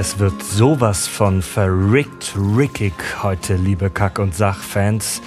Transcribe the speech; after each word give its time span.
Es 0.00 0.20
wird 0.20 0.44
sowas 0.44 1.08
von 1.08 1.42
verrickt 1.42 2.32
rickig 2.36 2.94
heute, 3.24 3.56
liebe 3.56 3.90
Kack- 3.90 4.20
und 4.20 4.32
Sachfans. 4.32 5.20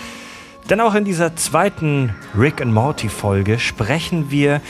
Denn 0.70 0.79
auch 0.79 0.96
in 0.96 1.04
dieser 1.04 1.36
zweiten 1.36 2.16
Rick 2.40 2.61
and 2.61 2.73
Morty 2.73 3.09
Folge 3.09 3.59
sprechen 3.59 4.31
wir 4.31 4.61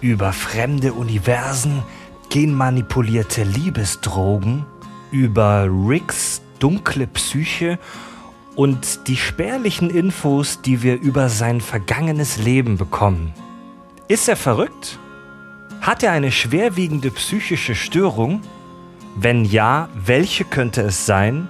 über 0.00 0.32
fremde 0.32 0.94
Universen, 0.94 1.82
genmanipulierte 2.30 3.42
Liebesdrogen, 3.42 4.64
über 5.10 5.68
Ricks 5.68 6.40
dunkle 6.58 7.06
Psyche 7.06 7.78
und 8.56 9.06
die 9.06 9.18
spärlichen 9.18 9.90
Infos, 9.90 10.62
die 10.62 10.82
wir 10.82 10.98
über 10.98 11.28
sein 11.28 11.60
vergangenes 11.60 12.38
Leben 12.38 12.78
bekommen. 12.78 13.34
Ist 14.08 14.30
er 14.30 14.36
verrückt? 14.36 14.98
Hat 15.82 16.02
er 16.02 16.12
eine 16.12 16.32
schwerwiegende 16.32 17.10
psychische 17.10 17.74
Störung? 17.74 18.40
Wenn 19.16 19.44
ja, 19.44 19.88
welche 19.94 20.44
könnte 20.44 20.82
es 20.82 21.06
sein? 21.06 21.48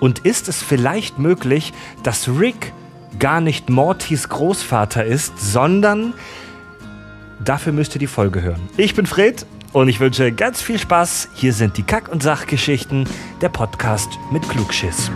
Und 0.00 0.20
ist 0.20 0.48
es 0.48 0.62
vielleicht 0.62 1.18
möglich, 1.18 1.72
dass 2.02 2.28
Rick 2.28 2.72
gar 3.18 3.40
nicht 3.40 3.68
Mortys 3.70 4.28
Großvater 4.28 5.04
ist, 5.04 5.38
sondern 5.38 6.14
dafür 7.44 7.72
müsst 7.72 7.94
ihr 7.94 7.98
die 7.98 8.06
Folge 8.06 8.42
hören. 8.42 8.68
Ich 8.76 8.94
bin 8.94 9.06
Fred 9.06 9.46
und 9.72 9.88
ich 9.88 10.00
wünsche 10.00 10.32
ganz 10.32 10.62
viel 10.62 10.78
Spaß. 10.78 11.28
Hier 11.34 11.52
sind 11.52 11.76
die 11.76 11.82
Kack- 11.82 12.08
und 12.08 12.22
Sachgeschichten, 12.22 13.06
der 13.40 13.50
Podcast 13.50 14.10
mit 14.30 14.48
Klugschiss. 14.48 15.10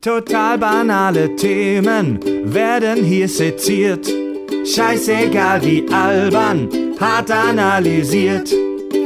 Total 0.00 0.56
banale 0.56 1.36
Themen 1.36 2.18
werden 2.44 3.04
hier 3.04 3.28
seziert. 3.28 4.08
Scheißegal 4.64 5.62
wie 5.62 5.86
albern, 5.92 6.68
hart 6.98 7.30
analysiert. 7.30 8.50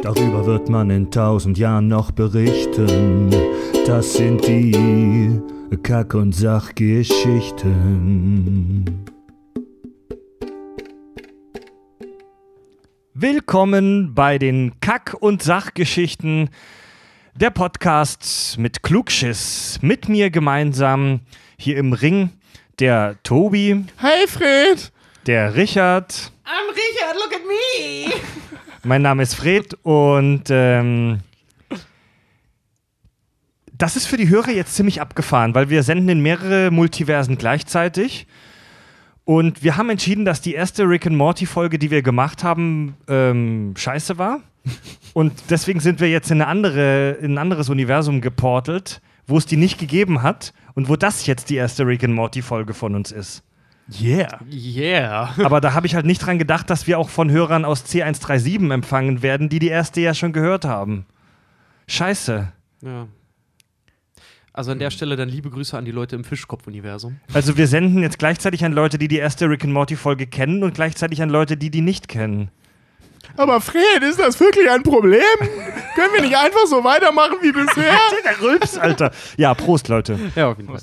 Darüber 0.05 0.45
wird 0.45 0.69
man 0.69 0.91
in 0.91 1.11
tausend 1.11 1.57
Jahren 1.57 1.89
noch 1.89 2.11
berichten. 2.11 3.31
Das 3.87 4.13
sind 4.13 4.47
die 4.47 5.41
Kack- 5.83 6.13
und 6.13 6.35
Sachgeschichten. 6.35 8.85
Willkommen 13.15 14.15
bei 14.15 14.37
den 14.37 14.79
Kack- 14.81 15.17
und 15.19 15.43
Sachgeschichten, 15.43 16.51
der 17.35 17.49
Podcast 17.49 18.57
mit 18.59 18.83
Klugschiss. 18.83 19.79
Mit 19.81 20.11
mir 20.11 20.29
gemeinsam 20.29 21.21
hier 21.57 21.79
im 21.79 21.95
Ring 21.95 22.29
der 22.79 23.17
Tobi, 23.23 23.87
Hi 24.03 24.27
Fred! 24.27 24.93
der 25.25 25.57
Richard. 25.57 26.31
I'm 26.45 26.69
Richard, 26.75 27.17
look 27.17 27.33
at 27.33 27.41
me! 27.47 28.13
Mein 28.87 29.01
Name 29.01 29.23
ist 29.23 29.35
Fred 29.35 29.79
und 29.83 30.45
ähm, 30.51 31.21
das 33.73 33.97
ist 33.97 34.05
für 34.05 34.19
die 34.19 34.29
Hörer 34.29 34.51
jetzt 34.51 34.75
ziemlich 34.75 35.01
abgefahren, 35.01 35.55
weil 35.55 35.71
wir 35.71 35.83
senden 35.83 36.11
in 36.11 36.21
mehrere 36.21 36.71
Multiversen 36.71 37.39
gleichzeitig. 37.39 38.27
Und 39.25 39.63
wir 39.63 39.79
haben 39.79 39.89
entschieden, 39.89 40.27
dass 40.27 40.43
die 40.43 40.53
erste 40.53 40.83
Rick 40.87 41.07
and 41.07 41.17
Morty 41.17 41.47
Folge, 41.47 41.79
die 41.79 41.91
wir 41.91 42.03
gemacht 42.03 42.45
haben, 42.45 42.95
ähm, 43.09 43.73
scheiße 43.75 44.19
war. 44.19 44.41
Und 45.15 45.33
deswegen 45.49 45.81
sind 45.81 46.01
wir 46.01 46.11
jetzt 46.11 46.31
in, 46.31 46.43
eine 46.43 46.49
andere, 46.49 47.13
in 47.23 47.35
ein 47.35 47.39
anderes 47.39 47.71
Universum 47.71 48.21
geportelt, 48.21 49.01
wo 49.27 49.39
es 49.39 49.47
die 49.47 49.57
nicht 49.57 49.79
gegeben 49.79 50.23
hat 50.23 50.53
und 50.75 50.91
wo 50.91 50.97
das 50.97 51.25
jetzt 51.25 51.49
die 51.49 51.57
erste 51.57 51.87
Rick 51.87 52.05
and 52.05 52.13
Morty 52.13 52.43
Folge 52.43 52.75
von 52.75 52.95
uns 52.95 53.13
ist. 53.13 53.43
Yeah! 53.89 54.41
Yeah. 54.51 55.35
Aber 55.45 55.61
da 55.61 55.75
habe 55.75 55.87
ich 55.87 55.95
halt 55.95 56.07
nicht 56.07 56.25
dran 56.25 56.39
gedacht, 56.39 56.71
dass 56.71 56.87
wir 56.87 56.99
auch 56.99 57.09
von 57.09 57.31
Hörern 57.31 57.65
aus 57.65 57.85
C137 57.85 58.73
empfangen 58.73 59.23
werden, 59.23 59.49
die 59.49 59.59
die 59.59 59.69
erste 59.69 60.01
ja 60.01 60.15
schon 60.15 60.33
gehört 60.33 60.65
haben. 60.65 61.07
Scheiße. 61.87 62.51
Ja. 62.83 63.07
Also 64.53 64.71
an 64.71 64.79
der 64.79 64.91
Stelle 64.91 65.17
dann 65.17 65.29
liebe 65.29 65.51
Grüße 65.51 65.77
an 65.77 65.85
die 65.85 65.91
Leute 65.91 66.15
im 66.15 66.23
Fischkopf-Universum. 66.23 67.19
Also 67.33 67.57
wir 67.57 67.67
senden 67.67 68.03
jetzt 68.03 68.21
gleichzeitig 68.21 68.65
an 68.65 68.73
Leute, 68.73 68.99
die 68.99 69.09
die 69.09 69.19
erste 69.19 69.51
Rick 69.51 69.65
and 69.65 69.73
Morty 69.73 69.97
Folge 69.97 70.29
kennen 70.29 70.63
und 70.63 70.75
gleichzeitig 70.75 71.21
an 71.21 71.29
Leute, 71.29 71.57
die 71.57 71.71
die 71.71 71.81
nicht 71.81 72.07
kennen. 72.07 72.51
Aber 73.37 73.61
Fred, 73.61 74.03
ist 74.03 74.21
das 74.21 74.39
wirklich 74.39 74.71
ein 74.71 74.83
Problem? 74.85 75.23
Können 75.97 76.15
wir 76.15 76.23
nicht 76.23 76.37
einfach 76.37 76.67
so 76.67 76.85
weitermachen 76.85 77.37
wie 77.41 77.51
bisher? 77.51 77.99
Der 78.25 78.41
Rülps, 78.41 78.79
Alter. 78.79 79.11
Ja, 79.37 79.55
Prost, 79.55 79.89
Leute. 79.89 80.19
Ja, 80.37 80.51
auf 80.51 80.57
jeden 80.59 80.69
Fall. 80.69 80.81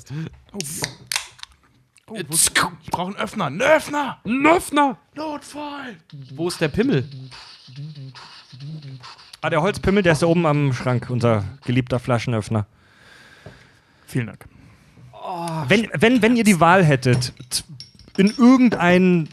Oh, 2.12 2.18
ich 2.18 2.90
brauche 2.90 3.06
einen 3.06 3.16
Öffner. 3.16 3.46
Einen 3.46 3.62
Öffner! 3.62 4.18
Ein 4.24 4.46
Öffner! 4.46 4.98
Notfall! 5.14 5.96
Wo 6.34 6.48
ist 6.48 6.60
der 6.60 6.68
Pimmel? 6.68 7.08
Ah, 9.40 9.48
der 9.48 9.62
Holzpimmel, 9.62 10.02
der 10.02 10.12
ist 10.12 10.22
da 10.22 10.26
oben 10.26 10.44
am 10.44 10.74
Schrank, 10.74 11.08
unser 11.08 11.42
geliebter 11.64 11.98
Flaschenöffner. 11.98 12.66
Vielen 14.06 14.26
Dank. 14.26 14.46
Wenn, 15.68 15.88
wenn, 15.94 16.20
wenn 16.20 16.36
ihr 16.36 16.44
die 16.44 16.60
Wahl 16.60 16.84
hättet, 16.84 17.32
in 18.18 18.28
irgendein 18.36 19.30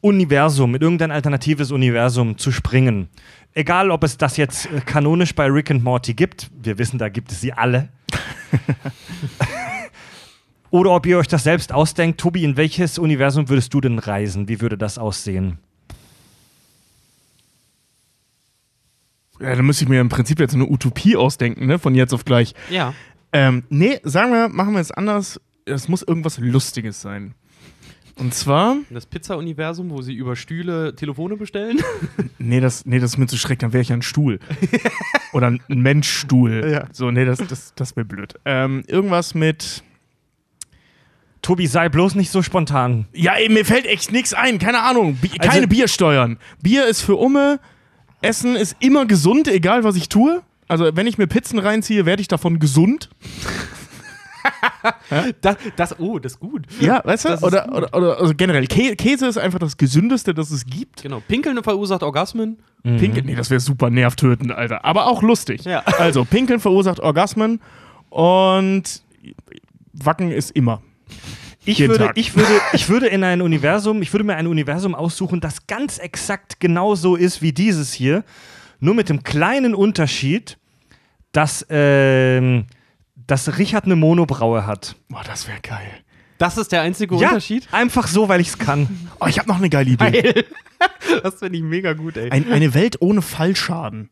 Universum, 0.00 0.74
in 0.74 0.82
irgendein 0.82 1.12
alternatives 1.12 1.70
Universum 1.70 2.38
zu 2.38 2.50
springen, 2.50 3.08
egal 3.54 3.92
ob 3.92 4.02
es 4.02 4.18
das 4.18 4.36
jetzt 4.36 4.66
äh, 4.66 4.80
kanonisch 4.80 5.34
bei 5.34 5.46
Rick 5.46 5.70
and 5.70 5.84
Morty 5.84 6.14
gibt, 6.14 6.50
wir 6.60 6.78
wissen, 6.78 6.98
da 6.98 7.08
gibt 7.08 7.30
es 7.30 7.40
sie 7.40 7.52
alle, 7.52 7.88
oder 10.76 10.90
ob 10.90 11.06
ihr 11.06 11.18
euch 11.18 11.26
das 11.26 11.42
selbst 11.42 11.72
ausdenkt, 11.72 12.20
Tobi, 12.20 12.44
in 12.44 12.56
welches 12.56 12.98
Universum 12.98 13.48
würdest 13.48 13.72
du 13.72 13.80
denn 13.80 13.98
reisen? 13.98 14.48
Wie 14.48 14.60
würde 14.60 14.76
das 14.76 14.98
aussehen? 14.98 15.58
Ja, 19.40 19.54
da 19.54 19.62
müsste 19.62 19.84
ich 19.84 19.88
mir 19.88 20.00
im 20.00 20.08
Prinzip 20.08 20.38
jetzt 20.38 20.54
eine 20.54 20.66
Utopie 20.66 21.16
ausdenken, 21.16 21.66
ne? 21.66 21.78
Von 21.78 21.94
jetzt 21.94 22.12
auf 22.12 22.24
gleich. 22.24 22.54
Ja. 22.70 22.94
Ähm, 23.32 23.64
nee, 23.68 24.00
sagen 24.02 24.32
wir, 24.32 24.48
machen 24.48 24.74
wir 24.74 24.80
es 24.80 24.90
anders. 24.90 25.40
Es 25.64 25.88
muss 25.88 26.02
irgendwas 26.02 26.38
Lustiges 26.38 27.00
sein. 27.00 27.34
Und 28.18 28.32
zwar, 28.32 28.76
Das 28.88 29.04
Pizza-Universum, 29.04 29.90
wo 29.90 30.00
sie 30.00 30.14
über 30.14 30.36
Stühle 30.36 30.94
Telefone 30.94 31.36
bestellen. 31.36 31.80
nee, 32.38 32.60
das, 32.60 32.86
nee, 32.86 32.98
das 32.98 33.12
ist 33.12 33.18
mir 33.18 33.26
zu 33.26 33.36
schrecklich, 33.36 33.58
dann 33.58 33.72
wäre 33.74 33.82
ich 33.82 33.90
ja 33.90 33.96
ein 33.96 34.02
Stuhl. 34.02 34.38
Oder 35.34 35.48
ein 35.48 35.60
Menschstuhl. 35.68 36.66
Ja. 36.70 36.86
So, 36.92 37.10
nee, 37.10 37.26
das, 37.26 37.38
das, 37.38 37.74
das 37.74 37.94
wäre 37.94 38.06
blöd. 38.06 38.34
Ähm, 38.46 38.84
irgendwas 38.86 39.34
mit. 39.34 39.82
Tobi, 41.42 41.66
sei 41.66 41.88
bloß 41.88 42.14
nicht 42.16 42.30
so 42.30 42.42
spontan. 42.42 43.06
Ja, 43.12 43.34
ey, 43.34 43.48
mir 43.48 43.64
fällt 43.64 43.86
echt 43.86 44.10
nichts 44.12 44.34
ein, 44.34 44.58
keine 44.58 44.82
Ahnung. 44.82 45.16
Bi 45.16 45.30
Also- 45.38 45.50
keine 45.50 45.68
Biersteuern. 45.68 46.38
Bier 46.62 46.86
ist 46.86 47.02
für 47.02 47.16
Umme, 47.16 47.60
Essen 48.22 48.56
ist 48.56 48.76
immer 48.80 49.06
gesund, 49.06 49.46
egal 49.48 49.84
was 49.84 49.94
ich 49.96 50.08
tue. 50.08 50.42
Also, 50.68 50.90
wenn 50.96 51.06
ich 51.06 51.16
mir 51.18 51.28
Pizzen 51.28 51.58
reinziehe, 51.60 52.06
werde 52.06 52.20
ich 52.20 52.28
davon 52.28 52.58
gesund. 52.58 53.08
Das, 55.40 55.56
das, 55.74 55.98
oh, 55.98 56.18
das 56.20 56.34
ist 56.34 56.40
gut. 56.40 56.66
Ja, 56.80 57.00
weißt 57.04 57.24
du? 57.24 57.38
Oder, 57.42 57.72
oder, 57.72 57.94
oder 57.94 58.20
also 58.20 58.32
generell, 58.36 58.66
Kä 58.66 58.94
Käse 58.94 59.26
ist 59.26 59.38
einfach 59.38 59.58
das 59.58 59.76
Gesündeste, 59.76 60.34
das 60.34 60.50
es 60.50 60.64
gibt. 60.64 61.02
Genau. 61.02 61.20
Pinkeln 61.26 61.60
verursacht 61.62 62.02
Orgasmen. 62.04 62.58
Pinkeln, 62.82 63.26
nee, 63.26 63.34
das 63.34 63.50
wäre 63.50 63.58
super 63.60 63.90
nervtötend, 63.90 64.52
Alter. 64.52 64.84
Aber 64.84 65.06
auch 65.06 65.22
lustig. 65.22 65.64
Ja. 65.64 65.80
Also, 65.80 66.24
Pinkeln 66.24 66.60
verursacht 66.60 67.00
Orgasmen 67.00 67.60
und 68.10 69.02
Wacken 69.92 70.30
ist 70.30 70.52
immer. 70.52 70.82
Ich 71.64 71.78
Jeden 71.78 71.90
würde, 71.90 72.06
Tag. 72.06 72.18
ich, 72.18 72.36
würde, 72.36 72.60
ich 72.74 72.88
würde 72.88 73.06
in 73.08 73.24
ein 73.24 73.42
Universum, 73.42 74.00
ich 74.00 74.12
würde 74.12 74.24
mir 74.24 74.36
ein 74.36 74.46
Universum 74.46 74.94
aussuchen, 74.94 75.40
das 75.40 75.66
ganz 75.66 75.98
exakt 75.98 76.60
genauso 76.60 77.16
ist 77.16 77.42
wie 77.42 77.52
dieses 77.52 77.92
hier, 77.92 78.24
nur 78.78 78.94
mit 78.94 79.08
dem 79.08 79.24
kleinen 79.24 79.74
Unterschied, 79.74 80.58
dass, 81.32 81.66
ähm, 81.68 82.66
dass 83.16 83.58
Richard 83.58 83.84
eine 83.84 83.96
Monobraue 83.96 84.64
hat. 84.64 84.94
Boah, 85.08 85.22
das 85.26 85.48
wäre 85.48 85.58
geil. 85.60 85.90
Das 86.38 86.56
ist 86.58 86.70
der 86.70 86.82
einzige 86.82 87.14
Unterschied. 87.14 87.66
einfach 87.72 88.06
so, 88.06 88.28
weil 88.28 88.40
ich 88.40 88.48
es 88.48 88.58
kann. 88.58 89.08
Oh, 89.20 89.26
ich 89.26 89.38
habe 89.38 89.48
noch 89.48 89.56
eine 89.56 89.70
geile 89.70 89.90
Idee. 89.90 90.44
Das 91.22 91.36
finde 91.36 91.56
ich 91.56 91.64
mega 91.64 91.94
gut, 91.94 92.18
ey. 92.18 92.30
Ein, 92.30 92.52
eine 92.52 92.74
Welt 92.74 93.00
ohne 93.00 93.22
Fallschaden. 93.22 94.10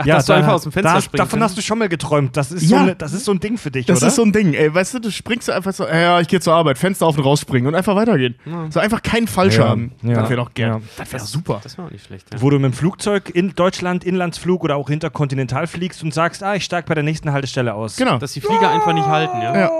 Ach, 0.00 0.06
dass 0.06 0.26
du 0.26 0.32
einfach 0.32 0.52
aus 0.54 0.62
dem 0.62 0.72
Fenster 0.72 0.94
da, 0.94 1.00
springen 1.00 1.18
Davon 1.18 1.38
kannst. 1.40 1.52
hast 1.52 1.58
du 1.58 1.62
schon 1.62 1.78
mal 1.78 1.88
geträumt. 1.88 2.36
Das 2.36 2.52
ist, 2.52 2.62
Ja. 2.62 2.68
so, 2.68 2.76
eine, 2.76 2.94
das 2.96 3.12
ist 3.12 3.24
so 3.24 3.32
ein 3.32 3.40
Ding 3.40 3.58
für 3.58 3.70
dich, 3.70 3.86
Das 3.86 3.98
oder? 3.98 4.08
ist 4.08 4.16
so 4.16 4.22
ein 4.22 4.32
Ding, 4.32 4.54
ey. 4.54 4.74
Weißt 4.74 4.94
du, 4.94 4.98
du 5.00 5.10
springst 5.10 5.48
du 5.48 5.52
einfach 5.52 5.72
so, 5.72 5.86
ja, 5.86 6.20
ich 6.20 6.28
gehe 6.28 6.40
zur 6.40 6.54
Arbeit, 6.54 6.78
Fenster 6.78 7.06
auf 7.06 7.16
und 7.18 7.24
rausspringen 7.24 7.68
und 7.68 7.74
einfach 7.74 7.94
weitergehen. 7.96 8.34
So 8.70 8.80
einfach 8.80 9.02
kein 9.02 9.26
Fallschaden. 9.26 9.92
Ja, 10.02 10.08
ja, 10.10 10.14
das 10.20 10.30
wäre 10.30 10.40
doch 10.42 10.54
gern. 10.54 10.70
ja. 10.72 10.80
Das 10.96 11.12
wäre 11.12 11.24
super. 11.24 11.60
Das 11.62 11.76
war 11.78 11.86
auch 11.86 11.90
nicht 11.90 12.04
schlecht. 12.06 12.26
Ja. 12.32 12.40
wo 12.42 12.50
du 12.50 12.58
mit 12.58 12.72
dem 12.72 12.76
Flugzeug 12.76 13.30
in 13.34 13.54
Deutschland, 13.54 14.04
Inlandsflug 14.04 14.64
oder 14.64 14.76
auch 14.76 14.88
interkontinental 14.90 15.66
fliegst 15.66 16.02
und 16.02 16.12
sagst, 16.14 16.42
ah, 16.42 16.54
ich 16.54 16.64
steig 16.64 16.86
bei 16.86 16.94
der 16.94 17.04
nächsten 17.04 17.32
Haltestelle 17.32 17.74
aus. 17.74 17.96
Genau. 17.96 18.18
Dass 18.18 18.32
die 18.32 18.40
Flieger 18.40 18.70
einfach 18.70 18.92
nicht 18.92 19.06
halten, 19.06 19.40
ja. 19.42 19.70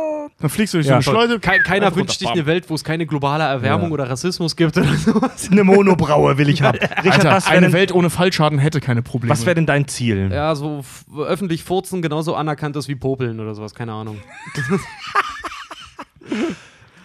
Ja. 0.41 0.43
Dann 0.43 0.51
fliegst 0.51 0.73
du 0.75 0.79
durch 0.79 0.87
so 0.87 0.91
Ja, 0.91 0.97
eine. 0.97 1.03
Schleuse. 1.03 1.39
Ke 1.39 1.61
keiner 1.63 1.95
wünscht 1.95 2.19
sich 2.19 2.29
eine 2.29 2.47
Welt, 2.47 2.71
wo 2.71 2.75
es 2.75 2.83
keine 2.83 3.05
globale 3.07 3.45
Erwärmung 3.45 3.89
Ja. 3.89 3.93
oder 3.95 4.09
Rassismus 4.09 4.57
gibt 4.57 4.77
oder 4.79 4.93
sowas. 4.95 5.49
Eine 5.51 5.65
Monobraue 5.65 6.39
will 6.39 6.49
ich 6.49 6.63
haben. 6.63 6.79
Richard, 6.79 7.05
Alter, 7.27 7.31
was 7.33 7.45
wäre 7.47 7.57
eine 7.59 7.67
denn, 7.67 7.73
Welt 7.75 7.93
ohne 7.93 8.09
Fallschaden 8.11 8.59
hätte 8.59 8.81
keine 8.81 9.03
Probleme. 9.03 9.31
was 9.31 9.45
wär 9.45 9.55
denn 9.55 9.67
dein 9.67 9.87
Ziel? 9.89 10.31
Ja, 10.33 10.55
so 10.55 10.83
öffentlich 11.17 11.63
furzen 11.65 12.01
genauso 12.03 12.35
anerkannt 12.35 12.77
ist 12.77 12.89
wie 12.89 12.95
Popeln 12.95 13.41
oder 13.41 13.55
sowas, 13.55 13.75
keine 13.75 13.93
Ahnung. 13.93 14.19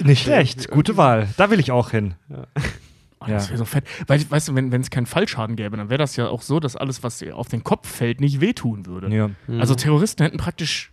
Nicht 0.03 0.23
schlecht, 0.23 0.69
gute 0.69 0.97
Wahl. 0.97 1.27
Da 1.37 1.49
will 1.49 1.59
ich 1.59 1.71
auch 1.71 1.91
hin. 1.91 2.15
Oh, 2.29 3.25
das 3.27 3.45
Ja. 3.45 3.49
wäre 3.49 3.57
so 3.57 3.65
fett. 3.65 3.85
Weil, 4.07 4.23
weißt 4.29 4.49
du, 4.49 4.55
wenn 4.55 4.73
es 4.73 4.89
keinen 4.89 5.05
Fallschaden 5.05 5.55
gäbe, 5.55 5.77
dann 5.77 5.89
wäre 5.89 5.97
das 5.97 6.15
ja 6.15 6.27
auch 6.27 6.41
so, 6.41 6.59
dass 6.59 6.75
alles, 6.75 7.01
was 7.01 7.19
dir 7.19 7.35
auf 7.35 7.47
den 7.47 7.63
Kopf 7.63 7.89
fällt, 7.89 8.19
nicht 8.21 8.41
wehtun 8.41 8.85
würde. 8.85 9.13
Ja. 9.15 9.29
Also 9.59 9.73
Terroristen 9.75 10.23
hätten 10.23 10.37
praktisch 10.37 10.91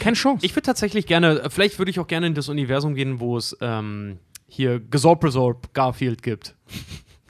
keine 0.00 0.16
Chance. 0.16 0.44
Ich 0.44 0.54
würde 0.54 0.66
tatsächlich 0.66 1.06
gerne, 1.06 1.40
äh, 1.40 1.50
vielleicht 1.50 1.78
würde 1.78 1.90
ich 1.90 2.00
auch 2.00 2.06
gerne 2.06 2.26
in 2.26 2.34
das 2.34 2.48
Universum 2.48 2.94
gehen, 2.94 3.20
wo 3.20 3.36
es 3.36 3.56
ähm, 3.60 4.18
hier 4.46 4.80
Gesorb 4.80 5.24
Resorb 5.24 5.72
Garfield 5.74 6.22
gibt. 6.22 6.54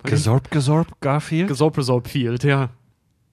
Gesorb, 0.03 0.51
gesorb, 0.51 1.01
Garfield? 1.01 1.49
Gesorb 1.49 1.79
Resorb 1.79 2.09
Field, 2.09 2.45
ja. 2.45 2.71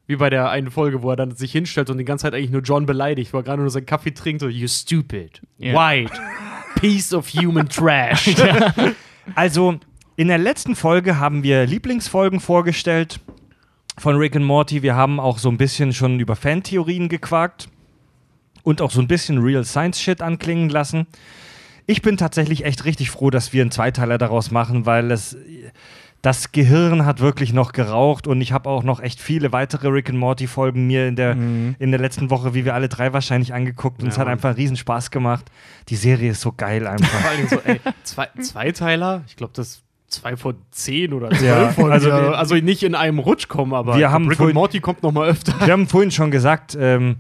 Wie 0.08 0.16
bei 0.16 0.30
der 0.30 0.50
einen 0.50 0.72
Folge, 0.72 1.02
wo 1.04 1.10
er 1.10 1.16
dann 1.16 1.36
sich 1.36 1.52
hinstellt 1.52 1.90
und 1.90 1.98
die 1.98 2.06
ganze 2.06 2.24
Zeit 2.24 2.34
eigentlich 2.34 2.52
nur 2.52 2.62
John 2.62 2.86
beleidigt, 2.86 3.34
wo 3.34 3.38
er 3.38 3.44
gerade 3.44 3.62
nur 3.62 3.70
seinen 3.70 3.86
Kaffee 3.86 4.12
trinkt 4.14 4.44
und 4.44 4.52
you 4.52 4.68
stupid, 4.68 5.42
Ja. 5.58 5.74
white, 5.74 6.12
piece 6.80 7.14
of 7.14 7.30
human 7.34 7.68
trash. 7.70 8.34
Also, 9.36 9.80
in 10.16 10.28
der 10.30 10.40
letzten 10.40 10.76
Folge 10.76 11.20
haben 11.20 11.44
wir 11.44 11.66
Lieblingsfolgen 11.68 12.40
vorgestellt 12.40 13.20
von 13.98 14.16
Rick 14.18 14.36
and 14.36 14.46
Morty. 14.46 14.82
Wir 14.82 14.96
haben 14.96 15.20
auch 15.20 15.38
so 15.38 15.48
ein 15.50 15.58
bisschen 15.58 15.94
schon 15.94 16.20
über 16.20 16.36
Fantheorien 16.36 17.08
gequakt 17.08 17.70
und 18.64 18.82
auch 18.82 18.92
so 18.92 19.02
ein 19.02 19.08
bisschen 19.08 19.40
Real 19.40 19.64
Science 19.64 20.00
Shit 20.02 20.22
anklingen 20.22 20.70
lassen. 20.70 21.08
Ich 21.88 22.02
bin 22.02 22.18
tatsächlich 22.18 22.64
echt 22.66 22.86
richtig 22.86 23.10
froh, 23.10 23.30
dass 23.30 23.54
wir 23.54 23.62
einen 23.62 23.72
Zweiteiler 23.72 24.18
daraus 24.18 24.52
machen, 24.52 24.86
weil 24.86 25.12
es 25.12 25.36
das 26.22 26.52
Gehirn 26.52 27.06
hat 27.06 27.20
wirklich 27.20 27.52
noch 27.52 27.72
geraucht 27.72 28.28
und 28.28 28.42
ich 28.42 28.52
habe 28.52 28.70
auch 28.70 28.84
noch 28.84 29.00
echt 29.00 29.20
viele 29.20 29.52
weitere 29.52 29.88
Rick 29.88 30.10
and 30.10 30.20
Morty 30.20 30.46
Folgen 30.46 30.86
mir 30.86 31.08
in 31.08 31.16
der, 31.16 31.32
in 31.32 31.76
der 31.80 32.00
letzten 32.00 32.30
Woche, 32.30 32.54
wie 32.54 32.64
wir 32.64 32.76
alle 32.76 32.90
drei 32.90 33.12
wahrscheinlich 33.12 33.54
angeguckt 33.56 34.04
und 34.04 34.10
es 34.10 34.20
hat 34.20 34.28
einfach 34.28 34.50
einen 34.50 34.58
riesen 34.58 34.78
Spaß 34.78 35.10
gemacht. 35.10 35.46
Die 35.90 35.96
Serie 35.96 36.32
ist 36.32 36.42
so 36.42 36.52
geil 36.52 36.86
einfach. 36.88 37.08
Vor 37.08 37.30
allem 37.32 37.48
so, 37.48 37.60
ey, 37.66 37.82
zwei, 38.04 38.28
Zweiteiler, 38.40 39.24
ich 39.28 39.36
glaube, 39.36 39.54
das 39.56 39.82
zwei 40.08 40.38
von 40.38 40.56
zehn 40.70 41.14
oder 41.14 41.30
zwölf 41.30 41.42
Ja, 41.42 41.70
Folgen, 41.70 41.92
also 41.92 42.12
also, 42.12 42.56
nicht 42.56 42.84
in 42.84 42.94
einem 42.94 43.18
Rutsch 43.18 43.48
kommen, 43.48 43.74
aber 43.74 43.98
Wir 43.98 44.12
haben 44.12 44.28
Rick 44.28 44.38
vorhin- 44.38 44.56
und 44.56 44.62
Morty 44.62 44.80
kommt 44.80 45.02
noch 45.02 45.12
mal 45.12 45.28
öfter. 45.28 45.56
Wir 45.66 45.74
haben 45.74 45.88
vorhin 45.88 46.12
schon 46.12 46.30
gesagt, 46.30 46.78
ähm, 46.80 47.18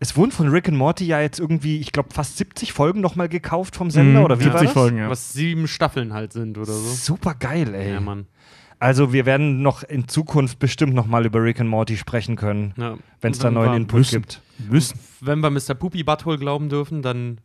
es 0.00 0.16
wurden 0.16 0.32
von 0.32 0.48
Rick 0.48 0.68
and 0.68 0.76
Morty 0.76 1.04
ja 1.06 1.20
jetzt 1.20 1.38
irgendwie, 1.38 1.78
ich 1.78 1.92
glaube, 1.92 2.08
fast 2.12 2.36
70 2.38 2.72
Folgen 2.72 3.00
nochmal 3.00 3.28
gekauft 3.28 3.76
vom 3.76 3.90
Sender, 3.90 4.20
Mhm, 4.20 4.24
oder 4.24 4.40
wie 4.40 4.46
war 4.46 4.52
70 4.58 4.64
das? 4.68 4.72
Folgen, 4.72 4.98
ja. 4.98 5.08
Was 5.10 5.32
sieben 5.32 5.68
Staffeln 5.68 6.12
halt 6.12 6.32
sind 6.32 6.56
oder 6.58 6.72
so. 6.72 6.88
Super 7.14 7.34
geil, 7.38 7.74
ey. 7.74 7.92
Ja, 7.92 8.00
Mann. 8.00 8.26
Also 8.82 9.12
wir 9.12 9.26
werden 9.26 9.60
noch 9.60 9.82
in 9.82 10.08
Zukunft 10.08 10.58
bestimmt 10.58 10.94
nochmal 10.94 11.26
über 11.26 11.42
Rick 11.42 11.60
and 11.60 11.68
Morty 11.68 11.98
sprechen 11.98 12.34
können, 12.36 12.72
Ja. 12.78 12.96
wenn 13.20 13.32
es 13.32 13.38
da 13.38 13.50
neuen 13.50 13.74
Input 13.74 13.98
müssen. 13.98 14.22
gibt. 14.22 14.40
Müssen. 14.70 14.98
Wenn 15.20 15.40
wir 15.40 15.50
Mr. 15.50 15.74
Poopy 15.74 16.02
Butthole 16.02 16.38
glauben 16.38 16.70
dürfen, 16.70 17.02
dann 17.02 17.38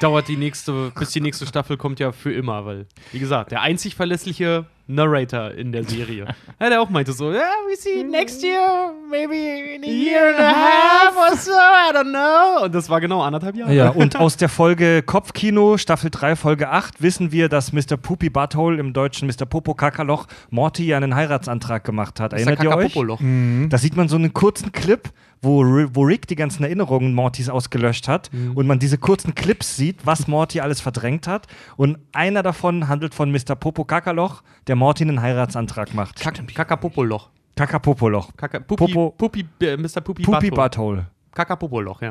dauert 0.00 0.26
die 0.26 0.36
nächste, 0.36 0.90
bis 0.98 1.10
die 1.10 1.20
nächste 1.20 1.46
Staffel 1.46 1.76
kommt 1.76 2.00
ja 2.00 2.10
für 2.10 2.32
immer, 2.32 2.64
weil, 2.66 2.86
wie 3.12 3.20
gesagt, 3.20 3.52
der 3.52 3.60
einzig 3.62 3.94
verlässliche 3.94 4.66
Narrator 4.94 5.50
in 5.52 5.72
der 5.72 5.84
Serie. 5.84 6.26
Ja, 6.60 6.68
der 6.68 6.80
auch 6.80 6.90
meinte 6.90 7.12
so, 7.12 7.32
ja, 7.32 7.40
we 7.68 7.74
see 7.76 8.04
next 8.04 8.40
year, 8.44 8.92
maybe 9.10 9.34
in 9.34 9.82
a 9.82 9.86
year 9.86 10.28
and 10.28 10.38
a 10.38 10.52
half 10.54 11.16
or 11.16 11.36
so, 11.36 11.50
I 11.50 11.92
don't 11.92 12.10
know. 12.10 12.64
Und 12.64 12.72
das 12.72 12.88
war 12.88 13.00
genau 13.00 13.20
anderthalb 13.20 13.56
Jahre. 13.56 13.74
Ja, 13.74 13.88
und 13.90 14.14
aus 14.14 14.36
der 14.36 14.48
Folge 14.48 15.02
Kopfkino, 15.02 15.76
Staffel 15.76 16.10
3, 16.10 16.36
Folge 16.36 16.68
8, 16.68 17.02
wissen 17.02 17.32
wir, 17.32 17.48
dass 17.48 17.72
Mr. 17.72 17.96
Poopy 18.00 18.30
Butthole 18.30 18.78
im 18.78 18.92
Deutschen 18.92 19.26
Mr. 19.26 19.44
Popo 19.44 19.74
Kakaloch 19.74 20.28
Morty 20.50 20.86
ja 20.86 20.98
einen 20.98 21.16
Heiratsantrag 21.16 21.82
gemacht 21.82 22.20
hat. 22.20 22.32
Erinnert 22.32 22.62
ihr 22.62 22.70
euch? 22.70 22.92
Kakapopoloch. 22.92 23.20
Da 23.68 23.78
sieht 23.78 23.96
man 23.96 24.06
so 24.08 24.14
einen 24.14 24.32
kurzen 24.32 24.70
Clip, 24.70 25.08
wo, 25.40 25.64
wo 25.64 26.02
Rick 26.02 26.28
die 26.28 26.36
ganzen 26.36 26.62
Erinnerungen 26.62 27.12
Mortys 27.14 27.48
ausgelöscht 27.48 28.06
hat 28.06 28.30
und 28.54 28.68
man 28.68 28.78
diese 28.78 28.98
kurzen 28.98 29.34
Clips 29.34 29.74
sieht, 29.76 30.06
was 30.06 30.28
Morty 30.28 30.60
alles 30.60 30.80
verdrängt 30.80 31.26
hat. 31.26 31.48
Und 31.76 31.98
einer 32.12 32.44
davon 32.44 32.86
handelt 32.86 33.14
von 33.14 33.32
Mr. 33.32 33.56
Popo 33.56 33.84
Kakaloch, 33.84 34.42
der 34.68 34.76
Morty 34.82 35.04
einen 35.04 35.22
Heiratsantrag 35.22 35.94
macht. 35.94 36.18
Kak- 36.20 36.42
Kakapopoloch. 36.54 37.30
Kakapopoloch. 37.54 38.36
Kaka 38.36 38.58
Pupi, 38.58 38.84
Popo- 38.92 39.10
Pupi, 39.16 39.46
äh, 39.62 39.76
Mr. 39.76 40.00
Pupi, 40.00 40.22
Poopy 40.24 40.50
Butthole. 40.50 41.06
Kakapopoloch, 41.34 42.02
ja. 42.02 42.10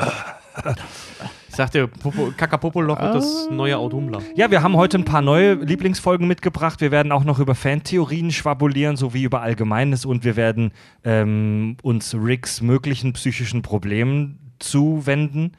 ich 1.49 1.55
sagte, 1.55 1.87
Popo, 1.87 2.31
Kakapopoloch 2.35 2.99
wird 2.99 3.15
das 3.15 3.49
neue 3.51 3.77
Autumnler. 3.77 4.19
Ja, 4.35 4.49
wir 4.49 4.63
haben 4.63 4.75
heute 4.77 4.97
ein 4.97 5.05
paar 5.05 5.21
neue 5.21 5.55
Lieblingsfolgen 5.55 6.27
mitgebracht. 6.27 6.79
Wir 6.81 6.91
werden 6.91 7.11
auch 7.11 7.23
noch 7.23 7.37
über 7.39 7.53
Fantheorien 7.53 8.31
schwabulieren, 8.31 8.95
sowie 8.95 9.23
über 9.23 9.41
Allgemeines 9.41 10.05
und 10.05 10.23
wir 10.23 10.35
werden 10.37 10.71
ähm, 11.03 11.75
uns 11.83 12.15
Ricks 12.15 12.61
möglichen 12.61 13.13
psychischen 13.13 13.61
Problemen 13.61 14.39
zuwenden. 14.59 15.51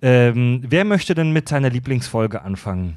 Ähm, 0.00 0.62
wer 0.66 0.84
möchte 0.84 1.14
denn 1.14 1.32
mit 1.32 1.48
seiner 1.48 1.70
Lieblingsfolge 1.70 2.40
anfangen? 2.42 2.96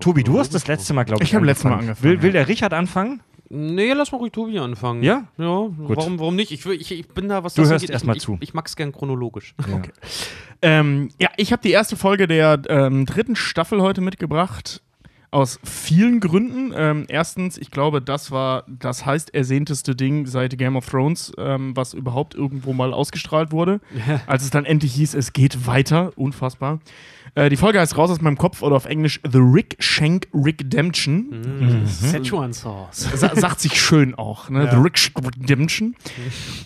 Tobi, 0.00 0.24
du 0.24 0.38
hast 0.38 0.54
das 0.54 0.66
letzte 0.66 0.94
Mal, 0.94 1.04
glaube 1.04 1.22
ich, 1.22 1.30
Ich 1.30 1.34
habe 1.34 1.46
letztes 1.46 1.64
Mal 1.64 1.78
angefangen. 1.78 2.02
Will, 2.02 2.22
will 2.22 2.30
ja. 2.30 2.40
der 2.40 2.48
Richard 2.48 2.72
anfangen? 2.72 3.22
Nee, 3.52 3.92
lass 3.94 4.12
mal 4.12 4.18
ruhig 4.18 4.30
Tobi 4.30 4.58
anfangen. 4.60 5.02
Ja? 5.02 5.24
Ja, 5.36 5.68
Warum, 5.76 6.20
warum 6.20 6.36
nicht? 6.36 6.52
Ich, 6.52 6.64
ich, 6.64 6.92
ich 6.92 7.08
bin 7.08 7.28
da, 7.28 7.42
was 7.42 7.54
Du 7.54 7.62
das 7.62 7.70
hörst 7.72 7.82
angeht, 7.82 7.94
erst 7.94 8.06
mal 8.06 8.16
ich, 8.16 8.22
zu. 8.22 8.34
Ich, 8.34 8.50
ich 8.50 8.54
mag's 8.54 8.76
gern 8.76 8.92
chronologisch. 8.92 9.54
Okay. 9.58 9.90
Ähm, 10.62 11.08
ja, 11.18 11.30
ich 11.36 11.52
habe 11.52 11.62
die 11.62 11.72
erste 11.72 11.96
Folge 11.96 12.28
der 12.28 12.62
ähm, 12.68 13.06
dritten 13.06 13.34
Staffel 13.34 13.82
heute 13.82 14.02
mitgebracht. 14.02 14.82
Aus 15.32 15.58
vielen 15.64 16.20
Gründen. 16.20 16.72
Ähm, 16.76 17.06
erstens, 17.08 17.56
ich 17.56 17.70
glaube, 17.70 18.02
das 18.02 18.30
war 18.30 18.64
das 18.68 19.06
heißt 19.06 19.32
ersehnteste 19.32 19.96
Ding 19.96 20.26
seit 20.26 20.58
Game 20.58 20.76
of 20.76 20.88
Thrones, 20.88 21.32
ähm, 21.38 21.76
was 21.76 21.94
überhaupt 21.94 22.34
irgendwo 22.34 22.72
mal 22.72 22.92
ausgestrahlt 22.92 23.50
wurde. 23.52 23.80
Als 24.26 24.42
es 24.44 24.50
dann 24.50 24.64
endlich 24.64 24.92
hieß, 24.94 25.14
es 25.14 25.32
geht 25.32 25.66
weiter. 25.66 26.12
Unfassbar. 26.16 26.80
Äh, 27.34 27.48
die 27.48 27.56
Folge 27.56 27.80
heißt 27.80 27.96
Raus 27.96 28.10
aus 28.10 28.20
meinem 28.20 28.38
Kopf 28.38 28.62
oder 28.62 28.76
auf 28.76 28.86
Englisch 28.86 29.20
The 29.30 29.38
Rick 29.38 29.76
Shank 29.78 30.28
Redemption. 30.34 31.80
Mhm. 31.80 31.86
Szechuan 31.86 32.52
Sauce. 32.52 33.08
Sa 33.14 33.34
sagt 33.34 33.60
sich 33.60 33.80
schön 33.80 34.14
auch, 34.14 34.48
ne? 34.50 34.68
The 34.70 34.76
Rick 34.76 34.98
Shank 34.98 35.24
Redemption. 35.24 35.94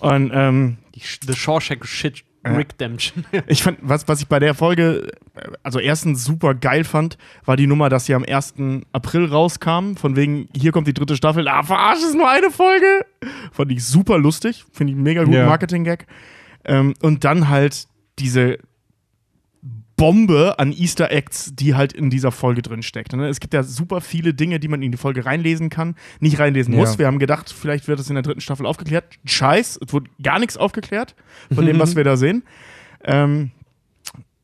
Und 0.01 0.31
ähm, 0.35 0.77
The 1.27 1.35
Shawshank 1.35 1.87
Shit 1.87 2.25
Redemption. 2.47 3.25
Ich 3.47 3.63
fand, 3.63 3.79
was, 3.81 4.07
was 4.07 4.21
ich 4.21 4.29
bei 4.29 4.39
der 4.39 4.55
Folge, 4.55 5.13
äh, 5.35 5.51
also 5.63 5.79
erstens 5.79 6.25
super 6.25 6.55
geil 6.55 6.85
fand, 6.85 7.17
war 7.45 7.57
die 7.57 7.67
Nummer, 7.67 7.89
dass 7.89 8.07
sie 8.07 8.15
am 8.15 8.25
1. 8.25 8.55
April 8.93 9.27
rauskam. 9.27 9.97
Von 9.97 10.17
wegen, 10.17 10.49
hier 10.55 10.73
kommt 10.73 10.87
die 10.87 10.95
dritte 10.95 11.17
Staffel. 11.17 11.49
Ah, 11.49 11.63
verarsch, 11.63 12.01
ist 12.01 12.15
nur 12.15 12.29
eine 12.29 12.51
Folge. 12.51 13.07
Fand 13.53 13.73
ich 13.73 13.85
super 13.85 14.19
lustig. 14.19 14.65
Finde 14.73 14.93
ich 14.93 14.99
mega 14.99 15.23
guten 15.25 15.37
Ja. 15.37 15.47
Marketing-Gag. 15.47 16.07
Ähm, 16.67 16.95
und 17.01 17.25
dann 17.25 17.49
halt 17.49 17.87
diese 18.19 18.59
Bombe 19.97 20.59
an 20.59 20.73
Easter 20.73 21.11
Eggs, 21.11 21.53
die 21.55 21.75
halt 21.75 21.93
in 21.93 22.11
dieser 22.11 22.33
Folge 22.33 22.63
drin 22.63 22.83
steckt. 22.83 23.13
Ne? 23.13 23.29
Es 23.29 23.39
gibt 23.41 23.55
ja 23.55 23.63
super 23.63 24.01
viele 24.01 24.35
Dinge, 24.35 24.59
die 24.59 24.69
man 24.69 24.83
in 24.83 24.91
die 24.93 24.99
Folge 24.99 25.25
reinlesen 25.25 25.71
kann, 25.71 25.95
nicht 26.21 26.39
reinlesen 26.39 26.75
Ja. 26.75 26.81
muss. 26.81 26.99
Wir 26.99 27.07
haben 27.07 27.19
gedacht, 27.19 27.53
vielleicht 27.57 27.87
wird 27.87 28.01
es 28.01 28.09
in 28.09 28.15
der 28.15 28.23
dritten 28.23 28.41
Staffel 28.41 28.67
aufgeklärt. 28.67 29.05
Scheiß, 29.25 29.79
es 29.87 29.93
wurde 29.93 30.11
gar 30.23 30.39
nichts 30.39 30.57
aufgeklärt 30.57 31.15
von 31.55 31.65
dem, 31.65 31.79
was 31.79 31.95
wir 31.97 32.05
da 32.05 32.17
sehen. 32.17 32.43
Ähm, 33.05 33.53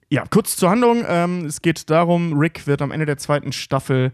ja, 0.09 0.25
kurz 0.28 0.57
zur 0.57 0.71
Handlung. 0.71 1.04
Ähm, 1.07 1.47
es 1.47 1.62
geht 1.62 1.88
darum, 1.90 2.38
Rick 2.38 2.66
wird 2.66 2.83
am 2.83 2.90
Ende 2.90 3.07
der 3.07 3.16
zweiten 3.19 3.52
Staffel. 3.52 4.12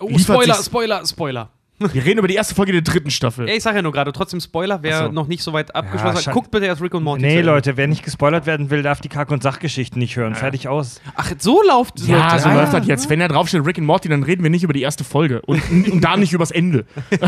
Oh, 0.00 0.18
Spoiler, 0.18 0.54
Spoiler, 0.54 1.06
Spoiler. 1.06 1.50
Wir 1.92 2.04
reden 2.04 2.18
über 2.18 2.28
die 2.28 2.34
erste 2.34 2.54
Folge 2.54 2.72
der 2.72 2.82
dritten 2.82 3.10
Staffel. 3.10 3.48
Ja, 3.48 3.54
ich 3.54 3.62
sag 3.62 3.74
ja 3.74 3.82
nur 3.82 3.92
gerade, 3.92 4.12
trotzdem 4.12 4.40
Spoiler, 4.40 4.82
wer 4.82 5.06
so. 5.06 5.12
noch 5.12 5.26
nicht 5.26 5.42
so 5.42 5.52
weit 5.52 5.74
abgeschlossen 5.74 6.18
scha- 6.18 6.26
hat, 6.26 6.32
guckt 6.34 6.50
bitte 6.50 6.66
erst 6.66 6.82
Rick 6.82 6.94
und 6.94 7.02
Morty. 7.02 7.20
zu 7.22 7.26
Nee, 7.26 7.38
Ende. 7.38 7.46
Leute, 7.50 7.76
wer 7.76 7.86
nicht 7.86 8.04
gespoilert 8.04 8.46
werden 8.46 8.70
will, 8.70 8.82
darf 8.82 9.00
die 9.00 9.08
Kack- 9.08 9.30
und 9.30 9.42
Sachgeschichten 9.42 9.98
nicht 9.98 10.16
hören. 10.16 10.34
Fertig 10.34 10.68
aus. 10.68 11.00
Ach, 11.16 11.32
so 11.38 11.62
läuft 11.66 12.00
Ja, 12.00 12.16
läuft 12.18 12.32
das. 12.34 12.42
so 12.44 12.48
läuft 12.50 12.72
das 12.74 12.86
jetzt. 12.86 13.10
Wenn 13.10 13.20
da 13.20 13.28
draufsteht 13.28 13.64
Rick 13.66 13.78
und 13.78 13.84
Morty, 13.86 14.08
dann 14.08 14.22
reden 14.22 14.42
wir 14.42 14.50
nicht 14.50 14.62
über 14.64 14.72
die 14.72 14.82
erste 14.82 15.04
Folge 15.04 15.42
und, 15.42 15.62
und 15.70 16.00
da 16.02 16.16
nicht 16.16 16.32
übers 16.32 16.50
Ende. 16.50 16.84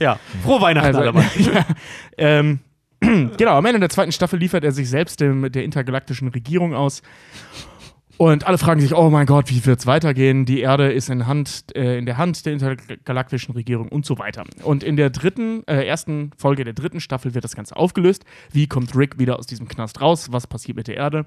Ja, 0.00 0.18
frohe 0.42 0.60
Weihnachten 0.60 0.96
Also, 0.96 1.18
ja, 1.52 1.64
ähm, 2.18 2.58
genau, 3.00 3.56
am 3.58 3.64
Ende 3.66 3.80
der 3.80 3.90
zweiten 3.90 4.12
Staffel 4.12 4.38
liefert 4.38 4.64
er 4.64 4.72
sich 4.72 4.88
selbst 4.88 5.20
dem, 5.20 5.50
der 5.52 5.62
intergalaktischen 5.64 6.28
Regierung 6.28 6.74
aus. 6.74 7.02
Und 8.16 8.46
alle 8.46 8.58
fragen 8.58 8.80
sich, 8.80 8.94
oh 8.94 9.10
mein 9.10 9.26
Gott, 9.26 9.50
wie 9.50 9.64
wird 9.66 9.80
es 9.80 9.86
weitergehen? 9.86 10.44
Die 10.44 10.60
Erde 10.60 10.92
ist 10.92 11.10
in, 11.10 11.26
Hand, 11.26 11.64
äh, 11.74 11.98
in 11.98 12.06
der 12.06 12.16
Hand 12.16 12.46
der 12.46 12.52
intergalaktischen 12.52 13.54
Regierung 13.54 13.88
und 13.88 14.06
so 14.06 14.18
weiter. 14.18 14.44
Und 14.62 14.84
in 14.84 14.96
der 14.96 15.10
dritten, 15.10 15.64
äh, 15.66 15.84
ersten 15.84 16.30
Folge 16.36 16.64
der 16.64 16.74
dritten 16.74 17.00
Staffel 17.00 17.34
wird 17.34 17.44
das 17.44 17.56
Ganze 17.56 17.76
aufgelöst. 17.76 18.24
Wie 18.52 18.68
kommt 18.68 18.96
Rick 18.96 19.18
wieder 19.18 19.38
aus 19.38 19.46
diesem 19.46 19.66
Knast 19.66 20.00
raus? 20.00 20.28
Was 20.30 20.46
passiert 20.46 20.76
mit 20.76 20.86
der 20.86 20.96
Erde? 20.96 21.26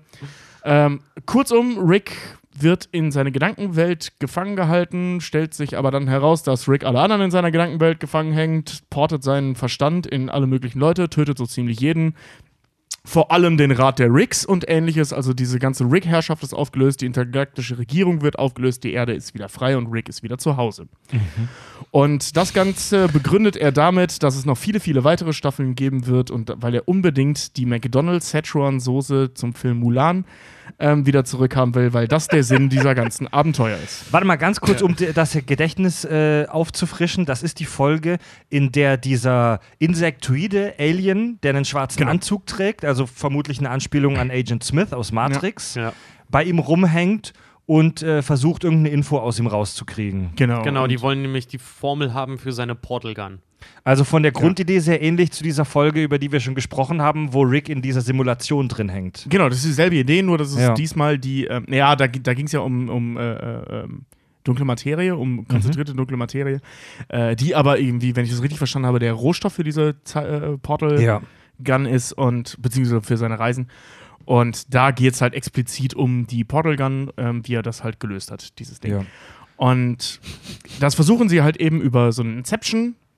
Ähm, 0.63 1.01
kurzum, 1.25 1.77
Rick 1.79 2.13
wird 2.59 2.89
in 2.91 3.11
seine 3.11 3.31
Gedankenwelt 3.31 4.13
gefangen 4.19 4.55
gehalten, 4.55 5.21
stellt 5.21 5.53
sich 5.53 5.77
aber 5.77 5.91
dann 5.91 6.07
heraus, 6.07 6.43
dass 6.43 6.67
Rick 6.67 6.83
alle 6.83 6.99
anderen 6.99 7.23
in 7.23 7.31
seiner 7.31 7.51
Gedankenwelt 7.51 7.99
gefangen 7.99 8.33
hängt, 8.33 8.89
portet 8.89 9.23
seinen 9.23 9.55
Verstand 9.55 10.07
in 10.07 10.29
alle 10.29 10.47
möglichen 10.47 10.79
Leute, 10.79 11.09
tötet 11.09 11.37
so 11.37 11.45
ziemlich 11.45 11.79
jeden, 11.79 12.15
vor 13.07 13.31
allem 13.31 13.55
den 13.55 13.71
Rat 13.71 13.99
der 13.99 14.13
Ricks 14.13 14.45
und 14.45 14.69
ähnliches. 14.69 15.13
Also 15.13 15.33
diese 15.33 15.59
ganze 15.59 15.85
Rick-Herrschaft 15.85 16.43
ist 16.43 16.53
aufgelöst, 16.53 16.99
die 16.99 17.05
intergalaktische 17.05 17.77
Regierung 17.77 18.21
wird 18.21 18.37
aufgelöst, 18.37 18.83
die 18.83 18.91
Erde 18.91 19.13
ist 19.13 19.33
wieder 19.33 19.47
frei 19.47 19.77
und 19.77 19.87
Rick 19.87 20.09
ist 20.09 20.23
wieder 20.23 20.37
zu 20.37 20.57
Hause. 20.57 20.87
Und 21.91 22.35
das 22.35 22.53
Ganze 22.53 23.07
begründet 23.07 23.55
er 23.55 23.71
damit, 23.71 24.23
dass 24.23 24.35
es 24.35 24.45
noch 24.45 24.57
viele, 24.57 24.81
viele 24.81 25.05
weitere 25.05 25.31
Staffeln 25.31 25.75
geben 25.75 26.05
wird 26.05 26.31
und 26.31 26.53
weil 26.57 26.75
er 26.75 26.87
unbedingt 26.89 27.55
die 27.55 27.65
McDonald's 27.65 28.27
Szechuan-Soße 28.27 29.33
zum 29.33 29.53
Film 29.53 29.79
Mulan 29.79 30.25
ähm, 30.79 31.05
wieder 31.05 31.23
zurückhaben 31.25 31.75
will, 31.75 31.93
weil 31.93 32.07
das 32.07 32.27
der 32.27 32.43
Sinn 32.43 32.69
dieser 32.69 32.95
ganzen 32.95 33.27
Abenteuer 33.33 33.77
ist. 33.83 34.11
Warte 34.11 34.25
mal 34.27 34.35
ganz 34.35 34.59
kurz, 34.61 34.81
um 34.81 34.95
das 35.13 35.37
Gedächtnis 35.45 36.05
äh, 36.05 36.45
aufzufrischen. 36.49 37.25
Das 37.25 37.43
ist 37.43 37.59
die 37.59 37.65
Folge, 37.65 38.17
in 38.49 38.71
der 38.71 38.97
dieser 38.97 39.59
insektoide 39.79 40.73
Alien, 40.79 41.39
der 41.41 41.55
einen 41.55 41.65
schwarzen 41.65 41.97
Genau. 41.99 42.11
Anzug 42.11 42.45
trägt, 42.45 42.85
also 42.85 43.05
vermutlich 43.05 43.59
eine 43.59 43.69
Anspielung 43.69 44.17
an 44.17 44.29
Agent 44.31 44.63
Smith 44.63 44.93
aus 44.93 45.11
Matrix, 45.11 45.75
Ja. 45.75 45.93
bei 46.29 46.43
ihm 46.43 46.59
rumhängt 46.59 47.33
und 47.65 48.01
äh, 48.01 48.21
versucht, 48.21 48.63
irgendeine 48.63 48.89
Info 48.93 49.17
aus 49.17 49.39
ihm 49.39 49.47
rauszukriegen. 49.47 50.29
Genau. 50.35 50.61
Genau, 50.63 50.83
Und 50.83 50.89
die 50.89 51.01
wollen 51.01 51.21
nämlich 51.21 51.47
die 51.47 51.57
Formel 51.57 52.13
haben 52.13 52.37
für 52.37 52.51
seine 52.53 52.75
Portal 52.75 53.13
Gun. 53.13 53.39
Also 53.83 54.03
von 54.03 54.21
der 54.23 54.31
Grundidee 54.31 54.79
sehr 54.79 55.01
ähnlich 55.01 55.31
zu 55.31 55.43
dieser 55.43 55.65
Folge, 55.65 56.03
über 56.03 56.19
die 56.19 56.31
wir 56.31 56.39
schon 56.39 56.55
gesprochen 56.55 57.01
haben, 57.01 57.33
wo 57.33 57.41
Rick 57.41 57.69
in 57.69 57.81
dieser 57.81 58.01
Simulation 58.01 58.67
drin 58.67 58.89
hängt. 58.89 59.25
Genau, 59.29 59.49
das 59.49 59.59
ist 59.59 59.67
dieselbe 59.67 59.95
Idee, 59.95 60.21
nur 60.21 60.37
dass 60.37 60.51
es 60.51 60.59
Ja. 60.59 60.73
diesmal 60.73 61.17
die, 61.17 61.45
ähm, 61.45 61.65
ja, 61.69 61.95
da, 61.95 62.07
da 62.07 62.33
ging 62.33 62.45
es 62.45 62.51
ja 62.51 62.59
um, 62.59 62.89
um 62.89 63.17
äh, 63.17 63.33
äh, 63.33 63.83
ähm, 63.83 64.05
dunkle 64.43 64.65
Materie, 64.65 65.15
um 65.15 65.47
konzentrierte 65.47 65.93
dunkle 65.93 66.17
Materie, 66.17 66.61
äh, 67.09 67.35
die 67.35 67.55
aber 67.55 67.79
irgendwie, 67.79 68.15
wenn 68.15 68.25
ich 68.25 68.31
das 68.31 68.41
richtig 68.41 68.57
verstanden 68.57 68.87
habe, 68.87 68.99
der 68.99 69.13
Rohstoff 69.13 69.53
für 69.53 69.63
diese 69.63 69.95
äh, 70.15 70.57
Portal 70.57 71.01
Ja. 71.01 71.21
Gun 71.63 71.85
ist 71.85 72.13
und 72.13 72.55
beziehungsweise 72.61 73.01
für 73.01 73.17
seine 73.17 73.39
Reisen. 73.39 73.67
Und 74.25 74.73
da 74.73 74.91
geht 74.91 75.13
es 75.13 75.21
halt 75.21 75.33
explizit 75.33 75.93
um 75.95 76.27
die 76.27 76.43
Portal 76.43 76.75
Gun, 76.75 77.11
ähm, 77.17 77.41
wie 77.47 77.53
er 77.55 77.63
das 77.63 77.83
halt 77.83 77.99
gelöst 77.99 78.29
hat, 78.31 78.59
dieses 78.59 78.79
Ding. 78.79 78.91
Ja. 78.91 79.05
Und 79.55 80.19
das 80.79 80.93
versuchen 80.95 81.29
sie 81.29 81.41
halt 81.41 81.57
eben 81.57 81.81
über 81.81 82.11
so 82.11 82.21
ein 82.21 82.43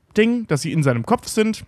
Inception-Ding, 0.09 0.47
dass 0.47 0.61
sie 0.61 0.71
in 0.71 0.83
seinem 0.83 1.05
Kopf 1.05 1.27
sind 1.27 1.65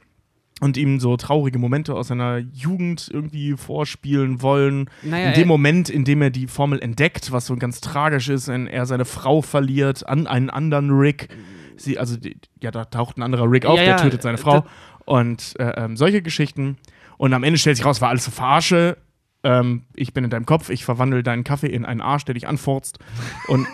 und 0.59 0.77
ihm 0.77 0.99
so 0.99 1.17
traurige 1.17 1.57
Momente 1.57 1.95
aus 1.95 2.09
seiner 2.09 2.37
Jugend 2.37 3.09
irgendwie 3.11 3.53
vorspielen 3.53 4.41
wollen. 4.41 4.89
Naja, 5.01 5.29
in 5.29 5.33
dem 5.33 5.43
er- 5.43 5.47
Moment, 5.47 5.89
in 5.89 6.03
dem 6.05 6.21
er 6.21 6.29
die 6.29 6.47
Formel 6.47 6.79
entdeckt, 6.79 7.31
was 7.31 7.47
so 7.47 7.55
ganz 7.55 7.81
tragisch 7.81 8.29
ist, 8.29 8.47
wenn 8.47 8.67
er 8.67 8.85
seine 8.85 9.05
Frau 9.05 9.41
verliert 9.41 10.07
an 10.07 10.27
einen 10.27 10.49
anderen 10.49 10.91
Rick. 10.91 11.29
Sie, 11.77 11.97
also, 11.97 12.17
die, 12.17 12.37
ja, 12.61 12.69
da 12.69 12.85
taucht 12.85 13.17
ein 13.17 13.23
anderer 13.23 13.49
Rick 13.49 13.65
auf, 13.65 13.77
Ja, 13.77 13.83
der 13.85 13.95
ja, 13.95 14.01
tötet 14.01 14.21
seine 14.21 14.37
äh, 14.37 14.41
Frau. 14.41 14.65
Und 15.05 15.55
äh, 15.59 15.83
ähm, 15.83 15.97
solche 15.97 16.21
Geschichten. 16.21 16.77
Und 17.17 17.33
am 17.33 17.43
Ende 17.43 17.57
stellt 17.57 17.77
sich 17.77 17.85
raus, 17.85 18.01
war 18.01 18.09
alles 18.09 18.25
so 18.25 18.31
Verarsche. 18.31 18.97
Ähm, 19.43 19.83
ich 19.95 20.13
bin 20.13 20.23
in 20.23 20.29
deinem 20.29 20.45
Kopf, 20.45 20.69
ich 20.69 20.85
verwandle 20.85 21.23
deinen 21.23 21.43
Kaffee 21.43 21.67
in 21.67 21.85
einen 21.85 22.01
Arsch, 22.01 22.25
der 22.25 22.35
dich 22.35 22.47
anfurzt. 22.47 22.99
Und 23.47 23.65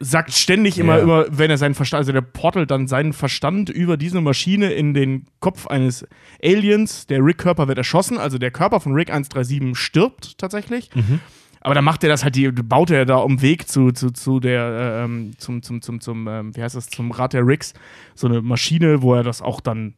sagt 0.00 0.32
ständig 0.32 0.78
immer, 0.78 0.96
Ja. 0.98 1.02
immer, 1.02 1.26
wenn 1.30 1.50
er 1.50 1.58
seinen 1.58 1.74
Verstand, 1.74 1.98
also 2.00 2.12
der 2.12 2.20
portelt 2.22 2.70
dann 2.70 2.86
seinen 2.88 3.12
Verstand 3.12 3.70
über 3.70 3.96
diese 3.96 4.20
Maschine 4.20 4.72
in 4.72 4.94
den 4.94 5.26
Kopf 5.40 5.66
eines 5.66 6.06
Aliens. 6.42 7.06
Der 7.06 7.24
Rick-Körper 7.24 7.68
wird 7.68 7.78
erschossen, 7.78 8.18
also 8.18 8.38
der 8.38 8.50
Körper 8.50 8.80
von 8.80 8.92
Rick 8.94 9.10
137 9.10 9.76
stirbt 9.78 10.38
tatsächlich. 10.38 10.90
Aber 11.60 11.74
dann 11.74 11.84
macht 11.84 12.02
er 12.02 12.10
das 12.10 12.24
halt, 12.24 12.36
die 12.36 12.50
baut 12.50 12.90
er 12.90 13.06
da 13.06 13.16
um 13.16 13.40
Weg 13.40 13.68
zu, 13.68 13.90
zu, 13.92 14.10
zu 14.10 14.38
der, 14.38 15.02
ähm, 15.04 15.32
zum, 15.38 15.62
zum, 15.62 15.80
zum, 15.80 16.00
zum, 16.00 16.28
ähm, 16.28 16.54
wie 16.54 16.62
heißt 16.62 16.74
das, 16.76 16.88
zum 16.90 17.10
Rat 17.10 17.32
der 17.32 17.46
Ricks, 17.46 17.72
so 18.14 18.26
eine 18.26 18.42
Maschine, 18.42 19.00
wo 19.00 19.14
er 19.14 19.22
das 19.22 19.40
auch 19.40 19.60
dann 19.62 19.94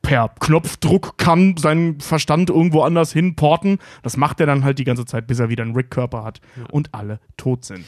per 0.00 0.28
Knopfdruck 0.38 1.18
kann, 1.18 1.56
seinen 1.56 1.98
Verstand 2.00 2.50
irgendwo 2.50 2.82
anders 2.82 3.12
hinporten. 3.12 3.78
Das 4.04 4.16
macht 4.16 4.38
er 4.38 4.46
dann 4.46 4.62
halt 4.62 4.78
die 4.78 4.84
ganze 4.84 5.04
Zeit, 5.06 5.26
bis 5.26 5.40
er 5.40 5.48
wieder 5.48 5.64
einen 5.64 5.74
Rick-Körper 5.74 6.22
hat 6.22 6.40
und 6.70 6.94
alle 6.94 7.18
tot 7.36 7.64
sind. 7.64 7.84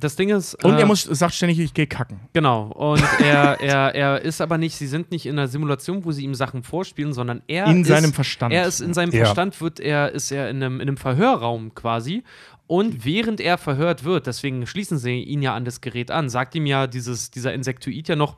Das 0.00 0.16
Ding 0.16 0.30
ist. 0.30 0.54
Und 0.64 0.74
äh, 0.74 0.80
er 0.80 0.86
muss, 0.86 1.02
sagt 1.02 1.34
ständig, 1.34 1.58
ich 1.60 1.74
gehe 1.74 1.86
kacken. 1.86 2.20
Genau. 2.32 2.68
Und 2.72 3.02
er, 3.20 3.60
er, 3.60 3.94
er 3.94 4.22
ist 4.22 4.40
aber 4.40 4.58
nicht, 4.58 4.76
sie 4.76 4.86
sind 4.86 5.10
nicht 5.10 5.26
in 5.26 5.38
einer 5.38 5.48
Simulation, 5.48 6.04
wo 6.04 6.12
sie 6.12 6.24
ihm 6.24 6.34
Sachen 6.34 6.62
vorspielen, 6.62 7.12
sondern 7.12 7.42
er 7.46 7.66
In 7.66 7.82
ist, 7.82 7.88
seinem 7.88 8.12
Verstand. 8.12 8.52
Er 8.52 8.66
ist 8.66 8.80
in 8.80 8.94
seinem 8.94 9.12
Ja. 9.12 9.24
Verstand, 9.24 9.60
wird 9.60 9.78
er, 9.80 10.12
ist 10.12 10.32
er 10.32 10.50
in 10.50 10.56
einem, 10.56 10.80
in 10.80 10.88
einem 10.88 10.96
Verhörraum 10.96 11.74
quasi. 11.74 12.24
Und 12.66 13.04
während 13.04 13.40
er 13.40 13.58
verhört 13.58 14.04
wird, 14.04 14.26
deswegen 14.26 14.64
schließen 14.66 14.96
sie 14.96 15.22
ihn 15.22 15.42
ja 15.42 15.54
an 15.54 15.64
das 15.64 15.80
Gerät 15.80 16.10
an, 16.10 16.28
sagt 16.28 16.54
ihm 16.54 16.66
ja 16.66 16.86
dieses, 16.86 17.30
dieser 17.30 17.52
Insektoid 17.52 18.06
ja 18.08 18.16
noch, 18.16 18.36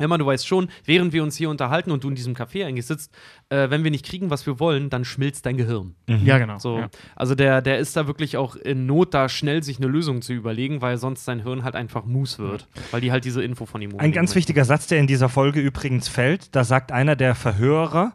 Emma, 0.00 0.18
du 0.18 0.26
weißt 0.26 0.46
schon, 0.46 0.68
während 0.84 1.12
wir 1.12 1.22
uns 1.22 1.36
hier 1.36 1.50
unterhalten 1.50 1.90
und 1.90 2.04
du 2.04 2.08
in 2.08 2.14
diesem 2.14 2.34
Café 2.34 2.64
eigentlich 2.66 2.86
sitzt, 2.86 3.12
äh, 3.48 3.70
wenn 3.70 3.84
wir 3.84 3.90
nicht 3.90 4.04
kriegen, 4.04 4.30
was 4.30 4.46
wir 4.46 4.58
wollen, 4.60 4.90
dann 4.90 5.04
schmilzt 5.04 5.46
dein 5.46 5.56
Gehirn. 5.56 5.94
Ja, 6.24 6.38
genau. 6.38 6.58
So, 6.58 6.78
Ja. 6.78 6.90
also 7.16 7.34
der, 7.34 7.62
der 7.62 7.78
ist 7.78 7.96
da 7.96 8.06
wirklich 8.06 8.36
auch 8.36 8.56
in 8.56 8.86
Not, 8.86 9.14
da 9.14 9.28
schnell 9.28 9.62
sich 9.62 9.78
eine 9.78 9.86
Lösung 9.86 10.22
zu 10.22 10.32
überlegen, 10.32 10.80
weil 10.82 10.96
sonst 10.98 11.24
sein 11.24 11.42
Hirn 11.42 11.62
halt 11.64 11.74
einfach 11.76 12.04
Mus 12.04 12.38
wird, 12.38 12.66
weil 12.90 13.00
die 13.00 13.12
halt 13.12 13.24
diese 13.24 13.42
Info 13.42 13.66
von 13.66 13.80
ihm 13.82 13.90
Ein 13.98 14.12
ganz 14.12 14.30
möchten. 14.30 14.36
wichtiger 14.38 14.64
Satz, 14.64 14.86
der 14.86 14.98
in 14.98 15.06
dieser 15.06 15.28
Folge 15.28 15.60
übrigens 15.60 16.08
fällt, 16.08 16.54
da 16.56 16.64
sagt 16.64 16.92
einer 16.92 17.16
der 17.16 17.34
Verhörer, 17.34 18.14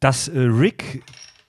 dass 0.00 0.28
äh, 0.28 0.38
Rick 0.38 1.02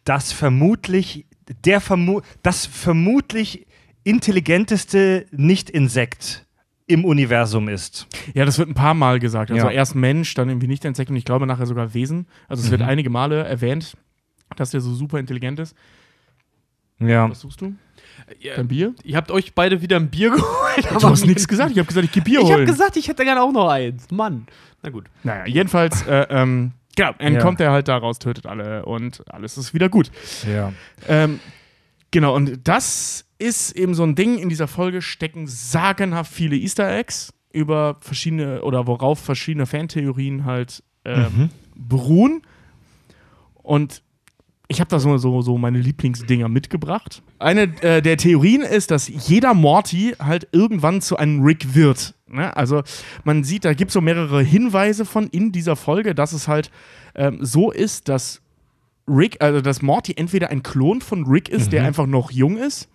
das 0.06 0.32
vermutlich, 0.32 1.25
der 1.65 1.82
vermu 1.82 2.22
das 2.44 2.65
vermutlich 2.65 3.65
intelligenteste 4.03 5.25
Nicht-Insekt 5.32 6.46
im 6.89 7.05
Universum 7.05 7.69
ist. 7.69 8.08
ja, 8.34 8.43
das 8.46 8.58
wird 8.58 8.67
ein 8.69 8.74
paar 8.74 8.93
Mal 8.93 9.19
gesagt. 9.19 9.51
Also 9.51 9.67
Ja. 9.67 9.72
erst 9.72 9.96
Mensch, 9.96 10.34
dann 10.34 10.50
irgendwie 10.50 10.67
nicht 10.67 10.84
Insekt 10.84 11.10
und 11.10 11.15
ich 11.15 11.24
glaube 11.25 11.46
nachher 11.46 11.65
sogar 11.65 11.93
Wesen. 11.93 12.27
Also 12.48 12.63
es 12.63 12.72
wird 12.72 12.81
einige 12.81 13.10
Male 13.10 13.43
erwähnt, 13.43 13.96
dass 14.58 14.72
der 14.72 14.81
so 14.81 14.93
super 14.93 15.19
intelligent 15.19 15.60
ist. 15.60 15.75
Ja. 17.00 17.29
Was 17.29 17.41
suchst 17.41 17.62
du? 17.62 17.74
Ja, 18.39 18.55
Dein 18.58 18.67
Bier? 18.67 18.93
ihr 19.03 19.15
habt 19.15 19.31
euch 19.31 19.53
beide 19.53 19.81
wieder 19.81 19.96
ein 19.98 20.10
Bier 20.10 20.29
geholt. 20.36 21.01
Du 21.01 21.08
hast 21.10 21.25
nichts 21.25 21.48
gesagt. 21.48 21.72
Ich 21.72 21.77
habe 21.77 21.88
gesagt, 21.88 22.05
ich 22.05 22.12
gehe 22.12 22.24
Bier 22.24 22.41
Ich 22.41 22.51
habe 22.51 22.65
gesagt, 22.65 22.98
ich 22.98 23.08
hätte 23.08 23.24
gerne 23.24 23.41
auch 23.41 23.51
noch 23.51 23.69
eins. 23.69 24.10
Mann. 24.12 24.48
Na 24.81 24.89
gut. 24.89 25.05
Naja, 25.24 25.46
jedenfalls, 25.46 26.05
äh, 26.08 26.25
ähm, 26.29 26.72
genau, 26.96 27.12
entkommt 27.19 27.62
er 27.62 27.72
halt 27.72 27.88
da 27.88 27.98
raus, 27.98 28.19
tötet 28.19 28.46
alle 28.46 28.84
und 28.86 29.24
alles 29.31 29.58
ist 29.58 29.74
wieder 29.74 29.89
gut. 29.89 30.12
ja. 30.48 30.74
Ähm, 31.08 31.39
genau, 32.11 32.35
und 32.35 32.67
das 32.67 33.25
ist 33.37 33.71
eben 33.71 33.93
so 33.93 34.03
ein 34.03 34.15
Ding. 34.15 34.37
In 34.37 34.49
dieser 34.49 34.67
Folge 34.67 35.01
stecken 35.01 35.47
sagenhaft 35.47 36.31
viele 36.31 36.55
Easter 36.57 36.89
Eggs 36.91 37.33
über 37.51 37.97
verschiedene 38.01 38.61
oder 38.61 38.85
worauf 38.85 39.19
verschiedene 39.19 39.65
Fantheorien 39.65 40.45
halt 40.45 40.83
ähm, 41.05 41.49
beruhen. 41.75 42.41
Und 43.63 44.03
ich 44.67 44.79
habe 44.79 44.89
da 44.89 44.99
so, 44.99 45.17
so, 45.17 45.41
so 45.41 45.57
meine 45.57 45.79
Lieblingsdinger 45.79 46.47
mitgebracht. 46.47 47.23
Eine 47.39 47.63
äh, 47.81 48.01
der 48.01 48.17
Theorien 48.17 48.61
ist, 48.61 48.91
dass 48.91 49.07
jeder 49.07 49.55
Morty 49.55 50.13
halt 50.19 50.47
irgendwann 50.51 51.01
zu 51.01 51.17
einem 51.17 51.41
Rick 51.41 51.73
wird. 51.73 52.13
Ne? 52.27 52.55
Also 52.55 52.83
man 53.23 53.43
sieht, 53.43 53.65
da 53.65 53.73
gibt 53.73 53.89
es 53.89 53.93
so 53.93 54.01
mehrere 54.01 54.43
Hinweise 54.43 55.05
von 55.05 55.27
in 55.27 55.51
dieser 55.51 55.75
Folge, 55.75 56.13
dass 56.13 56.33
es 56.33 56.47
halt 56.47 56.69
ähm, 57.15 57.39
so 57.41 57.71
ist, 57.71 58.09
dass 58.09 58.41
Rick, 59.09 59.37
also 59.41 59.61
dass 59.61 59.81
Morty 59.81 60.13
entweder 60.15 60.49
ein 60.49 60.63
Klon 60.63 61.01
von 61.01 61.25
Rick 61.25 61.49
ist, 61.49 61.71
der 61.73 61.83
einfach 61.83 62.05
noch 62.05 62.31
jung 62.31 62.57
ist, 62.57 62.87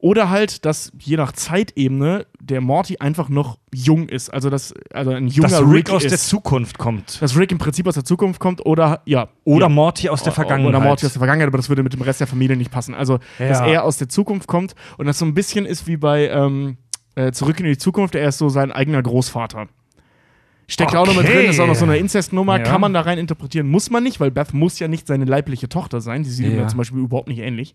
oder 0.00 0.30
halt, 0.30 0.64
dass 0.64 0.92
je 1.00 1.16
nach 1.16 1.32
Zeitebene 1.32 2.26
der 2.40 2.60
Morty 2.60 2.98
einfach 2.98 3.28
noch 3.28 3.58
jung 3.74 4.08
ist. 4.08 4.32
Also, 4.32 4.48
dass 4.48 4.72
also 4.92 5.10
ein 5.10 5.26
junger 5.26 5.48
Dass 5.48 5.60
Rick, 5.62 5.72
Rick 5.72 5.90
aus 5.90 6.04
ist. 6.04 6.10
der 6.12 6.18
Zukunft 6.20 6.78
kommt. 6.78 7.20
dass 7.20 7.36
Rick 7.36 7.50
im 7.50 7.58
Prinzip 7.58 7.84
aus 7.88 7.94
der 7.94 8.04
Zukunft 8.04 8.38
kommt 8.38 8.64
oder 8.64 9.02
ja. 9.06 9.28
Oder 9.42 9.66
ja. 9.66 9.68
Morty 9.68 10.08
aus 10.08 10.22
der 10.22 10.32
Vergangenheit. 10.32 10.68
Oder 10.68 10.80
Morty 10.80 11.04
aus 11.06 11.12
der 11.14 11.18
Vergangenheit, 11.20 11.48
aber 11.48 11.58
das 11.58 11.68
würde 11.68 11.82
mit 11.82 11.92
dem 11.94 12.02
Rest 12.02 12.20
der 12.20 12.28
Familie 12.28 12.56
nicht 12.56 12.70
passen. 12.70 12.94
Also, 12.94 13.18
dass 13.38 13.58
Ja. 13.58 13.66
er 13.66 13.84
aus 13.84 13.96
der 13.98 14.08
Zukunft 14.08 14.46
kommt 14.46 14.76
und 14.98 15.06
das 15.06 15.18
so 15.18 15.24
ein 15.24 15.34
bisschen 15.34 15.66
ist 15.66 15.88
wie 15.88 15.96
bei 15.96 16.28
ähm, 16.28 16.76
äh, 17.16 17.32
Zurück 17.32 17.58
in 17.58 17.66
die 17.66 17.76
Zukunft, 17.76 18.14
er 18.14 18.28
ist 18.28 18.38
so 18.38 18.48
sein 18.48 18.70
eigener 18.70 19.02
Großvater. 19.02 19.66
Steckt 20.70 20.94
auch 20.94 21.06
noch 21.06 21.16
mit 21.16 21.24
Okay. 21.24 21.32
drin, 21.42 21.50
ist 21.50 21.58
auch 21.60 21.66
noch 21.66 21.74
so 21.74 21.84
eine 21.86 21.96
Inzestnummer, 21.96 22.58
Ja. 22.58 22.62
kann 22.64 22.80
man 22.80 22.92
da 22.92 23.00
rein 23.00 23.18
interpretieren, 23.18 23.68
muss 23.68 23.90
man 23.90 24.02
nicht, 24.04 24.20
weil 24.20 24.30
Beth 24.30 24.52
muss 24.52 24.78
ja 24.78 24.86
nicht 24.86 25.06
seine 25.06 25.24
leibliche 25.24 25.68
Tochter 25.68 26.00
sein, 26.02 26.22
die 26.24 26.30
sieht 26.30 26.46
ihm 26.46 26.52
Ja. 26.56 26.60
ja 26.62 26.68
zum 26.68 26.76
Beispiel 26.78 26.98
überhaupt 27.00 27.28
nicht 27.28 27.38
ähnlich. 27.40 27.74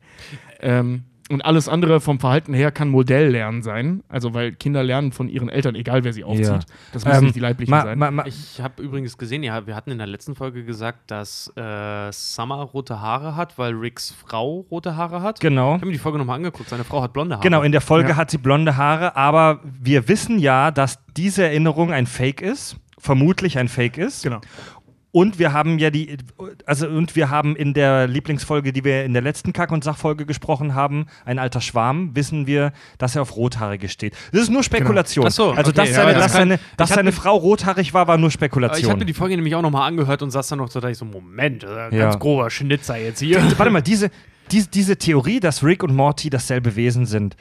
Ähm, 0.62 1.04
und 1.30 1.44
alles 1.44 1.70
andere 1.70 2.02
vom 2.02 2.20
Verhalten 2.20 2.54
her 2.54 2.70
kann 2.72 2.90
Modelllernen 2.90 3.64
sein, 3.64 4.04
also 4.10 4.34
weil 4.34 4.52
Kinder 4.52 4.84
lernen 4.84 5.14
von 5.14 5.30
ihren 5.30 5.48
Eltern, 5.50 5.74
egal 5.74 6.04
wer 6.04 6.12
sie 6.14 6.24
aufzieht. 6.26 6.46
Ja. 6.48 6.60
Das 6.92 7.06
müssen 7.06 7.18
Ähm, 7.20 7.24
nicht 7.24 7.36
die 7.36 7.40
leiblichen 7.40 7.72
ma, 7.72 7.82
sein. 7.82 7.98
ma, 7.98 8.12
ma, 8.12 8.26
Ich 8.28 8.60
habe 8.62 8.84
übrigens 8.84 9.18
gesehen, 9.18 9.42
ja, 9.42 9.66
wir 9.66 9.74
hatten 9.76 9.90
in 9.90 9.98
der 9.98 10.06
letzten 10.08 10.36
Folge 10.36 10.64
gesagt, 10.66 11.10
dass 11.10 11.52
äh, 11.56 12.12
Summer 12.12 12.58
rote 12.62 13.00
Haare 13.00 13.36
hat, 13.38 13.58
weil 13.58 13.74
Ricks 13.74 14.12
Frau 14.12 14.66
rote 14.70 14.98
Haare 14.98 15.22
hat. 15.22 15.40
genau. 15.40 15.70
Ich 15.72 15.76
habe 15.78 15.86
mir 15.88 15.92
die 15.94 15.98
Folge 15.98 16.18
nochmal 16.20 16.36
angeguckt. 16.36 16.68
Seine 16.70 16.84
Frau 16.84 17.02
hat 17.02 17.14
blonde 17.14 17.36
Haare. 17.36 17.44
Genau, 17.44 17.64
in 17.64 17.72
der 17.72 17.82
Folge 17.82 18.10
Ja. 18.10 18.16
hat 18.18 18.30
sie 18.30 18.38
blonde 18.38 18.76
Haare, 18.78 19.16
aber 19.16 19.62
wir 19.64 20.08
wissen 20.10 20.38
ja, 20.40 20.72
dass 20.72 21.00
diese 21.16 21.46
Erinnerung 21.46 21.92
ein 21.94 22.06
Fake 22.06 22.42
ist, 22.42 22.76
vermutlich 23.04 23.58
ein 23.58 23.68
Fake 23.68 23.98
ist. 23.98 24.24
genau. 24.24 24.40
Und 25.16 25.38
wir 25.38 25.54
haben 25.54 25.78
ja 25.78 25.92
die, 25.92 26.18
also 26.66 26.88
und 26.88 27.16
wir 27.16 27.30
haben 27.30 27.56
in 27.56 27.76
der 27.76 28.08
Lieblingsfolge, 28.08 28.74
die 28.74 28.84
wir 28.84 29.06
in 29.06 29.14
der 29.14 29.22
letzten 29.22 29.54
Kack- 29.54 29.72
und 29.72 29.84
Sachfolge 29.84 30.26
gesprochen 30.26 30.74
haben, 30.74 31.06
ein 31.24 31.38
alter 31.38 31.62
Schwarm, 31.62 32.16
wissen 32.16 32.48
wir, 32.48 32.74
dass 32.98 33.16
er 33.16 33.22
auf 33.22 33.36
Rothaarige 33.36 33.90
steht. 33.90 34.16
Das 34.32 34.42
ist 34.42 34.50
nur 34.50 34.64
Spekulation. 34.64 35.28
Ach 35.28 35.32
so, 35.32 35.52
also 35.52 35.70
okay, 35.70 35.82
dass, 35.82 35.90
ja, 35.90 35.96
seine, 35.98 36.12
ja, 36.14 36.18
das 36.18 36.24
dass, 36.24 36.32
kann- 36.32 36.50
seine, 36.50 36.60
dass 36.78 36.90
seine 36.90 37.12
Frau 37.12 37.36
rothaarig 37.38 37.94
war, 37.94 38.08
war 38.08 38.18
nur 38.18 38.32
Spekulation. 38.32 38.82
ich 38.84 38.90
habe 38.90 39.02
mir 39.02 39.06
die 39.06 39.14
Folge 39.14 39.36
nämlich 39.36 39.54
auch 39.54 39.62
nochmal 39.62 39.88
angehört 39.88 40.24
und 40.24 40.32
saß 40.32 40.48
dann 40.48 40.58
noch 40.58 40.72
so, 40.72 40.80
da 40.80 40.90
ich 40.90 40.98
so, 40.98 41.06
Moment, 41.06 41.64
ist 41.64 41.70
ein 41.70 41.94
Ja. 41.94 42.06
ganz 42.06 42.18
grober 42.18 42.50
Schnitzer 42.50 42.98
jetzt 42.98 43.20
hier. 43.20 43.38
Warte 43.60 43.72
mal, 43.72 43.82
diese, 43.84 44.10
diese, 44.50 44.68
diese 44.70 44.98
Theorie, 44.98 45.40
dass 45.40 45.64
Rick 45.64 45.84
und 45.84 45.94
Morty 45.96 46.32
dasselbe 46.32 46.76
Wesen 46.76 47.06
sind, 47.06 47.36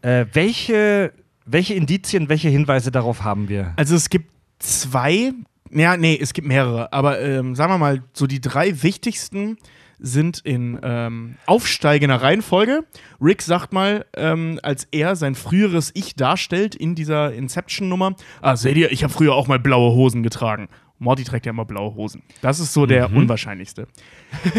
äh, 0.00 0.24
welche, 0.32 1.12
welche 1.44 1.74
Indizien, 1.74 2.30
welche 2.30 2.48
Hinweise 2.48 2.90
darauf 2.90 3.22
haben 3.22 3.50
wir? 3.50 3.74
Also 3.76 3.94
es 3.96 4.08
gibt 4.08 4.30
zwei, 4.58 5.32
ja, 5.70 5.96
nee, 5.96 6.18
es 6.20 6.32
gibt 6.32 6.46
mehrere, 6.46 6.92
aber 6.92 7.20
ähm, 7.20 7.54
sagen 7.54 7.72
wir 7.72 7.78
mal, 7.78 8.02
so 8.12 8.26
die 8.26 8.40
drei 8.40 8.82
wichtigsten 8.82 9.58
sind 9.98 10.38
in 10.38 10.78
ähm, 10.82 11.36
aufsteigender 11.46 12.22
Reihenfolge. 12.22 12.84
Rick 13.20 13.42
sagt 13.42 13.72
mal, 13.72 14.06
ähm, 14.16 14.60
als 14.62 14.86
er 14.92 15.16
sein 15.16 15.34
früheres 15.34 15.90
Ich 15.94 16.14
darstellt 16.14 16.74
in 16.74 16.94
dieser 16.94 17.32
Inception-Nummer, 17.32 18.14
ah, 18.40 18.56
seht 18.56 18.76
ihr, 18.76 18.92
ich 18.92 19.02
habe 19.02 19.12
früher 19.12 19.34
auch 19.34 19.48
mal 19.48 19.58
blaue 19.58 19.94
Hosen 19.94 20.22
getragen. 20.22 20.68
Morty 21.00 21.24
trägt 21.24 21.46
ja 21.46 21.50
immer 21.50 21.64
blaue 21.64 21.94
Hosen. 21.94 22.22
Das 22.42 22.58
ist 22.58 22.72
so 22.72 22.84
der 22.84 23.12
unwahrscheinlichste. 23.12 23.86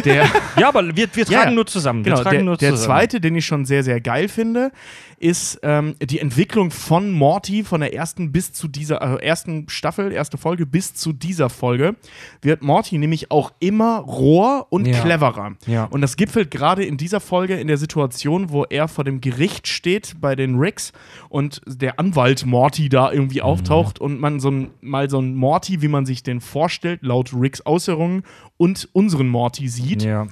Der, 0.06 0.26
Ja, 0.58 0.68
aber 0.70 0.96
wir, 0.96 1.08
wir 1.14 1.26
tragen 1.26 1.50
Ja, 1.50 1.52
nur 1.52 1.66
zusammen. 1.66 2.04
Genau, 2.04 2.24
der, 2.24 2.42
nur 2.44 2.58
der 2.58 2.72
zusammen. 2.72 2.86
zweite, 2.86 3.22
den 3.22 3.36
ich 3.36 3.46
schon 3.46 3.66
sehr, 3.66 3.84
sehr 3.84 4.02
geil 4.02 4.28
finde, 4.28 4.72
ist 5.20 5.60
ähm, 5.64 5.96
die 6.02 6.20
Entwicklung 6.20 6.72
von 6.72 7.12
Morty 7.12 7.64
von 7.66 7.82
der 7.82 7.94
ersten 7.94 8.32
bis 8.32 8.54
zu 8.54 8.68
dieser, 8.70 9.02
also 9.02 9.18
ersten 9.18 9.68
Staffel, 9.68 10.12
erste 10.14 10.38
Folge 10.38 10.66
bis 10.66 10.94
zu 10.94 11.12
dieser 11.12 11.50
Folge, 11.50 11.96
wird 12.42 12.64
Morty 12.64 12.98
nämlich 12.98 13.30
auch 13.30 13.52
immer 13.60 13.98
roher 14.00 14.68
und 14.70 14.88
Ja. 14.88 15.02
cleverer. 15.02 15.56
Ja. 15.68 15.84
Und 15.86 16.02
das 16.02 16.16
gipfelt 16.16 16.52
gerade 16.52 16.86
in 16.86 16.96
dieser 16.98 17.20
Folge 17.20 17.56
in 17.56 17.68
der 17.68 17.78
Situation, 17.78 18.50
wo 18.52 18.64
er 18.64 18.88
vor 18.88 19.04
dem 19.04 19.20
Gericht 19.20 19.68
steht 19.68 20.16
bei 20.22 20.36
den 20.38 20.56
Ricks 20.58 20.94
und 21.28 21.62
der 21.68 22.00
Anwalt 22.00 22.46
Morty 22.46 22.88
da 22.88 23.12
irgendwie 23.12 23.42
auftaucht 23.42 24.00
und 24.00 24.20
man 24.22 24.40
so 24.40 24.50
ein, 24.50 24.70
mal 24.82 25.10
so 25.10 25.20
ein 25.20 25.36
Morty, 25.36 25.82
wie 25.82 25.90
man 25.90 26.06
sich 26.06 26.24
den 26.24 26.40
vorstellt, 26.40 27.02
laut 27.04 27.32
Ricks 27.34 27.62
Äußerungen, 27.66 28.24
und 28.58 28.90
unseren 28.94 29.28
Morty 29.30 29.59
sieht. 29.68 30.04
Ja. 30.04 30.28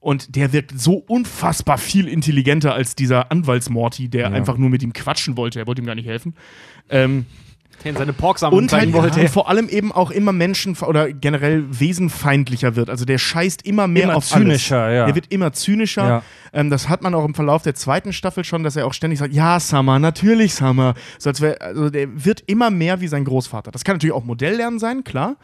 Und 0.00 0.36
der 0.36 0.52
wirkt 0.52 0.78
so 0.78 0.94
unfassbar 0.94 1.76
viel 1.76 2.06
intelligenter 2.06 2.72
als 2.72 2.94
dieser 2.94 3.32
Anwaltsmorty, 3.32 4.08
der 4.08 4.22
Ja. 4.22 4.30
einfach 4.30 4.56
nur 4.56 4.70
mit 4.70 4.82
ihm 4.82 4.92
quatschen 4.92 5.36
wollte. 5.36 5.58
Er 5.58 5.66
wollte 5.66 5.82
ihm 5.82 5.86
gar 5.86 5.96
nicht 5.96 6.06
helfen. 6.06 6.34
Ähm, 6.88 7.26
seine 7.94 8.12
Porksammlung 8.12 8.58
und 8.62 8.72
halt 8.72 8.92
wollte. 8.92 9.20
ja, 9.20 9.28
vor 9.28 9.48
allem 9.48 9.68
eben 9.68 9.92
auch 9.92 10.10
immer 10.10 10.32
Menschen 10.32 10.76
oder 10.78 11.12
generell 11.12 11.64
wesenfeindlicher 11.70 12.74
wird. 12.76 12.90
Also 12.90 13.04
der 13.04 13.18
scheißt 13.18 13.62
immer 13.64 13.86
mehr 13.86 14.04
Immer 14.04 14.16
auf 14.16 14.26
zynischer, 14.26 14.82
alles. 14.82 14.96
ja. 14.96 15.06
Der 15.06 15.14
wird 15.14 15.32
immer 15.32 15.52
zynischer. 15.52 16.08
Ja. 16.08 16.22
Ähm, 16.52 16.70
das 16.70 16.88
hat 16.88 17.02
man 17.02 17.14
auch 17.14 17.24
im 17.24 17.34
Verlauf 17.34 17.62
der 17.62 17.74
zweiten 17.76 18.12
Staffel 18.12 18.42
schon, 18.44 18.64
dass 18.64 18.74
er 18.76 18.86
auch 18.86 18.94
ständig 18.94 19.20
sagt, 19.20 19.32
ja, 19.32 19.60
Summer, 19.60 19.98
natürlich 20.00 20.54
Summer. 20.54 20.94
So 21.18 21.30
als 21.30 21.40
wär, 21.40 21.62
also 21.62 21.88
der 21.90 22.08
wird 22.24 22.42
immer 22.46 22.70
mehr 22.70 23.00
wie 23.00 23.06
sein 23.08 23.24
Großvater. 23.24 23.70
Das 23.70 23.84
kann 23.84 23.94
natürlich 23.96 24.14
auch 24.14 24.24
Modelllernen 24.24 24.78
sein, 24.80 25.04
klar. 25.04 25.36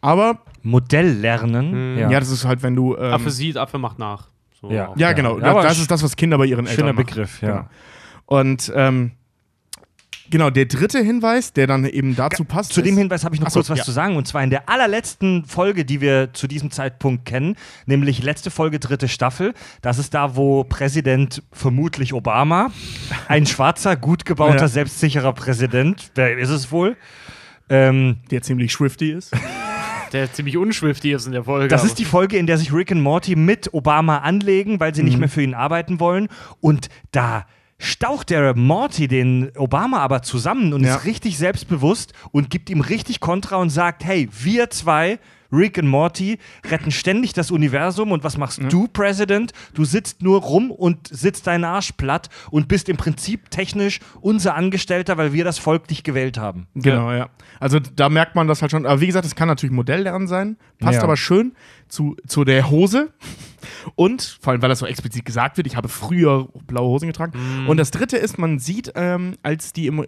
Aber 0.00 0.38
Modell 0.62 1.08
lernen. 1.12 1.98
ja. 1.98 2.08
das 2.20 2.30
ist 2.30 2.44
halt, 2.44 2.62
wenn 2.62 2.74
du. 2.76 2.96
Ähm, 2.96 3.12
Affe 3.12 3.30
sieht, 3.30 3.56
Affe 3.56 3.78
macht 3.78 3.98
nach. 3.98 4.28
So 4.60 4.70
Ja. 4.70 4.74
ja, 4.74 4.92
Ja, 4.96 5.12
genau. 5.12 5.38
ja, 5.38 5.62
das 5.62 5.78
ist 5.78 5.90
das, 5.90 6.02
was 6.02 6.16
Kinder 6.16 6.38
bei 6.38 6.46
ihren 6.46 6.66
Eltern 6.66 6.74
Schöner 6.76 6.92
machen. 6.92 7.06
Begriff, 7.06 7.42
ja. 7.42 7.48
Genau. 7.48 7.68
Und 8.26 8.72
ähm, 8.74 9.12
genau, 10.30 10.50
der 10.50 10.66
dritte 10.66 10.98
Hinweis, 11.00 11.52
der 11.52 11.66
dann 11.66 11.84
eben 11.86 12.14
dazu 12.14 12.44
passt. 12.44 12.72
Zu 12.72 12.82
dem 12.82 12.96
Hinweis 12.98 13.24
habe 13.24 13.34
ich 13.34 13.40
noch 13.40 13.48
Ach 13.48 13.52
so, 13.52 13.60
kurz 13.60 13.70
was 13.70 13.78
ja. 13.78 13.84
zu 13.84 13.92
sagen. 13.92 14.16
Und 14.16 14.28
zwar 14.28 14.42
in 14.44 14.50
der 14.50 14.68
allerletzten 14.68 15.44
Folge, 15.46 15.84
die 15.84 16.00
wir 16.00 16.32
zu 16.34 16.46
diesem 16.46 16.70
Zeitpunkt 16.70 17.24
kennen, 17.24 17.56
nämlich 17.86 18.22
letzte 18.22 18.50
Folge, 18.50 18.78
dritte 18.78 19.08
Staffel. 19.08 19.54
Das 19.80 19.98
ist 19.98 20.12
da, 20.14 20.36
wo 20.36 20.64
Präsident, 20.64 21.42
vermutlich 21.52 22.12
Obama, 22.12 22.70
ein 23.28 23.46
schwarzer, 23.46 23.96
gut 23.96 24.24
gebauter, 24.24 24.58
Ja. 24.60 24.68
selbstsicherer 24.68 25.32
Präsident, 25.32 26.10
wer 26.14 26.36
ist 26.36 26.50
es 26.50 26.70
wohl? 26.70 26.96
Ähm, 27.70 28.18
der 28.30 28.42
ziemlich 28.42 28.72
swifty 28.72 29.12
ist. 29.12 29.32
Der 30.12 30.32
ziemlich 30.32 30.56
unschwiftig 30.56 31.12
ist 31.12 31.26
in 31.26 31.32
der 31.32 31.44
Folge. 31.44 31.68
das 31.68 31.84
ist 31.84 31.98
die 31.98 32.04
Folge, 32.04 32.36
in 32.38 32.46
der 32.46 32.58
sich 32.58 32.72
Rick 32.72 32.90
und 32.90 33.00
Morty 33.00 33.36
mit 33.36 33.72
Obama 33.74 34.18
anlegen, 34.18 34.80
weil 34.80 34.94
sie 34.94 35.02
nicht 35.02 35.18
mehr 35.18 35.28
für 35.28 35.42
ihn 35.42 35.54
arbeiten 35.54 36.00
wollen. 36.00 36.28
Und 36.60 36.88
da 37.12 37.46
staucht 37.78 38.30
der 38.30 38.56
Morty 38.56 39.06
den 39.06 39.52
Obama 39.56 39.98
aber 39.98 40.22
zusammen 40.22 40.72
und 40.72 40.84
Ja. 40.84 40.96
ist 40.96 41.04
richtig 41.04 41.38
selbstbewusst 41.38 42.12
und 42.32 42.50
gibt 42.50 42.70
ihm 42.70 42.80
richtig 42.80 43.20
Kontra 43.20 43.56
und 43.56 43.70
sagt, 43.70 44.04
hey, 44.04 44.28
wir 44.32 44.70
zwei, 44.70 45.18
Rick 45.52 45.78
und 45.78 45.88
Morty, 45.88 46.38
retten 46.70 46.90
ständig 46.90 47.32
das 47.32 47.50
Universum 47.50 48.12
und 48.12 48.24
was 48.24 48.36
machst 48.36 48.60
du, 48.70 48.88
President? 48.88 49.52
Du 49.74 49.84
sitzt 49.84 50.22
nur 50.22 50.40
rum 50.42 50.70
und 50.70 51.08
sitzt 51.08 51.46
deinen 51.46 51.64
Arsch 51.64 51.92
platt 51.92 52.28
und 52.50 52.68
bist 52.68 52.88
im 52.88 52.96
Prinzip 52.96 53.50
technisch 53.50 54.00
unser 54.20 54.54
Angestellter, 54.54 55.16
weil 55.16 55.32
wir 55.32 55.44
das 55.44 55.58
Volk 55.58 55.88
dich 55.88 56.02
gewählt 56.04 56.38
haben. 56.38 56.66
Genau, 56.74 57.12
ja. 57.12 57.28
Also 57.60 57.78
da 57.80 58.08
merkt 58.08 58.34
man 58.34 58.46
das 58.48 58.60
halt 58.62 58.70
schon. 58.70 58.86
Aber 58.86 59.00
wie 59.00 59.06
gesagt, 59.06 59.26
es 59.26 59.34
kann 59.34 59.48
natürlich 59.48 59.74
Modelllernen 59.74 60.28
sein. 60.28 60.56
Passt 60.78 60.96
Ja. 60.96 61.02
aber 61.04 61.16
schön 61.16 61.54
zu, 61.88 62.16
zu 62.26 62.44
der 62.44 62.70
Hose. 62.70 63.12
Und 63.94 64.38
vor 64.40 64.52
allem, 64.52 64.62
weil 64.62 64.68
das 64.68 64.78
so 64.80 64.86
explizit 64.86 65.24
gesagt 65.24 65.56
wird, 65.56 65.66
ich 65.66 65.76
habe 65.76 65.88
früher 65.88 66.48
blaue 66.66 66.88
Hosen 66.88 67.08
getragen. 67.08 67.32
Mhm. 67.62 67.68
Und 67.68 67.76
das 67.78 67.90
dritte 67.90 68.16
ist, 68.16 68.38
man 68.38 68.58
sieht, 68.58 68.92
ähm, 68.94 69.34
als 69.42 69.72
die 69.72 69.86
im. 69.86 70.04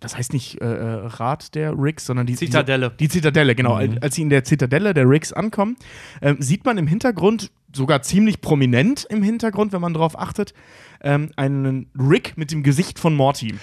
Das 0.00 0.16
heißt 0.16 0.32
nicht 0.32 0.60
äh, 0.60 0.64
äh, 0.64 1.06
Rat 1.06 1.54
der 1.54 1.74
Ricks, 1.78 2.06
sondern 2.06 2.26
die 2.26 2.34
Zitadelle. 2.34 2.90
Die, 2.90 3.04
die 3.04 3.08
Zitadelle, 3.08 3.54
genau. 3.54 3.80
Mhm. 3.80 3.98
Als, 4.00 4.14
sie 4.14 4.22
in 4.22 4.30
der 4.30 4.44
Zitadelle 4.44 4.94
der 4.94 5.08
Ricks 5.08 5.32
ankommen, 5.32 5.76
ähm, 6.22 6.36
sieht 6.40 6.64
man 6.64 6.78
im 6.78 6.86
Hintergrund, 6.86 7.52
sogar 7.72 8.02
ziemlich 8.02 8.40
prominent 8.40 9.06
im 9.10 9.22
Hintergrund, 9.22 9.72
wenn 9.72 9.80
man 9.80 9.94
drauf 9.94 10.18
achtet, 10.18 10.54
ähm, 11.02 11.30
einen 11.36 11.90
Rick 11.96 12.36
mit 12.36 12.50
dem 12.50 12.62
Gesicht 12.62 12.98
von 12.98 13.14
Morty. 13.14 13.54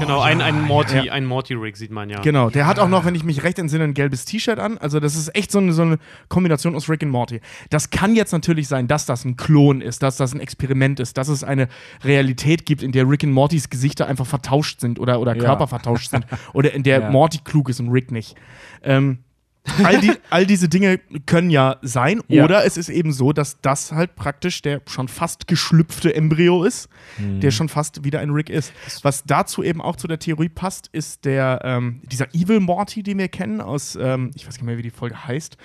Genau, 0.00 0.20
ein, 0.20 0.40
ein 0.40 0.62
Morty, 0.62 0.96
ja. 1.06 1.12
ein 1.12 1.26
Morty-Rig 1.26 1.76
sieht 1.76 1.90
man 1.90 2.08
ja. 2.08 2.20
Genau, 2.20 2.48
der 2.48 2.66
hat 2.66 2.78
auch 2.78 2.88
noch, 2.88 3.04
wenn 3.04 3.14
ich 3.14 3.22
mich 3.24 3.42
recht 3.42 3.58
entsinne, 3.58 3.84
ein 3.84 3.94
gelbes 3.94 4.24
T-Shirt 4.24 4.58
an. 4.58 4.78
Also 4.78 4.98
das 4.98 5.14
ist 5.14 5.34
echt 5.36 5.52
so 5.52 5.58
eine, 5.58 5.72
so 5.72 5.82
eine 5.82 5.98
Kombination 6.28 6.74
aus 6.74 6.88
Rick 6.88 7.02
und 7.02 7.10
Morty. 7.10 7.40
Das 7.70 7.90
kann 7.90 8.14
jetzt 8.14 8.32
natürlich 8.32 8.66
sein, 8.68 8.88
dass 8.88 9.04
das 9.04 9.24
ein 9.24 9.36
Klon 9.36 9.80
ist, 9.82 10.02
dass 10.02 10.16
das 10.16 10.32
ein 10.34 10.40
Experiment 10.40 11.00
ist, 11.00 11.18
dass 11.18 11.28
es 11.28 11.44
eine 11.44 11.68
Realität 12.02 12.64
gibt, 12.64 12.82
in 12.82 12.92
der 12.92 13.08
Rick 13.08 13.24
und 13.24 13.32
Mortys 13.32 13.68
Gesichter 13.68 14.06
einfach 14.06 14.26
vertauscht 14.26 14.80
sind 14.80 14.98
oder, 14.98 15.20
oder 15.20 15.36
Ja. 15.36 15.42
Körper 15.44 15.66
vertauscht 15.66 16.10
sind. 16.10 16.24
Oder 16.52 16.72
in 16.72 16.82
der 16.82 17.00
Ja. 17.00 17.10
Morty 17.10 17.38
klug 17.44 17.68
ist 17.68 17.80
und 17.80 17.88
Rick 17.90 18.10
nicht. 18.10 18.36
Ähm, 18.82 19.18
all, 19.82 20.00
die, 20.00 20.12
all 20.30 20.46
diese 20.46 20.68
Dinge 20.68 20.98
können 21.26 21.50
ja 21.50 21.76
sein. 21.82 22.20
Ja. 22.28 22.44
Oder 22.44 22.64
es 22.64 22.76
ist 22.76 22.88
eben 22.88 23.12
so, 23.12 23.32
dass 23.32 23.60
das 23.60 23.92
halt 23.92 24.14
praktisch 24.14 24.62
der 24.62 24.82
schon 24.86 25.08
fast 25.08 25.46
geschlüpfte 25.46 26.14
Embryo 26.14 26.64
ist, 26.64 26.88
der 27.18 27.50
schon 27.50 27.68
fast 27.68 28.04
wieder 28.04 28.20
ein 28.20 28.30
Rick 28.30 28.50
ist. 28.50 28.72
Was 29.02 29.24
dazu 29.24 29.62
eben 29.62 29.80
auch 29.80 29.96
zu 29.96 30.06
der 30.06 30.18
Theorie 30.18 30.48
passt, 30.48 30.88
ist 30.92 31.24
der, 31.24 31.60
ähm, 31.64 32.00
dieser 32.10 32.32
Evil 32.34 32.60
Morty, 32.60 33.02
den 33.02 33.18
wir 33.18 33.28
kennen 33.28 33.60
aus, 33.60 33.96
ähm, 34.00 34.30
ich 34.34 34.46
weiß 34.46 34.54
nicht 34.54 34.64
mehr, 34.64 34.78
wie 34.78 34.82
die 34.82 34.90
Folge 34.90 35.26
heißt, 35.26 35.56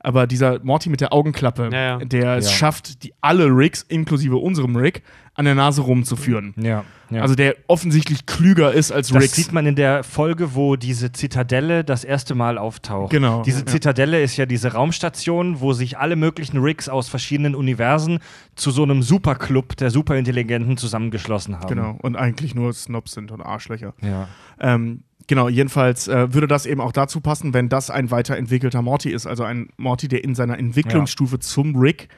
aber 0.00 0.26
dieser 0.26 0.62
Morty 0.62 0.88
mit 0.90 1.00
der 1.00 1.12
Augenklappe, 1.12 1.70
Ja, 1.72 1.98
ja. 1.98 1.98
der 1.98 2.36
es 2.36 2.52
schafft, 2.52 3.02
die 3.02 3.12
alle 3.20 3.46
Ricks, 3.46 3.82
inklusive 3.88 4.36
unserem 4.36 4.76
Rick, 4.76 5.02
an 5.36 5.44
der 5.44 5.54
Nase 5.54 5.82
rumzuführen. 5.82 6.54
Ja. 6.56 6.84
ja. 7.10 7.20
Also 7.20 7.34
der 7.34 7.56
offensichtlich 7.66 8.24
klüger 8.24 8.72
ist 8.72 8.90
als 8.90 9.08
Das 9.08 9.22
Ricks. 9.22 9.34
sieht 9.34 9.52
man 9.52 9.66
in 9.66 9.76
der 9.76 10.02
Folge, 10.02 10.54
wo 10.54 10.76
diese 10.76 11.12
Zitadelle 11.12 11.84
das 11.84 12.04
erste 12.04 12.34
Mal 12.34 12.56
auftaucht. 12.56 13.10
Genau, 13.10 13.42
Diese 13.42 13.60
ja. 13.60 13.66
Zitadelle 13.66 14.22
ist 14.22 14.36
ja 14.38 14.46
diese 14.46 14.72
Raumstation, 14.72 15.60
wo 15.60 15.74
sich 15.74 15.98
alle 15.98 16.16
möglichen 16.16 16.58
Rigs 16.58 16.88
aus 16.88 17.08
verschiedenen 17.08 17.54
Universen 17.54 18.20
zu 18.54 18.70
so 18.70 18.82
einem 18.82 19.02
Superclub 19.02 19.76
der 19.76 19.90
Superintelligenten 19.90 20.78
zusammengeschlossen 20.78 21.58
haben. 21.58 21.68
Genau, 21.68 21.98
und 22.00 22.16
eigentlich 22.16 22.54
nur 22.54 22.72
Snobs 22.72 23.12
sind 23.12 23.30
und 23.30 23.42
Arschlöcher. 23.42 23.92
Ja. 24.00 24.28
Ähm, 24.58 25.02
genau, 25.26 25.50
jedenfalls 25.50 26.08
äh, 26.08 26.32
würde 26.32 26.48
das 26.48 26.64
eben 26.64 26.80
auch 26.80 26.92
dazu 26.92 27.20
passen, 27.20 27.52
wenn 27.52 27.68
das 27.68 27.90
ein 27.90 28.10
weiterentwickelter 28.10 28.80
Morty 28.80 29.10
ist. 29.10 29.26
Also 29.26 29.44
ein 29.44 29.68
Morty, 29.76 30.08
der 30.08 30.24
in 30.24 30.34
seiner 30.34 30.58
Entwicklungsstufe 30.58 31.38
zum 31.40 31.76
Rick, 31.76 32.08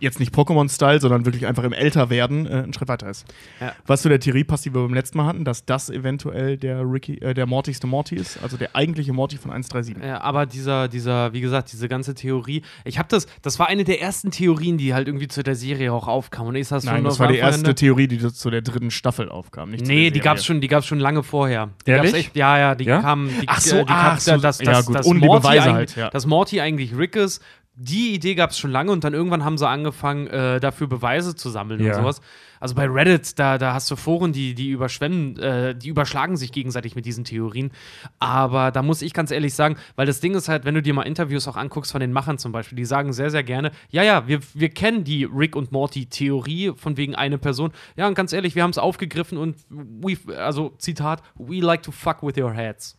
jetzt 0.00 0.20
nicht 0.20 0.34
Pokémon-Style, 0.34 1.00
sondern 1.00 1.24
wirklich 1.24 1.46
einfach 1.46 1.64
im 1.64 1.72
Älterwerden 1.72 2.46
äh, 2.46 2.50
einen 2.64 2.72
Schritt 2.72 2.88
weiter 2.88 3.08
ist. 3.08 3.24
Ja. 3.60 3.72
Was 3.86 4.02
zu 4.02 4.08
der 4.08 4.20
Theorie 4.20 4.44
passt, 4.44 4.64
die 4.64 4.74
wir 4.74 4.82
beim 4.82 4.94
letzten 4.94 5.18
Mal 5.18 5.26
hatten, 5.26 5.44
dass 5.44 5.64
das 5.64 5.90
eventuell 5.90 6.56
der 6.56 6.80
Ricky, 6.82 7.18
äh, 7.18 7.34
der 7.34 7.46
Mortigste 7.46 7.86
Morty 7.86 8.16
ist, 8.16 8.42
also 8.42 8.56
der 8.56 8.74
eigentliche 8.76 9.12
Morty 9.12 9.36
von 9.36 9.50
137. 9.50 9.96
Ja, 10.04 10.20
aber 10.20 10.46
dieser, 10.46 10.88
dieser, 10.88 11.32
wie 11.32 11.40
gesagt, 11.40 11.72
diese 11.72 11.88
ganze 11.88 12.14
Theorie, 12.14 12.62
ich 12.84 12.98
habe 12.98 13.08
das, 13.10 13.26
das 13.42 13.58
war 13.58 13.68
eine 13.68 13.84
der 13.84 14.00
ersten 14.00 14.30
Theorien, 14.30 14.78
die 14.78 14.94
halt 14.94 15.08
irgendwie 15.08 15.28
zu 15.28 15.42
der 15.42 15.54
Serie 15.56 15.92
auch 15.92 16.08
aufkam. 16.08 16.46
Und 16.48 16.54
ich 16.56 16.68
saß 16.68 16.84
Nein, 16.84 16.96
schon 16.96 17.04
das 17.04 17.18
war 17.18 17.28
die 17.28 17.38
erste 17.38 17.68
an- 17.70 17.76
Theorie, 17.76 18.08
die 18.08 18.18
zu 18.18 18.50
der 18.50 18.62
dritten 18.62 18.90
Staffel 18.90 19.28
aufkam. 19.28 19.70
Nicht 19.70 19.86
Nee, 19.86 20.10
die 20.10 20.18
Serie. 20.18 20.20
gab's 20.22 20.44
schon, 20.44 20.60
die 20.60 20.68
gab's 20.68 20.86
schon 20.86 20.98
lange 21.00 21.22
vorher. 21.22 21.70
Die 21.86 21.90
Ehrlich? 21.90 22.14
echt, 22.14 22.36
ja, 22.36 22.58
ja, 22.58 22.74
die 22.74 22.84
Ja? 22.84 23.00
kamen. 23.00 23.28
Die, 23.40 23.48
Ach 23.48 23.60
so, 23.60 23.76
die 23.82 23.84
ach 23.88 24.10
gab's, 24.10 24.24
so, 24.24 24.36
dass, 24.38 24.58
ja, 24.60 24.72
dass, 24.72 24.86
gut, 24.86 25.04
ohne 25.04 25.20
die 25.20 25.26
Morty 25.26 25.46
halt, 25.58 25.96
ja. 25.96 26.10
Dass 26.10 26.26
Morty 26.26 26.60
eigentlich 26.60 26.96
Rick 26.96 27.16
ist, 27.16 27.42
die 27.76 28.14
Idee 28.14 28.34
gab 28.34 28.50
es 28.50 28.58
schon 28.58 28.70
lange 28.70 28.92
und 28.92 29.02
dann 29.04 29.14
irgendwann 29.14 29.44
haben 29.44 29.58
sie 29.58 29.68
angefangen, 29.68 30.26
äh, 30.28 30.60
dafür 30.60 30.86
Beweise 30.86 31.34
zu 31.34 31.50
sammeln 31.50 31.82
Ja. 31.82 31.96
und 31.96 32.02
sowas. 32.02 32.20
Also 32.60 32.76
bei 32.76 32.86
Reddit, 32.86 33.38
da, 33.38 33.58
da 33.58 33.74
hast 33.74 33.90
du 33.90 33.96
Foren, 33.96 34.32
die, 34.32 34.54
die 34.54 34.70
überschwemmen, 34.70 35.36
äh, 35.38 35.74
die 35.74 35.88
überschlagen 35.88 36.36
sich 36.36 36.50
gegenseitig 36.52 36.94
mit 36.94 37.04
diesen 37.04 37.24
Theorien. 37.24 37.72
Aber 38.20 38.70
da 38.70 38.82
muss 38.82 39.02
ich 39.02 39.12
ganz 39.12 39.30
ehrlich 39.32 39.54
sagen, 39.54 39.76
weil 39.96 40.06
das 40.06 40.20
Ding 40.20 40.34
ist 40.34 40.48
halt, 40.48 40.64
wenn 40.64 40.74
du 40.74 40.80
dir 40.82 40.94
mal 40.94 41.02
Interviews 41.02 41.46
auch 41.48 41.56
anguckst 41.56 41.92
von 41.92 42.00
den 42.00 42.12
Machern 42.12 42.38
zum 42.38 42.52
Beispiel, 42.52 42.76
die 42.76 42.84
sagen 42.86 43.12
sehr, 43.12 43.30
sehr 43.30 43.42
gerne, 43.42 43.70
ja, 43.90 44.02
ja, 44.02 44.26
wir, 44.28 44.40
wir 44.54 44.70
kennen 44.70 45.04
die 45.04 45.24
Rick 45.24 45.56
und 45.56 45.72
Morty-Theorie 45.72 46.72
von 46.76 46.96
wegen 46.96 47.14
eine 47.14 47.38
Person. 47.38 47.72
Ja, 47.96 48.06
und 48.06 48.14
ganz 48.14 48.32
ehrlich, 48.32 48.54
wir 48.54 48.62
haben 48.62 48.70
es 48.70 48.78
aufgegriffen 48.78 49.36
und 49.36 49.56
we, 49.68 50.16
also 50.38 50.70
Zitat, 50.78 51.22
we 51.36 51.60
like 51.60 51.82
to 51.82 51.90
fuck 51.92 52.22
with 52.22 52.36
your 52.38 52.52
heads. 52.52 52.96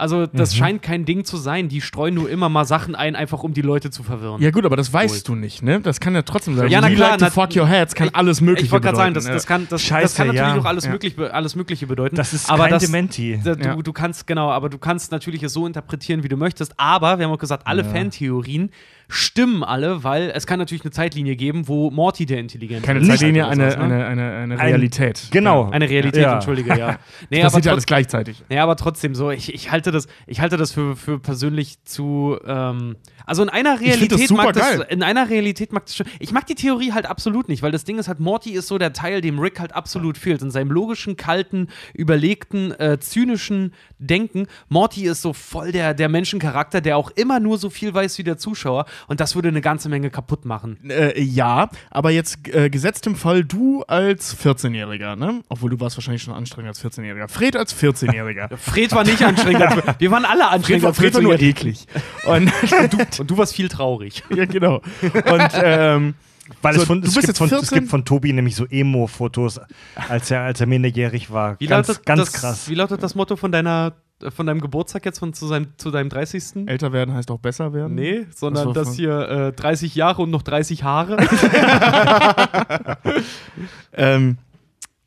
Also, 0.00 0.26
das 0.26 0.56
scheint 0.56 0.82
kein 0.82 1.04
Ding 1.04 1.24
zu 1.24 1.36
sein. 1.36 1.68
Die 1.68 1.80
streuen 1.80 2.14
nur 2.14 2.28
immer 2.30 2.48
mal 2.48 2.64
Sachen 2.64 2.94
ein, 2.94 3.14
einfach 3.14 3.42
um 3.42 3.52
die 3.54 3.62
Leute 3.62 3.90
zu 3.90 4.02
verwirren. 4.02 4.40
Ja, 4.42 4.50
gut, 4.50 4.64
aber 4.64 4.76
das 4.76 4.92
weißt 4.92 5.28
du 5.28 5.34
nicht, 5.34 5.62
ne? 5.62 5.80
Das 5.80 6.00
kann 6.00 6.14
ja 6.14 6.22
trotzdem 6.22 6.56
sein. 6.56 6.68
Ja, 6.70 6.80
na 6.80 6.88
klar, 6.90 7.10
like 7.10 7.20
na- 7.20 7.30
fuck 7.30 7.54
your 7.54 7.66
heads 7.68 7.94
kann 7.94 8.08
Ich- 8.08 8.16
alles 8.16 8.40
Mögliche 8.40 8.66
Ich 8.66 8.72
wollte 8.72 8.84
gerade 8.86 8.96
sagen, 8.96 9.14
das, 9.14 9.24
bedeuten, 9.24 9.36
das, 9.36 9.46
kann, 9.46 9.60
das, 9.62 9.68
das 9.70 9.82
Scheiße, 9.82 10.16
kann 10.16 10.26
natürlich 10.28 10.54
ja. 10.54 10.58
auch 10.60 10.64
alles, 10.64 10.84
Ja. 10.86 10.90
möglich, 10.90 11.14
alles 11.18 11.54
Mögliche 11.54 11.86
bedeuten. 11.86 12.16
Das 12.16 12.32
ist 12.32 12.50
aber 12.50 12.64
kein 12.64 12.70
das, 12.72 12.84
Dementi. 12.86 13.40
da, 13.44 13.54
du, 13.54 13.64
Ja. 13.64 13.76
du 13.76 13.92
kannst, 13.92 14.26
genau, 14.26 14.50
aber 14.50 14.68
du 14.68 14.78
kannst 14.78 15.12
natürlich 15.12 15.42
es 15.42 15.52
so 15.52 15.66
interpretieren, 15.66 16.22
wie 16.22 16.28
du 16.28 16.36
möchtest. 16.36 16.72
Aber 16.78 17.18
wir 17.18 17.26
haben 17.26 17.32
auch 17.32 17.38
gesagt, 17.38 17.66
alle 17.66 17.84
Fantheorien 17.84 18.70
stimmen 19.10 19.62
alle, 19.64 20.04
weil 20.04 20.30
es 20.34 20.46
kann 20.46 20.58
natürlich 20.58 20.82
eine 20.84 20.90
Zeitlinie 20.92 21.36
geben, 21.36 21.68
wo 21.68 21.90
Morty 21.90 22.26
der 22.26 22.38
Intelligente 22.38 22.86
Keine 22.86 23.00
ist. 23.00 23.08
Zeitlinie, 23.08 23.42
Oder 23.42 23.50
eine, 23.52 23.70
sowas, 23.72 23.76
ne? 23.88 23.94
eine, 23.94 24.06
eine, 24.06 24.32
eine 24.36 24.54
Ein- 24.54 24.60
Realität. 24.68 25.28
Genau. 25.30 25.68
Eine 25.70 25.88
Realität, 25.90 26.22
Ja. 26.22 26.34
entschuldige, 26.34 26.76
ja. 26.78 26.98
Nee, 27.30 27.42
Das 27.42 27.52
passiert 27.52 27.66
ja 27.66 27.72
alles 27.72 27.86
gleichzeitig. 27.86 28.42
ja, 28.48 28.62
aber 28.62 28.76
trotzdem 28.76 29.14
so, 29.14 29.30
ich, 29.30 29.52
ich 29.54 29.70
halte 29.70 29.90
das, 29.90 30.06
ich 30.26 30.40
halte 30.40 30.56
das 30.56 30.72
für, 30.72 30.96
für 30.96 31.18
persönlich 31.18 31.82
zu, 31.84 32.38
ähm, 32.46 32.96
also 33.26 33.42
in 33.42 33.48
einer 33.48 33.72
das 33.74 33.80
Realität 33.82 34.28
super 34.28 34.44
mag 34.44 34.54
das, 34.54 34.62
geil. 34.78 34.86
in 34.88 35.02
einer 35.02 35.28
Realität 35.28 35.72
mag 35.72 35.86
das 35.86 35.96
schon, 35.96 36.06
ich 36.18 36.32
mag 36.32 36.46
die 36.46 36.54
Theorie 36.54 36.92
halt 36.92 37.06
absolut 37.06 37.48
nicht, 37.48 37.62
weil 37.62 37.72
das 37.72 37.84
Ding 37.84 37.98
ist 37.98 38.08
halt, 38.08 38.20
Morty 38.20 38.52
ist 38.52 38.68
so 38.68 38.78
der 38.78 38.92
Teil, 38.92 39.20
dem 39.20 39.38
Rick 39.38 39.60
halt 39.60 39.74
absolut 39.74 40.16
fehlt, 40.18 40.42
in 40.42 40.50
seinem 40.50 40.70
logischen, 40.70 41.16
kalten, 41.16 41.68
überlegten, 41.94 42.72
äh, 42.80 42.98
zynischen 42.98 43.72
Denken. 43.98 44.46
Morty 44.68 45.04
ist 45.06 45.22
so 45.22 45.32
voll 45.32 45.72
der, 45.72 45.94
der 45.94 46.08
Menschencharakter, 46.08 46.80
der 46.80 46.96
auch 46.96 47.10
immer 47.10 47.38
nur 47.40 47.58
so 47.58 47.70
viel 47.70 47.92
weiß 47.92 48.18
wie 48.18 48.24
der 48.24 48.38
Zuschauer 48.38 48.86
und 49.08 49.20
das 49.20 49.34
würde 49.34 49.48
eine 49.48 49.60
ganze 49.60 49.88
Menge 49.88 50.10
kaputt 50.10 50.44
machen. 50.44 50.78
Äh, 50.88 51.20
ja, 51.20 51.68
aber 51.90 52.10
jetzt 52.10 52.48
äh, 52.48 52.70
gesetzt 52.70 53.06
im 53.06 53.16
Fall 53.16 53.44
du 53.44 53.82
als 53.84 54.36
14-Jähriger, 54.36 55.16
ne? 55.16 55.42
Obwohl 55.48 55.70
du 55.70 55.80
warst 55.80 55.96
wahrscheinlich 55.96 56.22
schon 56.22 56.34
anstrengend 56.34 56.68
als 56.68 56.84
14-Jähriger. 56.84 57.28
Fred 57.28 57.56
als 57.56 57.74
14-Jähriger. 57.74 58.56
Fred 58.56 58.92
war 58.92 59.04
nicht 59.04 59.22
anstrengend, 59.24 59.62
als 59.62 59.76
wir- 59.76 60.10
waren 60.10 60.24
alle 60.24 60.42
Fred 60.42 60.52
anstrengend. 60.52 60.82
war, 60.82 60.88
als 60.90 60.98
Fred 60.98 61.14
war 61.14 61.22
nur 61.22 61.34
14-Jährige. 61.34 61.60
eklig. 61.70 61.86
Und, 62.26 62.52
Und 63.20 63.30
du 63.30 63.36
warst 63.38 63.54
viel 63.54 63.68
traurig. 63.68 64.22
ja, 64.34 64.44
genau. 64.44 64.82
Und 65.02 65.50
ähm, 65.62 66.14
Weil 66.62 66.74
So, 66.74 66.80
es, 66.82 66.86
von, 66.86 67.00
du 67.00 67.06
es, 67.08 67.14
bist 67.14 67.26
gibt 67.26 67.28
jetzt 67.28 67.38
von, 67.38 67.46
es 67.46 67.52
14? 67.68 67.78
gibt 67.78 67.90
von 67.90 68.04
Tobi 68.04 68.32
nämlich 68.32 68.56
so 68.56 68.66
Emo-Fotos, 68.66 69.60
als 70.08 70.30
er, 70.30 70.42
als 70.42 70.60
er 70.60 70.66
minderjährig 70.66 71.30
war. 71.30 71.58
Wie 71.60 71.66
ganz 71.66 71.88
lautet 71.88 72.06
ganz 72.06 72.32
das, 72.32 72.40
krass. 72.40 72.68
Wie 72.68 72.74
lautet 72.74 73.02
das 73.02 73.14
Motto 73.14 73.36
von 73.36 73.52
deiner 73.52 73.94
von 74.36 74.46
deinem 74.46 74.60
Geburtstag 74.60 75.06
jetzt 75.06 75.18
von 75.18 75.32
zu, 75.32 75.46
seinem, 75.46 75.68
zu 75.78 75.90
deinem 75.90 76.10
30. 76.10 76.68
älter 76.68 76.92
werden 76.92 77.14
heißt 77.14 77.30
auch 77.30 77.38
besser 77.38 77.72
werden. 77.72 77.94
Nee, 77.94 78.26
sondern 78.34 78.66
war 78.66 78.74
das 78.74 78.92
hier 78.94 79.18
äh, 79.48 79.52
30 79.54 79.94
Jahre 79.94 80.20
und 80.20 80.28
noch 80.30 80.42
30 80.42 80.84
Haare. 80.84 81.16
Ähm, 83.92 84.38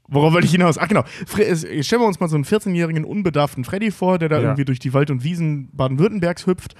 worauf 0.07 0.33
wollte 0.33 0.45
ich 0.45 0.51
hinaus? 0.51 0.77
Ach 0.77 0.87
genau. 0.87 1.03
Fre 1.25 1.55
stellen 1.55 2.01
wir 2.01 2.07
uns 2.07 2.19
mal 2.19 2.27
so 2.29 2.35
einen 2.35 2.45
14-jährigen 2.45 3.05
unbedarften 3.05 3.63
Freddy 3.63 3.91
vor, 3.91 4.19
der 4.19 4.29
da 4.29 4.37
Ja. 4.37 4.41
irgendwie 4.43 4.65
durch 4.65 4.79
die 4.79 4.93
Wald- 4.93 5.11
und 5.11 5.23
Wiesen 5.23 5.69
Baden-Württembergs 5.73 6.45
hüpft 6.45 6.75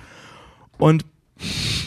und 0.78 1.06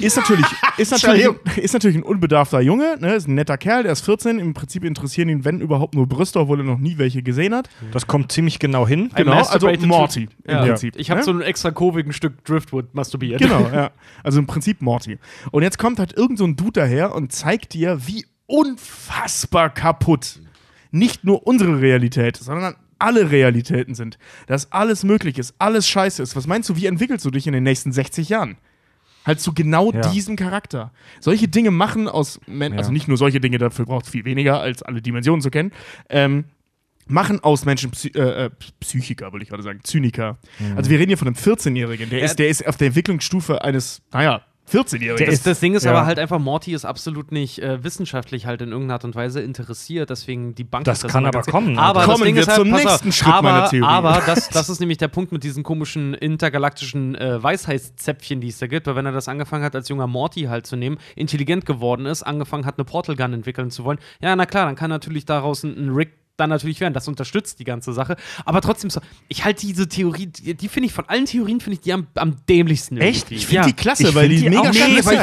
ist 0.01 0.17
natürlich, 0.17 0.47
ist, 0.77 0.93
natürlich, 0.93 1.27
ist 1.57 1.73
natürlich 1.73 1.97
ein 1.97 2.03
unbedarfter 2.03 2.61
Junge, 2.61 2.97
ne? 3.01 3.15
ist 3.15 3.29
ein 3.29 3.35
netter 3.35 3.57
Kerl, 3.57 3.85
der 3.85 3.93
ist 3.93 4.05
14, 4.05 4.39
im 4.39 4.55
Prinzip 4.55 4.85
interessieren 4.85 5.29
ihn, 5.29 5.45
wenn 5.45 5.61
überhaupt, 5.61 5.95
nur 5.95 6.07
Brüste, 6.07 6.41
obwohl 6.41 6.61
er 6.61 6.65
noch 6.65 6.79
nie 6.79 6.99
welche 6.99 7.23
gesehen 7.23 7.55
hat. 7.55 7.69
Das 7.93 8.07
kommt 8.07 8.33
ziemlich 8.33 8.59
genau 8.59 8.87
hin. 8.87 9.11
Genau, 9.15 9.43
also 9.43 9.71
Morty 9.87 10.29
im 10.45 10.55
Ja. 10.55 10.65
Prinzip. 10.65 10.97
Ich 10.97 11.11
habe 11.11 11.21
ne? 11.21 11.25
so 11.25 11.31
ein 11.33 11.41
extra 11.41 11.71
kurvigen 11.71 12.13
Stück 12.13 12.45
Driftwood 12.45 12.95
masturbiert. 12.95 13.41
Genau, 13.41 13.69
ja. 13.73 13.91
Also 14.23 14.39
im 14.39 14.47
Prinzip 14.47 14.83
Morty. 14.83 15.19
Und 15.51 15.63
jetzt 15.63 15.79
kommt 15.79 15.99
halt 15.99 16.17
irgend 16.17 16.39
so 16.39 16.45
ein 16.45 16.57
Dude 16.57 16.81
daher 16.81 17.15
und 17.15 17.33
zeigt 17.33 17.73
dir, 17.75 17.99
wie 18.07 18.27
unfassbar 18.47 19.71
kaputt 19.71 20.41
nicht 20.91 21.25
nur 21.25 21.47
unsere 21.47 21.81
Realität, 21.81 22.37
sondern 22.37 22.75
alle 22.99 23.31
Realitäten 23.31 23.95
sind. 23.95 24.19
Dass 24.47 24.73
alles 24.73 25.05
möglich 25.05 25.39
ist, 25.39 25.55
alles 25.59 25.89
scheiße 25.89 26.23
ist. 26.23 26.37
Was 26.37 26.47
meinst 26.47 26.69
du, 26.69 26.77
wie 26.77 26.87
entwickelst 26.87 27.25
du 27.25 27.31
dich 27.31 27.47
in 27.47 27.53
den 27.53 27.65
nächsten 27.65 27.93
60 27.93 28.29
Jahren? 28.29 28.57
Halt 29.27 29.41
zu 29.41 29.53
genau 29.53 29.93
Ja. 29.93 30.13
diesem 30.13 30.37
Charakter. 30.37 30.93
Solche 31.21 31.49
Dinge 31.49 31.71
machen 31.73 32.09
aus, 32.09 32.41
Men 32.47 32.73
also 32.75 32.93
nicht 32.93 33.09
nur 33.09 33.17
solche 33.17 33.41
Dinge, 33.41 33.59
dafür 33.59 33.85
braucht 33.85 34.05
es 34.07 34.11
viel 34.13 34.25
weniger, 34.25 34.61
als 34.61 34.83
alle 34.83 35.03
Dimensionen 35.03 35.43
zu 35.43 35.51
kennen, 35.51 35.73
ähm, 36.09 36.45
machen 37.09 37.41
aus 37.43 37.65
Menschen 37.65 37.91
Psy 37.91 38.09
äh, 38.15 38.47
äh, 38.47 38.51
Psychiker, 38.81 39.33
würde 39.33 39.43
ich 39.43 39.49
gerade 39.49 39.63
sagen, 39.63 39.81
Zyniker. 39.83 40.39
Also 40.77 40.91
wir 40.91 40.99
reden 40.99 41.09
hier 41.11 41.19
von 41.19 41.29
einem 41.29 41.37
14-Jährigen, 41.37 42.09
der, 42.11 42.21
Ja. 42.21 42.25
ist, 42.25 42.39
der 42.39 42.49
ist 42.49 42.67
auf 42.67 42.77
der 42.77 42.89
Entwicklungsstufe 42.89 43.63
eines, 43.63 44.03
naja, 44.13 44.43
14-Jährigen. 44.71 45.17
Der 45.19 45.27
Das, 45.27 45.35
ist- 45.37 45.47
das 45.47 45.61
Ding 45.61 45.75
ist 45.75 45.85
ja. 45.85 45.93
aber 45.93 46.07
halt 46.07 46.19
einfach, 46.19 46.39
Morty 46.39 46.73
ist 46.75 46.85
absolut 46.85 47.33
nicht 47.33 47.59
äh, 47.61 47.83
wissenschaftlich 47.85 48.47
halt 48.47 48.63
in 48.63 48.71
irgendeiner 48.71 48.95
Art 48.95 49.05
und 49.05 49.15
Weise 49.15 49.41
interessiert, 49.41 50.11
deswegen 50.11 50.55
die 50.55 50.65
Bank 50.65 50.85
Das 50.85 51.03
kann 51.03 51.25
aber 51.27 51.43
kommen, 51.43 51.79
Aber 51.79 52.01
Alter. 52.01 52.01
das 52.01 52.15
Kommen 52.15 52.25
Ding 52.27 52.35
wir 52.35 52.43
ist 52.43 52.49
halt, 52.49 52.59
zum 52.59 52.71
pass 52.71 52.81
auf, 52.87 52.91
nächsten 53.05 53.13
Schritt 53.13 53.35
aber, 53.35 53.51
meiner 53.53 53.69
Theorie. 53.69 53.87
Aber 53.89 54.23
das, 54.27 54.49
das 54.49 54.69
ist 54.69 54.81
nämlich 54.81 54.99
der 54.99 55.09
Punkt 55.09 55.33
mit 55.33 55.45
diesen 55.45 55.63
komischen 55.63 56.15
intergalaktischen 56.15 57.15
äh, 57.15 57.43
Weisheitszäpfchen, 57.43 58.41
die 58.41 58.49
es 58.49 58.59
da 58.59 58.67
gibt, 58.67 58.87
weil 58.87 58.97
wenn 58.97 59.07
er 59.07 59.13
das 59.13 59.29
angefangen 59.29 59.65
hat, 59.65 59.75
als 59.75 59.89
junger 59.89 60.07
Morty 60.07 60.43
halt 60.43 60.67
zu 60.67 60.77
nehmen, 60.77 60.99
intelligent 61.15 61.67
geworden 61.67 62.07
ist, 62.07 62.23
angefangen 62.23 62.67
hat, 62.67 62.79
eine 62.79 62.85
Portal 62.85 63.17
Gun 63.17 63.33
entwickeln 63.33 63.71
zu 63.71 63.85
wollen, 63.85 63.99
ja, 64.21 64.35
na 64.37 64.47
klar, 64.47 64.67
dann 64.67 64.75
kann 64.77 64.91
natürlich 64.91 65.25
daraus 65.25 65.63
ein, 65.65 65.77
ein 65.77 65.89
Rick 65.95 66.13
dann 66.37 66.51
natürlich 66.51 66.81
werden. 66.81 66.95
Das 66.95 67.09
unterstützt 67.09 67.59
die 67.59 67.65
ganze 67.65 67.93
Sache. 67.93 68.17
Aber 68.45 68.61
trotzdem 68.61 68.91
so, 68.91 69.01
ich 69.29 69.45
halte 69.45 69.67
diese 69.67 69.89
Theorie, 69.89 70.27
die, 70.27 70.55
die 70.55 70.69
finde 70.69 70.87
ich 70.89 70.93
von 70.93 71.09
allen 71.09 71.25
Theorien, 71.27 71.61
finde 71.61 71.75
ich 71.75 71.81
die 71.81 71.93
am, 71.93 72.07
am 72.15 72.37
dämlichsten. 72.49 72.99
Echt? 72.99 73.25
irgendwie. 73.31 73.35
ich 73.37 73.47
finde 73.47 73.61
ja. 73.63 73.67
die 73.67 73.73
klasse, 73.73 74.09
Ich 74.09 74.15
weil 74.15 74.29
die, 74.29 74.37
die 74.37 74.51
mega 74.51 74.69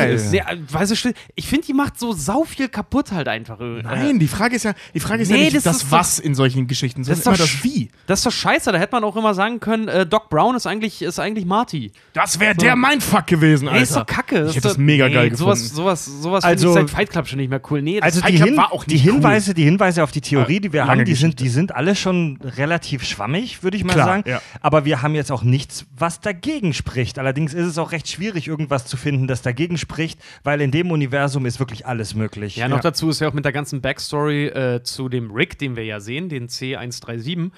ist. 0.05 0.31
Nee, 0.31 0.41
weißt 0.71 0.91
du, 0.91 0.95
still- 0.95 1.13
ich 1.35 1.47
finde, 1.47 1.65
die 1.67 1.73
macht 1.73 1.99
so 1.99 2.13
sau 2.13 2.43
viel 2.43 2.67
kaputt 2.69 3.11
halt 3.11 3.27
einfach. 3.27 3.59
äh, 3.59 3.81
Nein, 3.83 4.19
die 4.19 4.27
Frage 4.27 4.55
ist 4.55 4.63
ja, 4.63 4.73
die 4.93 4.99
Frage 4.99 5.23
ist 5.23 5.29
Nee, 5.29 5.37
ja 5.37 5.43
nicht 5.45 5.55
das 5.57 5.63
das, 5.63 5.75
ist 5.77 5.83
doch- 5.85 5.91
Was 5.91 6.19
in 6.19 6.35
solchen 6.35 6.67
Geschichten, 6.67 7.01
Das 7.01 7.07
sondern 7.07 7.19
ist 7.21 7.25
immer 7.27 7.47
doch 7.47 7.53
das 7.53 7.63
Wie. 7.63 7.89
Das 8.07 8.19
ist 8.19 8.25
doch 8.25 8.31
scheiße, 8.31 8.71
da 8.71 8.77
hätte 8.79 8.93
man 8.95 9.03
auch 9.03 9.15
immer 9.15 9.33
sagen 9.33 9.59
können, 9.59 9.87
äh, 9.87 10.05
Doc 10.05 10.29
Brown 10.29 10.55
ist 10.55 10.65
eigentlich, 10.65 11.01
ist 11.01 11.19
eigentlich 11.19 11.45
Marty. 11.45 11.91
Das 12.13 12.39
wäre 12.39 12.55
der 12.55 12.75
Mindfuck 12.75 13.27
gewesen, 13.27 13.67
Alter. 13.67 13.77
Nee, 13.79 13.83
ist 13.83 13.95
doch 13.95 14.05
kacke. 14.05 14.41
Ich 14.43 14.49
Ist 14.49 14.55
hätte 14.55 14.61
das 14.69 14.73
doch- 14.73 14.79
mega 14.79 15.07
geil 15.09 15.29
nee, 15.29 15.35
sowas, 15.35 15.59
gefunden. 15.61 15.75
Sowas, 15.75 16.05
sowas 16.05 16.43
Also- 16.43 16.67
finde 16.69 16.81
ich 16.85 16.87
seit 16.91 16.97
Fight 16.97 17.09
Club 17.11 17.27
schon 17.27 17.39
nicht 17.39 17.49
mehr 17.49 17.61
cool. 17.69 17.81
Nee, 17.81 17.95
das 17.99 18.05
Also 18.05 18.21
Fight 18.21 18.31
die, 18.31 18.35
Club 18.37 18.47
Hin 18.49 18.57
war 18.57 18.71
auch 18.73 18.83
die 18.83 18.93
nicht 18.95 19.05
cool. 19.05 19.13
Hinweise, 19.13 19.53
die 19.53 19.63
Hinweise 19.63 20.03
auf 20.03 20.11
die 20.11 20.21
Theorie, 20.21 20.59
die 20.59 20.73
wir 20.73 20.85
haben, 20.87 21.02
die 21.05 21.15
sind, 21.15 21.39
die 21.39 21.49
sind 21.49 21.75
alle 21.75 21.95
schon 21.95 22.37
relativ 22.41 23.03
schwammig, 23.03 23.63
würde 23.63 23.77
ich 23.77 23.83
mal 23.83 23.93
Klar, 23.93 24.05
sagen. 24.07 24.23
ja. 24.29 24.41
Aber 24.61 24.85
wir 24.85 25.01
haben 25.01 25.15
jetzt 25.15 25.31
auch 25.31 25.43
nichts, 25.43 25.85
was 25.97 26.19
dagegen 26.21 26.73
spricht. 26.73 27.19
Allerdings 27.19 27.53
ist 27.53 27.65
es 27.67 27.77
auch 27.77 27.91
recht 27.91 28.07
schwierig, 28.07 28.47
irgendwas 28.47 28.85
zu 28.85 28.97
finden, 28.97 29.27
das 29.27 29.41
dagegen 29.41 29.77
spricht, 29.77 30.19
weil 30.43 30.61
in 30.61 30.71
dem 30.71 30.91
Universum 30.91 31.45
ist 31.45 31.59
wirklich 31.59 31.85
alles 31.85 32.15
möglich. 32.15 32.55
Ja, 32.55 32.67
noch 32.67 32.79
dazu 32.81 33.09
ist 33.09 33.19
ja 33.21 33.27
auch 33.27 33.33
mit 33.33 33.45
der 33.45 33.51
ganzen 33.53 33.81
Backstory 33.81 34.47
äh, 34.47 34.83
zu 34.83 35.09
dem 35.09 35.31
Rick, 35.31 35.57
den 35.59 35.75
wir 35.75 35.83
ja 35.85 35.99
sehen, 35.99 36.29
den 36.29 36.47
C137, 36.47 37.51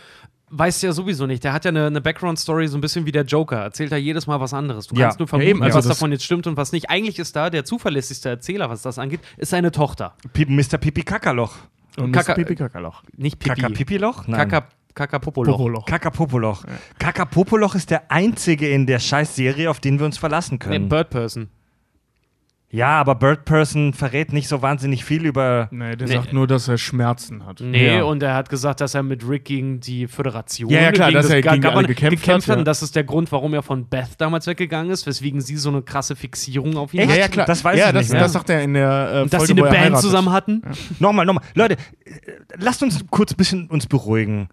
weißt 0.49 0.83
du 0.83 0.87
ja 0.87 0.93
sowieso 0.93 1.25
nicht. 1.25 1.43
Der 1.43 1.53
hat 1.53 1.65
ja 1.65 1.69
eine, 1.69 1.87
eine 1.87 2.01
Background-Story 2.01 2.67
so 2.67 2.77
ein 2.77 2.81
bisschen 2.81 3.05
wie 3.05 3.11
der 3.11 3.23
Joker. 3.23 3.57
Erzählt 3.57 3.91
ja 3.91 3.97
jedes 3.97 4.27
Mal 4.27 4.39
was 4.39 4.53
anderes. 4.53 4.87
Du 4.87 4.95
Ja. 4.95 5.05
kannst 5.07 5.19
nur 5.19 5.25
Ja, 5.27 5.29
vermuten, 5.29 5.49
eben, 5.49 5.63
also 5.63 5.79
was 5.79 5.87
davon 5.87 6.11
jetzt 6.11 6.23
stimmt 6.23 6.47
und 6.47 6.55
was 6.55 6.71
nicht. 6.71 6.89
Eigentlich 6.89 7.19
ist 7.19 7.35
da 7.35 7.49
der 7.49 7.65
zuverlässigste 7.65 8.29
Erzähler, 8.29 8.69
was 8.69 8.81
das 8.83 8.99
angeht, 8.99 9.21
ist 9.37 9.49
seine 9.49 9.71
Tochter. 9.71 10.15
Pi- 10.33 10.45
Mr. 10.45 10.77
Pipi 10.77 11.01
Kakaloch. 11.01 11.55
Und 11.97 12.11
Kaka-. 12.11 12.33
Pipi 12.33 12.55
Kakaloch. 12.55 13.03
Nicht 13.15 13.39
Pipi. 13.39 13.61
Kaka 13.61 13.73
Pipiloch? 13.73 14.27
Nein. 14.27 14.49
Kaka, 14.49 14.67
Kaka 14.93 15.19
Popoloch. 15.19 15.57
Popoloch. 15.57 15.85
Kakapopoloch. 15.85 16.63
Kakapopoloch 16.99 17.75
ist 17.75 17.91
der 17.91 18.11
einzige 18.11 18.69
in 18.69 18.85
der 18.85 18.99
Scheiß-Serie, 18.99 19.69
auf 19.69 19.79
den 19.79 19.99
wir 19.99 20.05
uns 20.05 20.17
verlassen 20.17 20.53
Nee, 20.55 20.59
können. 20.59 20.89
Bird 20.89 21.09
Person. 21.09 21.49
Ja, 22.75 22.89
aber 22.99 23.15
Bird 23.15 23.45
Person 23.45 23.93
verrät 23.93 24.33
nicht 24.33 24.47
so 24.47 24.61
wahnsinnig 24.61 25.05
viel 25.05 25.25
über. 25.25 25.67
Nee, 25.71 25.95
der 25.95 26.07
Nee. 26.07 26.13
sagt 26.15 26.33
nur, 26.33 26.45
dass 26.47 26.67
er 26.67 26.77
Schmerzen 26.77 27.45
hat. 27.45 27.59
Nee, 27.61 27.97
Ja. 27.97 28.03
und 28.03 28.21
er 28.21 28.33
hat 28.35 28.49
gesagt, 28.49 28.81
dass 28.81 28.93
er 28.95 29.03
mit 29.03 29.27
Rick 29.27 29.45
gegen 29.45 29.79
die 29.79 30.07
Föderation 30.07 30.69
Ja, 30.69 30.81
ja, 30.81 30.91
klar, 30.91 31.07
gegen 31.09 31.21
dass 31.21 31.29
er 31.29 31.41
Ga- 31.41 31.53
gegen 31.53 31.63
alle 31.65 31.73
Government 31.85 31.87
gekämpft 31.99 32.27
hat, 32.27 32.47
ja. 32.47 32.55
Und 32.55 32.65
das 32.65 32.81
ist 32.83 32.95
der 32.95 33.03
Grund, 33.03 33.31
warum 33.31 33.53
er 33.53 33.63
von 33.63 33.87
Beth 33.87 34.09
damals 34.17 34.47
weggegangen 34.47 34.91
ist, 34.91 35.05
weswegen 35.07 35.41
sie 35.41 35.55
so 35.57 35.69
eine 35.69 35.81
krasse 35.81 36.15
Fixierung 36.15 36.77
auf 36.77 36.93
ihn 36.93 37.01
Echt? 37.01 37.09
hat. 37.09 37.15
Ja, 37.17 37.21
ja, 37.23 37.27
klar. 37.29 37.45
Das 37.45 37.63
weiß 37.63 37.79
ja, 37.79 37.87
ich 37.87 37.93
das, 37.93 38.01
nicht 38.03 38.11
mehr. 38.11 38.21
Das 38.21 38.33
sagt 38.33 38.49
er 38.49 38.61
in 38.61 38.73
der 38.73 39.11
äh, 39.13 39.21
Und 39.23 39.33
dass 39.33 39.39
Folge, 39.39 39.47
sie 39.47 39.53
eine 39.53 39.61
wo 39.61 39.65
er 39.65 39.71
Band 39.71 39.83
heiratet. 39.85 40.01
zusammen 40.01 40.31
hatten. 40.31 40.61
Nochmal, 40.99 41.25
nochmal. 41.25 41.43
Leute, 41.53 41.75
äh, 42.05 42.09
lasst 42.57 42.83
uns 42.83 43.05
kurz 43.09 43.31
ein 43.33 43.37
bisschen 43.37 43.67
uns 43.67 43.87
beruhigen. 43.87 44.49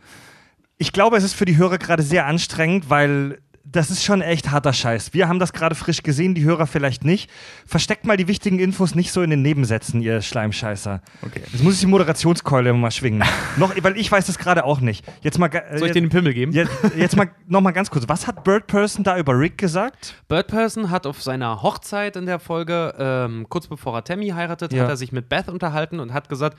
Ich 0.79 0.93
glaube, 0.93 1.17
es 1.17 1.25
ist 1.25 1.35
für 1.35 1.45
die 1.45 1.57
Hörer 1.57 1.79
gerade 1.79 2.03
sehr 2.03 2.27
anstrengend, 2.27 2.89
weil 2.91 3.39
das 3.65 3.91
ist 3.91 4.03
schon 4.05 4.23
echt 4.23 4.51
harter 4.51 4.73
Scheiß. 4.73 5.15
Wir 5.15 5.29
haben 5.29 5.39
das 5.39 5.53
gerade 5.53 5.75
frisch 5.75 6.03
gesehen, 6.03 6.35
die 6.35 6.43
Hörer 6.45 6.67
vielleicht 6.67 7.05
nicht. 7.05 7.31
Versteckt 7.67 8.05
mal 8.07 8.17
die 8.17 8.27
wichtigen 8.29 8.59
Infos 8.59 8.95
nicht 8.95 9.13
so 9.13 9.23
in 9.23 9.31
den 9.31 9.43
Nebensätzen, 9.43 10.03
ihr 10.03 10.21
Schleimscheißer. 10.21 11.01
Okay. 11.23 11.43
Jetzt 11.53 11.63
muss 11.63 11.75
ich 11.75 11.81
die 11.81 11.87
Moderationskeule 11.87 12.73
mal 12.73 12.91
schwingen. 12.91 13.23
noch, 13.57 13.73
weil 13.83 13.97
ich 13.97 14.11
weiß 14.11 14.27
das 14.27 14.39
gerade 14.39 14.65
auch 14.65 14.81
nicht. 14.81 15.05
Jetzt 15.23 15.39
mal, 15.39 15.47
äh, 15.55 15.79
Soll 15.79 15.89
ich 15.89 15.95
dir 15.95 16.01
den 16.01 16.11
Pimmel 16.11 16.35
geben? 16.35 16.53
jetzt, 16.53 16.71
jetzt 16.97 17.17
mal 17.17 17.31
noch 17.47 17.61
mal 17.61 17.71
ganz 17.73 17.91
kurz. 17.91 18.09
Was 18.09 18.27
hat 18.27 18.45
Bird 18.45 18.67
Person 18.67 19.05
da 19.05 19.17
über 19.19 19.39
Rick 19.39 19.59
gesagt? 19.59 20.15
Bird 20.29 20.49
Person 20.49 20.91
hat 20.91 21.07
auf 21.07 21.23
seiner 21.23 21.63
Hochzeit 21.63 22.17
in 22.17 22.27
der 22.27 22.41
Folge, 22.41 22.95
ähm, 22.99 23.47
kurz 23.49 23.69
bevor 23.69 23.95
er 23.95 24.05
Tammy 24.05 24.29
heiratet, 24.31 24.73
Ja. 24.73 24.83
hat 24.85 24.91
er 24.91 24.97
sich 24.97 25.13
mit 25.13 25.29
Beth 25.29 25.49
unterhalten 25.49 26.01
und 26.01 26.13
hat 26.13 26.29
gesagt, 26.29 26.59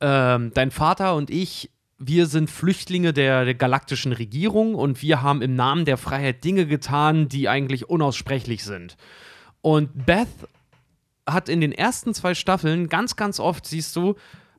ähm, 0.00 0.50
dein 0.54 0.70
Vater 0.70 1.14
und 1.14 1.30
ich, 1.30 1.70
wir 1.98 2.26
sind 2.26 2.50
Flüchtlinge 2.50 3.12
der, 3.12 3.44
der 3.44 3.54
galaktischen 3.54 4.12
Regierung 4.12 4.74
und 4.74 5.02
wir 5.02 5.22
haben 5.22 5.42
im 5.42 5.54
Namen 5.54 5.84
der 5.84 5.96
Freiheit 5.96 6.44
Dinge 6.44 6.66
getan, 6.66 7.28
die 7.28 7.48
eigentlich 7.48 7.88
unaussprechlich 7.88 8.64
sind. 8.64 8.96
Und 9.62 10.06
Beth 10.06 10.28
hat 11.26 11.48
in 11.48 11.60
den 11.60 11.72
ersten 11.72 12.14
zwei 12.14 12.34
Staffeln 12.34 12.88
ganz, 12.88 13.16
ganz 13.16 13.40
oft, 13.40 13.66
siehst 13.66 13.96
du, 13.96 14.14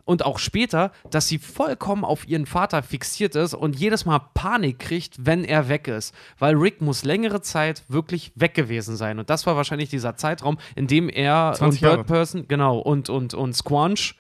und 0.08 0.26
auch 0.26 0.40
später, 0.40 0.92
dass 1.12 1.28
sie 1.28 1.38
vollkommen 1.38 2.06
auf 2.06 2.28
ihren 2.30 2.46
Vater 2.46 2.82
fixiert 2.82 3.36
ist 3.36 3.54
und 3.54 3.78
jedes 3.78 4.06
Mal 4.06 4.20
Panik 4.34 4.80
kriegt, 4.80 5.26
wenn 5.26 5.44
er 5.44 5.68
weg 5.68 5.90
ist. 5.90 6.16
Weil 6.40 6.56
Rick 6.56 6.82
muss 6.82 7.04
längere 7.04 7.42
Zeit 7.42 7.84
wirklich 7.90 8.32
weg 8.36 8.54
gewesen 8.54 8.96
sein. 8.96 9.20
Und 9.20 9.30
das 9.30 9.46
war 9.46 9.58
wahrscheinlich 9.58 9.90
dieser 9.90 10.16
Zeitraum, 10.16 10.60
in 10.78 10.88
dem 10.88 11.10
er 11.10 11.54
20 11.58 11.84
und. 11.84 11.90
Bird 11.90 12.08
Person, 12.08 12.46
genau, 12.48 12.80
und, 12.80 13.10
und, 13.10 13.34
und 13.34 13.54
Squanch 13.54 14.16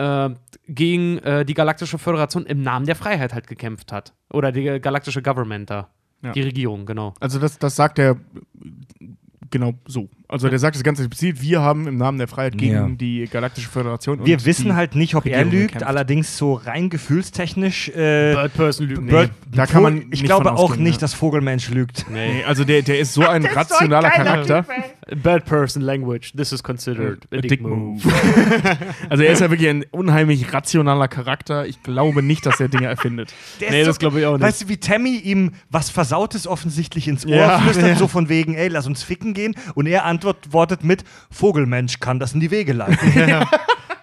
äh, 0.00 0.34
gegen 0.66 1.18
äh, 1.18 1.44
die 1.44 1.54
Galaktische 1.54 1.98
Föderation 1.98 2.46
im 2.46 2.62
Namen 2.62 2.86
der 2.86 2.96
Freiheit 2.96 3.34
halt 3.34 3.46
gekämpft 3.46 3.92
hat. 3.92 4.14
Oder 4.32 4.52
die 4.52 4.80
galaktische 4.80 5.22
Government 5.22 5.70
da. 5.70 5.88
Ja. 6.22 6.32
Die 6.32 6.42
Regierung, 6.42 6.86
genau. 6.86 7.14
Also 7.20 7.38
das, 7.38 7.58
das 7.58 7.76
sagt 7.76 7.98
er 7.98 8.16
genau 9.50 9.74
so. 9.86 10.08
Also 10.30 10.48
der 10.48 10.58
sagt 10.60 10.76
das 10.76 10.82
ganz 10.84 11.00
explizit, 11.00 11.42
wir 11.42 11.60
haben 11.60 11.88
im 11.88 11.96
Namen 11.96 12.18
der 12.18 12.28
Freiheit 12.28 12.56
gegen 12.56 12.72
Ja. 12.72 12.88
die 12.88 13.28
Galaktische 13.30 13.68
Föderation. 13.68 14.24
Wir 14.24 14.36
und 14.36 14.46
wissen 14.46 14.76
halt 14.76 14.94
nicht, 14.94 15.14
ob 15.16 15.26
er 15.26 15.38
Regierung 15.40 15.50
lügt, 15.52 15.66
gekämpft. 15.72 15.86
allerdings 15.88 16.38
so 16.38 16.54
rein 16.54 16.88
gefühlstechnisch. 16.88 17.88
Äh, 17.88 18.34
Bird 18.34 18.54
Person 18.54 18.86
lügt 18.86 19.06
Bird, 19.08 19.30
da 19.52 19.66
kann 19.66 19.82
man 19.82 19.98
ich 19.98 20.06
nicht 20.08 20.24
glaube 20.24 20.52
auch 20.52 20.76
nicht, 20.76 20.94
ja. 20.94 21.00
dass 21.00 21.14
Vogelmensch 21.14 21.68
lügt. 21.70 22.06
Nee, 22.10 22.44
also 22.46 22.62
der, 22.64 22.82
der 22.82 23.00
ist 23.00 23.12
so 23.12 23.26
ein 23.26 23.44
rationaler 23.54 24.10
Charakter. 24.10 24.64
Bad 25.22 25.44
person 25.46 25.82
language. 25.82 26.32
This 26.36 26.52
is 26.52 26.62
considered 26.62 27.26
a 27.32 27.38
dick, 27.38 27.48
Dick 27.50 27.62
move. 27.62 27.76
Move. 27.76 28.00
also 29.08 29.24
er 29.24 29.32
ist 29.32 29.40
ja 29.40 29.50
wirklich 29.50 29.68
ein 29.68 29.84
unheimlich 29.90 30.52
rationaler 30.52 31.08
Charakter. 31.08 31.66
Ich 31.66 31.82
glaube 31.82 32.22
nicht, 32.22 32.46
dass 32.46 32.60
er 32.60 32.68
Dinge 32.68 32.86
erfindet. 32.86 33.34
Der 33.60 33.72
Nee, 33.72 33.80
ist 33.80 33.88
das 33.88 33.98
glaube 33.98 34.20
ich 34.20 34.26
auch 34.26 34.34
nicht. 34.34 34.42
Weißt 34.42 34.62
du, 34.62 34.68
wie 34.68 34.76
Tammy 34.76 35.16
ihm 35.16 35.50
was 35.70 35.90
Versautes 35.90 36.46
offensichtlich 36.46 37.08
ins 37.08 37.26
Ohr 37.26 37.34
Ja. 37.34 37.58
flüstert, 37.58 37.88
Ja. 37.88 37.96
so 37.96 38.06
von 38.06 38.28
wegen, 38.28 38.54
ey, 38.54 38.68
lass 38.68 38.86
uns 38.86 39.02
ficken 39.02 39.34
gehen. 39.34 39.54
Und 39.74 39.86
er 39.86 40.04
antwortet 40.04 40.19
mit, 40.82 41.04
Vogelmensch 41.30 42.00
kann 42.00 42.18
das 42.18 42.34
in 42.34 42.40
die 42.40 42.50
Wege 42.50 42.72
leiten. 42.72 42.98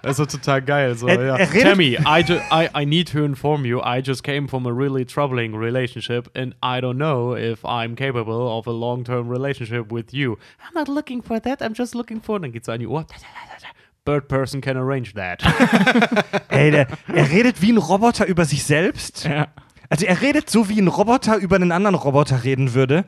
Das 0.08 0.20
ist 0.20 0.32
total 0.32 0.62
geil. 0.62 0.96
So, 0.96 1.08
Er- 1.08 1.26
ja. 1.26 1.36
er 1.36 1.50
Tammy, 1.50 1.98
I, 1.98 2.22
ju 2.26 2.36
I, 2.52 2.70
I 2.74 2.86
need 2.86 3.12
to 3.12 3.26
inform 3.26 3.66
you, 3.66 3.82
I 3.82 4.02
just 4.02 4.24
came 4.24 4.48
from 4.48 4.66
a 4.66 4.72
really 4.72 5.04
troubling 5.06 5.54
relationship 5.54 6.30
and 6.34 6.56
I 6.64 6.80
don't 6.80 6.96
know 6.98 7.36
if 7.36 7.66
I'm 7.66 7.96
capable 7.96 8.48
of 8.48 8.68
a 8.68 8.72
long-term 8.72 9.28
relationship 9.30 9.92
with 9.92 10.14
you. 10.14 10.38
I'm 10.62 10.74
not 10.76 10.88
looking 10.88 11.22
for 11.22 11.42
that, 11.42 11.62
I'm 11.62 11.74
just 11.74 11.94
looking 11.94 12.22
for... 12.22 12.40
Dann 12.40 12.54
geht's 12.54 12.70
an 12.70 12.80
die 12.80 12.88
Ohr. 12.88 13.06
Bird 14.06 14.30
person 14.30 14.62
can 14.62 14.78
arrange 14.78 15.14
that. 15.16 15.44
ey, 16.50 16.72
der, 16.72 16.88
er 17.14 17.30
redet 17.30 17.62
wie 17.62 17.74
ein 17.74 17.78
Roboter 17.78 18.26
über 18.26 18.46
sich 18.46 18.64
selbst. 18.64 19.26
Ja. 19.26 19.50
Also 19.90 20.06
er 20.06 20.22
redet 20.22 20.50
so, 20.50 20.70
wie 20.70 20.80
ein 20.80 20.88
Roboter 20.88 21.36
über 21.38 21.58
einen 21.58 21.74
anderen 21.74 21.96
Roboter 21.96 22.46
reden 22.46 22.74
würde. 22.74 23.04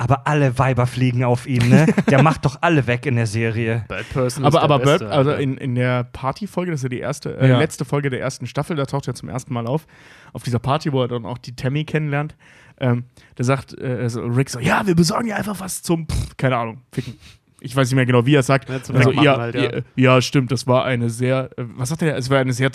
Aber 0.00 0.28
alle 0.28 0.56
Weiber 0.58 0.86
fliegen 0.86 1.24
auf 1.24 1.46
ihn, 1.46 1.68
ne? 1.68 1.86
Der 2.08 2.22
macht 2.22 2.44
doch 2.44 2.58
alle 2.60 2.86
weg 2.86 3.04
in 3.04 3.16
der 3.16 3.26
Serie. 3.26 3.84
Bird 3.88 4.08
person 4.10 4.44
Aber, 4.44 4.58
ist 4.58 4.64
aber 4.64 4.78
der 4.78 4.84
Bird, 4.84 4.98
Beste, 5.00 5.12
also 5.14 5.32
in, 5.32 5.56
in 5.56 5.74
der 5.74 6.04
Party-Folge, 6.04 6.70
das 6.70 6.80
ist 6.80 6.84
ja 6.84 6.88
die 6.88 7.00
erste, 7.00 7.36
äh, 7.36 7.48
Ja. 7.48 7.58
letzte 7.58 7.84
Folge 7.84 8.08
der 8.08 8.20
ersten 8.20 8.46
Staffel, 8.46 8.76
da 8.76 8.86
taucht 8.86 9.08
er 9.08 9.14
zum 9.14 9.28
ersten 9.28 9.52
Mal 9.52 9.66
auf. 9.66 9.88
Auf 10.32 10.44
dieser 10.44 10.60
Party, 10.60 10.92
wo 10.92 11.02
er 11.02 11.08
dann 11.08 11.26
auch 11.26 11.38
die 11.38 11.56
Tammy 11.56 11.84
kennenlernt. 11.84 12.36
Ähm, 12.80 13.06
da 13.34 13.42
sagt 13.42 13.76
äh, 13.80 14.08
so 14.08 14.22
Rick 14.22 14.50
so: 14.50 14.60
Ja, 14.60 14.86
wir 14.86 14.94
besorgen 14.94 15.26
dir 15.26 15.36
einfach 15.36 15.58
was 15.58 15.82
zum, 15.82 16.06
pff, 16.06 16.36
keine 16.36 16.56
Ahnung, 16.56 16.80
Ficken. 16.92 17.14
Ich 17.60 17.74
weiß 17.74 17.88
nicht 17.88 17.96
mehr 17.96 18.06
genau, 18.06 18.24
wie 18.24 18.36
er 18.36 18.40
es 18.40 18.46
sagt. 18.46 18.68
Ja, 18.68 18.76
also, 18.76 19.10
ja, 19.10 19.36
halt, 19.36 19.54
ja. 19.56 19.62
ja. 19.62 19.80
ja, 19.96 20.20
stimmt, 20.22 20.52
das 20.52 20.68
war 20.68 20.84
eine 20.84 21.10
sehr, 21.10 21.50
äh, 21.56 21.64
was 21.76 21.88
sagt 21.88 22.02
er? 22.02 22.16
Es 22.16 22.30
war 22.30 22.38
eine 22.38 22.52
sehr 22.52 22.70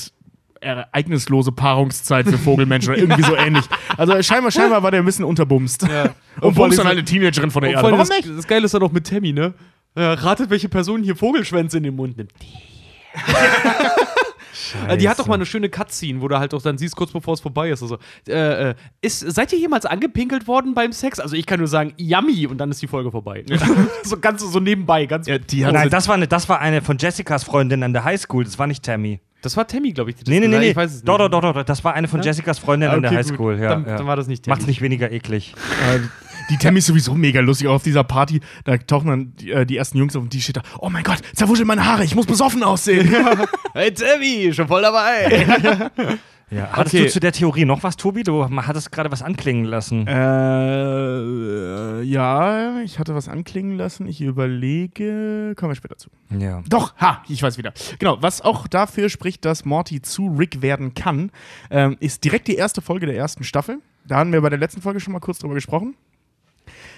ereignislose 0.63 1.51
Paarungszeit 1.51 2.25
für 2.27 2.37
Vogelmenschen 2.37 2.93
oder 2.93 3.01
irgendwie 3.01 3.23
so 3.23 3.35
ähnlich. 3.37 3.65
Also 3.97 4.21
scheinbar, 4.23 4.51
scheinbar 4.51 4.81
war 4.83 4.91
der 4.91 5.01
ein 5.01 5.05
bisschen 5.05 5.25
unterbumst. 5.25 5.83
Ja. 5.83 6.03
Und 6.39 6.43
allem 6.43 6.53
bumst 6.55 6.59
dann 6.59 6.69
ist- 6.71 6.79
halt 6.85 6.97
eine 6.97 7.05
Teenagerin 7.05 7.51
von 7.51 7.61
der 7.61 7.69
Und 7.71 7.75
Erde. 7.77 7.85
Warum 7.91 7.99
das, 7.99 8.09
nicht? 8.09 8.27
das 8.37 8.47
Geile 8.47 8.65
ist 8.65 8.73
dann 8.73 8.83
auch 8.83 8.91
mit 8.91 9.07
Tammy, 9.07 9.33
ne? 9.33 9.53
Äh, 9.95 10.01
ratet, 10.03 10.49
welche 10.49 10.69
Person 10.69 11.03
hier 11.03 11.15
Vogelschwänze 11.15 11.77
in 11.77 11.83
den 11.83 11.95
Mund 11.95 12.17
nimmt. 12.17 12.31
Äh, 14.87 14.97
Die 14.97 15.07
hat 15.09 15.19
doch 15.19 15.27
mal 15.27 15.35
eine 15.35 15.45
schöne 15.45 15.69
Cutscene, 15.69 16.19
wo 16.21 16.27
du 16.27 16.39
halt 16.39 16.53
auch 16.53 16.61
dann 16.61 16.77
siehst, 16.77 16.95
kurz 16.95 17.11
bevor 17.11 17.35
es 17.35 17.41
vorbei 17.41 17.69
ist. 17.69 17.81
Also, 17.83 17.97
äh, 18.27 18.73
ist 19.01 19.19
seid 19.19 19.53
ihr 19.53 19.59
jemals 19.59 19.85
angepinkelt 19.85 20.47
worden 20.47 20.73
beim 20.73 20.91
Sex? 20.91 21.19
Also 21.19 21.35
ich 21.35 21.45
kann 21.45 21.59
nur 21.59 21.67
sagen, 21.67 21.93
yummy, 21.97 22.47
und 22.47 22.57
dann 22.57 22.71
ist 22.71 22.81
die 22.81 22.87
Folge 22.87 23.11
vorbei. 23.11 23.45
so 24.03 24.17
ganz 24.19 24.41
so 24.41 24.59
nebenbei, 24.59 25.05
ganz. 25.05 25.27
Ja, 25.27 25.37
die 25.37 25.65
hat 25.65 25.73
Nein, 25.73 25.89
das 25.89 26.07
war, 26.07 26.15
eine, 26.15 26.27
das 26.27 26.49
war 26.49 26.59
eine 26.59 26.81
von 26.81 26.97
Jessicas 26.97 27.43
Freundin 27.43 27.83
an 27.83 27.93
der 27.93 28.03
Highschool. 28.03 28.43
Das 28.43 28.57
war 28.57 28.65
nicht 28.67 28.83
Tammy. 28.83 29.19
Das 29.43 29.55
war 29.57 29.67
Tammy, 29.67 29.91
glaube 29.91 30.09
ich. 30.09 30.15
die 30.15 30.23
das 30.23 30.31
Nee, 30.31 30.39
nee, 30.39 30.47
nee, 30.47 30.57
nee. 30.57 30.69
Ich 30.71 30.75
weiß 30.75 30.91
es 30.91 31.03
Doch, 31.03 31.17
doch, 31.17 31.25
nicht. 31.29 31.33
doch, 31.43 31.53
doch. 31.53 31.63
Das 31.63 31.83
war 31.83 31.93
eine 31.93 32.07
von 32.07 32.21
Ja? 32.21 32.25
Jessicas 32.27 32.57
Freundin 32.59 32.89
Ah, 32.89 32.93
an 32.93 33.01
der 33.03 33.11
okay, 33.11 33.21
gut. 33.21 33.31
Highschool. 33.31 33.59
Ja, 33.59 33.69
Dann- 33.69 33.85
ja. 33.85 33.97
dann 33.97 34.07
war 34.07 34.15
das 34.15 34.27
nicht 34.27 34.43
Tammy. 34.45 34.53
Macht's 34.55 34.67
nicht 34.67 34.81
weniger 34.81 35.11
eklig. 35.11 35.53
Äh, 35.93 35.99
die 36.49 36.57
Tammy 36.57 36.79
ist 36.79 36.87
sowieso 36.87 37.13
mega 37.13 37.39
lustig. 37.41 37.67
Auch 37.67 37.75
auf 37.75 37.83
dieser 37.83 38.03
Party, 38.03 38.39
da 38.65 38.77
tauchen 38.77 39.07
dann 39.07 39.33
die, 39.35 39.51
äh, 39.51 39.65
die 39.65 39.77
ersten 39.77 39.97
Jungs 39.97 40.15
auf 40.15 40.23
und 40.23 40.33
die 40.33 40.41
steht 40.41 40.57
da: 40.57 40.61
Oh 40.79 40.89
mein 40.89 41.03
Gott, 41.03 41.19
zerwuschelt 41.35 41.67
meine 41.67 41.85
Haare, 41.85 42.03
ich 42.03 42.15
muss 42.15 42.25
besoffen 42.25 42.63
aussehen. 42.63 43.13
Hey 43.75 43.91
Tammy, 43.91 44.53
schon 44.53 44.67
voll 44.67 44.83
dabei. 44.83 45.47
Ja. 46.53 46.69
Hattest 46.71 46.95
Okay. 46.95 47.05
du 47.05 47.11
zu 47.11 47.19
der 47.19 47.31
Theorie 47.31 47.65
noch 47.65 47.83
was, 47.83 47.95
Tobi? 47.97 48.23
Du 48.23 48.45
hattest 48.45 48.91
gerade 48.91 49.11
was 49.11 49.21
anklingen 49.21 49.65
lassen. 49.65 50.05
äh, 50.07 52.01
ja, 52.03 52.79
ich 52.81 52.99
hatte 52.99 53.15
was 53.15 53.27
anklingen 53.29 53.77
lassen. 53.77 54.07
Ich 54.07 54.21
überlege. 54.21 55.53
Kommen 55.55 55.71
wir 55.71 55.75
später 55.75 55.97
zu. 55.97 56.09
Ja. 56.37 56.61
Doch, 56.67 56.95
ha, 56.97 57.23
ich 57.27 57.41
weiß 57.41 57.57
wieder. 57.57 57.73
Genau, 57.99 58.17
was 58.21 58.41
auch 58.41 58.67
dafür 58.67 59.09
spricht, 59.09 59.45
dass 59.45 59.65
Morty 59.65 60.01
zu 60.01 60.27
Rick 60.37 60.61
werden 60.61 60.93
kann, 60.93 61.31
ähm, 61.69 61.97
ist 61.99 62.23
direkt 62.23 62.47
die 62.47 62.55
erste 62.55 62.81
Folge 62.81 63.05
der 63.05 63.15
ersten 63.15 63.43
Staffel. 63.43 63.79
Da 64.05 64.17
haben 64.17 64.33
wir 64.33 64.41
bei 64.41 64.49
der 64.49 64.59
letzten 64.59 64.81
Folge 64.81 64.99
schon 64.99 65.13
mal 65.13 65.19
kurz 65.19 65.39
drüber 65.39 65.53
gesprochen. 65.53 65.95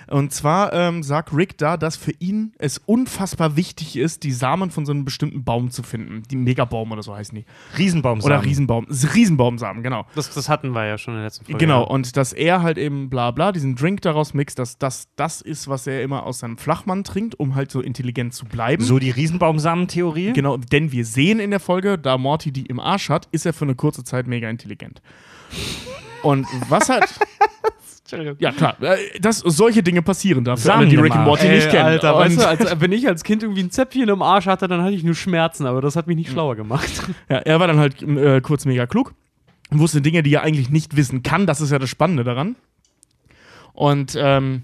Und 0.07 0.31
zwar 0.33 0.73
ähm, 0.73 1.03
sagt 1.03 1.33
Rick 1.33 1.57
da, 1.57 1.77
dass 1.77 1.95
für 1.95 2.11
ihn 2.19 2.53
es 2.57 2.77
unfassbar 2.77 3.55
wichtig 3.55 3.97
ist, 3.97 4.23
die 4.23 4.31
Samen 4.31 4.71
von 4.71 4.85
so 4.85 4.91
einem 4.91 5.05
bestimmten 5.05 5.43
Baum 5.43 5.71
zu 5.71 5.83
finden. 5.83 6.23
Die 6.29 6.35
Megabaum 6.35 6.91
oder 6.91 7.03
so 7.03 7.15
heißen 7.15 7.37
die. 7.37 7.45
Riesenbaum 7.77 8.21
Oder 8.21 8.43
Riesenbaum. 8.43 8.87
Riesenbaumsamen, 8.89 9.83
genau. 9.83 10.05
Das, 10.15 10.33
das 10.33 10.49
hatten 10.49 10.71
wir 10.71 10.85
ja 10.85 10.97
schon 10.97 11.15
in 11.15 11.19
der 11.19 11.27
letzten 11.27 11.45
Folge. 11.45 11.57
Genau, 11.57 11.83
und 11.83 12.17
dass 12.17 12.33
er 12.33 12.61
halt 12.61 12.77
eben 12.77 13.09
bla 13.09 13.31
bla 13.31 13.51
diesen 13.51 13.75
Drink 13.75 14.01
daraus 14.01 14.33
mixt, 14.33 14.59
dass 14.59 14.77
das 14.77 15.07
das 15.15 15.41
ist, 15.41 15.67
was 15.67 15.87
er 15.87 16.03
immer 16.03 16.23
aus 16.23 16.39
seinem 16.39 16.57
Flachmann 16.57 17.03
trinkt, 17.03 17.39
um 17.39 17.55
halt 17.55 17.71
so 17.71 17.81
intelligent 17.81 18.33
zu 18.33 18.45
bleiben. 18.45 18.83
So 18.83 18.99
die 18.99 19.11
Riesenbaumsamen-Theorie? 19.11 20.33
Genau, 20.33 20.57
denn 20.57 20.91
wir 20.91 21.05
sehen 21.05 21.39
in 21.39 21.51
der 21.51 21.59
Folge, 21.59 21.97
da 21.97 22.17
Morty 22.17 22.51
die 22.51 22.65
im 22.65 22.79
Arsch 22.79 23.09
hat, 23.09 23.27
ist 23.31 23.45
er 23.45 23.53
für 23.53 23.65
eine 23.65 23.75
kurze 23.75 24.03
Zeit 24.03 24.27
mega 24.27 24.49
intelligent. 24.49 25.01
Und 26.23 26.47
was 26.69 26.89
halt. 26.89 27.05
ja, 28.39 28.51
klar, 28.51 28.81
äh, 28.81 28.97
das, 29.19 29.39
solche 29.39 29.81
Dinge 29.81 30.01
passieren 30.01 30.43
da 30.43 30.55
für 30.55 30.71
alle, 30.71 30.81
Samen 30.81 30.89
die 30.89 30.95
Rick 30.95 31.13
und 31.13 31.19
Arsch. 31.19 31.27
Morty 31.27 31.47
Ey, 31.47 31.55
nicht 31.55 31.69
kennen. 31.69 31.85
Alter, 31.85 32.15
weißt 32.15 32.39
du, 32.39 32.47
als, 32.47 32.79
wenn 32.79 32.91
ich 32.91 33.07
als 33.07 33.23
Kind 33.23 33.43
irgendwie 33.43 33.63
ein 33.63 33.71
Zäpfchen 33.71 34.09
im 34.09 34.21
Arsch 34.21 34.45
hatte, 34.45 34.67
dann 34.67 34.81
hatte 34.83 34.93
ich 34.93 35.03
nur 35.03 35.15
Schmerzen, 35.15 35.65
aber 35.65 35.81
das 35.81 35.95
hat 35.95 36.05
mich 36.07 36.15
nicht 36.15 36.29
schlauer 36.29 36.55
gemacht. 36.55 36.89
ja, 37.29 37.37
er 37.37 37.59
war 37.59 37.67
dann 37.67 37.79
halt 37.79 38.01
äh, 38.03 38.41
kurz 38.41 38.65
mega 38.65 38.85
klug 38.85 39.13
und 39.71 39.79
wusste 39.79 40.01
Dinge, 40.01 40.23
die 40.23 40.33
er 40.33 40.43
eigentlich 40.43 40.69
nicht 40.69 40.95
wissen 40.95 41.23
kann. 41.23 41.47
Das 41.47 41.61
ist 41.61 41.71
ja 41.71 41.79
das 41.79 41.89
Spannende 41.89 42.23
daran. 42.23 42.55
Und 43.73 44.15
ähm, 44.17 44.63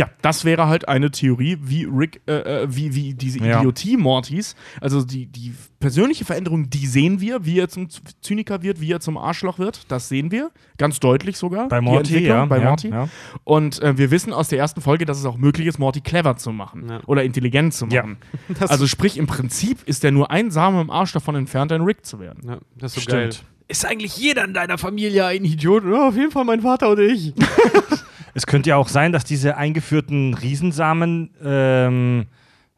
ja, 0.00 0.08
das 0.22 0.46
wäre 0.46 0.66
halt 0.66 0.88
eine 0.88 1.10
Theorie, 1.10 1.58
wie 1.60 1.84
Rick, 1.84 2.22
äh, 2.26 2.62
äh, 2.62 2.66
wie, 2.70 2.94
wie 2.94 3.12
diese 3.12 3.38
Ja. 3.40 3.58
Idiotie 3.58 3.98
Mortys, 3.98 4.56
also 4.80 5.04
die, 5.04 5.26
die 5.26 5.52
persönliche 5.78 6.24
Veränderung, 6.24 6.70
die 6.70 6.86
sehen 6.86 7.20
wir, 7.20 7.44
wie 7.44 7.58
er 7.58 7.68
zum 7.68 7.88
Zyniker 8.22 8.62
wird, 8.62 8.80
wie 8.80 8.90
er 8.92 9.00
zum 9.00 9.18
Arschloch 9.18 9.58
wird, 9.58 9.90
das 9.90 10.08
sehen 10.08 10.30
wir, 10.30 10.52
ganz 10.78 11.00
deutlich 11.00 11.36
sogar. 11.36 11.68
Bei 11.68 11.82
Morty, 11.82 12.18
ja. 12.26 12.46
Bei 12.46 12.58
ja, 12.60 12.64
Morty. 12.70 12.88
Ja. 12.88 13.08
Und 13.44 13.82
äh, 13.82 13.98
wir 13.98 14.10
wissen 14.10 14.32
aus 14.32 14.48
der 14.48 14.58
ersten 14.58 14.80
Folge, 14.80 15.04
dass 15.04 15.18
es 15.18 15.26
auch 15.26 15.36
möglich 15.36 15.66
ist, 15.66 15.78
Morty 15.78 16.00
clever 16.00 16.36
zu 16.36 16.50
machen 16.50 16.88
Ja. 16.88 17.00
oder 17.06 17.22
intelligent 17.22 17.74
zu 17.74 17.86
Ja. 17.86 18.02
machen. 18.02 18.16
Also 18.70 18.86
sprich, 18.86 19.18
im 19.18 19.26
Prinzip 19.26 19.78
ist 19.86 20.02
er 20.02 20.12
nur 20.12 20.30
ein 20.30 20.50
Samen 20.50 20.80
im 20.80 20.90
Arsch 20.90 21.12
davon 21.12 21.34
entfernt, 21.34 21.72
ein 21.72 21.82
Rick 21.82 22.06
zu 22.06 22.20
werden. 22.20 22.42
Ja, 22.48 22.58
das 22.78 22.92
ist 22.92 22.94
so 22.94 23.00
Stimmt. 23.02 23.32
geil. 23.34 23.40
Ist 23.68 23.84
eigentlich 23.86 24.16
jeder 24.16 24.44
in 24.44 24.54
deiner 24.54 24.78
Familie 24.78 25.26
ein 25.26 25.44
Idiot? 25.44 25.84
Ja, 25.84 26.08
auf 26.08 26.16
jeden 26.16 26.30
Fall 26.32 26.44
mein 26.44 26.62
Vater 26.62 26.88
und 26.90 26.98
ich. 27.00 27.34
Es 28.34 28.46
könnte 28.46 28.70
ja 28.70 28.76
auch 28.76 28.88
sein, 28.88 29.12
dass 29.12 29.24
diese 29.24 29.56
eingeführten 29.56 30.34
Riesensamen 30.34 31.30
ähm, 31.42 32.26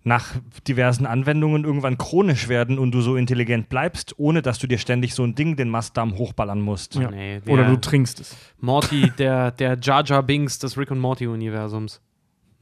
nach 0.05 0.35
diversen 0.67 1.07
Anwendungen 1.07 1.65
irgendwann 1.65 1.97
chronisch 1.97 2.49
werden 2.49 2.79
und 2.79 2.93
du 2.93 3.01
so 3.01 3.17
intelligent 3.17 3.69
bleibst, 3.69 4.19
ohne 4.19 4.43
dass 4.43 4.59
du 4.59 4.67
dir 4.67 4.79
ständig 4.79 5.15
so 5.15 5.23
ein 5.23 5.35
Ding 5.35 5.57
den 5.57 5.69
Mastdarm 5.69 6.17
hochballern 6.19 6.61
musst. 6.61 6.97
Ja. 6.97 7.11
Nee, 7.11 7.41
Oder 7.47 7.63
der- 7.63 7.71
du 7.73 7.81
trinkst 7.81 8.21
es. 8.21 8.37
Morty, 8.61 9.13
der, 9.19 9.53
der 9.53 9.79
Jar 9.81 10.05
Jar 10.05 10.23
Binks 10.23 10.59
des 10.59 10.77
Rick 10.77 10.91
und 10.91 10.99
Morty-Universums. 10.99 12.01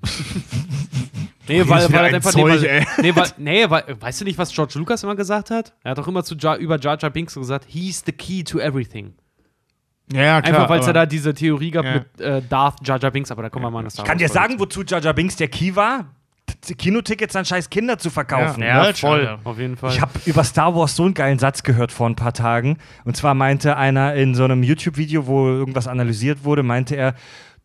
nee, 1.49 1.61
weil, 1.67 1.93
weil 1.93 2.05
er 2.07 2.15
einfach. 2.15 2.31
Zeug, 2.31 2.61
nee, 2.63 2.67
weil, 2.67 2.87
nee, 3.03 3.15
weil, 3.15 3.29
nee, 3.37 3.71
weil, 3.71 3.97
weißt 4.01 4.21
du 4.23 4.25
nicht, 4.25 4.39
was 4.39 4.53
George 4.53 4.75
Lucas 4.79 5.03
immer 5.03 5.17
gesagt 5.17 5.51
hat? 5.51 5.75
Er 5.83 5.93
hat 5.93 5.99
doch 5.99 6.09
immer 6.09 6.25
zu 6.25 6.37
Jar, 6.37 6.57
über 6.57 6.79
Jar 6.79 6.99
Jar 6.99 7.11
Binks 7.11 7.35
gesagt: 7.35 7.67
He's 7.69 8.03
the 8.05 8.13
key 8.13 8.43
to 8.45 8.59
everything. 8.59 9.13
Ja, 10.13 10.23
ja, 10.23 10.43
klar. 10.43 10.55
Einfach, 10.55 10.69
weil 10.71 10.81
es 10.81 10.87
ja 10.87 10.93
da 10.93 11.07
diese 11.07 11.33
Theorie 11.35 11.71
gab 11.71 11.85
Ja. 11.85 11.93
mit 11.95 12.21
äh, 12.21 12.43
Darth 12.49 12.77
Jar 12.87 12.99
Jar 13.01 13.11
Binks, 13.11 13.31
aber 13.31 13.43
da 13.43 13.49
kommen 13.49 13.65
wir 13.65 13.71
mal 13.71 13.81
in 13.81 13.85
das 13.85 13.99
Ich 13.99 14.05
kann 14.05 14.19
dir 14.19 14.29
sagen, 14.29 14.59
wozu 14.59 14.83
Jar 14.83 15.01
Jar 15.01 15.15
Binks 15.15 15.37
der 15.37 15.49
Key 15.49 15.75
war? 15.77 16.07
Kinotickets 16.79 17.37
an 17.37 17.45
scheiß 17.45 17.71
Kinder 17.71 17.97
zu 17.99 18.11
verkaufen. 18.11 18.63
Ja, 18.63 18.83
Merch, 18.83 19.01
voll, 19.01 19.21
Alter. 19.21 19.39
auf 19.45 19.59
jeden 19.59 19.77
Fall. 19.77 19.93
Ich 19.93 20.01
habe 20.01 20.13
über 20.27 20.43
Star 20.45 20.75
Wars 20.75 20.97
so 20.97 21.05
einen 21.05 21.15
geilen 21.15 21.39
Satz 21.39 21.63
gehört 21.63 21.93
vor 21.93 22.09
ein 22.09 22.17
paar 22.17 22.33
Tagen. 22.33 22.77
Und 23.05 23.17
zwar 23.17 23.35
meinte 23.35 23.77
einer 23.77 24.15
in 24.15 24.35
so 24.35 24.45
einem 24.45 24.63
YouTube-Video, 24.65 25.27
wo 25.27 25.47
irgendwas 25.49 25.87
analysiert 25.87 26.45
wurde, 26.45 26.63
meinte 26.63 26.97
er, 26.97 27.15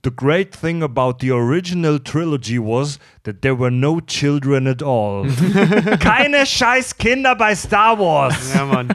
The 0.04 0.12
great 0.16 0.52
thing 0.62 0.84
about 0.84 1.16
the 1.22 1.32
original 1.32 2.00
trilogy 2.00 2.60
was 2.60 3.00
that 3.24 3.42
there 3.42 3.58
were 3.60 3.72
no 3.72 4.00
children 4.02 4.68
at 4.68 4.84
all. 4.84 5.28
Keine 6.00 6.46
scheiß 6.46 6.96
Kinder 7.00 7.36
bei 7.36 7.56
Star 7.56 7.98
Wars. 7.98 8.54
ja, 8.54 8.66
Mann. 8.66 8.90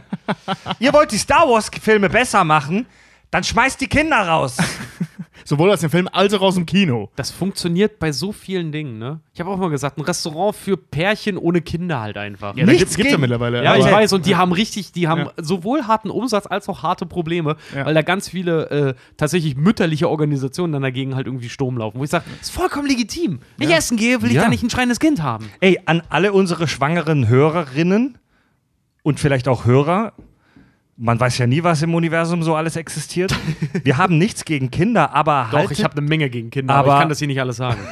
Ihr 0.79 0.93
wollt 0.93 1.11
die 1.11 1.19
Star 1.19 1.49
Wars-Filme 1.49 2.09
besser 2.09 2.45
machen? 2.45 2.87
Dann 3.31 3.45
schmeißt 3.45 3.81
die 3.81 3.87
Kinder 3.89 4.17
raus. 4.27 4.57
Sowohl 5.45 5.71
aus 5.71 5.81
dem 5.81 5.91
Film 5.91 6.09
als 6.13 6.35
auch 6.35 6.43
aus 6.43 6.55
dem 6.55 6.67
Kino. 6.67 7.11
Das 7.17 7.31
funktioniert 7.31 7.99
bei 7.99 8.13
so 8.13 8.31
vielen 8.31 8.73
Dingen, 8.73 8.99
ne? 8.99 9.21
Ich 9.33 9.41
habe 9.41 9.51
auch 9.51 9.57
mal 9.57 9.71
gesagt, 9.71 9.97
ein 9.99 10.03
Restaurant 10.03 10.55
für 10.55 10.77
Pärchen 10.77 11.39
ohne 11.39 11.61
Kinder 11.63 12.01
halt 12.01 12.19
einfach. 12.19 12.55
Ja, 12.57 12.65
Nichts 12.67 12.81
gibt's, 12.81 12.97
gibt's 12.97 13.13
ja 13.13 13.19
mittlerweile. 13.19 13.65
Ja, 13.65 13.75
ich 13.75 13.85
weiß, 13.85 14.13
und 14.13 14.27
die 14.27 14.37
haben 14.37 14.53
richtig, 14.53 14.93
die 14.93 15.09
haben 15.09 15.23
Ja. 15.23 15.33
sowohl 15.39 15.85
harten 15.87 16.11
Umsatz 16.11 16.47
als 16.47 16.69
auch 16.69 16.83
harte 16.83 17.07
Probleme, 17.07 17.57
Ja. 17.75 17.87
weil 17.87 17.95
da 17.95 18.03
ganz 18.03 18.29
viele 18.29 18.69
äh, 18.71 18.95
tatsächlich 19.17 19.57
mütterliche 19.57 20.09
Organisationen 20.11 20.73
dann 20.75 20.83
dagegen 20.83 21.15
halt 21.17 21.27
irgendwie 21.27 21.49
Sturm 21.49 21.79
laufen. 21.79 21.99
Wo 21.99 22.05
ich 22.05 22.11
sage, 22.11 22.25
ist 22.41 22.51
vollkommen 22.53 22.87
legitim. 22.87 23.41
Wenn 23.57 23.71
ich 23.71 23.75
essen 23.75 23.97
gehe, 23.97 24.21
will 24.23 24.29
ich 24.29 24.37
Ja. 24.37 24.43
da 24.43 24.49
nicht 24.51 24.63
ein 24.63 24.71
schreiendes 24.71 25.01
Kind 25.01 25.23
haben. 25.23 25.51
Ey, 25.61 25.81
an 25.87 26.03
alle 26.11 26.33
unsere 26.33 26.69
schwangeren 26.69 27.29
Hörerinnen 27.29 28.19
und 29.03 29.19
vielleicht 29.19 29.49
auch 29.49 29.65
Hörer, 29.65 30.13
man 31.01 31.19
weiß 31.19 31.39
ja 31.39 31.47
nie, 31.47 31.63
was 31.65 31.83
im 31.83 31.95
Universum 31.95 32.43
so 32.43 32.55
alles 32.55 32.77
existiert. 32.77 33.35
Wir 33.85 33.97
haben 33.97 34.19
nichts 34.19 34.45
gegen 34.45 34.71
Kinder, 34.71 35.13
aber 35.15 35.49
Doch, 35.51 35.59
haltet, 35.59 35.79
ich 35.79 35.85
habe 35.85 35.97
eine 35.97 36.07
Menge 36.07 36.29
gegen 36.31 36.51
Kinder, 36.51 36.75
aber, 36.75 36.89
Aber- 36.89 36.97
ich 36.97 37.01
kann 37.01 37.09
das 37.09 37.19
hier 37.19 37.29
nicht 37.29 37.41
alles 37.41 37.57
sagen. 37.57 37.81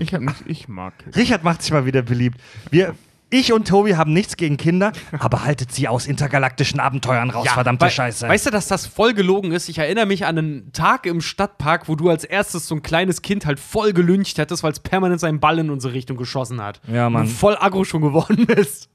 Ich, 0.00 0.14
hab 0.14 0.20
nicht, 0.20 0.44
ich 0.46 0.68
mag 0.68 0.96
Kids. 0.98 1.16
Richard 1.16 1.42
macht 1.42 1.60
sich 1.60 1.72
mal 1.72 1.84
wieder 1.84 2.02
beliebt. 2.02 2.40
Wir, 2.70 2.94
ich 3.30 3.52
und 3.52 3.66
Tobi 3.66 3.96
haben 3.96 4.12
nichts 4.12 4.36
gegen 4.36 4.56
Kinder, 4.56 4.92
aber 5.18 5.44
haltet 5.44 5.72
sie 5.72 5.88
aus 5.88 6.06
intergalaktischen 6.06 6.78
Abenteuern 6.78 7.30
raus, 7.30 7.48
verdammte 7.48 7.86
wei- 7.86 7.90
Scheiße. 7.90 8.28
Weißt 8.28 8.46
du, 8.46 8.50
dass 8.50 8.68
das 8.68 8.86
voll 8.86 9.12
gelogen 9.12 9.50
ist? 9.50 9.68
Ich 9.68 9.78
erinnere 9.78 10.06
mich 10.06 10.24
an 10.24 10.38
einen 10.38 10.72
Tag 10.72 11.04
im 11.04 11.20
Stadtpark, 11.20 11.88
wo 11.88 11.96
du 11.96 12.10
als 12.10 12.22
erstes 12.22 12.68
so 12.68 12.76
ein 12.76 12.82
kleines 12.82 13.22
Kind 13.22 13.44
halt 13.44 13.58
voll 13.58 13.92
gelüncht 13.92 14.38
hättest, 14.38 14.62
weil 14.62 14.70
es 14.70 14.78
permanent 14.78 15.18
seinen 15.18 15.40
Ball 15.40 15.58
in 15.58 15.68
unsere 15.68 15.94
Richtung 15.94 16.16
geschossen 16.16 16.62
hat. 16.62 16.80
Ja, 16.86 17.10
Mann. 17.10 17.22
Und 17.22 17.28
voll 17.30 17.56
aggro 17.58 17.82
schon 17.82 18.02
geworden 18.02 18.46
bist. 18.46 18.88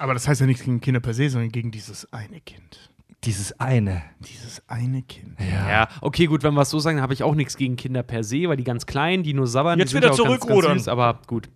Aber 0.00 0.14
das 0.14 0.26
heißt 0.26 0.40
ja 0.40 0.46
nichts 0.46 0.64
gegen 0.64 0.80
Kinder 0.80 1.00
per 1.00 1.12
se, 1.12 1.28
sondern 1.28 1.52
gegen 1.52 1.70
dieses 1.70 2.10
eine 2.12 2.40
Kind. 2.40 2.90
Dieses 3.24 3.60
eine. 3.60 4.02
Dieses 4.20 4.66
eine 4.66 5.02
Kind. 5.02 5.38
Ja. 5.38 5.88
okay, 6.00 6.24
gut, 6.24 6.42
wenn 6.42 6.54
wir 6.54 6.62
es 6.62 6.70
so 6.70 6.78
sagen, 6.78 7.02
habe 7.02 7.12
ich 7.12 7.22
auch 7.22 7.34
nichts 7.34 7.58
gegen 7.58 7.76
Kinder 7.76 8.02
per 8.02 8.24
se, 8.24 8.48
weil 8.48 8.56
die 8.56 8.64
ganz 8.64 8.86
klein, 8.86 9.22
die 9.22 9.34
nur 9.34 9.46
sabbern. 9.46 9.78
Jetzt 9.78 9.92
die 9.92 9.98
wieder 9.98 10.08
ja 10.08 10.14
zurückrudern. 10.14 10.70
Ganz 10.72 10.84
süß, 10.84 10.88
aber 10.88 11.20
gut. 11.26 11.50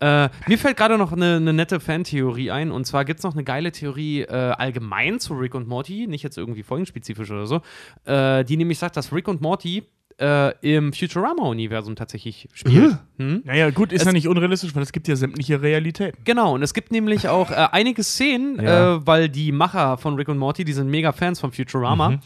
Äh, 0.00 0.28
mir 0.46 0.58
fällt 0.58 0.76
gerade 0.76 0.98
noch 0.98 1.12
eine, 1.12 1.36
eine 1.36 1.54
nette 1.54 1.80
Fantheorie 1.80 2.50
ein. 2.50 2.70
Und 2.70 2.84
zwar 2.84 3.06
gibt 3.06 3.20
es 3.20 3.24
noch 3.24 3.32
eine 3.32 3.42
geile 3.42 3.72
Theorie 3.72 4.20
äh, 4.20 4.34
allgemein 4.34 5.18
zu 5.18 5.32
Rick 5.32 5.54
und 5.54 5.66
Morty, 5.66 6.06
nicht 6.06 6.22
jetzt 6.22 6.36
irgendwie 6.36 6.62
folgenspezifisch 6.62 7.30
oder 7.30 7.46
so, 7.46 7.62
äh, 8.04 8.44
die 8.44 8.58
nämlich 8.58 8.78
sagt, 8.78 8.98
dass 8.98 9.10
Rick 9.10 9.28
und 9.28 9.40
Morty 9.40 9.84
äh, 10.20 10.52
im 10.60 10.92
Futurama-Universum 10.92 11.94
tatsächlich 11.96 12.48
spielt. 12.52 12.98
Hm? 13.18 13.42
Naja, 13.44 13.70
gut, 13.70 13.92
ist 13.92 14.00
Es- 14.02 14.06
ja 14.06 14.12
nicht 14.12 14.28
unrealistisch, 14.28 14.74
weil 14.74 14.82
es 14.82 14.92
gibt 14.92 15.06
ja 15.08 15.16
sämtliche 15.16 15.62
Realitäten. 15.62 16.18
Genau, 16.24 16.54
und 16.54 16.62
es 16.62 16.74
gibt 16.74 16.90
nämlich 16.92 17.28
auch 17.28 17.50
äh, 17.50 17.68
einige 17.72 18.02
Szenen, 18.02 18.60
Ja. 18.62 18.96
äh, 18.96 19.06
weil 19.06 19.28
die 19.28 19.52
Macher 19.52 19.96
von 19.98 20.14
Rick 20.16 20.28
und 20.28 20.38
Morty, 20.38 20.64
die 20.64 20.72
sind 20.72 20.88
mega 20.90 21.12
Fans 21.12 21.40
von 21.40 21.52
Futurama. 21.52 22.18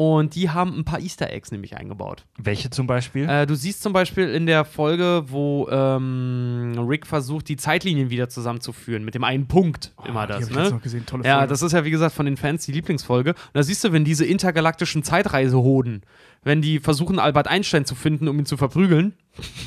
Und 0.00 0.36
die 0.36 0.48
haben 0.50 0.78
ein 0.78 0.84
paar 0.84 1.00
Easter 1.00 1.32
Eggs 1.32 1.50
nämlich 1.50 1.76
eingebaut. 1.76 2.24
Welche 2.36 2.70
zum 2.70 2.86
Beispiel? 2.86 3.28
Äh, 3.28 3.46
du 3.48 3.56
siehst 3.56 3.82
zum 3.82 3.92
Beispiel 3.92 4.28
in 4.28 4.46
der 4.46 4.64
Folge, 4.64 5.24
wo 5.26 5.66
ähm, 5.72 6.72
Rick 6.86 7.04
versucht, 7.04 7.48
die 7.48 7.56
Zeitlinien 7.56 8.08
wieder 8.08 8.28
zusammenzuführen, 8.28 9.04
mit 9.04 9.16
dem 9.16 9.24
einen 9.24 9.48
Punkt 9.48 9.92
immer 10.06 10.22
Oh, 10.22 10.26
die 10.26 10.28
das. 10.34 10.42
ich 10.50 10.54
jetzt 10.54 10.56
Ne? 10.56 10.70
noch 10.70 10.82
gesehen, 10.82 11.04
tolle 11.04 11.24
Ja, 11.24 11.38
Folge. 11.38 11.48
das 11.50 11.62
ist 11.62 11.72
ja 11.72 11.84
wie 11.84 11.90
gesagt 11.90 12.14
von 12.14 12.26
den 12.26 12.36
Fans 12.36 12.64
die 12.64 12.70
Lieblingsfolge. 12.70 13.30
Und 13.30 13.36
da 13.54 13.64
siehst 13.64 13.82
du, 13.82 13.90
wenn 13.90 14.04
diese 14.04 14.24
intergalaktischen 14.24 15.02
Zeitreisehoden, 15.02 16.02
wenn 16.44 16.62
die 16.62 16.78
versuchen, 16.78 17.18
Albert 17.18 17.48
Einstein 17.48 17.84
zu 17.84 17.96
finden, 17.96 18.28
um 18.28 18.38
ihn 18.38 18.46
zu 18.46 18.56
verprügeln, 18.56 19.14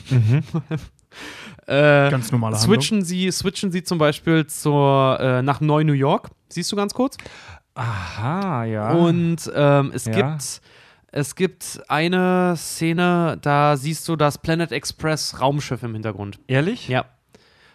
äh, 1.68 2.10
Ganz 2.10 2.32
normale 2.32 2.56
Handlung. 2.58 2.76
switchen 2.76 3.04
sie, 3.04 3.30
switchen 3.32 3.72
sie 3.72 3.84
zum 3.84 3.98
Beispiel 3.98 4.48
zur, 4.48 5.18
äh, 5.20 5.42
nach 5.42 5.62
Neu 5.62 5.84
New 5.84 5.92
York. 5.94 6.30
Siehst 6.50 6.72
du 6.72 6.76
ganz 6.76 6.94
kurz? 6.94 7.18
Aha, 7.76 8.66
ja. 8.66 8.92
Und 8.92 9.52
ähm, 9.56 9.92
es 9.94 10.06
Ja. 10.06 10.12
gibt 10.12 10.62
es 11.14 11.36
gibt 11.36 11.82
eine 11.90 12.54
Szene, 12.56 13.38
da 13.42 13.76
siehst 13.76 14.08
du 14.08 14.16
das 14.16 14.38
Planet 14.38 14.72
Express 14.72 15.42
Raumschiff 15.42 15.84
im 15.84 15.94
Hintergrund. 15.94 16.40
Ehrlich? 16.48 16.88
Ja. 16.88 17.06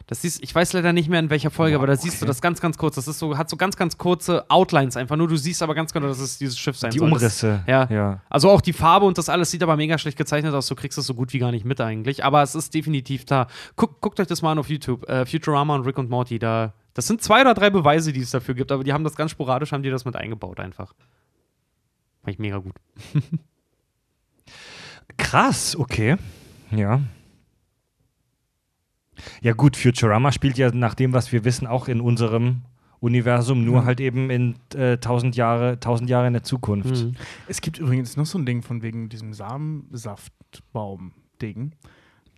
Das 0.07 0.23
siehst, 0.23 0.41
ich 0.43 0.55
weiß 0.55 0.73
leider 0.73 0.93
nicht 0.93 1.09
mehr 1.11 1.19
in 1.19 1.31
welcher 1.31 1.51
Folge, 1.51 1.77
Boah, 1.77 1.83
aber 1.83 1.87
da 1.89 1.97
siehst 1.97 2.23
du 2.23 2.25
okay. 2.25 2.29
das 2.29 2.41
ganz, 2.41 2.61
ganz 2.61 2.79
kurz. 2.79 2.95
Das 2.95 3.09
ist 3.09 3.19
so, 3.19 3.37
hat 3.37 3.51
so 3.51 3.57
ganz, 3.57 3.77
ganz 3.77 3.99
kurze 3.99 4.49
Outlines 4.49 4.97
einfach. 4.97 5.17
Nur 5.17 5.27
du 5.27 5.37
siehst 5.37 5.63
aber 5.63 5.75
ganz 5.75 5.93
genau, 5.93 6.07
dass 6.07 6.21
es 6.21 6.39
dieses 6.39 6.57
Schiff 6.57 6.79
sein 6.79 6.93
Die 6.93 6.99
soll. 6.99 7.09
Umrisse. 7.09 7.65
Das, 7.67 7.91
ja. 7.91 7.95
ja. 7.95 8.23
Also 8.31 8.49
auch 8.49 8.61
die 8.61 8.73
Farbe 8.73 9.05
und 9.05 9.19
das 9.19 9.29
alles 9.29 9.51
sieht 9.51 9.65
aber 9.65 9.77
mega 9.77 9.99
schlecht 9.99 10.17
gezeichnet 10.17 10.55
aus. 10.55 10.69
Du 10.69 10.77
kriegst 10.77 10.97
es 10.97 11.07
so 11.07 11.15
gut 11.15 11.33
wie 11.33 11.41
gar 11.41 11.51
nicht 11.51 11.65
mit 11.65 11.81
eigentlich. 11.81 12.25
Aber 12.25 12.41
es 12.43 12.55
ist 12.55 12.73
definitiv 12.73 13.25
da. 13.25 13.49
Guck, 13.75 14.01
guckt 14.01 14.21
euch 14.21 14.29
das 14.29 14.43
mal 14.43 14.53
an 14.53 14.59
auf 14.61 14.71
YouTube. 14.71 15.09
Äh, 15.09 15.27
Futurama 15.27 15.75
und 15.75 15.85
Rick 15.85 15.99
und 15.99 16.09
Morty. 16.09 16.39
Da, 16.39 16.73
das 16.97 17.07
sind 17.07 17.21
zwei 17.21 17.43
oder 17.43 17.53
drei 17.53 17.69
Beweise, 17.69 18.11
die 18.11 18.23
es 18.23 18.31
dafür 18.31 18.55
gibt. 18.55 18.73
Aber 18.73 18.83
die 18.83 18.95
haben 18.95 19.05
das 19.05 19.17
ganz 19.17 19.31
sporadisch, 19.31 19.73
haben 19.73 19.83
die 19.83 19.91
das 19.91 20.07
mit 20.07 20.17
eingebaut 20.17 20.59
einfach. 20.59 20.95
Fand 22.23 22.33
ich 22.33 22.39
mega 22.39 22.57
gut. 22.57 22.75
Krass, 25.19 25.77
okay. 25.77 26.17
Ja. 26.71 27.03
Ja, 29.43 29.53
gut, 29.53 29.77
Futurama 29.77 30.33
spielt 30.33 30.57
ja 30.57 30.71
nach 30.71 30.95
dem, 30.95 31.13
was 31.13 31.33
wir 31.33 31.45
wissen, 31.45 31.67
auch 31.67 31.89
in 31.89 32.01
unserem 32.01 32.63
Universum, 33.01 33.67
nur 33.67 33.85
halt 33.85 34.01
eben 34.01 34.31
in 34.31 34.55
äh, 34.75 34.97
tausend 34.97 35.37
Jahre, 35.37 35.79
tausend 35.79 36.09
Jahre 36.09 36.29
in 36.29 36.33
der 36.33 36.45
Zukunft. 36.45 37.05
Mhm. 37.05 37.13
Es 37.47 37.61
gibt 37.61 37.79
übrigens 37.79 38.17
noch 38.17 38.25
so 38.25 38.39
ein 38.39 38.47
Ding 38.47 38.63
von 38.63 38.81
wegen 38.81 39.11
diesem 39.11 39.35
Samensaftbaum-Ding. 39.35 41.73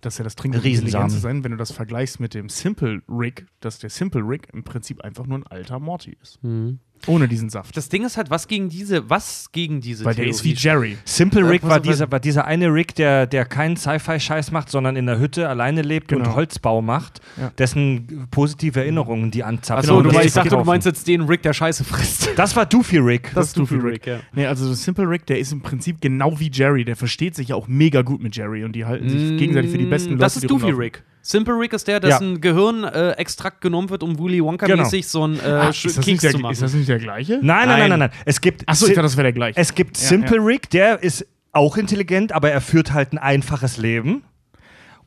Das 0.01 0.13
ist 0.15 0.17
ja 0.19 0.23
das 0.23 0.35
Trinken 0.35 0.59
Riesensamen. 0.59 1.09
zu 1.09 1.19
sein, 1.19 1.43
wenn 1.43 1.51
du 1.51 1.57
das 1.57 1.71
vergleichst 1.71 2.19
mit 2.19 2.33
dem 2.33 2.49
Simple 2.49 3.01
Rick, 3.09 3.47
dass 3.59 3.79
der 3.79 3.89
Simple 3.89 4.21
Rick 4.21 4.47
im 4.53 4.63
Prinzip 4.63 5.01
einfach 5.01 5.25
nur 5.25 5.39
ein 5.39 5.47
alter 5.47 5.79
Morty 5.79 6.17
ist. 6.21 6.41
Mhm. 6.43 6.79
Ohne 7.07 7.27
diesen 7.27 7.49
Saft. 7.49 7.75
Das 7.77 7.89
Ding 7.89 8.05
ist 8.05 8.17
halt, 8.17 8.29
was 8.29 8.47
gegen 8.47 8.69
diese, 8.69 9.09
was 9.09 9.51
gegen 9.51 9.81
diese 9.81 10.03
Weil 10.05 10.15
der 10.15 10.27
ist 10.27 10.43
wie 10.43 10.53
Theorie 10.53 10.89
Jerry. 10.89 10.97
Simple 11.05 11.41
Äh, 11.41 11.45
Rick 11.49 11.63
war 11.63 11.79
dieser, 11.79 12.11
war 12.11 12.19
dieser 12.19 12.45
eine 12.45 12.73
Rick, 12.73 12.95
der, 12.95 13.25
der 13.27 13.45
keinen 13.45 13.77
Sci-Fi-Scheiß 13.77 14.51
macht, 14.51 14.69
sondern 14.69 14.95
in 14.95 15.05
der 15.05 15.19
Hütte 15.19 15.47
alleine 15.49 15.81
lebt 15.81 16.11
und 16.13 16.23
Genau. 16.23 16.35
Holzbau 16.35 16.81
macht, 16.81 17.21
Ja. 17.39 17.51
dessen 17.57 18.27
positive 18.31 18.79
Erinnerungen 18.79 19.31
die 19.31 19.43
anzapfen. 19.43 19.79
Achso, 19.89 19.97
und 19.97 20.03
du 20.03 20.09
das 20.09 20.17
meinst, 20.17 20.33
zu 20.33 20.39
ich 20.39 20.43
dachte, 20.49 20.57
du 20.57 20.63
meinst 20.65 20.85
jetzt 20.85 21.07
den 21.07 21.21
Rick, 21.21 21.41
der 21.43 21.53
Scheiße 21.53 21.83
frisst. 21.83 22.29
Das 22.35 22.55
war 22.55 22.65
Doofy 22.65 22.97
Rick. 22.99 23.31
Das 23.33 23.47
ist 23.47 23.57
Doofy 23.57 23.75
Doofy 23.75 23.87
Rick. 23.87 23.93
Rick, 23.95 24.07
ja. 24.07 24.19
Nee, 24.33 24.45
also 24.45 24.65
so 24.67 24.73
Simple 24.73 25.09
Rick, 25.09 25.25
der 25.25 25.39
ist 25.39 25.51
im 25.51 25.61
Prinzip 25.61 25.99
genau 26.01 26.39
wie 26.39 26.49
Jerry. 26.51 26.85
Der 26.85 26.95
versteht 26.95 27.35
sich 27.35 27.49
ja 27.49 27.55
auch 27.55 27.67
mega 27.67 28.01
gut 28.01 28.21
mit 28.21 28.35
Jerry 28.35 28.63
und 28.63 28.73
die 28.73 28.85
halten 28.85 29.09
sich 29.09 29.37
gegenseitig 29.37 29.71
für 29.71 29.77
die 29.77 29.85
besten 29.85 30.11
Leute. 30.11 30.17
Mm, 30.19 30.21
Das 30.21 30.35
ist 30.37 30.43
Doofy 30.49 30.63
rumlaufen. 30.65 30.81
Rick. 30.81 31.03
Simple 31.31 31.53
Rick 31.59 31.73
ist 31.73 31.87
der, 31.87 31.99
dessen 31.99 32.41
Gehirnextrakt 32.41 33.61
genommen 33.61 33.89
wird, 33.91 34.01
um 34.01 34.17
Willy 34.17 34.39
Wonka-mäßig 34.41 35.05
so 35.07 35.27
ein 35.27 35.35
äh, 35.39 35.43
Ah, 35.43 35.69
ist, 35.69 35.85
das 35.85 35.99
Keks 36.03 36.31
zu 36.31 36.39
machen. 36.39 36.53
ist 36.53 36.61
das 36.63 36.73
nicht 36.73 36.89
der 36.89 36.97
gleiche? 36.97 37.33
Nein, 37.33 37.41
nein, 37.43 37.67
nein, 37.67 37.79
Nein. 37.79 37.89
nein, 37.89 37.99
nein. 37.99 38.11
Es 38.25 38.41
gibt, 38.41 38.67
Achso, 38.67 38.87
ich 38.87 38.93
dachte, 38.93 39.03
das 39.03 39.15
wäre 39.15 39.25
der 39.25 39.33
gleiche. 39.33 39.59
es 39.59 39.75
gibt 39.75 39.97
Ja, 39.99 40.07
Simple 40.07 40.37
ja. 40.37 40.43
Rick, 40.43 40.69
der 40.71 41.03
ist 41.03 41.27
auch 41.51 41.77
intelligent, 41.77 42.31
aber 42.31 42.49
er 42.49 42.61
führt 42.61 42.93
halt 42.93 43.13
ein 43.13 43.19
einfaches 43.19 43.77
Leben. 43.77 44.23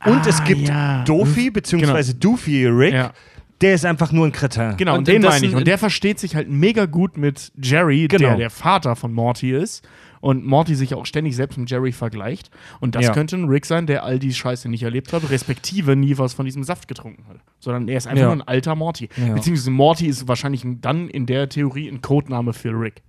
Und 0.05 0.25
es 0.25 0.39
Ah, 0.39 0.43
gibt 0.45 0.67
ja. 0.67 1.03
Doofy, 1.03 1.49
beziehungsweise 1.49 2.15
Doofy 2.15 2.67
Rick, 2.67 2.93
Ja. 2.93 3.11
der 3.59 3.73
ist 3.73 3.85
einfach 3.85 4.13
nur 4.13 4.25
ein 4.25 4.31
Kretin. 4.31 4.75
Genau, 4.77 4.93
Und 4.93 4.99
und, 4.99 5.07
den 5.09 5.17
in 5.17 5.21
meine 5.23 5.45
ich. 5.45 5.53
Und 5.55 5.67
der 5.67 5.77
versteht 5.77 6.19
sich 6.19 6.35
halt 6.37 6.49
mega 6.49 6.85
gut 6.85 7.17
mit 7.17 7.51
Jerry, 7.61 8.07
Genau. 8.07 8.29
der 8.29 8.37
der 8.37 8.49
Vater 8.49 8.95
von 8.95 9.11
Morty 9.11 9.51
ist. 9.51 9.85
Und 10.23 10.45
Morty 10.45 10.73
sich 10.75 10.93
auch 10.95 11.05
ständig 11.05 11.35
selbst 11.35 11.57
mit 11.57 11.69
Jerry 11.69 11.91
vergleicht. 11.91 12.49
Und 12.79 12.95
das 12.95 13.03
Ja. 13.03 13.11
könnte 13.11 13.35
ein 13.35 13.49
Rick 13.49 13.65
sein, 13.65 13.87
der 13.87 14.05
all 14.05 14.19
die 14.19 14.33
Scheiße 14.33 14.69
nicht 14.69 14.81
erlebt 14.83 15.11
hat, 15.11 15.29
respektive 15.29 15.97
nie 15.97 16.17
was 16.17 16.33
von 16.33 16.45
diesem 16.45 16.63
Saft 16.63 16.87
getrunken 16.87 17.25
hat. 17.27 17.41
Sondern 17.59 17.89
er 17.89 17.97
ist 17.97 18.07
einfach 18.07 18.21
Ja. 18.21 18.33
nur 18.33 18.35
ein 18.37 18.47
alter 18.47 18.73
Morty. 18.73 19.09
Ja. 19.17 19.33
Beziehungsweise 19.33 19.69
Morty 19.71 20.07
ist 20.07 20.25
wahrscheinlich 20.29 20.63
dann 20.79 21.09
in 21.09 21.25
der 21.25 21.49
Theorie 21.49 21.89
ein 21.89 22.01
Codename 22.01 22.53
für 22.53 22.69
Rick. 22.69 23.01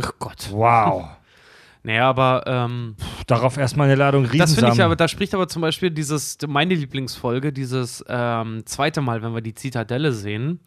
Ach 0.00 0.12
Gott. 0.18 0.48
Wow. 0.50 1.04
Naja, 1.84 2.08
aber 2.08 2.44
ähm, 2.46 2.94
Darauf 3.26 3.56
erstmal 3.56 3.88
eine 3.88 3.96
Ladung 3.96 4.22
Riesensamen. 4.22 4.40
das 4.46 4.54
finde 4.54 4.72
ich 4.72 4.82
aber, 4.82 4.94
da 4.94 5.08
spricht 5.08 5.34
aber 5.34 5.48
zum 5.48 5.62
Beispiel 5.62 5.90
dieses, 5.90 6.38
meine 6.46 6.74
Lieblingsfolge, 6.76 7.52
dieses 7.52 8.04
ähm, 8.08 8.62
zweite 8.66 9.00
Mal, 9.00 9.20
wenn 9.20 9.34
wir 9.34 9.40
die 9.40 9.52
Zitadelle 9.54 10.12
sehen, 10.12 10.60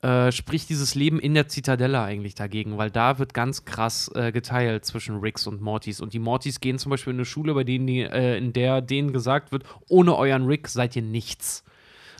äh, 0.00 0.30
spricht 0.30 0.68
dieses 0.68 0.94
Leben 0.94 1.18
in 1.18 1.34
der 1.34 1.48
Zitadelle 1.48 2.00
eigentlich 2.00 2.34
dagegen, 2.34 2.78
weil 2.78 2.90
da 2.90 3.18
wird 3.18 3.34
ganz 3.34 3.64
krass 3.64 4.10
äh, 4.14 4.30
geteilt 4.30 4.84
zwischen 4.84 5.18
Ricks 5.18 5.46
und 5.46 5.60
Mortys. 5.60 6.00
Und 6.00 6.12
die 6.12 6.20
Mortys 6.20 6.60
gehen 6.60 6.78
zum 6.78 6.90
Beispiel 6.90 7.12
in 7.12 7.18
eine 7.18 7.24
Schule, 7.24 7.54
bei 7.54 7.64
denen 7.64 7.86
die, 7.86 8.02
äh, 8.02 8.38
in 8.38 8.52
der 8.52 8.80
denen 8.80 9.12
gesagt 9.12 9.50
wird, 9.50 9.64
ohne 9.88 10.16
euren 10.16 10.46
Rick 10.46 10.68
seid 10.68 10.94
ihr 10.94 11.02
nichts. 11.02 11.64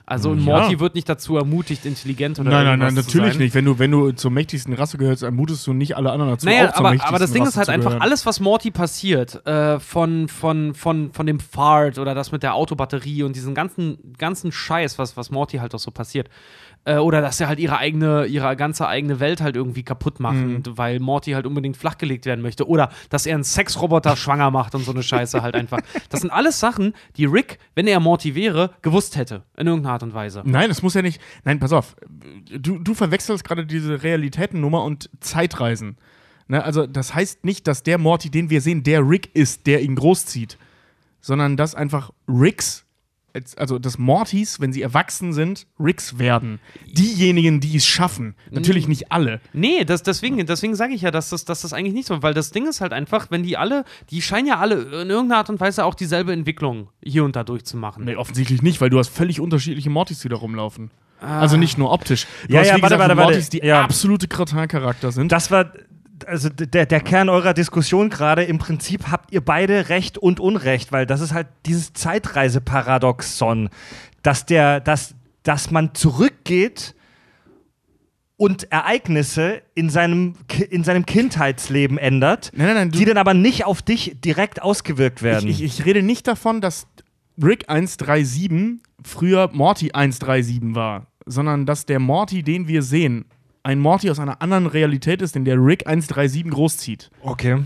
Also 0.08 0.32
Ja. 0.32 0.40
Morty 0.40 0.80
wird 0.80 0.94
nicht 0.94 1.06
dazu 1.06 1.36
ermutigt, 1.36 1.84
intelligent 1.84 2.40
oder 2.40 2.50
Nein, 2.50 2.64
nein, 2.64 2.78
nein, 2.78 2.94
natürlich 2.94 3.38
nicht. 3.38 3.54
Wenn 3.54 3.66
du, 3.66 3.78
wenn 3.78 3.90
du 3.90 4.10
zur 4.12 4.30
mächtigsten 4.30 4.72
Rasse 4.72 4.96
gehörst, 4.96 5.22
ermutest 5.22 5.66
du 5.66 5.74
nicht 5.74 5.98
alle 5.98 6.10
anderen 6.10 6.32
dazu. 6.32 6.46
Naja, 6.46 6.70
auch 6.70 6.72
zur 6.72 6.78
aber, 6.78 6.90
mächtigsten 6.92 7.08
aber 7.14 7.18
das 7.18 7.32
Ding 7.32 7.42
Rasse 7.42 7.50
ist 7.50 7.56
halt 7.58 7.68
einfach, 7.68 8.00
alles, 8.00 8.24
was 8.24 8.40
Morty 8.40 8.70
passiert, 8.70 9.46
äh, 9.46 9.78
von, 9.78 10.28
von, 10.28 10.72
von, 10.72 11.12
von 11.12 11.26
dem 11.26 11.40
Fart 11.40 11.98
oder 11.98 12.14
das 12.14 12.32
mit 12.32 12.42
der 12.42 12.54
Autobatterie 12.54 13.22
und 13.22 13.36
diesen 13.36 13.54
ganzen, 13.54 13.98
ganzen 14.16 14.50
Scheiß, 14.50 14.98
was, 14.98 15.18
was 15.18 15.30
Morty 15.30 15.58
halt 15.58 15.74
auch 15.74 15.78
so 15.78 15.90
passiert. 15.90 16.30
Äh, 16.84 16.96
oder 16.98 17.20
dass 17.20 17.40
er 17.40 17.48
halt 17.48 17.58
ihre 17.58 17.76
eigene, 17.78 18.24
ihre 18.26 18.56
ganze 18.56 18.86
eigene 18.88 19.20
Welt 19.20 19.40
halt 19.40 19.56
irgendwie 19.56 19.82
kaputt 19.82 20.20
macht, 20.20 20.36
Mhm. 20.36 20.62
weil 20.66 21.00
Morty 21.00 21.32
halt 21.32 21.44
unbedingt 21.46 21.76
flachgelegt 21.76 22.24
werden 22.24 22.40
möchte. 22.40 22.66
Oder 22.66 22.90
dass 23.10 23.26
er 23.26 23.34
einen 23.34 23.44
Sexroboter 23.44 24.16
schwanger 24.16 24.50
macht 24.50 24.74
und 24.74 24.84
so 24.84 24.92
eine 24.92 25.02
Scheiße 25.02 25.42
halt 25.42 25.54
einfach. 25.54 25.80
Das 26.10 26.20
sind 26.20 26.30
alles 26.30 26.60
Sachen, 26.60 26.94
die 27.16 27.26
Rick, 27.26 27.58
wenn 27.74 27.86
er 27.86 28.00
Morty 28.00 28.34
wäre, 28.34 28.70
gewusst 28.82 29.16
hätte. 29.16 29.42
In 29.56 29.66
irgendeiner 29.66 29.92
Art 29.94 30.02
und 30.02 30.14
Weise. 30.14 30.42
Nein, 30.46 30.70
es 30.70 30.82
muss 30.82 30.94
ja 30.94 31.02
nicht. 31.02 31.20
Nein, 31.44 31.58
pass 31.58 31.72
auf. 31.72 31.96
Du, 32.58 32.78
du 32.78 32.94
verwechselst 32.94 33.44
gerade 33.44 33.66
diese 33.66 34.02
Realitätennummer 34.02 34.82
und 34.84 35.10
Zeitreisen. 35.20 35.96
Ne, 36.50 36.64
also, 36.64 36.86
das 36.86 37.14
heißt 37.14 37.44
nicht, 37.44 37.66
dass 37.66 37.82
der 37.82 37.98
Morty, 37.98 38.30
den 38.30 38.48
wir 38.48 38.62
sehen, 38.62 38.82
der 38.82 39.06
Rick 39.06 39.34
ist, 39.34 39.66
der 39.66 39.82
ihn 39.82 39.94
großzieht. 39.96 40.56
Sondern 41.20 41.56
dass 41.58 41.74
einfach 41.74 42.10
Ricks, 42.26 42.86
also 43.56 43.78
dass 43.78 43.98
Mortys, 43.98 44.60
wenn 44.60 44.72
sie 44.72 44.82
erwachsen 44.82 45.32
sind, 45.32 45.66
Ricks 45.78 46.18
werden. 46.18 46.58
Diejenigen, 46.86 47.60
die 47.60 47.76
es 47.76 47.86
schaffen. 47.86 48.34
Natürlich 48.50 48.88
nicht 48.88 49.12
alle. 49.12 49.40
Nee, 49.52 49.84
das, 49.84 50.02
deswegen, 50.02 50.44
deswegen 50.46 50.74
sage 50.74 50.94
ich 50.94 51.02
ja, 51.02 51.10
dass 51.10 51.30
das, 51.30 51.44
dass 51.44 51.60
das 51.62 51.72
eigentlich 51.72 51.94
nicht 51.94 52.06
so, 52.06 52.22
weil 52.22 52.34
das 52.34 52.50
Ding 52.50 52.66
ist 52.66 52.80
halt 52.80 52.92
einfach, 52.92 53.30
wenn 53.30 53.42
die 53.42 53.56
alle, 53.56 53.84
die 54.10 54.22
scheinen 54.22 54.46
ja 54.48 54.58
alle 54.58 54.76
in 55.02 55.10
irgendeiner 55.10 55.36
Art 55.38 55.50
und 55.50 55.60
Weise 55.60 55.84
auch 55.84 55.94
dieselbe 55.94 56.32
Entwicklung 56.32 56.88
hier 57.02 57.24
und 57.24 57.36
da 57.36 57.44
durchzumachen. 57.44 58.04
Nee, 58.04 58.16
offensichtlich 58.16 58.62
nicht, 58.62 58.80
weil 58.80 58.90
du 58.90 58.98
hast 58.98 59.08
völlig 59.08 59.40
unterschiedliche 59.40 59.90
Mortys, 59.90 60.20
die 60.20 60.28
da 60.28 60.36
rumlaufen. 60.36 60.90
Also 61.20 61.56
nicht 61.56 61.78
nur 61.78 61.90
optisch. 61.92 62.26
Du 62.46 62.54
Ja, 62.54 62.60
hast, 62.60 62.66
ja, 62.68 62.72
warte, 62.74 62.82
gesagt, 62.82 63.00
warte, 63.00 63.16
warte. 63.16 63.30
Mortys, 63.32 63.48
die 63.48 63.58
Ja. 63.58 63.82
absolute 63.82 64.28
Kretin-Charakter 64.28 65.10
sind. 65.10 65.32
Das 65.32 65.50
war 65.50 65.72
also 66.26 66.48
der, 66.48 66.86
der 66.86 67.00
Kern 67.00 67.28
eurer 67.28 67.54
Diskussion 67.54 68.10
gerade. 68.10 68.44
Im 68.44 68.58
Prinzip 68.58 69.10
habt 69.10 69.32
ihr 69.32 69.40
beide 69.40 69.88
Recht 69.88 70.18
und 70.18 70.40
Unrecht, 70.40 70.92
weil 70.92 71.06
das 71.06 71.20
ist 71.20 71.32
halt 71.32 71.48
dieses 71.66 71.92
Zeitreiseparadoxon, 71.92 73.70
dass 74.22 74.46
der, 74.46 74.80
dass, 74.80 75.14
dass 75.42 75.70
man 75.70 75.94
zurückgeht 75.94 76.94
und 78.36 78.70
Ereignisse 78.70 79.62
in 79.74 79.90
seinem, 79.90 80.34
in 80.70 80.84
seinem 80.84 81.04
Kindheitsleben 81.04 81.98
ändert, 81.98 82.52
Nein, 82.54 82.66
nein, 82.66 82.76
nein, 82.76 82.90
die 82.90 83.04
dann 83.04 83.16
aber 83.16 83.34
nicht 83.34 83.64
auf 83.64 83.82
dich 83.82 84.16
direkt 84.24 84.62
ausgewirkt 84.62 85.22
werden. 85.22 85.48
Ich, 85.48 85.62
ich, 85.62 85.80
ich 85.80 85.86
rede 85.86 86.02
nicht 86.02 86.26
davon, 86.26 86.60
dass 86.60 86.86
Rick 87.42 87.68
137 87.68 88.80
früher 89.04 89.50
Morty 89.52 89.92
137 89.92 90.74
war, 90.74 91.06
sondern 91.26 91.66
dass 91.66 91.84
der 91.84 91.98
Morty, 91.98 92.42
den 92.42 92.68
wir 92.68 92.82
sehen, 92.82 93.26
ein 93.62 93.78
Morty 93.78 94.10
aus 94.10 94.18
einer 94.18 94.40
anderen 94.42 94.66
Realität 94.66 95.22
ist, 95.22 95.36
in 95.36 95.44
der 95.44 95.56
Rick 95.56 95.86
137 95.86 96.50
großzieht. 96.50 97.10
okay. 97.22 97.58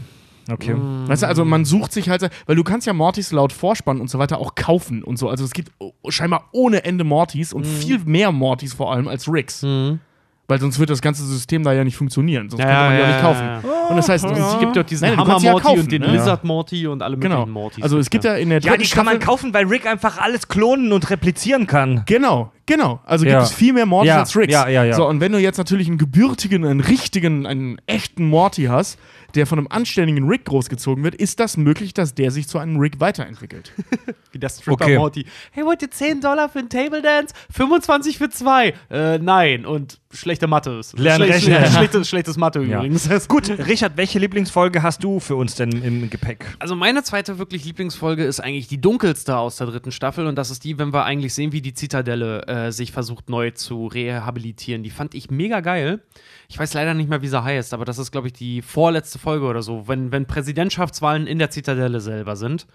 Okay. 0.50 0.74
Weißt 1.06 1.22
du, 1.22 1.28
also 1.28 1.44
man 1.44 1.64
sucht 1.64 1.92
sich 1.92 2.08
halt, 2.08 2.28
weil 2.46 2.56
du 2.56 2.64
kannst 2.64 2.84
ja 2.88 2.92
Mortys 2.92 3.30
laut 3.30 3.52
Vorspann 3.52 4.00
und 4.00 4.10
so 4.10 4.18
weiter 4.18 4.38
auch 4.38 4.56
kaufen 4.56 5.04
und 5.04 5.16
so. 5.16 5.28
Also 5.28 5.44
es 5.44 5.52
gibt 5.52 5.70
oh, 5.78 5.92
scheinbar 6.08 6.48
ohne 6.50 6.84
Ende 6.84 7.04
Mortys 7.04 7.52
und 7.52 7.64
viel 7.64 8.00
mehr 8.00 8.32
Mortys 8.32 8.74
vor 8.74 8.92
allem 8.92 9.06
als 9.06 9.28
Ricks. 9.32 9.62
Weil 9.62 10.60
sonst 10.60 10.80
wird 10.80 10.90
das 10.90 11.00
ganze 11.00 11.24
System 11.24 11.62
da 11.62 11.72
ja 11.72 11.84
nicht 11.84 11.96
funktionieren. 11.96 12.50
Sonst 12.50 12.60
Ja, 12.60 12.66
könnte 12.66 12.82
man 12.82 12.92
ja, 12.94 12.98
ja, 12.98 13.06
nicht 13.06 13.20
kaufen. 13.20 13.44
ja, 13.44 13.86
Und 13.88 13.96
das 13.96 14.08
heißt, 14.08 14.24
Es 14.24 14.58
gibt 14.58 14.74
ja 14.74 14.82
diesen 14.82 15.08
Nein, 15.10 15.16
Hammer 15.18 15.38
sie 15.38 15.46
ja 15.46 15.52
Morty 15.52 15.64
kaufen, 15.68 15.80
und 15.80 15.92
den 15.92 16.02
ne? 16.02 16.08
Lizard 16.08 16.42
Morty 16.44 16.86
und 16.88 17.02
alle 17.02 17.16
Genau. 17.18 17.36
möglichen 17.36 17.52
Mortys. 17.52 17.82
Also 17.84 17.98
es 17.98 18.10
gibt 18.10 18.24
ja 18.24 18.34
in 18.34 18.50
der 18.50 18.60
Ja, 18.62 18.76
die 18.76 18.88
kann 18.88 19.06
man 19.06 19.20
kaufen, 19.20 19.54
weil 19.54 19.66
Rick 19.66 19.86
einfach 19.86 20.18
alles 20.18 20.48
klonen 20.48 20.92
und 20.92 21.08
replizieren 21.08 21.68
kann. 21.68 22.02
Genau, 22.06 22.50
genau. 22.66 23.00
Also 23.04 23.24
Ja. 23.24 23.32
gibt 23.40 23.44
es 23.44 23.52
viel 23.52 23.72
mehr 23.72 23.86
Mortys 23.86 24.08
Ja, 24.08 24.18
als 24.20 24.36
Ricks. 24.36 24.52
ja, 24.52 24.68
ja, 24.68 24.84
ja. 24.84 24.94
So, 24.94 25.08
und 25.08 25.20
wenn 25.20 25.32
du 25.32 25.38
jetzt 25.38 25.58
natürlich 25.58 25.88
einen 25.88 25.98
gebürtigen, 25.98 26.64
einen 26.64 26.80
richtigen, 26.80 27.46
einen 27.46 27.78
echten 27.86 28.24
Morty 28.28 28.64
hast, 28.64 28.98
der 29.34 29.46
von 29.46 29.58
einem 29.58 29.68
anständigen 29.70 30.28
Rick 30.28 30.44
großgezogen 30.44 31.02
wird, 31.04 31.14
ist 31.14 31.40
das 31.40 31.56
möglich, 31.56 31.94
dass 31.94 32.14
der 32.14 32.30
sich 32.30 32.46
zu 32.48 32.58
einem 32.58 32.76
Rick 32.78 33.00
weiterentwickelt. 33.00 33.72
Wie 34.32 34.38
der 34.38 34.50
Stripper 34.50 34.84
Okay. 34.84 34.98
Morty. 34.98 35.24
Hey, 35.52 35.64
wollt 35.64 35.80
ihr 35.80 35.90
10 35.90 36.20
Dollar 36.20 36.50
für 36.50 36.58
einen 36.58 36.68
Table 36.68 37.00
Dance? 37.00 37.34
25 37.50 38.18
für 38.18 38.28
zwei? 38.28 38.74
Äh, 38.90 39.18
nein. 39.18 39.64
Und 39.64 40.00
schlechte 40.12 40.46
Mathe. 40.48 40.72
ist- 40.80 40.98
Lernen 40.98 41.24
Schlech- 41.28 41.34
rechnen. 41.48 41.56
schle- 41.64 41.72
Schlechtes, 41.78 42.08
schlechtes 42.10 42.36
Mathe 42.36 42.62
Ja. 42.62 42.78
übrigens. 42.78 43.08
Gut, 43.26 43.48
Richard, 43.66 43.96
welche 43.96 44.18
Lieblingsfolge 44.18 44.82
hast 44.82 45.02
du 45.02 45.18
für 45.18 45.36
uns 45.36 45.54
denn 45.54 45.70
im 45.82 46.10
Gepäck? 46.10 46.44
Also 46.58 46.74
meine 46.76 47.02
zweite 47.02 47.38
wirklich 47.38 47.64
Lieblingsfolge 47.64 48.24
ist 48.24 48.38
eigentlich 48.40 48.68
die 48.68 48.82
dunkelste 48.82 49.36
aus 49.38 49.56
der 49.56 49.66
dritten 49.68 49.92
Staffel 49.92 50.26
und 50.26 50.36
das 50.36 50.50
ist 50.50 50.62
die, 50.64 50.78
wenn 50.78 50.92
wir 50.92 51.04
eigentlich 51.06 51.32
sehen, 51.32 51.52
wie 51.52 51.62
die 51.62 51.72
Zitadelle 51.72 52.44
äh, 52.52 52.70
sich 52.70 52.92
versucht 52.92 53.30
neu 53.30 53.50
zu 53.52 53.86
rehabilitieren. 53.86 54.82
Die 54.82 54.90
fand 54.90 55.14
ich 55.14 55.30
mega 55.30 55.60
geil. 55.60 56.00
Ich 56.48 56.58
weiß 56.58 56.74
leider 56.74 56.92
nicht 56.92 57.08
mehr, 57.08 57.22
wie 57.22 57.28
sie 57.28 57.42
heißt, 57.42 57.72
aber 57.72 57.84
das 57.86 57.98
ist, 57.98 58.12
glaube 58.12 58.26
ich, 58.26 58.34
die 58.34 58.60
vorletzte 58.60 59.18
Folge 59.18 59.46
oder 59.46 59.62
so, 59.62 59.88
wenn, 59.88 60.12
wenn 60.12 60.26
Präsidentschaftswahlen 60.26 61.26
in 61.26 61.38
der 61.38 61.50
Zitadelle 61.50 62.00
selber 62.00 62.36
sind. 62.36 62.66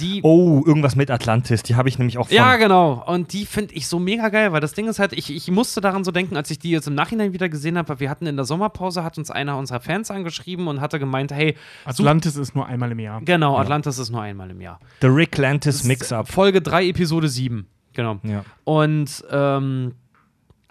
Die 0.00 0.20
Oh, 0.22 0.62
irgendwas 0.64 0.96
mit 0.96 1.10
Atlantis, 1.10 1.62
die 1.62 1.74
habe 1.74 1.90
ich 1.90 1.98
nämlich 1.98 2.16
auch 2.16 2.28
von. 2.28 2.36
Ja, 2.36 2.56
genau. 2.56 3.04
Und 3.06 3.34
die 3.34 3.44
finde 3.44 3.74
ich 3.74 3.86
so 3.86 3.98
mega 3.98 4.30
geil, 4.30 4.50
weil 4.52 4.60
das 4.60 4.72
Ding 4.72 4.88
ist 4.88 4.98
halt, 4.98 5.12
ich, 5.12 5.34
ich 5.34 5.50
musste 5.50 5.82
daran 5.82 6.04
so 6.04 6.10
denken, 6.10 6.36
als 6.36 6.50
ich 6.50 6.58
die 6.58 6.70
jetzt 6.70 6.86
im 6.86 6.94
Nachhinein 6.94 7.34
wieder 7.34 7.50
gesehen 7.50 7.76
habe, 7.76 7.90
weil 7.90 8.00
wir 8.00 8.08
hatten 8.08 8.26
in 8.26 8.36
der 8.36 8.46
Sommerpause, 8.46 9.04
hat 9.04 9.18
uns 9.18 9.30
einer 9.30 9.58
unserer 9.58 9.80
Fans 9.80 10.10
angeschrieben 10.10 10.68
und 10.68 10.80
hatte 10.80 10.98
gemeint, 10.98 11.32
hey, 11.32 11.54
Atlantis 11.84 12.36
ist 12.36 12.54
nur 12.54 12.64
einmal 12.66 12.92
im 12.92 12.98
Jahr. 12.98 13.20
genau, 13.22 13.58
Atlantis 13.58 13.98
ist 13.98 14.08
nur 14.10 14.22
einmal 14.22 14.50
im 14.50 14.60
Jahr. 14.62 14.80
The 15.02 15.08
Rick 15.08 15.36
Lantis 15.36 15.84
Mix-Up. 15.84 16.28
Folge 16.28 16.62
3, 16.62 16.86
Episode 16.86 17.28
7. 17.28 17.66
Genau. 17.94 18.18
Ja. 18.22 18.44
Und 18.64 19.24
ähm, 19.30 19.94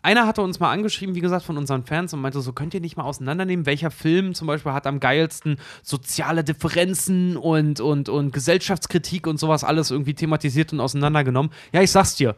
einer 0.04 0.28
hatte 0.28 0.42
uns 0.42 0.60
mal 0.60 0.72
angeschrieben, 0.72 1.16
wie 1.16 1.22
gesagt, 1.22 1.46
von 1.46 1.58
unseren 1.58 1.86
Fans 1.86 2.14
und 2.14 2.22
meinte, 2.22 2.42
so 2.42 2.52
könnt 2.52 2.74
ihr 2.74 2.82
nicht 2.82 2.98
mal 2.98 3.06
auseinandernehmen, 3.06 3.66
welcher 3.66 3.90
Film 3.90 4.36
zum 4.36 4.48
Beispiel 4.48 4.74
hat 4.74 4.86
am 4.86 5.00
geilsten 5.00 5.58
soziale 5.82 6.44
Differenzen 6.44 7.38
und, 7.38 7.80
und, 7.80 8.10
und 8.10 8.34
Gesellschaftskritik 8.34 9.26
und 9.28 9.40
sowas 9.40 9.64
alles 9.64 9.92
irgendwie 9.92 10.14
thematisiert 10.14 10.74
und 10.74 10.82
auseinandergenommen. 10.82 11.52
Ja, 11.72 11.82
ich 11.82 11.92
sag's 11.92 12.16
dir, 12.16 12.36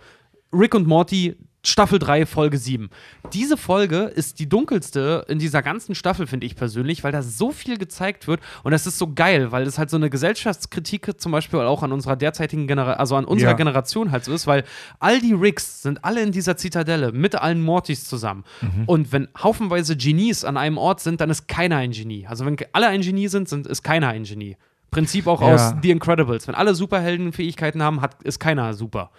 Rick 0.54 0.76
und 0.76 0.86
Morty, 0.86 1.36
Staffel 1.66 2.00
3, 2.00 2.26
Folge 2.26 2.58
7. 2.58 2.90
Diese 3.34 3.58
Folge 3.58 4.04
ist 4.04 4.40
die 4.40 4.48
dunkelste 4.48 5.26
in 5.28 5.40
dieser 5.40 5.62
ganzen 5.62 5.96
Staffel, 5.96 6.28
finde 6.28 6.46
ich 6.46 6.56
persönlich, 6.56 7.04
weil 7.04 7.12
da 7.12 7.22
so 7.22 7.52
viel 7.52 7.78
gezeigt 7.78 8.28
wird 8.28 8.40
und 8.64 8.72
das 8.72 8.86
ist 8.88 8.98
so 8.98 9.12
geil, 9.14 9.52
weil 9.52 9.64
es 9.64 9.78
halt 9.78 9.90
so 9.90 9.98
eine 9.98 10.10
Gesellschaftskritik 10.10 11.20
zum 11.20 11.32
Beispiel 11.32 11.60
auch 11.62 11.84
an 11.84 11.92
unserer 11.92 12.16
derzeitigen 12.16 12.68
Generation, 12.68 13.00
also 13.00 13.16
an 13.16 13.26
unserer 13.26 13.52
Ja. 13.52 13.56
Generation 13.58 14.12
halt 14.12 14.24
so 14.26 14.34
ist, 14.34 14.48
weil 14.48 14.64
all 15.00 15.20
die 15.20 15.34
Ricks 15.34 15.82
sind 15.82 16.04
alle 16.06 16.22
in 16.22 16.32
dieser 16.32 16.56
Zitadelle 16.58 17.12
mit 17.12 17.36
allen 17.36 17.62
Mortys 17.64 18.06
zusammen. 18.06 18.44
Und 18.86 19.12
wenn 19.12 19.28
haufenweise 19.42 19.96
Genies 19.98 20.44
an 20.46 20.58
einem 20.58 20.78
Ort 20.78 21.00
sind, 21.00 21.20
dann 21.22 21.30
ist 21.30 21.48
keiner 21.48 21.78
ein 21.78 21.92
Genie. 21.92 22.28
Also 22.28 22.46
wenn 22.46 22.58
alle 22.74 22.88
ein 22.88 23.02
Genie 23.02 23.28
sind, 23.28 23.50
sind 23.50 23.66
ist 23.68 23.82
keiner 23.84 24.10
ein 24.10 24.24
Genie. 24.24 24.58
Prinzip 24.92 25.28
auch 25.28 25.42
Ja. 25.42 25.48
aus 25.56 25.74
The 25.82 25.92
Incredibles. 25.92 26.48
Wenn 26.48 26.56
alle 26.56 26.76
Superheldenfähigkeiten 26.76 27.82
haben, 27.84 28.02
hat, 28.02 28.22
ist 28.24 28.40
keiner 28.40 28.74
super. 28.74 29.10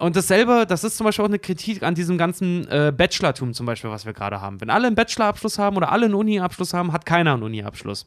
Und 0.00 0.16
dasselbe, 0.16 0.64
das 0.66 0.82
ist 0.82 0.96
zum 0.96 1.04
Beispiel 1.04 1.22
auch 1.22 1.28
eine 1.28 1.38
Kritik 1.38 1.82
an 1.82 1.94
diesem 1.94 2.16
ganzen 2.16 2.66
äh, 2.68 2.90
Bachelortum 2.90 3.52
zum 3.52 3.66
Beispiel, 3.66 3.90
was 3.90 4.06
wir 4.06 4.14
gerade 4.14 4.40
haben. 4.40 4.58
Wenn 4.62 4.70
alle 4.70 4.86
einen 4.86 4.96
Bachelorabschluss 4.96 5.58
haben 5.58 5.76
oder 5.76 5.92
alle 5.92 6.06
einen 6.06 6.14
Uni-Abschluss 6.14 6.72
haben, 6.72 6.92
hat 6.92 7.04
keiner 7.04 7.34
einen 7.34 7.42
Uni-Abschluss. 7.42 8.06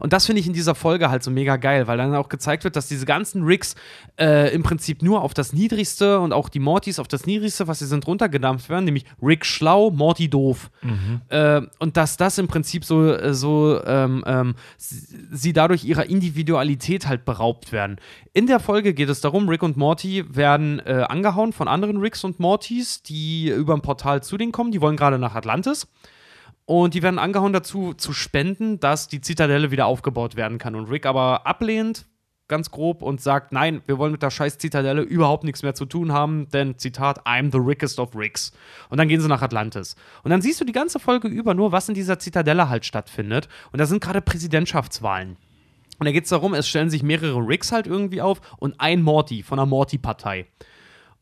Und 0.00 0.12
das 0.12 0.26
finde 0.26 0.40
ich 0.40 0.46
in 0.46 0.52
dieser 0.52 0.74
Folge 0.74 1.10
halt 1.10 1.22
so 1.22 1.30
mega 1.30 1.56
geil, 1.56 1.86
weil 1.86 1.98
dann 1.98 2.14
auch 2.14 2.28
gezeigt 2.28 2.64
wird, 2.64 2.76
dass 2.76 2.88
diese 2.88 3.06
ganzen 3.06 3.44
Rigs 3.44 3.74
äh, 4.18 4.54
im 4.54 4.62
Prinzip 4.62 5.02
nur 5.02 5.22
auf 5.22 5.34
das 5.34 5.52
Niedrigste 5.52 6.20
und 6.20 6.32
auch 6.32 6.48
die 6.48 6.58
Mortys 6.58 6.98
auf 6.98 7.08
das 7.08 7.26
Niedrigste, 7.26 7.68
was 7.68 7.78
sie 7.78 7.86
sind, 7.86 8.06
runtergedampft 8.06 8.68
werden, 8.68 8.84
nämlich 8.84 9.04
Rick 9.22 9.46
schlau, 9.46 9.90
Morty 9.90 10.28
doof. 10.28 10.70
Äh, 11.28 11.62
und 11.78 11.96
dass 11.96 12.16
das 12.16 12.38
im 12.38 12.48
Prinzip 12.48 12.84
so, 12.84 13.12
äh, 13.12 13.34
so 13.34 13.80
ähm, 13.84 14.24
ähm, 14.26 14.54
sie, 14.76 15.06
sie 15.32 15.52
dadurch 15.52 15.84
ihrer 15.84 16.06
Individualität 16.06 17.06
halt 17.06 17.24
beraubt 17.24 17.72
werden. 17.72 17.96
In 18.32 18.46
der 18.46 18.60
Folge 18.60 18.92
geht 18.92 19.08
es 19.08 19.20
darum, 19.20 19.48
Rick 19.48 19.62
und 19.62 19.76
Morty 19.76 20.24
werden 20.28 20.80
äh, 20.80 21.04
angehauen 21.08 21.52
von 21.52 21.68
anderen 21.68 21.96
Ricks 21.96 22.22
und 22.24 22.38
Mortys, 22.38 23.02
die 23.02 23.48
über 23.48 23.74
ein 23.74 23.80
Portal 23.80 24.22
zu 24.22 24.36
denen 24.36 24.52
kommen. 24.52 24.72
Die 24.72 24.80
wollen 24.80 24.96
gerade 24.96 25.18
nach 25.18 25.34
Atlantis. 25.34 25.86
Und 26.66 26.94
die 26.94 27.02
werden 27.02 27.20
angehauen 27.20 27.52
dazu, 27.52 27.94
zu 27.94 28.12
spenden, 28.12 28.80
dass 28.80 29.06
die 29.08 29.20
Zitadelle 29.20 29.70
wieder 29.70 29.86
aufgebaut 29.86 30.36
werden 30.36 30.58
kann. 30.58 30.74
Und 30.74 30.90
Rick 30.90 31.06
aber 31.06 31.46
ablehnt, 31.46 32.06
ganz 32.48 32.70
grob 32.70 33.02
und 33.02 33.20
sagt, 33.20 33.52
nein, 33.52 33.82
wir 33.86 33.98
wollen 33.98 34.12
mit 34.12 34.22
der 34.22 34.30
scheiß 34.30 34.58
Zitadelle 34.58 35.02
überhaupt 35.02 35.44
nichts 35.44 35.62
mehr 35.62 35.74
zu 35.74 35.86
tun 35.86 36.12
haben, 36.12 36.48
denn 36.50 36.78
Zitat, 36.78 37.26
I'm 37.26 37.50
the 37.50 37.58
rickest 37.58 37.98
of 37.98 38.14
Ricks. 38.14 38.52
Und 38.88 38.98
dann 38.98 39.08
gehen 39.08 39.20
sie 39.20 39.28
nach 39.28 39.42
Atlantis. 39.42 39.96
Und 40.22 40.30
dann 40.30 40.42
siehst 40.42 40.60
du 40.60 40.64
die 40.64 40.72
ganze 40.72 40.98
Folge 40.98 41.28
über 41.28 41.54
nur, 41.54 41.72
was 41.72 41.88
in 41.88 41.94
dieser 41.94 42.18
Zitadelle 42.18 42.68
halt 42.68 42.84
stattfindet. 42.84 43.48
Und 43.72 43.80
da 43.80 43.86
sind 43.86 44.02
gerade 44.02 44.20
Präsidentschaftswahlen. 44.20 45.36
Und 45.98 46.04
da 46.04 46.12
geht 46.12 46.24
es 46.24 46.30
darum, 46.30 46.52
es 46.54 46.68
stellen 46.68 46.90
sich 46.90 47.02
mehrere 47.02 47.38
Ricks 47.38 47.72
halt 47.72 47.86
irgendwie 47.86 48.20
auf 48.20 48.40
und 48.58 48.80
ein 48.80 49.02
Morty 49.02 49.42
von 49.42 49.56
der 49.56 49.66
Morty-Partei. 49.66 50.46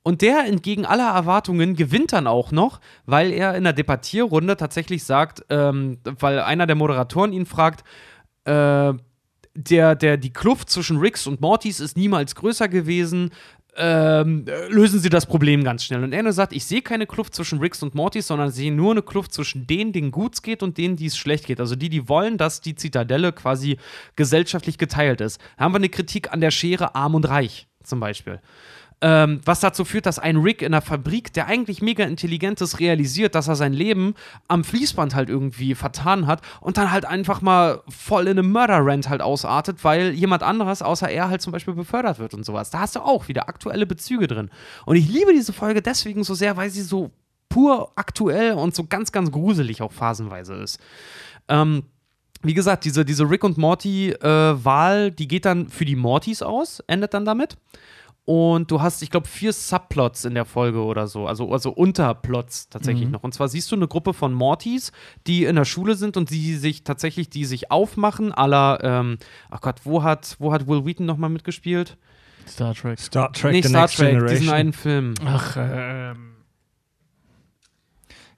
Und 0.07 0.21
der 0.21 0.45
entgegen 0.45 0.85
aller 0.85 1.11
Erwartungen 1.11 1.77
gewinnt 1.77 2.13
dann 2.13 2.27
auch 2.27 2.53
noch, 2.53 2.79
weil 3.07 3.33
er 3.33 3.55
in 3.57 3.65
der 3.65 3.73
Debattierrunde 3.73 4.57
tatsächlich 4.57 5.03
sagt, 5.03 5.45
ähm, 5.49 5.99
weil 6.05 6.41
einer 6.41 6.67
der 6.67 6.77
Moderatoren 6.77 7.33
ihn 7.33 7.47
fragt, 7.47 7.85
äh, 8.45 8.93
der, 9.55 9.95
der, 9.95 10.17
die 10.19 10.33
Kluft 10.33 10.69
zwischen 10.69 10.99
Ricks 10.99 11.27
und 11.27 11.41
Mortys 11.41 11.81
ist 11.81 11.97
niemals 11.97 12.35
größer 12.35 12.69
gewesen. 12.69 13.31
Ähm, 13.77 14.45
lösen 14.69 15.01
Sie 15.01 15.09
das 15.09 15.25
Problem 15.25 15.65
ganz 15.65 15.85
schnell. 15.85 16.05
Und 16.05 16.13
er 16.13 16.23
nur 16.23 16.35
sagt, 16.35 16.53
ich 16.53 16.67
sehe 16.67 16.83
keine 16.83 17.07
Kluft 17.07 17.35
zwischen 17.35 17.59
Ricks 17.59 17.83
und 17.83 17.95
Mortys, 17.95 18.27
sondern 18.27 18.51
sehe 18.51 18.73
nur 18.73 18.91
eine 18.91 19.03
Kluft 19.03 19.33
zwischen 19.33 19.67
denen, 19.67 19.93
denen 19.93 20.11
gut 20.11 20.43
geht 20.43 20.63
und 20.63 20.77
denen, 20.77 20.97
die 20.97 21.07
es 21.07 21.17
schlecht 21.17 21.47
geht. 21.47 21.61
Also 21.61 21.77
die, 21.77 21.89
die 21.89 22.11
wollen, 22.11 22.37
dass 22.37 22.61
die 22.61 22.75
Zitadelle 22.75 23.33
quasi 23.33 23.79
gesellschaftlich 24.17 24.77
geteilt 24.77 25.23
ist. 25.23 25.41
Da 25.57 25.65
haben 25.65 25.73
wir 25.73 25.79
eine 25.79 25.89
Kritik 25.89 26.31
an 26.31 26.43
der 26.43 26.51
Schere 26.51 26.95
arm 26.95 27.15
und 27.15 27.27
reich 27.27 27.69
zum 27.83 28.01
Beispiel. 28.01 28.41
Ähm, 29.01 29.41
was 29.45 29.61
dazu 29.61 29.85
führt, 29.85 30.07
dass 30.07 30.19
ein 30.19 30.37
Rick 30.37 30.63
in 30.63 30.73
der 30.73 30.81
Fabrik, 30.81 31.33
der 31.33 31.47
eigentlich 31.47 31.83
mega 31.83 32.05
intelligent 32.05 32.61
ist, 32.61 32.81
realisiert, 32.81 33.35
dass 33.35 33.49
er 33.49 33.57
sein 33.57 33.73
Leben 33.73 34.15
am 34.49 34.65
Fließband 34.65 35.15
halt 35.15 35.29
irgendwie 35.29 35.75
vertan 35.75 36.27
hat 36.27 36.41
und 36.61 36.79
dann 36.79 36.91
halt 36.91 37.05
einfach 37.05 37.43
mal 37.43 37.83
voll 37.89 38.29
in 38.29 38.39
einem 38.39 38.51
Murder-Rant 38.53 39.09
halt 39.09 39.21
ausartet, 39.21 39.85
weil 39.85 40.11
jemand 40.13 40.43
anderes 40.43 40.81
außer 40.81 41.09
er 41.11 41.29
halt 41.29 41.43
zum 41.43 41.53
Beispiel 41.53 41.75
befördert 41.75 42.19
wird 42.19 42.35
und 42.35 42.47
sowas. 42.47 42.71
Da 42.71 42.81
hast 42.81 42.97
du 42.97 43.01
auch 43.01 43.29
wieder 43.29 43.49
aktuelle 43.49 43.85
Bezüge 43.85 44.27
drin. 44.27 44.51
Und 44.87 44.97
ich 44.97 45.09
liebe 45.09 45.33
diese 45.33 45.53
Folge 45.53 45.83
deswegen 45.83 46.25
so 46.25 46.35
sehr, 46.35 46.57
weil 46.57 46.71
sie 46.71 46.83
so 46.83 47.11
pur 47.49 47.93
aktuell 47.97 48.53
und 48.53 48.75
so 48.75 48.85
ganz, 48.85 49.13
ganz 49.13 49.31
gruselig 49.31 49.83
auch 49.83 49.93
phasenweise 49.93 50.55
ist. 50.55 50.81
Ähm, 51.49 51.85
wie 52.43 52.55
gesagt, 52.55 52.85
diese, 52.85 53.05
diese 53.05 53.29
Rick 53.29 53.43
und 53.43 53.59
Morty-Wahl, 53.59 55.07
äh, 55.07 55.11
die 55.11 55.29
geht 55.29 55.45
dann 55.45 55.69
für 55.69 55.85
die 55.85 55.97
Mortys 55.97 56.43
aus, 56.43 56.81
endet 56.87 57.15
dann 57.15 57.25
damit. 57.25 57.57
Und 58.27 58.71
du 58.71 58.81
hast, 58.81 59.03
ich 59.03 59.11
glaube, 59.11 59.29
vier 59.29 59.53
Subplots 59.53 60.25
in 60.25 60.35
der 60.35 60.47
Folge 60.47 60.83
oder 60.83 61.07
so, 61.07 61.27
also, 61.27 61.53
also 61.53 61.71
Unterplots 61.71 62.71
tatsächlich 62.71 63.05
mhm. 63.05 63.11
noch. 63.13 63.23
Und 63.23 63.35
zwar 63.35 63.49
siehst 63.49 63.71
du 63.71 63.77
eine 63.77 63.87
Gruppe 63.87 64.15
von 64.15 64.33
Mortys, 64.33 64.93
die 65.27 65.45
in 65.45 65.57
der 65.57 65.67
Schule 65.67 65.95
sind 65.95 66.17
und 66.17 66.31
die 66.31 66.55
sich 66.55 66.85
tatsächlich, 66.85 67.29
die 67.29 67.45
sich 67.45 67.71
aufmachen, 67.71 68.33
aller, 68.33 68.79
ähm, 68.83 69.19
ach 69.51 69.61
Gott, 69.61 69.81
wo 69.85 70.03
hat, 70.03 70.37
wo 70.39 70.53
hat 70.55 70.67
Will 70.67 70.87
Wheaton 70.87 71.05
nochmal 71.05 71.29
mitgespielt? 71.29 71.99
Star 72.49 72.75
Trek. 72.75 72.99
Star 72.99 73.31
Trek, 73.33 73.53
nee, 73.53 73.63
The 73.63 73.69
Star 73.69 73.83
Next 73.83 73.97
Trek, 73.97 74.09
Generation. 74.09 74.39
diesen 74.41 74.55
einen 74.55 74.73
Film. 74.73 75.15
Ach, 75.27 75.57
ähm. 75.59 76.31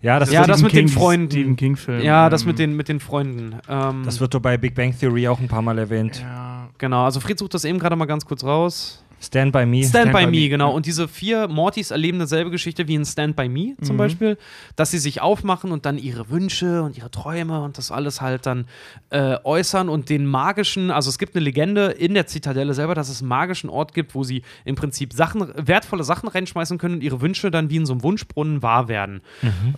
Ja, 0.01 0.19
das, 0.19 0.31
Ja, 0.31 0.47
das 0.47 0.63
mit 0.63 0.73
den 0.73 0.87
King- 0.87 0.97
Freunden. 0.97 1.31
Stephen 1.31 1.57
King-Film. 1.57 2.03
Ja, 2.03 2.29
das 2.29 2.43
ähm, 2.43 2.49
mit 2.49 2.59
den, 2.59 2.77
mit 2.77 2.89
den 2.89 3.01
Freunden. 3.01 3.57
Ähm, 3.69 4.03
das 4.05 4.21
wird 4.21 4.35
doch 4.35 4.41
bei 4.41 4.57
Big 4.57 4.75
Bang 4.75 4.97
Theory 4.99 5.27
auch 5.29 5.41
ein 5.41 5.49
paar 5.49 5.63
Mal 5.63 5.79
erwähnt. 5.79 6.21
Ja. 6.21 6.69
genau, 6.79 7.05
also 7.05 7.21
Fried 7.21 7.39
sucht 7.39 7.55
das 7.55 7.65
eben 7.65 7.79
gerade 7.79 7.97
mal 7.97 8.05
ganz 8.05 8.25
kurz 8.25 8.45
raus. 8.45 9.03
Stand 9.19 9.53
by 9.53 9.65
Me. 9.65 9.79
Stand, 9.83 10.11
Stand 10.11 10.13
by, 10.13 10.25
by 10.27 10.31
Me, 10.31 10.43
Me, 10.43 10.49
genau. 10.49 10.69
ja. 10.69 10.75
Und 10.75 10.85
diese 10.87 11.09
vier 11.09 11.49
Mortys 11.49 11.91
erleben 11.91 12.19
dasselbe 12.19 12.51
Geschichte 12.51 12.87
wie 12.87 12.95
in 12.95 13.05
Stand 13.05 13.35
by 13.35 13.49
Me 13.49 13.75
zum 13.83 13.97
Mhm. 13.97 13.99
Beispiel, 13.99 14.39
dass 14.77 14.91
sie 14.91 14.99
sich 14.99 15.23
aufmachen 15.23 15.73
und 15.73 15.87
dann 15.87 15.97
ihre 15.99 16.29
Wünsche 16.31 16.83
und 16.83 16.97
ihre 16.99 17.11
Träume 17.11 17.63
und 17.63 17.79
das 17.79 17.91
alles 17.91 18.21
halt 18.21 18.45
dann 18.47 18.67
äh, 19.11 19.37
äußern 19.43 19.89
und 19.89 20.11
den 20.11 20.27
magischen, 20.27 20.91
also 20.91 21.09
es 21.09 21.19
gibt 21.19 21.35
eine 21.35 21.45
Legende 21.45 21.87
in 21.87 22.13
der 22.15 22.27
Zitadelle 22.27 22.75
selber, 22.75 22.95
dass 22.95 23.09
es 23.09 23.21
einen 23.23 23.29
magischen 23.29 23.71
Ort 23.71 23.95
gibt, 23.95 24.15
wo 24.15 24.23
sie 24.23 24.43
im 24.67 24.75
Prinzip 24.75 25.13
Sachen, 25.15 25.51
wertvolle 25.57 26.05
Sachen 26.05 26.29
reinschmeißen 26.29 26.77
können 26.77 26.97
und 26.97 27.03
ihre 27.03 27.21
Wünsche 27.23 27.51
dann 27.51 27.71
wie 27.71 27.77
in 27.77 27.87
so 27.87 27.95
einem 27.95 28.03
Wunschbrunnen 28.03 28.63
wahr 28.63 28.89
werden. 28.89 29.23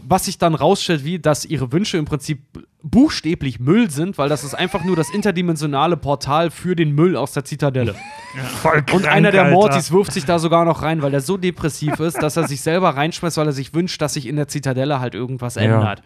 Was 0.06 0.24
sich 0.24 0.38
dann 0.38 0.54
rausstellt, 0.56 1.04
wie, 1.04 1.18
dass 1.20 1.44
ihre 1.44 1.70
Wünsche 1.72 1.96
im 1.96 2.04
Prinzip 2.06 2.40
buchstäblich 2.82 3.58
Müll 3.58 3.90
sind, 3.90 4.18
weil 4.18 4.28
das 4.28 4.44
ist 4.44 4.54
einfach 4.54 4.84
nur 4.84 4.94
das 4.94 5.10
interdimensionale 5.10 5.96
Portal 5.96 6.50
für 6.50 6.76
den 6.76 6.92
Müll 6.92 7.16
aus 7.16 7.32
der 7.32 7.44
Zitadelle. 7.44 7.94
Voll 8.62 8.78
Und 8.78 8.86
krank, 8.86 9.08
einer 9.08 9.32
der 9.32 9.44
Alter. 9.44 9.54
Mortys 9.54 9.90
wirft 9.90 10.12
sich 10.12 10.24
da 10.24 10.38
sogar 10.38 10.64
noch 10.64 10.82
rein, 10.82 11.02
weil 11.02 11.12
er 11.12 11.20
so 11.20 11.36
depressiv 11.36 11.98
ist, 11.98 12.22
dass 12.22 12.36
er 12.36 12.46
sich 12.46 12.60
selber 12.60 12.90
reinschmeißt, 12.90 13.36
weil 13.36 13.46
er 13.46 13.52
sich 13.52 13.74
wünscht, 13.74 14.00
dass 14.00 14.14
sich 14.14 14.26
in 14.26 14.36
der 14.36 14.48
Zitadelle 14.48 15.00
halt 15.00 15.14
irgendwas 15.14 15.56
ändert. 15.56 16.02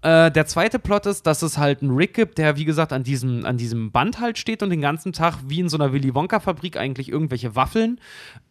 Äh, 0.00 0.30
der 0.30 0.46
zweite 0.46 0.78
Plot 0.78 1.06
ist, 1.06 1.26
dass 1.26 1.42
es 1.42 1.58
halt 1.58 1.82
einen 1.82 1.90
Rick 1.90 2.14
gibt, 2.14 2.38
der, 2.38 2.56
wie 2.56 2.64
gesagt, 2.64 2.92
an 2.92 3.02
diesem, 3.02 3.44
an 3.44 3.56
diesem 3.56 3.90
Band 3.90 4.20
halt 4.20 4.38
steht 4.38 4.62
und 4.62 4.70
den 4.70 4.80
ganzen 4.80 5.12
Tag 5.12 5.34
wie 5.46 5.58
in 5.58 5.68
so 5.68 5.76
einer 5.76 5.92
Willy 5.92 6.14
Wonka-Fabrik 6.14 6.76
eigentlich 6.76 7.08
irgendwelche 7.08 7.56
Waffeln 7.56 8.00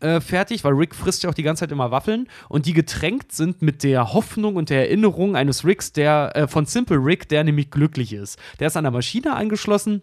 äh, 0.02 0.20
fertig, 0.20 0.66
weil 0.66 0.74
Rick 0.74 0.94
frisst 0.94 1.24
ja 1.24 1.30
auch 1.30 1.34
die 1.34 1.44
ganze 1.44 1.62
Zeit 1.62 1.72
immer 1.72 1.90
Waffeln 1.90 2.28
und 2.50 2.66
die 2.66 2.74
getränkt 2.74 3.32
sind 3.32 3.62
mit 3.62 3.84
der 3.84 4.14
Hoffnung 4.14 4.58
und 4.58 4.70
der 4.70 4.88
Erinnerung 4.88 5.38
eines 5.38 5.64
Ricks, 5.64 5.94
der, 5.94 6.32
äh, 6.36 6.48
von 6.48 6.66
Simple 6.66 6.98
Rick, 6.98 7.30
der 7.30 7.46
nämlich 7.46 7.72
glücklich 7.72 8.12
ist. 8.12 8.38
Der 8.60 8.68
ist 8.68 8.76
an 8.76 8.84
der 8.84 8.92
Maschine 8.92 9.34
angeschlossen. 9.34 10.02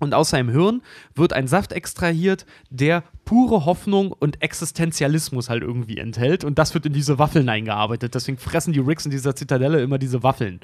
Und 0.00 0.14
aus 0.14 0.30
seinem 0.30 0.48
Hirn 0.48 0.82
wird 1.14 1.32
ein 1.32 1.46
Saft 1.46 1.72
extrahiert, 1.72 2.46
der 2.70 3.04
pure 3.24 3.64
Hoffnung 3.66 4.10
und 4.12 4.42
Existenzialismus 4.42 5.48
halt 5.48 5.62
irgendwie 5.62 5.98
enthält. 5.98 6.42
Und 6.42 6.58
das 6.58 6.74
wird 6.74 6.86
in 6.86 6.92
diese 6.92 7.18
Waffeln 7.18 7.48
eingearbeitet. 7.48 8.14
Deswegen 8.14 8.38
fressen 8.38 8.72
die 8.72 8.80
Ricks 8.80 9.04
in 9.04 9.12
dieser 9.12 9.36
Zitadelle 9.36 9.80
immer 9.82 9.98
diese 9.98 10.22
Waffeln. 10.22 10.60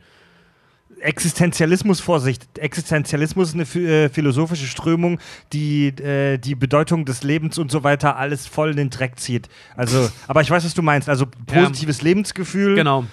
Existenzialismus, 1.01 2.01
Vorsicht. 2.01 2.47
Existenzialismus 2.59 3.55
ist 3.55 3.55
eine 3.76 3.87
äh, 3.87 4.09
philosophische 4.09 4.66
Strömung, 4.66 5.18
die 5.53 5.89
äh, 5.89 6.39
die 6.39 6.55
Bedeutung 6.55 7.05
des 7.05 7.22
Lebens 7.22 7.59
und 7.59 7.70
so 7.70 7.84
weiter 7.84 8.16
alles 8.16 8.47
voll 8.47 8.70
in 8.70 8.76
den 8.76 8.91
Dreck 8.91 9.18
zieht. 9.18 9.49
Also, 9.76 10.09
aber 10.26 10.41
ich 10.41 10.51
weiß, 10.51 10.64
was 10.64 10.74
du 10.74 10.82
meinst. 10.82 11.09
Also 11.09 11.26
positives 11.47 12.01
Lebensgefühl 12.03 12.76
Genau. 12.76 13.05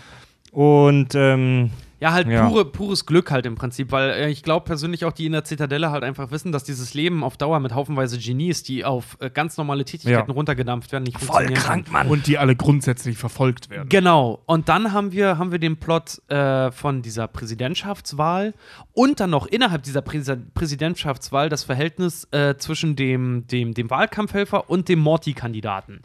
und 0.51 1.09
ähm, 1.15 1.71
Ja, 2.03 2.11
halt 2.11 2.27
Ja. 2.27 2.49
Pure, 2.49 2.65
pures 2.65 3.05
Glück 3.05 3.31
halt 3.31 3.45
im 3.45 3.55
Prinzip, 3.55 3.93
weil 3.93 4.09
äh, 4.09 4.29
ich 4.29 4.43
glaube 4.43 4.65
persönlich 4.65 5.05
auch, 5.05 5.13
die 5.13 5.25
in 5.25 5.31
der 5.31 5.45
Zitadelle 5.45 5.89
halt 5.89 6.03
einfach 6.03 6.31
wissen, 6.31 6.51
dass 6.51 6.65
dieses 6.65 6.93
Leben 6.93 7.23
auf 7.23 7.37
Dauer 7.37 7.61
mit 7.61 7.73
haufenweise 7.73 8.17
Genies, 8.17 8.61
die 8.61 8.83
auf 8.83 9.15
äh, 9.21 9.29
ganz 9.29 9.55
normale 9.55 9.85
Tätigkeiten 9.85 10.29
Ja. 10.29 10.33
runtergedampft 10.35 10.91
werden, 10.91 11.05
nicht 11.05 11.17
voll 11.17 11.45
funktionieren 11.45 11.63
krank. 11.63 11.91
Mann. 11.93 12.09
Und 12.09 12.27
die 12.27 12.37
alle 12.37 12.57
grundsätzlich 12.57 13.17
verfolgt 13.17 13.69
werden. 13.69 13.87
Genau. 13.87 14.41
Und 14.45 14.67
dann 14.67 14.91
haben 14.91 15.13
wir, 15.13 15.37
haben 15.37 15.53
wir 15.53 15.59
den 15.59 15.77
Plot 15.77 16.21
äh, 16.29 16.71
von 16.73 17.01
dieser 17.01 17.29
Präsidentschaftswahl 17.29 18.53
und 18.91 19.21
dann 19.21 19.29
noch 19.29 19.45
innerhalb 19.47 19.83
dieser 19.83 20.01
Präsi 20.01 20.35
Präsidentschaftswahl 20.53 21.47
das 21.47 21.63
Verhältnis 21.63 22.27
äh, 22.31 22.55
zwischen 22.57 22.97
dem, 22.97 23.47
dem, 23.47 23.73
dem 23.73 23.89
Wahlkampfhelfer 23.89 24.69
und 24.69 24.89
dem 24.89 24.99
Morty-Kandidaten. 24.99 26.01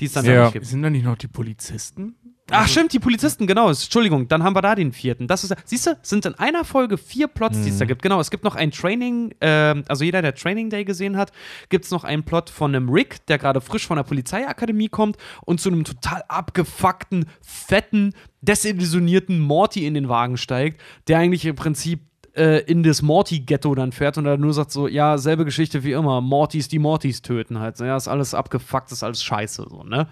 Die 0.00 0.06
es 0.06 0.12
dann 0.12 0.24
Ja. 0.24 0.50
Sind 0.60 0.82
da 0.82 0.90
nicht 0.90 1.04
noch 1.04 1.16
die 1.16 1.28
Polizisten? 1.28 2.16
Ach, 2.50 2.68
stimmt, 2.68 2.92
die 2.92 3.00
Polizisten, 3.00 3.48
genau. 3.48 3.68
Entschuldigung, 3.68 4.28
dann 4.28 4.44
haben 4.44 4.54
wir 4.54 4.62
da 4.62 4.76
den 4.76 4.92
vierten. 4.92 5.26
Das 5.26 5.42
ist, 5.42 5.54
siehst 5.64 5.88
du, 5.88 5.98
sind 6.02 6.26
in 6.26 6.34
einer 6.34 6.64
Folge 6.64 6.96
vier 6.96 7.26
Plots, 7.26 7.60
die 7.62 7.70
es 7.70 7.78
da 7.78 7.86
gibt. 7.86 8.02
Genau, 8.02 8.20
es 8.20 8.30
gibt 8.30 8.44
noch 8.44 8.54
ein 8.54 8.70
Training, 8.70 9.34
ähm, 9.40 9.84
also 9.88 10.04
jeder, 10.04 10.22
der 10.22 10.34
Training 10.34 10.70
Day 10.70 10.84
gesehen 10.84 11.16
hat, 11.16 11.32
gibt 11.70 11.86
es 11.86 11.90
noch 11.90 12.04
einen 12.04 12.22
Plot 12.22 12.48
von 12.50 12.72
einem 12.72 12.88
Rick, 12.88 13.26
der 13.26 13.38
gerade 13.38 13.60
frisch 13.60 13.86
von 13.86 13.96
der 13.96 14.04
Polizeiakademie 14.04 14.88
kommt 14.88 15.16
und 15.44 15.60
zu 15.60 15.70
einem 15.70 15.82
total 15.82 16.22
abgefuckten, 16.28 17.26
fetten, 17.42 18.14
desillusionierten 18.42 19.40
Morty 19.40 19.84
in 19.84 19.94
den 19.94 20.08
Wagen 20.08 20.36
steigt, 20.36 20.80
der 21.08 21.18
eigentlich 21.18 21.44
im 21.46 21.56
Prinzip 21.56 22.00
äh, 22.36 22.58
in 22.60 22.82
das 22.82 23.02
Morty-Ghetto 23.02 23.74
dann 23.74 23.92
fährt 23.92 24.18
und 24.18 24.24
dann 24.24 24.40
nur 24.40 24.52
sagt 24.52 24.70
so, 24.70 24.86
ja, 24.86 25.18
selbe 25.18 25.44
Geschichte 25.44 25.82
wie 25.84 25.92
immer, 25.92 26.20
Mortys, 26.20 26.68
die 26.68 26.78
Mortys 26.78 27.22
töten 27.22 27.58
halt. 27.58 27.80
Ja, 27.80 27.96
ist 27.96 28.08
alles 28.08 28.34
abgefuckt, 28.34 28.92
ist 28.92 29.02
alles 29.02 29.24
scheiße, 29.24 29.66
so, 29.68 29.82
ne? 29.82 30.06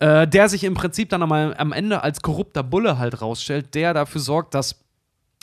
Äh, 0.00 0.26
der 0.26 0.48
sich 0.48 0.64
im 0.64 0.74
Prinzip 0.74 1.10
dann 1.10 1.22
am, 1.22 1.30
am 1.32 1.72
Ende 1.72 2.02
als 2.02 2.22
korrupter 2.22 2.62
Bulle 2.62 2.98
halt 2.98 3.20
rausstellt, 3.20 3.74
der 3.74 3.92
dafür 3.94 4.20
sorgt, 4.22 4.54
dass 4.54 4.76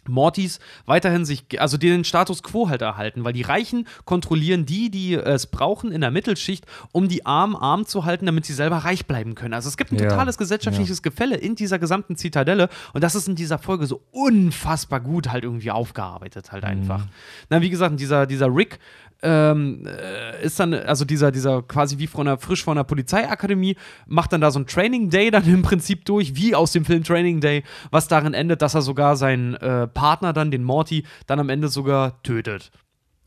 Mortys 0.10 0.60
weiterhin 0.86 1.26
sich, 1.26 1.60
also 1.60 1.78
den 1.78 2.03
Status 2.05 2.41
quo 2.41 2.70
halt 2.70 2.82
erhalten, 2.82 3.24
weil 3.26 3.34
die 3.34 3.41
Reichen 3.41 3.88
kontrollieren 4.05 4.66
die, 4.66 4.89
die 4.89 5.16
es 5.16 5.47
brauchen 5.47 5.91
in 5.91 6.01
der 6.01 6.12
Mittelschicht, 6.12 6.66
um 6.91 7.08
die 7.10 7.26
Armen 7.26 7.55
arm 7.55 7.86
zu 7.86 8.05
halten, 8.05 8.26
damit 8.26 8.45
sie 8.45 8.53
selber 8.53 8.78
reich 8.78 9.05
bleiben 9.05 9.36
können. 9.36 9.53
Also 9.53 9.68
es 9.70 9.78
gibt 9.78 9.91
ein 9.91 9.99
Ja. 9.99 10.10
totales 10.10 10.38
gesellschaftliches 10.38 11.01
Gefälle 11.03 11.36
in 11.36 11.55
dieser 11.55 11.78
gesamten 11.78 12.16
Zitadelle 12.16 12.70
und 12.93 13.03
das 13.03 13.16
ist 13.16 13.28
in 13.28 13.36
dieser 13.36 13.58
Folge 13.60 13.86
so 13.86 14.01
unfassbar 14.12 15.01
gut 15.01 15.30
halt 15.30 15.43
irgendwie 15.43 15.72
aufgearbeitet 15.72 16.51
halt 16.51 16.64
einfach. 16.64 17.05
Na, 17.49 17.62
wie 17.62 17.70
gesagt, 17.70 17.99
dieser, 17.99 18.26
dieser 18.26 18.47
Rick 18.47 18.80
ähm, 19.22 19.86
äh, 19.86 20.45
ist 20.45 20.59
dann, 20.59 20.74
also 20.74 21.05
dieser, 21.05 21.32
dieser 21.32 21.61
quasi 21.63 21.97
wie 21.97 22.07
von 22.07 22.28
einer, 22.28 22.38
frisch 22.38 22.63
von 22.63 22.78
der 22.78 22.84
Polizeiakademie, 22.84 23.76
macht 24.05 24.34
dann 24.34 24.41
da 24.41 24.51
so 24.51 24.59
ein 24.59 24.68
Training 24.68 25.09
Day 25.09 25.32
dann 25.32 25.45
im 25.45 25.61
Prinzip 25.61 26.05
durch, 26.05 26.36
wie 26.36 26.55
aus 26.55 26.72
dem 26.72 26.86
Film 26.86 27.03
Training 27.03 27.41
Day, 27.41 27.63
was 27.91 28.07
darin 28.07 28.34
endet, 28.34 28.61
dass 28.61 28.76
er 28.76 28.82
sogar 28.82 29.15
seinen 29.15 29.55
äh, 29.55 29.88
Partner 29.88 30.34
dann, 30.34 30.51
den 30.51 30.63
Morty, 30.63 31.03
dann 31.26 31.39
am 31.39 31.49
Ende 31.49 31.68
sogar 31.70 32.22
tötet. 32.24 32.72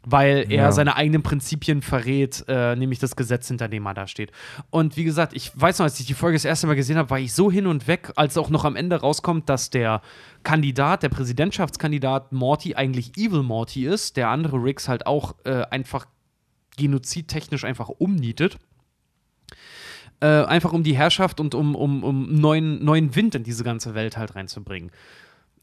Weil 0.02 0.46
er 0.48 0.64
Ja. 0.64 0.72
seine 0.72 0.96
eigenen 0.96 1.22
Prinzipien 1.22 1.82
verrät, 1.82 2.42
äh, 2.48 2.74
nämlich 2.74 2.98
das 3.00 3.16
Gesetz, 3.16 3.48
hinter 3.48 3.68
dem 3.68 3.86
er 3.86 3.92
da 3.92 4.06
steht. 4.06 4.32
Und 4.70 4.96
wie 4.96 5.04
gesagt, 5.04 5.34
ich 5.34 5.52
weiß 5.54 5.78
noch, 5.78 5.84
als 5.84 6.00
ich 6.00 6.06
die 6.06 6.14
Folge 6.14 6.36
das 6.36 6.46
erste 6.46 6.66
Mal 6.66 6.74
gesehen 6.76 6.96
habe, 6.96 7.10
war 7.10 7.18
ich 7.18 7.34
so 7.34 7.50
hin 7.50 7.66
und 7.66 7.86
weg, 7.86 8.10
als 8.16 8.38
auch 8.38 8.48
noch 8.48 8.64
am 8.64 8.76
Ende 8.76 8.96
rauskommt, 8.96 9.50
dass 9.50 9.68
der 9.68 10.00
Kandidat, 10.42 11.02
der 11.02 11.10
Präsidentschaftskandidat 11.10 12.32
Morty 12.32 12.74
eigentlich 12.74 13.16
Evil 13.18 13.42
Morty 13.42 13.86
ist, 13.86 14.16
der 14.16 14.28
andere 14.28 14.56
Ricks 14.56 14.88
halt 14.88 15.06
auch 15.06 15.34
äh, 15.44 15.64
einfach 15.70 16.06
genozidtechnisch 16.78 17.64
einfach 17.64 17.90
umnietet. 17.90 18.58
Äh, 20.22 20.44
einfach 20.44 20.72
um 20.74 20.82
die 20.82 20.94
Herrschaft 20.96 21.40
und 21.40 21.54
um, 21.54 21.74
um, 21.74 22.04
um 22.04 22.34
neuen, 22.34 22.84
neuen 22.84 23.14
Wind 23.16 23.34
in 23.34 23.42
diese 23.42 23.64
ganze 23.64 23.94
Welt 23.94 24.18
halt 24.18 24.34
reinzubringen. 24.34 24.90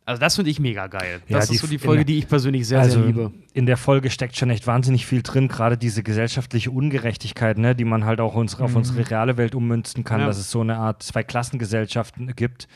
Also 0.08 0.20
das 0.22 0.36
finde 0.36 0.50
ich 0.52 0.60
mega 0.60 0.88
geil. 0.88 1.22
Ja, 1.28 1.38
Das 1.40 1.50
ist 1.50 1.60
so 1.60 1.68
die 1.68 1.78
Folge, 1.78 2.06
der- 2.06 2.06
die 2.06 2.18
ich 2.20 2.28
persönlich 2.30 2.66
sehr, 2.66 2.80
also 2.80 2.98
sehr 3.00 3.08
liebe. 3.08 3.32
in 3.54 3.66
der 3.66 3.76
Folge 3.76 4.10
steckt 4.10 4.38
schon 4.38 4.50
echt 4.50 4.66
wahnsinnig 4.66 5.06
viel 5.06 5.22
drin, 5.22 5.50
gerade 5.50 5.78
diese 5.78 6.02
gesellschaftliche 6.02 6.72
Ungerechtigkeit, 6.72 7.58
ne, 7.58 7.76
die 7.76 7.84
man 7.84 8.06
halt 8.06 8.22
auch 8.22 8.34
unsere, 8.34 8.64
auf 8.64 8.76
unsere 8.76 9.10
reale 9.10 9.36
Welt 9.36 9.54
ummünzen 9.54 10.06
kann, 10.06 10.22
Ja. 10.22 10.28
dass 10.28 10.38
es 10.38 10.50
so 10.50 10.62
eine 10.62 10.78
Art 10.78 11.04
Zwei-Klassengesellschaften 11.04 12.34
gibt, 12.36 12.68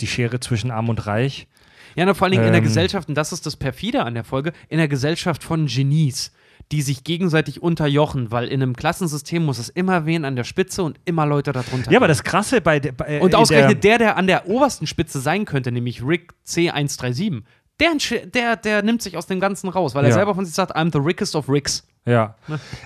die 0.00 0.06
Schere 0.06 0.40
zwischen 0.40 0.70
Arm 0.70 0.88
und 0.88 1.06
Reich. 1.06 1.46
Ja, 1.94 2.06
na, 2.06 2.14
vor 2.14 2.24
allen 2.24 2.32
Dingen 2.32 2.44
in 2.46 2.52
der 2.52 2.58
Ähm. 2.62 2.64
Gesellschaft, 2.64 3.08
und 3.08 3.16
das 3.16 3.32
ist 3.32 3.44
das 3.44 3.56
perfide 3.56 4.04
an 4.04 4.14
der 4.14 4.24
Folge, 4.24 4.52
in 4.70 4.78
der 4.78 4.88
Gesellschaft 4.88 5.44
von 5.44 5.66
Genies, 5.66 6.32
die 6.72 6.82
sich 6.82 7.04
gegenseitig 7.04 7.62
unterjochen, 7.62 8.30
weil 8.32 8.48
in 8.48 8.62
einem 8.62 8.74
Klassensystem 8.74 9.44
muss 9.44 9.58
es 9.58 9.68
immer 9.68 10.06
wen 10.06 10.24
an 10.24 10.34
der 10.36 10.44
Spitze 10.44 10.82
und 10.82 10.98
immer 11.04 11.26
Leute 11.26 11.52
darunter. 11.52 11.90
Ja, 11.92 11.98
aber 11.98 12.08
das 12.08 12.24
Krasse 12.24 12.60
bei, 12.60 12.80
der- 12.80 12.92
bei 12.92 13.20
Und 13.20 13.30
in 13.30 13.34
ausgerechnet 13.36 13.84
der, 13.84 13.98
der 13.98 14.16
an 14.16 14.26
der 14.26 14.48
obersten 14.48 14.86
Spitze 14.86 15.20
sein 15.20 15.44
könnte, 15.44 15.70
nämlich 15.70 16.02
Rick 16.04 16.32
C137, 16.46 17.42
der, 17.80 18.26
der, 18.26 18.56
der 18.56 18.82
nimmt 18.82 19.02
sich 19.02 19.16
aus 19.16 19.26
dem 19.26 19.38
Ganzen 19.40 19.68
raus, 19.68 19.94
weil 19.94 20.04
er 20.04 20.08
Ja. 20.10 20.14
selber 20.14 20.34
von 20.34 20.44
sich 20.44 20.54
sagt, 20.54 20.74
I'm 20.76 20.90
the 20.92 20.98
Rickest 20.98 21.36
of 21.36 21.48
Ricks. 21.48 21.86
Ja. 22.06 22.34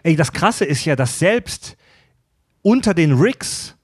Ey, 0.03 0.16
das 0.16 0.32
Krasse 0.32 0.64
ist 0.64 0.84
ja, 0.84 0.97
dass 0.97 1.18
selbst 1.18 1.76
unter 2.62 2.93
den 2.95 3.12
Ricks 3.12 3.76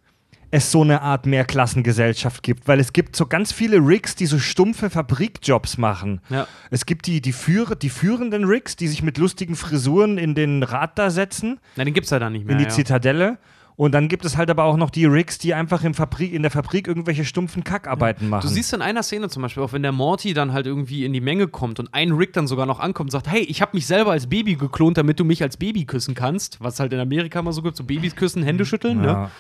es 0.52 0.70
so 0.70 0.82
eine 0.82 1.00
Art 1.00 1.24
Mehrklassengesellschaft 1.24 2.42
gibt, 2.42 2.68
weil 2.68 2.78
es 2.78 2.92
gibt 2.92 3.16
so 3.16 3.26
ganz 3.26 3.52
viele 3.52 3.78
Ricks, 3.78 4.14
die 4.14 4.26
so 4.26 4.38
stumpfe 4.38 4.90
Fabrikjobs 4.90 5.78
machen. 5.78 6.20
Ja. 6.28 6.46
Es 6.70 6.84
gibt 6.84 7.06
die, 7.06 7.22
die, 7.22 7.32
führ 7.32 7.74
die 7.74 7.88
führenden 7.88 8.44
Ricks, 8.44 8.76
die 8.76 8.86
sich 8.86 9.02
mit 9.02 9.16
lustigen 9.16 9.56
Frisuren 9.56 10.18
in 10.18 10.34
den 10.34 10.62
Rad 10.62 10.98
da 10.98 11.08
setzen, 11.10 11.58
Na, 11.76 11.84
den 11.84 11.94
gibt's 11.94 12.10
ja 12.10 12.18
dann 12.18 12.34
nicht 12.34 12.44
mehr. 12.44 12.52
in 12.52 12.58
die 12.58 12.64
ja. 12.64 12.70
Zitadelle. 12.70 13.38
Und 13.76 13.92
dann 13.92 14.08
gibt 14.08 14.26
es 14.26 14.36
halt 14.36 14.50
aber 14.50 14.64
auch 14.64 14.76
noch 14.76 14.90
die 14.90 15.06
Ricks, 15.06 15.38
die 15.38 15.54
einfach 15.54 15.82
im 15.84 15.94
Fabrik, 15.94 16.34
in 16.34 16.42
der 16.42 16.50
Fabrik 16.50 16.86
irgendwelche 16.86 17.24
stumpfen 17.24 17.64
Kackarbeiten 17.64 18.28
machen. 18.28 18.46
Du 18.46 18.52
siehst 18.52 18.74
in 18.74 18.82
einer 18.82 19.02
Szene 19.02 19.30
zum 19.30 19.40
Beispiel, 19.40 19.62
auch 19.62 19.72
wenn 19.72 19.82
der 19.82 19.92
Morty 19.92 20.34
dann 20.34 20.52
halt 20.52 20.66
irgendwie 20.66 21.06
in 21.06 21.14
die 21.14 21.22
Menge 21.22 21.48
kommt 21.48 21.80
und 21.80 21.94
ein 21.94 22.12
Rick 22.12 22.34
dann 22.34 22.46
sogar 22.46 22.66
noch 22.66 22.78
ankommt 22.78 23.08
und 23.08 23.12
sagt, 23.12 23.28
hey, 23.28 23.40
ich 23.40 23.62
habe 23.62 23.70
mich 23.74 23.86
selber 23.86 24.12
als 24.12 24.28
Baby 24.28 24.56
geklont, 24.56 24.98
damit 24.98 25.18
du 25.18 25.24
mich 25.24 25.42
als 25.42 25.56
Baby 25.56 25.86
küssen 25.86 26.14
kannst, 26.14 26.58
was 26.60 26.78
halt 26.78 26.92
in 26.92 27.00
Amerika 27.00 27.40
immer 27.40 27.54
so 27.54 27.62
gibt, 27.62 27.78
so 27.78 27.84
Babys 27.84 28.14
küssen, 28.14 28.42
Hände 28.42 28.66
schütteln, 28.66 29.00
ne? 29.00 29.30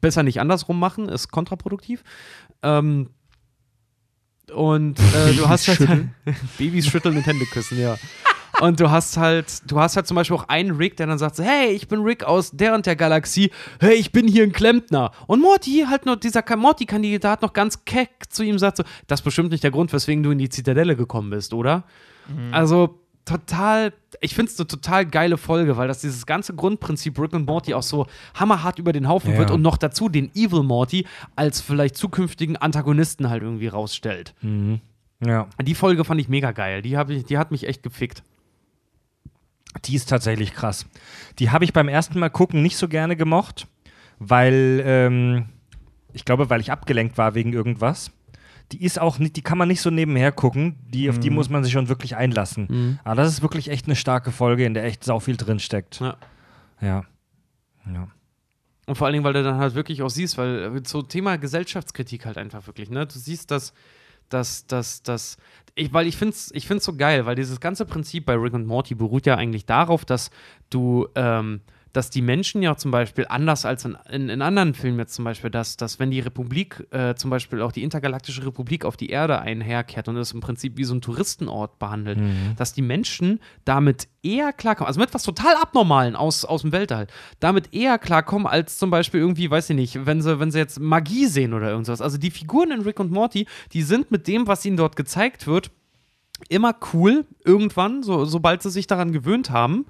Besser 0.00 0.22
nicht 0.22 0.40
andersrum 0.40 0.78
machen, 0.78 1.08
ist 1.08 1.30
kontraproduktiv. 1.30 2.02
Ähm, 2.62 3.10
und 4.54 4.98
äh, 4.98 5.32
du 5.34 5.48
hast 5.48 5.68
halt 5.68 6.08
Babys 6.58 6.86
schütteln 6.88 7.16
und 7.16 7.26
Hände 7.26 7.44
küssen, 7.46 7.78
ja. 7.78 7.96
Und 8.60 8.78
du 8.80 8.90
hast 8.90 9.16
halt, 9.16 9.62
du 9.70 9.78
hast 9.80 9.96
halt 9.96 10.06
zum 10.06 10.16
Beispiel 10.16 10.36
auch 10.36 10.48
einen 10.48 10.72
Rick, 10.72 10.96
der 10.96 11.06
dann 11.06 11.18
sagt 11.18 11.36
so, 11.36 11.42
hey, 11.42 11.70
ich 11.70 11.88
bin 11.88 12.00
Rick 12.02 12.24
aus 12.24 12.50
der 12.50 12.74
und 12.74 12.84
der 12.84 12.96
Galaxie, 12.96 13.50
hey, 13.78 13.94
ich 13.94 14.12
bin 14.12 14.26
hier 14.28 14.42
ein 14.42 14.52
Klempner. 14.52 15.12
Und 15.28 15.40
Morty 15.40 15.86
halt 15.88 16.04
nur, 16.04 16.16
dieser 16.16 16.42
Ka- 16.42 16.56
Morty-Kandidat 16.56 17.40
noch 17.42 17.52
ganz 17.52 17.84
keck 17.84 18.10
zu 18.28 18.42
ihm 18.42 18.58
sagt 18.58 18.78
so, 18.78 18.82
das 19.06 19.20
ist 19.20 19.24
bestimmt 19.24 19.50
nicht 19.50 19.64
der 19.64 19.70
Grund, 19.70 19.92
weswegen 19.92 20.22
du 20.22 20.30
in 20.30 20.38
die 20.38 20.48
Zitadelle 20.50 20.94
gekommen 20.96 21.30
bist, 21.30 21.54
oder? 21.54 21.84
Also 22.52 22.99
total, 23.24 23.92
ich 24.20 24.34
finde 24.34 24.50
es 24.52 24.58
eine 24.58 24.66
total 24.66 25.06
geile 25.06 25.36
Folge, 25.36 25.76
weil 25.76 25.88
das 25.88 26.00
dieses 26.00 26.26
ganze 26.26 26.54
Grundprinzip 26.54 27.18
Rick 27.18 27.32
und 27.32 27.46
Morty 27.46 27.74
auch 27.74 27.82
so 27.82 28.06
hammerhart 28.34 28.78
über 28.78 28.92
den 28.92 29.08
Haufen 29.08 29.32
Ja. 29.32 29.38
wird 29.38 29.50
und 29.50 29.62
noch 29.62 29.76
dazu 29.76 30.08
den 30.08 30.30
Evil 30.34 30.62
Morty 30.62 31.06
als 31.36 31.60
vielleicht 31.60 31.96
zukünftigen 31.96 32.56
Antagonisten 32.56 33.30
halt 33.30 33.42
irgendwie 33.42 33.68
rausstellt. 33.68 34.34
ja. 35.24 35.46
Die 35.62 35.74
Folge 35.74 36.04
fand 36.04 36.20
ich 36.20 36.28
mega 36.28 36.52
geil. 36.52 36.82
Die, 36.82 36.94
ich, 37.08 37.24
die 37.24 37.38
hat 37.38 37.50
mich 37.50 37.66
echt 37.66 37.82
gefickt. 37.82 38.22
Die 39.84 39.94
ist 39.94 40.08
tatsächlich 40.08 40.52
krass. 40.52 40.86
Die 41.38 41.50
habe 41.50 41.64
ich 41.64 41.72
beim 41.72 41.88
ersten 41.88 42.18
Mal 42.18 42.30
gucken 42.30 42.62
nicht 42.62 42.76
so 42.76 42.88
gerne 42.88 43.14
gemocht, 43.16 43.68
weil 44.18 44.82
ähm, 44.84 45.46
ich 46.12 46.24
glaube, 46.24 46.50
weil 46.50 46.60
ich 46.60 46.72
abgelenkt 46.72 47.16
war 47.18 47.34
wegen 47.34 47.52
irgendwas. 47.52 48.10
Die 48.72 48.84
ist 48.84 49.00
auch 49.00 49.18
nicht, 49.18 49.36
die 49.36 49.42
kann 49.42 49.58
man 49.58 49.68
nicht 49.68 49.80
so 49.80 49.90
nebenher 49.90 50.32
gucken. 50.32 50.76
Die, 50.88 51.08
Auf 51.10 51.16
Mhm. 51.16 51.20
die 51.22 51.30
muss 51.30 51.50
man 51.50 51.64
sich 51.64 51.72
schon 51.72 51.88
wirklich 51.88 52.16
einlassen. 52.16 52.98
Aber 53.04 53.16
das 53.16 53.28
ist 53.32 53.42
wirklich 53.42 53.68
echt 53.70 53.86
eine 53.86 53.96
starke 53.96 54.30
Folge, 54.30 54.64
in 54.64 54.74
der 54.74 54.84
echt 54.84 55.02
sau 55.04 55.18
viel 55.20 55.36
drin 55.36 55.58
steckt. 55.58 56.00
Ja. 56.00 56.16
Ja. 56.80 57.04
ja. 57.92 58.08
Und 58.86 58.96
vor 58.96 59.06
allen 59.06 59.12
Dingen, 59.14 59.24
weil 59.24 59.32
du 59.34 59.42
dann 59.42 59.58
halt 59.58 59.74
wirklich 59.74 60.02
auch 60.02 60.08
siehst, 60.10 60.38
weil 60.38 60.76
äh, 60.76 60.80
so 60.84 61.02
Thema 61.02 61.36
Gesellschaftskritik 61.36 62.26
halt 62.26 62.38
einfach 62.38 62.66
wirklich, 62.66 62.90
ne? 62.90 63.06
Du 63.06 63.18
siehst, 63.18 63.50
dass, 63.50 63.72
dass, 64.28 64.66
dass, 64.66 65.02
dass, 65.02 65.36
ich, 65.74 65.92
weil 65.92 66.06
ich 66.06 66.16
finde 66.16 66.34
es 66.34 66.50
ich 66.54 66.66
find's 66.66 66.84
so 66.84 66.96
geil, 66.96 67.26
weil 67.26 67.36
dieses 67.36 67.60
ganze 67.60 67.84
Prinzip 67.86 68.24
bei 68.26 68.34
Rick 68.34 68.52
und 68.54 68.66
Morty 68.66 68.94
beruht 68.94 69.26
ja 69.26 69.36
eigentlich 69.36 69.66
darauf, 69.66 70.04
dass 70.04 70.30
du, 70.70 71.06
ähm, 71.14 71.60
dass 71.92 72.10
die 72.10 72.22
Menschen 72.22 72.62
ja 72.62 72.76
zum 72.76 72.90
Beispiel 72.90 73.26
anders 73.28 73.64
als 73.64 73.84
in, 73.84 73.96
in, 74.10 74.28
in 74.28 74.42
anderen 74.42 74.74
Filmen 74.74 74.98
jetzt 74.98 75.14
zum 75.14 75.24
Beispiel, 75.24 75.50
dass, 75.50 75.76
dass 75.76 75.98
wenn 75.98 76.10
die 76.10 76.20
Republik, 76.20 76.86
äh, 76.90 77.14
zum 77.14 77.30
Beispiel 77.30 77.62
auch 77.62 77.72
die 77.72 77.82
intergalaktische 77.82 78.44
Republik 78.46 78.84
auf 78.84 78.96
die 78.96 79.10
Erde 79.10 79.40
einherkehrt 79.40 80.08
und 80.08 80.16
es 80.16 80.32
im 80.32 80.40
Prinzip 80.40 80.76
wie 80.76 80.84
so 80.84 80.94
ein 80.94 81.00
Touristenort 81.00 81.78
behandelt, 81.78 82.18
dass 82.56 82.72
die 82.72 82.82
Menschen 82.82 83.40
damit 83.64 84.08
eher 84.22 84.52
klarkommen, 84.52 84.88
also 84.88 85.00
mit 85.00 85.12
was 85.14 85.22
total 85.22 85.54
Abnormalen 85.56 86.16
aus, 86.16 86.44
aus 86.44 86.62
dem 86.62 86.72
Weltall, 86.72 87.06
damit 87.40 87.72
eher 87.72 87.98
klarkommen 87.98 88.46
als 88.46 88.78
zum 88.78 88.90
Beispiel 88.90 89.20
irgendwie, 89.20 89.50
weiß 89.50 89.70
ich 89.70 89.76
nicht, 89.76 90.06
wenn 90.06 90.22
sie, 90.22 90.38
wenn 90.38 90.50
sie 90.50 90.58
jetzt 90.58 90.80
Magie 90.80 91.26
sehen 91.26 91.54
oder 91.54 91.70
irgendwas. 91.70 92.00
Also 92.00 92.18
die 92.18 92.30
Figuren 92.30 92.70
in 92.70 92.82
Rick 92.82 93.00
und 93.00 93.10
Morty, 93.10 93.46
die 93.72 93.82
sind 93.82 94.10
mit 94.10 94.28
dem, 94.28 94.46
was 94.46 94.64
ihnen 94.64 94.76
dort 94.76 94.96
gezeigt 94.96 95.46
wird, 95.46 95.70
immer 96.48 96.74
cool, 96.92 97.26
irgendwann, 97.44 98.02
so, 98.02 98.24
sobald 98.24 98.62
sie 98.62 98.70
sich 98.70 98.86
daran 98.86 99.12
gewöhnt 99.12 99.50
haben. 99.50 99.86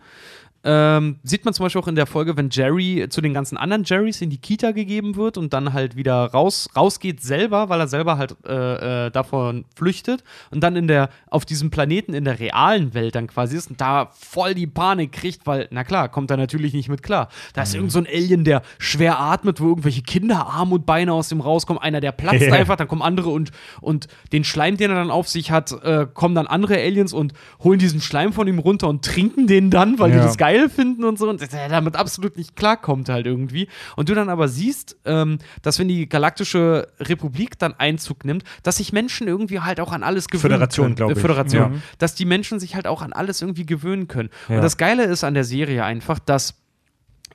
Ähm, 0.63 1.17
sieht 1.23 1.47
man 1.47 1.55
zum 1.55 1.65
Beispiel 1.65 1.81
auch 1.81 1.89
in 1.89 1.95
der 1.95 2.05
Folge, 2.07 2.37
wenn 2.37 2.51
Jerry 2.51 3.07
zu 3.09 3.23
den 3.23 3.33
ganzen 3.33 3.57
anderen 3.57 3.85
Jerrys 3.85 4.21
in 4.21 4.29
die 4.29 4.37
Kita 4.37 4.73
gegeben 4.73 5.17
wird 5.17 5.39
und 5.39 5.55
dann 5.55 5.73
halt 5.73 5.97
wieder 5.97 6.27
raus, 6.27 6.69
rausgeht 6.77 7.23
selber, 7.23 7.71
weil 7.71 7.81
er 7.81 7.89
selber 7.89 8.19
halt 8.19 8.37
äh, 8.47 9.07
äh, 9.07 9.11
davon 9.11 9.65
flüchtet 9.75 10.23
und 10.51 10.61
dann 10.63 10.77
in 10.77 10.87
der, 10.87 11.09
auf 11.31 11.47
diesem 11.47 11.71
Planeten 11.71 12.13
in 12.13 12.25
der 12.25 12.39
realen 12.41 12.93
Welt 12.93 13.15
dann 13.15 13.27
quasi 13.27 13.57
ist 13.57 13.71
und 13.71 13.81
da 13.81 14.11
voll 14.13 14.53
die 14.53 14.67
Panik 14.67 15.13
kriegt, 15.13 15.47
weil, 15.47 15.67
na 15.71 15.83
klar, 15.83 16.11
kommt 16.11 16.31
er 16.31 16.37
natürlich 16.37 16.75
nicht 16.75 16.91
mit 16.91 17.03
klar. 17.03 17.29
Da 17.55 17.63
ist 17.63 17.75
irgend 17.75 17.93
so 17.93 17.99
ein 17.99 18.07
Alien, 18.07 18.45
der 18.45 18.61
schwer 18.79 19.19
atmet, 19.19 19.61
wo 19.63 19.69
irgendwelche 19.69 20.03
Kinderarme 20.03 20.75
und 20.75 20.85
Beine 20.85 21.15
aus 21.15 21.31
dem 21.31 21.41
rauskommen. 21.41 21.83
Einer, 21.83 22.01
der 22.01 22.13
platzt 22.13 22.43
einfach, 22.53 22.77
dann 22.77 22.87
kommen 22.89 23.01
andere 23.03 23.31
und, 23.31 23.51
und 23.81 24.09
den 24.33 24.45
Schleim, 24.45 24.77
den 24.77 24.91
er 24.91 24.97
dann 24.97 25.11
auf 25.11 25.27
sich 25.27 25.51
hat, 25.51 25.73
äh, 25.85 26.07
kommen 26.13 26.35
dann 26.35 26.47
andere 26.47 26.75
Aliens 26.77 27.15
und 27.15 27.33
holen 27.65 27.79
diesen 27.79 28.03
Schleim 28.03 28.35
von 28.35 28.47
ihm 28.47 28.59
runter 28.59 28.89
und 28.89 29.05
trinken 29.07 29.47
den 29.47 29.71
dann, 29.71 29.99
weil 29.99 30.11
die 30.11 30.19
Ja. 30.19 30.25
das 30.25 30.37
geil 30.37 30.50
finden 30.69 31.05
und 31.05 31.19
so 31.19 31.29
und 31.29 31.41
der 31.41 31.69
damit 31.69 31.97
absolut 31.97 32.37
nicht 32.37 32.57
klarkommt 32.57 33.09
halt 33.09 33.27
irgendwie. 33.27 33.69
Und 33.97 34.09
du 34.09 34.15
dann 34.15 34.29
aber 34.29 34.49
siehst, 34.49 34.97
ähm, 35.05 35.39
dass 35.63 35.79
wenn 35.79 35.89
die 35.89 36.09
galaktische 36.09 36.89
Republik 37.01 37.59
dann 37.59 37.75
Einzug 37.75 38.25
nimmt, 38.25 38.45
dass 38.63 38.77
sich 38.79 38.93
Menschen 38.93 39.29
irgendwie 39.29 39.61
halt 39.61 39.81
auch 39.81 39.93
an 39.93 40.03
alles 40.03 40.29
gewöhnen 40.29 40.53
Föderation, 40.53 40.87
können. 40.87 40.97
glaub 40.97 41.11
Äh, 41.11 41.13
ich. 41.15 41.19
Föderation. 41.21 41.75
Ja. 41.75 41.81
Dass 41.99 42.15
die 42.15 42.25
Menschen 42.25 42.61
sich 42.61 42.75
halt 42.75 42.87
auch 42.87 43.03
an 43.03 43.13
alles 43.13 43.43
irgendwie 43.43 43.67
gewöhnen 43.67 44.09
können. 44.09 44.31
Ja. 44.49 44.57
Und 44.57 44.63
das 44.63 44.77
Geile 44.77 45.05
ist 45.05 45.25
an 45.25 45.35
der 45.35 45.45
Serie 45.45 45.85
einfach, 45.85 46.19
dass 46.19 46.61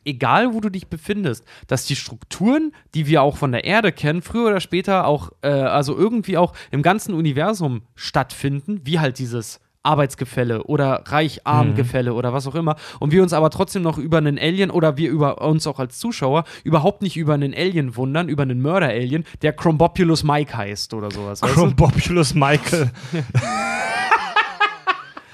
egal 0.06 0.54
wo 0.54 0.62
du 0.62 0.70
dich 0.70 0.88
befindest, 0.88 1.44
dass 1.68 1.86
die 1.86 1.96
Strukturen, 1.96 2.72
die 2.94 3.08
wir 3.08 3.24
auch 3.24 3.38
von 3.38 3.52
der 3.52 3.66
Erde 3.66 3.92
kennen, 3.92 4.22
früher 4.22 4.48
oder 4.48 4.60
später 4.62 5.08
auch, 5.08 5.32
äh, 5.42 5.48
also 5.50 5.98
irgendwie 5.98 6.38
auch 6.38 6.54
im 6.72 6.84
ganzen 6.84 7.14
Universum 7.14 7.82
stattfinden, 7.96 8.82
wie 8.84 9.00
halt 9.00 9.20
dieses 9.20 9.60
Arbeitsgefälle 9.86 10.64
oder 10.64 11.04
Reich-Arm-Gefälle 11.06 12.14
oder 12.14 12.34
was 12.34 12.48
auch 12.48 12.56
immer. 12.56 12.76
Und 13.00 13.12
wir 13.12 13.22
uns 13.24 13.34
aber 13.34 13.50
trotzdem 13.50 13.82
noch 13.84 13.98
über 13.98 14.18
einen 14.18 14.38
Alien 14.40 14.72
oder 14.72 14.98
wir 14.98 15.10
über 15.10 15.42
uns 15.42 15.68
auch 15.68 15.80
als 15.80 16.00
Zuschauer 16.00 16.44
überhaupt 16.64 17.02
nicht 17.02 17.16
über 17.18 17.34
einen 17.36 17.54
Alien 17.54 17.96
wundern, 17.96 18.28
über 18.30 18.44
einen 18.44 18.62
Mörder-Alien, 18.62 19.24
der 19.42 19.54
Chrombopulus 19.54 20.24
Mike 20.24 20.56
heißt 20.58 20.94
oder 20.94 21.12
sowas. 21.12 21.42
Chrombopulus 21.42 22.34
Michael. 22.34 22.92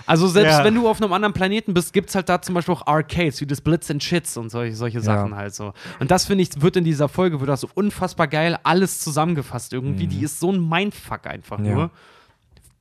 Also 0.07 0.27
selbst 0.27 0.57
Ja. 0.57 0.63
wenn 0.65 0.75
du 0.75 0.89
auf 0.89 1.01
einem 1.01 1.13
anderen 1.13 1.31
Planeten 1.33 1.73
bist, 1.73 1.93
gibt 1.93 2.09
es 2.09 2.15
halt 2.15 2.27
da 2.27 2.41
zum 2.41 2.53
Beispiel 2.55 2.73
auch 2.73 2.85
Arcades, 2.85 3.39
wie 3.39 3.45
das 3.45 3.61
Blitz 3.61 3.89
and 3.89 4.03
Shits 4.03 4.35
und 4.35 4.49
solche, 4.49 4.75
solche 4.75 4.99
Sachen 4.99 5.35
halt 5.35 5.55
so. 5.55 5.71
Und 6.01 6.11
das 6.11 6.25
finde 6.25 6.41
ich, 6.43 6.61
wird 6.61 6.75
in 6.75 6.83
dieser 6.83 7.07
Folge, 7.07 7.39
wird 7.39 7.49
das 7.49 7.61
so 7.61 7.69
unfassbar 7.75 8.27
geil 8.27 8.57
alles 8.63 8.99
zusammengefasst 8.99 9.71
irgendwie. 9.71 10.07
Die 10.07 10.21
ist 10.23 10.39
so 10.41 10.51
ein 10.51 10.67
Mindfuck 10.67 11.27
einfach 11.27 11.59
Mhm. 11.59 11.65
Ja. 11.65 11.73
nur. 11.75 11.91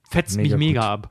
Fetzt 0.09 0.39
Mega 0.39 0.57
mich 0.57 0.69
mega 0.69 0.81
gut. 0.81 1.05
ab. 1.05 1.11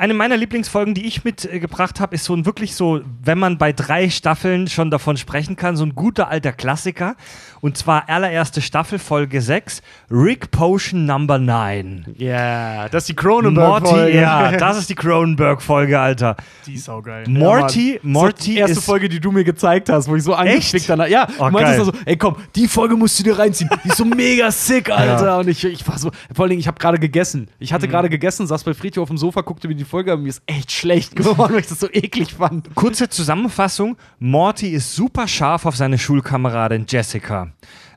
Eine 0.00 0.14
meiner 0.14 0.36
Lieblingsfolgen, 0.36 0.94
die 0.94 1.06
ich 1.08 1.24
mitgebracht 1.24 1.98
habe, 1.98 2.14
ist 2.14 2.22
so 2.24 2.32
ein 2.32 2.46
wirklich 2.46 2.76
so, 2.76 3.00
wenn 3.24 3.36
man 3.36 3.58
bei 3.58 3.72
drei 3.72 4.08
Staffeln 4.10 4.68
schon 4.68 4.92
davon 4.92 5.16
sprechen 5.16 5.56
kann, 5.56 5.76
so 5.76 5.84
ein 5.84 5.96
guter 5.96 6.28
alter 6.28 6.52
Klassiker. 6.52 7.16
Und 7.60 7.76
zwar 7.76 8.08
allererste 8.08 8.60
Staffel, 8.60 9.00
Folge 9.00 9.40
6, 9.42 9.82
Rick 10.08 10.52
Potion 10.52 11.04
Number 11.06 11.38
9. 11.40 12.14
Ja, 12.16 12.88
das 12.88 13.08
ist 13.08 13.18
die 13.20 13.26
Morty, 13.50 14.14
ja, 14.16 14.52
das 14.56 14.78
ist 14.78 14.88
die 14.88 14.94
Cronenberg-Folge, 14.94 15.98
Alter. 15.98 16.36
Die 16.66 16.74
ist 16.74 16.84
saugeil. 16.84 17.24
Morty, 17.28 17.98
Morty 18.04 18.52
die 18.52 18.58
erste 18.58 18.78
ist 18.78 18.84
Folge, 18.84 19.08
die 19.08 19.18
du 19.18 19.32
mir 19.32 19.42
gezeigt 19.42 19.88
hast, 19.88 20.06
wo 20.06 20.14
ich 20.14 20.22
so 20.22 20.34
angefickt 20.34 20.88
danach. 20.88 21.08
Ja, 21.08 21.26
Oh, 21.40 21.46
du 21.46 21.50
meintest 21.50 21.78
geil. 21.78 21.86
also, 21.88 21.92
ey 22.04 22.16
komm, 22.16 22.36
die 22.54 22.68
Folge 22.68 22.94
musst 22.94 23.18
du 23.18 23.24
dir 23.24 23.36
reinziehen. 23.36 23.68
Die 23.82 23.88
ist 23.88 23.96
so 23.96 24.04
mega 24.04 24.52
sick, 24.52 24.90
Alter. 24.96 25.38
Und 25.38 25.48
ich, 25.48 25.64
ich 25.64 25.88
war 25.88 25.98
so, 25.98 26.12
vor 26.32 26.44
allen 26.44 26.50
Dingen, 26.50 26.60
ich 26.60 26.68
habe 26.68 26.78
gerade 26.78 27.00
gegessen. 27.00 27.48
Ich 27.58 27.70
Mhm. 27.72 27.74
hatte 27.74 27.88
gerade 27.88 28.08
gegessen, 28.08 28.46
saß 28.46 28.62
bei 28.62 28.74
Friedhof 28.74 29.02
auf 29.02 29.08
dem 29.08 29.18
Sofa, 29.18 29.40
guckte 29.40 29.66
mir 29.66 29.74
die 29.74 29.87
Folge, 29.88 30.12
aber 30.12 30.22
mir 30.22 30.28
ist 30.28 30.42
echt 30.46 30.70
schlecht 30.70 31.16
geworden, 31.16 31.38
weil 31.54 31.60
ich 31.60 31.66
das 31.66 31.80
so 31.80 31.88
eklig 31.90 32.34
fand. 32.34 32.74
Kurze 32.74 33.08
Zusammenfassung: 33.08 33.96
Morty 34.18 34.68
ist 34.68 34.94
super 34.94 35.26
scharf 35.26 35.66
auf 35.66 35.76
seine 35.76 35.98
Schulkameradin 35.98 36.86
Jessica. 36.88 37.52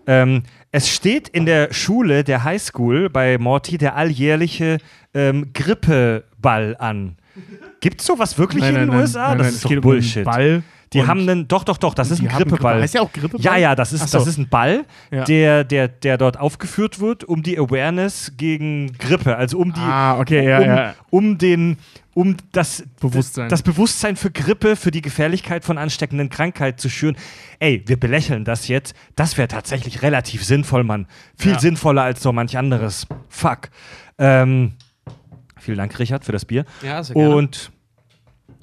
Ähm, 0.08 0.44
es 0.72 0.90
steht 0.90 1.28
in 1.30 1.46
der 1.46 1.74
Schule 1.74 2.24
der 2.24 2.44
Highschool 2.44 3.10
bei 3.10 3.38
Morty 3.38 3.78
der 3.78 3.96
alljährliche 3.96 4.78
ähm, 5.14 5.52
Grippeball 5.54 6.76
an. 6.80 7.18
Gibt's 7.82 8.06
sowas 8.06 8.38
wirklich 8.38 8.64
in 8.64 8.76
den 8.76 8.90
USA? 8.90 9.36
das 9.36 9.56
ist 9.56 9.66
doch 9.66 9.82
Bullshit. 9.82 10.24
Ball. 10.24 10.64
Die 10.94 11.00
und 11.00 11.08
haben 11.08 11.22
einen, 11.22 11.48
doch, 11.48 11.64
doch, 11.64 11.78
doch, 11.78 11.94
das 11.94 12.12
ist 12.12 12.20
ein 12.22 12.28
Grippeball. 12.28 12.74
Grippe. 12.74 12.82
Heißt 12.84 12.94
ja 12.96 13.02
auch 13.02 13.12
Grippeball? 13.14 13.40
Ja, 13.42 13.56
ja, 13.56 13.76
das 13.76 13.94
ist, 13.94 14.10
so. 14.10 14.18
das 14.18 14.28
ist 14.28 14.38
ein 14.38 14.50
Ball, 14.50 14.84
Ja. 15.10 15.24
der, 15.24 15.64
der, 15.64 15.88
der 15.88 16.18
dort 16.18 16.38
aufgeführt 16.38 17.00
wird, 17.00 17.24
um 17.24 17.44
die 17.44 17.58
Awareness 17.58 18.34
gegen 18.36 18.92
Grippe, 18.98 19.38
also 19.38 19.58
um 19.60 19.72
die, 19.74 19.80
Ah, 19.80 20.20
okay, 20.20 20.46
ja, 20.50 20.58
um, 20.60 20.66
ja. 20.66 20.94
um 21.10 21.38
den, 21.38 21.78
um 22.14 22.36
das 22.52 22.84
Bewusstsein. 23.00 23.48
das 23.48 23.62
Bewusstsein 23.64 24.18
für 24.18 24.32
Grippe, 24.32 24.76
für 24.76 24.92
die 24.92 25.02
Gefährlichkeit 25.02 25.64
von 25.64 25.78
ansteckenden 25.78 26.28
Krankheiten 26.30 26.78
zu 26.78 26.90
schüren. 26.90 27.16
Ey, 27.60 27.84
wir 27.86 27.98
belächeln 27.98 28.44
das 28.44 28.68
jetzt. 28.68 28.94
Das 29.16 29.38
wäre 29.38 29.48
tatsächlich 29.48 30.02
relativ 30.02 30.44
sinnvoll, 30.44 30.84
Mann. 30.84 31.08
Viel 31.38 31.54
Ja. 31.54 31.60
sinnvoller 31.60 32.02
als 32.02 32.22
so 32.22 32.34
manch 32.34 32.58
anderes. 32.58 33.08
Fuck. 33.30 33.70
Ähm, 34.18 34.74
vielen 35.58 35.78
Dank, 35.78 35.98
Richard, 36.00 36.26
für 36.26 36.34
das 36.34 36.44
Bier. 36.44 36.66
Ja, 36.84 37.02
sehr 37.02 37.16
gerne. 37.16 37.34
Und 37.34 37.72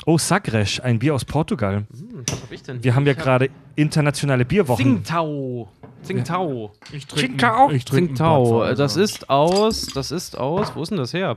oh, 0.07 0.19
Sagres, 0.19 0.81
ein 0.81 0.99
Bier 0.99 1.15
aus 1.15 1.25
Portugal. 1.25 1.85
Was 1.91 2.41
hab 2.43 2.53
ich 2.53 2.63
denn? 2.63 2.83
Wir 2.83 2.95
haben 2.95 3.07
ja 3.07 3.15
gerade 3.15 3.51
internationale 3.77 4.45
Bierwochen. 4.45 4.85
Tsingtao. 5.05 5.69
Tsingtao. 6.03 6.73
Ich 6.93 7.07
Tsingtao. 7.07 7.71
Ich 7.71 7.85
trinke 7.85 8.15
Tsingtao. 8.15 8.75
Das 8.75 8.97
ist 8.97 9.29
aus, 9.31 9.87
das 9.87 10.11
ist 10.11 10.37
aus, 10.39 10.75
wo 10.75 10.83
ist 10.83 10.91
denn 10.91 10.99
das 10.99 11.13
her? 11.13 11.37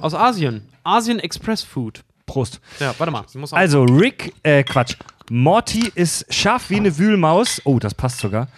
Aus 0.00 0.14
Asien. 0.14 0.62
Asien 0.84 1.18
Express 1.18 1.62
Food. 1.62 2.02
Prost. 2.26 2.60
Ja, 2.78 2.94
warte 2.98 3.10
mal. 3.10 3.24
ich 3.28 3.34
Muss 3.36 3.52
auch- 3.52 3.56
Also, 3.56 3.84
Rick, 3.84 4.34
äh, 4.42 4.62
Quatsch. 4.62 4.96
Morty 5.30 5.90
ist 5.94 6.32
scharf 6.32 6.70
wie 6.70 6.76
eine 6.76 6.98
Wühlmaus. 6.98 7.60
Oh, 7.64 7.78
das 7.78 7.94
passt 7.94 8.18
sogar. 8.20 8.48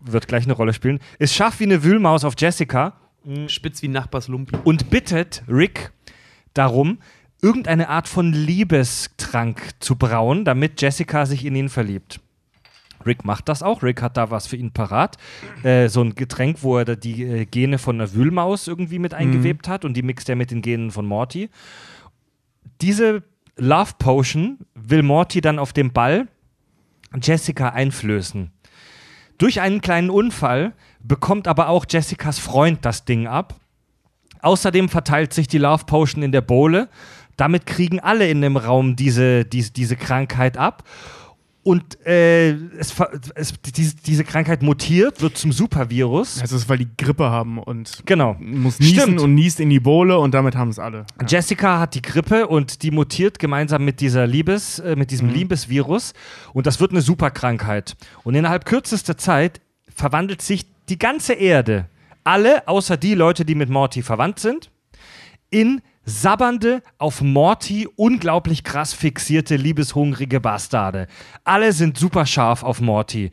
Wird 0.00 0.28
gleich 0.28 0.44
eine 0.44 0.52
Rolle 0.54 0.72
spielen. 0.72 0.98
Ist 1.18 1.34
scharf 1.34 1.60
wie 1.60 1.64
eine 1.64 1.82
Wühlmaus 1.82 2.24
auf 2.24 2.34
Jessica 2.38 2.94
spitz 3.48 3.82
wie 3.82 3.88
Nachbars 3.88 4.28
Lumpi. 4.28 4.56
und 4.64 4.88
bittet 4.88 5.42
Rick 5.46 5.90
darum, 6.54 6.98
irgendeine 7.42 7.88
Art 7.88 8.08
von 8.08 8.32
Liebestrank 8.32 9.70
zu 9.80 9.96
brauen, 9.96 10.44
damit 10.44 10.80
Jessica 10.80 11.26
sich 11.26 11.44
in 11.44 11.54
ihn 11.54 11.68
verliebt. 11.68 12.20
Rick 13.06 13.24
macht 13.24 13.48
das 13.48 13.62
auch. 13.62 13.82
Rick 13.82 14.02
hat 14.02 14.16
da 14.16 14.30
was 14.30 14.46
für 14.46 14.56
ihn 14.56 14.72
parat. 14.72 15.16
Äh, 15.62 15.88
so 15.88 16.02
ein 16.02 16.14
Getränk, 16.14 16.58
wo 16.62 16.78
er 16.78 16.84
da 16.84 16.94
die 16.96 17.22
äh, 17.22 17.46
Gene 17.46 17.78
von 17.78 17.96
einer 17.96 18.12
Wühlmaus 18.12 18.68
irgendwie 18.68 18.98
mit 18.98 19.14
eingewebt 19.14 19.68
hat 19.68 19.84
und 19.84 19.94
die 19.94 20.02
mixt 20.02 20.28
er 20.28 20.36
mit 20.36 20.50
den 20.50 20.62
Genen 20.62 20.90
von 20.90 21.06
Morty. 21.06 21.48
Diese 22.80 23.22
Love 23.56 23.92
Potion 23.98 24.58
will 24.74 25.02
Morty 25.02 25.40
dann 25.40 25.58
auf 25.58 25.72
dem 25.72 25.92
Ball 25.92 26.28
Jessica 27.20 27.70
einflößen. 27.70 28.52
Durch 29.38 29.60
einen 29.60 29.80
kleinen 29.80 30.10
Unfall 30.10 30.74
bekommt 31.02 31.48
aber 31.48 31.68
auch 31.68 31.86
Jessicas 31.88 32.38
Freund 32.38 32.84
das 32.84 33.04
Ding 33.04 33.26
ab. 33.26 33.58
Außerdem 34.42 34.88
verteilt 34.88 35.32
sich 35.32 35.48
die 35.48 35.58
Love 35.58 35.84
Potion 35.84 36.22
in 36.22 36.32
der 36.32 36.40
Bowle. 36.40 36.88
Damit 37.40 37.64
kriegen 37.64 38.00
alle 38.00 38.28
in 38.28 38.42
dem 38.42 38.56
Raum 38.58 38.96
diese, 38.96 39.44
diese, 39.46 39.72
diese 39.72 39.96
Krankheit 39.96 40.56
ab. 40.58 40.84
Und 41.62 42.04
äh, 42.06 42.52
es, 42.78 42.94
es, 43.34 43.52
diese, 43.76 43.94
diese 43.96 44.24
Krankheit 44.24 44.62
mutiert, 44.62 45.20
wird 45.20 45.36
zum 45.36 45.52
Supervirus. 45.52 46.38
Das 46.40 46.52
ist, 46.52 46.68
weil 46.70 46.78
die 46.78 46.88
Grippe 46.96 47.24
haben 47.30 47.58
und 47.58 48.02
Genau. 48.06 48.34
muss 48.40 48.78
niesen 48.80 48.98
Stimmt. 49.02 49.20
und 49.20 49.34
niest 49.34 49.60
in 49.60 49.68
die 49.68 49.78
Bohle 49.80 50.18
und 50.18 50.32
damit 50.32 50.56
haben 50.56 50.70
es 50.70 50.78
alle. 50.78 51.04
Ja. 51.20 51.26
Jessica 51.26 51.78
hat 51.78 51.94
die 51.94 52.00
Grippe 52.02 52.46
und 52.46 52.82
die 52.82 52.90
mutiert 52.90 53.38
gemeinsam 53.38 53.84
mit 53.84 54.00
dieser 54.00 54.26
Liebes, 54.26 54.78
äh, 54.78 54.90
mit 54.96 55.00
Mhm. 55.00 55.06
diesem 55.08 55.28
Liebesvirus 55.28 56.14
und 56.54 56.66
das 56.66 56.80
wird 56.80 56.92
eine 56.92 57.02
Superkrankheit. 57.02 57.94
Und 58.24 58.34
innerhalb 58.34 58.64
kürzester 58.64 59.18
Zeit 59.18 59.60
verwandelt 59.94 60.40
sich 60.40 60.64
die 60.88 60.98
ganze 60.98 61.34
Erde, 61.34 61.86
alle 62.24 62.66
außer 62.68 62.96
die 62.96 63.14
Leute, 63.14 63.44
die 63.44 63.54
mit 63.54 63.68
Morty 63.68 64.02
verwandt 64.02 64.38
sind, 64.40 64.70
in 65.50 65.82
sabbernde, 66.04 66.82
auf 66.98 67.20
Morty 67.20 67.88
unglaublich 67.96 68.64
krass 68.64 68.92
fixierte, 68.92 69.56
liebeshungrige 69.56 70.40
Bastarde. 70.40 71.06
Alle 71.44 71.72
sind 71.72 71.98
super 71.98 72.26
scharf 72.26 72.62
auf 72.62 72.80
Morty. 72.80 73.30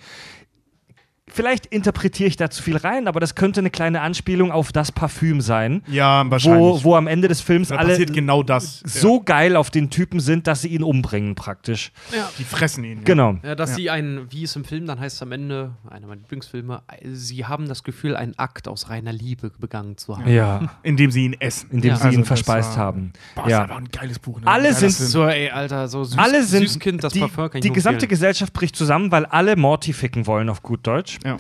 Vielleicht 1.38 1.68
interpretiere 1.68 2.28
ich 2.28 2.36
da 2.36 2.50
zu 2.50 2.64
viel 2.64 2.78
rein, 2.78 3.08
aber 3.08 3.20
das 3.20 3.36
könnte 3.36 3.60
eine 3.60 3.70
kleine 3.70 4.02
Anspielung 4.02 4.52
auf 4.52 4.72
das 4.72 4.92
Parfüm 4.92 5.40
sein, 5.40 5.84
Ja, 5.88 6.26
wahrscheinlich. 6.32 6.60
wo, 6.60 6.84
wo 6.84 6.96
am 6.96 7.06
Ende 7.06 7.28
des 7.28 7.42
Films 7.42 7.68
da 7.68 7.76
alle 7.76 7.96
genau 8.08 8.42
das. 8.42 8.80
so 8.86 9.22
geil 9.22 9.56
auf 9.56 9.70
den 9.70 9.92
Typen 9.92 10.20
sind, 10.20 10.48
dass 10.48 10.64
sie 10.64 10.70
ihn 10.70 10.82
umbringen 10.82 11.36
praktisch. 11.36 11.92
Ja. 12.12 12.28
Die 12.40 12.44
fressen 12.44 12.84
ihn. 12.84 12.98
Ja. 12.98 13.04
Genau. 13.04 13.38
Ja, 13.44 13.54
dass 13.54 13.70
Ja. 13.70 13.76
sie 13.76 13.90
ein, 13.92 14.26
wie 14.32 14.44
es 14.46 14.56
im 14.56 14.66
Film 14.66 14.88
dann 14.88 15.00
heißt 15.00 15.22
am 15.22 15.32
Ende, 15.32 15.76
einer 15.88 16.08
meiner 16.08 16.22
Lieblingsfilme, 16.22 16.82
sie 17.14 17.46
haben 17.46 17.68
das 17.68 17.84
Gefühl, 17.84 18.16
einen 18.16 18.34
Akt 18.40 18.68
aus 18.68 18.90
reiner 18.90 19.14
Liebe 19.14 19.52
begangen 19.60 19.96
zu 19.96 20.18
haben. 20.18 20.28
Ja, 20.28 20.72
Indem 20.82 21.12
sie 21.12 21.26
ihn 21.26 21.36
essen. 21.40 21.70
indem 21.72 21.92
Ja. 21.92 21.96
sie 21.98 22.04
Also 22.06 22.18
ihn 22.18 22.26
verspeist 22.26 22.72
war- 22.72 22.78
haben. 22.78 23.14
Boah, 23.36 23.46
ist 23.46 23.52
Ja. 23.52 23.64
ein 23.66 23.90
geiles 23.90 24.18
Buch. 24.18 24.42
Ne? 24.42 24.48
Alle 24.48 24.74
sind. 24.74 24.92
So, 24.92 25.28
ey, 25.28 25.52
Alter, 25.52 25.88
so 25.88 26.04
süß, 26.04 26.18
alle 26.18 26.44
sind 26.44 26.62
Süßkind, 26.68 27.04
das 27.04 27.14
die, 27.14 27.20
Parfum 27.20 27.50
kann 27.52 27.60
ich 27.60 27.62
die 27.62 27.70
gesamte 27.72 27.98
empfehlen. 27.98 28.10
Gesellschaft 28.10 28.54
bricht 28.54 28.76
zusammen, 28.76 29.12
weil 29.12 29.28
alle 29.28 29.56
Morty 29.56 29.94
ficken 29.94 30.26
wollen 30.26 30.50
auf 30.50 30.64
gut 30.64 30.80
Deutsch. 30.88 31.20
Ja. 31.28 31.38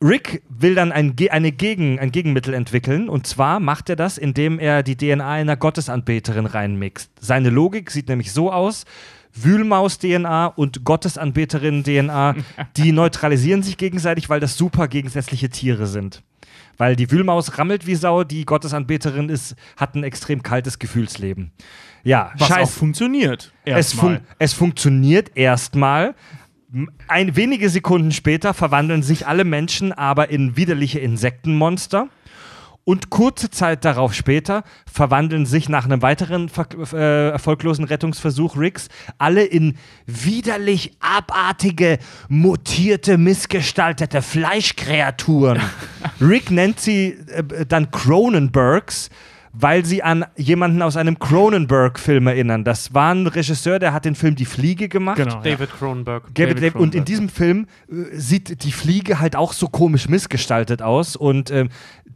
Rick 0.00 0.42
will 0.48 0.76
dann 0.76 0.92
ein, 0.92 1.16
eine 1.30 1.50
Gegen, 1.50 1.98
ein 1.98 2.12
Gegenmittel 2.12 2.54
entwickeln 2.54 3.08
und 3.08 3.26
zwar 3.26 3.58
macht 3.58 3.90
er 3.90 3.96
das, 3.96 4.16
indem 4.16 4.60
er 4.60 4.82
die 4.84 4.96
DNA 4.96 5.28
einer 5.28 5.56
Gottesanbeterin 5.56 6.46
reinmixt. 6.46 7.10
Seine 7.20 7.50
Logik 7.50 7.90
sieht 7.90 8.08
nämlich 8.08 8.32
so 8.32 8.52
aus: 8.52 8.84
Wühlmaus-DNA 9.34 10.46
und 10.46 10.84
Gottesanbeterin-DNA, 10.84 12.36
die 12.76 12.92
neutralisieren 12.92 13.64
sich 13.64 13.76
gegenseitig, 13.76 14.28
weil 14.28 14.38
das 14.38 14.56
super 14.56 14.86
gegensätzliche 14.86 15.48
Tiere 15.48 15.88
sind. 15.88 16.22
Weil 16.76 16.94
die 16.94 17.10
Wühlmaus 17.10 17.58
rammelt 17.58 17.88
wie 17.88 17.96
Sau, 17.96 18.22
die 18.22 18.44
Gottesanbeterin 18.44 19.28
ist, 19.28 19.56
hat 19.76 19.96
ein 19.96 20.04
extrem 20.04 20.44
kaltes 20.44 20.78
Gefühlsleben. 20.78 21.50
Ja, 22.04 22.30
Was 22.38 22.42
auch 22.50 22.54
scheiß. 22.54 22.74
funktioniert. 22.74 23.52
Es, 23.64 23.92
fun 23.92 24.20
es 24.38 24.52
funktioniert 24.52 25.32
erstmal. 25.36 26.14
Ein, 27.06 27.34
wenige 27.34 27.70
Sekunden 27.70 28.12
später 28.12 28.52
verwandeln 28.52 29.02
sich 29.02 29.26
alle 29.26 29.44
Menschen 29.44 29.92
aber 29.92 30.28
in 30.28 30.56
widerliche 30.56 30.98
Insektenmonster. 30.98 32.08
Und 32.84 33.10
kurze 33.10 33.50
Zeit 33.50 33.84
darauf 33.84 34.14
später 34.14 34.64
verwandeln 34.90 35.44
sich 35.44 35.68
nach 35.68 35.84
einem 35.84 36.00
weiteren 36.00 36.50
äh, 36.94 37.28
erfolglosen 37.28 37.84
Rettungsversuch 37.84 38.56
Ricks 38.56 38.88
alle 39.18 39.44
in 39.44 39.76
widerlich 40.06 40.96
abartige, 41.00 41.98
mutierte, 42.30 43.18
missgestaltete 43.18 44.22
Fleischkreaturen. 44.22 45.60
Rick 46.20 46.50
nennt 46.50 46.80
sie 46.80 47.18
äh, 47.28 47.66
dann 47.66 47.90
Cronenbergs, 47.90 49.10
weil 49.60 49.84
sie 49.84 50.02
an 50.04 50.24
jemanden 50.36 50.82
aus 50.82 50.96
einem 50.96 51.18
Cronenberg-Film 51.18 52.28
erinnern. 52.28 52.62
Das 52.62 52.94
war 52.94 53.12
ein 53.12 53.26
Regisseur, 53.26 53.80
der 53.80 53.92
hat 53.92 54.04
den 54.04 54.14
Film 54.14 54.36
Die 54.36 54.44
Fliege 54.44 54.88
gemacht. 54.88 55.16
Genau. 55.16 55.34
ja. 55.36 55.40
David 55.40 55.70
Cronenberg. 55.72 56.22
David 56.32 56.58
David 56.58 56.62
David 56.62 56.74
und 56.76 56.94
in 56.94 57.04
Cronenberg, 57.04 57.06
diesem 57.06 57.28
Film 57.28 57.66
äh, 57.90 58.16
sieht 58.16 58.62
die 58.62 58.70
Fliege 58.72 59.18
halt 59.18 59.34
auch 59.34 59.52
so 59.52 59.66
komisch 59.66 60.08
missgestaltet 60.08 60.80
aus. 60.80 61.16
Und 61.16 61.50
ähm, 61.50 61.70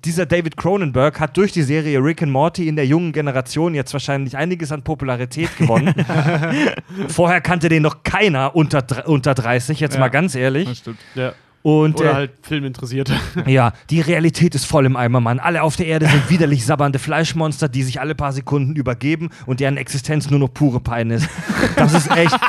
dieser 0.04 0.24
David 0.26 0.56
Cronenberg 0.56 1.18
hat 1.18 1.36
durch 1.36 1.50
die 1.50 1.62
Serie 1.62 1.98
Rick 1.98 2.22
and 2.22 2.30
Morty 2.30 2.68
in 2.68 2.76
der 2.76 2.86
jungen 2.86 3.12
Generation 3.12 3.74
jetzt 3.74 3.92
wahrscheinlich 3.92 4.36
einiges 4.36 4.70
an 4.70 4.82
Popularität 4.82 5.56
gewonnen. 5.58 5.94
Vorher 7.08 7.40
kannte 7.40 7.68
den 7.68 7.82
noch 7.82 8.04
keiner 8.04 8.54
unter, 8.54 9.08
unter 9.08 9.34
30, 9.34 9.80
jetzt 9.80 9.94
Ja. 9.94 10.00
mal 10.00 10.08
ganz 10.08 10.34
ehrlich. 10.36 10.68
Das 10.68 10.78
stimmt. 10.78 10.98
Ja. 11.16 11.32
Und 11.62 12.00
Oder 12.00 12.10
äh, 12.10 12.14
halt 12.14 12.32
Filminteressierte. 12.42 13.14
ja, 13.46 13.72
die 13.88 14.00
Realität 14.00 14.54
ist 14.54 14.64
voll 14.64 14.84
im 14.84 14.96
Eimer, 14.96 15.20
Mann. 15.20 15.38
Alle 15.38 15.62
auf 15.62 15.76
der 15.76 15.86
Erde 15.86 16.06
sind 16.08 16.28
widerlich 16.28 16.66
sabbernde 16.66 16.98
Fleischmonster, 16.98 17.68
die 17.68 17.84
sich 17.84 18.00
alle 18.00 18.14
paar 18.16 18.32
Sekunden 18.32 18.74
übergeben 18.74 19.30
und 19.46 19.60
deren 19.60 19.76
Existenz 19.76 20.28
nur 20.28 20.40
noch 20.40 20.52
pure 20.52 20.80
Pein 20.80 21.10
ist. 21.10 21.28
Das 21.76 21.94
ist 21.94 22.10
echt. 22.10 22.36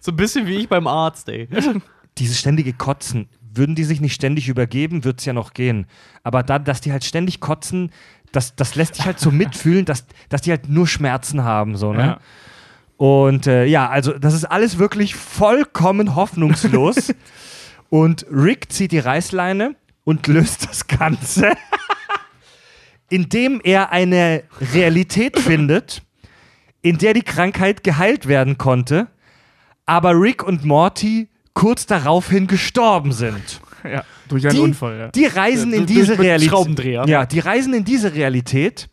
So 0.00 0.12
ein 0.12 0.16
bisschen 0.16 0.46
wie 0.46 0.56
ich 0.56 0.68
beim 0.68 0.86
Arzt, 0.86 1.30
ey. 1.30 1.48
dieses 2.18 2.38
ständige 2.38 2.74
Kotzen, 2.74 3.26
würden 3.40 3.74
die 3.74 3.84
sich 3.84 4.02
nicht 4.02 4.12
ständig 4.12 4.48
übergeben, 4.48 5.02
wird 5.02 5.20
es 5.20 5.24
ja 5.24 5.32
noch 5.32 5.54
gehen. 5.54 5.86
Aber 6.22 6.42
da, 6.42 6.58
dass 6.58 6.82
die 6.82 6.92
halt 6.92 7.04
ständig 7.04 7.40
kotzen, 7.40 7.90
das, 8.30 8.54
das 8.54 8.74
lässt 8.74 8.98
dich 8.98 9.06
halt 9.06 9.18
so 9.18 9.30
mitfühlen, 9.30 9.86
dass, 9.86 10.04
dass 10.28 10.42
die 10.42 10.50
halt 10.50 10.68
nur 10.68 10.86
Schmerzen 10.86 11.42
haben, 11.42 11.76
so, 11.76 11.94
ne? 11.94 12.02
Ja. 12.02 12.18
Und 12.98 13.46
äh, 13.46 13.64
ja, 13.64 13.88
also 13.88 14.12
das 14.12 14.34
ist 14.34 14.44
alles 14.44 14.78
wirklich 14.78 15.14
vollkommen 15.14 16.14
hoffnungslos. 16.14 17.14
Und 17.94 18.26
Rick 18.28 18.72
zieht 18.72 18.90
die 18.90 18.98
Reißleine 18.98 19.76
und 20.02 20.26
löst 20.26 20.66
das 20.68 20.88
Ganze, 20.88 21.52
indem 23.08 23.60
er 23.62 23.92
eine 23.92 24.42
Realität 24.74 25.38
findet, 25.38 26.02
in 26.82 26.98
der 26.98 27.14
die 27.14 27.22
Krankheit 27.22 27.84
geheilt 27.84 28.26
werden 28.26 28.58
konnte, 28.58 29.06
aber 29.86 30.20
Rick 30.20 30.42
und 30.42 30.64
Morty 30.64 31.28
kurz 31.52 31.86
daraufhin 31.86 32.48
gestorben 32.48 33.12
sind. 33.12 33.60
ja. 33.84 34.02
Durch 34.26 34.44
einen 34.46 34.56
Die, 34.56 34.60
Unfall, 34.60 34.98
ja. 34.98 35.08
die 35.08 35.26
reisen 35.26 35.72
in 35.72 35.86
Durch- 35.86 35.98
diese 35.98 36.12
mit 36.12 36.20
Realität. 36.22 36.50
Schraubendreher. 36.50 37.04
Ja, 37.06 37.26
die 37.26 37.38
reisen 37.38 37.74
in 37.74 37.84
diese 37.84 38.12
Realität, 38.14 38.88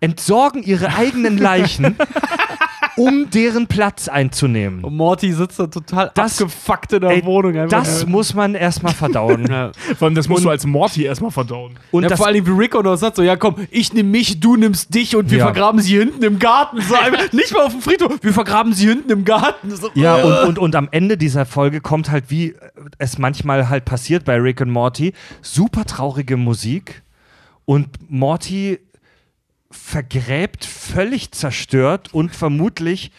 entsorgen 0.00 0.62
ihre 0.62 0.94
eigenen 0.94 1.36
Leichen, 1.38 1.96
um 2.96 3.28
deren 3.30 3.66
Platz 3.66 4.08
einzunehmen. 4.08 4.82
Und 4.84 4.96
Morty 4.96 5.32
sitzt 5.32 5.58
da 5.58 5.66
total 5.66 6.10
Das- 6.14 6.40
abgefuckt 6.40 6.92
in 6.94 7.00
der 7.02 7.10
Ey, 7.10 7.24
Wohnung. 7.24 7.56
einfach 7.56 7.78
Das 7.78 8.06
muss 8.06 8.34
man 8.34 8.54
erstmal 8.54 8.92
verdauen. 8.94 9.46
ja. 9.50 9.72
Vor 9.98 10.06
allem, 10.06 10.14
das 10.14 10.28
musst 10.28 10.44
du 10.44 10.50
als 10.50 10.64
Morty 10.66 11.04
erstmal 11.04 11.30
verdauen. 11.30 11.78
Und 11.90 12.02
ja, 12.04 12.08
das, 12.08 12.18
vor 12.18 12.26
allem 12.26 12.46
wie 12.46 12.50
Rick 12.50 12.74
auch 12.74 12.82
noch 12.82 12.96
sagt, 12.96 13.16
so, 13.16 13.22
ja 13.22 13.36
komm, 13.36 13.56
ich 13.70 13.92
nehm 13.92 14.10
mich, 14.10 14.40
du 14.40 14.56
nimmst 14.56 14.94
dich 14.94 15.14
und 15.14 15.30
wir 15.30 15.38
Ja. 15.38 15.44
vergraben 15.44 15.80
sie 15.80 15.98
hinten 15.98 16.22
im 16.24 16.38
Garten. 16.38 16.80
So, 16.80 16.94
nicht 17.36 17.52
mal 17.52 17.66
auf 17.66 17.72
dem 17.72 17.82
Friedhof, 17.82 18.18
wir 18.22 18.32
vergraben 18.32 18.72
sie 18.72 18.88
hinten 18.88 19.10
im 19.10 19.24
Garten. 19.24 19.70
So, 19.76 19.90
ja, 19.94 20.18
äh. 20.18 20.22
und, 20.22 20.48
und, 20.48 20.58
und 20.58 20.76
am 20.76 20.88
Ende 20.90 21.16
dieser 21.16 21.44
Folge 21.46 21.80
kommt 21.80 22.10
halt, 22.10 22.24
wie 22.28 22.54
es 22.98 23.18
manchmal 23.18 23.68
halt 23.68 23.84
passiert 23.84 24.24
bei 24.24 24.36
Rick 24.36 24.60
und 24.60 24.70
Morty, 24.70 25.12
super 25.42 25.84
traurige 25.84 26.36
Musik 26.36 27.02
und 27.64 27.88
Morty 28.08 28.78
vergräbt 29.76 30.64
völlig 30.64 31.30
zerstört 31.32 32.12
und 32.12 32.34
vermutlich 32.34 33.12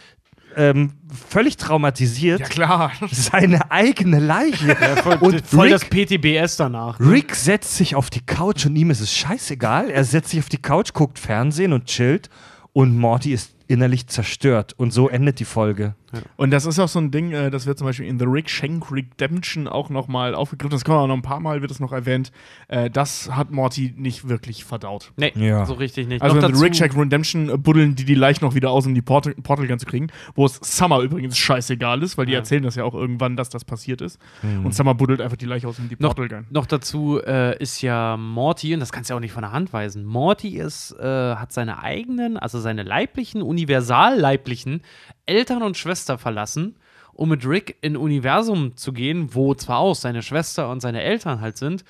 ähm, 0.55 0.93
völlig 1.29 1.57
traumatisiert 1.57 2.39
Ja, 2.39 2.47
klar. 2.47 2.91
seine 3.11 3.69
eigene 3.71 4.19
Leiche. 4.19 4.75
und 5.21 5.45
voll 5.45 5.67
Rick, 5.67 5.71
das 5.71 5.85
PTBS 5.85 6.57
danach. 6.57 6.99
Rick 6.99 7.35
setzt 7.35 7.75
sich 7.77 7.95
auf 7.95 8.09
die 8.09 8.25
Couch 8.25 8.65
und 8.65 8.75
ihm 8.75 8.89
ist 8.89 8.99
es 8.99 9.13
scheißegal. 9.13 9.91
Er 9.91 10.03
setzt 10.03 10.31
sich 10.31 10.39
auf 10.39 10.49
die 10.49 10.57
Couch, 10.57 10.93
guckt 10.93 11.19
Fernsehen 11.19 11.73
und 11.73 11.85
chillt 11.85 12.29
und 12.73 12.97
Morty 12.97 13.33
ist 13.33 13.53
innerlich 13.67 14.07
zerstört. 14.07 14.73
Und 14.77 14.91
so 14.91 15.09
endet 15.09 15.39
die 15.39 15.45
Folge. 15.45 15.93
Und 16.37 16.51
das 16.51 16.65
ist 16.65 16.79
auch 16.79 16.87
so 16.87 16.99
ein 16.99 17.11
Ding, 17.11 17.31
äh, 17.31 17.49
das 17.51 17.65
wird 17.65 17.77
zum 17.77 17.85
Beispiel 17.87 18.05
in 18.07 18.17
The 18.19 18.25
Rick 18.25 18.49
Shank 18.49 18.91
Redemption 18.91 19.67
auch 19.67 19.89
nochmal 19.89 20.35
aufgegriffen. 20.35 20.71
Das 20.71 20.85
kommt 20.85 20.97
auch 20.97 21.07
noch 21.07 21.15
ein 21.15 21.21
paar 21.21 21.39
Mal, 21.39 21.61
wird 21.61 21.71
es 21.71 21.79
noch 21.79 21.91
erwähnt. 21.91 22.31
Äh, 22.67 22.89
das 22.89 23.29
hat 23.35 23.51
Morty 23.51 23.93
nicht 23.97 24.27
wirklich 24.29 24.63
verdaut. 24.65 25.11
Nee, 25.17 25.31
Ja. 25.35 25.65
so 25.65 25.73
richtig 25.73 26.07
nicht. 26.07 26.21
Also 26.21 26.35
Noch 26.35 26.47
in 26.49 26.55
The 26.55 26.61
Rick 26.63 26.75
Shank 26.75 26.95
Redemption 26.95 27.49
äh, 27.49 27.57
buddeln 27.57 27.95
die 27.95 28.05
die 28.05 28.15
Leicht 28.15 28.41
noch 28.41 28.55
wieder 28.55 28.71
aus, 28.71 28.85
um 28.87 28.95
die 28.95 29.01
Portal, 29.01 29.33
Portal 29.35 29.67
Gun 29.67 29.79
zu 29.79 29.85
kriegen. 29.85 30.07
Wo 30.35 30.45
es 30.45 30.59
Summer 30.63 30.99
übrigens 31.01 31.37
scheißegal 31.37 32.01
ist, 32.03 32.17
weil 32.17 32.25
die 32.25 32.31
Ja. 32.33 32.39
erzählen 32.39 32.63
das 32.63 32.75
ja 32.75 32.83
auch 32.83 32.93
irgendwann, 32.93 33.35
dass 33.35 33.49
das 33.49 33.65
passiert 33.65 34.01
ist. 34.01 34.19
Und 34.63 34.73
Summer 34.73 34.95
buddelt 34.95 35.21
einfach 35.21 35.37
die 35.37 35.45
Leiche 35.45 35.67
aus, 35.67 35.77
um 35.79 35.89
die 35.89 35.95
noch, 35.99 36.15
Portal 36.15 36.29
Gun. 36.29 36.47
noch 36.49 36.65
dazu 36.65 37.19
äh, 37.25 37.57
ist 37.61 37.81
ja 37.81 38.15
Morty, 38.17 38.73
und 38.73 38.79
das 38.79 38.91
kannst 38.91 39.09
du 39.09 39.13
ja 39.13 39.17
auch 39.17 39.21
nicht 39.21 39.33
von 39.33 39.41
der 39.43 39.51
Hand 39.51 39.73
weisen, 39.73 40.05
Morty 40.05 40.57
ist, 40.57 40.93
äh, 40.99 41.03
hat 41.35 41.51
seine 41.51 41.83
eigenen, 41.83 42.37
also 42.37 42.59
seine 42.59 42.83
leiblichen, 42.83 43.41
universal 43.41 44.17
leiblichen 44.19 44.81
Eltern 45.27 45.61
und 45.63 45.77
Schwester 45.77 46.17
verlassen, 46.17 46.77
um 47.13 47.29
mit 47.29 47.45
Rick 47.45 47.77
in 47.81 47.93
ein 47.93 47.97
Universum 47.97 48.75
zu 48.75 48.93
gehen, 48.93 49.33
wo 49.33 49.53
zwar 49.55 49.79
auch 49.79 49.95
seine 49.95 50.21
Schwester 50.21 50.69
und 50.69 50.81
seine 50.81 51.01
Eltern 51.03 51.41
halt 51.41 51.57
sind, 51.57 51.83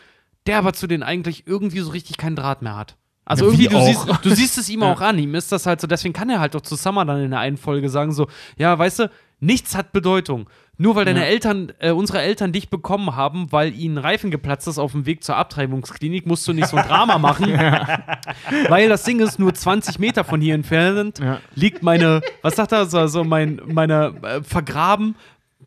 der 0.46 0.58
aber 0.60 0.74
zu 0.74 0.88
denen 0.88 1.04
eigentlich 1.04 1.46
irgendwie 1.48 1.80
so 1.80 1.92
richtig 1.92 2.18
keinen 2.18 2.36
Draht 2.36 2.62
mehr 2.62 2.76
hat. 2.76 2.96
Also 3.26 3.52
Ja, 3.52 3.58
wie 3.58 3.66
irgendwie, 3.66 3.76
du 3.76 3.78
auch. 3.82 4.06
siehst, 4.08 4.26
du 4.26 4.36
siehst 4.36 4.58
es 4.58 4.70
ihm 4.70 4.84
auch 4.84 5.02
an. 5.02 5.20
Ihm 5.20 5.36
ist 5.36 5.52
das 5.52 5.66
halt 5.66 5.82
so, 5.82 5.88
deswegen 5.88 6.14
kann 6.14 6.30
er 6.30 6.40
halt 6.40 6.56
doch 6.56 6.62
zu 6.62 6.76
Summer 6.76 7.04
dann 7.04 7.22
in 7.22 7.32
der 7.32 7.40
einen 7.42 7.58
Folge 7.58 7.90
sagen: 7.90 8.14
so, 8.14 8.28
ja, 8.58 8.78
weißt 8.80 9.00
du, 9.00 9.12
nichts 9.40 9.76
hat 9.76 9.92
Bedeutung. 9.92 10.50
Nur 10.80 10.96
weil 10.96 11.06
deine 11.06 11.22
Ja. 11.22 11.26
Eltern, 11.26 11.72
äh, 11.80 11.90
unsere 11.92 12.22
Eltern 12.22 12.52
dich 12.52 12.70
bekommen 12.70 13.16
haben, 13.16 13.52
weil 13.52 13.74
ihnen 13.74 13.98
Reifen 13.98 14.30
geplatzt 14.30 14.68
ist 14.68 14.78
auf 14.78 14.92
dem 14.92 15.08
Weg 15.08 15.24
zur 15.24 15.36
Abtreibungsklinik, 15.36 16.28
musst 16.28 16.48
du 16.48 16.54
nicht 16.54 16.68
so 16.68 16.78
ein 16.78 16.88
Drama 16.88 17.18
machen. 17.18 17.52
weil 18.70 18.90
das 18.90 19.04
Ding 19.04 19.20
ist, 19.20 19.40
nur 19.40 19.54
20 19.54 20.00
Meter 20.00 20.24
von 20.24 20.40
hier 20.42 20.56
entfernt 20.56 21.20
Ja. 21.20 21.40
liegt 21.56 21.84
meine, 21.84 22.22
was 22.42 22.56
sagt 22.56 22.72
er, 22.72 22.86
so, 22.86 23.08
so 23.08 23.24
mein, 23.24 23.60
meine 23.66 24.14
äh, 24.22 24.44
vergraben, 24.44 25.16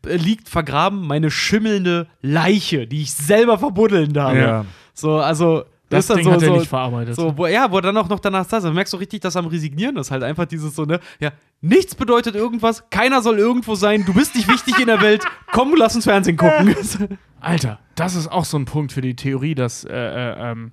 äh, 0.05 0.15
liegt 0.15 0.47
vergraben 0.49 1.05
meine 1.05 1.29
schimmelnde 1.29 2.07
Leiche, 2.21 2.87
die 2.87 3.01
ich 3.01 3.13
selber 3.13 3.57
verbuddeln 3.57 4.13
darf. 4.13 4.35
Ja. 4.35 4.65
So, 4.93 5.17
also 5.17 5.63
Das 5.91 6.07
dann 6.07 6.17
Ding 6.17 6.25
so, 6.25 6.31
hat 6.31 6.41
er 6.41 6.47
so, 6.47 6.55
nicht 6.57 6.67
verarbeitet. 6.67 7.15
so, 7.15 7.37
wo, 7.37 7.47
ja, 7.47 7.71
wo 7.71 7.77
er 7.77 7.81
dann 7.81 7.97
auch 7.97 8.09
noch 8.09 8.19
danach 8.19 8.47
saß. 8.47 8.63
Du 8.63 8.71
merkst 8.71 8.91
so 8.91 8.97
richtig, 8.97 9.21
dass 9.21 9.35
er 9.35 9.39
am 9.39 9.47
Resignieren 9.47 9.95
ist. 9.97 10.09
Halt 10.11 10.23
einfach 10.23 10.45
dieses 10.45 10.75
so, 10.75 10.85
ne, 10.85 10.99
ja, 11.19 11.31
nichts 11.61 11.95
bedeutet 11.95 12.35
irgendwas, 12.35 12.89
keiner 12.89 13.21
soll 13.21 13.37
irgendwo 13.37 13.75
sein, 13.75 14.03
du 14.05 14.13
bist 14.13 14.35
nicht 14.35 14.47
wichtig 14.47 14.79
in 14.79 14.87
der 14.87 15.01
Welt, 15.01 15.23
komm, 15.51 15.73
lass 15.77 15.95
uns 15.95 16.05
Fernsehen 16.05 16.37
gucken. 16.37 16.75
Alter, 17.39 17.79
das 17.95 18.15
ist 18.15 18.27
auch 18.27 18.45
so 18.45 18.57
ein 18.57 18.65
Punkt 18.65 18.91
für 18.91 19.01
die 19.01 19.15
Theorie, 19.15 19.55
dass 19.55 19.83
äh, 19.83 19.91
äh, 19.93 20.51
ähm, 20.51 20.71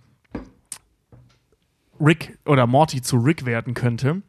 Rick 2.00 2.38
oder 2.46 2.66
Morty 2.66 3.02
zu 3.02 3.16
Rick 3.16 3.44
werden 3.44 3.74
könnte. 3.74 4.22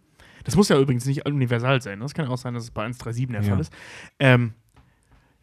Das 0.43 0.55
muss 0.55 0.69
ja 0.69 0.79
übrigens 0.79 1.05
nicht 1.05 1.25
universal 1.27 1.81
sein. 1.81 1.99
ne? 1.99 2.05
Das 2.05 2.13
kann 2.13 2.27
auch 2.27 2.37
sein, 2.37 2.53
dass 2.53 2.63
es 2.63 2.71
bei 2.71 2.81
137 2.83 3.27
der 3.27 3.41
Ja. 3.41 3.49
Fall 3.49 3.59
ist. 3.59 3.73
Ähm, 4.19 4.53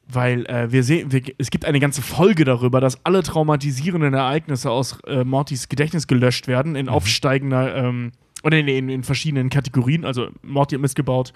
weil 0.09 0.47
äh, 0.47 0.71
wir 0.71 0.83
sehen, 0.83 1.13
wir, 1.13 1.23
es 1.39 1.51
gibt 1.51 1.65
eine 1.65 1.81
ganze 1.81 2.03
Folge 2.03 2.45
darüber, 2.45 2.81
dass 2.81 3.05
alle 3.05 3.23
traumatisierenden 3.23 4.15
Ereignisse 4.15 4.71
aus 4.71 5.01
äh, 5.07 5.25
Mortys 5.25 5.69
Gedächtnis 5.69 6.07
gelöscht 6.07 6.47
werden 6.47 6.77
in 6.77 6.89
aufsteigender 6.89 7.77
ähm, 7.77 8.13
oder 8.43 8.59
in, 8.59 8.69
in, 8.69 8.89
in 8.89 9.03
verschiedenen 9.03 9.51
Kategorien. 9.51 10.05
Also 10.05 10.29
Morty 10.43 10.77
hat 10.77 10.83
Mist 10.83 10.97
gebaut, 10.97 11.33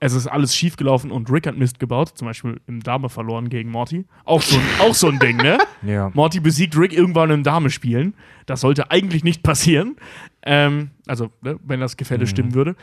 es 0.00 0.12
ist 0.12 0.26
alles 0.26 0.54
schief 0.54 0.76
gelaufen 0.76 1.10
und 1.10 1.30
Rick 1.30 1.46
hat 1.46 1.56
Mist 1.56 1.78
gebaut, 1.78 2.12
zum 2.14 2.26
Beispiel 2.26 2.60
im 2.66 2.82
Dame 2.82 3.08
verloren 3.08 3.48
gegen 3.48 3.70
Morty. 3.70 4.04
Auch 4.24 4.42
so 4.42 4.56
ein, 4.56 4.64
auch 4.80 4.94
so 4.94 5.08
ein 5.08 5.18
Ding, 5.18 5.36
ne? 5.36 5.58
Ja. 5.82 6.10
Morty 6.14 6.40
besiegt 6.40 6.76
Rick 6.78 6.92
irgendwann 6.92 7.30
im 7.30 7.42
Dame 7.42 7.68
spielen. 7.68 8.14
Das 8.46 8.62
sollte 8.62 8.90
eigentlich 8.90 9.22
nicht 9.22 9.42
passieren. 9.42 9.96
Ähm, 10.42 10.90
also, 11.06 11.30
ne, 11.42 11.58
wenn 11.62 11.80
das 11.80 11.96
Gefälle 11.96 12.26
stimmen 12.26 12.54
würde. 12.54 12.74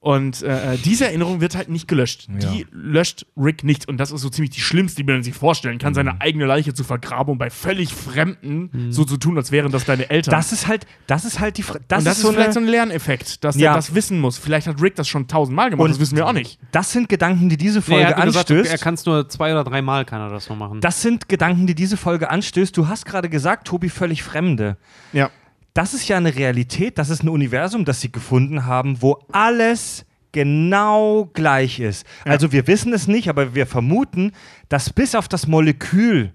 Und 0.00 0.42
äh, 0.42 0.76
diese 0.84 1.06
Erinnerung 1.06 1.40
wird 1.40 1.56
halt 1.56 1.68
nicht 1.68 1.88
gelöscht. 1.88 2.28
Die 2.28 2.66
löscht 2.70 3.26
Rick 3.36 3.64
nicht. 3.64 3.88
Und 3.88 3.96
das 3.98 4.12
ist 4.12 4.20
so 4.20 4.28
ziemlich 4.28 4.50
die 4.50 4.60
schlimmste, 4.60 5.02
die 5.02 5.12
man 5.12 5.24
sich 5.24 5.34
vorstellen 5.34 5.78
kann, 5.78 5.92
seine 5.92 6.20
eigene 6.20 6.46
Leiche 6.46 6.72
zu 6.72 6.84
vergraben 6.84 7.32
und 7.32 7.38
bei 7.38 7.50
völlig 7.50 7.92
Fremden 7.92 8.92
so 8.92 9.04
zu 9.04 9.16
tun, 9.16 9.36
als 9.36 9.50
wären 9.50 9.72
das 9.72 9.84
deine 9.86 10.08
Eltern. 10.08 10.30
Das 10.30 10.52
ist 10.52 10.68
halt, 10.68 10.86
das 11.08 11.24
ist 11.24 11.40
halt 11.40 11.56
die 11.58 11.64
Fra 11.64 11.78
das, 11.88 11.98
und 11.98 12.04
das 12.04 12.16
ist 12.18 12.22
so 12.22 12.28
vielleicht 12.28 12.44
eine, 12.46 12.54
so 12.54 12.60
ein 12.60 12.66
Lerneffekt, 12.66 13.42
dass 13.42 13.56
Ja. 13.56 13.72
er 13.72 13.74
das 13.76 13.92
wissen 13.94 14.20
muss. 14.20 14.38
Vielleicht 14.38 14.68
hat 14.68 14.80
Rick 14.80 14.94
das 14.94 15.08
schon 15.08 15.26
tausendmal 15.26 15.70
gemacht, 15.70 15.86
Und- 15.86 15.90
das 15.90 15.98
wissen 16.00 16.16
wir 16.16 16.26
auch 16.28 16.32
nicht. 16.32 16.60
Das 16.70 16.92
sind 16.92 17.08
Gedanken, 17.08 17.48
die 17.48 17.56
diese 17.56 17.80
Nee, 17.80 17.84
Folge 17.84 18.02
er 18.04 18.08
hat 18.10 18.16
nur 18.18 18.26
gesagt, 18.26 18.50
anstößt. 18.52 18.70
er 18.70 18.78
kann 18.78 18.94
es 18.94 19.04
nur 19.04 19.28
zwei 19.28 19.50
oder 19.52 19.64
dreimal 19.64 20.04
kann 20.04 20.20
er 20.20 20.30
das 20.30 20.48
nur 20.48 20.56
machen. 20.58 20.80
das 20.80 21.02
sind 21.02 21.28
Gedanken, 21.28 21.66
die 21.66 21.74
diese 21.74 21.96
Folge 21.96 22.30
anstößt. 22.30 22.76
Du 22.76 22.86
hast 22.86 23.04
gerade 23.04 23.28
gesagt, 23.28 23.66
Tobi, 23.66 23.88
völlig 23.88 24.22
Fremde. 24.22 24.76
Ja. 25.12 25.30
Das 25.78 25.94
ist 25.94 26.08
ja 26.08 26.16
eine 26.16 26.34
Realität, 26.34 26.98
das 26.98 27.08
ist 27.08 27.22
ein 27.22 27.28
Universum, 27.28 27.84
das 27.84 28.00
sie 28.00 28.10
gefunden 28.10 28.66
haben, 28.66 29.00
wo 29.00 29.24
alles 29.30 30.04
genau 30.32 31.30
gleich 31.34 31.78
ist. 31.78 32.04
Also 32.24 32.50
wir 32.50 32.66
wissen 32.66 32.92
es 32.92 33.06
nicht, 33.06 33.28
aber 33.28 33.54
wir 33.54 33.64
vermuten, 33.64 34.32
dass 34.68 34.92
bis 34.92 35.14
auf 35.14 35.28
das 35.28 35.46
Molekül 35.46 36.32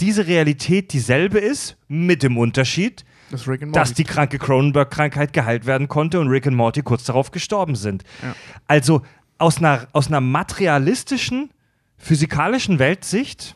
diese 0.00 0.26
Realität 0.26 0.94
dieselbe 0.94 1.38
ist, 1.38 1.76
mit 1.86 2.22
dem 2.22 2.38
Unterschied, 2.38 3.04
Das 3.30 3.46
dass 3.72 3.92
die 3.92 4.04
kranke 4.04 4.38
Cronenberg-Krankheit 4.38 5.34
geheilt 5.34 5.66
werden 5.66 5.88
konnte 5.88 6.18
und 6.18 6.28
Rick 6.28 6.46
und 6.46 6.54
Morty 6.54 6.80
kurz 6.80 7.04
darauf 7.04 7.30
gestorben 7.30 7.74
sind. 7.74 8.04
Ja. 8.22 8.34
Also 8.68 9.02
aus 9.36 9.58
einer, 9.58 9.86
aus 9.92 10.06
einer 10.06 10.22
materialistischen, 10.22 11.50
physikalischen 11.98 12.78
Weltsicht 12.78 13.54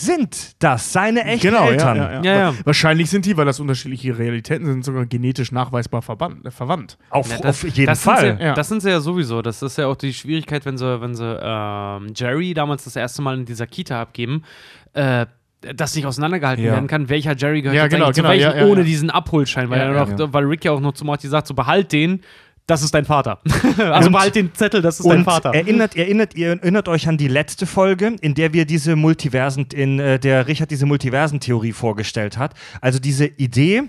sind 0.00 0.62
das 0.62 0.92
seine 0.92 1.24
echten 1.24 1.48
Genau, 1.48 1.68
Eltern. 1.68 1.96
Ja, 1.96 2.02
ja, 2.12 2.12
ja. 2.12 2.22
Ja, 2.22 2.38
ja. 2.50 2.54
Wahrscheinlich 2.64 3.10
sind 3.10 3.24
die, 3.26 3.36
weil 3.36 3.46
das 3.46 3.58
unterschiedliche 3.58 4.16
Realitäten 4.18 4.64
sind, 4.66 4.84
sogar 4.84 5.06
genetisch 5.06 5.50
nachweisbar 5.52 6.02
verbannt, 6.02 6.46
äh, 6.46 6.50
verwandt. 6.50 6.98
Auf, 7.10 7.30
Ja, 7.30 7.38
auf 7.48 7.62
jeden 7.64 7.86
das 7.86 8.02
Sind 8.02 8.12
Fall. 8.12 8.36
sie, 8.38 8.44
Ja. 8.44 8.54
Das 8.54 8.68
sind 8.68 8.80
sie 8.82 8.90
ja 8.90 9.00
sowieso. 9.00 9.42
Das 9.42 9.60
ist 9.62 9.76
ja 9.78 9.86
auch 9.88 9.96
die 9.96 10.12
Schwierigkeit, 10.12 10.64
wenn 10.66 10.78
sie, 10.78 11.00
wenn 11.00 11.14
sie 11.14 11.24
ähm, 11.42 12.12
Jerry 12.14 12.54
damals 12.54 12.84
das 12.84 12.94
erste 12.96 13.22
Mal 13.22 13.38
in 13.38 13.44
dieser 13.44 13.66
Kita 13.66 14.00
abgeben, 14.00 14.44
äh, 14.92 15.26
das 15.60 15.96
nicht 15.96 16.06
auseinandergehalten 16.06 16.64
Ja. 16.64 16.72
werden 16.74 16.86
kann, 16.86 17.08
welcher 17.08 17.34
Jerry 17.36 17.62
gehört 17.62 17.76
Ja, 17.76 17.82
jetzt 17.84 17.92
genau, 17.92 18.12
genau, 18.12 18.14
zu 18.14 18.22
welchem, 18.22 18.42
ja, 18.52 18.56
ja, 18.58 18.66
ohne 18.66 18.80
ja. 18.82 18.86
diesen 18.86 19.10
Abholschein, 19.10 19.68
weil, 19.70 19.78
Ja, 19.80 19.84
er 19.86 19.92
ja, 19.94 20.06
noch, 20.06 20.18
ja. 20.18 20.32
weil 20.32 20.44
Rick 20.44 20.64
ja 20.64 20.70
auch 20.70 20.78
noch 20.80 20.92
zu 20.92 21.04
Morty 21.04 21.26
sagt, 21.26 21.48
so 21.48 21.54
behalt 21.54 21.90
den, 21.92 22.20
das 22.68 22.82
ist 22.82 22.94
dein 22.94 23.06
Vater. 23.06 23.40
also 23.78 24.06
Und- 24.06 24.12
behalt 24.12 24.34
den 24.36 24.54
Zettel, 24.54 24.82
das 24.82 25.00
ist 25.00 25.08
dein 25.08 25.24
Vater. 25.24 25.54
erinnert, 25.54 25.96
erinnert, 25.96 26.34
ihr 26.34 26.50
erinnert 26.50 26.86
euch 26.86 27.08
an 27.08 27.16
die 27.16 27.26
letzte 27.26 27.66
Folge, 27.66 28.14
in 28.20 28.34
der 28.34 28.52
wir 28.52 28.66
diese 28.66 28.94
Multiversen, 28.94 29.66
in 29.72 29.98
äh, 29.98 30.20
der 30.20 30.46
Richard 30.46 30.70
diese 30.70 30.84
Multiversentheorie 30.84 31.72
vorgestellt 31.72 32.36
hat. 32.36 32.54
Also 32.82 32.98
diese 32.98 33.24
Idee, 33.24 33.84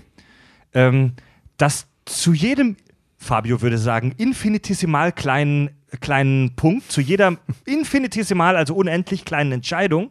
ähm, 0.72 1.12
dass 1.58 1.86
zu 2.06 2.32
jedem, 2.32 2.76
Fabio 3.18 3.60
würde 3.60 3.76
sagen, 3.76 4.14
infinitesimal 4.16 5.12
kleinen, 5.12 5.70
kleinen 6.00 6.56
Punkt, 6.56 6.90
zu 6.90 7.02
jeder 7.02 7.36
infinitesimal, 7.66 8.56
also 8.56 8.74
unendlich 8.74 9.26
kleinen 9.26 9.52
Entscheidung, 9.52 10.10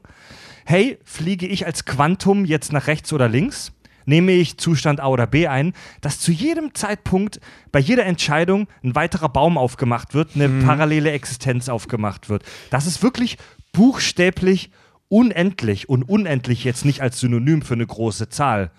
hey, 0.66 1.00
fliege 1.04 1.48
ich 1.48 1.66
als 1.66 1.86
Quantum 1.86 2.46
jetzt 2.46 2.72
nach 2.72 2.86
rechts 2.86 3.12
oder 3.14 3.28
links? 3.28 3.72
Nehme 4.06 4.32
ich 4.32 4.58
Zustand 4.58 5.00
A 5.00 5.08
oder 5.08 5.28
B 5.28 5.48
ein, 5.48 5.74
dass 6.02 6.20
zu 6.20 6.32
jedem 6.32 6.74
Zeitpunkt 6.74 7.40
bei 7.72 7.80
jeder 7.80 8.06
Entscheidung 8.06 8.68
ein 8.84 8.96
weiterer 8.96 9.30
Baum 9.30 9.58
aufgemacht 9.58 10.14
wird, 10.14 10.36
eine 10.36 10.50
parallele 10.66 11.12
Existenz 11.12 11.70
aufgemacht 11.70 12.30
wird. 12.30 12.44
Das 12.70 12.88
ist 12.88 13.04
wirklich 13.04 13.38
buchstäblich 13.72 14.72
unendlich 15.10 15.90
und 15.90 16.04
unendlich 16.04 16.64
jetzt 16.64 16.86
nicht 16.86 17.02
als 17.02 17.20
Synonym 17.20 17.62
für 17.62 17.74
eine 17.74 17.86
große 17.86 18.30
Zahl, 18.30 18.72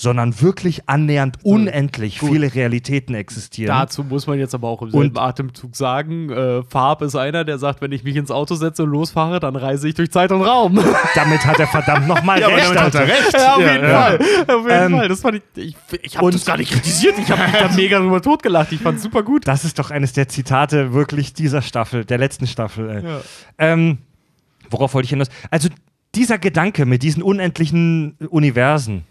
sondern 0.00 0.40
wirklich 0.40 0.88
annähernd 0.88 1.38
unendlich 1.42 2.20
viele 2.20 2.54
Realitäten 2.54 3.14
existieren. 3.16 3.76
Dazu 3.76 4.04
muss 4.04 4.28
man 4.28 4.38
jetzt 4.38 4.54
aber 4.54 4.68
auch 4.68 4.80
im 4.82 4.90
selben 4.90 5.18
Atemzug 5.18 5.74
sagen, 5.74 6.30
äh, 6.30 6.62
Farb 6.62 7.02
ist 7.02 7.16
einer, 7.16 7.44
der 7.44 7.58
sagt, 7.58 7.80
wenn 7.80 7.90
ich 7.90 8.04
mich 8.04 8.14
ins 8.14 8.30
Auto 8.30 8.54
setze 8.54 8.84
und 8.84 8.90
losfahre, 8.90 9.40
dann 9.40 9.56
reise 9.56 9.88
ich 9.88 9.94
durch 9.94 10.12
Zeit 10.12 10.30
und 10.30 10.42
Raum. 10.42 10.78
damit 11.16 11.44
hat 11.44 11.58
er 11.58 11.66
verdammt 11.66 12.06
nochmal 12.06 12.44
aber 12.44 12.54
recht. 12.54 12.66
damit 12.76 12.80
hat 12.80 12.94
er 12.94 13.08
recht. 13.08 13.32
Ja, 13.32 13.54
auf 13.56 13.60
Ja, 13.60 13.72
jeden 13.72 13.88
ja. 13.88 14.00
Fall. 14.02 14.18
Auf 14.56 14.66
jeden 14.66 14.70
Ähm, 14.70 14.92
Fall. 14.98 15.08
Das 15.08 15.20
fand 15.20 15.36
ich, 15.36 15.42
ich, 15.56 15.76
ich 16.02 16.16
habe 16.16 16.26
und- 16.26 16.34
das 16.36 16.44
gar 16.44 16.56
nicht 16.56 16.70
kritisiert. 16.72 17.14
Ich 17.18 17.28
habe 17.30 17.42
mich 17.42 17.52
da 17.60 17.68
mega 17.76 17.98
drüber 17.98 18.22
totgelacht. 18.22 18.70
Ich 18.70 18.80
fand's 18.80 19.02
super 19.02 19.24
gut. 19.24 19.48
Das 19.48 19.64
ist 19.64 19.80
doch 19.80 19.90
eines 19.90 20.12
der 20.12 20.28
Zitate 20.28 20.92
wirklich 20.92 21.34
dieser 21.34 21.60
Staffel, 21.60 22.04
der 22.04 22.18
letzten 22.18 22.46
Staffel. 22.46 22.88
Ey. 22.88 23.02
Ähm, 23.58 23.98
worauf 24.70 24.94
wollte 24.94 25.06
ich 25.06 25.10
hinaus? 25.10 25.28
Also 25.50 25.68
dieser 26.14 26.38
Gedanke 26.38 26.86
mit 26.86 27.02
diesen 27.02 27.22
unendlichen 27.22 28.12
Universen. 28.30 29.02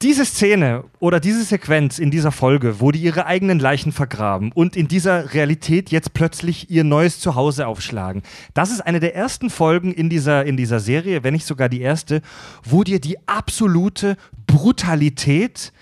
Diese 0.00 0.24
Szene 0.24 0.84
oder 1.00 1.18
diese 1.18 1.42
Sequenz 1.42 1.98
in 1.98 2.12
dieser 2.12 2.30
Folge, 2.30 2.78
wo 2.78 2.92
die 2.92 3.00
ihre 3.00 3.26
eigenen 3.26 3.58
Leichen 3.58 3.90
vergraben 3.90 4.52
und 4.52 4.76
in 4.76 4.86
dieser 4.86 5.34
Realität 5.34 5.90
jetzt 5.90 6.14
plötzlich 6.14 6.70
ihr 6.70 6.84
neues 6.84 7.18
Zuhause 7.18 7.66
aufschlagen, 7.66 8.22
das 8.54 8.70
ist 8.70 8.80
eine 8.80 9.00
der 9.00 9.16
ersten 9.16 9.50
Folgen 9.50 9.92
in 9.92 10.08
dieser, 10.08 10.44
in 10.44 10.56
dieser 10.56 10.78
Serie, 10.78 11.24
wenn 11.24 11.34
nicht 11.34 11.46
sogar 11.46 11.68
die 11.68 11.80
erste, 11.80 12.22
wo 12.62 12.84
dir 12.84 13.00
die 13.00 13.18
absolute 13.26 14.16
Brutalität 14.46 15.72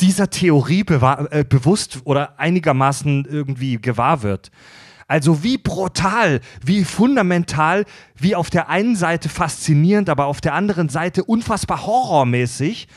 dieser 0.00 0.28
Theorie 0.28 0.84
äh, 0.88 1.44
bewusst 1.44 2.00
oder 2.02 2.40
einigermaßen 2.40 3.26
irgendwie 3.30 3.80
gewahr 3.80 4.24
wird. 4.24 4.50
Also 5.06 5.42
wie 5.42 5.58
brutal, 5.58 6.40
wie 6.64 6.84
fundamental, 6.84 7.84
wie 8.16 8.34
auf 8.34 8.50
der 8.50 8.68
einen 8.68 8.96
Seite 8.96 9.28
faszinierend, 9.28 10.08
aber 10.08 10.26
auf 10.26 10.40
der 10.40 10.54
anderen 10.54 10.88
Seite 10.88 11.24
unfassbar 11.24 11.86
horrormäßig 11.86 12.88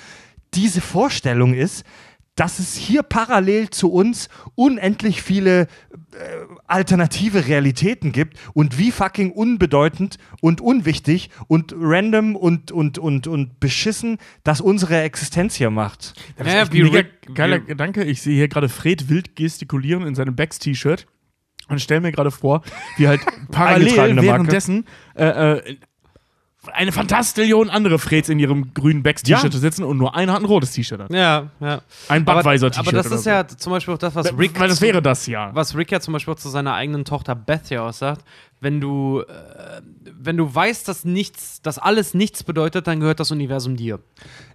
diese 0.53 0.81
Vorstellung 0.81 1.53
ist, 1.53 1.83
dass 2.35 2.59
es 2.59 2.75
hier 2.75 3.01
parallel 3.01 3.71
zu 3.71 3.91
uns 3.91 4.29
unendlich 4.53 5.23
viele 5.23 5.61
äh, 5.61 5.67
alternative 6.67 7.47
Realitäten 7.47 8.11
gibt 8.11 8.37
und 8.53 8.77
wie 8.77 8.91
fucking 8.91 9.31
unbedeutend 9.31 10.19
und 10.39 10.61
unwichtig 10.61 11.31
und 11.47 11.73
random 11.75 12.35
und, 12.35 12.71
und, 12.71 12.99
und, 12.99 13.25
und 13.25 13.59
beschissen 13.59 14.19
das 14.43 14.61
unsere 14.61 15.01
Existenz 15.01 15.55
hier 15.55 15.71
macht. 15.71 16.13
Das 16.37 16.45
ist 16.47 16.53
Ja, 16.53 16.61
echt 16.61 16.73
wie 16.73 16.83
mega 16.83 16.97
Rick- 16.99 17.33
geiler 17.33 17.61
wie- 17.63 17.65
Gedanke. 17.65 18.03
Ich 18.03 18.21
sehe 18.21 18.35
hier 18.35 18.47
gerade 18.47 18.69
Fred 18.69 19.09
wild 19.09 19.35
gestikulieren 19.35 20.05
in 20.05 20.13
seinem 20.13 20.35
Becks-T-Shirt 20.35 21.07
und 21.69 21.79
stelle 21.81 22.01
mir 22.01 22.11
gerade 22.11 22.31
vor, 22.31 22.61
wie 22.97 23.07
halt 23.07 23.21
parallel 23.51 24.21
währenddessen 24.21 24.85
äh, 25.15 25.57
äh, 25.57 25.77
eine 26.73 26.91
Fantastillion 26.91 27.69
andere 27.69 27.97
Freds 27.97 28.29
in 28.29 28.39
ihrem 28.39 28.73
grünen 28.73 29.03
Becks-T-Shirt 29.03 29.53
Ja. 29.53 29.59
sitzen 29.59 29.83
und 29.83 29.97
nur 29.97 30.15
einer 30.15 30.33
hat 30.33 30.41
ein 30.41 30.45
rotes 30.45 30.71
T-Shirt 30.73 30.99
an. 30.99 31.07
Ja, 31.13 31.47
ja. 31.61 31.81
Ein 32.09 32.25
Budweiser-T-Shirt. 32.25 32.87
aber 32.87 32.91
das 32.91 33.11
ist 33.11 33.23
so. 33.23 33.29
ja 33.29 33.47
zum 33.47 33.71
Beispiel 33.71 33.93
auch 33.93 33.97
das, 33.97 34.15
was 34.15 34.37
Rick, 34.37 34.59
Weil 34.59 34.67
das 34.67 34.81
wäre 34.81 35.01
das 35.01 35.27
ja. 35.27 35.51
was 35.53 35.75
Rick 35.75 35.91
ja 35.91 35.99
zum 36.01 36.13
Beispiel 36.13 36.33
auch 36.33 36.37
zu 36.39 36.49
seiner 36.49 36.73
eigenen 36.73 37.05
Tochter 37.05 37.35
Beth 37.35 37.69
ja 37.69 37.87
auch 37.87 37.93
sagt, 37.93 38.25
wenn 38.59 38.81
du, 38.81 39.21
äh, 39.21 39.81
wenn 40.19 40.35
du 40.35 40.53
weißt, 40.53 40.87
dass 40.87 41.05
nichts, 41.05 41.61
dass 41.61 41.77
alles 41.77 42.13
nichts 42.13 42.43
bedeutet, 42.43 42.87
dann 42.87 42.99
gehört 42.99 43.19
das 43.19 43.31
Universum 43.31 43.77
dir. 43.77 43.99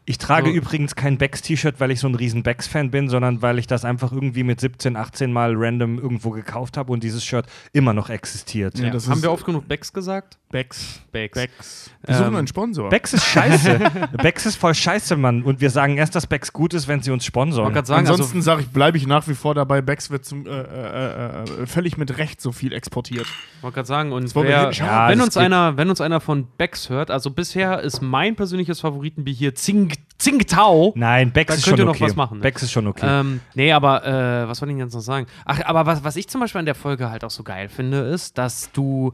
Ich 0.05 0.19
trage 0.19 0.51
So. 0.51 0.57
übrigens 0.57 0.97
kein 0.97 1.17
Becks-T-Shirt, 1.17 1.77
weil 1.79 1.93
ich 1.93 2.01
so 2.01 2.09
ein 2.09 2.15
riesen 2.17 2.43
Becks-Fan 2.43 2.91
bin, 2.91 3.09
sondern 3.09 3.41
weil 3.41 3.59
ich 3.59 3.69
das 3.69 3.85
einfach 3.85 4.11
irgendwie 4.11 4.43
mit 4.43 4.61
17, 4.61 4.97
18 4.97 5.33
Mal 5.33 5.55
random 5.57 5.99
irgendwo 5.99 6.31
gekauft 6.31 6.77
habe 6.77 6.93
und 6.93 7.05
dieses 7.05 7.25
Shirt 7.25 7.47
immer 7.73 7.93
noch 7.95 8.11
existiert. 8.11 8.79
Ja, 8.79 8.91
das 8.91 9.09
Haben 9.09 9.23
wir 9.23 9.31
oft 9.31 9.45
genug 9.47 9.69
Becks 9.69 9.93
gesagt? 9.93 10.39
Becks. 10.51 11.01
Becks. 11.13 11.39
Becks. 11.39 11.91
Wir 12.05 12.15
suchen 12.17 12.29
Ähm, 12.29 12.37
einen 12.37 12.47
Sponsor. 12.47 12.89
Becks 12.91 13.13
ist 13.15 13.25
scheiße. 13.25 13.79
Becks 14.23 14.45
ist 14.45 14.57
voll 14.57 14.75
scheiße, 14.75 15.17
Mann. 15.17 15.43
Und 15.45 15.61
wir 15.61 15.71
sagen 15.71 15.97
erst, 15.97 16.15
dass 16.15 16.27
Becks 16.27 16.53
gut 16.53 16.75
ist, 16.75 16.89
wenn 16.89 17.01
sie 17.01 17.11
uns 17.11 17.25
sponsoren. 17.25 17.67
wollte 17.67 17.75
gerade 17.77 17.87
sagen, 17.87 18.07
Ansonsten 18.09 18.39
also, 18.39 18.45
sage 18.45 18.63
ich, 18.63 18.69
bleibe 18.69 18.99
ich 18.99 19.07
nach 19.07 19.29
wie 19.29 19.35
vor 19.35 19.55
dabei, 19.55 19.81
Becks 19.81 20.11
wird 20.11 20.25
zum, 20.25 20.47
äh, 20.47 20.51
äh, 20.51 21.43
äh, 21.63 21.67
völlig 21.67 21.97
mit 21.97 22.19
Recht 22.19 22.41
so 22.41 22.53
viel 22.53 22.73
exportiert. 22.73 23.27
wollte 23.63 23.77
gerade 23.77 23.89
sagen, 23.89 24.13
und 24.13 24.35
wollen 24.35 24.49
wir 24.49 24.57
wer. 24.57 24.73
Ja, 24.73 25.09
wenn, 25.09 25.21
uns 25.21 25.35
geht. 25.35 25.45
einer, 25.45 25.77
wenn 25.77 25.89
uns 25.89 26.01
einer 26.01 26.21
von 26.21 26.47
Becks 26.59 26.91
hört, 26.91 27.11
also 27.11 27.31
bisher 27.31 27.81
ist 27.81 28.03
mein 28.03 28.37
persönliches 28.37 28.81
Favoritenbier 28.81 29.33
hier 29.33 29.55
Zing, 29.55 29.92
Tsingtao. 30.19 30.93
Nein, 30.97 31.33
Becks 31.33 31.49
Da 31.49 31.55
ist 31.55 31.65
schon 31.67 31.79
ihr 31.79 31.85
noch 31.85 31.95
okay. 31.95 32.05
was 32.05 32.17
machen, 32.17 32.39
ne? 32.39 32.43
Becks 32.43 32.63
ist 32.63 32.73
schon 32.73 32.87
okay. 32.87 33.07
Ähm, 33.09 33.41
nee, 33.55 33.73
aber 33.73 34.05
äh, 34.07 34.49
was 34.49 34.61
wollte 34.61 34.73
ich 34.73 34.79
jetzt 34.79 34.95
noch 34.95 35.01
sagen? 35.01 35.27
Ach, 35.45 35.61
aber 35.65 35.87
was, 35.87 36.05
was 36.05 36.17
ich 36.17 36.29
zum 36.29 36.41
Beispiel 36.41 36.61
an 36.61 36.67
der 36.67 36.75
Folge 36.75 37.11
halt 37.11 37.25
auch 37.25 37.31
so 37.31 37.43
geil 37.43 37.69
finde, 37.69 37.99
ist, 37.99 38.39
dass 38.39 38.71
du. 38.73 39.13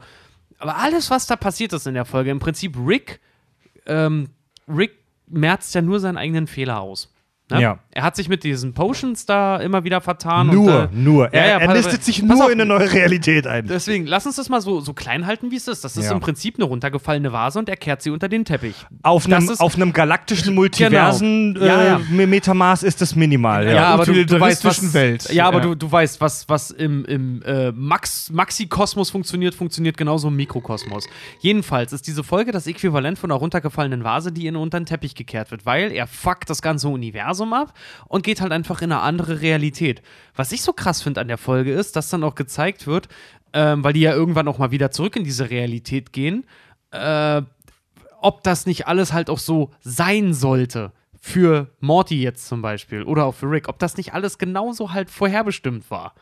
Aber 0.59 0.77
alles, 0.77 1.11
was 1.11 1.27
da 1.27 1.37
passiert 1.37 1.73
ist 1.73 1.87
in 1.87 1.95
der 1.95 2.05
Folge, 2.05 2.31
im 2.31 2.41
Prinzip 2.41 2.77
Rick, 2.85 3.21
ähm, 3.87 4.29
Rick 4.69 4.99
merzt 5.29 5.75
ja 5.75 5.83
nur 5.83 6.01
seinen 6.01 6.19
eigenen 6.19 6.47
Fehler 6.47 6.81
aus. 6.81 7.13
Ne? 7.51 7.61
Ja. 7.63 7.79
Er 7.91 8.03
hat 8.03 8.15
sich 8.17 8.29
mit 8.29 8.45
diesen 8.45 8.75
Potions 8.75 9.27
da 9.27 9.57
immer 9.57 9.83
wieder 9.85 10.01
vertan. 10.01 10.49
nur, 10.49 10.83
und, 10.83 10.93
äh, 10.93 10.97
nur. 10.97 11.33
Er, 11.33 11.41
ja, 11.43 11.49
ja, 11.53 11.59
er 11.61 11.67
pass- 11.67 11.77
listet 11.79 12.05
sich 12.05 12.23
nur 12.23 12.45
auf. 12.45 12.51
in 12.51 12.61
eine 12.61 12.67
neue 12.67 12.93
Realität 12.93 13.47
ein. 13.47 13.67
Deswegen, 13.67 14.07
lass 14.07 14.27
uns 14.27 14.37
das 14.37 14.49
mal 14.49 14.61
so, 14.61 14.81
so 14.81 14.93
klein 14.93 15.27
halten, 15.27 15.51
wie 15.51 15.57
es 15.57 15.67
ist. 15.69 15.83
Das 15.85 15.97
ist 15.97 16.05
Ja. 16.07 16.13
im 16.13 16.21
Prinzip 16.21 16.57
eine 16.57 16.65
runtergefallene 16.65 17.33
Vase 17.33 17.59
und 17.59 17.69
er 17.69 17.77
kehrt 17.77 18.03
sie 18.03 18.11
unter 18.11 18.29
den 18.29 18.45
Teppich. 18.45 18.75
Auf 19.03 19.27
einem, 19.27 19.49
ist- 19.51 19.61
auf 19.61 19.75
einem 19.77 19.93
galaktischen 19.93 20.55
Multiversen 20.55 21.55
Genau. 21.55 21.67
Ja, 21.67 21.85
ja. 21.85 22.01
Äh, 22.19 22.27
Metamaß 22.27 22.83
ist 22.83 23.01
das 23.01 23.17
minimal. 23.17 23.67
Ja. 23.67 23.75
Ja, 23.75 23.85
aber 23.89 24.05
du, 24.05 24.25
du 24.27 24.39
weißt, 24.41 24.65
was, 24.65 24.93
Welt. 24.95 25.31
Ja, 25.33 25.47
aber 25.49 25.59
Ja. 25.59 25.65
Du, 25.65 25.75
du 25.75 25.91
weißt, 25.91 26.21
was, 26.21 26.49
was 26.49 26.71
im, 26.71 27.05
im 27.07 27.43
äh, 27.43 27.73
Max, 27.73 28.31
Maxi-Kosmos 28.31 29.11
funktioniert, 29.11 29.55
funktioniert 29.55 29.97
genauso 29.97 30.29
im 30.29 30.37
Mikrokosmos. 30.37 31.07
Jedenfalls 31.41 31.93
ist 31.93 32.07
diese 32.07 32.23
Folge 32.25 32.53
das 32.53 32.67
Äquivalent 32.67 33.19
von 33.19 33.31
einer 33.31 33.39
runtergefallenen 33.41 34.05
Vase, 34.05 34.33
die 34.33 34.47
in 34.47 34.57
unter 34.57 34.79
den 34.79 34.87
Teppich 34.87 35.15
gekehrt 35.15 35.51
wird, 35.51 35.67
weil 35.67 35.93
er 35.93 36.07
fuckt 36.07 36.51
das 36.51 36.63
ganze 36.63 36.89
Universum 36.89 37.38
ab 37.53 37.75
und 38.07 38.25
geht 38.25 38.41
halt 38.41 38.53
einfach 38.53 38.83
in 38.83 38.93
eine 38.93 39.01
andere 39.01 39.41
Realität. 39.41 40.03
Was 40.35 40.53
ich 40.53 40.63
so 40.63 40.73
krass 40.73 41.03
finde 41.03 41.21
an 41.21 41.29
der 41.29 41.39
Folge 41.39 41.73
ist, 41.73 41.97
dass 41.97 42.11
dann 42.11 42.25
auch 42.25 42.35
gezeigt 42.35 42.87
wird, 42.87 43.09
ähm, 43.53 43.83
weil 43.85 43.93
die 43.93 44.01
ja 44.01 44.13
irgendwann 44.13 44.49
auch 44.49 44.59
mal 44.59 44.71
wieder 44.71 44.91
zurück 44.91 45.17
in 45.17 45.25
diese 45.25 45.51
Realität 45.51 46.13
gehen, 46.13 46.45
äh, 46.91 47.43
ob 48.21 48.43
das 48.43 48.67
nicht 48.67 48.87
alles 48.87 49.13
halt 49.13 49.31
auch 49.31 49.39
so 49.39 49.71
sein 49.81 50.35
sollte. 50.35 50.93
Für 51.21 51.69
Morty 51.81 52.23
jetzt 52.23 52.47
zum 52.47 52.63
Beispiel 52.63 53.03
oder 53.03 53.25
auch 53.25 53.35
für 53.35 53.51
Rick, 53.51 53.69
ob 53.69 53.79
das 53.79 53.97
nicht 53.97 54.15
alles 54.15 54.39
genauso 54.39 54.93
halt 54.93 55.11
vorherbestimmt 55.11 55.91
war. 55.91 56.15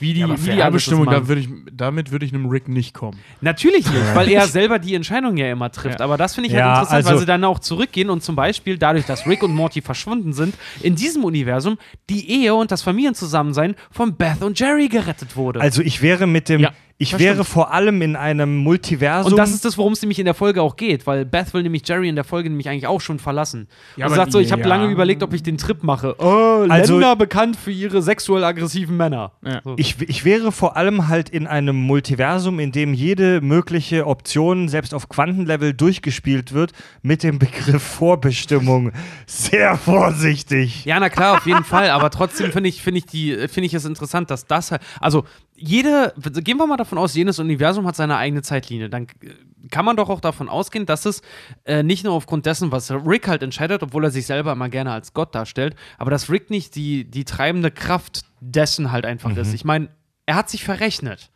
Wie 0.00 0.12
die, 0.12 0.20
Ja, 0.20 0.28
wie 0.30 0.50
die 0.50 0.56
das 0.56 0.86
da 0.86 1.28
würd 1.28 1.38
ich, 1.38 1.48
damit 1.72 2.10
würde 2.10 2.26
ich 2.26 2.34
einem 2.34 2.46
Rick 2.46 2.66
nicht 2.68 2.94
kommen. 2.94 3.18
Natürlich 3.40 3.86
nicht, 3.88 4.14
weil 4.14 4.28
er 4.28 4.46
selber 4.48 4.80
die 4.80 4.94
Entscheidung 4.94 5.36
ja 5.36 5.50
immer 5.50 5.70
trifft. 5.70 6.00
Ja. 6.00 6.04
Aber 6.04 6.16
das 6.16 6.34
finde 6.34 6.48
ich 6.48 6.54
Ja, 6.54 6.64
halt 6.64 6.78
interessant, 6.78 7.04
weil 7.04 7.12
also- 7.12 7.20
sie 7.20 7.26
dann 7.26 7.44
auch 7.44 7.60
zurückgehen 7.60 8.10
und 8.10 8.22
zum 8.22 8.34
Beispiel 8.34 8.76
dadurch, 8.76 9.06
dass 9.06 9.26
Rick 9.26 9.42
und 9.44 9.54
Morty 9.54 9.82
verschwunden 9.82 10.32
sind, 10.32 10.54
in 10.80 10.96
diesem 10.96 11.22
Universum 11.24 11.78
die 12.10 12.28
Ehe 12.28 12.54
und 12.54 12.72
das 12.72 12.82
Familienzusammensein 12.82 13.76
von 13.92 14.16
Beth 14.16 14.42
und 14.42 14.58
Jerry 14.58 14.88
gerettet 14.88 15.36
wurde. 15.36 15.60
Also 15.60 15.80
ich 15.82 16.02
wäre 16.02 16.26
mit 16.26 16.48
dem, 16.48 16.60
Ja, 16.60 16.72
ich 17.04 17.10
das 17.12 17.20
wäre 17.20 17.34
stimmt. 17.34 17.48
vor 17.48 17.72
allem 17.72 18.02
in 18.02 18.16
einem 18.16 18.56
Multiversum. 18.56 19.32
und 19.32 19.38
das 19.38 19.52
ist 19.52 19.64
das, 19.64 19.78
worum 19.78 19.92
es 19.92 20.02
nämlich 20.02 20.18
in 20.18 20.24
der 20.24 20.34
Folge 20.34 20.60
auch 20.62 20.76
geht, 20.76 21.06
weil 21.06 21.24
Beth 21.24 21.54
will 21.54 21.62
nämlich 21.62 21.86
Jerry 21.86 22.08
in 22.08 22.16
der 22.16 22.24
Folge 22.24 22.50
nämlich 22.50 22.68
eigentlich 22.68 22.86
auch 22.86 23.00
schon 23.00 23.18
verlassen. 23.18 23.68
Ja, 23.96 24.06
und 24.06 24.12
aber 24.12 24.16
sagt 24.16 24.32
so, 24.32 24.38
ich 24.40 24.52
habe 24.52 24.62
ja. 24.62 24.68
lange 24.68 24.90
überlegt, 24.90 25.22
ob 25.22 25.32
ich 25.32 25.42
den 25.42 25.58
Trip 25.58 25.82
mache. 25.82 26.16
Oh, 26.18 26.66
Also- 26.68 26.94
Länder 26.94 27.16
bekannt 27.16 27.56
für 27.56 27.70
ihre 27.70 28.02
sexuell 28.02 28.44
aggressiven 28.44 28.96
Männer. 28.96 29.32
Ja. 29.44 29.60
So. 29.62 29.74
ich, 29.76 30.00
ich 30.00 30.24
wäre 30.24 30.52
vor 30.52 30.76
allem 30.76 31.08
halt 31.08 31.28
in 31.28 31.46
einem 31.46 31.76
Multiversum, 31.76 32.58
in 32.58 32.72
dem 32.72 32.94
jede 32.94 33.40
mögliche 33.40 34.06
Option, 34.06 34.68
selbst 34.68 34.94
auf 34.94 35.08
Quantenlevel, 35.08 35.74
durchgespielt 35.74 36.52
wird, 36.52 36.72
mit 37.02 37.22
dem 37.22 37.38
Begriff 37.38 37.82
Vorbestimmung. 37.82 38.92
Sehr 39.26 39.76
vorsichtig. 39.76 40.84
Ja, 40.84 40.98
na 41.00 41.08
klar, 41.08 41.36
auf 41.38 41.46
jeden 41.46 41.64
Fall. 41.64 41.90
Aber 41.90 42.10
trotzdem 42.10 42.52
finde 42.52 42.68
ich, 42.68 42.82
finde 42.82 42.98
ich, 42.98 43.06
die, 43.06 43.48
finde 43.48 43.66
ich 43.66 43.74
es 43.74 43.84
interessant, 43.84 44.30
dass 44.30 44.46
das 44.46 44.70
halt. 44.70 44.82
Also, 45.00 45.24
jede, 45.66 46.12
gehen 46.42 46.58
wir 46.58 46.66
mal 46.66 46.76
davon 46.76 46.98
aus, 46.98 47.14
jedes 47.14 47.38
Universum 47.38 47.86
hat 47.86 47.96
seine 47.96 48.16
eigene 48.16 48.42
Zeitlinie. 48.42 48.90
Dann 48.90 49.06
äh, 49.22 49.30
kann 49.70 49.84
man 49.84 49.96
doch 49.96 50.10
auch 50.10 50.20
davon 50.20 50.48
ausgehen, 50.48 50.84
dass 50.84 51.06
es 51.06 51.22
äh, 51.64 51.82
nicht 51.82 52.04
nur 52.04 52.12
aufgrund 52.12 52.44
dessen, 52.44 52.70
was 52.70 52.90
Rick 52.90 53.28
halt 53.28 53.42
entscheidet, 53.42 53.82
obwohl 53.82 54.04
er 54.04 54.10
sich 54.10 54.26
selber 54.26 54.52
immer 54.52 54.68
gerne 54.68 54.92
als 54.92 55.14
Gott 55.14 55.34
darstellt, 55.34 55.74
aber 55.96 56.10
dass 56.10 56.30
Rick 56.30 56.50
nicht 56.50 56.74
die, 56.74 57.04
die 57.10 57.24
treibende 57.24 57.70
Kraft 57.70 58.24
dessen 58.40 58.92
halt 58.92 59.06
einfach 59.06 59.34
ist. 59.36 59.54
Ich 59.54 59.64
meine, 59.64 59.88
er 60.26 60.36
hat 60.36 60.50
sich 60.50 60.64
verrechnet. 60.64 61.30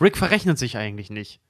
Rick 0.00 0.16
verrechnet 0.16 0.58
sich 0.58 0.76
eigentlich 0.76 1.10
nicht. 1.10 1.40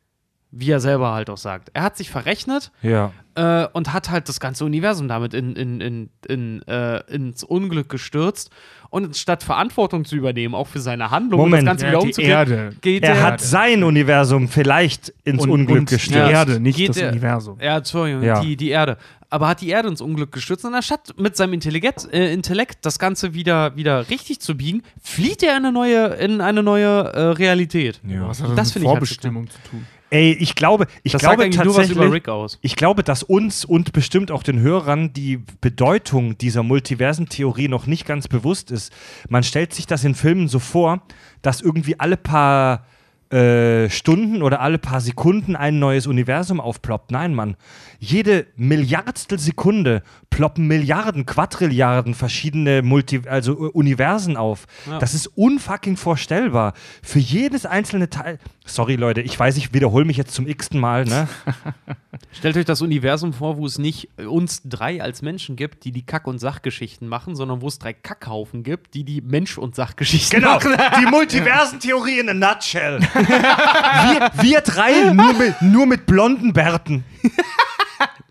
Wie 0.53 0.71
er 0.71 0.81
selber 0.81 1.13
halt 1.13 1.31
auch 1.31 1.37
sagt. 1.37 1.71
Er 1.75 1.83
hat 1.83 1.97
sich 1.97 2.11
verrechnet 2.11 2.73
Ja. 2.83 3.13
äh, 3.37 3.69
und 3.73 3.93
hat 3.93 4.11
halt 4.11 4.29
das 4.29 4.41
ganze 4.41 4.65
Universum 4.65 5.07
damit 5.07 5.33
in, 5.33 5.55
in, 5.55 5.81
in, 5.81 6.11
in, 6.27 6.63
äh, 6.67 7.01
ins 7.13 7.45
Unglück 7.45 7.89
gestürzt. 7.89 8.51
Und 8.91 9.17
statt 9.17 9.45
Verantwortung 9.45 10.05
zu 10.05 10.17
übernehmen, 10.17 10.57
auch 10.57 10.67
für 10.67 10.81
seine 10.81 11.13
Handlung 11.13 11.39
Moment. 11.39 11.63
das 11.63 11.71
Ganze 11.79 11.87
wieder 11.87 11.99
die 12.01 12.07
umzugehen, 12.07 12.31
Erde. 12.33 12.71
geht 12.81 13.05
Er 13.05 13.15
der, 13.15 13.23
hat 13.23 13.41
sein 13.41 13.85
Universum 13.85 14.49
vielleicht 14.49 15.15
ins 15.23 15.45
Und- 15.45 15.51
Unglück 15.51 15.79
und 15.79 15.91
die 15.91 15.95
gestürzt. 15.95 16.33
Erde, 16.33 16.59
nicht 16.59 16.77
Geht 16.77 16.89
das 16.89 16.97
der- 16.97 17.11
Universum. 17.13 17.59
Ja, 17.63 17.77
Entschuldigung, 17.79 18.25
Ja. 18.25 18.41
Die, 18.41 18.57
die 18.57 18.71
Erde. 18.71 18.97
Aber 19.33 19.47
hat 19.47 19.61
die 19.61 19.69
Erde 19.69 19.87
ins 19.89 20.01
Unglück 20.01 20.33
gestürzt 20.33 20.65
und 20.65 20.75
anstatt 20.75 21.15
mit 21.17 21.37
seinem 21.37 21.53
Intellekt, 21.53 22.13
äh, 22.13 22.33
Intellekt 22.33 22.85
das 22.85 22.99
Ganze 22.99 23.33
wieder, 23.35 23.77
wieder 23.77 24.11
richtig 24.11 24.41
zu 24.41 24.57
biegen, 24.57 24.83
flieht 25.01 25.45
er 25.45 25.51
in 25.57 25.59
eine 25.67 25.71
neue, 25.73 26.07
in 26.17 26.41
eine 26.41 26.65
neue 26.65 26.89
äh, 27.13 27.21
Realität. 27.21 28.01
Ja. 28.05 28.27
Was 28.27 28.43
hat 28.43 28.49
das, 28.49 28.57
Das 28.57 28.75
mit 28.75 28.83
halt 28.83 28.91
Vorbestimmung 28.97 29.49
zu 29.49 29.59
tun? 29.71 29.87
Ey, 30.11 30.33
ich 30.33 30.55
glaube, 30.57 30.87
ich 31.05 31.13
Das 31.13 31.23
glaube 31.23 31.49
tatsächlich, 31.51 31.97
über 31.97 32.13
Rick 32.13 32.29
aus. 32.29 32.59
ich 32.63 32.75
glaube, 32.75 33.05
dass 33.05 33.23
uns 33.23 33.65
und 33.65 33.93
bestimmt 33.93 34.31
auch 34.33 34.43
den 34.43 34.61
Hörern 34.61 35.13
die 35.13 35.41
Bedeutung 35.61 36.37
dieser 36.37 36.63
Multiversentheorie 36.65 37.69
noch 37.69 37.87
nicht 37.87 38.07
ganz 38.07 38.27
bewusst 38.27 38.71
ist. 38.73 38.93
Man 39.29 39.45
stellt 39.45 39.73
sich 39.73 39.87
das 39.87 40.05
in 40.05 40.17
Filmen 40.17 40.49
so 40.49 40.59
vor, 40.59 41.03
dass 41.43 41.61
irgendwie 41.61 41.99
alle 41.99 42.17
paar 42.17 42.85
äh, 43.33 43.89
Stunden 43.91 44.43
oder 44.43 44.61
alle 44.61 44.79
paar 44.79 45.01
Sekunden 45.01 45.55
ein 45.55 45.79
neues 45.79 46.07
Universum 46.07 46.61
aufploppt. 46.61 47.11
Nein, 47.13 47.35
Mann. 47.35 47.57
Jede 48.01 48.47
Milliardstel 48.57 49.39
Sekunde 49.39 50.03
ploppen 50.31 50.67
Milliarden, 50.67 51.27
Quadrilliarden 51.27 52.15
verschiedene 52.15 52.83
Multi 52.83 53.23
also 53.29 53.53
äh, 53.53 53.71
Universen 53.71 54.37
auf. 54.37 54.67
Das 55.01 55.15
ist 55.15 55.27
unfucking 55.29 55.97
vorstellbar. 55.97 56.73
Für 57.03 57.19
jedes 57.21 57.67
einzelne 57.67 58.11
Teil. 58.11 58.39
Sorry, 58.65 58.97
Leute, 58.97 59.21
ich 59.21 59.39
weiß, 59.39 59.57
ich 59.57 59.75
wiederhole 59.75 60.05
mich 60.05 60.17
jetzt 60.17 60.33
zum 60.35 60.47
x-ten 60.47 60.81
Mal, 60.81 61.05
ne? 61.05 61.29
Stellt 62.33 62.57
euch 62.57 62.65
das 62.65 62.83
Universum 62.83 63.33
vor, 63.33 63.57
wo 63.57 63.67
es 63.67 63.79
nicht 63.79 64.09
uns 64.19 64.63
drei 64.65 65.03
als 65.03 65.23
Menschen 65.23 65.57
gibt, 65.57 65.85
die 65.85 65.91
die 65.93 66.03
Kack- 66.07 66.27
und 66.27 66.39
Sachgeschichten 66.39 67.09
machen, 67.09 67.35
sondern 67.35 67.61
wo 67.61 67.67
es 67.69 67.79
drei 67.79 67.93
Kackhaufen 67.93 68.63
gibt, 68.63 68.95
die 68.95 69.05
die 69.05 69.21
Mensch- 69.21 69.59
und 69.59 69.75
Sachgeschichten 69.75 70.41
Genau, 70.41 70.55
machen. 70.55 70.73
die 71.01 71.07
Multiversentheorie 71.07 72.21
in 72.21 72.29
a 72.29 72.35
nutshell. 72.35 73.01
Wir, 73.29 74.31
wir 74.43 74.61
drei 74.61 75.13
nur 75.13 75.33
mit, 75.35 75.63
nur 75.63 75.87
mit 75.87 76.07
blonden 76.07 76.53
Bärten. 76.53 77.05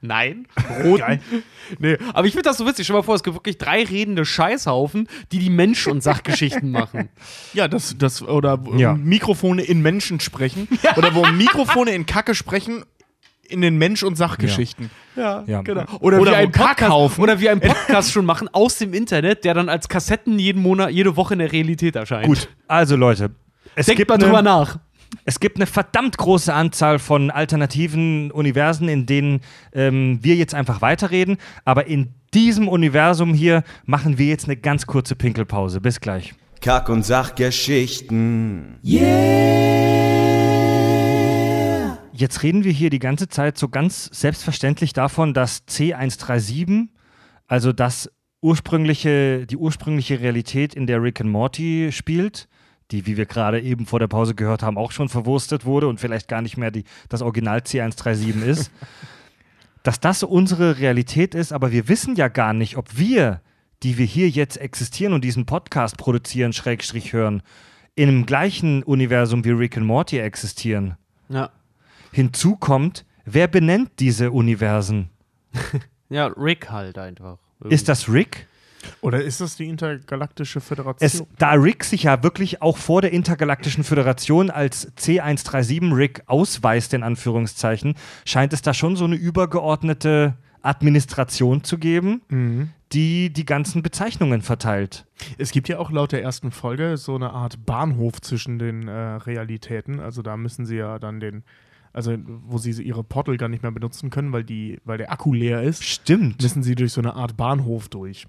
Nein. 0.01 0.47
Roten. 0.83 1.19
Nee, 1.77 1.97
aber 2.13 2.25
ich 2.25 2.33
finde 2.33 2.49
das 2.49 2.57
so 2.57 2.65
witzig. 2.65 2.85
Stell 2.85 2.95
dir 2.95 2.99
mal 2.99 3.03
vor, 3.03 3.15
es 3.15 3.23
gibt 3.23 3.35
wirklich 3.35 3.57
drei 3.57 3.83
redende 3.83 4.25
Scheißhaufen, 4.25 5.07
die 5.31 5.39
die 5.39 5.49
Mensch- 5.49 5.87
und 5.87 6.01
Sachgeschichten 6.01 6.71
machen. 6.79 7.09
Ja, 7.53 7.67
das, 7.67 7.95
das, 7.97 8.21
oder 8.21 8.65
wo 8.65 8.73
Ja. 8.75 8.93
Mikrofone 8.93 9.61
in 9.61 9.81
Menschen 9.81 10.19
sprechen. 10.19 10.67
Oder 10.95 11.13
wo 11.13 11.25
Mikrofone 11.27 11.91
in 11.91 12.05
Kacke 12.05 12.33
sprechen, 12.33 12.83
in 13.49 13.61
den 13.61 13.77
Mensch- 13.77 14.03
und 14.03 14.15
Sachgeschichten. 14.15 14.89
Ja, 15.15 15.43
Ja. 15.47 15.61
genau. 15.63 15.83
Oder, 15.99 16.21
Oder 16.21 16.31
wie 16.31 16.35
ein 16.35 16.51
Podcast, 16.51 16.77
Kackhaufen. 16.79 17.23
oder 17.23 17.39
wie 17.39 17.49
ein 17.49 17.59
Podcast 17.59 18.11
schon 18.11 18.25
machen 18.25 18.47
aus 18.53 18.77
dem 18.77 18.93
Internet, 18.93 19.43
der 19.43 19.53
dann 19.53 19.69
als 19.69 19.89
Kassetten 19.89 20.39
jeden 20.39 20.61
Monat, 20.61 20.91
jede 20.91 21.15
Woche 21.17 21.33
in 21.33 21.39
der 21.39 21.51
Realität 21.51 21.95
erscheint. 21.95 22.25
Gut, 22.27 22.47
also 22.67 22.95
Leute. 22.95 23.31
Es 23.79 23.85
Denkt 23.85 23.99
gibt, 23.99 24.09
mal 24.09 24.17
drüber 24.17 24.39
eine, 24.39 24.49
nach. 24.49 24.77
es 25.23 25.39
gibt 25.39 25.55
eine 25.55 25.65
verdammt 25.65 26.17
große 26.17 26.53
Anzahl 26.53 26.99
von 26.99 27.31
alternativen 27.31 28.29
Universen, 28.29 28.89
in 28.89 29.05
denen 29.05 29.39
ähm, 29.71 30.19
wir 30.21 30.35
jetzt 30.35 30.53
einfach 30.53 30.81
weiterreden. 30.81 31.37
Aber 31.63 31.87
in 31.87 32.13
diesem 32.33 32.67
Universum 32.67 33.33
hier 33.33 33.63
machen 33.85 34.17
wir 34.17 34.25
jetzt 34.25 34.47
eine 34.47 34.57
ganz 34.57 34.85
kurze 34.85 35.15
Pinkelpause. 35.15 35.79
Bis 35.79 36.01
gleich. 36.01 36.33
Kack- 36.59 36.89
und 36.89 37.05
Sachgeschichten. 37.05 38.79
Jetzt 42.11 42.43
reden 42.43 42.65
wir 42.65 42.73
hier 42.73 42.89
die 42.89 42.99
ganze 42.99 43.29
Zeit 43.29 43.57
so 43.57 43.69
ganz 43.69 44.09
selbstverständlich 44.11 44.91
davon, 44.91 45.33
dass 45.33 45.65
C137, 45.69 46.89
also 47.47 47.71
das 47.71 48.11
ursprüngliche, 48.41 49.47
die 49.47 49.55
ursprüngliche 49.55 50.19
Realität, 50.19 50.75
in 50.75 50.85
der 50.85 51.01
Rick 51.01 51.21
and 51.21 51.29
Morty 51.29 51.91
spielt, 51.93 52.49
die, 52.91 53.05
wie 53.05 53.17
wir 53.17 53.25
gerade 53.25 53.61
eben 53.61 53.85
vor 53.85 53.99
der 53.99 54.07
Pause 54.07 54.35
gehört 54.35 54.63
haben, 54.63 54.77
auch 54.77 54.91
schon 54.91 55.09
verwurstet 55.09 55.65
wurde 55.65 55.87
und 55.87 55.99
vielleicht 55.99 56.27
gar 56.27 56.41
nicht 56.41 56.57
mehr 56.57 56.71
die, 56.71 56.83
das 57.07 57.21
Original 57.21 57.59
C137 57.59 58.43
ist, 58.43 58.71
dass 59.83 59.99
das 59.99 60.23
unsere 60.23 60.79
Realität 60.79 61.35
ist, 61.35 61.53
aber 61.53 61.71
wir 61.71 61.87
wissen 61.87 62.15
ja 62.15 62.27
gar 62.27 62.53
nicht, 62.53 62.77
ob 62.77 62.97
wir, 62.97 63.41
die 63.83 63.97
wir 63.97 64.05
hier 64.05 64.29
jetzt 64.29 64.57
existieren 64.57 65.13
und 65.13 65.23
diesen 65.23 65.45
Podcast 65.45 65.97
produzieren, 65.97 66.51
Schrägstrich 66.51 67.13
hören, 67.13 67.41
in 67.95 68.07
dem 68.07 68.25
gleichen 68.25 68.83
Universum 68.83 69.45
wie 69.45 69.51
Rick 69.51 69.77
and 69.77 69.85
Morty 69.85 70.19
existieren. 70.19 70.97
Ja. 71.29 71.51
Hinzu 72.11 72.55
kommt, 72.55 73.05
wer 73.25 73.47
benennt 73.47 73.91
diese 73.99 74.31
Universen? 74.31 75.09
ja, 76.09 76.27
Rick 76.27 76.69
halt 76.71 76.97
einfach. 76.97 77.37
Ist 77.69 77.89
das 77.89 78.09
Rick? 78.09 78.47
Oder 79.01 79.21
ist 79.23 79.41
das 79.41 79.55
die 79.57 79.67
intergalaktische 79.67 80.61
Föderation? 80.61 81.05
Es, 81.05 81.23
da 81.37 81.51
Rick 81.51 81.83
sich 81.83 82.03
ja 82.03 82.23
wirklich 82.23 82.61
auch 82.61 82.77
vor 82.77 83.01
der 83.01 83.11
Intergalaktischen 83.11 83.83
Föderation 83.83 84.49
als 84.49 84.91
C137 84.97 85.95
Rick 85.95 86.23
ausweist, 86.27 86.93
in 86.93 87.03
Anführungszeichen, 87.03 87.95
scheint 88.25 88.53
es 88.53 88.61
da 88.61 88.73
schon 88.73 88.95
so 88.95 89.05
eine 89.05 89.15
übergeordnete 89.15 90.35
Administration 90.61 91.63
zu 91.63 91.77
geben, 91.77 92.21
Mhm. 92.29 92.69
die 92.91 93.31
die 93.31 93.45
ganzen 93.45 93.81
Bezeichnungen 93.83 94.41
verteilt. 94.41 95.05
Es 95.37 95.51
gibt 95.51 95.69
ja 95.69 95.77
auch 95.79 95.91
laut 95.91 96.11
der 96.11 96.21
ersten 96.23 96.51
Folge 96.51 96.97
so 96.97 97.15
eine 97.15 97.31
Art 97.31 97.65
Bahnhof 97.65 98.21
zwischen 98.21 98.59
den 98.59 98.87
äh, 98.87 98.91
Realitäten. 98.91 99.99
Also 99.99 100.21
da 100.21 100.35
müssen 100.37 100.65
sie 100.65 100.75
ja 100.77 100.99
dann 100.99 101.19
den, 101.19 101.43
also 101.93 102.15
wo 102.47 102.57
sie 102.57 102.71
ihre 102.81 103.03
Portal 103.03 103.37
gar 103.37 103.47
nicht 103.49 103.63
mehr 103.63 103.71
benutzen 103.71 104.09
können, 104.09 104.31
weil 104.33 104.43
die, 104.43 104.79
weil 104.83 104.97
der 104.97 105.11
Akku 105.11 105.33
leer 105.33 105.61
ist, 105.63 105.83
Stimmt. 105.83 106.41
müssen 106.41 106.63
sie 106.63 106.75
durch 106.75 106.91
so 106.93 107.01
eine 107.01 107.13
Art 107.15 107.37
Bahnhof 107.37 107.87
durch. 107.89 108.25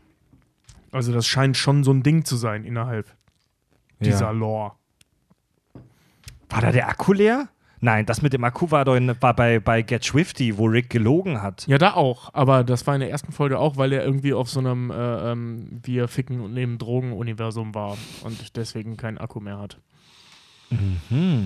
Also 0.93 1.13
das 1.13 1.27
scheint 1.27 1.57
schon 1.57 1.85
so 1.85 1.93
ein 1.93 2.03
Ding 2.03 2.25
zu 2.25 2.37
sein 2.37 2.65
innerhalb 2.65 3.15
dieser 4.01 4.27
Ja. 4.27 4.31
Lore. 4.31 4.73
War 6.49 6.61
da 6.61 6.73
der 6.73 6.89
Akku 6.89 7.13
leer? 7.13 7.49
Nein, 7.83 8.05
das 8.05 8.21
mit 8.21 8.35
dem 8.35 8.45
Akku 8.45 8.71
war, 8.71 8.85
doch 8.85 8.95
in, 8.95 9.15
war 9.23 9.35
bei, 9.35 9.59
bei 9.59 9.81
Get 9.81 10.05
Swifty, 10.05 10.59
wo 10.59 10.67
Rick 10.67 10.91
gelogen 10.91 11.41
hat. 11.41 11.67
Ja, 11.67 11.79
da 11.79 11.95
auch. 11.95 12.29
Aber 12.35 12.63
das 12.63 12.87
war 12.87 12.95
in 12.95 13.01
der 13.01 13.11
ersten 13.11 13.33
Folge 13.33 13.59
auch, 13.59 13.79
weil 13.79 13.93
er 13.93 14.05
irgendwie 14.05 14.35
auf 14.35 14.51
so 14.51 14.61
einem 14.61 14.91
äh, 14.91 15.33
ähm, 15.33 15.81
Wir 15.83 16.07
ficken 16.07 16.41
und 16.41 16.53
nehmen 16.53 16.77
Drogen-Universum 16.77 17.75
war 17.75 17.97
und 18.23 18.57
deswegen 18.57 18.99
keinen 18.99 19.17
Akku 19.17 19.41
mehr 19.41 19.59
hat. 19.59 19.79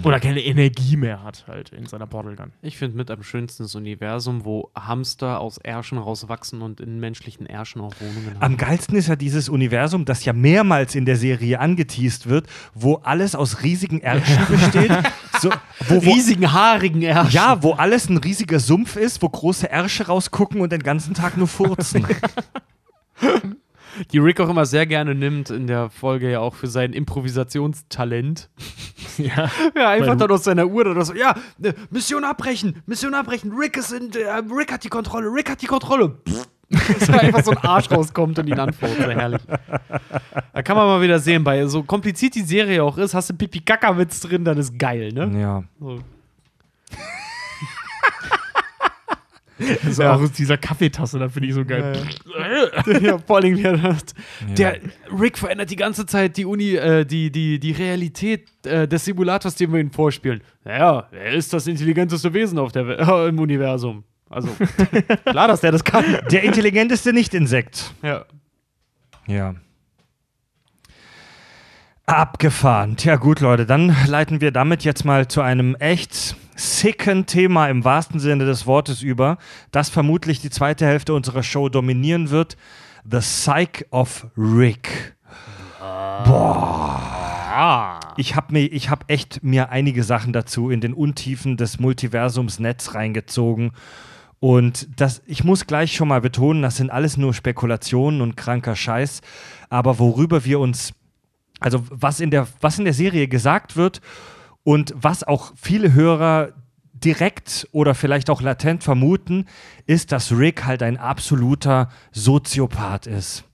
Oder 0.02 0.20
keine 0.20 0.42
Energie 0.42 0.96
mehr 0.96 1.22
hat 1.22 1.44
halt 1.48 1.70
in 1.70 1.86
seiner 1.86 2.06
Portal 2.06 2.36
Gun. 2.36 2.52
Ich 2.60 2.76
finde 2.76 2.96
mit 2.96 3.10
am 3.10 3.22
schönsten 3.22 3.62
das 3.62 3.74
Universum, 3.74 4.44
wo 4.44 4.70
Hamster 4.74 5.40
aus 5.40 5.56
Ärschen 5.58 5.96
rauswachsen 5.98 6.60
und 6.60 6.80
in 6.80 7.00
menschlichen 7.00 7.46
Ärschen 7.46 7.80
auch 7.80 7.94
Wohnungen 8.00 8.36
Am 8.36 8.42
haben. 8.42 8.56
geilsten 8.58 8.96
ist 8.96 9.08
ja 9.08 9.16
dieses 9.16 9.48
Universum, 9.48 10.04
das 10.04 10.24
ja 10.24 10.32
mehrmals 10.34 10.94
in 10.94 11.06
der 11.06 11.16
Serie 11.16 11.58
angeteased 11.58 12.28
wird, 12.28 12.46
wo 12.74 12.96
alles 12.96 13.34
aus 13.34 13.62
riesigen 13.62 14.00
Ärschen 14.00 14.46
besteht. 14.48 14.92
So, 15.40 15.50
wo, 15.88 16.04
wo, 16.04 16.12
Riesigen, 16.12 16.52
haarigen 16.52 17.02
Ärschen. 17.02 17.32
ja, 17.32 17.62
wo 17.62 17.72
alles 17.72 18.08
ein 18.10 18.18
riesiger 18.18 18.60
Sumpf 18.60 18.96
ist, 18.96 19.22
wo 19.22 19.28
große 19.28 19.70
Ärsche 19.70 20.06
rausgucken 20.06 20.60
und 20.60 20.70
den 20.70 20.82
ganzen 20.82 21.14
Tag 21.14 21.36
nur 21.36 21.48
furzen. 21.48 22.06
Die 24.12 24.18
Rick 24.18 24.40
auch 24.40 24.48
immer 24.48 24.66
sehr 24.66 24.86
gerne 24.86 25.14
nimmt, 25.14 25.50
in 25.50 25.66
der 25.66 25.90
Folge 25.90 26.30
ja 26.30 26.40
auch 26.40 26.54
für 26.54 26.66
sein 26.66 26.92
Improvisationstalent. 26.92 28.48
Ja. 29.18 29.50
Ja, 29.76 29.90
einfach 29.90 30.16
dann 30.16 30.30
aus 30.30 30.44
seiner 30.44 30.66
Uhr 30.66 30.86
oder 30.86 31.04
so, 31.04 31.14
ja, 31.14 31.34
äh, 31.62 31.72
Mission 31.90 32.24
abbrechen, 32.24 32.82
Mission 32.86 33.14
abbrechen, 33.14 33.52
Rick 33.52 33.76
ist 33.76 33.92
in, 33.92 34.12
äh, 34.12 34.42
Rick 34.52 34.72
hat 34.72 34.84
die 34.84 34.88
Kontrolle, 34.88 35.28
Rick 35.28 35.50
hat 35.50 35.62
die 35.62 35.66
Kontrolle. 35.66 36.18
Dass 36.68 37.06
da 37.06 37.18
einfach 37.18 37.44
so 37.44 37.52
ein 37.52 37.58
Arsch 37.58 37.90
rauskommt 37.90 38.38
und 38.38 38.48
ihn 38.48 38.58
antwortet, 38.58 38.98
sehr 38.98 39.14
herrlich. 39.14 39.42
Da 40.52 40.62
kann 40.62 40.76
man 40.76 40.86
mal 40.86 41.00
wieder 41.02 41.18
sehen, 41.18 41.44
bei 41.44 41.66
so 41.66 41.82
kompliziert 41.82 42.34
die 42.34 42.42
Serie 42.42 42.82
auch 42.82 42.98
ist, 42.98 43.14
hast 43.14 43.30
du 43.30 43.34
Pipi-Kaka-Witz 43.34 44.20
drin, 44.20 44.44
dann 44.44 44.58
ist 44.58 44.78
geil, 44.78 45.12
ne? 45.12 45.40
ja. 45.40 45.62
So. 45.78 46.00
Also 49.84 50.02
auch 50.04 50.20
aus 50.20 50.32
dieser 50.32 50.56
Kaffeetasse, 50.58 51.18
da 51.18 51.28
finde 51.28 51.48
ich 51.48 51.54
so 51.54 51.64
geil. 51.64 51.96
ja, 53.00 53.18
vor 53.26 53.36
allem, 53.36 53.56
wie 53.56 53.62
er 53.62 53.76
das- 53.76 54.04
Ja. 54.48 54.54
der 54.54 54.80
Rick 55.18 55.38
verändert 55.38 55.70
die 55.70 55.76
ganze 55.76 56.06
Zeit 56.06 56.36
die 56.36 56.44
Uni, 56.44 56.74
äh, 56.74 57.04
die, 57.04 57.30
die, 57.30 57.58
die 57.60 57.72
Realität 57.72 58.48
äh, 58.66 58.88
des 58.88 59.04
Simulators, 59.04 59.54
den 59.54 59.72
wir 59.72 59.80
ihm 59.80 59.90
vorspielen. 59.92 60.40
Naja, 60.64 61.06
er 61.12 61.32
ist 61.32 61.52
das 61.52 61.66
intelligenteste 61.68 62.32
Wesen 62.34 62.58
auf 62.58 62.72
der 62.72 62.98
äh, 62.98 63.28
im 63.28 63.38
Universum. 63.38 64.04
Also, 64.28 64.48
klar, 65.24 65.46
dass 65.46 65.60
der 65.60 65.70
das 65.70 65.84
kann. 65.84 66.04
Der 66.32 66.42
intelligenteste 66.42 67.12
Nicht-Insekt. 67.12 67.92
Ja. 68.02 68.24
Ja. 69.28 69.54
Abgefahren. 72.06 72.96
Tja, 72.96 73.16
gut, 73.16 73.40
Leute, 73.40 73.64
dann 73.64 73.94
leiten 74.06 74.40
wir 74.40 74.50
damit 74.50 74.84
jetzt 74.84 75.04
mal 75.04 75.26
zu 75.28 75.40
einem 75.40 75.74
echt 75.76 76.36
sicken 76.56 77.26
Thema 77.26 77.68
im 77.68 77.84
wahrsten 77.84 78.20
Sinne 78.20 78.44
des 78.44 78.66
Wortes 78.66 79.02
über, 79.02 79.38
das 79.70 79.88
vermutlich 79.88 80.40
die 80.40 80.50
zweite 80.50 80.86
Hälfte 80.86 81.14
unserer 81.14 81.42
Show 81.42 81.68
dominieren 81.68 82.30
wird. 82.30 82.56
The 83.10 83.18
Psych 83.18 83.86
of 83.90 84.26
Rick. 84.36 85.16
Boah. 85.78 87.14
Ich 88.16 88.34
habe 88.34 88.52
mir, 88.52 88.66
ich 88.66 88.90
habe 88.90 89.04
echt 89.08 89.44
mir 89.44 89.70
einige 89.70 90.02
Sachen 90.02 90.32
dazu 90.32 90.70
in 90.70 90.80
den 90.80 90.94
Untiefen 90.94 91.56
des 91.56 91.78
Multiversums 91.78 92.58
Netz 92.58 92.94
reingezogen. 92.94 93.72
Und 94.40 94.88
das, 95.00 95.22
ich 95.26 95.44
muss 95.44 95.66
gleich 95.66 95.94
schon 95.94 96.08
mal 96.08 96.20
betonen, 96.20 96.62
das 96.62 96.76
sind 96.76 96.90
alles 96.90 97.16
nur 97.16 97.32
Spekulationen 97.32 98.20
und 98.20 98.36
kranker 98.36 98.76
Scheiß. 98.76 99.20
Aber 99.70 99.98
worüber 99.98 100.44
wir 100.44 100.60
uns, 100.60 100.92
also 101.60 101.84
was 101.90 102.20
in 102.20 102.30
der, 102.30 102.46
was 102.60 102.78
in 102.78 102.84
der 102.84 102.94
Serie 102.94 103.28
gesagt 103.28 103.76
wird 103.76 104.00
und 104.64 104.92
was 104.96 105.22
auch 105.22 105.52
viele 105.54 105.92
Hörer 105.92 106.52
direkt 106.92 107.68
oder 107.72 107.94
vielleicht 107.94 108.30
auch 108.30 108.40
latent 108.40 108.82
vermuten, 108.82 109.46
ist, 109.86 110.10
dass 110.10 110.32
Rick 110.32 110.64
halt 110.64 110.82
ein 110.82 110.96
absoluter 110.96 111.90
Soziopath 112.12 113.06
ist. 113.06 113.44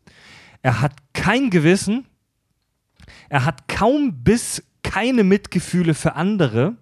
Er 0.63 0.81
hat 0.81 0.93
kein 1.13 1.51
Gewissen, 1.51 2.07
er 3.29 3.45
hat 3.45 3.67
kaum 3.69 4.23
bis 4.23 4.63
keine 4.83 5.25
Mitgefühle 5.25 5.95
für 5.95 6.15
andere 6.15 6.77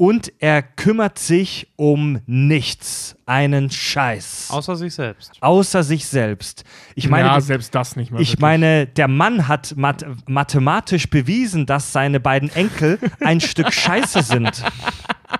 und 0.00 0.32
er 0.38 0.62
kümmert 0.62 1.18
sich 1.18 1.68
um 1.76 2.20
nichts, 2.24 3.16
einen 3.26 3.68
Scheiß, 3.68 4.46
Außer 4.48 4.74
sich 4.74 4.94
selbst. 4.94 5.32
außer 5.42 5.82
sich 5.82 6.06
selbst. 6.06 6.64
Ich 6.94 7.10
meine, 7.10 7.28
ja, 7.28 7.38
selbst 7.42 7.74
das 7.74 7.96
nicht 7.96 8.10
mehr. 8.10 8.18
ich 8.18 8.28
wirklich. 8.30 8.40
meine, 8.40 8.86
der 8.86 9.08
Mann 9.08 9.46
hat 9.46 9.74
math 9.76 10.06
mathematisch 10.26 11.10
bewiesen, 11.10 11.66
dass 11.66 11.92
seine 11.92 12.18
beiden 12.18 12.48
Enkel 12.48 12.98
ein 13.20 13.42
Stück 13.42 13.74
Scheiße 13.74 14.22
sind. 14.22 14.64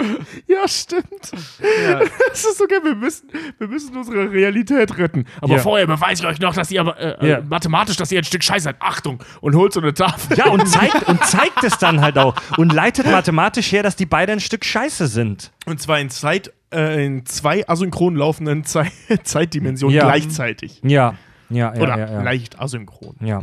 Ja, 0.46 0.66
stimmt. 0.68 1.04
Das 1.22 2.44
ist 2.44 2.58
geil. 2.68 2.80
Wir 2.82 2.94
müssen, 2.94 3.28
wir 3.58 3.68
müssen 3.68 3.96
unsere 3.96 4.30
Realität 4.30 4.96
retten. 4.98 5.26
Aber 5.40 5.54
Ja. 5.56 5.58
vorher 5.60 5.86
beweise 5.86 6.22
ich 6.22 6.28
euch 6.28 6.40
noch, 6.40 6.54
dass 6.54 6.70
ihr 6.70 6.80
äh, 6.98 7.28
Ja. 7.28 7.38
äh, 7.38 7.42
mathematisch, 7.42 7.96
dass 7.96 8.10
ihr 8.12 8.18
ein 8.20 8.24
Stück 8.24 8.42
Scheiße 8.42 8.64
seid. 8.64 8.76
Achtung! 8.80 9.22
Und 9.40 9.54
holt 9.54 9.72
so 9.72 9.80
eine 9.80 9.94
Tafel. 9.94 10.36
Ja, 10.38 10.46
und 10.48 10.66
zeigt, 10.68 11.02
und 11.08 11.24
zeigt 11.24 11.62
es 11.64 11.78
dann 11.78 12.00
halt 12.00 12.18
auch. 12.18 12.34
Und 12.56 12.72
leitet 12.72 13.06
mathematisch 13.10 13.70
her, 13.72 13.82
dass 13.82 13.96
die 13.96 14.06
beide 14.06 14.32
ein 14.32 14.40
Stück 14.40 14.64
Scheiße 14.64 15.06
sind. 15.06 15.52
Und 15.66 15.80
zwar 15.80 16.00
in, 16.00 16.10
Zeit, 16.10 16.52
äh, 16.72 17.04
in 17.06 17.26
zwei 17.26 17.68
asynchron 17.68 18.16
laufenden 18.16 18.64
Zei 18.64 18.90
Zeitdimensionen 19.24 19.96
Ja. 19.96 20.04
gleichzeitig. 20.04 20.80
Ja. 20.84 21.14
Ja, 21.52 21.74
ja, 21.74 21.82
Oder 21.82 21.98
ja, 21.98 22.10
ja. 22.12 22.22
leicht 22.22 22.60
asynchron. 22.60 23.16
ja. 23.20 23.40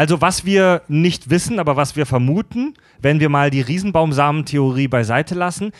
Also, 0.00 0.22
was 0.22 0.46
wir 0.46 0.80
nicht 0.88 1.28
wissen, 1.28 1.58
aber 1.58 1.76
was 1.76 1.94
wir 1.94 2.06
vermuten, 2.06 2.72
wenn 3.02 3.20
wir 3.20 3.28
mal 3.28 3.50
die 3.50 3.60
Riesenbaumsamentheorie 3.60 4.88
beiseite 4.88 5.34
lassen, 5.34 5.72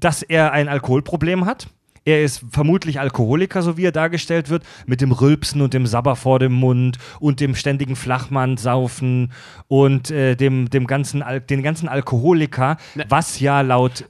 dass 0.00 0.22
er 0.22 0.52
ein 0.52 0.68
Alkoholproblem 0.68 1.44
hat. 1.44 1.68
Er 2.06 2.24
ist 2.24 2.46
vermutlich 2.50 2.98
Alkoholiker, 2.98 3.60
so 3.60 3.76
wie 3.76 3.84
er 3.84 3.92
dargestellt 3.92 4.48
wird, 4.48 4.64
mit 4.86 5.02
dem 5.02 5.12
Rülpsen 5.12 5.60
und 5.60 5.74
dem 5.74 5.86
Sabber 5.86 6.16
vor 6.16 6.38
dem 6.38 6.54
Mund 6.54 6.96
und 7.20 7.40
dem 7.40 7.54
ständigen 7.54 7.94
Flachmann-Saufen 7.94 9.32
und 9.68 10.10
äh, 10.10 10.34
dem, 10.34 10.70
dem 10.70 10.86
ganzen 10.86 11.20
Al 11.20 11.42
den 11.42 11.62
ganzen 11.62 11.90
Alkoholiker, 11.90 12.78
was 13.10 13.38
ja 13.38 13.60
laut 13.60 14.06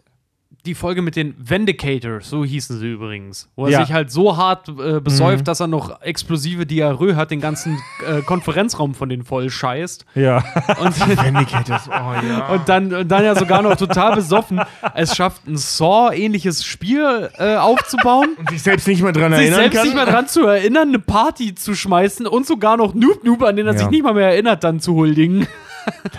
Die 0.66 0.74
Folge 0.74 1.00
mit 1.00 1.16
den 1.16 1.34
Vindicators, 1.38 2.28
so 2.28 2.44
hießen 2.44 2.78
sie 2.78 2.88
übrigens. 2.92 3.48
Wo 3.56 3.66
er 3.66 3.70
Ja. 3.70 3.80
sich 3.84 3.92
halt 3.94 4.10
so 4.10 4.36
hart 4.36 4.68
äh, 4.68 5.00
besäuft, 5.00 5.46
dass 5.48 5.60
er 5.60 5.68
noch 5.68 6.02
explosive 6.02 6.66
Diarrhoe 6.66 7.14
hat, 7.16 7.30
den 7.30 7.40
ganzen 7.40 7.78
äh, 8.06 8.20
Konferenzraum 8.22 8.94
von 8.94 9.08
denen 9.08 9.22
voll 9.24 9.48
scheißt. 9.48 10.04
ja, 10.16 10.38
Und, 10.80 10.98
Vindicators, 11.24 11.88
oh 11.88 11.92
ja. 11.92 12.48
und, 12.48 12.68
dann, 12.68 12.92
und 12.92 13.08
dann 13.08 13.24
ja 13.24 13.34
sogar 13.36 13.62
noch 13.62 13.76
total 13.76 14.16
besoffen 14.16 14.60
es 14.94 15.14
schafft, 15.16 15.46
ein 15.46 15.56
Saw-ähnliches 15.56 16.64
Spiel 16.64 17.30
äh, 17.38 17.54
aufzubauen. 17.56 18.30
Und 18.38 18.50
sich 18.50 18.62
selbst 18.62 18.88
nicht 18.88 19.02
mehr 19.02 19.12
dran 19.12 19.32
sich 19.32 19.42
erinnern 19.42 19.60
selbst 19.60 19.76
kann. 19.76 19.84
nicht 19.86 19.94
mehr 19.94 20.06
dran 20.06 20.26
zu 20.26 20.44
erinnern, 20.46 20.88
eine 20.88 20.98
Party 20.98 21.54
zu 21.54 21.74
schmeißen 21.76 22.26
und 22.26 22.44
sogar 22.46 22.76
noch 22.76 22.92
Noob 22.94 23.22
Noob, 23.24 23.42
an 23.44 23.54
den 23.56 23.66
er 23.66 23.74
Ja. 23.74 23.78
sich 23.78 23.88
nicht 23.90 24.02
mal 24.02 24.14
mehr 24.14 24.30
erinnert, 24.30 24.64
dann 24.64 24.80
zu 24.80 24.94
huldigen. 24.94 25.46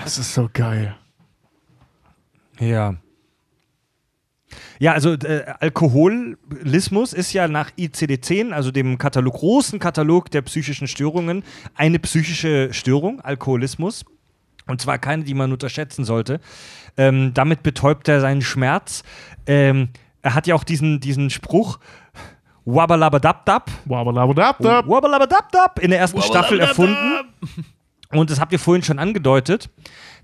das 0.04 0.18
ist 0.18 0.34
so 0.34 0.50
geil. 0.54 0.96
Ja. 2.60 2.96
Ja, 4.80 4.94
also 4.94 5.14
äh, 5.14 5.46
Alkoholismus 5.60 7.14
ist 7.14 7.34
ja 7.34 7.48
nach 7.48 7.72
ICD-10, 7.78 8.52
also 8.52 8.72
dem 8.72 8.98
Katalog, 8.98 9.36
großen 9.36 9.80
Katalog 9.80 10.30
der 10.32 10.42
psychischen 10.44 10.88
Störungen, 10.88 11.44
eine 11.76 12.00
psychische 12.00 12.74
Störung, 12.74 13.22
Alkoholismus. 13.22 14.06
Und 14.68 14.82
zwar 14.82 14.98
keine, 14.98 15.24
die 15.24 15.34
man 15.34 15.52
unterschätzen 15.52 16.04
sollte. 16.04 16.40
Ähm, 16.98 17.34
damit 17.34 17.64
betäubt 17.64 18.08
er 18.10 18.20
seinen 18.20 18.42
Schmerz. 18.42 19.04
Ähm, 19.46 19.90
er 20.22 20.36
hat 20.36 20.46
ja 20.46 20.56
auch 20.56 20.66
diesen, 20.66 21.00
diesen 21.00 21.30
Spruch, 21.30 21.80
Wabbalabadabdab, 22.66 23.72
Wabbalabadabdab. 23.86 24.88
Wabbalabadabdab 24.88 25.80
in 25.80 25.92
der 25.92 26.00
ersten 26.00 26.22
Staffel 26.22 26.60
erfunden. 26.60 26.98
Und 28.12 28.30
das 28.30 28.40
habt 28.40 28.52
ihr 28.52 28.60
vorhin 28.60 28.84
schon 28.84 29.00
angedeutet. 29.00 29.70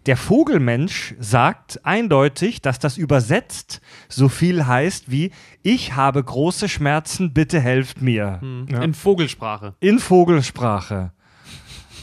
Der 0.05 0.17
Vogelmensch 0.17 1.15
sagt 1.19 1.85
eindeutig, 1.85 2.61
dass 2.61 2.77
das 2.79 2.97
übersetzt 2.97 3.81
so 4.09 4.27
viel 4.27 4.67
heißt 4.67 5.09
wie 5.09 5.31
Ich 5.61 5.95
habe 5.95 6.21
große 6.21 6.67
Schmerzen, 6.67 7.33
bitte 7.33 7.59
helft 7.59 8.01
mir. 8.01 8.39
In 8.41 8.93
Vogelsprache. 8.93 9.75
In 9.79 9.99
Vogelsprache. 9.99 11.11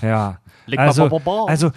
Ja. 0.01 0.39
Also, 0.77 1.09
also 1.47 1.73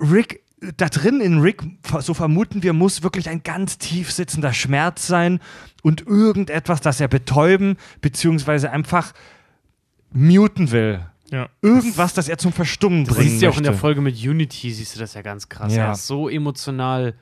Rick, 0.00 0.42
da 0.76 0.88
drin 0.88 1.20
in 1.20 1.40
Rick, 1.40 1.62
so 2.00 2.14
vermuten 2.14 2.62
wir, 2.62 2.72
muss 2.72 3.02
wirklich 3.02 3.28
ein 3.28 3.42
ganz 3.42 3.78
tief 3.78 4.10
sitzender 4.10 4.52
Schmerz 4.52 5.06
sein 5.06 5.40
und 5.82 6.06
irgendetwas, 6.06 6.80
das 6.80 7.00
er 7.00 7.08
betäuben, 7.08 7.76
beziehungsweise 8.00 8.70
einfach 8.70 9.12
muten 10.12 10.72
will. 10.72 11.00
Ja. 11.30 11.48
Irgendwas, 11.62 12.14
das 12.14 12.28
er 12.28 12.38
zum 12.38 12.52
Verstummen 12.52 13.04
Du 13.04 13.14
bringen 13.14 13.28
siehst 13.30 13.42
ja 13.42 13.50
auch 13.50 13.56
in 13.56 13.62
der. 13.62 13.74
Folge 13.74 14.00
mit 14.00 14.16
Unity, 14.16 14.70
siehst 14.72 14.96
du 14.96 15.00
das 15.00 15.14
ja 15.14 15.22
ganz 15.22 15.48
krass. 15.48 15.74
Ja. 15.74 15.86
Er 15.86 15.92
ist 15.92 16.06
so 16.06 16.28
emotional 16.28 17.14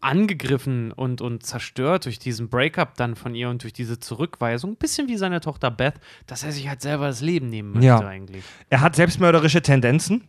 angegriffen 0.00 0.92
und, 0.92 1.20
und 1.20 1.44
zerstört 1.44 2.06
durch 2.06 2.18
diesen 2.18 2.48
Breakup 2.48 2.94
dann 2.96 3.16
von 3.16 3.34
ihr 3.34 3.50
und 3.50 3.62
durch 3.62 3.72
diese 3.74 4.00
Zurückweisung, 4.00 4.72
ein 4.72 4.76
bisschen 4.76 5.08
wie 5.08 5.16
seine 5.16 5.40
Tochter 5.40 5.70
Beth, 5.70 5.94
dass 6.26 6.42
er 6.42 6.52
sich 6.52 6.68
halt 6.68 6.80
selber 6.80 7.06
das 7.06 7.20
Leben 7.20 7.50
nehmen 7.50 7.72
möchte 7.72 7.86
Ja. 7.86 7.98
eigentlich. 8.00 8.42
Er 8.70 8.80
hat 8.80 8.96
selbstmörderische 8.96 9.62
Tendenzen. 9.62 10.24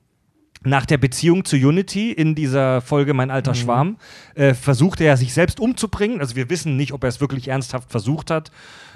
Nach 0.64 0.86
der 0.86 0.99
Beziehung 0.99 1.44
zu 1.44 1.56
Unity 1.56 2.11
in 2.11 2.36
dieser 2.36 2.82
Folge 2.82 3.15
Mein 3.15 3.32
alter 3.32 3.56
Schwarm 3.56 3.98
äh, 4.36 4.53
versuchte 4.53 5.03
er 5.06 5.18
sich 5.18 5.34
selbst 5.34 5.60
umzubringen. 5.60 6.19
Also 6.19 6.36
wir 6.36 6.52
wissen 6.52 6.78
nicht, 6.78 6.94
ob 6.94 7.03
er 7.03 7.07
es 7.10 7.19
wirklich 7.19 7.48
ernsthaft 7.48 7.90
versucht 7.90 8.30
hat. 8.30 8.52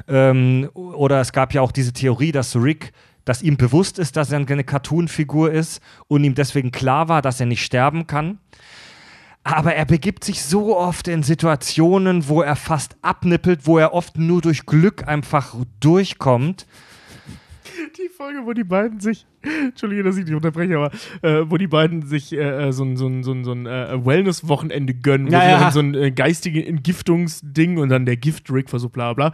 Ähm, 0.08 0.70
oder 0.76 1.22
es 1.22 1.32
gab 1.32 1.56
ja 1.56 1.62
auch 1.62 1.72
diese 1.72 1.92
Theorie, 1.92 2.32
dass 2.32 2.56
Rick, 2.56 2.92
dass 3.26 3.42
ihm 3.42 3.58
bewusst 3.58 4.00
ist, 4.00 4.16
dass 4.16 4.32
er 4.32 4.38
eine 4.38 4.64
Cartoon-Figur 4.64 5.52
ist 5.52 5.82
und 6.08 6.24
ihm 6.24 6.36
deswegen 6.36 6.72
klar 6.72 7.10
war, 7.10 7.22
dass 7.22 7.40
er 7.40 7.48
nicht 7.48 7.64
sterben 7.64 8.08
kann. 8.08 8.40
Aber 9.44 9.76
er 9.76 9.86
begibt 9.86 10.24
sich 10.24 10.42
so 10.42 10.76
oft 10.76 11.08
in 11.08 11.22
Situationen, 11.22 12.28
wo 12.28 12.42
er 12.42 12.56
fast 12.56 12.96
abnippelt, 13.04 13.68
wo 13.68 13.78
er 13.78 13.94
oft 13.94 14.18
nur 14.18 14.42
durch 14.42 14.66
Glück 14.66 15.08
einfach 15.08 15.56
durchkommt. 15.80 16.66
Die 17.98 18.10
Folge, 18.10 18.40
wo 18.46 18.54
die 18.54 18.64
beiden 18.64 19.00
sich, 19.00 19.28
Entschuldige, 19.44 20.02
dass 20.02 20.18
ich 20.18 20.26
dich 20.26 20.34
unterbreche, 20.34 20.78
aber 20.78 20.92
äh, 21.22 21.50
wo 21.50 21.58
die 21.58 21.68
beiden 21.68 22.04
sich 22.04 22.34
äh, 22.34 22.70
äh, 22.70 22.72
so 22.72 22.84
ein, 22.84 22.98
so 22.98 23.08
ein, 23.08 23.24
so 23.24 23.34
ein, 23.34 23.44
so 23.44 23.52
ein 23.52 23.68
äh, 23.68 24.04
Wellness-Wochenende 24.04 24.96
gönnen, 24.96 25.28
Ja, 25.28 25.70
so 25.72 25.80
ein 25.80 25.94
äh, 25.94 26.12
geistigen 26.12 26.64
Entgiftungsding 26.64 27.78
und 27.78 27.90
dann 27.90 28.06
der 28.08 28.18
Gift-Rick 28.18 28.70
versucht, 28.70 28.94
bla 28.94 29.14
bla. 29.14 29.34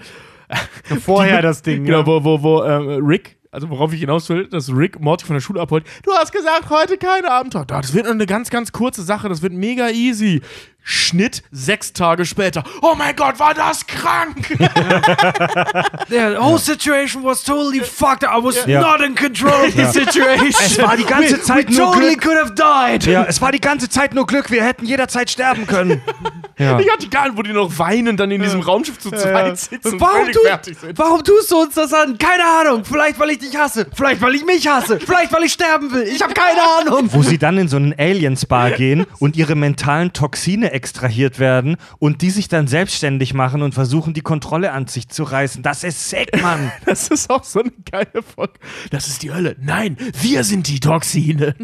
Vorher 1.00 1.42
das 1.42 1.62
Ding. 1.62 1.86
Genau, 1.86 2.00
ja. 2.00 2.06
wo, 2.06 2.24
wo, 2.24 2.44
wo 2.44 2.62
äh, 2.62 3.00
Rick, 3.02 3.38
also 3.52 3.70
worauf 3.70 3.92
ich 3.94 4.00
hinaus 4.00 4.30
will, 4.30 4.48
dass 4.48 4.70
Rick 4.74 5.00
Morty 5.02 5.26
von 5.26 5.34
der 5.36 5.42
Schule 5.42 5.60
abholt. 5.62 5.86
Du 6.04 6.12
hast 6.14 6.32
gesagt, 6.32 6.70
heute 6.70 6.98
kein 6.98 7.26
Abenteuer. 7.26 7.66
Da, 7.66 7.82
Das 7.82 7.94
wird 7.94 8.06
nur 8.06 8.14
eine 8.14 8.26
ganz, 8.26 8.50
ganz 8.50 8.72
kurze 8.72 9.04
Sache, 9.04 9.28
das 9.30 9.42
wird 9.42 9.52
mega 9.54 9.90
easy. 9.90 10.42
Schnitt 10.84 11.44
sechs 11.52 11.94
Tage 11.94 12.26
später. 12.26 12.64
Oh 12.82 12.96
mein 12.98 13.16
Gott, 13.16 13.38
war 13.40 13.54
das 13.54 13.86
krank! 13.86 14.48
The 16.10 16.38
whole 16.40 16.58
situation 16.58 17.24
was 17.24 17.44
totally 17.44 17.82
fucked. 17.82 18.24
I 18.24 18.42
was 18.42 18.66
Ja. 18.66 18.82
not 18.82 19.02
in 19.02 19.14
control 19.14 19.52
of 19.68 19.74
the 19.76 19.86
situation. 19.86 20.48
Es 20.50 20.82
war 20.82 20.98
die 20.98 21.04
ganze 21.04 21.36
we, 21.38 21.42
Zeit 21.42 21.70
we 21.70 21.76
nur 21.76 21.94
totally 21.94 22.16
Glück. 22.16 22.22
could 22.24 22.38
have 22.38 22.56
died. 22.56 23.06
Ja, 23.06 23.26
es 23.26 23.40
war 23.42 23.52
die 23.52 23.62
ganze 23.62 23.90
Zeit 23.90 24.14
nur 24.16 24.26
Glück, 24.26 24.50
wir 24.50 24.64
hätten 24.64 24.86
jederzeit 24.86 25.30
sterben 25.30 25.68
können. 25.68 26.02
Ja. 26.62 26.80
Ich 26.80 26.92
hatte 26.92 27.08
gar 27.10 27.26
nicht, 27.28 27.38
wo 27.38 27.42
die 27.42 27.54
noch 27.54 27.78
weinen, 27.80 28.18
dann 28.18 28.30
in 28.32 28.42
diesem 28.42 28.62
Raumschiff 28.62 29.00
zu 29.00 29.10
zweit 29.12 29.58
sitzen 29.58 29.94
und 29.94 30.02
Warum, 30.02 30.32
tu, 30.32 30.40
fertig 30.46 30.78
sind. 30.78 30.98
warum 30.98 31.24
tust 31.24 31.52
du 31.52 31.62
uns 31.62 31.76
das 31.76 31.94
an? 31.94 32.18
Keine 32.18 32.44
Ahnung. 32.44 32.86
Vielleicht, 32.86 33.20
weil 33.20 33.32
ich 33.32 33.40
dich 33.40 33.56
hasse. 33.58 33.88
Vielleicht, 33.94 34.22
weil 34.22 34.36
ich 34.36 34.46
mich 34.46 34.68
hasse. 34.68 35.00
Vielleicht, 35.00 35.34
weil 35.34 35.44
ich 35.44 35.54
sterben 35.54 35.92
will. 35.92 36.04
Ich 36.04 36.22
habe 36.22 36.34
keine 36.34 36.62
Ahnung. 36.80 37.10
Wo 37.12 37.24
sie 37.24 37.38
dann 37.38 37.58
in 37.58 37.68
so 37.68 37.78
einen 37.78 37.94
Alien-Spa 37.98 38.70
gehen 38.78 39.06
und 39.20 39.36
ihre 39.36 39.56
mentalen 39.56 40.14
Toxine 40.14 40.72
extrahiert 40.72 41.40
werden 41.40 41.78
und 42.00 42.22
die 42.22 42.30
sich 42.30 42.48
dann 42.48 42.68
selbstständig 42.68 43.34
machen 43.34 43.62
und 43.62 43.74
versuchen, 43.74 44.14
die 44.14 44.22
Kontrolle 44.22 44.72
an 44.72 44.88
sich 44.88 45.10
zu 45.10 45.24
reißen. 45.24 45.64
Das 45.64 45.84
ist 45.84 46.10
sick, 46.10 46.42
Mann. 46.42 46.72
Das 46.86 47.08
ist 47.10 47.30
auch 47.30 47.44
so 47.44 47.62
eine 47.62 47.72
geile 47.90 48.24
Folge. 48.24 48.54
Das 48.90 49.08
ist 49.08 49.24
die 49.24 49.32
Hölle. 49.32 49.56
Nein, 49.60 49.98
wir 50.22 50.44
sind 50.44 50.68
die 50.68 50.80
Toxine. 50.80 51.56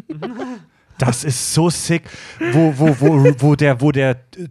Das 0.97 1.23
ist 1.23 1.53
so 1.53 1.69
sick, 1.69 2.03
wo, 2.53 2.73
wo, 2.77 2.95
wo, 2.99 3.33
wo 3.39 3.55
der, 3.55 3.81
wo 3.81 3.91
der 3.91 4.11
äh, 4.35 4.47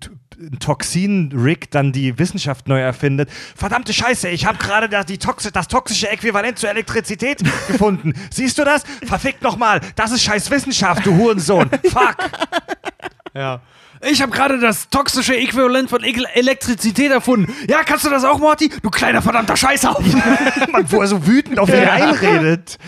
Toxin-Rick 0.61 1.71
dann 1.71 1.93
die 1.93 2.19
Wissenschaft 2.19 2.69
neu 2.69 2.81
erfindet. 2.81 3.31
Verdammte 3.55 3.93
Scheiße, 3.93 4.29
ich 4.29 4.47
habe 4.47 4.59
gerade 4.59 4.89
das, 4.89 5.07
toxi 5.07 5.51
das 5.53 5.69
toxische 5.69 6.09
Äquivalent 6.09 6.59
zur 6.59 6.71
Elektrizität 6.71 7.43
gefunden. 7.69 8.15
Siehst 8.31 8.59
du 8.59 8.65
das? 8.65 8.85
Verfickt 9.05 9.43
nochmal. 9.43 9.81
Das 9.95 10.13
ist 10.13 10.23
scheiß 10.23 10.51
Wissenschaft, 10.51 11.07
du 11.07 11.15
Hurensohn. 11.17 11.71
Fuck. 11.85 12.17
Ja. 13.35 13.61
Ich 14.01 14.23
habe 14.23 14.33
gerade 14.33 14.59
das 14.59 14.89
toxische 14.89 15.37
Äquivalent 15.37 15.91
von 15.91 16.03
Elektrizität 16.03 17.11
erfunden. 17.11 17.53
Ja, 17.69 17.83
kannst 17.85 18.07
du 18.07 18.11
das 18.11 18.25
auch, 18.25 18.39
Morty? 18.39 18.71
Du 18.83 18.91
kleiner 18.91 19.21
verdammter 19.21 19.57
Scheißhaufen. 19.57 20.23
Mann, 20.73 20.91
wo 20.91 21.01
er 21.01 21.07
so 21.07 21.27
wütend 21.27 21.59
auf 21.59 21.69
ihn 21.69 21.85
einredet. 21.87 22.79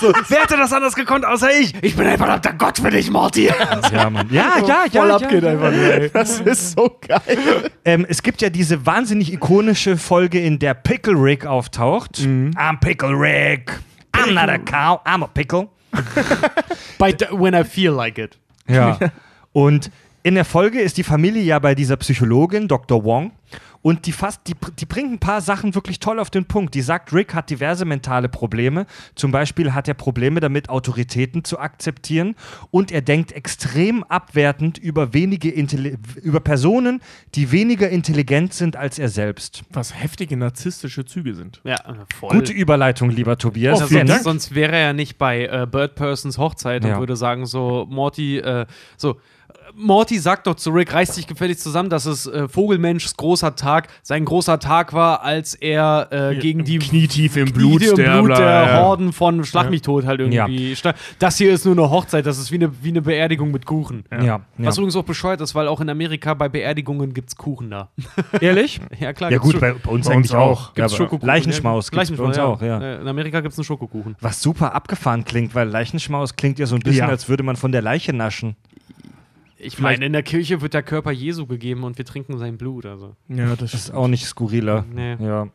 So, 0.00 0.12
wer 0.28 0.42
hätte 0.42 0.56
das 0.56 0.72
anders 0.72 0.94
gekonnt, 0.94 1.24
außer 1.24 1.50
ich? 1.58 1.74
Ich 1.82 1.94
bin 1.94 2.06
ein 2.06 2.16
verdammter 2.16 2.54
Gott 2.54 2.78
für 2.78 2.90
dich, 2.90 3.10
Morty. 3.10 3.50
Ja, 3.92 4.08
Mann. 4.08 4.28
Ja, 4.30 4.54
ja, 4.66 4.84
ja. 4.90 5.00
Voll 5.00 5.08
ja, 5.08 5.16
abgeht 5.16 5.42
ja. 5.42 5.50
einfach 5.50 5.72
ey. 5.72 6.10
Das 6.10 6.40
ist 6.40 6.72
so 6.72 6.98
geil. 7.06 7.70
Ähm, 7.84 8.06
es 8.08 8.22
gibt 8.22 8.40
ja 8.40 8.50
diese 8.50 8.86
wahnsinnig 8.86 9.32
ikonische 9.32 9.96
Folge, 9.96 10.40
in 10.40 10.58
der 10.58 10.74
Pickle 10.74 11.14
Rick 11.14 11.44
auftaucht. 11.44 12.18
I'm 12.18 12.80
Pickle 12.80 13.10
Rick. 13.10 13.78
I'm 14.12 14.32
not 14.32 14.48
a 14.48 14.58
cow, 14.58 15.00
I'm 15.04 15.22
a 15.22 15.26
pickle. 15.26 15.68
By 16.98 17.12
the, 17.18 17.26
when 17.32 17.54
I 17.54 17.64
feel 17.64 17.92
like 17.92 18.18
it. 18.18 18.38
Ja. 18.68 18.98
Und 19.52 19.90
in 20.22 20.34
der 20.34 20.44
Folge 20.44 20.80
ist 20.80 20.96
die 20.96 21.02
Familie 21.04 21.42
ja 21.42 21.58
bei 21.58 21.74
dieser 21.74 21.96
Psychologin, 21.96 22.68
Dr. 22.68 23.04
Wong. 23.04 23.32
Und 23.82 24.04
die, 24.04 24.12
fast, 24.12 24.42
die, 24.46 24.54
die 24.78 24.84
bringt 24.84 25.10
ein 25.10 25.18
paar 25.18 25.40
Sachen 25.40 25.74
wirklich 25.74 26.00
toll 26.00 26.18
auf 26.18 26.28
den 26.28 26.44
Punkt. 26.44 26.74
Die 26.74 26.82
sagt, 26.82 27.14
Rick 27.14 27.32
hat 27.32 27.48
diverse 27.48 27.86
mentale 27.86 28.28
Probleme. 28.28 28.84
Zum 29.14 29.32
Beispiel 29.32 29.72
hat 29.72 29.88
er 29.88 29.94
Probleme 29.94 30.40
damit, 30.40 30.68
Autoritäten 30.68 31.44
zu 31.44 31.58
akzeptieren. 31.58 32.34
Und 32.70 32.92
er 32.92 33.00
denkt 33.00 33.32
extrem 33.32 34.04
abwertend 34.04 34.76
über, 34.76 35.14
wenige 35.14 35.50
Intelli 35.50 35.96
über 36.22 36.40
Personen, 36.40 37.00
die 37.34 37.52
weniger 37.52 37.88
intelligent 37.88 38.52
sind 38.52 38.76
als 38.76 38.98
er 38.98 39.08
selbst. 39.08 39.62
Was 39.70 39.98
heftige 39.98 40.36
narzisstische 40.36 41.06
Züge 41.06 41.34
sind. 41.34 41.62
Ja, 41.64 41.78
voll. 42.18 42.36
Gute 42.36 42.52
Überleitung, 42.52 43.08
lieber 43.08 43.38
Tobias. 43.38 43.82
Vielen 43.84 44.08
sonst, 44.08 44.10
Dank. 44.10 44.22
sonst 44.24 44.54
wäre 44.54 44.72
er 44.72 44.80
ja 44.80 44.92
nicht 44.92 45.16
bei 45.16 45.46
äh, 45.46 45.66
Bird 45.66 45.94
Persons 45.94 46.36
Hochzeit 46.36 46.84
Ja. 46.84 46.94
und 46.94 47.00
würde 47.00 47.16
sagen 47.16 47.46
so, 47.46 47.86
Morty, 47.88 48.36
äh, 48.40 48.66
so, 48.98 49.18
Morty 49.74 50.18
sagt 50.18 50.46
doch 50.46 50.54
zu 50.54 50.70
Rick, 50.70 50.92
reiß 50.92 51.14
dich 51.14 51.26
gefälligst 51.26 51.62
zusammen, 51.62 51.90
dass 51.90 52.06
es 52.06 52.26
äh, 52.26 52.48
Vogelmenschs 52.48 53.16
großer 53.16 53.54
Tag, 53.56 53.88
sein 54.02 54.24
großer 54.24 54.58
Tag 54.58 54.92
war, 54.92 55.22
als 55.22 55.54
er 55.54 56.08
äh, 56.10 56.36
gegen 56.36 56.64
die 56.64 56.78
Knietief 56.78 57.36
im 57.36 57.52
Blut, 57.52 57.82
im 57.82 57.96
der, 57.96 58.22
Blut 58.22 58.38
der 58.38 58.46
ja. 58.46 58.80
Horden 58.82 59.12
von 59.12 59.44
Schlag 59.44 59.70
mich 59.70 59.82
tot 59.82 60.06
halt 60.06 60.20
irgendwie 60.20 60.74
stand. 60.76 60.96
Das 61.18 61.36
hier 61.36 61.52
ist 61.52 61.64
nur 61.64 61.74
eine 61.74 61.90
Hochzeit, 61.90 62.26
das 62.26 62.38
ist 62.38 62.50
wie 62.50 62.56
eine, 62.56 62.72
wie 62.82 62.88
eine 62.88 63.02
Beerdigung 63.02 63.50
mit 63.50 63.66
Kuchen. 63.66 64.04
Ja, 64.10 64.22
ja. 64.22 64.40
Was 64.58 64.76
übrigens 64.78 64.96
auch 64.96 65.04
bescheuert 65.04 65.40
ist, 65.40 65.54
weil 65.54 65.68
auch 65.68 65.80
in 65.80 65.88
Amerika 65.88 66.34
bei 66.34 66.48
Beerdigungen 66.48 67.14
gibt's 67.14 67.36
Kuchen 67.36 67.70
da. 67.70 67.90
Ehrlich? 68.40 68.80
ja, 68.98 69.12
klar. 69.12 69.30
Ja 69.30 69.38
gut, 69.38 69.60
bei, 69.60 69.72
bei 69.72 69.90
uns 69.90 70.06
bei 70.06 70.14
eigentlich 70.14 70.32
uns 70.32 70.34
auch. 70.34 70.74
gibt's 70.74 70.92
Ja, 70.92 70.96
Schokokuchen. 70.98 71.26
Leichenschmaus 71.26 71.90
ja. 71.92 71.98
gibt's 72.02 72.16
bei 72.16 72.24
uns 72.24 72.38
auch, 72.38 72.62
ja. 72.62 72.96
In 73.00 73.08
Amerika 73.08 73.40
gibt's 73.40 73.58
einen 73.58 73.64
Schokokuchen. 73.64 74.16
Was 74.20 74.40
super 74.40 74.74
abgefahren 74.74 75.24
klingt, 75.24 75.54
weil 75.54 75.68
Leichenschmaus 75.68 76.36
klingt 76.36 76.58
ja 76.58 76.66
so 76.66 76.74
ein 76.74 76.80
bisschen, 76.80 77.00
Ja. 77.00 77.08
als 77.08 77.28
würde 77.28 77.42
man 77.42 77.56
von 77.56 77.72
der 77.72 77.82
Leiche 77.82 78.12
naschen. 78.12 78.56
Ich 79.62 79.78
meine, 79.78 80.04
in 80.06 80.12
der 80.12 80.22
Kirche 80.22 80.60
wird 80.62 80.74
der 80.74 80.82
Körper 80.82 81.10
Jesu 81.10 81.46
gegeben 81.46 81.84
und 81.84 81.98
wir 81.98 82.04
trinken 82.04 82.38
sein 82.38 82.56
Blut. 82.56 82.86
Also. 82.86 83.14
Ja, 83.28 83.54
das 83.56 83.74
ist 83.74 83.92
auch 83.92 84.08
nicht 84.08 84.24
skurriler. 84.24 84.84
Nee. 84.92 85.16
Ja. 85.20 85.48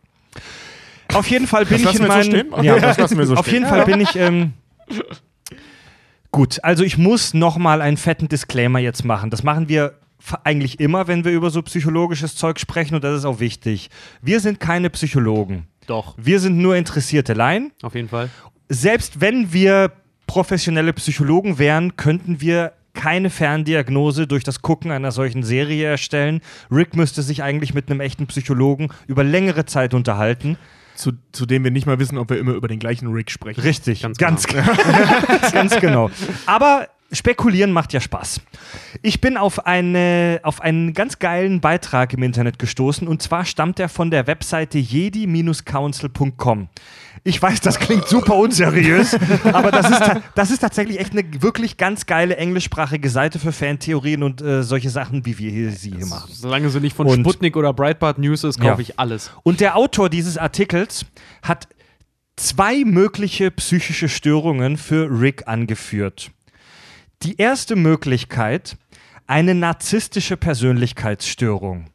Auf 1.14 1.28
jeden 1.28 1.48
Fall 1.48 1.66
bin 1.66 1.82
Das 1.84 1.94
ich 1.94 2.00
in 2.00 2.06
so 2.06 2.08
meinen. 2.08 2.54
Okay, 2.54 2.66
ja, 2.66 2.80
das 2.80 2.98
lassen 2.98 3.18
wir 3.18 3.26
so 3.26 3.36
auf 3.36 3.52
jeden 3.52 3.66
Fall 3.66 3.86
bin 3.86 4.02
ich. 4.02 4.16
Ähm, 4.16 4.54
gut, 6.32 6.60
also 6.64 6.84
ich 6.84 6.98
muss 6.98 7.34
nochmal 7.34 7.82
einen 7.82 7.98
fetten 7.98 8.28
Disclaimer 8.28 8.80
jetzt 8.80 9.06
machen. 9.06 9.30
Das 9.30 9.44
machen 9.44 9.70
wir 9.70 9.94
eigentlich 10.44 10.80
immer, 10.80 11.08
wenn 11.08 11.24
wir 11.24 11.32
über 11.32 11.50
so 11.52 11.62
psychologisches 11.62 12.36
Zeug 12.36 12.60
sprechen 12.60 12.96
und 12.96 13.04
das 13.04 13.18
ist 13.20 13.26
auch 13.26 13.40
wichtig. 13.40 13.90
Wir 14.22 14.40
sind 14.40 14.60
keine 14.60 14.90
Psychologen. 14.90 15.68
Doch, 15.88 16.16
Wir 16.18 16.40
sind 16.40 16.58
nur 16.58 16.76
interessierte 16.76 17.34
Laien. 17.34 17.72
auf 17.84 17.94
jeden 17.94 18.10
Fall. 18.10 18.30
selbst 18.70 19.22
wenn 19.22 19.54
wir 19.54 19.92
professionelle 20.26 20.94
Psychologen 20.94 21.60
wären, 21.60 21.96
könnten 21.96 22.42
wir 22.42 22.74
keine 22.96 23.30
Ferndiagnose 23.30 24.26
durch 24.26 24.44
das 24.44 24.62
Gucken 24.64 24.92
einer 24.92 25.12
solchen 25.12 25.44
Serie 25.44 25.88
erstellen. 25.88 26.42
Rick 26.72 26.96
müsste 26.96 27.22
sich 27.22 27.44
eigentlich 27.44 27.74
mit 27.74 27.90
einem 27.92 28.00
echten 28.00 28.26
Psychologen 28.28 28.90
über 29.08 29.24
längere 29.24 29.66
Zeit 29.66 29.94
unterhalten. 29.94 30.58
zu, 30.96 31.12
zu 31.32 31.46
dem 31.46 31.64
wir 31.64 31.72
nicht 31.72 31.86
mal 31.86 32.00
wissen, 32.00 32.18
ob 32.18 32.30
wir 32.30 32.40
immer 32.40 32.54
über 32.54 32.68
den 32.68 32.80
gleichen 32.80 33.12
Rick 33.12 33.30
sprechen. 33.30 33.62
Richtig, 33.62 34.02
Ganz 34.02 34.18
ganz, 34.18 34.48
ganz, 35.52 35.80
genau. 35.80 36.10
Aber 36.46 36.88
spekulieren 37.12 37.72
macht 37.72 37.94
ja 37.94 38.02
Spaß. 38.02 38.42
Ich 39.02 39.22
bin 39.22 39.38
auf, 39.38 39.66
eine, 39.66 40.40
auf 40.44 40.60
einen 40.62 40.94
ganz 40.94 41.20
geilen 41.20 41.62
Beitrag 41.62 42.14
im 42.14 42.24
Internet 42.24 42.60
gestoßen 42.60 43.08
und 43.08 43.22
zwar 43.22 43.46
stammt 43.46 43.80
er 43.80 43.90
von 43.90 44.12
der 44.12 44.28
Webseite 44.28 44.80
jedi-council.com. 44.80 46.68
Ich 47.24 47.42
weiß, 47.42 47.62
das 47.62 47.80
klingt 47.80 48.08
super 48.08 48.36
unseriös, 48.36 49.16
aber 49.46 49.72
das 49.72 49.90
ist, 49.90 50.02
das 50.36 50.52
ist 50.52 50.60
tatsächlich 50.60 51.00
echt 51.00 51.12
eine 51.14 51.24
wirklich 51.42 51.78
ganz 51.78 52.06
geile 52.06 52.38
englischsprachige 52.38 53.10
Seite 53.10 53.40
für 53.40 53.52
Fantheorien 53.52 54.22
und 54.22 54.42
äh, 54.42 54.62
solche 54.62 54.90
Sachen, 54.92 55.26
wie 55.26 55.38
wir 55.40 55.50
hier, 55.50 55.72
sie 55.72 55.92
hier 55.96 56.06
machen. 56.06 56.30
Solange 56.32 56.70
sie 56.70 56.80
nicht 56.82 56.96
von 56.96 57.08
Und- 57.08 57.22
Sputnik 57.22 57.56
oder 57.58 57.74
Breitbart 57.74 58.20
News 58.20 58.44
ist, 58.44 58.60
kaufe 58.60 58.74
Ja. 58.74 58.80
ich 58.80 59.00
alles. 59.00 59.32
Und 59.44 59.60
der 59.60 59.76
Autor 59.76 60.10
dieses 60.10 60.38
Artikels 60.38 61.06
hat 61.42 61.68
zwei 62.36 62.84
mögliche 62.86 63.50
psychische 63.52 64.08
Störungen 64.10 64.78
für 64.78 65.08
Rick 65.10 65.48
angeführt. 65.48 66.30
Die 67.26 67.38
erste 67.38 67.76
Möglichkeit, 67.76 68.78
eine 69.26 69.56
narzisstische 69.56 70.38
Persönlichkeitsstörung. 70.38 71.88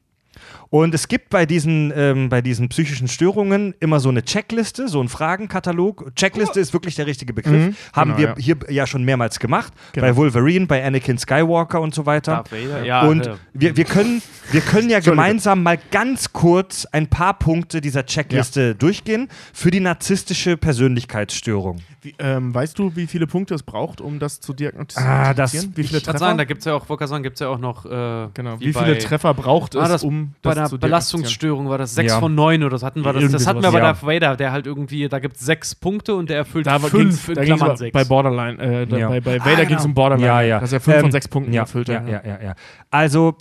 Und 0.71 0.95
es 0.95 1.09
gibt 1.09 1.31
bei 1.31 1.47
diesen, 1.47 1.93
ähm, 1.97 2.29
bei 2.29 2.41
diesen 2.41 2.69
psychischen 2.69 3.09
Störungen 3.09 3.75
immer 3.81 3.99
so 3.99 4.09
eine 4.09 4.23
Checkliste, 4.25 4.87
so 4.87 5.01
einen 5.01 5.09
Fragenkatalog. 5.09 6.15
Checkliste 6.15 6.61
ist 6.61 6.73
wirklich 6.73 6.95
der 6.95 7.07
richtige 7.07 7.33
Begriff. 7.33 7.75
Haben 7.93 8.15
genau, 8.15 8.19
wir 8.19 8.29
ja. 8.29 8.35
hier 8.39 8.57
ja 8.69 8.87
schon 8.87 9.03
mehrmals 9.05 9.41
gemacht. 9.41 9.73
Genau. 9.93 10.07
Bei 10.07 10.15
Wolverine, 10.15 10.67
bei 10.67 10.85
Anakin 10.85 11.19
Skywalker 11.19 11.81
und 11.81 11.93
so 11.93 12.07
weiter. 12.07 12.45
Ja, 12.85 13.03
und 13.03 13.27
äh, 13.27 13.35
wir, 13.53 13.77
wir, 13.77 13.85
können, 13.85 14.23
wir 14.53 14.61
können 14.61 14.91
ja 14.91 15.01
gemeinsam 15.01 15.65
mal 15.65 15.77
ganz 15.91 16.33
kurz 16.33 16.87
ein 16.87 17.09
paar 17.09 17.35
Punkte 17.37 17.81
dieser 17.81 18.07
Checkliste 18.07 18.77
durchgehen 18.77 19.29
für 19.53 19.73
die 19.73 19.81
narzisstische 19.81 20.57
Persönlichkeitsstörung. 20.57 21.79
Wie, 22.03 22.15
ähm, 22.19 22.55
weißt 22.55 22.79
du, 22.79 22.95
wie 22.97 23.07
viele 23.07 23.27
Punkte 23.27 23.55
es 23.55 23.63
braucht, 23.63 24.01
um 24.01 24.19
das 24.19 24.41
zu 24.41 24.55
diagnostizieren? 24.55 25.11
Ah, 25.13 25.35
das- 25.35 25.53
wie 25.77 25.85
viele 25.85 26.01
Treffer? 26.01 26.19
sagen, 26.19 26.39
da 26.39 26.45
gibt 26.45 26.61
es 26.61 26.65
ja 26.65 26.75
auch, 26.75 26.87
sagen, 27.07 27.23
gibt 27.23 27.35
es 27.37 27.41
ja 27.41 27.49
auch 27.49 27.59
noch. 27.59 27.85
Äh, 27.85 28.29
genau. 28.33 28.59
wie 28.59 28.67
Wie, 28.67 28.73
viele 28.73 28.95
bei- 28.95 28.99
Treffer 29.01 29.35
braucht 29.35 29.75
es, 29.75 29.81
Ah, 29.83 29.89
das- 29.89 30.03
um 30.05 30.33
das 30.43 30.55
einer 30.61 30.69
zu? 30.69 30.79
Belastungsstörung 30.79 31.69
war 31.69 31.79
das 31.79 31.95
6 31.95 32.13
Ja. 32.13 32.21
von 32.21 32.35
9 32.35 32.63
oder 32.63 32.71
das 32.71 32.83
hatten 32.83 33.01
wir. 33.05 33.13
Das, 33.13 33.23
Irgendwie 33.23 33.33
das 33.39 33.47
hatten 33.47 33.63
wir 33.63 33.71
bei 33.73 33.79
ja. 33.79 33.85
Darth 33.85 34.03
Vader, 34.07 34.37
der 34.37 34.53
halt 34.53 34.67
irgendwie, 34.67 35.09
da 35.09 35.19
gibt 35.19 35.37
es 35.37 35.43
6 35.47 35.75
Punkte 35.75 36.15
und 36.15 36.31
der 36.31 36.37
erfüllt 36.39 36.67
Da 36.67 36.83
war- 36.83 36.91
5 36.91 37.29
ging's- 37.29 37.39
in 37.39 37.45
Klammern 37.45 37.69
aber 37.71 37.77
6. 37.77 37.93
bei 37.93 38.05
Borderline, 38.05 38.59
äh, 38.63 38.87
da, 38.87 38.97
Ja. 38.97 39.09
bei, 39.09 39.21
bei 39.21 39.41
Ah, 39.41 39.45
Vader 39.45 39.57
ging 39.57 39.69
genau. 39.69 39.81
es 39.81 39.85
um 39.87 39.95
Borderline, 39.95 40.27
Ja, 40.29 40.41
ja. 40.43 40.61
dass 40.61 40.73
er 40.73 40.81
5 40.81 40.97
Ähm, 40.97 41.03
von 41.03 41.13
6 41.13 41.29
Punkten 41.29 41.53
ja, 41.53 41.63
erfüllt 41.63 41.89
ja, 41.89 42.01
hat. 42.01 42.09
ja, 42.09 42.23
ja, 42.25 42.39
ja. 42.43 42.55
Also, 42.91 43.37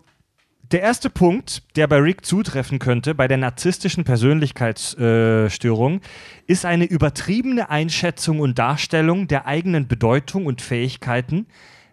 der 0.72 0.82
erste 0.82 1.10
Punkt, 1.10 1.64
der 1.78 1.88
bei 1.88 1.98
Rick 1.98 2.26
zutreffen 2.26 2.78
könnte, 2.78 3.16
bei 3.16 3.28
der 3.28 3.38
narzisstischen 3.38 4.04
Persönlichkeitsstörung, 4.04 6.02
ist 6.48 6.66
eine 6.66 6.86
übertriebene 6.86 7.70
Einschätzung 7.70 8.40
und 8.40 8.60
Darstellung 8.60 9.28
der 9.28 9.46
eigenen 9.48 9.88
Bedeutung 9.88 10.46
und 10.46 10.62
Fähigkeiten, 10.62 11.48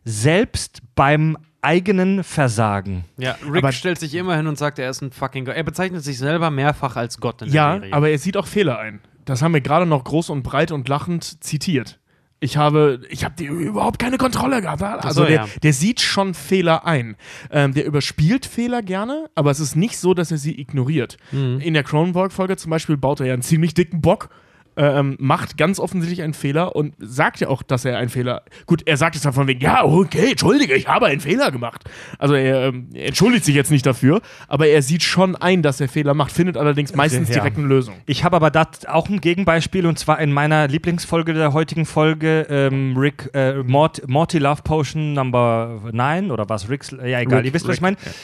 selbst 0.05 0.83
beim 0.95 1.37
eigenen 1.67 2.23
Versagen. 2.25 3.05
ja, 3.19 3.37
Rick 3.51 3.65
Aber- 3.65 3.73
stellt 3.73 3.99
sich 3.99 4.15
immer 4.15 4.37
hin 4.37 4.47
und 4.47 4.57
sagt, 4.57 4.79
er 4.79 4.89
ist 4.89 5.03
ein 5.03 5.11
fucking 5.11 5.45
Gott. 5.45 5.57
Er 5.57 5.65
bezeichnet 5.65 6.03
sich 6.05 6.17
selber 6.19 6.51
mehrfach 6.51 6.97
als 6.97 7.19
Gott 7.21 7.43
in 7.43 7.49
Ja, 7.53 7.73
der 7.73 7.81
Serie. 7.81 7.93
aber 7.95 8.09
er 8.11 8.19
sieht 8.19 8.37
auch 8.37 8.47
Fehler 8.47 8.79
ein. 8.79 9.01
Das 9.25 9.43
haben 9.43 9.53
wir 9.53 9.61
gerade 9.61 9.87
noch 9.87 10.05
groß 10.05 10.31
und 10.31 10.43
breit 10.45 10.71
und 10.71 10.89
lachend 10.89 11.43
zitiert. 11.45 11.99
Ich 12.39 12.57
habe, 12.59 13.01
ich 13.09 13.25
habe 13.25 13.35
die 13.39 13.47
überhaupt 13.47 13.99
keine 13.99 14.19
Kontrolle 14.19 14.61
gehabt. 14.61 14.83
Also 14.83 15.23
so, 15.23 15.27
der, 15.27 15.37
ja. 15.37 15.47
der 15.63 15.73
sieht 15.73 16.01
schon 16.01 16.35
Fehler 16.35 16.87
ein. 16.87 17.17
Ähm, 17.51 17.73
der 17.75 17.87
überspielt 17.87 18.45
Fehler 18.47 18.83
gerne, 18.83 19.29
aber 19.35 19.51
es 19.51 19.59
ist 19.59 19.75
nicht 19.75 19.97
so, 19.99 20.13
dass 20.15 20.31
er 20.31 20.37
sie 20.37 20.61
ignoriert. 20.61 21.17
Mhm. 21.33 21.61
In 21.61 21.73
der 21.75 21.83
Cronenberg-Folge 21.83 22.57
zum 22.57 22.71
Beispiel 22.71 22.97
baut 22.99 23.21
er 23.21 23.27
ja 23.27 23.33
einen 23.33 23.43
ziemlich 23.43 23.73
dicken 23.75 24.03
Bock, 24.03 24.29
ähm, 24.77 25.17
macht 25.19 25.57
ganz 25.57 25.79
offensichtlich 25.79 26.23
einen 26.23 26.35
Fehler 26.35 26.77
und 26.77 26.95
sagt 26.99 27.41
ja 27.41 27.49
auch, 27.49 27.63
dass 27.63 27.85
er 27.85 27.97
einen 27.99 28.09
Fehler. 28.11 28.43
Gut, 28.67 28.83
er 28.87 28.97
sagt 28.97 29.17
es 29.17 29.23
dann 29.23 29.33
von 29.33 29.47
wegen, 29.47 29.61
ja, 29.61 29.85
okay, 29.85 30.31
entschuldige, 30.33 30.75
ich 30.75 30.87
habe 30.89 31.07
einen 31.07 31.21
Fehler 31.21 31.51
gemacht. 31.51 31.85
Also 32.19 32.35
er, 32.35 32.67
ähm, 32.69 32.89
entschuldigt 32.95 33.45
sich 33.45 33.55
jetzt 33.55 33.71
nicht 33.71 33.87
dafür, 33.87 34.21
aber 34.49 34.67
er 34.67 34.83
sieht 34.83 35.03
schon 35.03 35.35
ein, 35.37 35.63
dass 35.63 35.81
er 35.81 35.89
Fehler 35.89 36.15
macht, 36.15 36.33
findet 36.33 36.57
allerdings 36.57 36.95
meistens 36.95 37.29
Ja. 37.29 37.37
direkt 37.37 37.59
eine 37.59 37.67
Lösung. 37.67 37.95
Ich 38.07 38.25
habe 38.25 38.37
aber 38.37 38.51
da 38.51 38.67
auch 38.89 39.09
ein 39.09 39.21
Gegenbeispiel 39.21 39.87
und 39.87 39.99
zwar 39.99 40.21
in 40.21 40.33
meiner 40.33 40.69
Lieblingsfolge 40.69 41.33
der 41.35 41.53
heutigen 41.53 41.87
Folge, 41.87 42.47
ähm, 42.51 42.97
Rick, 42.97 43.31
äh, 43.35 43.63
Mort, 43.63 44.07
Morty 44.09 44.39
Love 44.39 44.63
Potion 44.63 45.13
Number 45.15 45.81
9 45.93 46.31
oder 46.31 46.49
was, 46.49 46.69
Rick's, 46.69 46.91
ja 46.91 47.21
egal, 47.21 47.39
Rick, 47.39 47.47
ihr 47.47 47.55
wisst, 47.55 47.67
was 47.67 47.77
ich 47.77 47.83
Rick, 47.83 47.97
meine. 47.99 48.15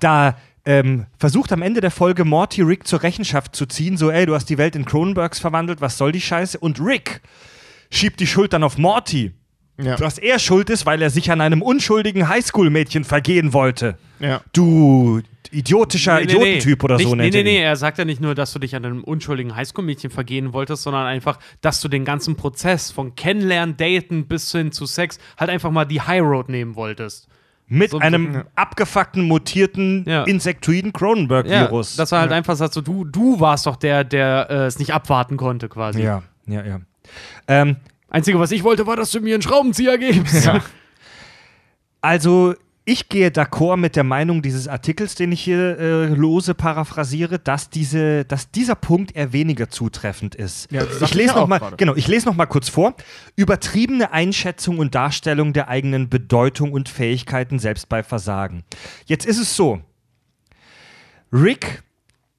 Da 0.00 0.36
ähm, 0.66 1.06
versucht 1.18 1.52
am 1.52 1.62
Ende 1.62 1.80
der 1.80 1.92
Folge 1.92 2.24
Morty 2.24 2.60
Rick 2.60 2.86
zur 2.86 3.02
Rechenschaft 3.02 3.54
zu 3.54 3.66
ziehen, 3.66 3.96
so 3.96 4.10
ey, 4.10 4.26
du 4.26 4.34
hast 4.34 4.50
die 4.50 4.58
Welt 4.58 4.76
in 4.76 4.84
Cronenbergs 4.84 5.38
verwandelt, 5.38 5.80
was 5.80 5.96
soll 5.96 6.12
die 6.12 6.20
Scheiße? 6.20 6.58
Und 6.58 6.80
Rick 6.80 7.22
schiebt 7.90 8.18
die 8.20 8.26
Schuld 8.26 8.52
dann 8.52 8.64
auf 8.64 8.76
Morty. 8.76 9.32
Ja. 9.80 9.96
Dass 9.96 10.16
er 10.18 10.38
schuld 10.38 10.70
ist, 10.70 10.86
weil 10.86 11.02
er 11.02 11.10
sich 11.10 11.30
an 11.30 11.42
einem 11.42 11.60
unschuldigen 11.60 12.28
Highschool-Mädchen 12.28 13.04
vergehen 13.04 13.52
wollte. 13.52 13.98
Ja. 14.20 14.40
Du 14.54 15.20
idiotischer 15.50 16.20
Idiotentyp 16.22 16.82
oder 16.82 16.96
nicht, 16.96 17.08
so 17.08 17.14
Nee, 17.14 17.30
nee, 17.30 17.38
er 17.38 17.44
nee, 17.44 17.58
er 17.60 17.76
sagt 17.76 17.98
ja 17.98 18.06
nicht 18.06 18.20
nur, 18.20 18.34
dass 18.34 18.52
du 18.52 18.58
dich 18.58 18.74
an 18.74 18.84
einem 18.84 19.04
unschuldigen 19.04 19.54
Highschool-Mädchen 19.54 20.10
vergehen 20.10 20.52
wolltest, 20.54 20.82
sondern 20.82 21.06
einfach, 21.06 21.38
dass 21.60 21.80
du 21.80 21.88
den 21.88 22.04
ganzen 22.06 22.36
Prozess 22.36 22.90
von 22.90 23.14
Kennenlernen, 23.14 23.76
Daten 23.76 24.26
bis 24.26 24.50
hin 24.50 24.72
zu 24.72 24.86
Sex 24.86 25.18
halt 25.38 25.50
einfach 25.50 25.70
mal 25.70 25.84
die 25.84 26.00
High 26.00 26.22
Road 26.22 26.48
nehmen 26.48 26.74
wolltest. 26.74 27.28
Mit 27.68 27.90
So- 27.90 27.98
einem 27.98 28.44
abgefuckten, 28.54 29.22
mutierten, 29.24 30.04
Ja. 30.06 30.22
insektoiden 30.24 30.92
Cronenberg-Virus. 30.92 31.96
dass 31.96 32.12
er 32.12 32.20
halt 32.20 32.32
einfach 32.32 32.54
sagt, 32.56 32.74
so, 32.74 32.80
du, 32.80 33.04
du 33.04 33.40
warst 33.40 33.66
doch 33.66 33.74
der, 33.76 34.04
der 34.04 34.46
äh, 34.50 34.54
es 34.66 34.78
nicht 34.78 34.92
abwarten 34.94 35.36
konnte 35.36 35.68
quasi. 35.68 36.02
ja, 36.02 36.22
ja, 36.46 36.64
ja. 36.64 36.80
Ähm, 37.48 37.76
Einzige, 38.08 38.38
was 38.38 38.52
ich 38.52 38.62
wollte, 38.62 38.86
war, 38.86 38.94
dass 38.96 39.10
du 39.10 39.20
mir 39.20 39.34
einen 39.34 39.42
Schraubenzieher 39.42 39.98
gibst. 39.98 40.48
also, 42.00 42.54
ich 42.88 43.08
gehe 43.08 43.30
d'accord 43.30 43.76
mit 43.76 43.96
der 43.96 44.04
Meinung 44.04 44.42
dieses 44.42 44.68
Artikels, 44.68 45.16
den 45.16 45.32
ich 45.32 45.42
hier 45.42 45.76
äh, 45.78 46.06
lose 46.06 46.54
paraphrasiere, 46.54 47.40
dass, 47.40 47.68
diese, 47.68 48.24
dass 48.24 48.52
dieser 48.52 48.76
Punkt 48.76 49.16
eher 49.16 49.32
weniger 49.32 49.68
zutreffend 49.68 50.36
ist. 50.36 50.70
Ja, 50.70 50.84
ich 50.84 51.12
lese 51.12 51.34
ja 51.34 51.40
noch 51.40 51.48
mal, 51.48 51.58
gerade. 51.58 51.76
genau, 51.76 51.96
ich 51.96 52.06
lese 52.06 52.26
noch 52.26 52.36
mal 52.36 52.46
kurz 52.46 52.68
vor. 52.68 52.94
Übertriebene 53.34 54.12
Einschätzung 54.12 54.78
und 54.78 54.94
Darstellung 54.94 55.52
der 55.52 55.66
eigenen 55.68 56.08
Bedeutung 56.08 56.70
und 56.70 56.88
Fähigkeiten 56.88 57.58
selbst 57.58 57.88
bei 57.88 58.04
Versagen. 58.04 58.62
Jetzt 59.06 59.26
ist 59.26 59.38
es 59.38 59.56
so. 59.56 59.80
Rick 61.32 61.82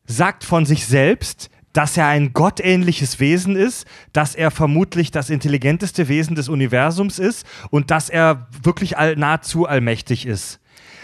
sagt 0.05 0.45
von 0.45 0.65
sich 0.65 0.85
selbst, 0.85 1.49
dass 1.73 1.95
er 1.97 2.07
ein 2.07 2.33
gottähnliches 2.33 3.19
Wesen 3.19 3.55
ist, 3.55 3.85
dass 4.13 4.35
er 4.35 4.51
vermutlich 4.51 5.11
das 5.11 5.29
intelligenteste 5.29 6.07
Wesen 6.07 6.35
des 6.35 6.49
Universums 6.49 7.19
ist 7.19 7.45
und 7.69 7.91
dass 7.91 8.09
er 8.09 8.47
wirklich 8.63 8.97
all, 8.97 9.15
nahezu 9.15 9.65
allmächtig 9.67 10.25
ist. 10.25 10.59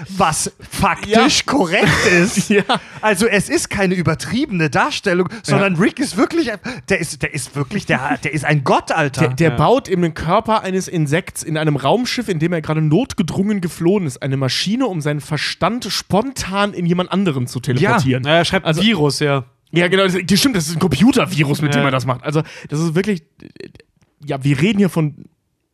Was 0.09 0.51
faktisch 0.59 1.45
korrekt 1.45 1.87
ist. 2.11 2.49
Ja. 2.49 2.63
Also 3.01 3.27
es 3.27 3.47
ist 3.47 3.69
keine 3.69 3.93
übertriebene 3.95 4.69
Darstellung, 4.69 5.29
sondern 5.43 5.75
Rick 5.75 5.99
ist 5.99 6.17
wirklich, 6.17 6.51
der 6.89 6.99
ist, 6.99 7.21
der 7.21 7.33
ist 7.33 7.55
wirklich, 7.55 7.85
der, 7.85 8.17
der 8.17 8.33
ist 8.33 8.43
ein 8.43 8.63
Gott, 8.63 8.91
Alter. 8.91 9.27
Der, 9.29 9.35
der 9.35 9.51
baut 9.51 9.87
in 9.87 10.01
den 10.01 10.13
Körper 10.13 10.61
eines 10.63 10.87
Insekts 10.87 11.41
in 11.43 11.57
einem 11.57 11.75
Raumschiff, 11.75 12.27
in 12.27 12.39
dem 12.39 12.53
er 12.53 12.61
gerade 12.61 12.81
notgedrungen 12.81 13.61
geflohen 13.61 14.05
ist, 14.07 14.21
eine 14.21 14.35
Maschine, 14.37 14.87
um 14.87 14.99
seinen 15.01 15.21
Verstand 15.21 15.85
spontan 15.89 16.73
in 16.73 16.85
jemand 16.85 17.11
anderen 17.11 17.47
zu 17.47 17.59
teleportieren. 17.59 18.23
Naja, 18.23 18.37
er 18.39 18.45
schreibt 18.45 18.65
Also- 18.65 18.81
Virus, 18.81 19.19
ja. 19.19 19.45
Ja, 19.73 19.87
genau, 19.87 20.03
das, 20.03 20.15
das 20.25 20.39
stimmt, 20.39 20.55
das 20.55 20.67
ist 20.67 20.75
ein 20.75 20.79
Computervirus, 20.79 21.61
mit 21.61 21.73
dem 21.73 21.81
Ja. 21.81 21.87
er 21.87 21.91
das 21.91 22.05
macht. 22.05 22.23
Also, 22.23 22.41
das 22.69 22.79
ist 22.79 22.95
wirklich, 22.95 23.23
ja, 24.23 24.43
wir 24.43 24.59
reden 24.61 24.77
hier 24.77 24.89
von 24.89 25.25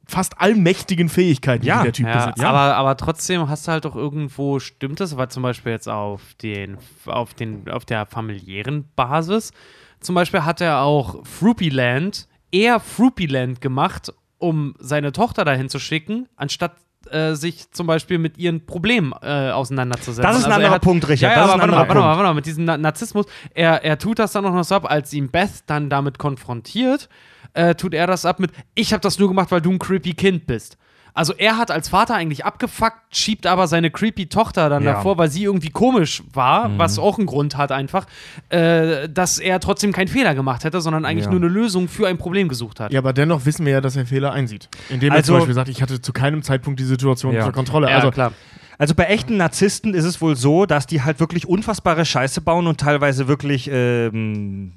fast 0.07 0.39
allmächtigen 0.41 1.07
Fähigkeiten, 1.09 1.65
Ja. 1.65 1.79
die 1.79 1.83
der 1.83 1.93
Typ 1.93 2.07
Ja, 2.07 2.25
besitzt. 2.25 2.43
aber, 2.43 2.75
aber 2.75 2.97
trotzdem 2.97 3.47
hast 3.49 3.67
du 3.67 3.71
halt 3.73 3.85
doch 3.85 3.95
irgendwo, 3.95 4.59
stimmt 4.59 5.01
es, 5.01 5.17
weil 5.17 5.29
zum 5.29 5.43
Beispiel 5.43 5.71
jetzt 5.71 5.87
auf, 5.87 6.21
den, 6.41 6.77
auf, 7.05 7.33
den, 7.35 7.69
auf 7.69 7.85
der 7.85 8.05
familiären 8.07 8.85
Basis, 8.95 9.51
zum 9.99 10.15
Beispiel 10.15 10.45
hat 10.45 10.61
er 10.61 10.81
auch 10.81 11.25
Fruipyland, 11.27 12.27
eher 12.51 12.79
Fruipyland 12.79 13.61
gemacht, 13.61 14.11
um 14.39 14.73
seine 14.79 15.11
Tochter 15.11 15.43
dahin 15.45 15.69
zu 15.69 15.77
schicken, 15.77 16.27
anstatt 16.37 16.71
äh, 17.11 17.33
sich 17.33 17.71
zum 17.71 17.87
Beispiel 17.87 18.17
mit 18.17 18.37
ihren 18.37 18.65
Problemen 18.65 19.13
äh, 19.21 19.51
auseinanderzusetzen. 19.51 20.23
Das 20.23 20.37
ist 20.37 20.45
ein 20.45 20.51
er 20.51 20.57
anderer 20.57 20.79
Punkt, 20.79 21.07
Richard. 21.07 21.35
Ja, 21.35 21.41
Das 21.41 21.49
ja 21.49 21.55
ist 21.55 21.61
ein 21.61 21.61
aber 21.61 21.71
warte 21.71 21.71
mal, 21.71 21.77
anderer 21.81 21.87
warte 21.87 21.93
mal, 21.93 22.01
Punkt. 22.01 22.17
warte 22.17 22.27
mal, 22.29 22.33
mit 22.33 22.45
diesem 22.45 22.65
Na 22.65 22.77
Narzissmus, 22.77 23.25
er, 23.53 23.83
er 23.83 23.97
tut 23.97 24.19
das 24.19 24.31
dann 24.33 24.45
auch 24.45 24.53
noch 24.53 24.63
so 24.63 24.75
ab, 24.75 24.89
als 24.89 25.13
ihn 25.13 25.29
Beth 25.29 25.63
dann 25.67 25.89
damit 25.89 26.17
konfrontiert, 26.19 27.09
äh, 27.53 27.75
tut 27.75 27.93
er 27.93 28.07
das 28.07 28.25
ab 28.25 28.39
mit, 28.39 28.51
ich 28.75 28.93
habe 28.93 29.01
das 29.01 29.17
nur 29.19 29.27
gemacht, 29.27 29.51
weil 29.51 29.61
du 29.61 29.71
ein 29.71 29.79
creepy 29.79 30.13
Kind 30.13 30.45
bist. 30.47 30.77
Also 31.19 31.33
er 31.37 31.57
hat 31.57 31.69
als 31.69 31.89
Vater 31.89 32.15
eigentlich 32.15 32.45
abgefuckt, 32.45 32.95
schiebt 33.11 33.45
aber 33.45 33.67
seine 33.67 33.91
creepy 33.91 34.27
Tochter 34.27 34.69
dann 34.69 34.83
Ja. 34.83 34.93
davor, 34.93 35.17
weil 35.17 35.29
sie 35.29 35.43
irgendwie 35.43 35.69
komisch 35.69 36.23
war, 36.31 36.71
was 36.77 36.97
auch 36.97 37.17
einen 37.17 37.27
Grund 37.27 37.57
hat 37.57 37.73
einfach, 37.73 38.05
äh, 38.47 39.09
dass 39.09 39.37
er 39.37 39.59
trotzdem 39.59 39.91
keinen 39.91 40.07
Fehler 40.07 40.33
gemacht 40.33 40.63
hätte, 40.63 40.79
sondern 40.79 41.03
eigentlich 41.03 41.25
Ja. 41.25 41.31
nur 41.31 41.41
eine 41.41 41.49
Lösung 41.49 41.89
für 41.89 42.07
ein 42.07 42.17
Problem 42.17 42.47
gesucht 42.47 42.79
hat. 42.79 42.93
Ja, 42.93 42.99
aber 43.01 43.11
dennoch 43.11 43.45
wissen 43.45 43.65
wir 43.65 43.73
ja, 43.73 43.81
dass 43.81 43.97
er 43.97 44.05
Fehler 44.05 44.31
einsieht. 44.31 44.69
Indem 44.87 45.11
er 45.11 45.17
Also- 45.17 45.33
zum 45.33 45.39
Beispiel 45.39 45.55
sagt, 45.55 45.67
ich 45.67 45.81
hatte 45.81 46.01
zu 46.01 46.13
keinem 46.13 46.41
Zeitpunkt 46.41 46.79
die 46.79 46.85
Situation 46.85 47.33
Ja. 47.33 47.41
unter 47.41 47.51
Kontrolle. 47.51 47.89
Ja, 47.89 47.97
also, 47.97 48.11
klar. 48.11 48.31
Also 48.77 48.95
bei 48.95 49.03
echten 49.03 49.35
Narzissten 49.35 49.93
ist 49.93 50.05
es 50.05 50.21
wohl 50.21 50.37
so, 50.37 50.65
dass 50.65 50.87
die 50.87 51.01
halt 51.01 51.19
wirklich 51.19 51.45
unfassbare 51.49 52.05
Scheiße 52.05 52.39
bauen 52.39 52.65
und 52.65 52.79
teilweise 52.79 53.27
wirklich 53.27 53.69
ähm, 53.69 54.71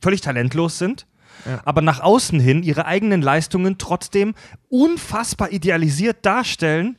völlig 0.00 0.22
talentlos 0.22 0.76
sind. 0.78 1.06
Aber 1.64 1.82
nach 1.82 2.00
außen 2.00 2.40
hin 2.40 2.62
ihre 2.62 2.86
eigenen 2.86 3.22
Leistungen 3.22 3.78
trotzdem 3.78 4.34
unfassbar 4.68 5.52
idealisiert 5.52 6.24
darstellen 6.24 6.98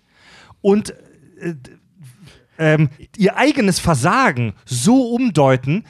und 0.62 0.94
äh, 1.40 1.56
ähm, 2.60 2.90
ihr 3.16 3.38
eigenes 3.38 3.80
Versagen 3.80 4.54
so 4.66 5.14
umdeuten, 5.14 5.86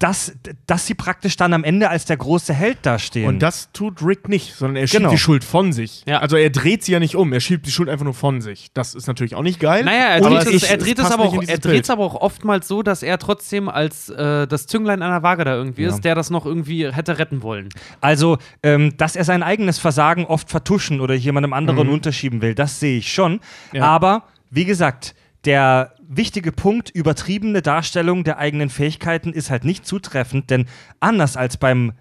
dass, 0.00 0.32
dass 0.66 0.86
sie 0.86 0.94
praktisch 0.94 1.36
dann 1.36 1.52
am 1.52 1.62
Ende 1.62 1.90
als 1.90 2.06
der 2.06 2.16
große 2.16 2.54
Held 2.54 2.78
dastehen. 2.82 3.28
Und 3.28 3.38
das 3.40 3.70
tut 3.72 4.02
Rick 4.02 4.30
nicht, 4.30 4.54
sondern 4.54 4.76
er 4.76 4.86
schiebt 4.86 5.00
Genau. 5.00 5.10
die 5.10 5.18
Schuld 5.18 5.44
von 5.44 5.74
sich. 5.74 6.04
Ja. 6.06 6.20
Also 6.20 6.36
er 6.36 6.48
dreht 6.48 6.82
sie 6.82 6.92
ja 6.92 6.98
nicht 6.98 7.16
um, 7.16 7.34
er 7.34 7.40
schiebt 7.40 7.66
die 7.66 7.70
Schuld 7.70 7.90
einfach 7.90 8.04
nur 8.06 8.14
von 8.14 8.40
sich. 8.40 8.70
Das 8.72 8.94
ist 8.94 9.06
natürlich 9.06 9.34
auch 9.34 9.42
nicht 9.42 9.60
geil. 9.60 9.84
Naja, 9.84 10.06
er 10.06 10.20
dreht, 10.22 10.54
es 10.54 10.62
er 10.62 10.78
dreht 10.78 10.98
es 10.98 11.04
es 11.04 11.10
aber 11.10 11.24
auch, 11.24 11.42
er 11.42 11.58
dreht 11.58 11.84
es 11.84 11.90
aber 11.90 12.02
auch 12.02 12.14
oftmals 12.14 12.66
so, 12.66 12.82
dass 12.82 13.02
er 13.02 13.18
trotzdem 13.18 13.68
als 13.68 14.08
äh, 14.08 14.46
das 14.46 14.66
Zünglein 14.66 15.02
an 15.02 15.10
der 15.10 15.22
Waage 15.22 15.44
da 15.44 15.54
irgendwie 15.54 15.84
ist, 15.84 16.00
der 16.00 16.14
das 16.14 16.30
noch 16.30 16.46
irgendwie 16.46 16.90
hätte 16.90 17.18
retten 17.18 17.42
wollen. 17.42 17.68
Also, 18.00 18.38
ähm, 18.62 18.96
dass 18.96 19.16
er 19.16 19.24
sein 19.24 19.42
eigenes 19.42 19.78
Versagen 19.78 20.24
oft 20.24 20.48
vertuschen 20.48 21.02
oder 21.02 21.12
jemandem 21.12 21.52
anderen 21.52 21.90
unterschieben 21.90 22.40
will, 22.40 22.54
das 22.54 22.80
sehe 22.80 22.96
ich 22.98 23.12
schon. 23.12 23.40
Ja. 23.74 23.84
Aber, 23.84 24.22
wie 24.48 24.64
gesagt, 24.64 25.14
der 25.44 25.92
wichtige 26.10 26.50
Punkt, 26.52 26.90
übertriebene 26.90 27.62
Darstellung 27.62 28.24
der 28.24 28.38
eigenen 28.38 28.68
Fähigkeiten 28.68 29.32
ist 29.32 29.48
halt 29.48 29.64
nicht 29.64 29.86
zutreffend, 29.86 30.50
denn 30.50 30.66
anders 30.98 31.36
als 31.36 31.56
beim 31.56 31.92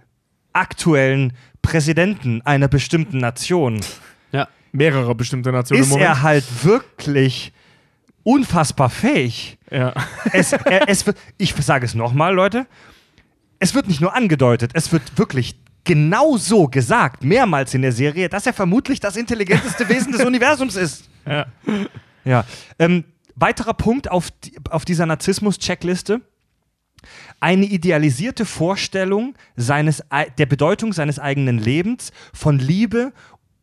aktuellen 0.52 1.34
Präsidenten 1.62 2.42
einer 2.42 2.68
bestimmten 2.68 3.20
Nation 3.20 3.80
Ja. 4.32 4.48
Mehrere 4.72 5.14
bestimmte 5.16 5.52
Nationen 5.52 5.82
ist 5.84 5.96
er 5.96 6.22
halt 6.24 6.44
wirklich 6.64 7.54
unfassbar 8.24 8.90
fähig. 8.90 9.58
ja. 9.72 9.94
Es, 10.34 10.54
er, 10.54 10.90
es 10.90 11.06
wird, 11.06 11.18
ich 11.38 11.54
sage 11.56 11.86
es 11.86 11.94
nochmal, 11.96 12.34
Leute. 12.34 12.66
Es 13.60 13.76
wird 13.76 13.88
nicht 13.88 14.02
nur 14.02 14.16
angedeutet, 14.16 14.72
es 14.74 14.92
wird 14.92 15.18
wirklich 15.18 15.60
genau 15.84 16.38
so 16.38 16.68
gesagt, 16.68 17.24
mehrmals 17.24 17.74
in 17.74 17.82
der 17.82 17.92
Serie, 17.92 18.30
dass 18.30 18.46
er 18.46 18.54
vermutlich 18.54 19.00
das 19.00 19.18
intelligenteste 19.18 19.88
Wesen 19.90 20.12
des 20.12 20.24
Universums 20.26 20.76
ist. 20.76 21.10
Ja. 21.26 21.46
Ja. 22.26 22.46
Ähm, 22.80 23.04
weiterer 23.40 23.74
Punkt 23.74 24.10
auf, 24.12 24.30
auf 24.70 24.86
dieser 24.86 25.06
Narzissmus-Checkliste. 25.06 26.22
Eine 27.40 27.66
idealisierte 27.66 28.46
Vorstellung 28.46 29.36
seines, 29.56 30.04
ei- 30.12 30.30
der 30.38 30.46
Bedeutung 30.46 30.92
seines 30.92 31.18
eigenen 31.18 31.58
Lebens, 31.58 32.12
von 32.34 32.60
Liebe 32.60 33.14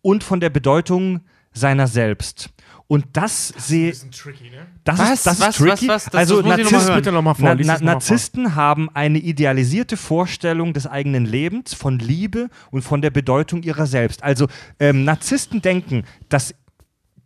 und 0.01 0.25
von 0.25 0.41
der 0.41 0.49
Bedeutung 0.51 1.21
seiner 1.53 1.87
selbst. 1.87 2.49
Und 2.89 3.05
das 3.15 3.49
sehe 3.49 3.93
tricky, 3.93 4.49
ne? 4.51 4.67
das 4.85 4.99
Was? 5.01 5.11
ist, 5.13 5.27
das 5.27 5.41
Was? 5.41 5.49
ist 5.49 5.57
tricky. 5.57 5.89
Was? 5.89 6.05
Das- 6.05 6.15
also 6.15 6.37
das 6.41 6.45
noch 6.45 6.71
mal 6.71 6.81
Narzissten, 6.81 7.15
noch 7.15 7.23
mal 7.23 7.35
Na. 7.59 7.79
Narzissten 7.81 8.55
haben 8.55 8.89
eine 8.95 9.19
idealisierte 9.19 9.97
Vorstellung 9.97 10.73
des 10.73 10.87
eigenen 10.87 11.27
Lebens, 11.27 11.75
von 11.75 11.99
Liebe 11.99 12.49
und 12.71 12.83
von 12.83 13.03
der 13.03 13.11
Bedeutung 13.11 13.63
ihrer 13.65 13.87
selbst. 13.87 14.23
Also 14.23 14.47
ähm, 14.79 15.05
Narzissten 15.05 15.61
denken, 15.61 16.05
dass 16.29 16.55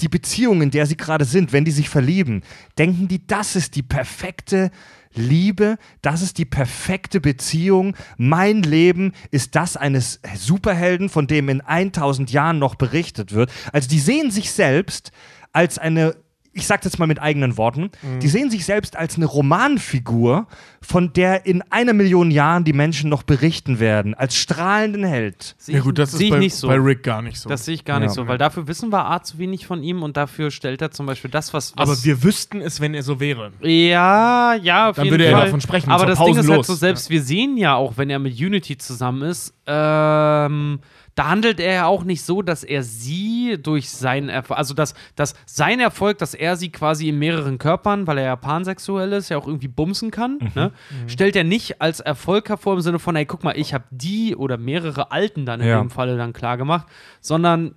die 0.03 0.09
Beziehung, 0.09 0.63
in 0.63 0.71
der 0.71 0.87
sie 0.87 0.97
gerade 0.97 1.25
sind, 1.25 1.53
wenn 1.53 1.65
die 1.65 1.71
sich 1.71 1.89
verlieben, 1.89 2.43
denken 2.79 3.09
die, 3.09 3.27
das 3.27 3.57
ist 3.57 3.77
die 3.77 3.83
perfekte 3.83 4.71
Liebe, 5.13 5.77
das 6.03 6.23
ist 6.23 6.39
die 6.39 6.45
perfekte 6.45 7.21
Beziehung. 7.21 7.97
Mein 8.17 8.63
Leben 8.63 9.13
ist 9.31 9.57
das 9.57 9.77
eines 9.77 10.21
Superhelden, 10.37 11.09
von 11.09 11.27
dem 11.27 11.49
in 11.49 11.61
1000 11.61 12.31
Jahren 12.31 12.59
noch 12.59 12.77
berichtet 12.77 13.33
wird. 13.33 13.51
Also 13.73 13.89
die 13.89 13.99
sehen 13.99 14.31
sich 14.31 14.53
selbst 14.53 15.11
als 15.53 15.79
eine 15.79 16.15
ich 16.53 16.67
sage 16.67 16.81
jetzt 16.85 16.99
mal 16.99 17.07
mit 17.07 17.21
eigenen 17.23 17.57
Worten, 17.57 17.91
die 18.23 18.29
sehen 18.29 18.51
sich 18.51 18.65
selbst 18.65 18.97
als 18.97 19.17
eine 19.17 19.27
Romanfigur, 19.27 20.47
von 20.83 21.13
der 21.13 21.47
in 21.47 21.63
einer 21.71 21.93
Million 21.93 22.31
Jahren 22.31 22.65
die 22.65 22.73
Menschen 22.73 23.09
noch 23.09 23.23
berichten 23.23 23.79
werden, 23.79 24.15
als 24.15 24.35
strahlenden 24.35 25.05
Held. 25.05 25.55
Sehe 25.59 25.77
Ja 25.77 25.81
gut, 25.83 25.99
das 25.99 26.13
ist 26.13 26.19
sehe 26.19 26.27
ich 26.29 26.33
bei, 26.33 26.39
nicht 26.41 26.55
so. 26.55 26.67
bei 26.69 26.75
Rick 26.77 27.03
gar 27.05 27.23
nicht 27.23 27.39
so. 27.39 27.49
Das 27.49 27.65
sehe 27.65 27.75
ich 27.75 27.85
gar 27.85 27.99
Ja. 28.01 28.07
nicht 28.07 28.15
so, 28.15 28.27
weil 28.27 28.39
dafür 28.39 28.67
wissen 28.67 28.91
wir 28.93 29.07
A 29.09 29.23
zu 29.23 29.39
wenig 29.39 29.67
von 29.67 29.83
ihm 29.83 30.03
und 30.03 30.17
dafür 30.17 30.51
stellt 30.51 30.83
er 30.83 30.91
zum 30.91 31.07
Beispiel 31.07 31.31
das, 31.31 31.55
was. 31.55 31.73
was 31.77 31.89
aber 31.89 32.05
wir 32.05 32.23
wüssten 32.25 32.61
es, 32.61 32.81
wenn 32.81 32.95
er 32.95 33.03
so 33.03 33.21
wäre. 33.21 33.53
Ja, 33.61 34.55
ja, 34.55 34.91
auf 34.91 34.97
Dann 34.97 35.05
jeden 35.05 35.15
würde 35.15 35.27
er 35.27 35.33
Fall. 35.37 35.45
davon 35.47 35.61
sprechen, 35.61 35.91
Aber 35.91 36.07
das 36.07 36.19
Ding 36.19 36.37
ist 36.37 36.49
halt 36.49 36.65
so, 36.65 36.75
selbst 36.75 37.11
wir 37.11 37.23
sehen 37.23 37.57
ja 37.57 37.75
auch, 37.77 37.97
wenn 37.97 38.11
er 38.11 38.19
mit 38.19 38.41
Unity 38.41 38.77
zusammen 38.77 39.23
ist, 39.23 39.55
ähm, 39.67 40.81
da 41.15 41.29
handelt 41.29 41.61
er 41.61 41.73
ja 41.75 41.87
auch 41.87 42.05
nicht 42.05 42.23
so, 42.23 42.41
dass 42.43 42.65
er 42.65 42.83
sie 42.83 43.59
durch 43.63 43.91
seinen 43.91 44.29
Erfolg, 44.29 44.59
also 44.59 44.75
dass, 44.75 44.95
dass 45.17 45.35
sein 45.47 45.81
Erfolg, 45.81 46.19
dass 46.19 46.35
er 46.35 46.57
sie 46.57 46.71
quasi 46.71 47.09
in 47.09 47.19
mehreren 47.19 47.59
Körpern, 47.59 48.07
weil 48.07 48.19
er 48.19 48.25
ja 48.25 48.37
pansexuell 48.37 49.13
ist, 49.13 49.29
ja 49.29 49.37
auch 49.39 49.47
irgendwie 49.47 49.69
bumsen 49.69 50.11
kann, 50.11 50.39
ne? 50.55 50.73
stellt 51.07 51.37
er 51.37 51.45
nicht 51.45 51.81
als 51.83 52.01
Erfolg 52.01 52.49
hervor 52.49 52.75
im 52.75 52.81
Sinne 52.81 52.99
von, 52.99 53.17
ey, 53.17 53.27
guck 53.27 53.45
mal, 53.45 53.57
ich 53.59 53.75
habe 53.75 53.85
die 53.91 54.37
oder 54.37 54.57
mehrere 54.57 55.11
Alten 55.11 55.47
dann 55.47 55.61
in 55.61 55.69
Ja. 55.69 55.79
dem 55.81 55.91
Falle 55.91 56.17
dann 56.17 56.33
klar 56.33 56.57
gemacht, 56.57 56.87
sondern 57.21 57.75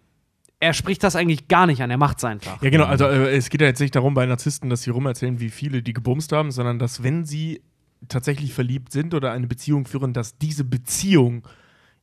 er 0.59 0.73
spricht 0.73 1.03
das 1.03 1.15
eigentlich 1.17 1.49
gar 1.49 1.65
nicht 1.67 1.81
an, 1.83 1.91
er 1.91 1.97
macht 1.97 2.19
es 2.19 2.23
einfach. 2.23 2.61
Ja, 2.61 2.69
genau. 2.69 2.85
Also 2.85 3.05
äh, 3.05 3.35
es 3.35 3.49
geht 3.49 3.59
ja 3.59 3.67
jetzt 3.67 3.81
nicht 3.81 3.95
darum 3.95 4.13
bei 4.13 4.25
Narzissten, 4.25 4.69
dass 4.69 4.83
sie 4.83 4.91
rumerzählen, 4.91 5.39
wie 5.41 5.49
viele 5.49 5.81
die 5.83 5.91
gebumst 5.91 6.31
haben, 6.31 6.51
sondern 6.51 6.79
dass, 6.79 7.03
wenn 7.03 7.25
sie 7.25 7.61
tatsächlich 8.07 8.53
verliebt 8.53 8.91
sind 8.93 9.13
oder 9.13 9.31
eine 9.33 9.47
Beziehung 9.47 9.85
führen, 9.85 10.13
dass 10.13 10.37
diese 10.37 10.63
Beziehung, 10.63 11.45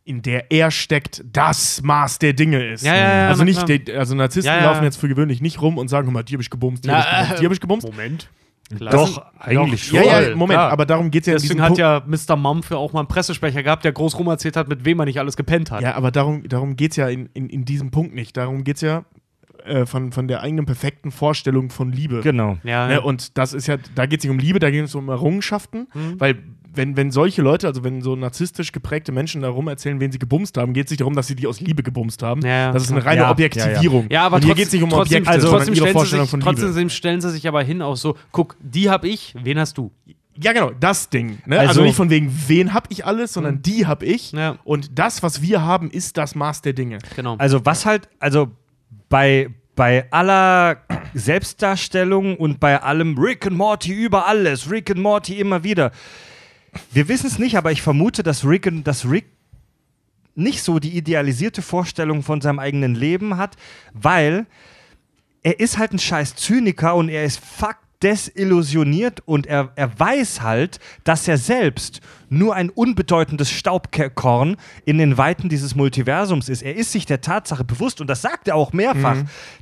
in 0.05 0.23
der 0.23 0.51
er 0.51 0.71
steckt, 0.71 1.23
das 1.33 1.83
Maß 1.83 2.19
der 2.19 2.33
Dinge 2.33 2.65
ist. 2.73 2.85
Ja, 2.85 2.95
ja, 2.95 3.15
ja, 3.23 3.29
also 3.29 3.45
nicht, 3.45 3.65
klar. 3.65 3.79
die, 3.79 3.93
also 3.93 4.15
Narzissten 4.15 4.53
Ja, 4.53 4.61
ja. 4.61 4.71
laufen 4.71 4.85
jetzt 4.85 4.97
für 4.97 5.09
gewöhnlich 5.09 5.41
nicht 5.41 5.61
rum 5.63 5.79
und 5.79 5.89
sagen, 5.89 6.07
hör 6.07 6.13
mal, 6.13 6.23
die 6.23 6.33
habe 6.35 6.43
ich 6.43 6.51
gebumst, 6.51 6.85
die 6.85 6.91
habe 6.91 7.01
ich 7.01 7.11
gebumst, 7.11 7.41
die 7.41 7.45
habe 7.45 7.55
ich 7.55 7.61
gebumst. 7.61 7.87
Moment. 7.87 8.29
Doch, 8.79 9.21
eigentlich 9.39 9.91
Ja, 9.91 10.03
schon. 10.03 10.11
ja, 10.31 10.37
Moment, 10.37 10.57
klar. 10.59 10.71
aber 10.71 10.87
darum 10.87 11.11
geht 11.11 11.23
es 11.23 11.27
ja 11.27 11.33
in 11.35 11.41
diesem 11.41 11.57
Deswegen 11.59 11.71
hat 11.71 11.79
ja 11.79 12.03
Mr. 12.07 12.37
Mumph 12.37 12.71
ja 12.71 12.77
auch 12.77 12.93
mal 12.93 13.01
einen 13.01 13.09
Pressesprecher 13.09 13.65
gehabt, 13.65 13.85
der 13.85 13.91
groß 13.93 14.17
rum 14.19 14.29
erzählt 14.29 14.57
hat, 14.57 14.69
mit 14.69 14.85
wem 14.85 15.01
er 15.01 15.07
nicht 15.07 15.19
alles 15.19 15.37
gepennt 15.37 15.73
hat. 15.73 15.83
Ja, 15.83 15.95
aber 15.97 16.13
darum, 16.13 16.49
darum 16.49 16.77
geht 16.77 16.93
es 16.93 16.97
ja 16.97 17.09
in, 17.09 17.29
in, 17.35 17.49
in 17.49 17.65
diesem 17.65 17.91
Punkt 17.91 18.15
nicht. 18.15 18.37
Darum 18.37 18.63
geht 18.63 18.77
es 18.77 18.83
ja, 18.83 19.05
äh, 19.65 19.87
von, 19.87 20.13
von 20.13 20.29
der 20.29 20.43
eigenen 20.43 20.67
perfekten 20.67 21.11
Vorstellung 21.11 21.71
von 21.71 21.91
Liebe. 21.91 22.21
Genau. 22.21 22.59
Ja, 22.63 22.87
Ne, 22.87 23.01
und 23.01 23.37
das 23.39 23.55
ist 23.55 23.67
ja, 23.67 23.77
da 23.97 24.07
geht 24.07 24.21
es 24.21 24.25
nicht 24.25 24.31
um 24.31 24.39
Liebe, 24.39 24.61
da 24.61 24.71
geht 24.71 24.85
es 24.85 24.95
um 24.95 25.09
Errungenschaften, 25.09 25.89
weil 26.19 26.39
wenn, 26.75 26.97
wenn 26.97 27.11
solche 27.11 27.43
Leute, 27.43 27.67
also 27.67 27.83
wenn 27.85 28.01
so 28.03 28.15
narzisstisch 28.17 28.73
geprägte 28.73 29.13
Menschen 29.13 29.43
darum 29.43 29.69
erzählen, 29.69 30.01
wen 30.01 30.13
sie 30.13 30.19
gebumst 30.19 30.57
haben, 30.57 30.73
geht 30.73 30.87
es 30.87 30.91
nicht 30.91 31.01
darum, 31.01 31.15
dass 31.15 31.27
sie 31.27 31.35
die 31.35 31.47
aus 31.47 31.61
Liebe 31.61 31.83
gebumst 31.83 32.23
haben. 32.23 32.43
Ja, 32.43 32.49
ja, 32.49 32.73
das 32.73 32.85
ist 32.85 32.93
eine 32.93 33.05
reine 33.05 33.23
Ja, 33.23 33.31
Objektivierung. 33.31 34.07
Ja, 34.11 34.27
aber 34.27 34.37
und 34.37 34.45
hier 34.45 34.55
geht 34.55 34.67
es 34.69 34.73
nicht 34.73 34.83
um 34.83 34.91
trotzdem, 34.91 35.23
Objekte, 35.23 35.31
also 35.31 35.49
trotzdem, 35.51 35.75
ihre 35.75 35.77
stellen 35.83 35.89
sie 35.89 35.99
Vorstellung 35.99 36.25
sich, 36.27 36.31
von 36.31 36.41
Liebe. 36.41 36.63
trotzdem 36.63 36.89
stellen 36.91 37.21
sie 37.21 37.31
sich 37.31 37.49
aber 37.49 37.63
hin 37.63 37.83
auch 37.83 37.97
so, 37.97 38.17
guck, 38.33 38.57
die 38.61 38.89
hab 38.91 39.05
ich, 39.05 39.35
wen 39.43 39.59
hast 39.59 39.79
du? 39.79 39.91
Ja, 40.43 40.53
genau, 40.53 40.71
das 40.79 41.11
Ding. 41.11 41.39
Ne? 41.45 41.59
Also, 41.59 41.69
Also- 41.71 41.83
nicht 41.83 41.97
von 41.97 42.09
wegen, 42.09 42.33
wen 42.47 42.73
hab 42.73 42.87
ich 42.91 43.05
alles, 43.05 43.33
sondern 43.35 43.61
die 43.63 43.87
hab 43.87 44.03
ich. 44.03 44.33
Ja. 44.33 44.57
Und 44.65 44.99
das, 44.99 45.23
was 45.23 45.43
wir 45.43 45.63
haben, 45.63 45.91
ist 45.91 46.17
das 46.17 46.35
Maß 46.35 46.63
der 46.63 46.73
Dinge. 46.73 46.99
Genau. 47.17 47.37
Also 47.37 47.67
was 47.67 47.85
halt, 47.85 48.09
also 48.21 48.49
bei, 49.11 49.51
bei 49.77 50.07
aller 50.11 50.79
Selbstdarstellung 51.15 52.37
und 52.37 52.61
bei 52.61 52.81
allem 52.83 53.19
Rick 53.19 53.47
and 53.47 53.57
Morty 53.57 53.93
über 53.93 54.27
alles, 54.27 54.71
Rick 54.71 54.91
and 54.91 55.01
Morty 55.01 55.39
immer 55.41 55.65
wieder. 55.65 55.91
Wir 56.93 57.09
wissen 57.09 57.27
es 57.27 57.39
nicht, 57.39 57.57
aber 57.57 57.73
ich 57.73 57.83
vermute, 57.83 58.23
dass 58.23 58.45
Rick, 58.45 58.71
dass 58.85 59.09
Rick 59.09 59.27
nicht 60.35 60.63
so 60.63 60.79
die 60.79 60.97
idealisierte 60.97 61.63
Vorstellung 61.63 62.23
von 62.23 62.41
seinem 62.41 62.59
eigenen 62.59 62.95
Leben 62.95 63.37
hat, 63.37 63.57
weil 63.93 64.47
er 65.43 65.61
ist 65.61 65.79
halt 65.79 65.93
ein 65.93 65.99
scheiß 65.99 66.37
Zyniker 66.37 66.95
und 66.95 67.09
er 67.09 67.25
ist 67.25 67.41
fuck 67.45 67.77
desillusioniert 68.03 69.21
und 69.27 69.47
er, 69.47 69.73
er 69.77 69.99
weiß 69.99 70.41
halt, 70.41 70.81
dass 71.05 71.29
er 71.29 71.39
selbst 71.39 72.01
nur 72.31 72.55
ein 72.55 72.71
unbedeutendes 72.71 73.51
Staubkorn 73.51 74.57
in 74.85 74.99
den 74.99 75.19
Weiten 75.19 75.49
dieses 75.49 75.75
Multiversums 75.75 76.49
ist. 76.49 76.63
Er 76.63 76.77
ist 76.77 76.93
sich 76.93 77.05
der 77.05 77.21
Tatsache 77.21 77.65
bewusst 77.65 78.01
und 78.01 78.07
das 78.07 78.23
sagt 78.23 78.49
er 78.49 78.55
auch 78.55 78.73
mehrfach, 78.73 79.17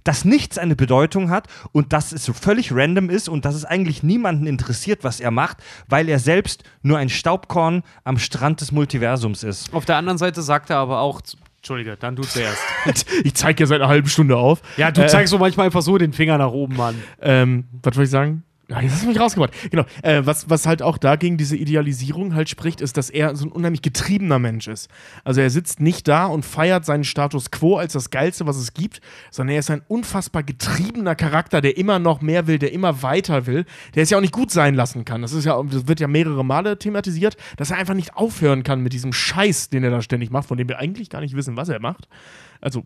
dass 0.04 0.24
nichts 0.24 0.58
eine 0.58 0.76
Bedeutung 0.76 1.30
hat 1.30 1.48
und 1.72 1.92
dass 1.92 2.12
es 2.12 2.24
so 2.24 2.32
völlig 2.32 2.72
random 2.72 3.10
ist 3.10 3.28
und 3.28 3.44
dass 3.44 3.54
es 3.54 3.64
eigentlich 3.64 4.02
niemanden 4.02 4.46
interessiert, 4.46 5.02
was 5.02 5.18
er 5.18 5.30
macht, 5.30 5.58
weil 5.88 6.08
er 6.08 6.18
selbst 6.18 6.62
nur 6.82 6.98
ein 6.98 7.08
Staubkorn 7.08 7.82
am 8.04 8.18
Strand 8.18 8.60
des 8.60 8.70
Multiversums 8.70 9.42
ist. 9.42 9.72
Auf 9.72 9.86
der 9.86 9.96
anderen 9.96 10.18
Seite 10.18 10.42
sagt 10.42 10.70
er 10.70 10.76
aber 10.76 11.00
auch, 11.00 11.22
Entschuldige, 11.58 11.96
dann 11.96 12.16
du 12.16 12.22
zuerst. 12.22 12.58
Ich 13.24 13.34
zeige 13.34 13.62
ja 13.62 13.66
seit 13.66 13.80
einer 13.80 13.88
halben 13.90 14.08
Stunde 14.08 14.36
auf. 14.36 14.62
ja, 14.76 14.90
du 14.90 15.02
Äh, 15.02 15.08
zeigst 15.08 15.30
so 15.30 15.38
manchmal 15.38 15.66
einfach 15.66 15.82
so 15.82 15.98
den 15.98 16.12
Finger 16.12 16.38
nach 16.38 16.52
oben, 16.52 16.76
Mann. 16.76 16.94
Ähm, 17.20 17.64
was 17.82 17.96
wollte 17.96 18.04
ich 18.04 18.10
sagen? 18.10 18.44
Ja, 18.70 18.82
jetzt 18.82 18.92
hast 18.92 19.04
du 19.04 19.08
mich 19.08 19.18
rausgebracht. 19.18 19.54
Genau. 19.70 19.84
Äh, 20.02 20.26
was, 20.26 20.50
was 20.50 20.66
halt 20.66 20.82
auch 20.82 20.98
dagegen 20.98 21.38
diese 21.38 21.56
Idealisierung 21.56 22.34
halt 22.34 22.50
spricht, 22.50 22.82
ist, 22.82 22.98
dass 22.98 23.08
er 23.08 23.34
so 23.34 23.46
ein 23.46 23.52
unheimlich 23.52 23.80
getriebener 23.80 24.38
Mensch 24.38 24.68
ist. 24.68 24.90
Also 25.24 25.40
er 25.40 25.48
sitzt 25.48 25.80
nicht 25.80 26.06
da 26.06 26.26
und 26.26 26.44
feiert 26.44 26.84
seinen 26.84 27.04
Status 27.04 27.50
quo 27.50 27.78
als 27.78 27.94
das 27.94 28.10
Geilste, 28.10 28.46
was 28.46 28.58
es 28.58 28.74
gibt, 28.74 29.00
sondern 29.30 29.54
er 29.54 29.60
ist 29.60 29.70
ein 29.70 29.80
unfassbar 29.88 30.42
getriebener 30.42 31.14
Charakter, 31.14 31.62
der 31.62 31.78
immer 31.78 31.98
noch 31.98 32.20
mehr 32.20 32.46
will, 32.46 32.58
der 32.58 32.72
immer 32.72 33.02
weiter 33.02 33.46
will, 33.46 33.64
der 33.94 34.02
es 34.02 34.10
ja 34.10 34.18
auch 34.18 34.22
nicht 34.22 34.34
gut 34.34 34.50
sein 34.50 34.74
lassen 34.74 35.06
kann. 35.06 35.22
Das 35.22 35.32
ist 35.32 35.46
ja, 35.46 35.62
das 35.62 35.88
wird 35.88 36.00
ja 36.00 36.06
mehrere 36.06 36.44
Male 36.44 36.78
thematisiert, 36.78 37.38
dass 37.56 37.70
er 37.70 37.78
einfach 37.78 37.94
nicht 37.94 38.16
aufhören 38.16 38.64
kann 38.64 38.82
mit 38.82 38.92
diesem 38.92 39.14
Scheiß, 39.14 39.70
den 39.70 39.82
er 39.82 39.90
da 39.90 40.02
ständig 40.02 40.30
macht, 40.30 40.46
von 40.46 40.58
dem 40.58 40.68
wir 40.68 40.78
eigentlich 40.78 41.08
gar 41.08 41.20
nicht 41.20 41.34
wissen, 41.34 41.56
was 41.56 41.70
er 41.70 41.80
macht. 41.80 42.06
Also 42.60 42.84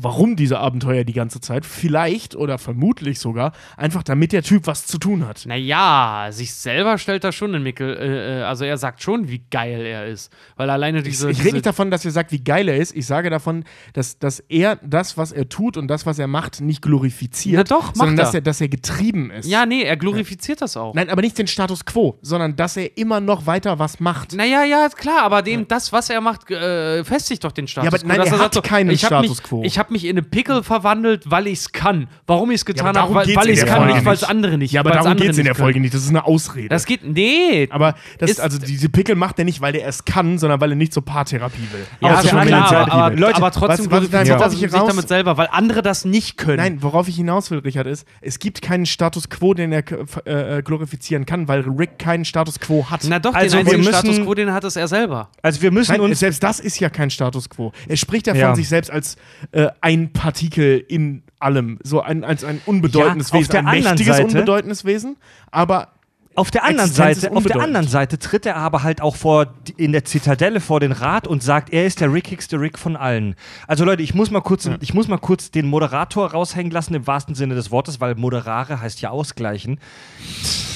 warum 0.00 0.36
diese 0.36 0.58
Abenteuer 0.58 1.04
die 1.04 1.12
ganze 1.12 1.40
Zeit. 1.40 1.66
Vielleicht 1.66 2.34
oder 2.36 2.58
vermutlich 2.58 3.18
sogar 3.18 3.52
einfach, 3.76 4.02
damit 4.02 4.32
der 4.32 4.42
Typ 4.42 4.66
was 4.66 4.86
zu 4.86 4.98
tun 4.98 5.26
hat. 5.26 5.44
Naja, 5.46 6.28
sich 6.30 6.54
selber 6.54 6.98
stellt 6.98 7.24
er 7.24 7.32
schon 7.32 7.52
in 7.54 7.62
Mickel, 7.62 7.96
äh, 7.96 8.40
äh, 8.40 8.42
also 8.42 8.64
er 8.64 8.76
sagt 8.78 9.02
schon, 9.02 9.28
wie 9.28 9.42
geil 9.50 9.80
er 9.80 10.06
ist. 10.06 10.32
Weil 10.56 10.70
alleine 10.70 10.98
Ich, 10.98 11.04
diese. 11.04 11.30
ich 11.30 11.36
diese 11.36 11.46
rede 11.48 11.56
nicht 11.56 11.66
davon, 11.66 11.90
dass 11.90 12.04
er 12.04 12.10
sagt, 12.10 12.32
wie 12.32 12.42
geil 12.42 12.68
er 12.68 12.76
ist. 12.76 12.94
Ich 12.96 13.06
sage 13.06 13.30
davon, 13.30 13.64
dass, 13.92 14.18
dass 14.18 14.40
er 14.40 14.76
das, 14.76 15.16
was 15.16 15.32
er 15.32 15.48
tut 15.48 15.76
und 15.76 15.88
das, 15.88 16.06
was 16.06 16.18
er 16.18 16.26
macht, 16.26 16.60
nicht 16.60 16.82
glorifiziert. 16.82 17.56
Na 17.56 17.64
doch, 17.64 17.86
macht 17.88 17.96
sondern 17.96 18.16
dass 18.16 18.30
er. 18.34 18.38
er, 18.38 18.40
dass 18.42 18.60
er 18.60 18.68
getrieben 18.68 19.30
ist. 19.30 19.48
ja, 19.48 19.66
nee, 19.66 19.82
er 19.82 19.96
glorifiziert 19.96 20.62
das 20.62 20.76
auch. 20.76 20.94
Nein, 20.94 21.10
aber 21.10 21.22
nicht 21.22 21.36
den 21.38 21.46
Status 21.46 21.84
quo, 21.84 22.18
sondern 22.22 22.56
dass 22.56 22.76
er 22.76 22.96
immer 22.96 23.20
noch 23.20 23.46
weiter 23.46 23.78
was 23.78 24.00
macht. 24.00 24.34
Naja, 24.34 24.64
ja, 24.64 24.88
klar, 24.88 25.22
aber 25.22 25.42
dem, 25.42 25.66
das, 25.68 25.92
was 25.92 26.10
er 26.10 26.20
macht, 26.20 26.50
äh, 26.50 27.04
festigt 27.04 27.44
doch 27.44 27.52
den 27.52 27.66
Status 27.66 27.84
Ja, 27.86 27.90
aber 27.90 27.98
quo. 27.98 28.08
nein, 28.08 28.20
er 28.20 28.38
hat 28.38 28.54
sagt 28.54 28.66
keinen 28.66 28.90
ich 28.90 29.00
Status 29.00 29.28
mich, 29.30 29.42
quo. 29.42 29.62
Ich 29.64 29.78
habe 29.78 29.87
mich 29.90 30.04
in 30.04 30.10
eine 30.10 30.22
Pickel 30.22 30.62
verwandelt, 30.62 31.30
weil 31.30 31.46
ich 31.46 31.60
es 31.60 31.72
kann. 31.72 32.08
Warum 32.26 32.50
ich 32.50 32.56
es 32.56 32.62
aber 32.62 32.72
getan 32.74 32.94
darum 32.94 33.14
habe, 33.16 33.34
weil, 33.36 33.48
ich 33.50 33.58
es 33.60 33.66
kann, 33.66 33.76
Folge 33.78 33.94
nicht 33.94 34.04
weil 34.04 34.14
es 34.14 34.24
andere 34.24 34.58
nicht 34.58 34.72
Ja, 34.72 34.80
aber 34.80 34.90
darum 34.90 35.16
geht 35.16 35.30
es 35.30 35.38
in 35.38 35.44
der 35.44 35.54
Folge 35.54 35.74
können. 35.74 35.82
nicht. 35.82 35.94
Das 35.94 36.02
ist 36.02 36.08
eine 36.10 36.24
Ausrede. 36.24 36.68
Das 36.68 36.86
geht, 36.86 37.04
nee. 37.04 37.66
aber 37.70 37.94
das, 38.18 38.30
Ist- 38.30 38.40
also 38.40 38.58
diese 38.58 38.88
Pickel 38.88 39.14
macht 39.16 39.38
er 39.38 39.44
nicht, 39.44 39.60
weil 39.60 39.74
er 39.76 39.88
es 39.88 40.04
kann, 40.04 40.38
sondern 40.38 40.60
weil 40.60 40.70
er 40.70 40.76
nicht 40.76 40.92
zur 40.92 41.04
Paartherapie 41.04 41.68
will. 41.72 41.86
ja, 42.00 42.22
schon 42.22 42.38
anderen 42.38 42.64
klar, 42.64 42.82
aber, 42.90 42.92
aber, 42.92 43.16
Leute, 43.16 43.36
aber 43.36 43.50
trotzdem 43.50 43.90
was- 43.90 44.12
was- 44.12 44.28
er 44.28 44.38
worauf 44.38 44.52
ich 44.52 44.58
sich 44.60 44.70
hinaus- 44.70 44.88
damit 44.88 45.08
selber, 45.08 45.36
weil 45.36 45.48
andere 45.50 45.82
das 45.82 46.04
nicht 46.04 46.36
können. 46.36 46.56
Nein, 46.58 46.82
worauf 46.82 47.08
ich 47.08 47.16
hinaus 47.16 47.50
will, 47.50 47.58
Richard, 47.60 47.86
ist, 47.86 48.06
es 48.20 48.38
gibt 48.38 48.62
keinen 48.62 48.86
Status 48.86 49.28
quo, 49.28 49.54
den 49.54 49.72
er 49.72 49.82
äh, 50.26 50.58
äh, 50.58 50.62
glorifizieren 50.62 51.26
kann, 51.26 51.48
weil 51.48 51.60
Rick 51.60 51.98
keinen 51.98 52.24
Status 52.24 52.58
quo 52.60 52.86
hat. 52.90 53.02
Na 53.08 53.18
doch, 53.18 53.34
Also 53.34 53.56
den 53.56 53.66
wir 53.66 53.72
einzigen 53.74 53.84
müssen- 53.84 54.06
Status 54.12 54.24
quo, 54.24 54.34
den 54.34 54.52
hat 54.52 54.64
es 54.64 54.76
er 54.76 54.88
selber. 54.88 55.30
Also 55.42 55.62
wir 55.62 55.70
müssen 55.70 55.92
Nein, 55.92 56.00
uns 56.02 56.18
selbst 56.20 56.42
das 56.42 56.60
ist 56.60 56.78
ja 56.80 56.90
kein 56.90 57.10
Status 57.10 57.48
quo. 57.48 57.72
Er 57.86 57.96
spricht 57.96 58.26
ja 58.26 58.34
von 58.34 58.40
Ja. 58.40 58.54
sich 58.54 58.68
selbst 58.68 58.90
als 58.90 59.16
äh, 59.52 59.68
ein 59.80 60.12
Partikel 60.12 60.78
in 60.86 61.22
allem, 61.38 61.78
so 61.82 62.00
ein, 62.00 62.24
als 62.24 62.44
ein 62.44 62.60
unbedeutendes 62.66 63.30
Ja, 63.30 63.38
auf 63.38 63.40
Wesen, 63.48 63.66
ein 63.66 63.82
mächtiges, 63.82 64.16
Seite- 64.16 64.24
unbedeutendes 64.26 64.84
Wesen, 64.84 65.16
aber 65.50 65.88
Auf 66.34 66.52
der 66.52 66.62
anderen 66.64 66.88
Existenz 66.88 67.16
ist 67.16 67.22
Seite, 67.22 67.36
auf 67.36 67.42
der 67.44 67.60
anderen 67.60 67.88
Seite 67.88 68.18
tritt 68.18 68.46
er 68.46 68.56
aber 68.56 68.84
halt 68.84 69.00
auch 69.00 69.16
vor 69.16 69.54
in 69.76 69.90
der 69.90 70.04
Zitadelle 70.04 70.60
vor 70.60 70.78
den 70.78 70.92
Rat 70.92 71.26
und 71.26 71.42
sagt, 71.42 71.72
er 71.72 71.84
ist 71.84 72.00
der 72.00 72.12
rickigste 72.12 72.60
Rick 72.60 72.78
von 72.78 72.96
allen. 72.96 73.34
Also 73.66 73.84
Leute, 73.84 74.02
ich 74.04 74.14
muss 74.14 74.30
mal 74.30 74.40
kurz, 74.40 74.70
ich 74.80 74.94
muss 74.94 75.08
mal 75.08 75.18
kurz 75.18 75.50
den 75.50 75.66
Moderator 75.66 76.30
raushängen 76.30 76.70
lassen 76.70 76.94
im 76.94 77.08
wahrsten 77.08 77.34
Sinne 77.34 77.56
des 77.56 77.72
Wortes, 77.72 78.00
weil 78.00 78.14
moderare 78.14 78.80
heißt 78.80 79.00
ja 79.00 79.10
ausgleichen. 79.10 79.80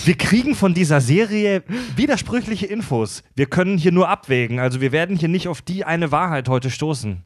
Wir 0.04 0.16
kriegen 0.16 0.56
von 0.56 0.74
dieser 0.74 1.00
Serie 1.00 1.62
widersprüchliche 1.94 2.66
Infos. 2.66 3.22
Wir 3.36 3.46
können 3.46 3.78
hier 3.78 3.92
nur 3.92 4.08
abwägen. 4.08 4.58
Also 4.58 4.80
wir 4.80 4.90
werden 4.90 5.16
hier 5.16 5.28
nicht 5.28 5.46
auf 5.46 5.62
die 5.62 5.84
eine 5.84 6.10
Wahrheit 6.10 6.48
heute 6.48 6.70
stoßen. 6.70 7.22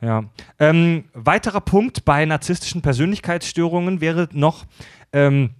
Ja. 0.00 0.24
Ähm, 0.58 1.04
weiterer 1.14 1.60
Punkt 1.60 2.04
bei 2.04 2.24
narzisstischen 2.24 2.82
Persönlichkeitsstörungen 2.82 4.00
wäre 4.00 4.28
noch, 4.32 4.66
ähm, 5.12 5.50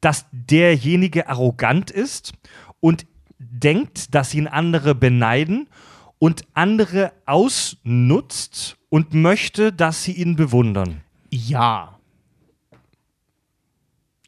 dass 0.00 0.26
derjenige 0.32 1.28
arrogant 1.28 1.90
ist 1.90 2.32
und 2.80 3.06
denkt, 3.38 4.14
dass 4.14 4.34
ihn 4.34 4.46
andere 4.46 4.94
beneiden 4.94 5.68
und 6.18 6.44
andere 6.54 7.12
ausnutzt 7.26 8.76
und 8.88 9.14
möchte, 9.14 9.72
dass 9.72 10.04
sie 10.04 10.12
ihn 10.12 10.36
bewundern. 10.36 11.00
Ja. 11.30 11.99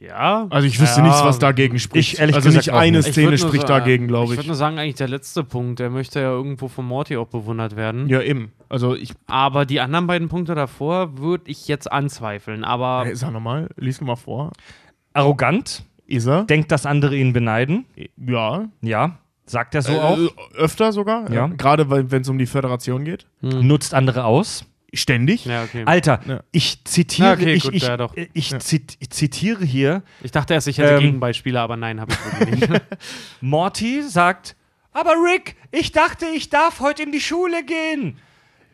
Ja. 0.07 0.47
Also 0.51 0.67
ich 0.67 0.81
wüsste 0.81 1.01
Ja. 1.01 1.07
nichts, 1.07 1.23
was 1.25 1.39
dagegen 1.39 1.79
spricht. 1.79 2.15
Ich 2.15 2.19
ehrlich 2.21 2.35
also 2.35 2.49
gesagt 2.49 2.67
nicht 2.67 2.75
eine 2.75 2.99
nicht. 2.99 3.07
Ich 3.09 3.13
Szene 3.15 3.39
spricht 3.39 3.69
sa- 3.69 3.79
dagegen, 3.79 4.09
glaube 4.09 4.27
Ich 4.27 4.31
ich. 4.33 4.37
würde 4.39 4.49
nur 4.49 4.57
sagen, 4.57 4.79
eigentlich 4.79 4.97
der 4.97 5.09
letzte 5.09 5.45
Punkt, 5.45 5.79
der 5.79 5.91
möchte 5.91 6.21
ja 6.21 6.31
irgendwo 6.31 6.69
von 6.69 6.85
Morty 6.87 7.17
auch 7.17 7.29
bewundert 7.29 7.77
werden. 7.77 8.09
ja, 8.09 8.21
eben. 8.21 8.53
Also 8.69 8.95
ich, 8.97 9.13
Aber 9.27 9.65
die 9.67 9.81
anderen 9.81 10.07
beiden 10.07 10.29
Punkte 10.29 10.55
davor 10.55 11.19
würde 11.19 11.45
ich 11.51 11.69
jetzt 11.69 11.93
anzweifeln. 11.93 12.65
Aber 12.65 13.07
äh, 13.07 13.15
sag 13.15 13.33
nochmal, 13.33 13.69
lies 13.77 14.01
nochmal 14.01 14.17
vor. 14.17 14.51
Arrogant, 15.13 15.85
Ist 16.07 16.27
er? 16.27 16.45
denkt, 16.45 16.73
dass 16.73 16.87
andere 16.87 17.17
ihn 17.17 17.33
beneiden. 17.33 17.85
Ja. 18.17 18.69
Ja, 18.81 19.19
sagt 19.47 19.75
er 19.75 19.83
so 19.83 19.93
Äh, 19.93 19.99
auch. 19.99 20.19
Öfter 20.57 20.93
sogar. 20.93 21.31
Ja. 21.31 21.47
Gerade 21.49 21.91
wenn 22.11 22.23
es 22.23 22.29
um 22.29 22.39
die 22.39 22.47
Föderation 22.47 23.05
geht. 23.05 23.27
Nutzt 23.41 23.95
andere 23.95 24.25
aus. 24.25 24.65
Ständig. 24.95 25.47
ja, 25.47 25.63
okay. 25.65 25.85
Alter, 25.87 26.21
Ja. 26.27 26.41
ich 26.53 26.85
zitiere, 26.85 27.29
Ja, 27.29 27.35
okay, 27.35 27.53
ich, 27.55 27.63
gut, 27.65 27.75
ich, 27.75 27.83
ja, 27.85 27.97
doch. 27.97 28.15
ich, 28.35 28.51
Ja. 28.51 28.59
zit, 28.59 28.97
ich 29.01 29.11
zitiere 29.11 29.65
hier, 29.65 30.03
Ich 30.23 30.31
dachte 30.33 30.53
erst, 30.55 30.69
ich 30.69 30.79
hätte 30.79 30.95
Ähm, 30.95 31.01
Gegenbeispiele, 31.01 31.59
aber 31.61 31.77
nein, 31.77 31.99
habe 32.01 32.13
ich 32.13 32.61
nicht. 32.61 32.69
Morty 33.41 34.03
sagt, 34.03 34.55
aber 34.93 35.13
Rick, 35.13 35.57
ich 35.71 35.93
dachte, 35.93 36.27
ich 36.35 36.51
darf 36.51 36.81
heute 36.81 37.03
in 37.05 37.13
die 37.13 37.21
Schule 37.21 37.65
gehen. 37.65 38.19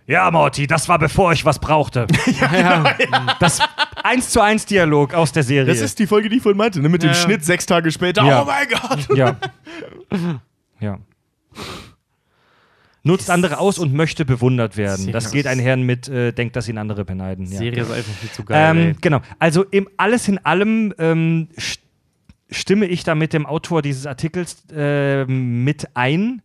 Ja, 0.09 0.31
Morty, 0.31 0.67
das 0.67 0.89
war 0.89 0.99
bevor 0.99 1.33
ich 1.33 1.45
was 1.45 1.59
brauchte. 1.59 2.07
ja, 2.53 2.97
Das 3.41 3.61
1 4.03 4.31
zu 4.31 4.41
1 4.41 4.65
Dialog 4.67 5.13
aus 5.15 5.33
der 5.33 5.43
Serie. 5.43 5.67
Das 5.67 5.81
ist 5.83 5.99
die 5.99 6.07
Folge, 6.07 6.29
die 6.31 6.37
ich 6.39 6.43
vorhin 6.43 6.57
meinte, 6.57 6.81
ne? 6.81 6.89
mit 6.89 7.03
dem 7.03 7.11
Ja, 7.11 7.15
ja. 7.15 7.23
Schnitt 7.23 7.45
sechs 7.45 7.67
Tage 7.67 7.93
später. 7.93 8.25
Ja. 8.25 8.43
Oh 8.43 8.47
mein 8.47 8.67
Gott! 8.69 9.17
ja. 9.17 9.37
ja. 10.81 10.99
Nutzt 13.09 13.31
andere 13.31 13.59
aus 13.59 13.79
und 13.79 13.95
möchte 13.95 14.27
bewundert 14.27 14.77
werden. 14.77 15.13
Das 15.13 15.33
geht 15.33 15.47
einher 15.47 15.79
mit, 15.79 16.09
äh, 16.09 16.33
denkt, 16.33 16.57
dass 16.57 16.69
ihn 16.69 16.77
andere 16.77 17.07
beneiden. 17.07 17.47
Ja. 17.47 17.59
Serie 17.59 17.83
ist 17.83 17.91
einfach 17.91 18.13
viel 18.13 18.31
zu 18.31 18.45
geil. 18.45 18.77
Ähm, 18.77 18.97
genau. 19.01 19.23
Also 19.39 19.65
im, 19.65 19.89
alles 19.97 20.29
in 20.29 20.39
allem 20.45 20.93
ähm, 20.99 21.49
st 21.59 21.81
stimme 22.51 22.87
ich 22.87 23.05
da 23.05 23.15
mit 23.15 23.33
dem 23.33 23.45
Autor 23.47 23.83
dieses 23.83 24.07
Artikels 24.07 24.65
äh, 24.75 25.25
mit 25.27 25.89
ein, 25.95 26.41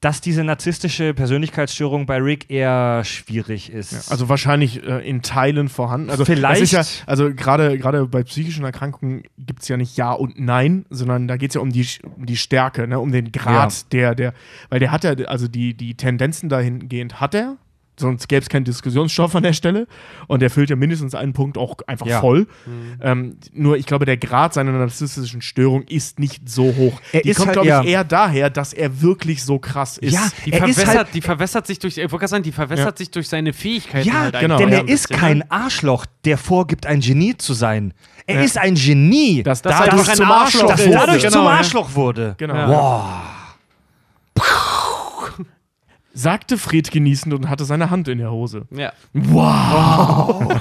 dass 0.00 0.20
diese 0.20 0.44
narzisstische 0.44 1.12
Persönlichkeitsstörung 1.12 2.06
bei 2.06 2.18
Rick 2.18 2.50
eher 2.50 3.02
schwierig 3.04 3.72
ist. 3.72 4.10
Also 4.12 4.28
wahrscheinlich 4.28 4.84
äh, 4.86 4.98
in 5.08 5.22
Teilen 5.22 5.68
vorhanden. 5.68 6.08
Also 6.10 6.24
Vielleicht- 6.24 6.70
ja, 6.72 6.82
also 7.06 7.34
gerade 7.34 7.76
gerade 7.78 8.06
bei 8.06 8.22
psychischen 8.22 8.64
Erkrankungen 8.64 9.24
gibt 9.36 9.62
es 9.62 9.68
ja 9.68 9.76
nicht 9.76 9.96
Ja 9.96 10.12
und 10.12 10.38
Nein, 10.38 10.84
sondern 10.88 11.26
da 11.26 11.36
geht 11.36 11.50
es 11.50 11.54
ja 11.56 11.60
um 11.60 11.70
die, 11.72 11.86
um 12.16 12.26
die 12.26 12.36
Stärke, 12.36 12.86
ne? 12.86 13.00
um 13.00 13.10
den 13.10 13.32
Grad 13.32 13.72
Ja. 13.72 13.78
der, 13.90 14.14
der, 14.14 14.34
weil 14.68 14.78
der 14.78 14.92
hat 14.92 15.02
ja, 15.02 15.12
also 15.26 15.48
die, 15.48 15.74
die 15.74 15.96
Tendenzen 15.96 16.48
dahingehend 16.48 17.20
hat 17.20 17.34
er, 17.34 17.56
sonst 17.98 18.28
gäbe 18.28 18.42
es 18.42 18.48
keinen 18.48 18.64
Diskussionsstoff 18.64 19.34
an 19.34 19.42
der 19.42 19.52
Stelle. 19.52 19.86
Und 20.26 20.42
er 20.42 20.50
füllt 20.50 20.70
ja 20.70 20.76
mindestens 20.76 21.14
einen 21.14 21.32
Punkt 21.32 21.58
auch 21.58 21.76
einfach 21.86 22.06
Ja. 22.06 22.20
voll. 22.20 22.46
Ähm, 23.00 23.36
nur 23.52 23.76
ich 23.76 23.86
glaube, 23.86 24.04
der 24.04 24.16
Grad 24.16 24.54
seiner 24.54 24.72
narzisstischen 24.72 25.42
Störung 25.42 25.82
ist 25.84 26.18
nicht 26.18 26.48
so 26.48 26.74
hoch. 26.74 27.00
Er 27.12 27.22
Die 27.22 27.30
ist 27.30 27.36
kommt, 27.36 27.48
halt 27.48 27.54
glaube 27.54 27.68
eher- 27.68 27.80
ich, 27.82 27.88
eher 27.90 28.04
daher, 28.04 28.50
dass 28.50 28.72
er 28.72 29.00
wirklich 29.02 29.42
so 29.44 29.58
krass 29.58 29.98
ist. 29.98 30.12
Ja, 30.12 30.28
Die 30.46 30.52
er 30.52 30.66
ist 30.68 30.74
verwässert, 30.76 30.96
halt, 30.96 31.08
die 31.14 31.20
verwässert 31.20 31.66
sich 31.66 31.78
durch, 31.78 31.96
ich 31.98 32.02
wollte 32.04 32.18
gerade 32.18 32.28
sagen, 32.28 32.42
die 32.44 32.52
verwässert 32.52 32.98
sich 32.98 33.10
durch 33.10 33.28
seine 33.28 33.52
Fähigkeiten 33.52 34.08
ja, 34.08 34.20
halt 34.20 34.38
genau, 34.40 34.58
denn 34.58 34.68
ja, 34.70 34.78
er 34.78 34.88
ist 34.88 35.08
kein? 35.10 35.48
Arschloch, 35.50 36.06
der 36.24 36.38
vorgibt, 36.38 36.86
ein 36.86 37.00
Genie 37.00 37.36
zu 37.36 37.54
sein. 37.54 37.94
Er 38.26 38.36
Ja. 38.36 38.40
ist 38.42 38.58
ein 38.58 38.74
Genie, 38.74 39.42
Dass 39.42 39.62
Das 39.62 39.72
das 39.72 39.80
halt 39.80 39.92
dadurch 39.92 40.08
ein 40.10 40.16
zum 40.16 40.30
Arschloch 40.30 40.68
das 40.68 40.80
ist. 40.80 40.86
wurde. 40.88 40.96
dadurch 40.98 41.22
Genau, 41.22 41.32
zum 41.32 41.44
ja. 41.44 41.50
Arschloch 41.50 41.94
wurde. 41.94 42.34
Genau. 42.38 42.54
Ja. 42.54 43.22
Sagte 46.18 46.58
Fred 46.58 46.90
genießend 46.90 47.32
und 47.32 47.48
hatte 47.48 47.64
seine 47.64 47.90
Hand 47.90 48.08
in 48.08 48.18
der 48.18 48.32
Hose. 48.32 48.66
Ja. 48.72 48.92
Wow! 49.12 50.52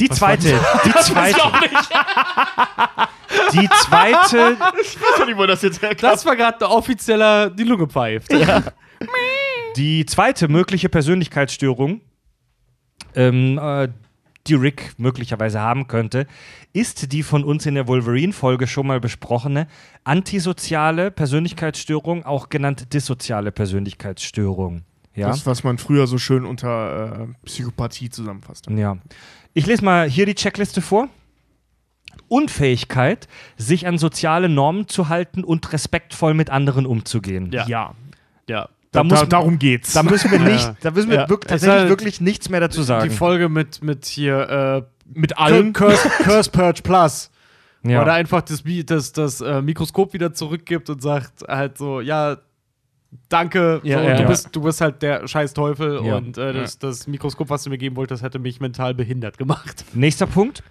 Die 0.00 0.08
zweite, 0.08 0.58
die 0.86 0.90
zweite, 0.92 1.38
die 3.52 3.68
zweite, 3.68 4.56
Ich 4.80 4.98
weiß 5.00 5.26
nicht, 5.26 5.36
wo 5.36 5.44
das 5.44 5.60
jetzt 5.60 5.82
herkommt. 5.82 6.02
Das 6.02 6.24
war 6.24 6.34
gerade 6.34 6.58
der 6.58 6.70
offizieller 6.70 7.50
die 7.50 7.64
Lunge 7.64 7.86
pfeift. 7.88 8.32
die 9.76 10.06
zweite 10.06 10.48
mögliche 10.48 10.88
Persönlichkeitsstörung, 10.88 12.00
ähm, 13.14 13.58
äh, 13.62 13.88
die 14.46 14.54
Rick 14.54 14.94
möglicherweise 14.96 15.60
haben 15.60 15.88
könnte, 15.88 16.26
ist 16.74 17.12
die 17.12 17.22
von 17.22 17.44
uns 17.44 17.64
in 17.64 17.74
der 17.76 17.88
Wolverine-Folge 17.88 18.66
schon 18.66 18.86
mal 18.86 19.00
besprochene 19.00 19.66
antisoziale 20.04 21.10
Persönlichkeitsstörung, 21.10 22.26
auch 22.26 22.50
genannt 22.50 22.92
dissoziale 22.92 23.50
Persönlichkeitsstörung. 23.52 24.82
Ja. 25.14 25.28
Das, 25.28 25.46
was 25.46 25.62
man 25.64 25.78
früher 25.78 26.06
so 26.08 26.18
schön 26.18 26.44
unter 26.44 27.28
äh, 27.28 27.46
Psychopathie 27.46 28.10
zusammenfasst. 28.10 28.66
Ja. 28.68 28.98
Ich 29.54 29.64
lese 29.66 29.84
mal 29.84 30.08
hier 30.10 30.26
die 30.26 30.34
Checkliste 30.34 30.82
vor. 30.82 31.08
Unfähigkeit, 32.28 33.28
sich 33.56 33.86
an 33.86 33.98
soziale 33.98 34.48
Normen 34.48 34.88
zu 34.88 35.08
halten 35.08 35.44
und 35.44 35.72
respektvoll 35.72 36.34
mit 36.34 36.50
anderen 36.50 36.86
umzugehen. 36.86 37.50
Ja. 37.52 37.66
Ja. 37.68 37.94
Ja. 38.48 38.68
Da, 38.90 39.00
Da, 39.00 39.04
muss, 39.04 39.20
da, 39.20 39.26
darum 39.26 39.58
geht's. 39.58 39.92
da 39.92 40.02
müssen 40.02 40.30
wir 40.30 40.38
Ja. 40.40 40.44
nicht, 40.44 40.72
da 40.80 40.90
müssen 40.90 41.10
wir 41.10 41.16
Ja. 41.20 41.28
wirklich, 41.28 41.50
tatsächlich 41.50 41.78
halt 41.80 41.88
wirklich 41.88 42.20
nichts 42.20 42.48
mehr 42.48 42.60
dazu 42.60 42.82
sagen. 42.82 43.08
Die 43.08 43.14
Folge 43.14 43.48
mit, 43.48 43.82
mit 43.82 44.04
hier 44.06 44.86
Mit 45.12 45.38
allen. 45.38 45.72
Curse, 45.72 46.08
Curse 46.22 46.50
Purge 46.50 46.82
Plus. 46.82 47.30
ja. 47.82 48.02
Oder 48.02 48.14
einfach 48.14 48.42
das, 48.42 48.62
das, 48.86 49.12
das 49.12 49.40
äh, 49.40 49.60
Mikroskop 49.62 50.12
wieder 50.14 50.32
zurückgibt 50.32 50.88
und 50.90 51.02
sagt 51.02 51.42
halt 51.48 51.76
so, 51.78 52.00
ja, 52.00 52.38
danke, 53.28 53.80
Ja, 53.84 53.98
so, 53.98 54.04
ja, 54.04 54.14
du, 54.16 54.22
ja. 54.22 54.28
Bist, 54.28 54.48
du 54.52 54.60
bist 54.62 54.80
halt 54.80 55.02
der 55.02 55.26
scheiß 55.28 55.52
Teufel 55.54 56.04
Ja. 56.04 56.16
und 56.16 56.38
äh, 56.38 56.52
das, 56.52 56.78
das 56.78 57.06
Mikroskop, 57.06 57.50
was 57.50 57.64
du 57.64 57.70
mir 57.70 57.78
geben 57.78 57.96
wolltest, 57.96 58.22
hätte 58.22 58.38
mich 58.38 58.60
mental 58.60 58.94
behindert 58.94 59.38
gemacht. 59.38 59.84
Nächster 59.94 60.26
Punkt. 60.26 60.62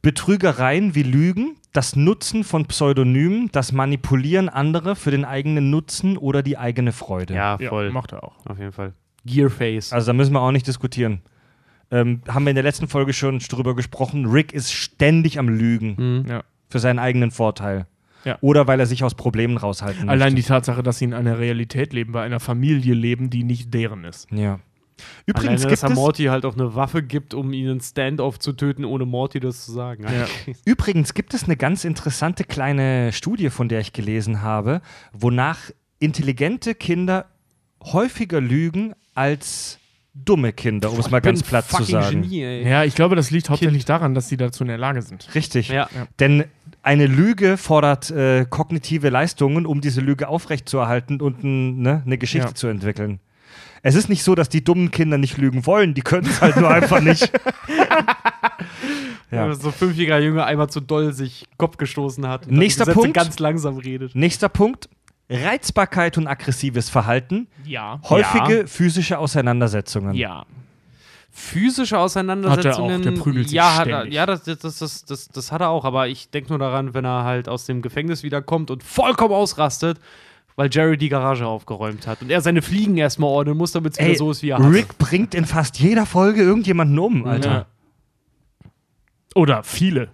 Betrügereien 0.00 0.94
wie 0.94 1.02
Lügen, 1.02 1.56
das 1.72 1.96
Nutzen 1.96 2.44
von 2.44 2.66
Pseudonymen, 2.66 3.50
das 3.52 3.72
Manipulieren 3.72 4.48
anderer 4.48 4.94
für 4.94 5.10
den 5.10 5.24
eigenen 5.24 5.70
Nutzen 5.70 6.16
oder 6.16 6.42
die 6.42 6.56
eigene 6.56 6.92
Freude. 6.92 7.34
ja, 7.34 7.58
macht 7.90 8.12
er 8.12 8.22
auch. 8.22 8.46
auf 8.46 8.58
jeden 8.58 8.72
Fall. 8.72 8.94
Gearface. 9.24 9.92
Also 9.92 10.06
da 10.06 10.12
müssen 10.12 10.32
wir 10.32 10.40
auch 10.40 10.52
nicht 10.52 10.66
diskutieren. 10.66 11.20
Ähm, 11.90 12.20
haben 12.28 12.44
wir 12.44 12.50
in 12.50 12.56
der 12.56 12.64
letzten 12.64 12.88
Folge 12.88 13.12
schon 13.12 13.38
drüber 13.38 13.74
gesprochen. 13.74 14.26
Rick 14.26 14.52
ist 14.52 14.72
ständig 14.72 15.38
am 15.38 15.48
Lügen 15.48 15.94
Mhm. 16.22 16.26
Ja. 16.30 16.42
für 16.68 16.78
seinen 16.78 16.98
eigenen 16.98 17.30
Vorteil. 17.30 17.86
Ja. 18.24 18.36
Oder 18.40 18.66
weil 18.66 18.80
er 18.80 18.86
sich 18.86 19.04
aus 19.04 19.14
Problemen 19.14 19.56
raushalten 19.56 20.08
Allein 20.08 20.30
die 20.34 20.40
möchte. 20.40 20.48
Tatsache, 20.48 20.82
dass 20.82 20.98
sie 20.98 21.04
in 21.06 21.14
einer 21.14 21.38
Realität 21.38 21.92
leben, 21.92 22.12
bei 22.12 22.22
einer 22.22 22.40
Familie 22.40 22.92
leben, 22.94 23.30
die 23.30 23.44
nicht 23.44 23.72
deren 23.72 24.04
ist. 24.04 24.30
Ja. 24.32 24.58
Übrigens 25.26 25.62
Alleine, 25.62 25.70
gibt, 25.70 25.72
dass 25.72 25.82
er 25.84 25.90
es, 25.90 25.94
Morty 25.94 26.24
halt 26.24 26.44
auch 26.44 26.54
eine 26.54 26.74
Waffe 26.74 27.02
gibt, 27.04 27.32
um 27.32 27.52
ihn 27.52 27.68
in 27.68 27.80
Standoff 27.80 28.40
zu 28.40 28.52
töten, 28.52 28.84
ohne 28.84 29.06
Morty 29.06 29.38
das 29.38 29.64
zu 29.64 29.72
sagen. 29.72 30.04
übrigens 30.64 31.14
gibt 31.14 31.32
es 31.32 31.44
eine 31.44 31.56
ganz 31.56 31.84
interessante 31.84 32.42
kleine 32.44 33.12
Studie, 33.12 33.48
von 33.50 33.68
der 33.68 33.80
ich 33.80 33.92
gelesen 33.92 34.42
habe, 34.42 34.82
wonach 35.12 35.70
intelligente 36.00 36.74
Kinder 36.74 37.26
häufiger 37.84 38.40
lügen 38.40 38.94
als 39.14 39.78
dumme 40.24 40.52
Kinder, 40.52 40.92
um 40.92 40.98
es 41.00 41.10
mal 41.10 41.20
ganz 41.20 41.42
platt 41.42 41.68
zu 41.68 41.82
sagen. 41.82 42.22
Genie, 42.22 42.42
ey. 42.42 42.68
Ja, 42.68 42.84
ich 42.84 42.94
glaube, 42.94 43.16
das 43.16 43.30
liegt 43.30 43.50
hauptsächlich 43.50 43.84
daran, 43.84 44.14
dass 44.14 44.28
sie 44.28 44.36
dazu 44.36 44.64
in 44.64 44.68
der 44.68 44.78
Lage 44.78 45.02
sind. 45.02 45.28
Richtig. 45.34 45.68
Ja. 45.68 45.88
Denn 46.20 46.44
eine 46.82 47.06
Lüge 47.06 47.56
fordert 47.56 48.10
äh, 48.10 48.46
kognitive 48.48 49.08
Leistungen, 49.10 49.66
um 49.66 49.80
diese 49.80 50.00
Lüge 50.00 50.28
aufrechtzuerhalten 50.28 51.20
und 51.20 51.42
n, 51.44 51.80
ne, 51.82 52.02
eine 52.04 52.18
Geschichte 52.18 52.48
Ja. 52.48 52.54
zu 52.54 52.66
entwickeln. 52.68 53.20
Es 53.82 53.94
ist 53.94 54.08
nicht 54.08 54.24
so, 54.24 54.34
dass 54.34 54.48
die 54.48 54.64
dummen 54.64 54.90
Kinder 54.90 55.18
nicht 55.18 55.36
lügen 55.38 55.64
wollen, 55.64 55.94
die 55.94 56.02
können 56.02 56.26
es 56.26 56.40
halt 56.40 56.56
nur 56.56 56.68
einfach 56.70 57.00
nicht. 57.00 57.30
Ja. 59.30 59.46
Wenn 59.46 59.54
so 59.56 59.68
ein 59.68 59.74
fünfjähriger 59.74 60.20
Junge 60.20 60.44
einmal 60.44 60.70
zu 60.70 60.80
doll 60.80 61.12
sich 61.12 61.44
Kopf 61.58 61.76
gestoßen 61.76 62.26
hat 62.26 62.46
und 62.46 62.52
dann 62.52 62.58
Nächster 62.60 62.86
Punkt. 62.86 63.12
ganz 63.14 63.38
langsam 63.38 63.76
redet. 63.76 64.14
Nächster 64.14 64.48
Punkt: 64.48 64.88
Reizbarkeit 65.30 66.16
und 66.16 66.26
aggressives 66.26 66.88
Verhalten, 66.88 67.48
Ja. 67.64 68.00
häufige 68.08 68.66
physische 68.66 69.18
Auseinandersetzungen. 69.18 70.14
Ja. 70.14 70.46
Physische 71.30 71.98
Auseinandersetzungen. 71.98 72.94
Hat 72.94 73.04
er 73.04 73.10
auch, 73.10 73.14
der 73.14 73.22
prügelt 73.22 73.48
sich 73.48 73.56
ja, 73.56 73.76
hat 73.76 73.86
er, 73.86 74.06
ja 74.06 74.26
das, 74.26 74.42
das, 74.44 74.58
das, 74.58 74.78
das, 74.78 75.04
das, 75.04 75.28
das 75.28 75.52
hat 75.52 75.60
er 75.60 75.68
auch, 75.68 75.84
aber 75.84 76.08
ich 76.08 76.30
denke 76.30 76.48
nur 76.48 76.58
daran, 76.58 76.94
wenn 76.94 77.04
er 77.04 77.24
halt 77.24 77.48
aus 77.48 77.66
dem 77.66 77.82
Gefängnis 77.82 78.22
wiederkommt 78.22 78.70
und 78.70 78.82
vollkommen 78.82 79.34
ausrastet, 79.34 80.00
weil 80.56 80.68
Jerry 80.72 80.96
die 80.96 81.08
Garage 81.08 81.46
aufgeräumt 81.46 82.06
hat 82.08 82.22
und 82.22 82.30
er 82.30 82.40
seine 82.40 82.62
Fliegen 82.62 82.96
erstmal 82.96 83.30
ordnen 83.30 83.56
muss, 83.56 83.70
damit 83.70 83.92
es 83.92 84.04
wieder 84.04 84.16
so 84.16 84.30
ist, 84.32 84.42
wie 84.42 84.50
er 84.50 84.58
hat. 84.58 84.72
Rick 84.72 84.98
bringt 84.98 85.34
in 85.34 85.44
fast 85.44 85.78
jeder 85.78 86.06
Folge 86.06 86.42
irgendjemanden 86.42 86.98
um, 86.98 87.26
Alter. 87.26 87.50
Ja. 87.50 87.66
Oder 89.36 89.62
viele. 89.62 90.10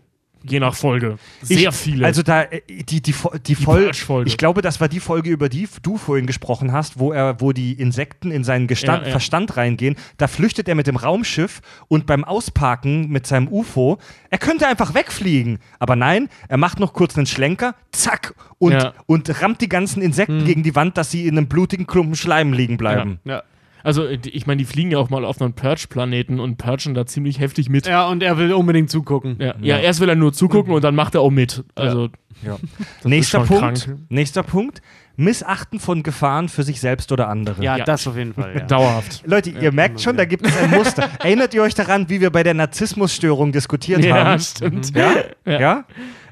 Je 0.47 0.61
nach 0.61 0.75
Folge. 0.75 1.17
Sehr 1.43 1.71
ich, 1.71 1.75
viele. 1.75 2.05
Also 2.07 2.23
da 2.23 2.43
äh, 2.43 2.61
die 2.69 3.01
die 3.01 3.13
Fo- 3.13 3.33
die 3.39 3.55
Folge. 3.55 3.93
Ich 4.27 4.37
glaube, 4.37 4.61
das 4.63 4.81
war 4.81 4.89
die 4.89 5.01
Folge, 5.01 5.31
über 5.31 5.49
die 5.49 5.67
du 5.83 5.97
vorhin 5.97 6.27
gesprochen 6.27 6.73
hast, 6.73 6.99
wo 6.99 7.13
er, 7.13 7.41
wo 7.41 7.53
die 7.53 7.73
Insekten 7.73 8.31
in 8.31 8.45
seinen 8.45 8.67
Gestand, 8.67 9.03
Ja, 9.03 9.07
ja. 9.07 9.11
Verstand 9.13 9.57
reingehen. 9.57 9.97
Da 10.19 10.27
flüchtet 10.29 10.69
er 10.69 10.75
mit 10.75 10.87
dem 10.87 10.97
Raumschiff 10.97 11.61
und 11.89 12.07
beim 12.07 12.25
Ausparken 12.25 13.09
mit 13.09 13.27
seinem 13.27 13.49
UFO, 13.49 13.99
er 14.31 14.39
könnte 14.39 14.67
einfach 14.67 14.95
wegfliegen. 14.95 15.59
Aber 15.79 15.97
nein, 15.97 16.29
er 16.49 16.59
macht 16.59 16.79
noch 16.79 16.93
kurz 16.93 17.17
einen 17.17 17.27
Schlenker, 17.27 17.75
zack 17.93 18.35
und 18.59 18.73
Ja. 18.73 18.93
und 19.07 19.41
rammt 19.43 19.61
die 19.61 19.69
ganzen 19.69 20.03
Insekten 20.03 20.45
gegen 20.45 20.63
die 20.63 20.75
Wand, 20.75 20.97
dass 20.99 21.11
sie 21.11 21.27
in 21.27 21.39
einem 21.39 21.47
blutigen 21.49 21.87
Klumpen 21.87 22.17
Schleim 22.17 22.53
liegen 22.53 22.77
bleiben. 22.77 23.19
Ja. 23.25 23.43
Also, 23.85 24.09
ich 24.09 24.47
meine, 24.47 24.59
die 24.59 24.65
fliegen 24.65 24.91
ja 24.91 24.99
auch 24.99 25.11
mal 25.11 25.25
auf 25.25 25.41
einen 25.41 25.53
Purge-Planeten 25.53 26.41
und 26.41 26.57
purgen 26.57 26.95
da 26.95 27.07
ziemlich 27.07 27.39
heftig 27.39 27.69
mit. 27.69 27.87
ja, 27.87 28.09
und 28.09 28.23
er 28.23 28.37
will 28.39 28.53
unbedingt 28.53 28.91
zugucken. 28.91 29.37
Ja, 29.39 29.55
ja, 29.61 29.79
erst 29.79 30.01
will 30.01 30.09
er 30.09 30.17
nur 30.17 30.33
zugucken 30.33 30.73
und 30.75 30.83
dann 30.83 30.95
macht 30.97 31.15
er 31.15 31.21
auch 31.21 31.31
mit. 31.31 31.63
Also, 31.77 32.09
Ja. 32.43 32.57
Nächster 33.05 33.41
Punkt. 33.41 33.85
krank. 33.87 33.99
Nächster 34.09 34.43
Punkt. 34.43 34.83
Missachten 35.17 35.79
von 35.79 36.03
Gefahren 36.03 36.49
für 36.49 36.65
sich 36.65 36.81
selbst 36.81 37.13
oder 37.13 37.29
andere. 37.29 37.63
Ja, 37.63 37.77
Ja. 37.77 37.85
das 37.85 38.05
auf 38.09 38.17
jeden 38.17 38.35
Fall. 38.35 38.53
Ja. 38.57 38.61
dauerhaft. 38.67 39.23
Leute, 39.25 39.51
ihr 39.51 39.71
merkt 39.71 40.01
schon, 40.01 40.17
da 40.17 40.25
gibt 40.25 40.45
es 40.45 40.57
ein 40.59 40.71
Muster. 40.71 41.09
Erinnert 41.21 41.55
ihr 41.55 41.63
euch 41.63 41.75
daran, 41.75 42.09
wie 42.09 42.21
wir 42.21 42.31
bei 42.31 42.43
der 42.43 42.55
Narzissmusstörung 42.55 43.53
diskutiert 43.53 44.05
Ja, 44.05 44.25
haben? 44.25 44.41
stimmt. 44.41 44.91
Ja? 44.97 45.13
Ja. 45.47 45.61
ja? 45.61 45.85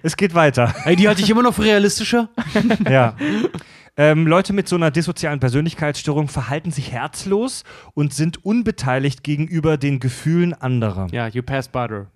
Es 0.03 0.17
geht 0.17 0.35
weiter. 0.35 0.75
Ey, 0.85 0.97
die 0.97 1.07
halte 1.07 1.23
ich 1.23 1.31
immer 1.31 1.43
noch 1.45 1.55
für 1.55 1.63
realistischer. 1.63 2.29
ja. 2.91 3.15
Ähm, 3.97 4.27
Leute 4.27 4.53
mit 4.55 4.69
so 4.69 4.77
einer 4.77 4.91
dissozialen 4.91 5.39
Persönlichkeitsstörung 5.41 6.29
verhalten 6.29 6.71
sich 6.71 6.93
herzlos 6.93 7.65
und 7.95 8.15
sind 8.15 8.45
unbeteiligt 8.45 9.23
gegenüber 9.23 9.77
den 9.77 10.01
Gefühlen 10.01 10.55
anderer. 10.55 11.09
Ja, 11.13 11.29
you 11.29 11.43
pass 11.43 11.69
butter. 11.69 12.07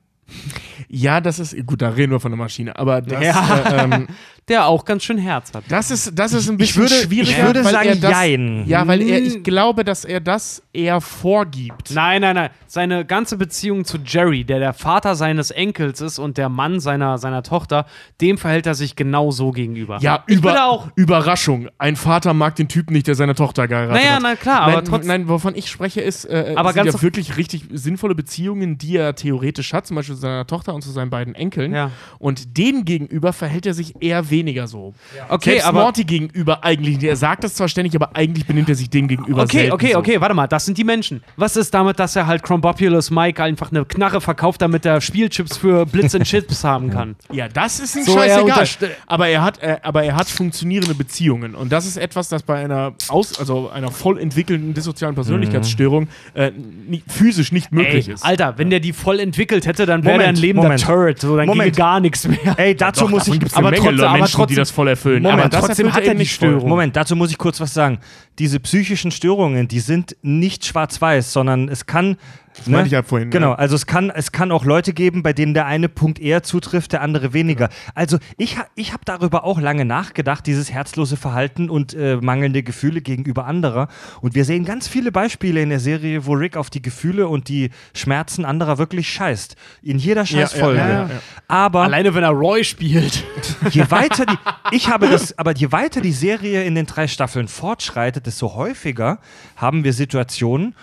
Ja, 0.88 1.20
das 1.20 1.38
ist, 1.38 1.54
gut, 1.66 1.82
da 1.82 1.90
reden 1.90 2.10
wir 2.12 2.18
von 2.20 2.32
der 2.32 2.38
Maschine, 2.38 2.76
aber 2.76 3.00
das, 3.02 3.22
Ja. 3.22 3.58
äh, 3.60 3.84
ähm, 3.84 4.08
Der 4.48 4.66
auch 4.66 4.84
ganz 4.84 5.02
schön 5.02 5.18
Herz 5.18 5.52
hat. 5.52 5.64
das, 5.68 5.90
ist, 5.90 6.16
das 6.16 6.32
ist 6.32 6.48
ein 6.48 6.52
Ich 6.54 6.58
bisschen 6.74 6.82
würde, 6.82 6.94
schwierig. 6.94 7.30
ich 7.30 7.42
würde 7.42 7.64
sagen, 7.64 7.88
er 7.88 7.96
das, 7.96 8.10
jein. 8.12 8.64
Ja, 8.68 8.86
weil 8.86 9.02
er, 9.02 9.20
ich 9.20 9.42
glaube, 9.42 9.82
dass 9.82 10.04
er 10.04 10.20
das 10.20 10.62
eher 10.72 11.00
vorgibt. 11.00 11.90
Nein, 11.92 12.20
nein, 12.20 12.36
nein. 12.36 12.50
Seine 12.68 13.04
ganze 13.04 13.38
Beziehung 13.38 13.84
zu 13.84 13.98
Jerry, 14.04 14.44
der 14.44 14.60
der 14.60 14.72
Vater 14.72 15.16
seines 15.16 15.50
Enkels 15.50 16.00
ist 16.00 16.20
und 16.20 16.38
der 16.38 16.48
Mann 16.48 16.78
seiner, 16.78 17.18
seiner 17.18 17.42
Tochter, 17.42 17.86
dem 18.20 18.38
verhält 18.38 18.66
er 18.66 18.76
sich 18.76 18.94
genau 18.94 19.32
so 19.32 19.50
gegenüber. 19.50 19.98
Ja, 20.00 20.22
ich 20.28 20.36
über, 20.36 20.64
auch. 20.64 20.88
Überraschung. 20.94 21.68
Ein 21.78 21.96
Vater 21.96 22.32
mag 22.32 22.54
den 22.54 22.68
Typen 22.68 22.92
nicht, 22.92 23.08
der 23.08 23.16
seine 23.16 23.34
Tochter 23.34 23.66
geheiratet 23.66 24.00
Naja, 24.00 24.14
hat. 24.16 24.22
na 24.22 24.36
klar, 24.36 24.60
aber 24.62 24.72
nein, 24.74 24.84
trotzdem. 24.84 25.08
nein, 25.08 25.28
wovon 25.28 25.56
ich 25.56 25.68
spreche, 25.68 26.00
ist, 26.02 26.24
äh, 26.24 26.54
Aber 26.56 26.72
sind 26.72 26.84
ganz 26.84 26.94
ja 26.94 27.02
wirklich 27.02 27.36
richtig 27.36 27.64
sinnvolle 27.72 28.14
Beziehungen, 28.14 28.78
die 28.78 28.96
er 28.96 29.16
theoretisch 29.16 29.72
hat, 29.72 29.88
zum 29.88 29.96
Beispiel 29.96 30.14
zu 30.14 30.20
seiner 30.20 30.46
Tochter 30.46 30.72
und 30.72 30.82
zu 30.82 30.92
seinen 30.92 31.10
beiden 31.10 31.34
Enkeln. 31.34 31.74
Ja. 31.74 31.90
Und 32.20 32.56
denen 32.56 32.84
gegenüber 32.84 33.32
verhält 33.32 33.66
er 33.66 33.74
sich 33.74 33.94
eher 34.00 34.30
weniger 34.30 34.35
so. 34.66 34.94
Okay, 35.28 35.50
Selbst 35.50 35.66
aber. 35.66 35.80
Morty 35.80 36.04
gegenüber 36.04 36.64
eigentlich, 36.64 37.02
er 37.02 37.16
sagt 37.16 37.44
das 37.44 37.54
zwar 37.54 37.68
ständig, 37.68 37.94
aber 37.94 38.10
eigentlich 38.14 38.46
benimmt 38.46 38.68
er 38.68 38.74
sich 38.74 38.90
dem 38.90 39.08
gegenüber 39.08 39.42
Okay, 39.42 39.56
selten 39.58 39.72
okay, 39.72 39.92
so. 39.92 39.98
okay, 39.98 40.20
warte 40.20 40.34
mal, 40.34 40.46
das 40.46 40.64
sind 40.66 40.78
die 40.78 40.84
Menschen. 40.84 41.22
Was 41.36 41.56
ist 41.56 41.72
damit, 41.74 41.98
dass 41.98 42.16
er 42.16 42.26
halt 42.26 42.42
Chrombopulous 42.42 43.10
Mike 43.10 43.42
einfach 43.42 43.70
eine 43.70 43.84
Knarre 43.84 44.20
verkauft, 44.20 44.62
damit 44.62 44.84
er 44.84 45.00
Spielchips 45.00 45.56
für 45.56 45.86
Blitz 45.86 46.14
and 46.14 46.24
Chips 46.24 46.64
haben 46.64 46.90
kann? 46.90 47.16
Ja, 47.32 47.48
das 47.48 47.80
ist 47.80 47.96
ein 47.96 48.04
So, 48.04 48.18
er 48.18 48.46
scheißegal. 48.46 48.90
Aber 49.06 49.28
er 49.28 49.42
hat, 49.42 49.62
äh, 49.62 49.76
aber 49.82 50.04
er 50.04 50.16
hat 50.16 50.28
funktionierende 50.28 50.94
Beziehungen 50.94 51.54
und 51.54 51.70
das 51.72 51.86
ist 51.86 51.96
etwas, 51.96 52.28
das 52.28 52.42
bei 52.42 52.56
einer 52.64 52.94
aus, 53.08 53.38
also 53.38 53.68
einer 53.70 53.90
voll 53.90 54.18
entwickelten 54.18 54.72
dissozialen 54.74 55.14
Persönlichkeitsstörung 55.14 56.08
äh, 56.34 56.50
nie, 56.88 57.02
physisch 57.06 57.52
nicht 57.52 57.72
möglich 57.72 58.08
Ey, 58.08 58.14
ist. 58.14 58.24
Alter, 58.24 58.54
wenn 58.58 58.70
der 58.70 58.80
die 58.80 58.92
voll 58.92 59.20
entwickelt 59.20 59.66
hätte, 59.66 59.86
dann 59.86 60.04
wäre 60.04 60.18
der 60.18 60.28
ein 60.28 60.36
lebender 60.36 60.68
Moment. 60.68 60.82
Turret, 60.84 61.20
so 61.20 61.36
dann 61.36 61.46
Moment. 61.46 61.64
ginge 61.74 61.76
gar 61.76 62.00
nichts 62.00 62.26
mehr. 62.26 62.38
Ey, 62.56 62.74
dazu 62.74 63.04
Doch, 63.04 63.10
muss 63.10 63.28
ich. 63.28 63.34
aber 63.56 63.72
trotzdem- 63.72 64.04
aber 64.04 64.25
Menschen, 64.26 64.36
die 64.36 64.36
trotzdem- 64.42 64.56
das 64.56 64.70
voll 64.70 64.88
erfüllen. 64.88 65.22
Moment, 65.22 65.54
aber 65.54 65.66
trotzdem 65.66 65.92
hat 65.92 66.04
er 66.04 66.12
die 66.12 66.18
nicht 66.18 66.38
voll. 66.38 66.50
Störung. 66.50 66.68
Moment, 66.68 66.96
dazu 66.96 67.16
muss 67.16 67.30
ich 67.30 67.38
kurz 67.38 67.60
was 67.60 67.72
sagen. 67.74 67.98
Diese 68.38 68.60
psychischen 68.60 69.10
Störungen, 69.10 69.68
die 69.68 69.80
sind 69.80 70.16
nicht 70.22 70.64
schwarz-weiß, 70.64 71.32
sondern 71.32 71.68
es 71.68 71.86
kann. 71.86 72.16
Das 72.58 72.66
meinte 72.68 72.86
ich 72.86 72.92
ja 72.92 73.02
vorhin, 73.02 73.30
Genau, 73.30 73.50
ja. 73.50 73.54
also 73.56 73.74
es 73.74 73.86
kann, 73.86 74.10
es 74.10 74.32
kann 74.32 74.50
auch 74.50 74.64
Leute 74.64 74.92
geben, 74.92 75.22
bei 75.22 75.32
denen 75.32 75.54
der 75.54 75.66
eine 75.66 75.88
Punkt 75.88 76.18
eher 76.18 76.42
zutrifft, 76.42 76.92
der 76.92 77.02
andere 77.02 77.32
weniger. 77.32 77.68
Also 77.94 78.18
ich, 78.36 78.56
ich 78.74 78.92
habe 78.92 79.02
darüber 79.04 79.44
auch 79.44 79.60
lange 79.60 79.84
nachgedacht, 79.84 80.46
dieses 80.46 80.72
herzlose 80.72 81.16
Verhalten 81.16 81.68
und 81.68 81.94
äh, 81.94 82.16
mangelnde 82.16 82.62
Gefühle 82.62 83.00
gegenüber 83.02 83.46
anderer. 83.46 83.88
Und 84.20 84.34
wir 84.34 84.44
sehen 84.44 84.64
ganz 84.64 84.88
viele 84.88 85.12
Beispiele 85.12 85.60
in 85.60 85.68
der 85.68 85.80
Serie, 85.80 86.26
wo 86.26 86.32
Rick 86.32 86.56
auf 86.56 86.70
die 86.70 86.82
Gefühle 86.82 87.28
und 87.28 87.48
die 87.48 87.70
Schmerzen 87.94 88.44
anderer 88.44 88.78
wirklich 88.78 89.08
scheißt. 89.10 89.56
In 89.82 89.98
jeder 89.98 90.24
Scheißfolge. 90.24 90.78
ja, 90.78 90.88
ja, 90.88 91.02
ja. 91.02 91.20
Aber 91.48 91.82
Alleine 91.82 92.14
wenn 92.14 92.24
er 92.24 92.30
Roy 92.30 92.64
spielt. 92.64 93.24
je 93.70 93.90
weiter 93.90 94.26
die, 94.26 94.36
ich 94.76 94.88
habe 94.88 95.08
das, 95.08 95.38
aber 95.38 95.52
je 95.54 95.72
weiter 95.72 96.00
die 96.00 96.12
Serie 96.12 96.64
in 96.64 96.74
den 96.74 96.86
drei 96.86 97.06
Staffeln 97.06 97.48
fortschreitet, 97.48 98.26
desto 98.26 98.54
häufiger 98.54 99.18
haben 99.56 99.84
wir 99.84 99.92
Situationen, 99.92 100.74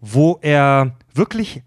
wo 0.00 0.38
er 0.42 0.92
wirklich 1.14 1.62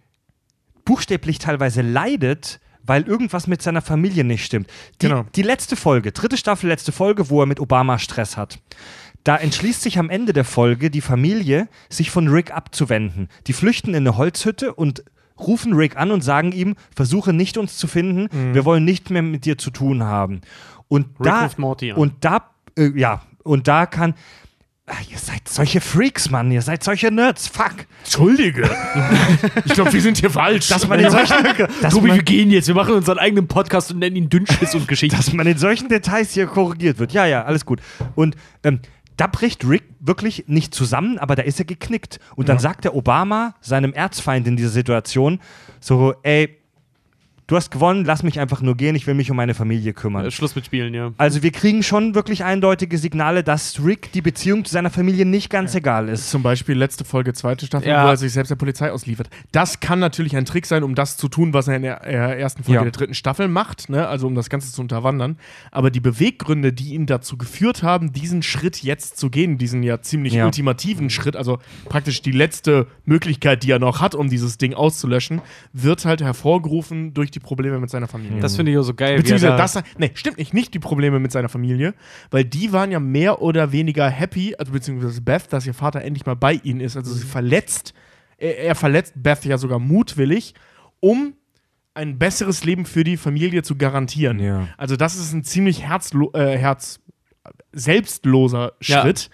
buchstäblich 0.85 1.39
teilweise 1.39 1.81
leidet, 1.81 2.59
weil 2.83 3.03
irgendwas 3.03 3.47
mit 3.47 3.61
seiner 3.61 3.81
Familie 3.81 4.23
nicht 4.23 4.45
stimmt. 4.45 4.69
Die, 5.01 5.07
Genau. 5.07 5.25
die 5.35 5.41
letzte 5.41 5.75
Folge, 5.75 6.11
dritte 6.11 6.37
Staffel, 6.37 6.67
letzte 6.69 6.91
Folge, 6.91 7.29
wo 7.29 7.41
er 7.41 7.47
mit 7.47 7.59
Obama 7.59 7.97
Stress 7.97 8.37
hat. 8.37 8.59
Da 9.23 9.37
entschließt 9.37 9.81
sich 9.81 9.97
am 9.97 10.11
Ende 10.11 10.33
der 10.33 10.45
Folge 10.45 10.91
die 10.91 11.01
Familie, 11.01 11.67
sich 11.89 12.11
von 12.11 12.27
Rick 12.27 12.51
abzuwenden. 12.51 13.29
Die 13.47 13.53
flüchten 13.53 13.89
in 13.95 13.95
eine 14.07 14.17
Holzhütte 14.17 14.75
und 14.75 15.03
rufen 15.39 15.73
Rick 15.73 15.97
an 15.97 16.11
und 16.11 16.21
sagen 16.21 16.51
ihm, 16.51 16.75
versuche 16.95 17.33
nicht 17.33 17.57
uns 17.57 17.75
zu 17.77 17.87
finden, 17.87 18.29
Mhm. 18.31 18.53
wir 18.53 18.65
wollen 18.65 18.85
nicht 18.85 19.09
mehr 19.09 19.23
mit 19.23 19.45
dir 19.45 19.57
zu 19.57 19.71
tun 19.71 20.03
haben. 20.03 20.41
Und 20.87 21.07
Rick 21.19 21.23
da, 21.23 21.49
und 21.95 22.13
da, 22.23 22.51
äh, 22.77 22.91
ja, 22.95 23.23
und 23.43 23.67
da 23.67 23.87
kann, 23.87 24.13
ah, 24.87 24.93
ihr 25.09 25.17
seid 25.17 25.47
solche 25.47 25.81
Freaks, 25.81 26.29
Mann, 26.29 26.51
ihr 26.51 26.61
seid 26.61 26.83
solche 26.83 27.11
Nerds, 27.11 27.47
fuck. 27.47 27.73
Entschuldige. 28.03 28.69
ich 29.65 29.73
glaube, 29.73 29.91
wir 29.93 30.01
sind 30.01 30.17
hier 30.17 30.29
falsch. 30.29 30.67
Dass 30.67 30.87
man 30.87 30.99
in 30.99 31.09
solchen, 31.09 31.43
dass 31.81 31.93
Tobi, 31.93 32.07
man, 32.09 32.17
wir 32.17 32.23
gehen 32.23 32.51
jetzt, 32.51 32.67
wir 32.67 32.75
machen 32.75 32.93
unseren 32.93 33.17
eigenen 33.17 33.47
Podcast 33.47 33.91
und 33.91 33.99
nennen 33.99 34.15
ihn 34.15 34.29
Dünnschiss 34.29 34.75
und 34.75 34.87
Geschichte. 34.87 35.17
dass 35.17 35.33
man 35.33 35.47
in 35.47 35.57
solchen 35.57 35.89
Details 35.89 36.33
hier 36.33 36.45
korrigiert 36.47 36.99
wird. 36.99 37.13
Ja, 37.13 37.25
ja, 37.25 37.43
alles 37.43 37.65
gut. 37.65 37.81
Und 38.15 38.35
ähm, 38.63 38.79
da 39.17 39.27
bricht 39.27 39.67
Rick 39.67 39.83
wirklich 39.99 40.45
nicht 40.47 40.75
zusammen, 40.75 41.17
aber 41.17 41.35
da 41.35 41.43
ist 41.43 41.59
er 41.59 41.65
geknickt. 41.65 42.19
Und 42.35 42.49
dann 42.49 42.59
sagt 42.59 42.83
der 42.83 42.95
Obama 42.95 43.55
seinem 43.61 43.93
Erzfeind 43.93 44.45
in 44.45 44.57
dieser 44.57 44.69
Situation 44.69 45.39
so, 45.79 46.15
ey, 46.23 46.57
du 47.47 47.55
hast 47.55 47.69
gewonnen, 47.71 48.05
lass 48.05 48.23
mich 48.23 48.39
einfach 48.39 48.61
nur 48.61 48.75
gehen, 48.75 48.95
ich 48.95 49.05
will 49.07 49.13
mich 49.13 49.29
um 49.29 49.37
meine 49.37 49.53
Familie 49.53 49.93
kümmern. 49.93 50.25
Äh, 50.25 50.31
Schluss 50.31 50.55
mit 50.55 50.65
Spielen, 50.65 50.93
ja. 50.93 51.11
Also 51.17 51.43
wir 51.43 51.51
kriegen 51.51 51.83
schon 51.83 52.15
wirklich 52.15 52.43
eindeutige 52.43 52.97
Signale, 52.97 53.43
dass 53.43 53.83
Rick 53.85 54.11
die 54.13 54.21
Beziehung 54.21 54.65
zu 54.65 54.73
seiner 54.73 54.89
Familie 54.89 55.25
nicht 55.25 55.49
ganz 55.49 55.75
egal 55.75 56.09
ist. 56.09 56.29
Zum 56.31 56.41
Beispiel 56.43 56.75
letzte 56.77 57.05
Folge, 57.05 57.33
zweite 57.33 57.65
Staffel, 57.65 57.87
Ja. 57.89 58.05
wo 58.05 58.09
er 58.09 58.17
sich 58.17 58.33
selbst 58.33 58.49
der 58.49 58.55
Polizei 58.55 58.91
ausliefert. 58.91 59.29
Das 59.51 59.79
kann 59.79 59.99
natürlich 59.99 60.35
ein 60.35 60.45
Trick 60.45 60.65
sein, 60.65 60.83
um 60.83 60.95
das 60.95 61.17
zu 61.17 61.27
tun, 61.27 61.53
was 61.53 61.67
er 61.67 61.75
in 61.75 61.83
der 61.83 62.03
äh, 62.05 62.39
ersten 62.41 62.63
Folge 62.63 62.77
Ja. 62.77 62.83
der 62.83 62.91
dritten 62.91 63.13
Staffel 63.13 63.47
macht, 63.47 63.89
ne? 63.89 64.07
also 64.07 64.25
um 64.27 64.33
das 64.35 64.49
Ganze 64.49 64.71
zu 64.71 64.81
unterwandern. 64.81 65.37
Aber 65.71 65.91
die 65.91 65.99
Beweggründe, 65.99 66.73
die 66.73 66.93
ihn 66.95 67.05
dazu 67.05 67.37
geführt 67.37 67.83
haben, 67.83 68.11
diesen 68.11 68.41
Schritt 68.41 68.81
jetzt 68.83 69.17
zu 69.17 69.29
gehen, 69.29 69.57
diesen 69.57 69.83
ja 69.83 70.01
ziemlich 70.01 70.33
Ja. 70.33 70.45
ultimativen 70.45 71.09
Schritt, 71.11 71.35
also 71.35 71.59
praktisch 71.89 72.21
die 72.21 72.31
letzte 72.31 72.87
Möglichkeit, 73.05 73.63
die 73.63 73.71
er 73.71 73.79
noch 73.79 74.01
hat, 74.01 74.15
um 74.15 74.29
dieses 74.29 74.57
Ding 74.57 74.73
auszulöschen, 74.73 75.41
wird 75.73 76.05
halt 76.05 76.21
hervorgerufen 76.21 77.13
durch 77.13 77.31
die 77.35 77.39
Probleme 77.39 77.79
mit 77.79 77.89
seiner 77.89 78.07
Familie. 78.07 78.39
Das 78.39 78.55
finde 78.55 78.71
ich 78.71 78.77
auch 78.77 78.83
so 78.83 78.93
geil. 78.93 79.17
Beziehungsweise 79.17 79.51
da- 79.51 79.57
das, 79.57 79.83
nee, 79.97 80.11
stimmt 80.15 80.37
nicht, 80.37 80.53
nicht 80.53 80.73
die 80.73 80.79
Probleme 80.79 81.19
mit 81.19 81.31
seiner 81.31 81.49
Familie, 81.49 81.93
weil 82.31 82.45
die 82.45 82.71
waren 82.71 82.91
ja 82.91 82.99
mehr 82.99 83.41
oder 83.41 83.71
weniger 83.71 84.09
happy, 84.09 84.55
also 84.57 84.71
beziehungsweise 84.71 85.21
Beth, 85.21 85.51
dass 85.51 85.67
ihr 85.67 85.73
Vater 85.73 86.01
endlich 86.01 86.25
mal 86.25 86.35
bei 86.35 86.53
ihnen 86.63 86.79
ist. 86.79 86.95
Also 86.97 87.13
sie 87.13 87.25
verletzt, 87.25 87.93
er, 88.37 88.57
er 88.59 88.75
verletzt 88.75 89.13
Beth 89.15 89.45
ja 89.45 89.57
sogar 89.57 89.79
mutwillig, 89.79 90.53
um 90.99 91.33
ein 91.93 92.17
besseres 92.19 92.63
Leben 92.65 92.85
für 92.85 93.03
die 93.03 93.15
Familie 93.17 93.63
zu 93.63 93.75
garantieren. 93.77 94.39
Ja. 94.39 94.67
Also 94.77 94.95
das 94.97 95.15
ist 95.15 95.31
ein 95.33 95.43
ziemlich 95.43 95.83
herzlo 95.83 96.31
äh, 96.33 96.57
herz 96.57 96.99
selbstloser 97.71 98.73
Ja. 98.81 99.01
Schritt, 99.01 99.29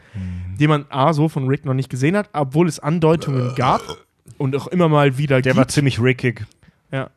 den 0.59 0.69
man 0.69 0.85
A, 0.89 1.13
so 1.13 1.29
von 1.29 1.47
Rick 1.47 1.65
noch 1.65 1.73
nicht 1.73 1.89
gesehen 1.89 2.15
hat, 2.17 2.29
obwohl 2.33 2.67
es 2.67 2.79
Andeutungen 2.79 3.55
gab 3.55 3.81
und 4.37 4.55
auch 4.55 4.67
immer 4.67 4.89
mal 4.89 5.17
wieder 5.17 5.41
Der 5.41 5.53
gibt. 5.53 5.57
war 5.57 5.67
ziemlich 5.67 5.99
rickig. 6.01 6.45
Ja. 6.91 7.09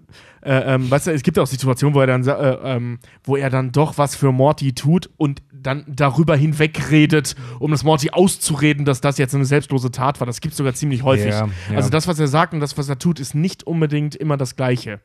Äh, 0.43 0.75
ähm, 0.75 0.91
weißt 0.91 1.09
du, 1.09 1.13
es 1.13 1.23
gibt 1.23 1.39
auch 1.39 1.47
Situationen, 1.47 1.95
wo 1.95 2.01
er 2.01 2.07
dann, 2.07 2.27
äh, 2.27 2.33
ähm, 2.33 2.99
wo 3.25 3.37
er 3.37 3.51
dann 3.51 3.73
doch 3.73 3.99
was 3.99 4.15
für 4.15 4.31
Morty 4.31 4.73
tut 4.73 5.11
und 5.17 5.43
dann 5.53 5.85
darüber 5.89 6.37
hinwegredet, 6.37 7.35
um 7.59 7.71
das 7.71 7.83
Morty 7.83 8.11
auszureden, 8.11 8.85
dass 8.85 9.01
das 9.01 9.19
jetzt 9.19 9.35
eine 9.35 9.47
selbstlose 9.47 9.91
Tat 9.91 10.21
war. 10.21 10.27
Das 10.27 10.41
gibt 10.41 10.53
es 10.53 10.59
sogar 10.59 10.75
ziemlich 10.75 11.03
häufig. 11.03 11.33
Ja, 11.33 11.49
ja. 11.71 11.77
Also 11.77 11.89
das, 11.89 12.07
was 12.07 12.19
er 12.21 12.29
sagt 12.29 12.53
und 12.53 12.61
das, 12.61 12.77
was 12.77 12.89
er 12.89 12.99
tut, 12.99 13.19
ist 13.19 13.35
nicht 13.35 13.67
unbedingt 13.67 14.15
immer 14.15 14.37
das 14.37 14.57
Gleiche. 14.57 15.01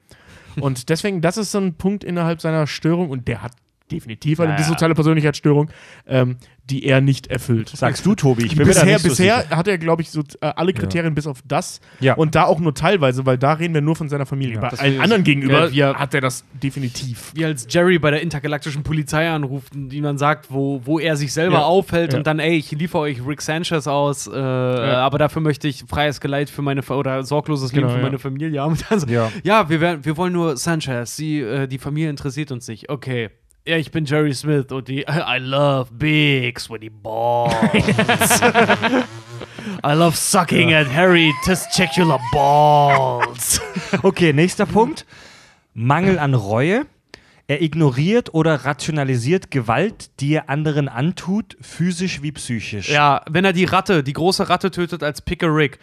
Und 0.59 0.89
deswegen, 0.89 1.21
das 1.21 1.37
ist 1.37 1.51
so 1.51 1.59
ein 1.59 1.75
Punkt 1.75 2.03
innerhalb 2.03 2.41
seiner 2.41 2.67
Störung 2.67 3.09
und 3.09 3.27
der 3.27 3.41
hat 3.41 3.53
definitiv 3.91 4.39
eine 4.39 4.51
Ja. 4.51 4.57
dissoziale 4.57 4.95
Persönlichkeitsstörung, 4.95 5.69
ähm, 6.07 6.37
die 6.69 6.85
er 6.85 7.01
nicht 7.01 7.27
erfüllt. 7.27 7.69
Sagst 7.69 8.05
du, 8.05 8.13
Tobi? 8.13 8.43
Ich 8.45 8.49
bin 8.55 8.59
mir 8.67 8.73
da 8.73 8.81
bisher 8.81 8.85
nicht 8.93 9.01
so 9.01 9.09
bisher 9.09 9.41
sicher. 9.41 9.55
hat 9.57 9.67
er, 9.67 9.77
glaube 9.79 10.03
ich, 10.03 10.11
so 10.11 10.21
äh, 10.41 10.51
alle 10.55 10.71
Kriterien 10.73 11.15
bis 11.15 11.25
auf 11.25 11.41
das 11.43 11.81
Ja. 11.99 12.13
und 12.13 12.35
da 12.35 12.43
auch 12.43 12.59
nur 12.59 12.75
teilweise, 12.75 13.25
weil 13.25 13.39
da 13.39 13.53
reden 13.53 13.73
wir 13.73 13.81
nur 13.81 13.95
von 13.95 14.07
seiner 14.07 14.27
Familie. 14.27 14.59
Bei 14.59 14.69
Das 14.69 14.79
allen 14.79 15.01
anderen 15.01 15.23
gegenüber 15.23 15.71
er- 15.71 15.95
hat 15.95 16.13
er 16.13 16.21
das 16.21 16.43
definitiv. 16.61 17.31
wie 17.33 17.43
als 17.45 17.65
Jerry 17.69 17.97
bei 17.97 18.11
der 18.11 18.21
intergalaktischen 18.21 18.83
Polizei 18.83 19.27
anruft, 19.29 19.73
und 19.75 19.91
ihm 19.91 20.03
dann 20.03 20.17
sagt, 20.19 20.51
wo, 20.51 20.81
wo 20.85 20.99
er 20.99 21.15
sich 21.17 21.33
selber 21.33 21.55
Ja. 21.57 21.63
aufhält 21.63 22.13
Ja. 22.13 22.19
und 22.19 22.27
dann, 22.27 22.37
ey, 22.39 22.55
ich 22.57 22.69
liefere 22.71 23.01
euch 23.01 23.25
Rick 23.25 23.41
Sanchez 23.41 23.87
aus, 23.87 24.27
äh, 24.27 24.31
aber 24.35 25.17
dafür 25.17 25.41
möchte 25.41 25.67
ich 25.67 25.85
freies 25.87 26.21
Geleit 26.21 26.51
für 26.51 26.61
meine 26.61 26.83
Fa- 26.83 26.95
oder 26.95 27.23
sorgloses 27.23 27.71
Leben 27.73 27.87
Genau, 27.87 27.93
für 27.93 27.99
ja. 27.99 28.05
meine 28.05 28.19
Familie 28.19 28.61
haben. 28.61 28.73
Und 28.73 28.85
dann 28.91 28.99
so, 28.99 29.07
Ja. 29.07 29.31
ja, 29.43 29.69
wir, 29.69 29.81
werden, 29.81 30.05
wir 30.05 30.17
wollen 30.17 30.33
nur 30.33 30.55
Sanchez, 30.55 31.15
sie, 31.15 31.39
äh, 31.39 31.67
die 31.67 31.79
Familie 31.79 32.11
interessiert 32.11 32.51
uns 32.51 32.67
nicht. 32.67 32.89
Okay. 32.89 33.29
Ja, 33.68 33.77
ich 33.77 33.91
bin 33.91 34.06
Jerry 34.06 34.34
Smith 34.34 34.72
und 34.72 34.88
die 34.88 35.02
I 35.07 35.38
love 35.40 35.91
big 35.91 36.60
sweaty 36.60 36.90
balls. 36.90 37.53
I 39.84 39.94
love 39.94 40.15
sucking 40.15 40.73
at 40.73 40.88
hairy 40.88 41.34
testicular 41.44 42.19
balls. 42.31 43.61
Okay, 44.02 44.34
nächster 44.34 44.65
Punkt. 44.65 45.06
Mangel 45.73 46.18
an 46.19 46.34
Reue. 46.34 46.86
Er 47.48 47.61
ignoriert 47.61 48.34
oder 48.36 48.65
rationalisiert 48.65 49.49
Gewalt, 49.49 50.11
die 50.19 50.34
er 50.36 50.49
anderen 50.49 50.88
antut, 50.88 51.57
physisch 51.61 52.22
wie 52.22 52.31
psychisch. 52.31 52.90
Ja, 52.90 53.23
wenn 53.27 53.44
er 53.44 53.53
die 53.53 53.65
Ratte, 53.65 54.03
die 54.03 54.14
große 54.14 54.49
Ratte 54.49 54.69
tötet 54.69 55.02
als 55.02 55.22
Picker 55.22 55.53
Rick. 55.53 55.80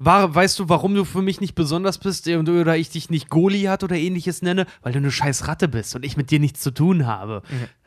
War, 0.00 0.34
weißt 0.34 0.58
du, 0.58 0.68
warum 0.68 0.94
du 0.94 1.04
für 1.04 1.22
mich 1.22 1.40
nicht 1.40 1.54
besonders 1.54 1.98
bist 1.98 2.26
und- 2.28 2.48
oder 2.48 2.76
ich 2.76 2.90
dich 2.90 3.10
nicht 3.10 3.30
Goliath 3.30 3.84
oder 3.84 3.96
ähnliches 3.96 4.42
nenne? 4.42 4.66
Weil 4.82 4.92
du 4.92 4.98
eine 4.98 5.10
scheiß 5.12 5.46
Ratte 5.46 5.68
bist 5.68 5.94
und 5.94 6.04
ich 6.04 6.16
mit 6.16 6.30
dir 6.30 6.40
nichts 6.40 6.60
zu 6.60 6.72
tun 6.72 7.06
habe. 7.06 7.42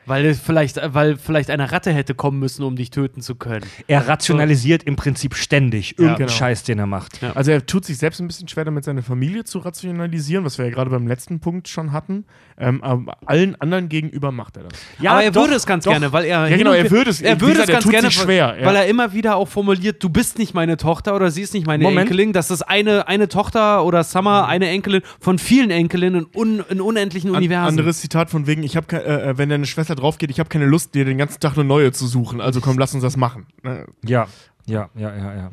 Weil, 0.08 0.34
vielleicht, 0.34 0.80
weil 0.94 1.16
vielleicht 1.16 1.50
eine 1.50 1.70
Ratte 1.70 1.92
hätte 1.92 2.14
kommen 2.14 2.38
müssen, 2.38 2.62
um 2.64 2.76
dich 2.76 2.90
töten 2.90 3.20
zu 3.20 3.34
können. 3.34 3.64
Er 3.86 4.08
rationalisiert 4.08 4.82
im 4.82 4.96
Prinzip 4.96 5.34
ständig 5.34 5.98
irgendeinen 5.98 6.26
genau. 6.28 6.38
Scheiß, 6.38 6.62
den 6.64 6.78
er 6.78 6.86
macht. 6.86 7.20
Ja. 7.22 7.32
Also 7.34 7.50
er 7.50 7.64
tut 7.66 7.84
sich 7.84 7.98
selbst 7.98 8.20
ein 8.20 8.26
bisschen 8.26 8.48
schwer 8.48 8.64
damit, 8.64 8.84
seine 8.84 9.02
Familie 9.02 9.44
zu 9.44 9.58
rationalisieren, 9.58 10.44
was 10.44 10.58
wir 10.58 10.64
ja 10.64 10.70
gerade 10.70 10.90
beim 10.90 11.06
letzten 11.06 11.40
Punkt 11.40 11.68
schon 11.68 11.92
hatten. 11.92 12.24
Ähm, 12.58 12.82
aber 12.82 13.16
allen 13.26 13.54
anderen 13.60 13.88
gegenüber 13.88 14.32
macht 14.32 14.56
er 14.56 14.64
das. 14.64 14.78
Ja, 15.00 15.12
aber 15.12 15.24
er 15.24 15.30
doch, 15.30 15.42
würde 15.42 15.54
es 15.54 15.66
ganz 15.66 15.84
doch. 15.84 15.92
gerne, 15.92 16.12
weil 16.12 16.24
er. 16.24 16.48
Ja, 16.48 16.56
genau, 16.56 16.72
er 16.72 16.90
würde 16.90 17.10
es- 17.10 17.20
Er 17.20 17.40
würde 17.40 17.52
gesagt, 17.52 17.68
es 17.68 17.72
ganz 17.74 17.84
tut 17.84 17.92
gerne, 17.92 18.08
sich 18.08 18.16
schwer, 18.18 18.48
weil, 18.48 18.60
ja. 18.60 18.66
weil 18.66 18.76
er 18.76 18.86
immer 18.86 19.12
wieder 19.12 19.36
auch 19.36 19.48
formuliert: 19.48 20.02
Du 20.02 20.08
bist 20.08 20.38
nicht 20.38 20.54
meine 20.54 20.76
Tochter 20.76 21.14
oder 21.14 21.30
sie 21.30 21.42
ist 21.42 21.54
nicht 21.54 21.66
meine 21.66 21.84
Moment. 21.84 22.02
Enkelin. 22.10 22.32
Das 22.32 22.50
ist 22.50 22.62
eine, 22.62 23.06
eine 23.06 23.28
Tochter 23.28 23.84
oder 23.84 24.02
Summer, 24.04 24.48
eine 24.48 24.68
Enkelin 24.68 25.02
von 25.20 25.38
vielen 25.38 25.70
Enkelinnen 25.70 26.26
in, 26.32 26.40
un, 26.40 26.64
in 26.68 26.80
unendlichen 26.80 27.30
An, 27.30 27.36
Universen. 27.36 27.68
anderes 27.68 28.00
Zitat 28.00 28.30
von 28.30 28.46
wegen, 28.46 28.62
ich 28.62 28.76
habe 28.76 28.86
äh, 28.96 29.30
äh, 29.30 29.38
wenn 29.38 29.48
deine 29.48 29.66
Schwester 29.66 29.94
drauf 29.98 30.18
geht, 30.18 30.30
ich 30.30 30.40
habe 30.40 30.48
keine 30.48 30.66
Lust, 30.66 30.94
dir 30.94 31.04
den 31.04 31.18
ganzen 31.18 31.40
Tag 31.40 31.54
eine 31.54 31.64
neue 31.64 31.92
zu 31.92 32.06
suchen. 32.06 32.40
Also 32.40 32.60
komm, 32.60 32.78
lass 32.78 32.94
uns 32.94 33.02
das 33.02 33.16
machen. 33.16 33.46
Ne? 33.62 33.86
Ja, 34.04 34.26
ja, 34.66 34.90
ja, 34.94 35.16
ja, 35.16 35.34
ja. 35.34 35.52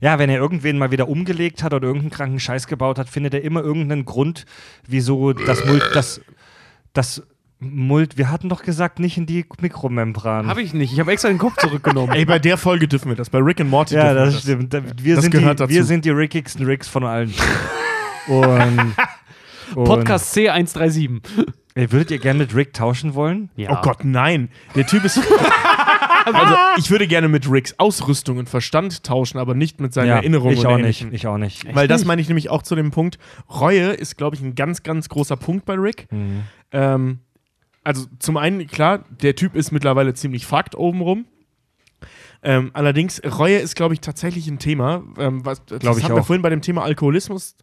Ja, 0.00 0.18
wenn 0.18 0.30
er 0.30 0.38
irgendwen 0.38 0.78
mal 0.78 0.90
wieder 0.90 1.08
umgelegt 1.08 1.62
hat 1.62 1.72
oder 1.72 1.86
irgendeinen 1.86 2.10
kranken 2.10 2.40
Scheiß 2.40 2.66
gebaut 2.66 2.98
hat, 2.98 3.08
findet 3.08 3.34
er 3.34 3.42
immer 3.44 3.62
irgendeinen 3.62 4.04
Grund, 4.04 4.46
wieso 4.86 5.32
das, 5.32 5.64
Mul 5.64 5.80
das, 5.94 6.20
das 6.92 7.22
Mult, 7.60 8.18
wir 8.18 8.28
hatten 8.28 8.48
doch 8.48 8.62
gesagt, 8.64 8.98
nicht 8.98 9.16
in 9.16 9.26
die 9.26 9.46
Mikromembran. 9.60 10.48
Habe 10.48 10.62
ich 10.62 10.74
nicht. 10.74 10.92
Ich 10.92 10.98
habe 10.98 11.12
extra 11.12 11.28
den 11.28 11.38
Kopf 11.38 11.56
zurückgenommen. 11.58 12.12
Ey, 12.16 12.24
bei 12.24 12.40
der 12.40 12.58
Folge 12.58 12.88
dürfen 12.88 13.10
wir 13.10 13.16
das. 13.16 13.30
Bei 13.30 13.38
Rick 13.38 13.60
and 13.60 13.70
Morty 13.70 13.94
ja, 13.94 14.12
dürfen 14.12 14.16
wir 14.16 14.24
das 14.32 14.42
stimmt. 14.42 15.04
Wir, 15.04 15.14
Das 15.14 15.22
sind 15.22 15.34
die, 15.34 15.38
gehört 15.38 15.60
dazu. 15.60 15.72
wir 15.72 15.84
sind 15.84 16.04
die 16.04 16.10
rickigsten 16.10 16.66
Ricks 16.66 16.88
von 16.88 17.04
allen. 17.04 17.32
und, 18.26 18.94
und 19.76 19.84
Podcast 19.84 20.36
C137. 20.36 21.20
Ey, 21.74 21.90
würdet 21.90 22.10
ihr 22.10 22.18
gerne 22.18 22.40
mit 22.40 22.54
Rick 22.54 22.74
tauschen 22.74 23.14
wollen? 23.14 23.50
Ja. 23.56 23.78
Oh 23.78 23.82
Gott, 23.82 24.04
nein. 24.04 24.50
Der 24.74 24.86
Typ 24.86 25.04
ist. 25.04 25.18
also, 26.24 26.54
ich 26.76 26.90
würde 26.90 27.06
gerne 27.06 27.28
mit 27.28 27.50
Ricks 27.50 27.74
Ausrüstung 27.78 28.38
und 28.38 28.48
Verstand 28.48 29.04
tauschen, 29.04 29.38
aber 29.38 29.54
nicht 29.54 29.80
mit 29.80 29.94
seiner 29.94 30.14
Erinnerung 30.14 30.52
ich 30.52 30.60
oder 30.60 30.70
auch 30.70 30.78
nicht. 30.78 31.06
Ich 31.12 31.26
auch 31.26 31.38
nicht. 31.38 31.74
Weil 31.74 31.88
das 31.88 32.04
meine 32.04 32.20
ich 32.20 32.28
nämlich 32.28 32.50
auch 32.50 32.62
zu 32.62 32.74
dem 32.74 32.90
Punkt. 32.90 33.18
Reue 33.48 33.92
ist, 33.92 34.16
glaube 34.16 34.36
ich, 34.36 34.42
ein 34.42 34.54
ganz, 34.54 34.82
ganz 34.82 35.08
großer 35.08 35.36
Punkt 35.36 35.64
bei 35.64 35.74
Rick. 35.74 36.08
Ähm, 36.72 37.20
also 37.84 38.06
zum 38.18 38.36
einen, 38.36 38.66
klar, 38.66 39.04
der 39.22 39.34
Typ 39.34 39.56
ist 39.56 39.72
mittlerweile 39.72 40.14
ziemlich 40.14 40.46
fucked 40.46 40.76
obenrum. 40.76 41.26
Ähm, 42.44 42.70
allerdings, 42.74 43.22
Reue 43.24 43.58
ist, 43.58 43.76
glaube 43.76 43.94
ich, 43.94 44.00
tatsächlich 44.00 44.48
ein 44.48 44.58
Thema. 44.58 45.04
Ähm, 45.16 45.44
was, 45.44 45.64
das 45.64 45.82
ich 45.82 46.04
hatten 46.04 46.14
wir 46.14 46.22
auch. 46.22 46.26
vorhin 46.26 46.42
bei 46.42 46.50
dem 46.50 46.60
Thema 46.60 46.82
Alkoholismus. 46.82 47.56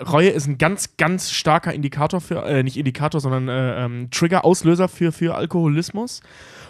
Reue 0.00 0.28
ist 0.28 0.46
ein 0.46 0.58
ganz, 0.58 0.96
ganz 0.96 1.30
starker 1.30 1.72
Indikator 1.72 2.20
für, 2.20 2.44
äh, 2.44 2.62
nicht 2.62 2.76
Indikator, 2.76 3.20
sondern 3.20 3.48
äh, 3.48 3.84
ähm, 3.84 4.08
Trigger, 4.10 4.44
Auslöser 4.44 4.88
für, 4.88 5.12
für 5.12 5.34
Alkoholismus. 5.34 6.20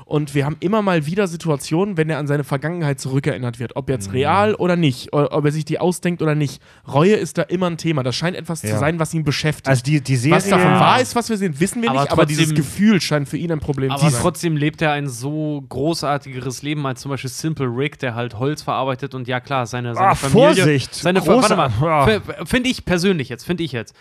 Und 0.08 0.36
wir 0.36 0.44
haben 0.46 0.56
immer 0.60 0.82
mal 0.82 1.04
wieder 1.06 1.26
Situationen, 1.26 1.96
wenn 1.96 2.08
er 2.08 2.18
an 2.18 2.28
seine 2.28 2.44
Vergangenheit 2.44 3.00
zurückerinnert 3.00 3.58
wird, 3.58 3.74
ob 3.74 3.88
Mhm. 3.88 3.92
jetzt 3.94 4.12
real 4.12 4.54
oder 4.54 4.76
nicht, 4.76 5.12
oder 5.12 5.32
ob 5.32 5.44
er 5.44 5.50
sich 5.50 5.64
die 5.64 5.80
ausdenkt 5.80 6.22
oder 6.22 6.36
nicht. 6.36 6.62
Reue 6.86 7.14
ist 7.16 7.38
da 7.38 7.42
immer 7.42 7.66
ein 7.66 7.76
Thema. 7.76 8.04
Das 8.04 8.14
scheint 8.14 8.36
etwas 8.36 8.60
zu 8.60 8.68
Ja. 8.68 8.78
sein, 8.78 9.00
was 9.00 9.12
ihn 9.14 9.24
beschäftigt. 9.24 9.66
Also 9.66 9.82
die, 9.82 10.00
die 10.00 10.14
Serie. 10.14 10.36
was 10.36 10.48
davon 10.48 10.70
wahr 10.70 11.00
ist, 11.00 11.16
was 11.16 11.28
wir 11.28 11.36
sehen, 11.36 11.58
wissen 11.58 11.82
wir 11.82 11.90
Aber 11.90 12.02
nicht, 12.02 12.12
aber 12.12 12.24
dieses 12.24 12.44
trotzdem- 12.44 12.56
Gefühl 12.56 13.00
scheint 13.00 13.28
für 13.28 13.36
ihn 13.36 13.50
ein 13.50 13.58
Problem 13.58 13.90
Aber 13.90 13.98
zu 14.00 14.08
sein. 14.10 14.20
trotzdem 14.22 14.56
lebt 14.56 14.80
er 14.80 14.92
ein 14.92 15.08
so 15.08 15.64
großartigeres 15.68 16.62
Leben 16.62 16.86
als 16.86 17.00
zum 17.00 17.10
Beispiel 17.10 17.30
Simple 17.30 17.66
Rick, 17.66 17.98
der 17.98 18.14
halt 18.14 18.38
Holz 18.38 18.62
verarbeitet 18.62 19.12
und 19.12 19.26
ja 19.26 19.40
klar, 19.40 19.66
seine, 19.66 19.96
seine 19.96 20.06
Ah, 20.06 20.14
Familie. 20.14 20.54
Vorsicht! 20.54 20.94
Seine 20.94 21.18
Große- 21.20 21.26
Warte 21.50 21.56
mal, 21.56 21.70
Ja. 21.82 22.08
f- 22.08 22.22
finde 22.48 22.68
ich 22.70 22.84
persönlich 22.84 23.28
jetzt, 23.28 23.44
finde 23.44 23.64
ich 23.64 23.72
jetzt. 23.72 23.92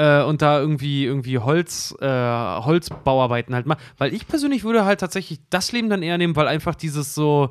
Äh, 0.00 0.22
und 0.22 0.40
da 0.40 0.58
irgendwie, 0.58 1.04
irgendwie 1.04 1.38
Holz, 1.38 1.94
äh, 2.00 2.06
Holzbauarbeiten 2.06 3.54
halt 3.54 3.66
macht. 3.66 3.80
Weil 3.98 4.14
ich 4.14 4.26
persönlich 4.26 4.64
würde 4.64 4.86
halt 4.86 5.00
tatsächlich 5.00 5.40
das 5.50 5.72
Leben 5.72 5.90
dann 5.90 6.02
eher 6.02 6.16
nehmen, 6.16 6.34
weil 6.36 6.48
einfach 6.48 6.74
dieses 6.74 7.14
so. 7.14 7.50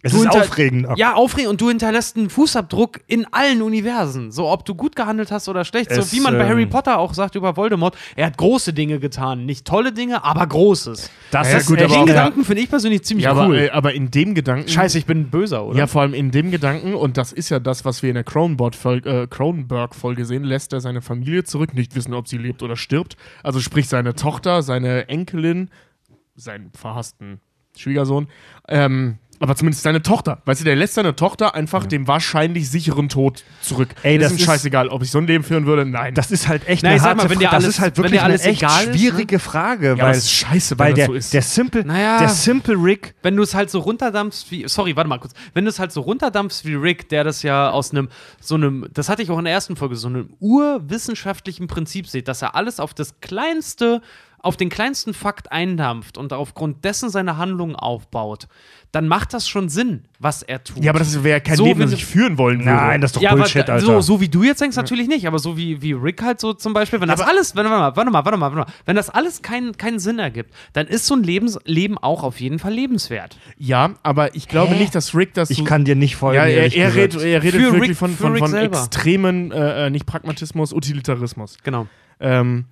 Es 0.00 0.12
Du 0.12 0.22
ist 0.22 0.28
aufregend. 0.30 0.86
Ja, 0.96 1.14
aufregend 1.14 1.50
und 1.50 1.60
du 1.60 1.68
hinterlässt 1.70 2.16
einen 2.16 2.30
Fußabdruck 2.30 3.00
in 3.08 3.26
allen 3.32 3.62
Universen. 3.62 4.30
So, 4.30 4.48
ob 4.48 4.64
du 4.64 4.76
gut 4.76 4.94
gehandelt 4.94 5.32
hast 5.32 5.48
oder 5.48 5.64
schlecht. 5.64 5.90
Es, 5.90 6.10
so 6.10 6.16
wie 6.16 6.20
man 6.20 6.34
bei 6.38 6.44
ähm, 6.44 6.50
Harry 6.50 6.66
Potter 6.66 7.00
auch 7.00 7.14
sagt 7.14 7.34
über 7.34 7.56
Voldemort. 7.56 7.96
Er 8.14 8.26
hat 8.26 8.36
große 8.38 8.72
Dinge 8.72 9.00
getan. 9.00 9.44
Nicht 9.44 9.66
tolle 9.66 9.92
Dinge, 9.92 10.22
aber 10.22 10.46
Großes. 10.46 11.10
Das 11.32 11.50
Ja, 11.50 11.58
ist 11.58 11.66
gut, 11.66 11.78
echt, 11.78 11.86
aber 11.86 11.94
Den 11.94 12.02
auch- 12.02 12.06
Gedanken 12.06 12.44
finde 12.44 12.62
ich 12.62 12.70
persönlich 12.70 13.02
ziemlich 13.02 13.24
ja, 13.24 13.34
cool. 13.44 13.58
äh, 13.58 13.70
aber 13.70 13.92
in 13.92 14.12
dem 14.12 14.36
Gedanken. 14.36 14.68
Scheiße, 14.68 14.98
ich 14.98 15.04
bin 15.06 15.30
Böser, 15.30 15.64
oder? 15.64 15.76
Ja, 15.76 15.88
vor 15.88 16.02
allem 16.02 16.14
in 16.14 16.30
dem 16.30 16.52
Gedanken, 16.52 16.94
und 16.94 17.16
das 17.16 17.32
ist 17.32 17.48
ja 17.48 17.58
das, 17.58 17.84
was 17.84 18.00
wir 18.04 18.10
in 18.10 18.14
der 18.14 18.24
Cronenberg-Folge 18.24 19.22
äh, 19.22 19.26
Cronenberg-Folge 19.26 20.24
sehen, 20.26 20.44
lässt 20.44 20.72
er 20.72 20.80
seine 20.80 21.02
Familie 21.02 21.42
zurück, 21.42 21.74
nicht 21.74 21.96
wissen, 21.96 22.14
ob 22.14 22.28
sie 22.28 22.38
lebt 22.38 22.62
oder 22.62 22.76
stirbt. 22.76 23.16
Also 23.42 23.58
sprich 23.58 23.88
seine 23.88 24.14
Tochter, 24.14 24.62
seine 24.62 25.08
Enkelin, 25.08 25.70
seinen 26.36 26.70
verhassten 26.70 27.40
Schwiegersohn, 27.76 28.28
ähm, 28.68 29.18
aber 29.40 29.54
zumindest 29.56 29.82
seine 29.82 30.02
Tochter. 30.02 30.42
Weißt 30.44 30.60
du, 30.60 30.64
der 30.64 30.76
lässt 30.76 30.94
seine 30.94 31.14
Tochter 31.16 31.54
einfach 31.54 31.86
dem 31.86 32.06
wahrscheinlich 32.08 32.70
sicheren 32.70 33.08
Tod 33.08 33.44
zurück. 33.60 33.88
Ey, 34.02 34.18
das 34.18 34.26
das 34.26 34.32
ist 34.32 34.38
ist- 34.40 34.46
scheißegal, 34.46 34.88
ob 34.88 35.02
ich 35.02 35.10
so 35.10 35.18
ein 35.18 35.26
Leben 35.26 35.44
führen 35.44 35.66
würde, 35.66 35.84
nein. 35.86 36.14
Das 36.14 36.30
ist 36.30 36.48
halt 36.48 36.68
echt 36.68 36.82
Na, 36.82 36.90
eine 36.90 37.00
harte 37.00 37.16
mal, 37.16 37.30
wenn 37.30 37.38
dir 37.38 37.48
Frage. 37.48 37.56
Das 37.56 37.64
alles- 37.64 37.74
ist 37.76 37.80
halt 37.80 37.96
wenn 37.96 38.04
wirklich 38.04 38.20
dir 38.20 38.24
alles 38.24 38.42
eine 38.42 38.50
echt 38.52 38.62
egal 38.62 38.82
ist, 38.82 38.88
ne? 38.88 38.98
schwierige 38.98 39.38
Frage, 39.38 39.88
ja, 39.88 39.98
weil, 39.98 40.08
das 40.14 40.18
ist 40.18 40.32
scheiße, 40.32 40.78
wenn 40.78 40.86
weil 40.86 40.90
das 40.92 40.96
der, 40.96 41.06
so 41.06 41.12
ist. 41.14 41.32
der 41.34 41.42
Simple, 41.42 41.84
Naja. 41.84 42.18
der 42.18 42.28
Simple 42.28 42.74
Rick, 42.74 43.14
wenn 43.22 43.36
du 43.36 43.42
es 43.42 43.54
halt 43.54 43.70
so 43.70 43.78
runterdampfst 43.80 44.46
wie, 44.50 44.66
sorry, 44.68 44.96
warte 44.96 45.08
mal 45.08 45.18
kurz, 45.18 45.32
wenn 45.54 45.64
du 45.64 45.70
es 45.70 45.78
halt 45.78 45.92
so 45.92 46.00
runterdampfst 46.00 46.64
wie 46.64 46.74
Rick, 46.74 47.08
der 47.08 47.24
das 47.24 47.42
ja 47.42 47.70
aus 47.70 47.90
einem, 47.92 48.08
so 48.40 48.54
einem, 48.56 48.86
das 48.92 49.08
hatte 49.08 49.22
ich 49.22 49.30
auch 49.30 49.38
in 49.38 49.44
der 49.44 49.54
ersten 49.54 49.76
Folge, 49.76 49.96
so 49.96 50.08
einem 50.08 50.30
urwissenschaftlichen 50.40 51.66
Prinzip 51.66 52.06
sieht, 52.08 52.28
dass 52.28 52.42
er 52.42 52.54
alles 52.54 52.80
auf 52.80 52.94
das 52.94 53.20
kleinste, 53.20 54.00
auf 54.40 54.56
den 54.56 54.68
kleinsten 54.68 55.14
Fakt 55.14 55.50
eindampft 55.52 56.16
und 56.18 56.32
aufgrund 56.32 56.84
dessen 56.84 57.10
seine 57.10 57.36
Handlungen 57.36 57.74
aufbaut, 57.76 58.46
dann 58.92 59.06
macht 59.06 59.34
das 59.34 59.46
schon 59.46 59.68
Sinn, 59.68 60.04
was 60.18 60.42
er 60.42 60.64
tut. 60.64 60.82
ja, 60.82 60.90
aber 60.92 61.00
das 61.00 61.22
wäre 61.22 61.40
kein 61.42 61.56
So 61.56 61.64
Leben, 61.66 61.80
das 61.80 61.92
ich 61.92 62.06
führen 62.06 62.38
wollen 62.38 62.60
würde. 62.60 62.70
nein, 62.70 63.00
das 63.02 63.10
ist 63.10 63.16
doch 63.16 63.20
ja, 63.22 63.34
Bullshit, 63.34 63.64
aber, 63.64 63.74
Alter. 63.74 63.84
So, 63.84 64.00
so 64.00 64.20
wie 64.20 64.28
du 64.28 64.42
jetzt 64.44 64.60
denkst, 64.62 64.76
natürlich 64.76 65.08
nicht, 65.08 65.26
aber 65.26 65.38
so 65.38 65.58
wie, 65.58 65.82
wie 65.82 65.92
Rick 65.92 66.22
halt 66.22 66.40
so 66.40 66.54
zum 66.54 66.72
Beispiel, 66.72 66.98
wenn 67.00 67.08
das 67.08 67.20
aber- 67.20 67.28
alles, 67.30 67.54
warte 67.54 67.68
mal, 67.68 67.94
warte 67.96 68.10
mal, 68.10 68.24
warte 68.24 68.38
mal, 68.38 68.52
warte 68.54 68.70
mal, 68.70 68.74
wenn 68.86 68.96
das 68.96 69.10
alles 69.10 69.42
keinen 69.42 69.76
keinen 69.76 69.98
Sinn 69.98 70.18
ergibt, 70.18 70.54
dann 70.72 70.86
ist 70.86 71.06
so 71.06 71.14
ein 71.14 71.22
Lebens, 71.22 71.58
Leben 71.64 71.98
auch 71.98 72.22
auf 72.22 72.40
jeden 72.40 72.58
Fall 72.58 72.72
lebenswert. 72.72 73.36
Ja, 73.58 73.90
aber 74.02 74.34
ich 74.34 74.48
glaube 74.48 74.74
nicht, 74.76 74.94
dass 74.94 75.14
Rick 75.14 75.34
das 75.34 75.50
ich 75.50 75.58
so 75.58 75.64
kann 75.64 75.84
dir 75.84 75.96
nicht 75.96 76.16
folgen. 76.16 76.36
Ja, 76.36 76.46
er, 76.46 76.72
er, 76.74 76.94
redet, 76.94 77.20
er 77.22 77.42
redet 77.42 77.60
Für 77.60 77.72
wirklich 77.72 77.90
Rick- 77.90 77.96
von, 77.98 78.16
von, 78.16 78.38
von 78.38 78.50
selber. 78.50 78.78
extremen, 78.78 79.52
äh, 79.52 79.86
äh, 79.86 79.90
nicht 79.90 80.06
Pragmatismus, 80.06 80.72
Utilitarismus. 80.72 81.58
Genau. 81.62 81.86
Ähm, 82.20 82.64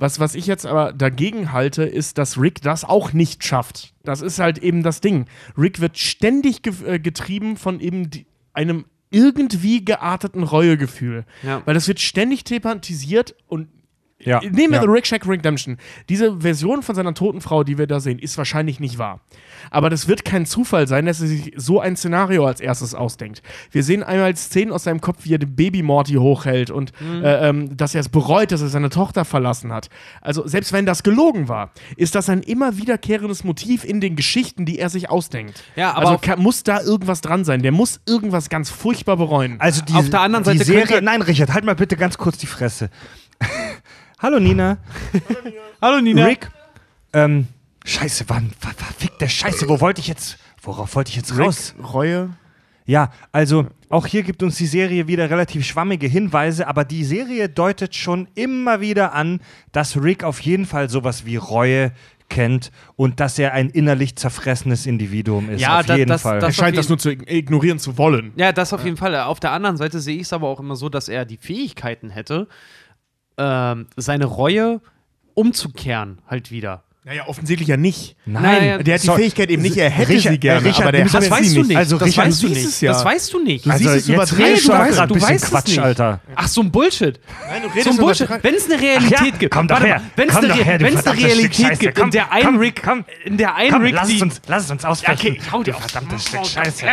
was, 0.00 0.18
was 0.18 0.34
ich 0.34 0.46
jetzt 0.46 0.64
aber 0.64 0.92
dagegen 0.94 1.52
halte, 1.52 1.82
ist, 1.84 2.16
dass 2.16 2.38
Rick 2.38 2.62
das 2.62 2.84
auch 2.84 3.12
nicht 3.12 3.44
schafft. 3.44 3.92
Das 4.02 4.22
ist 4.22 4.38
halt 4.38 4.58
eben 4.58 4.82
das 4.82 5.02
Ding. 5.02 5.26
Rick 5.58 5.80
wird 5.80 5.98
ständig 5.98 6.62
ge 6.62 6.72
äh, 6.86 6.98
getrieben 6.98 7.58
von 7.58 7.80
eben 7.80 8.08
die, 8.08 8.26
einem 8.54 8.86
irgendwie 9.10 9.84
gearteten 9.84 10.42
Reuegefühl. 10.42 11.26
Ja. 11.42 11.62
Weil 11.66 11.74
das 11.74 11.86
wird 11.86 12.00
ständig 12.00 12.44
thematisiert 12.44 13.34
und 13.46 13.68
ja. 14.22 14.40
Nehmen 14.40 14.70
wir 14.70 14.76
ja. 14.76 14.82
The 14.82 14.88
Rick 14.88 15.06
Shack 15.06 15.26
Redemption. 15.26 15.78
Diese 16.08 16.40
Version 16.40 16.82
von 16.82 16.94
seiner 16.94 17.14
toten 17.14 17.40
Frau, 17.40 17.64
die 17.64 17.78
wir 17.78 17.86
da 17.86 18.00
sehen, 18.00 18.18
ist 18.18 18.36
wahrscheinlich 18.38 18.78
nicht 18.80 18.98
wahr. 18.98 19.20
Aber 19.70 19.90
das 19.90 20.08
wird 20.08 20.24
kein 20.24 20.46
Zufall 20.46 20.86
sein, 20.86 21.06
dass 21.06 21.20
er 21.20 21.26
sich 21.28 21.52
so 21.56 21.80
ein 21.80 21.96
Szenario 21.96 22.46
als 22.46 22.60
erstes 22.60 22.94
ausdenkt. 22.94 23.42
Wir 23.70 23.82
sehen 23.82 24.02
einmal 24.02 24.34
Szenen 24.36 24.72
aus 24.72 24.84
seinem 24.84 25.00
Kopf, 25.00 25.24
wie 25.24 25.34
er 25.34 25.38
den 25.38 25.54
Baby 25.56 25.82
Morty 25.82 26.14
hochhält 26.14 26.70
und 26.70 26.92
äh, 27.22 27.48
ähm, 27.48 27.76
dass 27.76 27.94
er 27.94 28.00
es 28.00 28.08
bereut, 28.08 28.52
dass 28.52 28.62
er 28.62 28.68
seine 28.68 28.90
Tochter 28.90 29.24
verlassen 29.24 29.72
hat. 29.72 29.88
Also 30.20 30.46
selbst 30.46 30.72
wenn 30.72 30.86
das 30.86 31.02
gelogen 31.02 31.48
war, 31.48 31.70
ist 31.96 32.14
das 32.14 32.28
ein 32.28 32.42
immer 32.42 32.76
wiederkehrendes 32.76 33.44
Motiv 33.44 33.84
in 33.84 34.00
den 34.00 34.16
Geschichten, 34.16 34.64
die 34.66 34.78
er 34.78 34.88
sich 34.90 35.10
ausdenkt. 35.10 35.62
Ja, 35.76 35.92
aber 35.94 36.08
also 36.10 36.18
kann, 36.18 36.40
muss 36.40 36.62
da 36.62 36.80
irgendwas 36.80 37.20
dran 37.20 37.44
sein. 37.44 37.62
Der 37.62 37.72
muss 37.72 38.00
irgendwas 38.06 38.48
ganz 38.48 38.70
furchtbar 38.70 39.16
bereuen. 39.16 39.56
Also 39.60 39.82
die, 39.82 39.94
Auf 39.94 40.10
der 40.10 40.20
anderen 40.20 40.44
die 40.44 40.50
Seite 40.58 40.64
Serie, 40.64 40.86
könnte- 40.86 41.04
nein, 41.04 41.22
Richard, 41.22 41.52
halt 41.52 41.64
mal 41.64 41.74
bitte 41.74 41.96
ganz 41.96 42.18
kurz 42.18 42.38
die 42.38 42.46
Fresse. 42.46 42.90
Hallo 44.20 44.38
Nina. 44.38 44.78
Hallo 45.80 46.00
Nina. 46.00 46.24
Rick. 46.26 46.50
Ähm, 47.12 47.46
scheiße, 47.84 48.24
wann, 48.28 48.50
ver- 48.58 48.74
verfickte 48.76 49.28
Scheiße, 49.28 49.68
wo 49.68 49.80
wollte 49.80 50.00
ich 50.00 50.08
jetzt, 50.08 50.38
worauf 50.62 50.94
wollte 50.94 51.10
ich 51.10 51.16
jetzt 51.16 51.36
raus? 51.38 51.74
Rick, 51.78 51.94
Reue. 51.94 52.30
Ja, 52.86 53.10
also 53.32 53.66
auch 53.88 54.06
hier 54.06 54.22
gibt 54.22 54.42
uns 54.42 54.56
die 54.56 54.66
Serie 54.66 55.06
wieder 55.06 55.30
relativ 55.30 55.64
schwammige 55.64 56.06
Hinweise, 56.06 56.66
aber 56.66 56.84
die 56.84 57.04
Serie 57.04 57.48
deutet 57.48 57.94
schon 57.94 58.28
immer 58.34 58.80
wieder 58.80 59.14
an, 59.14 59.40
dass 59.72 60.00
Rick 60.00 60.24
auf 60.24 60.40
jeden 60.40 60.66
Fall 60.66 60.90
sowas 60.90 61.24
wie 61.24 61.36
Reue 61.36 61.92
kennt 62.28 62.70
und 62.96 63.18
dass 63.20 63.38
er 63.38 63.54
ein 63.54 63.70
innerlich 63.70 64.16
zerfressenes 64.16 64.86
Individuum 64.86 65.50
ist. 65.50 65.60
Ja, 65.60 65.80
auf 65.80 65.86
da- 65.86 65.96
jeden 65.96 66.08
das- 66.08 66.22
Fall. 66.22 66.36
Er 66.36 66.40
das- 66.40 66.54
scheint 66.56 66.76
auf 66.76 66.82
das 66.84 66.88
nur 66.88 66.98
zu 66.98 67.10
ig- 67.10 67.28
ignorieren 67.28 67.78
zu 67.78 67.96
wollen. 67.98 68.32
Ja, 68.36 68.52
das 68.52 68.72
auf 68.72 68.84
jeden 68.84 68.96
Fall. 68.96 69.16
Auf 69.20 69.40
der 69.40 69.52
anderen 69.52 69.76
Seite 69.76 69.98
sehe 70.00 70.16
ich 70.16 70.22
es 70.22 70.32
aber 70.32 70.48
auch 70.48 70.60
immer 70.60 70.76
so, 70.76 70.88
dass 70.88 71.08
er 71.08 71.24
die 71.24 71.36
Fähigkeiten 71.38 72.10
hätte, 72.10 72.46
ähm, 73.40 73.86
seine 73.96 74.26
Reue 74.26 74.80
umzukehren 75.34 76.18
halt 76.28 76.50
wieder. 76.50 76.84
Naja, 77.02 77.26
offensichtlich 77.28 77.66
ja 77.66 77.78
nicht. 77.78 78.14
Nein, 78.26 78.84
Der 78.84 78.94
hat 78.96 79.02
die 79.02 79.06
So, 79.06 79.14
Fähigkeit 79.16 79.48
eben 79.48 79.62
nicht, 79.62 79.78
er 79.78 79.88
hätte 79.88 80.10
Richard- 80.10 80.32
sie 80.34 80.38
gerne, 80.38 80.64
Richard, 80.66 80.82
aber 80.82 80.92
der 80.92 81.04
hat 81.06 81.14
Das 81.14 81.24
sie 81.24 81.30
weißt 81.30 81.56
du 81.56 81.62
nicht. 81.62 81.76
Also, 81.76 81.96
das 81.98 82.08
Richard, 82.08 82.26
weißt 82.26 82.42
du 82.42 82.48
nicht. 82.48 82.64
es 82.66 82.80
ja. 82.82 82.92
Das 82.92 83.04
weißt 83.06 83.32
du 83.32 83.42
nicht. 83.42 83.64
Du 83.64 83.70
siehst 83.70 83.80
es 83.80 84.38
redest 84.38 84.68
du 84.68 84.72
weißt- 84.72 84.90
gerade 84.92 85.08
du 85.08 85.14
ein 85.14 85.22
weißt 85.22 85.44
es 85.44 85.50
Quatsch, 85.50 85.68
nicht. 85.68 85.78
Alter. 85.78 86.20
Ach, 86.36 86.46
so 86.46 86.60
ein 86.60 86.70
Bullshit. 86.70 87.18
Nein, 87.48 87.62
du 87.62 87.68
So 87.68 87.72
redest 87.72 87.86
ein 87.88 87.94
über 87.94 88.02
Bullshit. 88.04 88.28
Wenn 88.42 88.54
es 88.54 88.70
eine 88.70 88.80
Realität 88.82 89.18
ja, 89.18 89.36
gibt, 89.38 89.54
komm 89.54 89.66
doch 89.66 89.80
her. 89.80 90.02
wenn 90.14 90.28
es 90.28 90.36
eine, 90.36 90.48
doch 90.48 90.56
her, 90.62 90.78
du 90.78 90.84
wenn 90.84 90.94
es 90.94 91.06
eine 91.06 91.16
Realität 91.18 91.66
Scheiße. 91.66 91.80
gibt, 91.80 91.94
Komm, 91.96 92.04
in 92.04 92.10
der 92.10 92.32
ein 92.32 92.42
komm, 92.44 92.58
Rick, 92.58 92.82
komm. 92.84 93.04
in 93.24 93.36
der 93.38 93.54
ein 93.56 93.70
Komm, 93.72 93.82
Rick, 93.82 93.94
lass 93.94 94.08
die, 94.08 94.16
es 94.16 94.22
uns, 94.22 94.42
lass 94.46 94.64
es 94.64 94.70
uns 94.70 94.84
ausfechten. 94.84 95.30
okay, 95.32 95.40
hau 95.50 95.62
dir 95.62 95.76
auf. 95.76 95.82
verdammtes 95.86 96.26
Stück 96.28 96.44
Scheiße. 96.46 96.86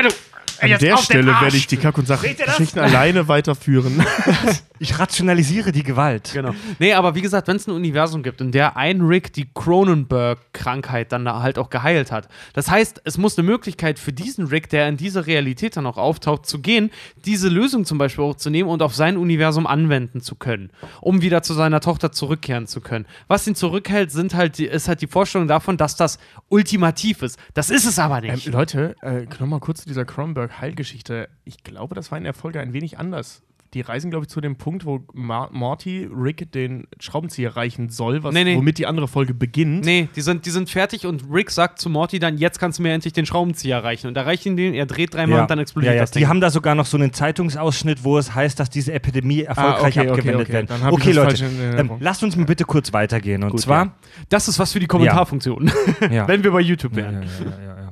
An 0.60 0.69
der 0.80 0.98
Stelle 0.98 1.28
werde 1.40 1.56
ich 1.57 1.68
die 1.68 1.78
Kack- 1.78 1.98
und? 1.99 2.07
Sachgeschichten 2.07 2.82
alleine 2.82 3.28
weiterführen. 3.28 4.03
Ich 4.79 4.99
rationalisiere 4.99 5.71
die 5.71 5.83
Gewalt. 5.83 6.31
Genau. 6.33 6.53
Nee, 6.79 6.93
aber 6.93 7.15
wie 7.15 7.21
gesagt, 7.21 7.47
wenn 7.47 7.57
es 7.57 7.67
ein 7.67 7.71
Universum 7.71 8.23
gibt, 8.23 8.41
in 8.41 8.51
der 8.51 8.77
ein 8.77 9.01
Rick 9.01 9.33
die 9.33 9.47
Cronenberg-Krankheit 9.53 11.11
dann 11.11 11.25
da 11.25 11.41
halt 11.41 11.57
auch 11.57 11.69
geheilt 11.69 12.11
hat. 12.11 12.27
Das 12.53 12.69
heißt, 12.69 13.01
es 13.03 13.17
muss 13.17 13.37
eine 13.37 13.47
Möglichkeit 13.47 13.99
für 13.99 14.13
diesen 14.13 14.47
Rick, 14.47 14.69
der 14.69 14.87
in 14.87 14.97
diese 14.97 15.27
Realität 15.27 15.77
dann 15.77 15.85
auch 15.85 15.97
auftaucht, 15.97 16.45
zu 16.45 16.59
gehen, 16.59 16.91
diese 17.25 17.49
Lösung 17.49 17.85
zum 17.85 17.97
Beispiel 17.97 18.23
auch 18.23 18.35
zu 18.35 18.49
nehmen 18.49 18.69
und 18.69 18.81
auf 18.81 18.95
sein 18.95 19.17
Universum 19.17 19.67
anwenden 19.67 20.21
zu 20.21 20.35
können, 20.35 20.71
um 21.01 21.21
wieder 21.21 21.41
zu 21.41 21.53
seiner 21.53 21.79
Tochter 21.79 22.11
zurückkehren 22.11 22.67
zu 22.67 22.81
können. 22.81 23.05
Was 23.27 23.47
ihn 23.47 23.55
zurückhält, 23.55 24.11
sind 24.11 24.35
halt 24.35 24.57
die, 24.57 24.65
ist 24.65 24.87
halt 24.87 25.01
die 25.01 25.07
Vorstellung 25.07 25.47
davon, 25.47 25.77
dass 25.77 25.95
das 25.95 26.19
ultimativ 26.49 27.21
ist. 27.21 27.39
Das 27.53 27.69
ist 27.69 27.85
es 27.85 27.99
aber 27.99 28.23
ähm, 28.23 28.33
nicht. 28.33 28.47
Leute, 28.47 28.95
äh, 29.01 29.25
nochmal 29.39 29.59
kurz 29.59 29.81
zu 29.81 29.87
dieser 29.87 30.05
Cronenberg-Heilgeschichte. 30.05 31.29
Ich 31.45 31.63
glaube, 31.63 31.95
das 31.95 32.11
war 32.11 32.17
in 32.17 32.23
der 32.23 32.33
Folge 32.33 32.59
ein 32.59 32.73
wenig 32.73 32.97
anders. 32.97 33.41
Die 33.77 33.81
reisen, 33.81 34.09
glaube 34.09 34.23
ich, 34.25 34.29
zu 34.29 34.41
dem 34.41 34.55
Punkt, 34.55 34.85
wo 34.85 35.05
Ma 35.13 35.49
Morty 35.51 36.09
Rick 36.11 36.51
den 36.51 36.87
Schraubenzieher 36.99 37.55
reichen 37.55 37.89
soll, 37.89 38.23
was, 38.23 38.33
Nee, 38.33 38.43
nee. 38.43 38.55
womit 38.57 38.79
die 38.79 38.87
andere 38.87 39.07
Folge 39.07 39.33
beginnt. 39.33 39.85
Nee, 39.85 40.09
die 40.15 40.21
sind, 40.21 40.45
die 40.45 40.49
sind 40.49 40.69
fertig 40.69 41.05
und 41.05 41.23
Rick 41.31 41.51
sagt 41.51 41.79
zu 41.79 41.89
Morty 41.89 42.17
dann, 42.19 42.37
jetzt 42.37 42.59
kannst 42.59 42.79
du 42.79 42.83
mir 42.83 42.91
endlich 42.91 43.13
den 43.13 43.25
Schraubenzieher 43.25 43.83
reichen. 43.83 44.07
Und 44.07 44.15
da 44.15 44.23
reicht 44.23 44.45
ihn 44.45 44.57
den, 44.57 44.73
er 44.73 44.87
dreht 44.87 45.13
dreimal 45.13 45.41
und 45.41 45.51
dann 45.51 45.59
explodiert 45.59 45.91
ja, 45.93 45.97
ja. 45.97 46.01
das 46.03 46.11
Ding. 46.11 46.21
Die 46.21 46.27
haben 46.27 46.41
da 46.41 46.49
sogar 46.49 46.73
noch 46.75 46.87
so 46.87 46.97
einen 46.97 47.13
Zeitungsausschnitt, 47.13 48.03
wo 48.03 48.17
es 48.17 48.33
heißt, 48.33 48.59
dass 48.59 48.69
diese 48.69 48.93
Epidemie 48.93 49.43
erfolgreich 49.43 49.97
Ah, 49.99 50.01
okay, 50.01 50.09
okay, 50.09 50.09
abgewendet 50.31 50.49
okay. 50.49 50.81
hab 50.83 50.91
ich 50.91 50.99
okay, 50.99 51.13
das 51.13 51.39
Leute, 51.41 51.77
ähm, 51.77 51.91
lasst 51.99 52.23
uns 52.23 52.35
mal 52.35 52.45
bitte 52.45 52.65
kurz 52.65 52.91
weitergehen. 52.93 53.43
Und 53.43 53.51
Gut, 53.51 53.61
zwar, 53.61 53.95
das 54.29 54.47
ist 54.47 54.57
was 54.59 54.73
für 54.73 54.79
die 54.79 54.87
Kommentarfunktion, 54.87 55.71
ja. 56.11 56.27
wenn 56.27 56.43
wir 56.43 56.51
bei 56.51 56.61
YouTube 56.61 56.93
Ja, 56.97 57.03
wären. 57.03 57.21
ja, 57.21 57.27
ja, 57.45 57.63
ja, 57.63 57.81
ja, 57.81 57.91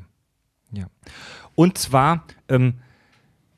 ja. 0.72 0.86
Und 1.54 1.78
zwar 1.78 2.26
ähm, 2.50 2.76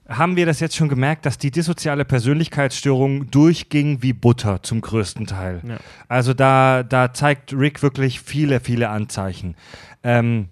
haben 0.07 0.35
wir 0.35 0.45
das 0.45 0.59
jetzt 0.59 0.75
schon 0.75 0.89
gemerkt, 0.89 1.25
dass 1.25 1.37
die 1.37 1.51
dissoziale 1.51 2.05
Persönlichkeitsstörung 2.05 3.29
durchging 3.29 4.01
wie 4.01 4.13
Butter 4.13 4.63
zum 4.63 4.81
größten 4.81 5.27
Teil. 5.27 5.61
Ja. 5.67 5.77
Also 6.07 6.33
da, 6.33 6.83
da 6.83 7.13
zeigt 7.13 7.53
Rick 7.53 7.81
wirklich 7.83 8.21
viele, 8.21 8.59
viele 8.59 8.89
Anzeichen. 8.89 9.55
Ähm, 10.03 10.47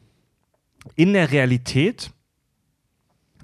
in 0.96 1.14
der 1.14 1.32
Realität 1.32 2.12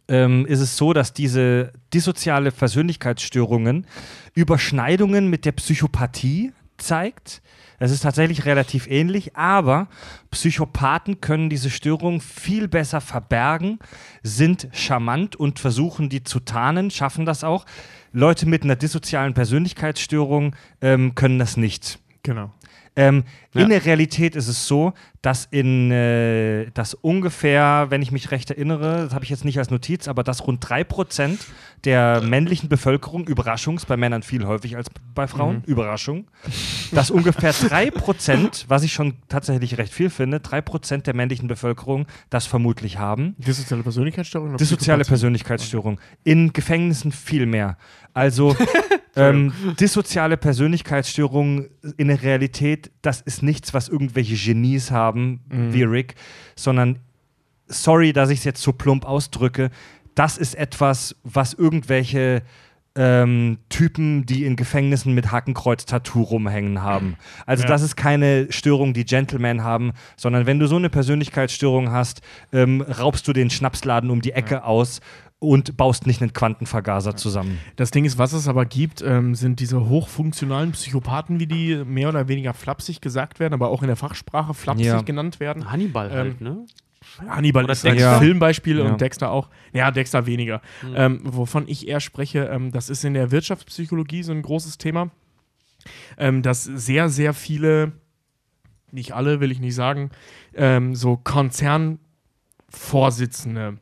ähm, 0.08 0.46
ist 0.46 0.60
es 0.60 0.76
so, 0.78 0.94
dass 0.94 1.14
diese 1.14 1.72
dissoziale 1.94 2.52
Persönlichkeitsstörungen 2.52 3.88
Überschneidungen 4.34 5.30
mit 5.30 5.46
der 5.46 5.54
Psychopathie 5.54 6.52
zeigt. 6.78 7.42
Es 7.82 7.90
ist 7.90 8.02
tatsächlich 8.02 8.46
relativ 8.46 8.86
ähnlich, 8.86 9.36
aber 9.36 9.88
Psychopathen 10.30 11.20
können 11.20 11.50
diese 11.50 11.72
Störung 11.72 12.22
viel 12.22 12.68
besser 12.68 13.02
verbergen, 13.02 13.80
sind 14.22 14.68
charmant 14.72 15.36
und 15.36 15.58
versuchen 15.58 16.08
die 16.08 16.24
zu 16.24 16.42
tarnen, 16.42 16.92
schaffen 16.92 17.26
das 17.26 17.44
auch. 17.44 17.66
Leute 18.14 18.46
mit 18.46 18.64
einer 18.64 18.76
dissozialen 18.76 19.34
Persönlichkeitsstörung 19.34 20.56
ähm, 20.82 21.16
können 21.16 21.40
das 21.40 21.58
nicht. 21.58 21.98
Genau. 22.22 22.52
Ähm, 22.96 23.24
Ja. 23.54 23.64
In 23.64 23.70
der 23.70 23.84
Realität 23.84 24.36
ist 24.36 24.48
es 24.48 24.68
so, 24.68 24.94
dass 25.22 25.46
in 25.52 25.92
äh, 25.92 26.72
dass 26.74 26.94
ungefähr, 26.94 27.88
wenn 27.90 28.02
ich 28.02 28.12
mich 28.12 28.32
recht 28.32 28.50
erinnere, 28.50 29.06
das 29.06 29.14
habe 29.14 29.26
ich 29.26 29.30
jetzt 29.30 29.44
nicht 29.44 29.58
als 29.58 29.70
Notiz, 29.70 30.08
aber 30.08 30.24
dass 30.24 30.46
rund 30.48 30.66
3% 30.66 31.38
der 31.84 32.22
männlichen 32.22 32.70
Bevölkerung, 32.70 33.28
Überraschung, 33.28 33.78
ist 33.78 33.88
bei 33.88 33.98
Männern 33.98 34.24
viel 34.24 34.46
häufig 34.46 34.76
als 34.76 34.88
bei 35.16 35.28
Frauen, 35.28 35.64
Überraschung, 35.66 36.28
dass 36.92 37.12
ungefähr 37.12 37.54
3%, 37.54 38.66
was 38.68 38.84
ich 38.84 38.94
schon 38.94 39.16
tatsächlich 39.30 39.78
recht 39.78 39.94
viel 39.94 40.10
finde, 40.10 40.38
3% 40.38 41.04
der 41.04 41.16
männlichen 41.16 41.48
Bevölkerung 41.48 42.06
das 42.30 42.46
vermutlich 42.46 42.98
haben. 42.98 43.36
Dissoziale 43.38 43.84
Persönlichkeitsstörung? 43.84 44.50
oder 44.50 44.58
Dissoziale? 44.58 45.04
Persönlichkeitsstörung. 45.04 46.00
In 46.24 46.54
Gefängnissen 46.54 47.12
viel 47.12 47.46
mehr. 47.46 47.78
Also 48.14 48.56
ähm, 49.16 49.54
dissoziale 49.80 50.38
Persönlichkeitsstörung 50.38 51.68
in 51.98 52.08
der 52.08 52.22
Realität, 52.22 52.92
das 53.02 53.22
ist 53.22 53.44
nichts, 53.44 53.74
was 53.74 53.90
irgendwelche 53.90 54.36
Genies 54.36 54.92
haben, 54.92 55.42
wie 55.50 55.84
Rick, 55.84 56.16
sondern, 56.56 57.00
sorry, 57.68 58.14
dass 58.14 58.30
ich 58.30 58.40
es 58.40 58.46
jetzt 58.46 58.62
so 58.62 58.74
plump 58.74 59.06
ausdrücke, 59.06 59.72
das 60.16 60.38
ist 60.38 60.56
etwas, 60.56 61.16
was 61.24 61.54
irgendwelche 61.54 62.42
ähm, 62.94 63.58
Typen, 63.70 64.26
die 64.26 64.44
in 64.44 64.58
Gefängnissen 64.58 65.14
mit 65.14 65.32
Hakenkreuz-Tattoo 65.32 66.24
rumhängen 66.24 66.82
haben. 66.82 67.16
Also 67.46 67.64
Ja. 67.64 67.70
das 67.70 67.84
ist 67.84 67.96
keine 67.96 68.52
Störung, 68.52 68.94
die 68.94 69.06
Gentlemen 69.06 69.64
haben, 69.64 69.94
sondern 70.18 70.46
wenn 70.46 70.60
du 70.60 70.68
so 70.68 70.76
eine 70.76 70.90
Persönlichkeitsstörung 70.90 71.90
hast, 71.92 72.22
ähm, 72.52 72.82
raubst 72.82 73.26
du 73.30 73.34
den 73.34 73.50
Schnapsladen 73.50 74.10
um 74.10 74.20
die 74.22 74.34
Ecke 74.34 74.66
aus 74.66 75.00
und 75.40 75.78
baust 75.78 76.06
nicht 76.06 76.22
einen 76.22 76.34
Quantenvergaser 76.34 77.16
zusammen. 77.16 77.60
Das 77.78 77.92
Ding 77.92 78.04
ist, 78.04 78.18
was 78.18 78.34
es 78.34 78.50
aber 78.50 78.66
gibt, 78.66 79.02
ähm, 79.02 79.36
sind 79.36 79.62
diese 79.62 79.88
hochfunktionalen 79.88 80.74
Psychopathen, 80.74 81.40
wie 81.40 81.48
die 81.48 81.84
mehr 81.86 82.10
oder 82.10 82.28
weniger 82.28 82.54
flapsig 82.54 83.00
gesagt 83.00 83.40
werden, 83.40 83.54
aber 83.54 83.70
auch 83.70 83.82
in 83.84 83.88
der 83.88 83.96
Fachsprache 83.96 84.54
flapsig 84.54 84.86
Ja. 84.86 85.02
genannt 85.02 85.40
werden. 85.40 85.72
Hannibal 85.72 86.08
Ähm, 86.12 86.14
halt, 86.18 86.42
ne? 86.42 86.66
Hannibal 87.28 87.64
Oder 87.66 87.74
ist 87.74 87.86
ein 87.86 87.94
Dexter. 87.94 88.20
Filmbeispiel 88.20 88.80
Ja. 88.80 88.86
und 88.86 89.02
Dexter 89.02 89.32
auch. 89.32 89.50
Ja, 89.74 89.92
Dexter 89.92 90.26
weniger. 90.26 90.62
Ähm, 90.96 91.20
wovon 91.24 91.68
ich 91.68 91.88
eher 91.88 92.00
spreche, 92.00 92.46
ähm, 92.46 92.72
das 92.72 92.90
ist 92.90 93.04
in 93.04 93.14
der 93.14 93.32
Wirtschaftspsychologie 93.32 94.24
so 94.24 94.32
ein 94.32 94.42
großes 94.42 94.78
Thema, 94.78 95.12
ähm, 96.18 96.42
dass 96.42 96.64
sehr, 96.64 97.10
sehr 97.10 97.34
viele, 97.34 97.92
nicht 98.92 99.14
alle, 99.14 99.40
will 99.40 99.52
ich 99.52 99.60
nicht 99.60 99.76
sagen, 99.76 100.12
ähm, 100.54 100.96
so 100.96 101.18
Konzernvorsitzende 102.72 103.78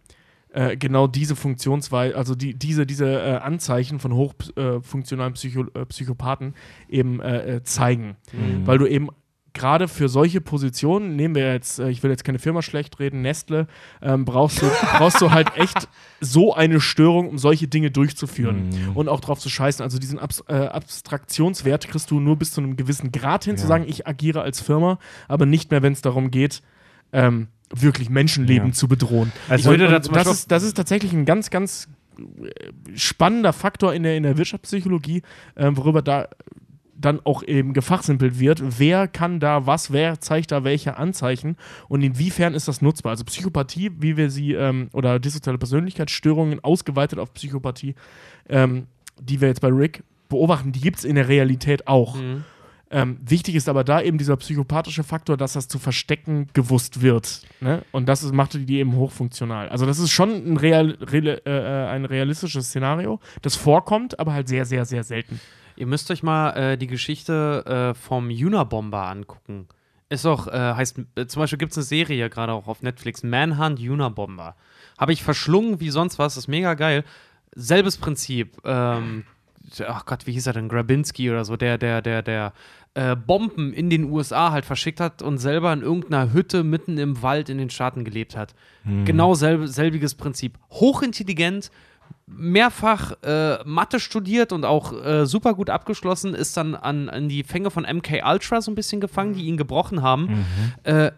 äh, 0.52 0.78
genau 0.78 1.08
diese 1.08 1.36
Funktionsweise, 1.36 2.16
also 2.18 2.34
die, 2.36 2.56
diese, 2.56 2.86
diese 2.88 3.06
äh, 3.22 3.36
Anzeichen 3.36 4.00
von 4.00 4.14
hochfunktionalen 4.14 5.34
Psycho 5.34 5.66
äh, 5.76 5.86
Psychopathen 5.86 6.56
eben 6.88 7.20
äh, 7.20 7.58
äh, 7.58 7.64
zeigen. 7.64 8.16
Weil 8.66 8.80
du 8.80 8.88
eben 8.88 9.10
gerade 9.60 9.88
für 9.88 10.08
solche 10.10 10.40
Positionen, 10.42 11.16
nehmen 11.16 11.36
wir 11.36 11.52
jetzt, 11.54 11.80
äh, 11.80 11.90
ich 11.90 12.02
will 12.02 12.10
jetzt 12.10 12.24
keine 12.24 12.40
Firma 12.40 12.62
schlecht 12.62 12.98
reden, 13.00 13.22
Nestle, 13.22 13.68
ähm, 14.02 14.24
brauchst, 14.26 14.62
du, 14.62 14.66
brauchst 14.98 15.22
du 15.22 15.32
halt 15.32 15.56
echt 15.58 15.88
so 16.22 16.54
eine 16.56 16.80
Störung, 16.82 17.28
um 17.30 17.38
solche 17.38 17.68
Dinge 17.68 17.92
durchzuführen 17.92 18.70
und 18.96 19.10
auch 19.10 19.20
drauf 19.20 19.40
zu 19.40 19.50
scheißen. 19.50 19.84
Also 19.84 20.00
diesen 20.00 20.18
Abs 20.18 20.44
äh, 20.48 20.54
Abstraktionswert 20.56 21.88
kriegst 21.88 22.10
du 22.12 22.20
nur 22.20 22.38
bis 22.38 22.52
zu 22.54 22.62
einem 22.62 22.78
gewissen 22.78 23.12
Grad 23.12 23.44
hin, 23.44 23.58
zu 23.58 23.68
sagen, 23.68 23.86
ich 23.88 24.08
agiere 24.08 24.42
als 24.42 24.62
Firma, 24.62 24.98
aber 25.28 25.46
nicht 25.46 25.72
mehr, 25.72 25.82
wenn 25.82 25.94
es 25.94 26.02
darum 26.02 26.32
geht, 26.32 26.62
ähm, 27.12 27.48
wirklich 27.74 28.10
Menschenleben 28.10 28.70
Ja. 28.70 28.74
zu 28.74 28.88
bedrohen. 28.88 29.32
Also- 29.48 29.72
Ich 29.74 29.80
das, 29.80 30.08
Beispiel- 30.10 30.32
ist, 30.32 30.52
das 30.52 30.64
ist 30.64 30.74
tatsächlich 30.76 31.14
ein 31.14 31.26
ganz, 31.26 31.50
ganz 31.50 31.88
äh, 32.18 32.98
spannender 32.98 33.54
Faktor 33.54 33.94
in 33.94 34.04
der, 34.04 34.18
in 34.18 34.24
der 34.24 34.38
Wirtschaftspsychologie, 34.38 35.22
ähm, 35.56 35.78
worüber 35.78 36.02
da 36.02 36.28
dann 37.00 37.20
auch 37.24 37.44
eben 37.44 37.74
gefachsimpelt 37.74 38.40
wird, 38.40 38.80
wer 38.80 39.08
kann 39.08 39.40
da 39.40 39.66
was, 39.66 39.92
wer 39.92 40.20
zeigt 40.20 40.52
da 40.52 40.64
welche 40.64 40.98
Anzeichen 40.98 41.56
und 41.88 42.02
inwiefern 42.02 42.54
ist 42.54 42.68
das 42.68 42.82
nutzbar. 42.82 43.12
Also 43.12 43.24
Psychopathie, 43.24 43.92
wie 44.00 44.18
wir 44.18 44.30
sie, 44.30 44.54
ähm, 44.54 44.90
oder 44.94 45.20
dissoziale 45.20 45.58
Persönlichkeitsstörungen 45.58 46.64
ausgeweitet 46.64 47.20
auf 47.20 47.34
Psychopathie, 47.34 47.96
ähm, 48.50 48.88
die 49.20 49.42
wir 49.42 49.48
jetzt 49.48 49.62
bei 49.62 49.70
Rick 49.70 50.04
beobachten, 50.28 50.72
die 50.72 50.82
gibt 50.82 51.00
es 51.00 51.06
in 51.06 51.16
der 51.16 51.28
Realität 51.28 51.88
auch. 51.88 52.16
Mhm. 52.16 52.44
Ähm, 52.92 53.20
wichtig 53.24 53.54
ist 53.54 53.70
aber 53.70 53.84
da 53.84 54.02
eben 54.02 54.18
dieser 54.18 54.36
psychopathische 54.38 55.04
Faktor, 55.04 55.38
dass 55.38 55.54
das 55.54 55.68
zu 55.68 55.78
verstecken 55.78 56.48
gewusst 56.54 57.04
wird. 57.04 57.44
Ne? 57.62 57.84
Und 57.92 58.10
das 58.10 58.24
ist, 58.24 58.34
macht 58.34 58.56
die 58.56 58.78
eben 58.78 58.96
hochfunktional. 58.96 59.70
Also 59.70 59.86
das 59.86 60.00
ist 60.00 60.10
schon 60.10 60.32
ein, 60.32 60.58
real, 60.58 60.98
real, 61.00 61.40
äh, 61.46 61.92
ein 61.92 62.06
realistisches 62.06 62.68
Szenario, 62.68 63.20
das 63.44 63.56
vorkommt, 63.56 64.20
aber 64.20 64.34
halt 64.34 64.48
sehr, 64.48 64.66
sehr, 64.66 64.86
sehr 64.86 65.04
selten. 65.04 65.40
Ihr 65.80 65.88
müsst 65.88 66.12
euch 66.12 66.24
mal 66.24 66.52
äh, 66.52 66.78
die 66.78 66.88
Geschichte 66.88 67.64
äh, 67.66 67.94
vom 67.94 68.28
Unabomber 68.30 69.08
angucken. 69.08 69.70
Ist 70.10 70.26
auch, 70.26 70.48
äh, 70.48 70.52
heißt, 70.52 71.00
äh, 71.16 71.26
zum 71.26 71.40
Beispiel 71.40 71.58
gibt 71.58 71.72
es 71.72 71.78
eine 71.78 71.86
Serie 71.86 72.30
gerade 72.30 72.52
auch 72.52 72.68
auf 72.68 72.82
Netflix, 72.82 73.24
Manhunt 73.24 73.80
Unabomber. 73.80 74.58
Habe 74.98 75.14
ich 75.14 75.24
verschlungen 75.24 75.80
wie 75.80 75.90
sonst 75.90 76.20
was, 76.20 76.36
ist 76.36 76.50
mega 76.50 76.74
geil. 76.74 77.06
Selbes 77.56 77.96
Prinzip. 77.96 78.58
Ähm, 78.66 79.24
ach 79.88 80.06
Gott, 80.06 80.28
wie 80.28 80.34
hieß 80.34 80.48
er 80.48 80.54
denn? 80.54 80.68
Grabinski 80.68 81.32
oder 81.32 81.46
so, 81.46 81.56
der, 81.56 81.78
der, 81.78 82.02
der, 82.02 82.24
der 82.24 82.54
äh, 82.96 83.16
Bomben 83.16 83.72
in 83.72 83.90
den 83.90 84.12
USA 84.12 84.52
halt 84.52 84.66
verschickt 84.66 85.00
hat 85.00 85.22
und 85.22 85.38
selber 85.38 85.72
in 85.72 85.82
irgendeiner 85.82 86.34
Hütte 86.34 86.66
mitten 86.66 86.98
im 86.98 87.22
Wald 87.22 87.48
in 87.48 87.58
den 87.58 87.70
Staaten 87.70 88.04
gelebt 88.04 88.36
hat. 88.36 88.54
Genau 89.06 89.34
selb, 89.34 89.68
selbiges 89.68 90.16
Prinzip. 90.16 90.58
Hochintelligent, 90.72 91.72
mehrfach 92.28 93.14
äh, 93.24 93.58
Mathe 93.66 94.00
studiert 94.00 94.52
und 94.52 94.66
auch 94.66 94.94
äh, 95.04 95.26
super 95.26 95.54
gut 95.54 95.70
abgeschlossen, 95.70 96.34
ist 96.34 96.56
dann 96.58 96.76
an, 96.76 97.10
an 97.10 97.28
die 97.30 97.44
Fänge 97.44 97.72
von 97.72 97.84
MK 97.84 98.22
Ultra 98.26 98.62
so 98.62 98.72
ein 98.72 98.76
bisschen 98.76 99.02
gefangen, 99.02 99.34
die 99.34 99.46
ihn 99.46 99.58
gebrochen 99.58 100.02
haben. 100.02 100.46
Äh, 100.84 101.12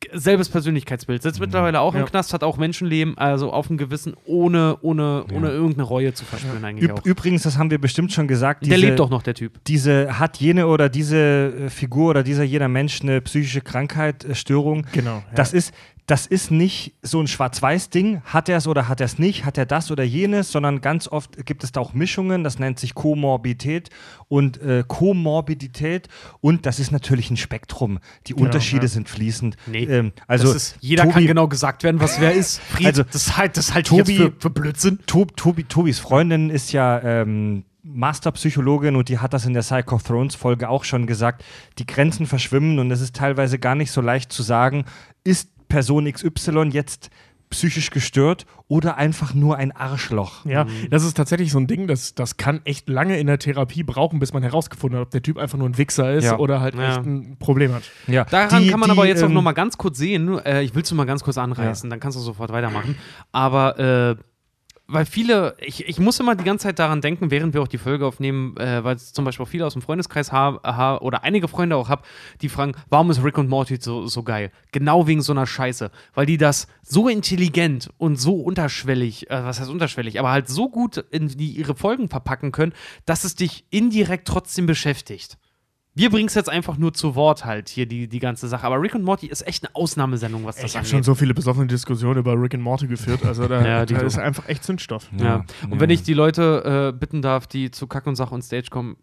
g- 0.00 0.08
selbes 0.12 0.48
Persönlichkeitsbild. 0.50 1.22
Sitzt 1.22 1.40
mittlerweile 1.40 1.80
auch 1.80 1.94
im 1.94 2.00
Ja. 2.00 2.06
Knast, 2.06 2.34
hat 2.34 2.42
auch 2.44 2.58
Menschenleben, 2.58 3.16
also 3.16 3.50
auf 3.52 3.68
dem 3.68 3.78
Gewissen, 3.78 4.14
ohne, 4.26 4.76
ohne, 4.82 5.24
ohne 5.32 5.50
irgendeine 5.50 5.84
Reue 5.84 6.12
zu 6.12 6.24
verspüren 6.26 6.62
eigentlich 6.64 6.90
Üb 6.90 6.98
auch. 6.98 7.04
übrigens, 7.06 7.44
das 7.44 7.56
haben 7.56 7.70
wir 7.70 7.80
bestimmt 7.80 8.12
schon 8.12 8.28
gesagt. 8.28 8.66
Der 8.66 8.74
diese- 8.76 8.88
lebt 8.88 8.98
doch 8.98 9.08
noch, 9.10 9.22
der 9.22 9.34
Typ. 9.34 9.64
Diese 9.66 10.18
hat 10.18 10.36
jene 10.38 10.66
oder 10.66 10.88
diese 10.90 11.16
äh, 11.16 11.70
Figur 11.70 12.10
oder 12.10 12.22
dieser 12.24 12.42
jeder 12.42 12.68
Mensch 12.68 13.00
eine 13.00 13.20
psychische 13.22 13.60
Krankheit, 13.62 14.24
äh, 14.24 14.34
Störung. 14.34 14.84
Genau. 14.92 15.22
Das 15.34 15.54
ist 15.54 15.72
das 16.06 16.26
ist 16.26 16.50
nicht 16.50 16.94
so 17.02 17.20
ein 17.20 17.28
Schwarz-Weiß-Ding, 17.28 18.22
hat 18.24 18.48
er 18.48 18.56
es 18.58 18.66
oder 18.66 18.88
hat 18.88 19.00
er 19.00 19.06
es 19.06 19.18
nicht, 19.18 19.44
hat 19.44 19.56
er 19.56 19.66
das 19.66 19.90
oder 19.90 20.02
jenes, 20.02 20.50
sondern 20.50 20.80
ganz 20.80 21.06
oft 21.06 21.46
gibt 21.46 21.62
es 21.62 21.70
da 21.70 21.80
auch 21.80 21.92
Mischungen, 21.94 22.42
das 22.42 22.58
nennt 22.58 22.80
sich 22.80 22.94
Komorbidität 22.94 23.90
und 24.28 24.60
äh, 24.60 24.84
Komorbidität 24.86 26.08
und 26.40 26.66
das 26.66 26.80
ist 26.80 26.90
natürlich 26.90 27.30
ein 27.30 27.36
Spektrum. 27.36 28.00
Die 28.26 28.34
Unterschiede 28.34 28.86
ja. 28.86 28.88
sind 28.88 29.08
fließend. 29.08 29.56
Nee, 29.66 29.84
ähm, 29.84 30.12
also 30.26 30.52
ist, 30.52 30.76
jeder 30.80 31.04
Tobi, 31.04 31.14
kann 31.14 31.26
genau 31.26 31.48
gesagt 31.48 31.84
werden, 31.84 32.00
was 32.00 32.20
wer 32.20 32.32
ist. 32.32 32.60
Fried, 32.60 32.86
Also, 32.86 33.04
das, 33.04 33.36
halt, 33.36 33.56
das 33.56 33.72
halte 33.72 33.94
ich 33.94 34.00
Tobi- 34.00 34.16
für, 34.16 34.32
für 34.38 34.50
Blödsinn. 34.50 34.98
Tob, 35.06 35.36
Tobi, 35.36 35.64
Tobis 35.64 36.00
Freundin 36.00 36.50
ist 36.50 36.72
ja 36.72 37.00
ähm, 37.00 37.64
Masterpsychologin 37.84 38.96
und 38.96 39.08
die 39.08 39.18
hat 39.18 39.32
das 39.34 39.44
in 39.44 39.54
der 39.54 39.62
Psycho 39.62 39.98
Thrones 39.98 40.34
Folge 40.34 40.68
auch 40.68 40.84
schon 40.84 41.06
gesagt. 41.06 41.44
Die 41.78 41.86
Grenzen 41.86 42.26
verschwimmen 42.26 42.78
und 42.78 42.90
es 42.90 43.00
ist 43.00 43.16
teilweise 43.16 43.58
gar 43.58 43.74
nicht 43.74 43.90
so 43.90 44.00
leicht 44.00 44.32
zu 44.32 44.42
sagen, 44.42 44.84
ist 45.24 45.51
Person 45.72 46.04
XY 46.10 46.68
jetzt 46.72 47.10
psychisch 47.48 47.90
gestört 47.90 48.46
oder 48.68 48.96
einfach 48.96 49.34
nur 49.34 49.56
ein 49.58 49.72
Arschloch. 49.72 50.46
Ja, 50.46 50.66
das 50.90 51.04
ist 51.04 51.14
tatsächlich 51.18 51.50
so 51.52 51.58
ein 51.58 51.66
Ding, 51.66 51.86
das, 51.86 52.14
das 52.14 52.38
kann 52.38 52.60
echt 52.64 52.88
lange 52.88 53.18
in 53.18 53.26
der 53.26 53.38
Therapie 53.38 53.82
brauchen, 53.82 54.18
bis 54.20 54.32
man 54.32 54.42
herausgefunden 54.42 54.98
hat, 54.98 55.06
ob 55.06 55.10
der 55.10 55.20
Typ 55.22 55.36
einfach 55.36 55.58
nur 55.58 55.68
ein 55.68 55.76
Wichser 55.76 56.14
ist 56.14 56.24
Ja. 56.24 56.38
oder 56.38 56.60
halt 56.60 56.74
Ja. 56.74 56.88
echt 56.96 57.04
ein 57.06 57.36
Problem 57.38 57.74
hat. 57.74 57.82
Ja. 58.06 58.24
Daran 58.24 58.62
Die- 58.62 58.70
kann 58.70 58.80
man 58.80 58.88
die, 58.88 58.96
aber 58.96 59.06
jetzt 59.06 59.22
auch 59.22 59.26
ähm, 59.28 59.34
noch 59.34 59.42
mal 59.42 59.52
ganz 59.52 59.76
kurz 59.76 59.98
sehen. 59.98 60.38
Äh, 60.38 60.62
ich 60.62 60.74
will 60.74 60.82
es 60.82 60.90
nur 60.90 60.96
mal 60.96 61.04
ganz 61.04 61.22
kurz 61.24 61.36
anreißen, 61.36 61.90
dann 61.90 62.00
kannst 62.00 62.16
du 62.16 62.22
sofort 62.22 62.52
weitermachen. 62.52 62.96
Aber 63.32 63.78
äh, 63.78 64.16
weil 64.86 65.06
viele, 65.06 65.56
ich, 65.58 65.88
ich 65.88 65.98
muss 65.98 66.20
immer 66.20 66.34
die 66.34 66.44
ganze 66.44 66.64
Zeit 66.64 66.78
daran 66.78 67.00
denken, 67.00 67.30
während 67.30 67.54
wir 67.54 67.62
auch 67.62 67.68
die 67.68 67.78
Folge 67.78 68.06
aufnehmen, 68.06 68.56
äh, 68.56 68.84
weil 68.84 68.98
zum 68.98 69.24
Beispiel 69.24 69.44
auch 69.44 69.48
viele 69.48 69.66
aus 69.66 69.72
dem 69.72 69.82
Freundeskreis 69.82 70.32
haben 70.32 70.58
ha, 70.62 70.98
oder 70.98 71.24
einige 71.24 71.48
Freunde 71.48 71.76
auch 71.76 71.88
habe, 71.88 72.02
die 72.40 72.48
fragen, 72.48 72.74
warum 72.90 73.10
ist 73.10 73.22
Rick 73.24 73.38
und 73.38 73.48
Morty 73.48 73.78
so, 73.80 74.06
so 74.06 74.22
geil? 74.22 74.50
Genau 74.72 75.06
wegen 75.06 75.22
so 75.22 75.32
einer 75.32 75.46
Scheiße. 75.46 75.90
Weil 76.14 76.26
die 76.26 76.36
das 76.36 76.66
so 76.82 77.08
intelligent 77.08 77.90
und 77.98 78.16
so 78.16 78.40
unterschwellig, 78.40 79.30
äh, 79.30 79.44
was 79.44 79.60
heißt 79.60 79.70
unterschwellig, 79.70 80.18
aber 80.18 80.30
halt 80.30 80.48
so 80.48 80.68
gut 80.68 80.98
in 81.10 81.28
die, 81.28 81.52
ihre 81.52 81.74
Folgen 81.74 82.08
verpacken 82.08 82.52
können, 82.52 82.72
dass 83.06 83.24
es 83.24 83.34
dich 83.34 83.64
indirekt 83.70 84.28
trotzdem 84.28 84.66
beschäftigt. 84.66 85.38
Wir 85.94 86.08
bringen 86.08 86.28
es 86.28 86.34
jetzt 86.34 86.48
einfach 86.48 86.78
nur 86.78 86.94
zu 86.94 87.14
Wort 87.14 87.44
halt 87.44 87.68
hier, 87.68 87.84
die, 87.84 88.08
die 88.08 88.18
ganze 88.18 88.48
Sache. 88.48 88.64
Aber 88.66 88.80
Rick 88.80 88.94
und 88.94 89.02
Morty 89.02 89.26
ist 89.26 89.46
echt 89.46 89.64
eine 89.64 89.74
Ausnahmesendung, 89.74 90.44
was 90.46 90.56
das 90.56 90.64
Ich 90.64 90.70
habe 90.70 90.78
angeht. 90.78 90.90
schon 90.90 91.02
so 91.02 91.14
viele 91.14 91.34
besoffene 91.34 91.66
Diskussionen 91.66 92.18
über 92.18 92.40
Rick 92.40 92.54
and 92.54 92.62
Morty 92.62 92.86
geführt, 92.86 93.24
also 93.26 93.46
da, 93.46 93.62
Ja, 93.66 93.84
die 93.84 93.94
da 93.94 94.00
ist 94.00 94.18
einfach 94.18 94.48
echt 94.48 94.64
Zündstoff. 94.64 95.08
Ja. 95.18 95.44
Und 95.68 95.80
wenn 95.80 95.90
ja. 95.90 95.94
ich 95.94 96.02
die 96.02 96.14
Leute 96.14 96.92
äh, 96.94 96.98
bitten 96.98 97.20
darf, 97.20 97.46
die 97.46 97.70
zu 97.70 97.86
Kack 97.86 98.06
und 98.06 98.16
Sach 98.16 98.32
und 98.32 98.42
Stage 98.42 98.68
kommen, 98.70 98.96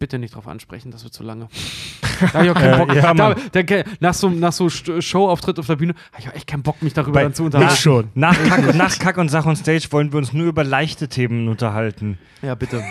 bitte 0.00 0.18
nicht 0.18 0.34
drauf 0.34 0.48
ansprechen, 0.48 0.90
das 0.90 1.04
wird 1.04 1.14
zu 1.14 1.22
lange. 1.22 1.48
Da 2.20 2.38
hab 2.38 2.44
ich 2.44 2.50
auch 2.50 2.54
keinen 2.54 2.78
Bock. 2.78 2.94
Äh, 2.94 3.00
ja, 3.00 3.14
da, 3.14 3.34
da, 3.62 3.82
nach 4.00 4.14
so, 4.14 4.28
nach 4.30 4.52
so 4.52 4.68
Showauftritt 4.68 5.58
auf 5.58 5.66
der 5.66 5.76
Bühne 5.76 5.94
habe 6.12 6.22
ich 6.22 6.28
auch 6.28 6.34
echt 6.34 6.46
keinen 6.46 6.62
Bock, 6.62 6.82
mich 6.82 6.92
darüber 6.94 7.24
Bei- 7.24 7.28
zu 7.30 7.44
unterhalten. 7.44 7.72
Ich 7.74 7.80
schon. 7.80 8.08
Nach 8.14 8.36
Kack, 8.48 8.74
nach 8.74 8.98
Kack 8.98 9.18
und 9.18 9.28
Sach 9.30 9.46
und 9.46 9.56
Stage 9.56 9.86
wollen 9.90 10.12
wir 10.12 10.18
uns 10.18 10.32
nur 10.32 10.46
über 10.46 10.64
leichte 10.64 11.08
Themen 11.08 11.48
unterhalten. 11.48 12.18
Ja, 12.42 12.54
bitte. 12.54 12.82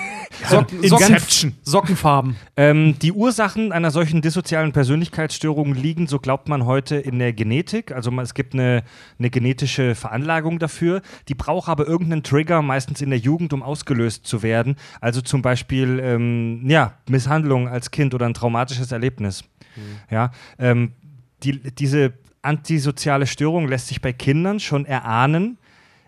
Socken, 0.50 0.88
Socken. 0.88 1.56
Sockenfarben. 1.62 2.36
Ähm, 2.58 2.96
die 3.00 3.12
Ursachen 3.12 3.72
einer 3.72 3.92
solchen 3.92 4.22
dissozialen 4.22 4.72
Persönlichkeitsstörung 4.72 5.76
liegen, 5.76 6.08
so 6.08 6.18
glaubt 6.18 6.50
man 6.50 6.66
heute, 6.66 6.96
in 6.96 7.20
der 7.20 7.34
Genetik. 7.34 7.92
Also 7.92 8.12
es 8.20 8.34
gibt 8.34 8.56
eine, 8.56 8.84
eine 9.20 9.30
genetische 9.30 9.94
Veranlagung 9.94 10.58
dafür. 10.58 11.02
Die 11.28 11.36
braucht 11.36 11.70
aber 11.70 11.88
irgendeinen 11.88 12.24
Trigger, 12.24 12.64
meistens 12.64 13.02
in 13.02 13.12
der 13.12 13.20
Jugend, 13.20 13.54
um 13.54 13.62
ausgelöst 13.62 14.26
zu 14.26 14.42
werden. 14.42 14.76
Also 15.02 15.22
zum 15.22 15.44
Beispiel 15.44 16.00
ähm, 16.04 16.64
ja, 16.68 16.94
Misshandlung 17.08 17.68
als 17.68 17.92
Kind 17.92 18.16
oder 18.16 18.26
ein 18.26 18.34
traumatisches 18.34 18.92
Erlebnis. 18.92 19.13
Ja, 20.10 20.32
ähm, 20.60 20.92
die, 21.44 21.60
diese 21.74 22.14
antisoziale 22.42 23.26
Störung 23.28 23.68
lässt 23.68 23.88
sich 23.88 24.02
bei 24.02 24.14
Kindern 24.14 24.60
schon 24.60 24.86
erahnen. 24.86 25.58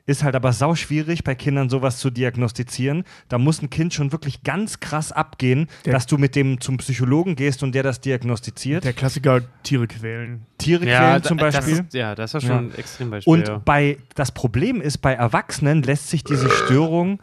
Ist 0.08 0.24
halt 0.24 0.36
aber 0.36 0.54
sau 0.54 0.76
schwierig, 0.76 1.24
bei 1.24 1.34
Kindern 1.34 1.68
sowas 1.68 1.98
zu 1.98 2.12
diagnostizieren. 2.12 3.06
Da 3.28 3.40
muss 3.40 3.64
ein 3.64 3.72
Kind 3.72 3.92
schon 3.92 4.12
wirklich 4.12 4.44
ganz 4.44 4.80
krass 4.80 5.12
abgehen, 5.12 5.68
Der- 5.84 5.94
dass 5.94 6.06
du 6.06 6.20
mit 6.20 6.36
dem 6.36 6.62
zum 6.62 6.78
Psychologen 6.78 7.36
gehst 7.36 7.64
und 7.64 7.74
der 7.74 7.82
das 7.82 8.02
diagnostiziert. 8.02 8.84
Der 8.84 8.94
Klassiker 8.94 9.42
Tiere 9.64 9.88
quälen. 9.88 10.46
Tiere 10.60 10.82
quälen 10.86 11.00
da- 11.00 11.24
zum 11.24 11.38
Beispiel. 11.38 11.78
Das 11.78 11.86
ist, 11.88 11.94
ja, 11.96 12.14
das 12.14 12.36
ist 12.36 12.44
ja 12.44 12.48
schon 12.50 12.68
ein 12.68 12.76
Extrembeispiel. 12.78 13.34
Und 13.34 13.48
ja. 13.48 13.58
bei 13.66 13.98
das 14.14 14.32
Problem 14.32 14.80
ist, 14.80 15.00
bei 15.00 15.14
Erwachsenen 15.14 15.82
lässt 15.82 16.10
sich 16.12 16.24
diese 16.24 16.52
Störung 16.52 17.20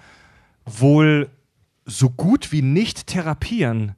wohl 0.67 1.29
so 1.87 2.11
gut 2.11 2.51
wie 2.51 2.63
nicht 2.63 3.07
therapieren. 3.07 3.95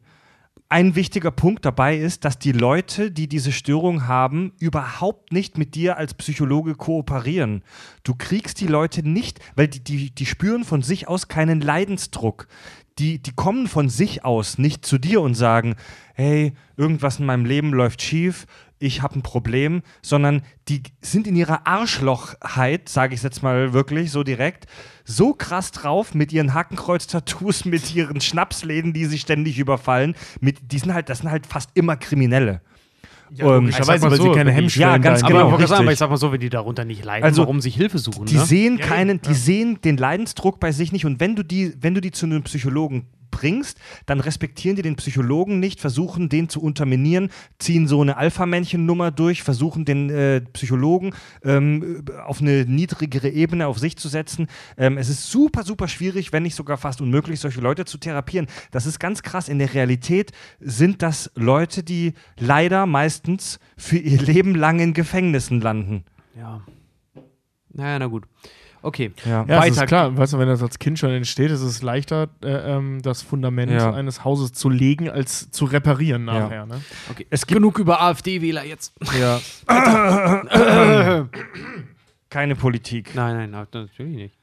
Ein 0.75 0.97
wichtiger 0.97 1.31
Punkt 1.31 1.65
dabei 1.65 1.97
ist, 1.97 2.25
dass 2.25 2.37
die 2.37 2.51
Leute, 2.51 3.13
die 3.13 3.29
diese 3.29 3.53
Störung 3.53 4.09
haben, 4.09 4.55
überhaupt 4.59 5.33
nicht 5.33 5.57
mit 5.57 5.77
dir 5.77 5.99
als 5.99 6.15
Psychologe 6.15 6.75
kooperieren. 6.75 7.63
Du 8.03 8.17
kriegst 8.17 8.61
die 8.61 8.67
Leute 8.67 9.09
nicht, 9.09 9.39
weil 9.55 9.69
die, 9.69 9.85
die, 9.85 10.11
die 10.13 10.27
spüren 10.27 10.65
von 10.65 10.83
sich 10.83 11.07
aus 11.07 11.29
keinen 11.29 11.61
Leidensdruck. 11.61 12.49
Die, 12.99 13.21
die 13.21 13.33
kommen 13.33 13.67
von 13.67 13.89
sich 13.89 14.25
aus 14.25 14.59
nicht 14.59 14.87
zu 14.87 14.99
dir 14.99 15.21
und 15.21 15.35
sagen, 15.35 15.75
hey, 16.15 16.55
irgendwas 16.77 17.19
in 17.19 17.27
meinem 17.27 17.45
Leben 17.45 17.73
läuft 17.73 18.03
schief, 18.03 18.47
ich 18.79 19.03
habe 19.03 19.19
ein 19.19 19.23
Problem, 19.23 19.83
sondern 20.03 20.43
die 20.69 20.83
sind 21.01 21.27
in 21.27 21.37
ihrer 21.37 21.67
Arschlochheit, 21.67 22.89
sage 22.89 23.15
ich 23.15 23.23
jetzt 23.23 23.43
mal 23.43 23.73
wirklich 23.73 24.11
so 24.11 24.23
direkt, 24.23 24.67
so 25.05 25.33
krass 25.33 25.71
drauf 25.71 26.15
mit 26.15 26.33
ihren 26.33 26.55
Hakenkreuz-Tattoos, 26.55 27.65
mit 27.65 27.95
ihren 27.95 28.21
Schnapsläden, 28.21 28.93
die 28.93 29.07
sie 29.07 29.19
ständig 29.19 29.59
überfallen. 29.59 30.15
Mit, 30.41 30.73
die 30.73 30.79
sind 30.79 30.93
halt, 30.93 31.09
das 31.09 31.19
sind 31.19 31.31
halt 31.31 31.47
fast 31.47 31.71
immer 31.75 31.97
Kriminelle. 31.97 32.61
Ähm, 33.39 33.69
Ich 33.69 33.77
sag 33.77 33.87
Logischerweise, 33.87 34.05
mal 34.05 34.11
weil 34.13 34.19
so, 34.19 34.33
sie 34.33 34.39
keine 34.39 34.53
Hemmschwellen 34.53 34.91
Ja, 34.93 34.99
ganz 34.99 35.21
da- 35.21 35.27
aber 35.27 35.35
genau, 35.35 35.47
ich 35.47 35.53
wollte 35.53 35.67
sagen, 35.69 35.83
aber 35.83 35.93
ich 35.93 35.99
sag 35.99 36.11
mal 36.11 36.17
so, 36.17 36.33
wenn 36.33 36.41
die 36.41 36.51
darunter 36.51 36.85
nicht 36.85 37.05
leiden, 37.05 37.25
Also, 37.25 37.43
warum 37.43 37.61
sich 37.61 37.75
Hilfe 37.77 37.99
suchen, 37.99 38.27
Die 38.27 38.37
ne? 38.37 38.45
sehen 38.45 38.79
Ja, 38.79 38.87
keinen, 38.87 39.21
ja. 39.25 39.31
die 39.31 39.35
sehen 39.35 39.79
den 39.85 39.97
Leidensdruck 39.97 40.61
bei 40.61 40.73
sich 40.73 40.93
nicht. 40.93 41.05
Und 41.07 41.21
wenn 41.21 41.35
du 41.37 41.43
die, 41.43 41.75
wenn 41.81 41.95
du 41.95 42.01
die 42.01 42.11
zu 42.11 42.27
einem 42.27 42.43
Psychologen 42.43 43.07
bringst, 43.35 43.79
dann 44.07 44.21
respektieren 44.21 44.77
die 44.77 44.83
den 44.83 44.95
Psychologen 44.95 45.59
nicht, 45.59 45.81
versuchen 45.81 46.29
den 46.29 46.49
zu 46.49 46.63
unterminieren, 46.63 47.31
ziehen 47.59 47.89
so 47.89 48.01
eine 48.01 48.17
Alpha-Männchen-Nummer 48.17 49.11
durch, 49.11 49.43
versuchen 49.43 49.85
den 49.85 50.09
äh, 50.09 50.41
Psychologen 50.53 51.15
ähm, 51.43 52.05
auf 52.25 52.41
eine 52.41 52.65
niedrigere 52.65 53.29
Ebene 53.29 53.67
auf 53.67 53.79
sich 53.79 53.97
zu 53.97 54.09
setzen. 54.09 54.47
Ähm, 54.77 54.99
es 54.99 55.09
ist 55.09 55.31
super, 55.31 55.65
super 55.65 55.89
schwierig, 55.89 56.33
wenn 56.33 56.45
nicht 56.45 56.55
sogar 56.55 56.77
fast 56.77 57.01
unmöglich, 57.01 57.41
solche 57.41 57.61
Leute 57.61 57.85
zu 57.85 57.99
therapieren. 57.99 58.47
Das 58.71 58.87
ist 58.87 59.01
ganz 59.01 59.23
krass. 59.23 59.49
In 59.49 59.59
der 59.59 59.75
Realität 59.75 60.31
sind 60.61 61.03
das 61.03 61.31
Leute, 61.35 61.83
die 61.83 62.15
leider 62.39 62.87
meistens 62.87 63.59
für 63.77 63.99
ihr 63.99 64.23
Leben 64.23 64.55
lang 64.55 64.79
in 64.79 64.95
Gefängnissen 64.95 65.61
landen. 65.61 66.05
Ja. 66.37 66.63
Naja, 67.71 67.99
na 67.99 68.07
gut. 68.07 68.25
Okay. 68.85 69.13
Ja. 69.25 69.47
Ja, 69.49 69.61
Weiter. 69.61 69.83
ist 69.83 69.87
klar. 69.87 70.15
Weißt 70.17 70.35
du, 70.35 70.39
wenn 70.39 70.47
das 70.47 70.63
als 70.63 70.79
Kind 70.79 70.99
schon 70.99 71.09
entsteht, 71.11 71.51
ist 71.51 71.63
es 71.63 71.81
leichter, 71.81 72.29
äh, 72.43 72.49
ähm, 72.77 73.01
das 73.01 73.23
Fundament 73.23 73.73
Ja. 73.73 73.95
eines 73.95 74.25
Hauses 74.25 74.53
zu 74.53 74.69
legen, 74.69 75.09
als 75.09 75.51
zu 75.51 75.65
reparieren 75.65 76.27
nachher. 76.27 76.67
Ne? 76.67 76.83
okay. 77.11 77.27
Es 77.31 77.47
gibt 77.47 77.57
genug 77.57 77.79
über 77.79 78.03
AfD-Wähler 78.03 78.65
jetzt. 78.65 78.93
Ja. 79.19 79.41
Keine 82.29 82.57
Politik. 82.57 83.15
Nein, 83.15 83.37
nein, 83.37 83.51
nein, 83.53 83.67
natürlich 83.73 84.17
nicht. 84.17 84.35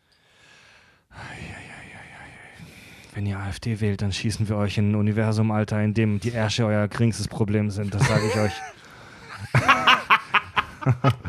Wenn 3.13 3.25
ihr 3.27 3.37
AfD 3.37 3.79
wählt, 3.79 4.01
dann 4.01 4.11
schießen 4.11 4.49
wir 4.49 4.55
euch 4.55 4.77
in 4.79 4.91
ein 4.91 4.95
Universum, 4.95 5.51
Alter, 5.51 5.83
in 5.83 5.93
dem 5.93 6.19
die 6.19 6.31
Ärsche 6.31 6.65
euer 6.65 6.87
geringstes 6.87 7.27
Problem 7.27 7.69
sind. 7.69 7.93
Das 7.93 8.07
sage 8.07 8.23
ich 8.27 8.35
euch. 8.39 8.53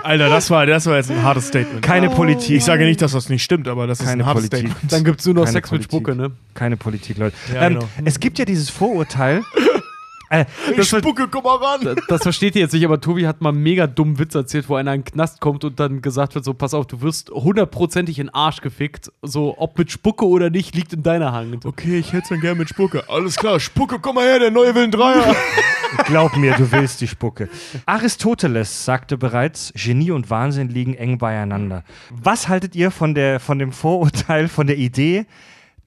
Alter, 0.03 0.29
das 0.29 0.51
war, 0.51 0.66
das 0.66 0.87
war 0.87 0.97
jetzt 0.97 1.11
ein 1.11 1.23
hartes 1.23 1.49
Statement. 1.49 1.83
Keine 1.83 2.11
Politik. 2.11 2.57
Ich 2.57 2.65
sage 2.65 2.85
nicht, 2.85 3.03
dass 3.03 3.12
das 3.12 3.29
nicht 3.29 3.43
stimmt, 3.43 3.69
aber 3.69 3.87
das 3.87 4.01
ist 4.01 4.07
Keine 4.07 4.24
ein 4.24 4.27
hartes 4.27 4.49
Politik. 4.49 4.70
Statement. 4.70 4.93
Dann 4.93 5.05
gibt 5.05 5.20
es 5.20 5.27
nur 5.27 5.35
noch 5.35 5.45
Keine 5.45 5.53
Sex 5.53 5.70
mit 5.70 5.89
Politik. 5.89 6.09
Spucke, 6.09 6.16
ne? 6.16 6.31
Keine 6.55 6.77
Politik, 6.77 7.19
Leute. 7.19 7.37
Ja, 7.55 7.62
ähm, 7.62 7.74
genau. 7.74 7.89
Es 8.05 8.20
gibt 8.20 8.39
ja 8.39 8.45
dieses 8.45 8.70
Vorurteil. 8.70 9.43
Äh, 10.33 10.45
Ich 10.77 10.89
spucke, 10.89 11.29
komm 11.29 11.45
mal 11.45 11.57
ran! 11.57 11.81
Das, 11.85 11.97
das 12.09 12.23
versteht 12.23 12.55
ihr 12.57 12.63
jetzt 12.63 12.73
nicht, 12.73 12.85
aber 12.85 13.01
Tobi 13.01 13.27
hat 13.27 13.41
mal 13.41 13.51
einen 13.51 13.63
mega 13.63 13.87
dummen 13.87 14.19
Witz 14.19 14.35
erzählt, 14.35 14.69
wo 14.69 14.77
einer 14.77 14.95
in 14.95 15.03
den 15.03 15.13
Knast 15.13 15.41
kommt 15.41 15.65
und 15.65 15.79
dann 15.79 16.03
gesagt 16.03 16.35
wird: 16.35 16.45
So, 16.45 16.55
pass 16.55 16.75
auf, 16.75 16.87
du 16.87 17.01
wirst 17.03 17.31
hundertprozentig 17.31 18.19
in 18.19 18.27
den 18.27 18.35
Arsch 18.35 18.61
gefickt. 18.61 19.13
So, 19.23 19.55
ob 19.59 19.79
mit 19.79 19.91
Spucke 19.91 20.27
oder 20.27 20.51
nicht, 20.51 20.75
liegt 20.75 20.93
in 20.93 21.03
deiner 21.03 21.33
Hand. 21.33 21.65
Okay, 21.65 21.99
ich 21.99 22.13
hätte 22.13 22.23
es 22.25 22.29
dann 22.31 22.41
gerne 22.41 22.59
mit 22.59 22.69
Spucke. 22.69 23.09
Alles 23.09 23.37
klar, 23.37 23.61
Spucke, 23.61 23.99
komm 24.01 24.17
mal 24.17 24.25
her, 24.25 24.39
der 24.39 24.51
neue 24.51 24.75
will 24.75 24.85
einen 24.85 24.93
Dreier. 24.93 25.37
glaub 26.07 26.37
mir, 26.37 26.55
du 26.55 26.71
willst 26.73 27.01
die 27.01 27.09
Spucke. 27.09 27.49
Aristoteles 27.87 28.85
sagte 28.85 29.19
bereits, 29.19 29.73
Genie 29.75 30.11
und 30.11 30.31
Wahnsinn 30.31 30.69
liegen 30.69 30.95
eng 30.95 31.19
beieinander. 31.19 31.85
Was 32.11 32.49
haltet 32.49 32.75
ihr 32.75 32.91
von, 32.91 33.15
der, 33.15 33.41
von 33.41 33.59
dem 33.59 33.73
Vorurteil, 33.73 34.49
von 34.49 34.67
der 34.67 34.79
Idee, 34.79 35.27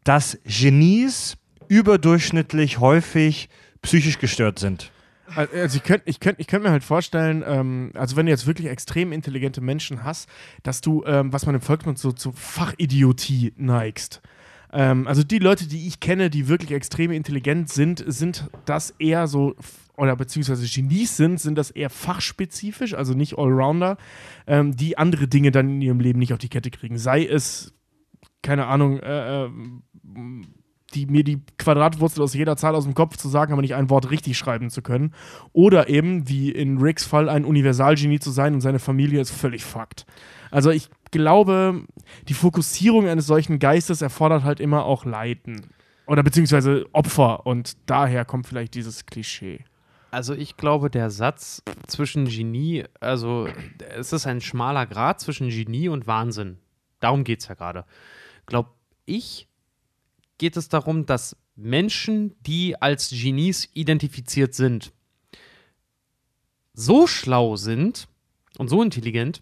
dass 0.03 0.37
Genies 0.45 1.37
überdurchschnittlich 1.67 2.79
häufig 2.79 3.49
psychisch 3.85 4.19
gestört 4.19 4.59
sind? 4.59 4.91
Also 5.35 5.77
ich 5.77 5.83
könnte 5.83 6.03
ich 6.07 6.19
könnt, 6.19 6.39
ich 6.39 6.47
könnt 6.47 6.63
mir 6.63 6.71
halt 6.71 6.83
vorstellen, 6.83 7.43
ähm, 7.47 7.91
also 7.95 8.15
wenn 8.15 8.27
du 8.27 8.31
jetzt 8.31 8.45
wirklich 8.45 8.67
extrem 8.67 9.11
intelligente 9.11 9.59
Menschen 9.59 10.03
hast, 10.03 10.29
dass 10.61 10.81
du, 10.81 11.03
ähm, 11.05 11.33
was 11.33 11.45
man 11.45 11.55
im 11.55 11.61
Volksmund 11.61 11.97
so 11.97 12.11
zu 12.11 12.31
Fachidiotie 12.31 13.53
neigst. 13.57 14.21
Ähm, 14.71 15.07
also 15.07 15.23
die 15.23 15.39
Leute, 15.39 15.67
die 15.67 15.87
ich 15.87 15.99
kenne, 15.99 16.29
die 16.29 16.47
wirklich 16.47 16.71
extrem 16.71 17.11
intelligent 17.11 17.69
sind, 17.69 18.03
sind 18.05 18.49
das 18.65 18.91
eher 18.99 19.25
so, 19.25 19.55
oder 19.97 20.15
beziehungsweise 20.15 20.67
Genies 20.67 21.17
sind, 21.17 21.39
sind 21.39 21.57
das 21.57 21.71
eher 21.71 21.89
fachspezifisch, 21.89 22.93
also 22.93 23.13
nicht 23.13 23.37
Allrounder, 23.37 23.97
ähm, 24.45 24.75
die 24.75 24.97
andere 24.97 25.27
Dinge 25.27 25.51
dann 25.51 25.69
in 25.69 25.81
ihrem 25.81 25.99
Leben 25.99 26.19
nicht 26.19 26.33
auf 26.33 26.39
die 26.39 26.49
Kette 26.49 26.69
kriegen. 26.69 26.97
Sei 26.97 27.25
es, 27.25 27.73
keine 28.43 28.67
Ahnung, 28.67 28.99
äh, 28.99 29.45
ähm, 29.45 29.83
die, 30.95 31.05
mir 31.05 31.23
die 31.23 31.41
Quadratwurzel 31.57 32.23
aus 32.23 32.33
jeder 32.33 32.57
Zahl 32.57 32.75
aus 32.75 32.85
dem 32.85 32.95
Kopf 32.95 33.17
zu 33.17 33.29
sagen, 33.29 33.53
aber 33.53 33.61
nicht 33.61 33.75
ein 33.75 33.89
Wort 33.89 34.09
richtig 34.11 34.37
schreiben 34.37 34.69
zu 34.69 34.81
können. 34.81 35.13
Oder 35.53 35.89
eben, 35.89 36.27
wie 36.29 36.51
in 36.51 36.77
Ricks 36.77 37.05
Fall, 37.05 37.29
ein 37.29 37.45
Universalgenie 37.45 38.19
zu 38.19 38.31
sein 38.31 38.53
und 38.53 38.61
seine 38.61 38.79
Familie 38.79 39.21
ist 39.21 39.31
völlig 39.31 39.63
fucked. 39.63 40.05
Also 40.51 40.71
ich 40.71 40.89
glaube, 41.11 41.83
die 42.27 42.33
Fokussierung 42.33 43.07
eines 43.07 43.27
solchen 43.27 43.59
Geistes 43.59 44.01
erfordert 44.01 44.43
halt 44.43 44.59
immer 44.59 44.85
auch 44.85 45.05
Leiden. 45.05 45.67
Oder 46.07 46.23
beziehungsweise 46.23 46.85
Opfer. 46.93 47.45
Und 47.45 47.77
daher 47.87 48.25
kommt 48.25 48.47
vielleicht 48.47 48.75
dieses 48.75 49.05
Klischee. 49.05 49.63
Also 50.11 50.33
ich 50.33 50.55
glaube, 50.55 50.89
der 50.89 51.09
Satz 51.09 51.61
zwischen 51.87 52.25
Genie, 52.25 52.85
also 53.01 53.49
es 53.97 54.13
ist 54.13 54.25
ein 54.27 54.39
schmaler 54.39 54.85
Grad 54.85 55.19
zwischen 55.19 55.49
Genie 55.49 55.89
und 55.89 56.07
Wahnsinn. 56.07 56.57
Darum 57.01 57.23
geht 57.23 57.41
es 57.41 57.49
ja 57.49 57.55
gerade. 57.55 57.85
Glaub 58.45 58.75
ich, 59.05 59.49
geht 60.37 60.57
es 60.57 60.69
darum, 60.69 61.05
dass 61.05 61.37
Menschen, 61.55 62.35
die 62.41 62.81
als 62.81 63.09
Genies 63.09 63.69
identifiziert 63.73 64.53
sind, 64.53 64.91
so 66.73 67.07
schlau 67.07 67.55
sind 67.55 68.07
und 68.57 68.69
so 68.69 68.83
intelligent, 68.83 69.41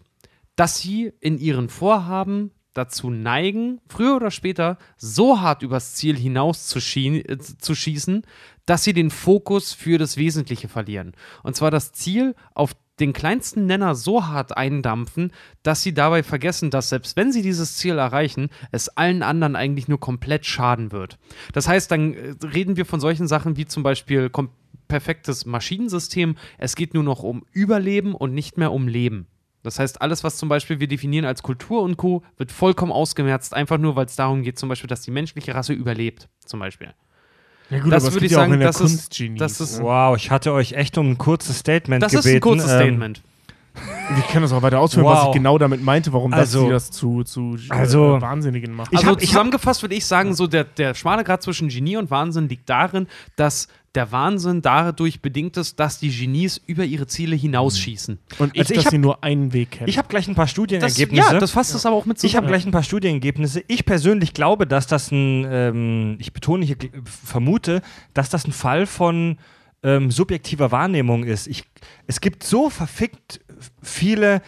dass 0.56 0.78
sie 0.78 1.12
in 1.20 1.38
ihren 1.38 1.68
Vorhaben 1.68 2.52
dazu 2.74 3.08
neigen, 3.10 3.80
früher 3.88 4.16
oder 4.16 4.30
später 4.30 4.78
so 4.96 5.40
hart 5.40 5.62
übers 5.62 5.94
Ziel 5.94 6.16
hinaus 6.16 6.66
zu, 6.66 6.80
schie 6.80 7.20
äh, 7.20 7.38
zu 7.38 7.74
schießen, 7.74 8.22
dass 8.66 8.84
sie 8.84 8.92
den 8.92 9.10
Fokus 9.10 9.72
für 9.72 9.98
das 9.98 10.16
Wesentliche 10.16 10.68
verlieren. 10.68 11.12
Und 11.42 11.56
zwar 11.56 11.70
das 11.70 11.92
Ziel 11.92 12.34
auf 12.52 12.74
den 13.00 13.12
kleinsten 13.12 13.66
Nenner 13.66 13.94
so 13.94 14.26
hart 14.26 14.56
eindampfen, 14.56 15.32
dass 15.62 15.82
sie 15.82 15.94
dabei 15.94 16.22
vergessen, 16.22 16.70
dass 16.70 16.88
selbst 16.88 17.16
wenn 17.16 17.32
sie 17.32 17.42
dieses 17.42 17.76
Ziel 17.76 17.98
erreichen, 17.98 18.50
es 18.70 18.88
allen 18.88 19.22
anderen 19.22 19.56
eigentlich 19.56 19.88
nur 19.88 19.98
komplett 20.00 20.46
schaden 20.46 20.92
wird. 20.92 21.18
Das 21.52 21.68
heißt, 21.68 21.90
dann 21.90 22.14
äh, 22.14 22.34
reden 22.44 22.76
wir 22.76 22.86
von 22.86 23.00
solchen 23.00 23.26
Sachen 23.26 23.56
wie 23.56 23.66
zum 23.66 23.82
Beispiel 23.82 24.30
perfektes 24.88 25.46
Maschinensystem. 25.46 26.36
Es 26.58 26.76
geht 26.76 26.94
nur 26.94 27.02
noch 27.02 27.22
um 27.22 27.44
Überleben 27.52 28.14
und 28.14 28.32
nicht 28.32 28.58
mehr 28.58 28.72
um 28.72 28.86
Leben. 28.86 29.26
Das 29.62 29.78
heißt, 29.78 30.02
alles, 30.02 30.22
was 30.22 30.36
zum 30.36 30.50
Beispiel 30.50 30.78
wir 30.78 30.88
definieren 30.88 31.24
als 31.24 31.42
Kultur 31.42 31.82
und 31.82 31.96
Co., 31.96 32.22
wird 32.36 32.52
vollkommen 32.52 32.92
ausgemerzt, 32.92 33.54
einfach 33.54 33.78
nur, 33.78 33.96
weil 33.96 34.04
es 34.04 34.14
darum 34.14 34.42
geht, 34.42 34.58
zum 34.58 34.68
Beispiel, 34.68 34.88
dass 34.88 35.00
die 35.00 35.10
menschliche 35.10 35.54
Rasse 35.54 35.72
überlebt, 35.72 36.28
zum 36.44 36.60
Beispiel. 36.60 36.94
Ja 37.70 37.78
gut, 37.80 37.92
Das 37.92 38.02
aber 38.04 38.08
es 38.08 38.14
würde 38.14 38.20
gibt 38.20 38.24
ich 38.26 38.32
ja 38.32 38.38
auch 38.38 38.42
sagen, 38.42 38.52
in 38.54 38.60
der 38.60 38.68
das 38.68 38.80
ist- 38.80 39.20
das 39.38 39.60
ist- 39.60 39.80
Wow, 39.82 40.16
ich 40.16 40.30
hatte 40.30 40.52
euch 40.52 40.72
echt 40.72 40.98
um 40.98 41.12
ein 41.12 41.18
kurzes 41.18 41.58
Statement 41.58 42.02
Das 42.02 42.12
gebeten. 42.12 42.28
ist 42.28 42.34
ein 42.34 42.40
kurzes 42.40 42.70
Ähm, 42.70 42.76
Statement. 42.78 43.22
Wir 43.74 44.22
können 44.30 44.42
das 44.42 44.52
auch 44.52 44.62
weiter 44.62 44.78
ausführen, 44.78 45.04
was 45.06 45.20
Wow. 45.20 45.28
ich 45.28 45.32
genau 45.34 45.58
damit 45.58 45.82
meinte, 45.82 46.12
warum 46.12 46.32
Also- 46.32 46.68
das 46.70 46.86
sie 46.86 46.90
das 46.90 46.90
zu, 46.92 47.24
zu 47.24 47.56
äh, 47.70 47.74
Also- 47.74 48.20
Wahnsinnigen 48.20 48.72
macht. 48.72 48.92
Ich 48.92 48.98
also 48.98 49.10
hab- 49.10 49.16
ich 49.18 49.24
hab- 49.24 49.32
zusammengefasst 49.32 49.82
würde 49.82 49.94
ich 49.96 50.06
sagen, 50.06 50.34
so 50.34 50.46
der, 50.46 50.62
der 50.64 50.94
schmale 50.94 51.24
Grad 51.24 51.42
zwischen 51.42 51.68
Genie 51.68 51.96
und 51.96 52.10
Wahnsinn 52.10 52.48
liegt 52.48 52.70
darin, 52.70 53.08
dass 53.36 53.66
der 53.96 54.10
Wahnsinn 54.12 54.60
dadurch 54.62 55.20
bedingt 55.20 55.56
ist, 55.56 55.78
dass 55.80 55.98
die 55.98 56.10
Genies 56.10 56.60
über 56.66 56.84
ihre 56.84 57.06
Ziele 57.06 57.36
hinausschießen. 57.36 58.18
Und 58.38 58.54
ich, 58.54 58.60
also 58.60 58.72
ich 58.72 58.76
dass 58.78 58.84
hab- 58.86 58.90
sie 58.92 58.98
nur 58.98 59.22
einen 59.24 59.52
Weg 59.52 59.72
kennen. 59.72 59.88
Ich 59.88 59.98
habe 59.98 60.08
gleich 60.08 60.28
ein 60.28 60.34
paar 60.34 60.44
Das, 60.44 60.50
Studienergebnisse. 60.52 61.32
ja, 61.34 61.38
das 61.38 61.50
fasst 61.52 61.74
es 61.74 61.84
aber 61.86 61.96
auch 61.96 62.04
mit 62.04 62.16
Ich 62.18 62.22
habe 62.36 62.44
zusammen. 62.44 62.48
gleich 62.48 62.66
ein 62.66 62.72
paar 62.72 62.82
Studienergebnisse. 62.82 63.62
Ich 63.68 63.84
persönlich 63.84 64.34
glaube, 64.34 64.66
dass 64.66 64.86
das 64.86 65.10
ein, 65.10 65.46
ähm, 65.48 66.16
ich 66.20 66.32
betone 66.32 66.64
hier, 66.64 66.76
vermute, 67.04 67.82
dass 68.14 68.30
das 68.30 68.46
ein 68.46 68.52
Fall 68.52 68.86
von 68.86 69.38
ähm, 69.86 70.10
subjektiver 70.10 70.72
Wahrnehmung 70.72 71.24
ist. 71.24 71.46
Ich, 71.46 71.64
es 72.06 72.22
gibt 72.22 72.42
so 72.42 72.70
verfickt 72.70 73.40
viele 73.82 74.42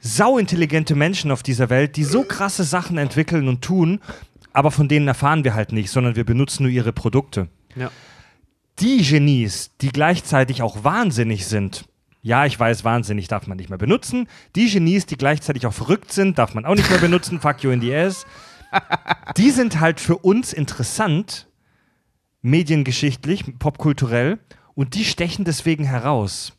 sauintelligente 0.00 0.94
Menschen 0.94 1.30
auf 1.30 1.42
dieser 1.42 1.70
Welt, 1.70 1.96
die 1.96 2.04
so 2.04 2.22
krasse 2.22 2.64
Sachen 2.64 2.98
entwickeln 2.98 3.48
und 3.48 3.62
tun, 3.62 4.00
aber 4.52 4.70
von 4.70 4.88
denen 4.88 5.08
erfahren 5.08 5.44
wir 5.44 5.54
halt 5.54 5.72
nicht, 5.72 5.90
sondern 5.90 6.16
wir 6.16 6.24
benutzen 6.24 6.64
nur 6.64 6.72
ihre 6.72 6.92
Produkte. 6.92 7.48
Ja. 7.76 7.90
Die 8.80 9.02
Genies, 9.02 9.72
die 9.80 9.88
gleichzeitig 9.88 10.62
auch 10.62 10.84
wahnsinnig 10.84 11.46
sind, 11.46 11.84
ja, 12.22 12.46
ich 12.46 12.58
weiß, 12.58 12.84
wahnsinnig 12.84 13.28
darf 13.28 13.46
man 13.46 13.56
nicht 13.56 13.70
mehr 13.70 13.78
benutzen. 13.78 14.28
Die 14.56 14.68
Genies, 14.68 15.06
die 15.06 15.16
gleichzeitig 15.16 15.66
auch 15.66 15.72
verrückt 15.72 16.12
sind, 16.12 16.38
darf 16.38 16.54
man 16.54 16.66
auch 16.66 16.74
nicht 16.74 16.90
mehr 16.90 16.98
benutzen. 16.98 17.40
Fuck 17.40 17.62
you 17.62 17.70
in 17.70 17.80
the 17.80 17.94
ass. 17.94 18.26
Die 19.36 19.50
sind 19.50 19.80
halt 19.80 20.00
für 20.00 20.18
uns 20.18 20.52
interessant, 20.52 21.48
mediengeschichtlich, 22.42 23.58
popkulturell, 23.58 24.38
und 24.74 24.94
die 24.94 25.04
stechen 25.04 25.44
deswegen 25.44 25.84
heraus. 25.84 26.52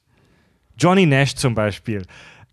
Johnny 0.79 1.05
Nash 1.05 1.35
zum 1.35 1.55
Beispiel. 1.55 2.05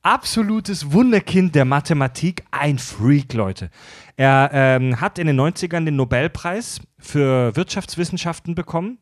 Absolutes 0.03 0.93
Wunderkind 0.93 1.55
der 1.55 1.65
Mathematik, 1.65 2.45
ein 2.51 2.79
Freak, 2.79 3.33
Leute. 3.33 3.71
Er 4.17 4.51
ähm, 4.53 5.01
hat 5.01 5.19
in 5.19 5.29
den 5.29 5.41
90ern 5.41 5.85
den 5.85 5.97
Nobelpreis 5.97 6.81
für 6.99 7.55
Wirtschaftswissenschaften 7.57 8.55
bekommen 8.55 8.99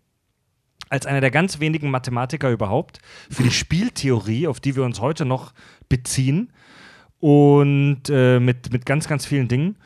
als 0.91 1.07
einer 1.07 1.21
der 1.21 1.31
ganz 1.31 1.61
wenigen 1.61 1.91
Mathematiker 1.91 2.51
überhaupt 2.51 3.01
für 3.31 3.43
die 3.43 3.51
Spieltheorie, 3.51 4.47
auf 4.47 4.61
die 4.61 4.77
wir 4.77 4.85
uns 4.85 5.01
heute 5.01 5.25
noch 5.25 5.53
beziehen. 5.89 6.53
Und 7.19 8.03
äh, 8.11 8.39
mit, 8.39 8.71
mit 8.73 8.85
ganz, 8.85 9.09
ganz 9.09 9.25
vielen 9.25 9.49
Dingen. 9.49 9.77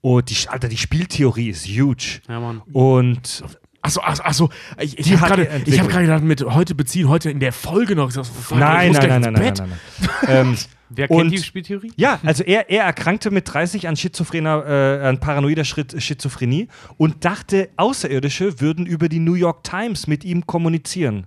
Und 0.00 0.30
die, 0.30 0.48
Alter, 0.48 0.68
die 0.68 0.76
Spieltheorie 0.76 1.48
ist 1.48 1.66
huge. 1.66 2.20
Ja, 2.28 2.38
Mann. 2.38 2.62
Und 2.72 3.42
Achso, 3.86 4.00
achso, 4.00 4.22
achso. 4.24 4.50
Ich, 4.80 4.98
ich 4.98 5.12
habe 5.16 5.26
gerade 5.28 5.48
er 5.48 5.78
hab 5.78 5.88
gedacht, 5.88 6.22
mit 6.24 6.44
heute 6.44 6.74
beziehen, 6.74 7.08
heute 7.08 7.30
in 7.30 7.38
der 7.40 7.52
Folge 7.52 7.94
noch. 7.94 8.08
Ich 8.08 8.14
sag, 8.14 8.26
fuck, 8.26 8.58
nein, 8.58 8.90
ich 8.92 8.96
muss 8.98 9.06
nein, 9.06 9.20
nein, 9.20 9.34
ins 9.34 9.40
nein, 9.40 9.54
nein, 9.56 9.68
nein, 10.00 10.18
nein, 10.26 10.46
ähm, 10.48 10.56
Wer 10.88 11.08
kennt 11.08 11.20
Und- 11.20 11.30
die 11.30 11.38
Spieltheorie? 11.38 11.92
Ja, 11.96 12.20
also 12.24 12.44
er, 12.44 12.70
er 12.70 12.84
erkrankte 12.84 13.30
mit 13.32 13.52
30 13.52 13.88
an 13.88 13.96
schizophrener, 13.96 14.64
äh, 15.02 15.06
an 15.08 15.18
paranoider 15.18 15.64
Schritt, 15.64 16.00
Schizophrenie 16.00 16.68
und 16.96 17.24
dachte, 17.24 17.70
Außerirdische 17.76 18.60
würden 18.60 18.86
über 18.86 19.08
die 19.08 19.18
New 19.18 19.34
York 19.34 19.64
Times 19.64 20.06
mit 20.06 20.24
ihm 20.24 20.46
kommunizieren. 20.46 21.26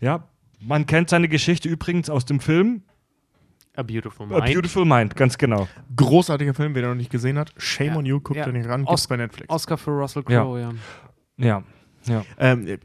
Ja, 0.00 0.28
man 0.60 0.84
kennt 0.84 1.08
seine 1.08 1.28
Geschichte 1.28 1.66
übrigens 1.68 2.10
aus 2.10 2.26
dem 2.26 2.40
Film 2.40 2.82
A 3.76 3.82
Beautiful 3.82 4.26
A 4.26 4.40
Mind. 4.40 4.52
Beautiful 4.52 4.84
Mind, 4.84 5.16
ganz 5.16 5.38
genau. 5.38 5.66
Großartiger 5.96 6.52
Film, 6.54 6.74
wer 6.74 6.82
den 6.82 6.90
noch 6.90 6.96
nicht 6.96 7.10
gesehen 7.10 7.38
hat. 7.38 7.52
Shame 7.56 7.88
Ja. 7.88 7.96
on 7.96 8.04
you, 8.06 8.20
guckt 8.20 8.36
Ja. 8.38 8.44
den 8.44 8.52
nicht 8.54 8.68
ran, 8.68 8.82
Os- 8.84 8.88
gibt's 8.90 9.06
bei 9.08 9.16
Netflix. 9.16 9.48
Oscar 9.48 9.78
für 9.78 9.90
Russell. 9.92 10.22
Crowe, 10.24 10.60
ja. 10.60 10.72
Ja, 11.38 11.46
ja. 11.46 11.62
Ähm, 12.38 12.78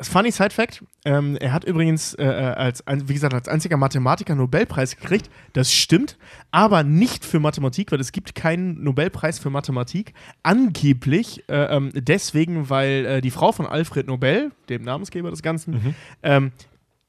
funny 0.00 0.30
Side 0.30 0.50
Fact: 0.50 0.84
ähm, 1.04 1.36
Er 1.36 1.52
hat 1.52 1.64
übrigens 1.64 2.14
äh, 2.18 2.24
als, 2.24 2.86
ein- 2.86 3.08
wie 3.08 3.14
gesagt, 3.14 3.32
als 3.34 3.48
einziger 3.48 3.76
Mathematiker 3.76 4.32
einen 4.32 4.40
Nobelpreis 4.40 4.96
gekriegt. 4.96 5.30
Das 5.54 5.72
stimmt, 5.72 6.18
aber 6.50 6.82
nicht 6.84 7.24
für 7.24 7.40
Mathematik, 7.40 7.92
weil 7.92 8.00
es 8.00 8.12
gibt 8.12 8.34
keinen 8.34 8.82
Nobelpreis 8.84 9.38
für 9.38 9.48
Mathematik. 9.50 10.12
Angeblich 10.42 11.44
äh, 11.48 11.76
ähm, 11.76 11.90
deswegen, 11.94 12.70
weil 12.70 13.04
äh, 13.06 13.20
die 13.20 13.30
Frau 13.30 13.52
von 13.52 13.66
Alfred 13.66 14.06
Nobel, 14.06 14.52
dem 14.68 14.82
Namensgeber 14.82 15.30
des 15.30 15.42
Ganzen, 15.42 15.74
Mhm. 15.74 15.94
ähm, 16.22 16.52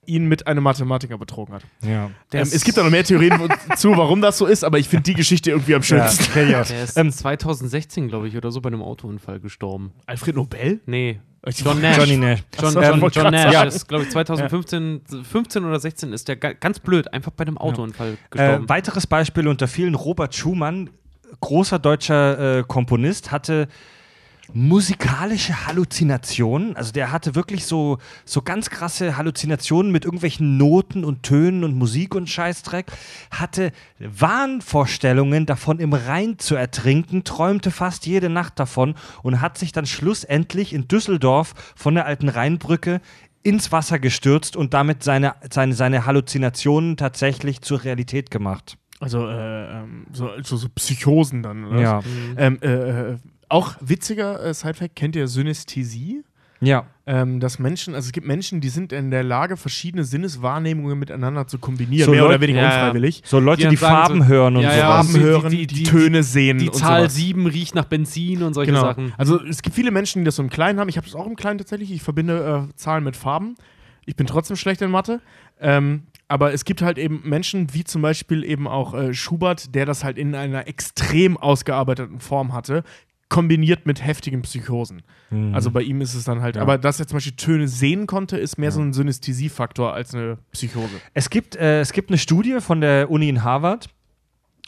ihn 0.06 0.26
mit 0.28 0.48
einem 0.48 0.64
Mathematiker 0.64 1.18
betrogen 1.18 1.54
hat. 1.54 1.64
ja. 1.84 2.06
Ähm, 2.32 2.42
es 2.52 2.64
gibt 2.64 2.78
da 2.78 2.84
noch 2.84 2.90
mehr 2.92 3.04
Theorien 3.04 3.34
zu, 3.76 3.92
warum 3.98 4.22
das 4.22 4.38
so 4.38 4.46
ist, 4.46 4.64
aber 4.64 4.80
ich 4.80 4.88
finde 4.88 5.04
die 5.04 5.14
Geschichte 5.16 5.52
irgendwie 5.52 5.76
am 5.76 5.82
ja 5.82 5.86
schönsten. 5.86 6.32
auch. 6.56 6.66
Der 6.68 6.84
ist 6.84 6.98
Ähm, 6.98 7.12
2016, 7.12 8.08
glaube 8.08 8.28
ich, 8.30 8.38
oder 8.38 8.50
so 8.52 8.62
bei 8.62 8.68
einem 8.68 8.82
Autounfall 8.82 9.42
gestorben. 9.42 9.92
Alfred 10.06 10.36
Nobel? 10.36 10.80
Nee, 10.86 11.20
John 11.56 11.82
Nash. 11.82 11.98
Johnny 11.98 12.18
Nash. 12.18 12.40
John, 12.60 12.74
John, 12.74 13.02
wollte 13.02 13.20
John 13.20 13.32
grad 13.32 13.46
Nash 13.46 13.54
sagen. 13.54 13.68
ist, 13.70 13.88
glaube 13.88 14.04
ich, 14.04 14.10
2015 14.12 15.02
15 15.24 15.66
oder 15.66 15.80
16 15.80 16.14
ist 16.14 16.28
der 16.28 16.36
ga- 16.36 16.54
ganz 16.54 16.80
blöd, 16.80 17.12
einfach 17.14 17.32
bei 17.32 17.46
einem 17.46 17.58
Autounfall 17.58 18.18
gestorben. 18.30 18.66
Äh, 18.66 18.70
weiteres 18.70 19.08
Beispiel 19.08 19.48
unter 19.48 19.68
vielen: 19.68 19.96
Robert 19.96 20.36
Schumann, 20.36 20.90
großer 21.42 21.80
deutscher 21.80 22.60
äh, 22.60 22.64
Komponist, 22.68 23.32
hatte 23.32 23.68
musikalische 24.54 25.68
Halluzinationen. 25.68 26.76
Also 26.76 26.92
der 26.92 27.12
hatte 27.12 27.36
wirklich 27.36 27.66
so, 27.66 27.98
so 28.26 28.42
ganz 28.42 28.70
krasse 28.70 29.18
Halluzinationen 29.18 29.92
mit 29.92 30.06
irgendwelchen 30.06 30.58
Noten 30.58 31.04
und 31.04 31.24
Tönen 31.24 31.64
und 31.64 31.76
Musik 31.76 32.16
und 32.16 32.30
Scheißdreck. 32.30 32.88
Hatte 33.32 33.72
Wahnvorstellungen 34.00 35.46
davon 35.46 35.80
im 35.80 35.94
Rhein 35.94 36.40
zu 36.40 36.56
ertrinken, 36.56 37.24
träumte 37.24 37.72
fast 37.72 38.06
jede 38.06 38.30
Nacht 38.30 38.60
davon 38.60 38.96
und 39.24 39.42
hat 39.42 39.58
sich 39.58 39.72
dann 39.72 39.86
schlussendlich 39.86 40.74
in 40.74 40.88
Düsseldorf 40.88 41.54
von 41.76 41.96
der 41.96 42.06
alten 42.06 42.30
Rheinbrücke 42.30 43.02
ins 43.44 43.72
Wasser 43.72 44.00
gestürzt 44.00 44.56
und 44.56 44.74
damit 44.74 45.04
seine, 45.04 45.36
seine, 45.52 45.74
seine 45.74 46.06
Halluzinationen 46.06 46.98
tatsächlich 46.98 47.62
zur 47.62 47.84
Realität 47.84 48.32
gemacht. 48.32 48.78
Also, 49.00 49.28
äh, 49.28 49.80
ähm, 49.80 50.08
so, 50.12 50.30
so, 50.42 50.58
so 50.58 50.68
Psychosen 50.70 51.44
dann, 51.44 51.66
oder? 51.66 51.80
Ja. 51.80 52.02
Ähm, 52.36 52.60
äh, 52.62 52.68
äh, 52.68 53.18
auch 53.50 53.76
witziger 53.80 54.44
äh, 54.44 54.54
Sidefact, 54.54 54.96
kennt 54.96 55.16
ihr 55.16 55.28
Synästhesie? 55.28 56.24
Ja. 56.60 56.88
Ähm, 57.06 57.40
dass 57.40 57.60
Menschen, 57.60 57.94
also 57.94 58.08
es 58.08 58.12
gibt 58.12 58.26
Menschen, 58.26 58.62
die 58.62 58.70
sind 58.70 58.92
in 58.92 59.12
der 59.12 59.24
Lage, 59.24 59.58
verschiedene 59.58 60.04
Sinneswahrnehmungen 60.04 60.98
miteinander 60.98 61.46
zu 61.46 61.60
kombinieren, 61.60 62.06
So 62.06 62.12
mehr 62.12 62.24
oder 62.24 62.32
Leute- 62.34 62.42
weniger 62.42 62.62
Ja, 62.62 62.70
ja. 62.70 62.76
unfreiwillig. 62.86 63.22
So 63.26 63.40
Leute, 63.40 63.62
Die 63.64 63.70
die, 63.70 63.78
Farben 63.78 64.22
so- 64.24 64.28
hören 64.28 64.56
und 64.58 64.64
Ja, 64.64 64.72
so. 64.72 64.78
ja. 64.78 64.88
Farben 64.88 65.14
die- 65.14 65.20
hören, 65.20 65.50
die- 65.52 65.68
die, 65.68 65.76
die- 65.76 65.84
Töne 65.84 66.24
sehen 66.24 66.58
Die 66.58 66.72
Zahl 66.72 67.02
sowas. 67.02 67.16
7 67.16 67.46
riecht 67.46 67.76
nach 67.76 67.86
Benzin 67.86 68.42
und 68.42 68.56
solche 68.56 68.72
Genau. 68.72 68.82
Sachen. 68.86 69.14
Also 69.20 69.40
es 69.44 69.62
gibt 69.62 69.76
viele 69.76 69.92
Menschen, 69.92 70.22
die 70.22 70.26
das 70.26 70.36
so 70.38 70.42
im 70.44 70.50
Kleinen 70.50 70.80
haben. 70.80 70.90
Ich 70.90 70.98
habe 70.98 71.06
das 71.06 71.16
auch 71.16 71.28
im 71.28 71.36
Kleinen 71.36 71.60
tatsächlich. 71.60 71.92
Ich 71.92 72.02
verbinde 72.02 72.68
äh, 72.72 72.74
Zahlen 72.76 73.04
mit 73.04 73.16
Farben. 73.16 73.56
Ich 74.08 74.16
bin 74.16 74.26
trotzdem 74.26 74.56
schlecht 74.58 74.82
in 74.82 74.90
Mathe. 74.90 75.22
Ähm, 75.62 76.04
aber 76.28 76.54
es 76.54 76.66
gibt 76.66 76.82
halt 76.82 76.98
eben 76.98 77.22
Menschen, 77.24 77.74
wie 77.74 77.84
zum 77.84 78.02
Beispiel 78.02 78.44
eben 78.44 78.68
auch 78.68 78.94
äh, 78.96 79.14
Schubert, 79.14 79.76
der 79.76 79.86
das 79.86 80.04
halt 80.04 80.18
in 80.18 80.34
einer 80.36 80.68
extrem 80.68 81.38
ausgearbeiteten 81.38 82.20
Form 82.20 82.52
hatte, 82.54 82.84
kombiniert 83.30 83.86
mit 83.86 84.04
heftigen 84.06 84.42
Psychosen. 84.42 85.02
Also 85.52 85.70
bei 85.72 85.82
ihm 85.82 86.00
ist 86.02 86.14
es 86.14 86.24
dann 86.24 86.42
halt, 86.42 86.56
Ja. 86.56 86.62
aber 86.62 86.78
dass 86.78 87.00
er 87.00 87.08
zum 87.08 87.18
Beispiel 87.18 87.36
Töne 87.36 87.68
sehen 87.68 88.08
konnte, 88.08 88.38
ist 88.38 88.58
mehr 88.58 88.72
so 88.72 88.80
ein 88.82 88.94
Synästhesiefaktor 88.94 89.94
als 89.94 90.16
eine 90.16 90.38
Psychose. 90.54 90.90
Es 91.14 91.30
gibt, 91.30 91.56
äh, 91.58 91.82
es 91.82 91.92
gibt 91.92 92.10
eine 92.10 92.18
Studie 92.18 92.60
von 92.62 92.80
der 92.80 93.12
Uni 93.12 93.28
in 93.28 93.44
Harvard, 93.44 93.90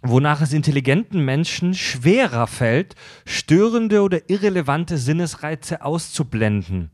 wonach 0.01 0.41
es 0.41 0.51
intelligenten 0.53 1.23
Menschen 1.23 1.73
schwerer 1.73 2.47
fällt, 2.47 2.95
störende 3.25 4.01
oder 4.01 4.29
irrelevante 4.29 4.97
Sinnesreize 4.97 5.83
auszublenden. 5.83 6.89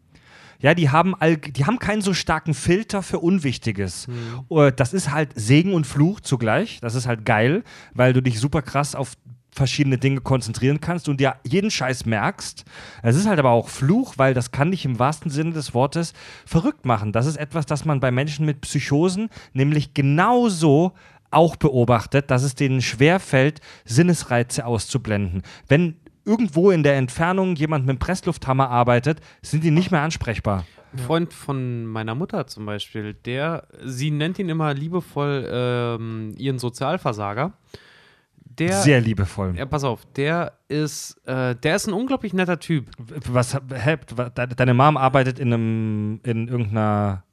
Ja, 0.60 0.74
die 0.74 0.90
haben, 0.90 1.14
all, 1.16 1.38
die 1.38 1.66
haben 1.66 1.80
keinen 1.80 2.02
so 2.02 2.14
starken 2.14 2.54
Filter 2.54 3.04
für 3.04 3.20
Unwichtiges. 3.20 4.08
Äh, 4.50 4.72
Das 4.72 4.94
ist 4.94 5.12
halt 5.12 5.30
Segen 5.36 5.74
und 5.74 5.86
Fluch 5.86 6.22
zugleich. 6.22 6.80
Das 6.82 6.96
ist 6.96 7.08
halt 7.08 7.26
geil, 7.26 7.64
weil 7.94 8.14
du 8.14 8.22
dich 8.22 8.40
super 8.40 8.62
krass 8.62 8.96
auf 8.96 9.14
verschiedene 9.56 9.98
Dinge 9.98 10.20
konzentrieren 10.20 10.82
kannst 10.82 11.08
und 11.08 11.20
dir 11.20 11.36
jeden 11.44 11.72
Scheiß 11.72 12.06
merkst. 12.06 12.66
Es 13.02 13.16
ist 13.16 13.26
halt 13.26 13.40
aber 13.40 13.52
auch 13.52 13.70
Fluch, 13.70 14.16
weil 14.18 14.34
das 14.34 14.52
kann 14.52 14.72
dich 14.72 14.84
im 14.84 15.00
wahrsten 15.00 15.32
Sinne 15.32 15.54
des 15.54 15.74
Wortes 15.74 16.14
verrückt 16.46 16.86
machen. 16.86 17.14
Das 17.14 17.26
ist 17.26 17.38
etwas, 17.38 17.66
das 17.66 17.86
man 17.86 18.02
bei 18.02 18.12
Menschen 18.12 18.46
mit 18.46 18.62
Psychosen 18.62 19.30
nämlich 19.54 19.94
genauso 19.94 20.92
auch 21.32 21.56
beobachtet, 21.56 22.32
dass 22.32 22.44
es 22.44 22.56
denen 22.56 22.82
schwerfällt, 22.82 23.62
Sinnesreize 23.86 24.66
auszublenden. 24.66 25.42
Wenn 25.68 25.96
irgendwo 26.26 26.72
in 26.72 26.84
der 26.84 26.96
Entfernung 26.98 27.56
jemand 27.56 27.86
mit 27.86 27.92
einem 27.92 28.00
Presslufthammer 28.00 28.70
arbeitet, 28.70 29.22
sind 29.42 29.64
die 29.64 29.72
nicht 29.72 29.92
mehr 29.92 30.02
ansprechbar. 30.02 30.66
Ein 30.94 31.00
Freund 31.00 31.34
von 31.34 31.86
meiner 31.86 32.16
Mutter 32.16 32.48
zum 32.48 32.66
Beispiel, 32.66 33.14
der, 33.14 33.68
sie 33.84 34.12
nennt 34.12 34.40
ihn 34.40 34.50
immer 34.50 34.74
liebevoll 34.74 35.48
ähm, 35.50 36.34
ihren 36.38 36.60
Sozialversager. 36.60 37.54
Der, 38.60 38.74
Sehr 38.74 39.02
liebevoll. 39.02 39.54
ja, 39.58 39.66
pass 39.66 39.84
auf, 39.84 40.06
der 40.16 40.54
ist, 40.70 41.20
äh, 41.28 41.56
der 41.56 41.76
ist 41.76 41.88
ein 41.88 41.94
unglaublich 41.94 42.34
netter 42.34 42.60
Typ. 42.60 42.90
Was, 43.30 43.54
hä, 43.56 43.98
de- 44.18 44.48
deine 44.56 44.74
Mom 44.74 44.96
arbeitet 44.98 45.40
in 45.40 45.52
einem, 45.54 46.20
in 46.24 46.48
irgendeiner. 46.48 47.24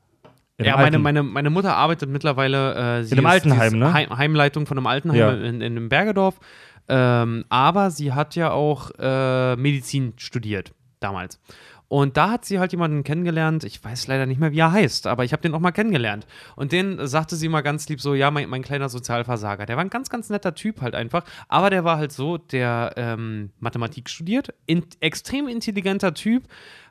in 0.59 0.65
Ja, 0.65 0.77
meine, 0.77 0.99
meine, 0.99 1.23
meine 1.23 1.51
Mutter 1.51 1.77
arbeitet 1.77 2.09
mittlerweile 2.11 2.75
äh, 2.75 3.01
In 3.03 3.13
einem 3.13 3.27
ist- 3.27 3.33
Altenheim, 3.33 3.79
ne? 3.79 3.93
Heim, 3.93 4.17
Heimleitung 4.17 4.67
von 4.67 4.79
einem 4.79 4.87
Altenheim 4.89 5.19
Ja. 5.19 5.33
in, 5.33 5.61
in 5.61 5.77
einem 5.77 5.89
Bergedorf. 5.89 6.41
Ähm, 6.89 7.45
aber 7.49 7.91
sie 7.93 8.13
hat 8.13 8.35
ja 8.35 8.51
auch 8.51 8.91
äh, 8.99 9.55
Medizin 9.57 10.15
studiert 10.17 10.73
damals. 10.99 11.41
Und 11.93 12.17
da 12.17 12.31
hat 12.31 12.47
sie 12.47 12.59
halt 12.59 12.73
jemanden 12.73 13.05
kennengelernt, 13.05 13.65
ich 13.65 13.85
weiß 13.85 14.07
leider 14.07 14.25
nicht 14.25 14.41
mehr, 14.41 14.51
wie 14.51 14.61
er 14.61 14.73
heißt, 14.73 15.07
aber 15.07 15.25
ich 15.25 15.33
habe 15.35 15.43
den 15.43 15.53
auch 15.53 15.61
mal 15.61 15.73
kennengelernt. 15.73 16.27
Und 16.57 16.73
den 16.73 17.07
sagte 17.07 17.37
sie 17.37 17.51
mal 17.51 17.61
ganz 17.61 17.87
lieb 17.87 18.01
so, 18.01 18.15
ja, 18.15 18.31
mein, 18.31 18.49
mein 18.49 18.63
kleiner 18.63 18.89
Sozialversager. 18.89 19.67
Der 19.67 19.77
war 19.77 19.85
ein 19.85 19.91
ganz, 19.91 20.09
ganz 20.09 20.31
netter 20.31 20.55
Typ 20.55 20.81
halt 20.81 20.95
einfach, 20.95 21.23
aber 21.49 21.69
der 21.69 21.85
war 21.85 21.99
halt 21.99 22.11
so, 22.11 22.39
der 22.39 22.95
ähm, 22.97 23.51
Mathematik 23.61 24.09
studiert, 24.09 24.55
in, 24.65 24.87
extrem 25.01 25.49
intelligenter 25.49 26.15
Typ, 26.15 26.45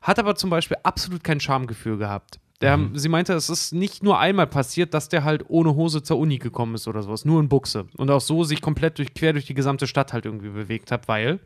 hat 0.03 0.19
aber 0.19 0.35
zum 0.35 0.51
Beispiel 0.51 0.77
absolut 0.83 1.23
kein 1.23 1.39
Schamgefühl 1.39 1.97
gehabt. 1.97 2.39
Der, 2.61 2.77
Sie 2.93 3.09
meinte, 3.09 3.33
es 3.33 3.49
ist 3.49 3.73
nicht 3.73 4.03
nur 4.03 4.19
einmal 4.19 4.45
passiert, 4.45 4.93
dass 4.93 5.09
der 5.09 5.23
halt 5.23 5.45
ohne 5.47 5.73
Hose 5.73 6.03
zur 6.03 6.19
Uni 6.19 6.37
gekommen 6.37 6.75
ist 6.75 6.87
oder 6.87 7.01
sowas, 7.01 7.25
nur 7.25 7.39
in 7.39 7.49
Buchse. 7.49 7.87
Und 7.97 8.11
auch 8.11 8.21
so 8.21 8.43
sich 8.43 8.61
komplett 8.61 8.99
durch, 8.99 9.15
quer 9.15 9.33
durch 9.33 9.45
die 9.45 9.55
gesamte 9.55 9.87
Stadt 9.87 10.13
halt 10.13 10.25
irgendwie 10.25 10.49
bewegt 10.49 10.91
hat, 10.91 11.07
weil 11.07 11.39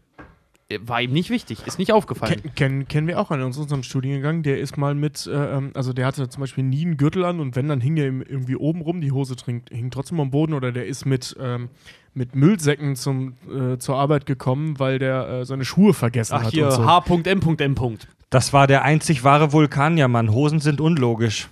war 0.81 0.99
ihm 1.01 1.13
nicht 1.13 1.29
wichtig, 1.29 1.59
ist 1.67 1.77
nicht 1.77 1.91
aufgefallen. 1.91 2.41
Ken, 2.41 2.55
kennen, 2.55 2.87
kennen 2.87 3.07
wir 3.07 3.19
auch 3.19 3.29
einen 3.29 3.43
aus 3.43 3.57
unserem 3.57 3.83
Studiengang, 3.83 4.41
der 4.41 4.59
ist 4.59 4.77
mal 4.77 4.95
mit, 4.95 5.27
äh, 5.27 5.57
ähm, 5.57 5.71
also 5.75 5.93
der 5.93 6.07
hatte 6.07 6.27
zum 6.27 6.41
Beispiel 6.41 6.63
nie 6.63 6.85
einen 6.85 6.97
Gürtel 6.97 7.23
an 7.23 7.39
und 7.39 7.55
wenn, 7.55 7.67
dann 7.67 7.81
hing 7.81 7.97
ihm 7.97 8.21
irgendwie 8.23 8.55
oben 8.55 8.81
rum, 8.81 8.99
die 8.99 9.11
Hose 9.11 9.35
trinkt, 9.35 9.69
hing 9.69 9.91
trotzdem 9.91 10.19
am 10.19 10.31
Boden 10.31 10.53
oder 10.53 10.71
der 10.71 10.87
ist 10.87 11.05
mit, 11.05 11.35
ähm, 11.39 11.69
mit 12.15 12.33
Müllsäcken 12.33 12.95
zum, 12.95 13.33
äh, 13.47 13.77
zur 13.77 13.95
Arbeit 13.97 14.25
gekommen, 14.25 14.79
weil 14.79 14.97
der 14.97 15.27
äh, 15.29 15.45
seine 15.45 15.65
Schuhe 15.65 15.93
vergessen 15.93 16.33
Ach 16.39 16.43
hat 16.45 16.51
hier, 16.51 16.65
und 16.65 16.71
so. 16.71 16.85
H.M.M. 16.85 17.97
Das 18.31 18.51
war 18.51 18.65
der 18.65 18.83
einzig 18.83 19.23
wahre 19.23 19.53
Vulkanier-Mann. 19.53 20.31
Hosen 20.31 20.59
sind 20.59 20.81
unlogisch. 20.81 21.49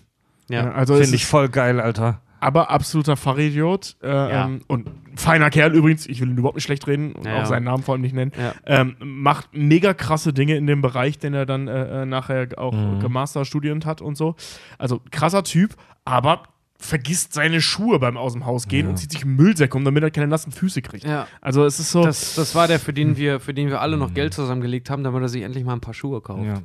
Ja, 0.49 0.64
Ja. 0.65 0.72
also 0.72 0.95
es 0.95 1.02
Finde 1.02 1.15
ich 1.18 1.26
voll 1.26 1.49
geil, 1.49 1.80
Alter. 1.80 2.22
aber 2.40 2.72
absoluter 2.72 3.15
Fachidiot 3.15 3.95
äh, 4.02 4.07
Ja. 4.10 4.45
ähm, 4.45 4.61
und 4.68 4.88
feiner 5.15 5.49
Kerl 5.49 5.73
übrigens, 5.73 6.07
ich 6.07 6.19
will 6.22 6.30
ihn 6.30 6.38
überhaupt 6.38 6.56
nicht 6.56 6.65
schlecht 6.65 6.88
reden 6.88 7.14
und 7.14 7.26
Ja, 7.26 7.41
auch 7.41 7.45
seinen 7.45 7.64
Namen 7.65 7.84
vor 7.84 7.94
allem 7.94 8.02
nicht 8.02 8.15
nennen. 8.15 8.31
Ja. 8.40 8.53
Ähm, 8.65 8.95
macht 8.99 9.49
mega 9.53 9.94
krasse 9.94 10.34
Dinge 10.34 10.56
in 10.56 10.68
dem 10.68 10.81
Bereich, 10.81 11.19
den 11.19 11.34
er 11.34 11.45
dann 11.45 11.68
äh, 11.68 12.02
äh, 12.03 12.06
nachher 12.06 12.48
auch 12.57 12.73
Mhm. 12.73 12.99
gemasterstudiert 12.99 13.85
hat 13.85 14.02
und 14.02 14.15
so. 14.18 14.35
Also 14.77 15.02
krasser 15.11 15.44
Typ, 15.44 15.76
aber 16.06 16.44
vergisst 16.77 17.34
seine 17.34 17.61
Schuhe 17.61 17.98
beim 17.99 18.18
aus 18.18 18.34
dem 18.34 18.45
Haus 18.45 18.68
gehen 18.68 18.85
Ja. 18.85 18.90
und 18.90 18.98
zieht 18.98 19.11
sich 19.11 19.23
einen 19.23 19.35
Müllsack 19.38 19.73
um, 19.73 19.85
damit 19.85 20.03
er 20.03 20.11
keine 20.11 20.27
nassen 20.27 20.52
Füße 20.52 20.81
kriegt. 20.81 21.06
Ja. 21.06 21.27
Also 21.40 21.64
es 21.65 21.80
ist 21.80 21.91
so. 21.91 22.03
Das, 22.03 22.35
das 22.35 22.56
war 22.56 22.68
der, 22.68 22.80
für 22.80 22.91
den 22.91 23.15
wir, 23.15 23.40
für 23.40 23.53
den 23.53 23.69
wir 23.69 23.80
alle 23.80 23.95
noch 23.98 24.14
Geld 24.14 24.34
zusammengelegt 24.34 24.90
haben, 24.90 25.03
damit 25.03 25.22
er 25.22 25.30
sich 25.30 25.44
endlich 25.44 25.64
mal 25.64 25.73
ein 25.73 25.80
paar 25.81 25.94
Schuhe 25.94 26.19
kauft. 26.19 26.44
Ja. 26.44 26.61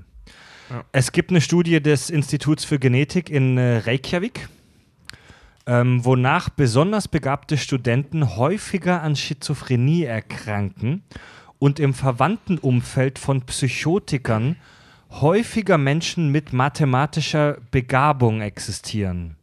Ja. 0.71 0.85
Es 0.93 1.13
gibt 1.13 1.31
eine 1.31 1.41
Studie 1.41 1.81
des 1.81 2.11
Instituts 2.11 2.65
für 2.65 2.79
Genetik 2.79 3.31
in 3.31 3.57
äh, 3.57 3.79
Reykjavik, 3.79 4.49
ähm, 5.69 6.05
wonach 6.05 6.49
besonders 6.49 7.07
begabte 7.07 7.59
Studenten 7.59 8.37
häufiger 8.37 9.03
an 9.03 9.15
Schizophrenie 9.15 10.05
erkranken 10.05 11.05
und 11.59 11.79
im 11.79 11.95
verwandten 11.95 12.59
Umfeld 12.59 13.19
von 13.19 13.43
Psychotikern 13.43 14.57
häufiger 15.11 15.79
Menschen 15.79 16.33
mit 16.33 16.53
mathematischer 16.53 17.59
Begabung 17.71 18.41
existieren. 18.41 19.37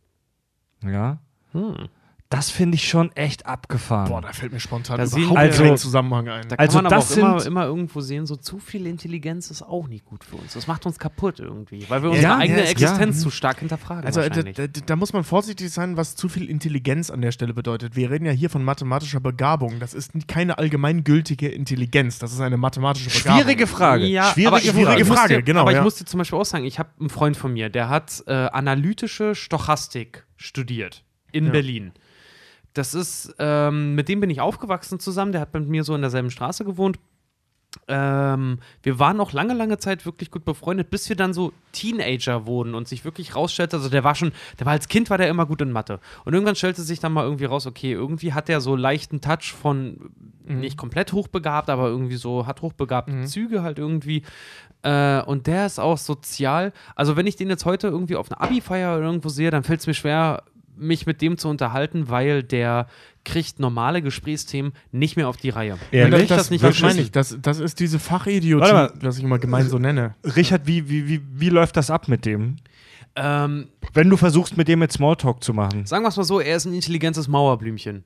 Ja, 0.84 1.20
Hm. 1.56 1.88
Das 2.36 2.52
finde 2.52 2.76
ich 2.76 2.88
schon 2.90 3.12
echt 3.14 3.46
abgefahren. 3.46 4.10
Boah, 4.10 4.22
da 4.22 4.34
fällt 4.34 4.52
mir 4.52 4.60
spontan 4.60 4.98
Da 4.98 5.06
überhaupt 5.06 5.30
wir- 5.42 5.50
kein 5.50 5.72
Also- 5.72 5.76
Zusammenhang 5.88 6.28
ein. 6.28 6.48
Da 6.50 6.56
Also 6.58 6.78
kann 6.80 6.84
man 6.84 6.94
aber 6.94 7.02
das 7.02 7.12
auch 7.14 7.18
immer, 7.18 7.40
sind- 7.40 7.48
immer 7.52 7.66
irgendwo 7.66 8.02
sehen, 8.02 8.26
so 8.26 8.36
zu 8.36 8.60
viel 8.60 8.88
Intelligenz 8.88 9.50
ist 9.52 9.62
auch 9.62 9.88
nicht 9.88 10.04
gut 10.06 10.24
für 10.24 10.36
uns. 10.36 10.54
Das 10.54 10.68
macht 10.68 10.86
uns 10.86 11.00
kaputt 11.00 11.40
irgendwie, 11.40 11.86
weil 11.90 12.02
wir 12.04 12.10
Ja, 12.10 12.16
unsere 12.16 12.36
eigene 12.38 12.58
ja, 12.60 12.64
ist 12.66 12.72
Existenz 12.72 13.16
klar. 13.18 13.24
zu 13.24 13.30
stark 13.32 13.60
hinterfragen 13.60 14.06
Also 14.06 14.22
da, 14.22 14.42
da, 14.44 14.68
da 14.68 14.96
muss 14.98 15.14
man 15.14 15.24
vorsichtig 15.24 15.70
sein, 15.72 15.96
was 15.98 16.16
zu 16.16 16.28
viel 16.28 16.50
Intelligenz 16.50 17.10
an 17.10 17.22
der 17.22 17.32
Stelle 17.32 17.54
bedeutet. 17.54 17.96
Wir 17.96 18.12
reden 18.12 18.26
ja 18.26 18.32
hier 18.34 18.50
von 18.50 18.64
mathematischer 18.64 19.20
Begabung. 19.22 19.80
Das 19.80 19.94
ist 19.94 20.12
keine 20.28 20.58
allgemeingültige 20.58 21.48
Intelligenz. 21.48 22.20
Das 22.20 22.34
ist 22.34 22.42
eine 22.42 22.58
mathematische 22.58 23.10
Begabung. 23.10 23.42
Schwierige 23.44 23.68
Frage. 23.68 24.06
Ja, 24.08 24.32
Schwierige 24.34 24.48
aber 24.48 24.58
ich, 24.62 24.72
Frage. 24.72 25.02
ich 25.02 25.08
muss 25.08 25.18
Frage, 25.20 25.36
dir, 25.38 25.42
genau, 25.44 25.62
Aber 25.62 25.72
ich 25.72 25.78
ja. 25.78 25.84
muss 25.84 25.96
dir 25.96 26.06
zum 26.06 26.18
Beispiel 26.18 26.38
auch 26.40 26.46
sagen, 26.46 26.66
ich 26.66 26.80
habe 26.80 26.90
einen 27.00 27.10
Freund 27.10 27.38
von 27.38 27.54
mir, 27.54 27.70
der 27.70 27.88
hat 27.90 28.24
äh, 28.28 28.34
analytische 28.34 29.36
Stochastik 29.36 30.26
studiert 30.36 31.04
in 31.32 31.46
Ja. 31.46 31.52
Berlin. 31.52 31.92
Das 32.76 32.94
ist, 32.94 33.34
ähm, 33.40 33.96
mit 33.96 34.10
dem 34.10 34.20
bin 34.20 34.30
ich 34.30 34.42
aufgewachsen 34.42 35.00
zusammen, 35.00 35.32
der 35.32 35.42
hat 35.42 35.54
mit 35.54 35.68
mir 35.68 35.84
so 35.84 35.96
in 35.96 36.02
derselben 36.02 36.30
Straße 36.30 36.66
gewohnt. 36.66 37.00
Ähm, 37.88 38.60
wir 38.84 39.00
waren 39.00 39.20
auch 39.20 39.34
lange, 39.34 39.54
lange 39.54 39.78
Zeit 39.78 40.06
wirklich 40.06 40.32
gut 40.32 40.46
befreundet, 40.46 40.90
bis 40.90 41.10
wir 41.10 41.16
dann 41.16 41.34
so 41.34 41.52
Teenager 41.72 42.46
wurden 42.46 42.74
und 42.76 42.88
sich 42.88 43.04
wirklich 43.04 43.36
rausstellte, 43.36 43.78
also 43.78 43.90
der 43.90 44.04
war 44.04 44.16
schon, 44.16 44.32
der 44.60 44.66
war 44.66 44.74
als 44.74 44.88
Kind 44.88 45.10
war 45.10 45.18
der 45.18 45.30
immer 45.30 45.46
gut 45.46 45.62
in 45.62 45.72
Mathe. 45.72 46.00
Und 46.24 46.34
irgendwann 46.34 46.56
stellte 46.56 46.82
sich 46.82 47.00
dann 47.00 47.14
mal 47.14 47.24
irgendwie 47.24 47.46
raus, 47.46 47.66
okay, 47.66 47.92
irgendwie 47.92 48.34
hat 48.34 48.48
der 48.48 48.62
so 48.62 48.76
leichten 48.76 49.22
Touch 49.22 49.54
von 49.54 50.12
nicht 50.48 50.78
komplett 50.78 51.14
hochbegabt, 51.14 51.70
aber 51.70 51.88
irgendwie 51.88 52.18
so, 52.18 52.46
hat 52.46 52.62
hochbegabte 52.62 53.24
Züge 53.26 53.64
halt 53.64 53.80
irgendwie. 53.80 54.24
Äh, 54.84 55.22
und 55.24 55.48
der 55.48 55.66
ist 55.66 55.80
auch 55.80 55.98
sozial. 55.98 56.72
Also, 56.96 57.16
wenn 57.16 57.26
ich 57.26 57.36
den 57.36 57.50
jetzt 57.50 57.66
heute 57.66 57.88
irgendwie 57.88 58.16
auf 58.16 58.32
einer 58.32 58.42
Abi-Feier 58.42 58.98
oder 58.98 59.06
irgendwo 59.08 59.30
sehe, 59.30 59.50
dann 59.50 59.64
fällt 59.64 59.80
es 59.80 59.88
mir 59.88 59.96
schwer, 59.96 60.44
mich 60.78 61.06
mit 61.06 61.22
dem 61.22 61.38
zu 61.38 61.48
unterhalten, 61.50 62.10
weil 62.10 62.44
der 62.44 62.88
kriegt 63.24 63.60
normale 63.60 64.02
Gesprächsthemen 64.02 64.74
nicht 64.92 65.18
mehr 65.18 65.28
auf 65.28 65.38
die 65.38 65.50
Reihe. 65.50 65.78
Kriegt 65.92 66.32
das, 66.32 66.38
das 66.38 66.50
nicht 66.52 66.64
das 66.64 66.80
meine 66.82 67.02
ich. 67.02 67.12
Das, 67.12 67.38
das 67.42 67.60
ist 67.60 67.80
diese 67.80 68.00
Fachidiotie, 68.00 68.90
was 69.02 69.18
ich 69.18 69.24
immer 69.24 69.40
gemein 69.40 69.68
so 69.68 69.80
nenne. 69.80 70.16
Richard, 70.24 70.68
wie, 70.68 70.90
wie, 70.90 71.08
wie, 71.08 71.22
wie 71.34 71.50
läuft 71.50 71.76
das 71.78 71.90
ab 71.90 72.08
mit 72.08 72.26
dem? 72.26 72.58
Ähm, 73.18 73.70
Wenn 73.94 74.10
du 74.10 74.18
versuchst, 74.18 74.58
mit 74.58 74.68
dem 74.68 74.82
jetzt 74.82 74.96
Smalltalk 74.96 75.42
zu 75.42 75.54
machen. 75.54 75.86
sagen 75.86 76.04
wir 76.04 76.10
es 76.10 76.18
mal 76.18 76.24
so, 76.24 76.42
er 76.42 76.58
ist 76.58 76.66
ein 76.66 76.74
intelligentes 76.74 77.28
Mauerblümchen. 77.30 78.04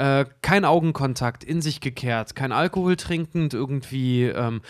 Äh, 0.00 0.24
kein 0.40 0.64
Augenkontakt, 0.64 1.44
in 1.44 1.60
sich 1.60 1.82
gekehrt, 1.82 2.34
kein 2.34 2.52
Alkohol 2.52 2.96
trinkend, 2.96 3.52
irgendwie 3.52 4.24
ähm, 4.24 4.62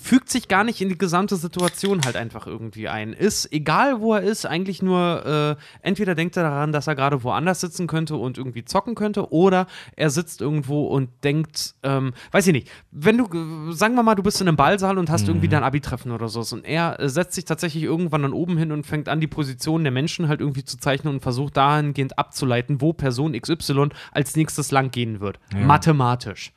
fügt 0.00 0.30
sich 0.30 0.46
gar 0.46 0.62
nicht 0.62 0.80
in 0.80 0.88
die 0.88 0.96
gesamte 0.96 1.34
Situation 1.34 2.02
halt 2.04 2.14
einfach 2.14 2.46
irgendwie 2.46 2.88
ein. 2.88 3.14
Ist, 3.14 3.52
egal 3.52 4.00
wo 4.00 4.14
er 4.14 4.22
ist, 4.22 4.46
eigentlich 4.46 4.80
nur, 4.80 5.58
äh, 5.58 5.84
entweder 5.84 6.14
denkt 6.14 6.36
er 6.36 6.44
daran, 6.44 6.70
dass 6.70 6.86
er 6.86 6.94
gerade 6.94 7.24
woanders 7.24 7.62
sitzen 7.62 7.88
könnte 7.88 8.14
und 8.14 8.38
irgendwie 8.38 8.64
zocken 8.64 8.94
könnte, 8.94 9.32
oder 9.32 9.66
er 9.96 10.10
sitzt 10.10 10.40
irgendwo 10.40 10.86
und 10.86 11.10
denkt, 11.24 11.74
ähm, 11.82 12.12
weiß 12.30 12.46
ich 12.46 12.52
nicht, 12.52 12.70
wenn 12.92 13.18
du, 13.18 13.72
sagen 13.72 13.96
wir 13.96 14.04
mal, 14.04 14.14
du 14.14 14.22
bist 14.22 14.40
in 14.40 14.46
einem 14.46 14.56
Ballsaal 14.56 14.98
und 14.98 15.10
hast 15.10 15.26
irgendwie 15.26 15.48
dein 15.48 15.64
Abi-Treffen 15.64 16.12
oder 16.12 16.28
so 16.28 16.44
und 16.54 16.64
er 16.64 17.00
äh, 17.00 17.08
setzt 17.08 17.34
sich 17.34 17.44
tatsächlich 17.44 17.82
irgendwann 17.82 18.22
dann 18.22 18.32
oben 18.32 18.56
hin 18.56 18.70
und 18.70 18.86
fängt 18.86 19.08
an, 19.08 19.18
die 19.18 19.26
Position 19.26 19.82
der 19.82 19.90
Menschen 19.90 20.28
halt 20.28 20.38
irgendwie 20.38 20.64
zu 20.64 20.78
zeichnen 20.78 21.12
und 21.12 21.22
versucht 21.22 21.56
dahingehend 21.56 22.16
abzuleiten, 22.18 22.80
wo 22.80 22.92
Person 22.92 23.32
XY 23.32 23.88
als 24.12 24.36
nächstes 24.36 24.43
lang 24.70 24.90
gehen 24.90 25.20
wird. 25.20 25.38
Mathematisch. 25.54 26.52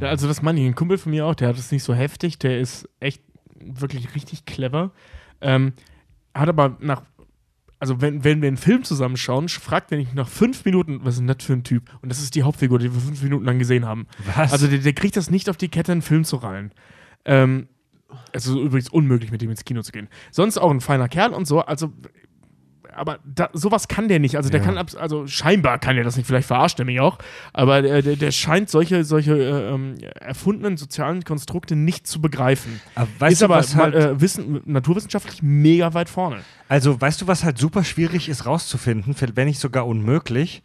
Ja, 0.00 0.08
Also 0.08 0.28
das 0.28 0.42
meine 0.42 0.60
ich. 0.60 0.66
Ein 0.66 0.74
Kumpel 0.74 0.98
von 0.98 1.10
mir 1.10 1.26
auch, 1.26 1.34
der 1.34 1.48
hat 1.48 1.58
es 1.58 1.72
nicht 1.72 1.82
so 1.82 1.94
heftig, 1.94 2.38
der 2.38 2.60
ist 2.60 2.88
echt 3.00 3.22
wirklich 3.60 4.14
richtig 4.14 4.44
clever. 4.44 4.90
Ähm, 5.40 5.72
hat 6.34 6.48
aber 6.48 6.76
nach, 6.80 7.02
also 7.78 8.00
wenn, 8.00 8.24
wenn 8.24 8.42
wir 8.42 8.48
einen 8.48 8.56
Film 8.56 8.84
zusammenschauen, 8.84 9.48
fragt 9.48 9.92
er 9.92 9.98
nicht 9.98 10.14
nach 10.14 10.28
fünf 10.28 10.64
Minuten, 10.64 11.00
was 11.02 11.14
ist 11.14 11.20
denn 11.20 11.26
das 11.28 11.42
für 11.44 11.54
ein 11.54 11.64
Typ? 11.64 11.90
Und 12.02 12.08
das 12.10 12.20
ist 12.20 12.34
die 12.34 12.42
Hauptfigur, 12.42 12.78
die 12.78 12.92
wir 12.92 13.00
fünf 13.00 13.22
Minuten 13.22 13.44
lang 13.44 13.58
gesehen 13.58 13.86
haben. 13.86 14.06
Was? 14.36 14.52
Also 14.52 14.66
der, 14.68 14.78
der 14.78 14.92
kriegt 14.92 15.16
das 15.16 15.30
nicht 15.30 15.48
auf 15.48 15.56
die 15.56 15.68
Kette, 15.68 15.92
einen 15.92 16.02
Film 16.02 16.24
zu 16.24 16.36
rallen. 16.36 16.72
Ähm, 17.24 17.68
es 18.32 18.46
ist 18.46 18.54
übrigens 18.54 18.88
unmöglich, 18.90 19.30
mit 19.30 19.42
dem 19.42 19.50
ins 19.50 19.64
Kino 19.64 19.82
zu 19.82 19.92
gehen. 19.92 20.08
Sonst 20.30 20.58
auch 20.58 20.70
ein 20.70 20.80
feiner 20.80 21.08
Kerl 21.08 21.32
und 21.32 21.46
so. 21.46 21.60
Also 21.60 21.92
aber 22.96 23.18
da, 23.24 23.50
sowas 23.52 23.88
kann 23.88 24.08
der 24.08 24.18
nicht. 24.18 24.36
Also 24.36 24.50
der 24.50 24.60
Ja. 24.60 24.66
kann, 24.66 24.78
also 24.78 25.26
scheinbar 25.26 25.78
kann 25.78 25.96
er 25.96 26.04
das 26.04 26.16
nicht, 26.16 26.26
vielleicht 26.26 26.46
verarscht 26.46 26.78
er 26.78 26.84
mich 26.84 27.00
auch, 27.00 27.18
aber 27.52 27.82
der, 27.82 28.02
der, 28.02 28.16
der 28.16 28.30
scheint 28.30 28.70
solche, 28.70 29.04
solche 29.04 29.36
äh, 29.36 29.74
ähm, 29.74 29.96
erfundenen 30.20 30.76
sozialen 30.76 31.24
Konstrukte 31.24 31.76
nicht 31.76 32.06
zu 32.06 32.20
begreifen. 32.20 32.80
Aber 32.94 33.08
weißt 33.18 33.32
ist 33.32 33.42
du, 33.42 33.44
aber 33.46 33.56
was 33.56 33.74
halt, 33.74 33.94
äh, 33.94 34.20
wissen, 34.20 34.62
naturwissenschaftlich 34.64 35.42
mega 35.42 35.94
weit 35.94 36.08
vorne. 36.08 36.40
also 36.68 37.00
weißt 37.00 37.20
du, 37.22 37.26
was 37.26 37.44
halt 37.44 37.58
super 37.58 37.84
schwierig 37.84 38.28
ist 38.28 38.46
rauszufinden, 38.46 39.14
wenn 39.34 39.46
nicht 39.46 39.60
sogar 39.60 39.86
unmöglich? 39.86 40.62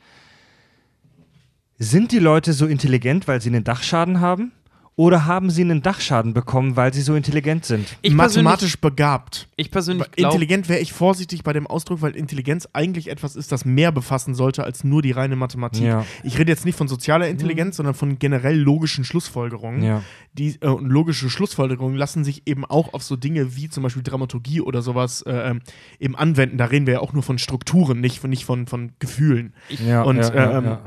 Sind 1.77 2.11
die 2.11 2.19
Leute 2.19 2.51
so 2.51 2.65
intelligent, 2.65 3.27
weil 3.27 3.41
sie 3.41 3.49
einen 3.49 3.63
Dachschaden 3.63 4.19
haben? 4.19 4.51
Oder 4.99 5.25
haben 5.25 5.49
sie 5.49 5.61
einen 5.61 5.81
Dachschaden 5.81 6.33
bekommen, 6.33 6.75
weil 6.75 6.93
sie 6.93 7.01
so 7.01 7.15
intelligent 7.15 7.63
sind? 7.63 7.95
Ich 8.01 8.13
Mathematisch 8.13 8.81
begabt. 8.81 9.47
ich 9.55 9.71
persönlich 9.71 10.11
glaube, 10.11 10.33
Intelligent 10.33 10.67
wäre 10.67 10.81
ich 10.81 10.91
vorsichtig 10.91 11.41
bei 11.41 11.53
dem 11.53 11.67
Ausdruck, 11.67 12.01
weil 12.01 12.17
Intelligenz 12.17 12.67
eigentlich 12.73 13.09
etwas 13.09 13.37
ist, 13.37 13.53
das 13.53 13.63
mehr 13.63 13.93
befassen 13.93 14.35
sollte 14.35 14.65
als 14.65 14.83
nur 14.83 15.01
die 15.01 15.11
reine 15.11 15.37
Mathematik. 15.37 15.83
Ja. 15.83 16.05
Ich 16.21 16.37
rede 16.37 16.51
jetzt 16.51 16.65
nicht 16.65 16.77
von 16.77 16.89
sozialer 16.89 17.29
Intelligenz, 17.29 17.77
sondern 17.77 17.95
von 17.95 18.19
generell 18.19 18.59
logischen 18.59 19.05
Schlussfolgerungen. 19.05 19.83
Ja. 19.83 20.03
Die, 20.33 20.57
äh, 20.59 20.67
und 20.67 20.89
logische 20.89 21.29
Schlussfolgerungen 21.29 21.95
lassen 21.95 22.25
sich 22.25 22.41
eben 22.45 22.65
auch 22.65 22.91
auf 22.93 23.01
so 23.01 23.15
Dinge 23.15 23.55
wie 23.55 23.69
zum 23.69 23.83
Beispiel 23.83 24.03
Dramaturgie 24.03 24.59
oder 24.59 24.81
sowas 24.81 25.21
äh, 25.21 25.31
ähm, 25.31 25.61
eben 26.01 26.17
anwenden. 26.17 26.57
Da 26.57 26.65
reden 26.65 26.87
wir 26.87 26.95
ja 26.95 26.99
auch 26.99 27.13
nur 27.13 27.23
von 27.23 27.37
Strukturen, 27.37 28.01
nicht 28.01 28.19
von, 28.19 28.31
nicht 28.31 28.43
von, 28.43 28.67
von 28.67 28.91
Gefühlen. 28.99 29.53
Ja, 29.69 30.01
und 30.01 30.17
ja, 30.17 30.35
ja, 30.35 30.57
ähm, 30.57 30.65
ja. 30.65 30.81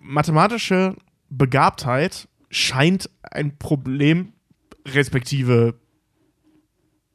mathematische 0.00 0.94
Begabtheit 1.28 2.27
scheint 2.50 3.10
ein 3.22 3.58
Problem 3.58 4.32
respektive 4.86 5.74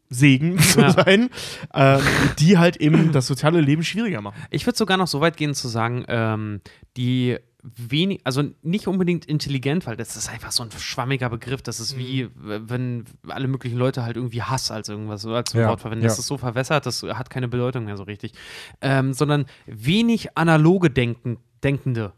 Segen 0.10 0.60
zu 0.60 0.82
Ja. 0.82 0.92
sein, 0.92 1.30
ähm, 1.74 2.02
die 2.40 2.58
halt 2.60 2.78
eben 2.78 3.12
das 3.12 3.26
soziale 3.26 3.62
Leben 3.62 3.84
schwieriger 3.84 4.22
machen. 4.22 4.36
Ich 4.52 4.66
würde 4.68 4.78
sogar 4.78 4.98
noch 4.98 5.08
so 5.08 5.22
weit 5.22 5.38
gehen 5.38 5.56
zu 5.56 5.68
sagen, 5.68 6.06
ähm, 6.08 6.62
die 6.98 7.38
wenig, 7.64 8.20
also 8.26 8.44
nicht 8.62 8.88
unbedingt 8.88 9.26
intelligent, 9.26 9.88
weil 9.88 9.96
das 9.96 10.16
ist 10.18 10.30
einfach 10.30 10.52
so 10.52 10.64
ein 10.64 10.70
schwammiger 10.78 11.30
Begriff. 11.30 11.62
Das 11.64 11.80
ist 11.80 11.98
wie, 11.98 12.26
w- 12.26 12.60
wenn 12.66 13.06
alle 13.30 13.48
möglichen 13.48 13.78
Leute 13.78 14.04
halt 14.04 14.18
irgendwie 14.18 14.42
Hass 14.44 14.70
als 14.70 14.90
irgendwas 14.90 15.22
so 15.22 15.34
als 15.34 15.54
Ja, 15.54 15.70
Wort 15.70 15.80
verwenden. 15.82 16.04
ja. 16.04 16.10
Das 16.10 16.20
ist 16.20 16.28
so 16.28 16.38
verwässert, 16.38 16.86
das 16.86 17.02
hat 17.04 17.30
keine 17.30 17.48
Bedeutung 17.48 17.86
mehr 17.86 17.96
so 17.98 18.04
richtig. 18.04 18.34
Ähm, 18.82 19.14
sondern 19.14 19.46
wenig 19.66 20.38
analoge 20.38 20.90
Denken, 20.92 21.38
Denkende, 21.64 22.12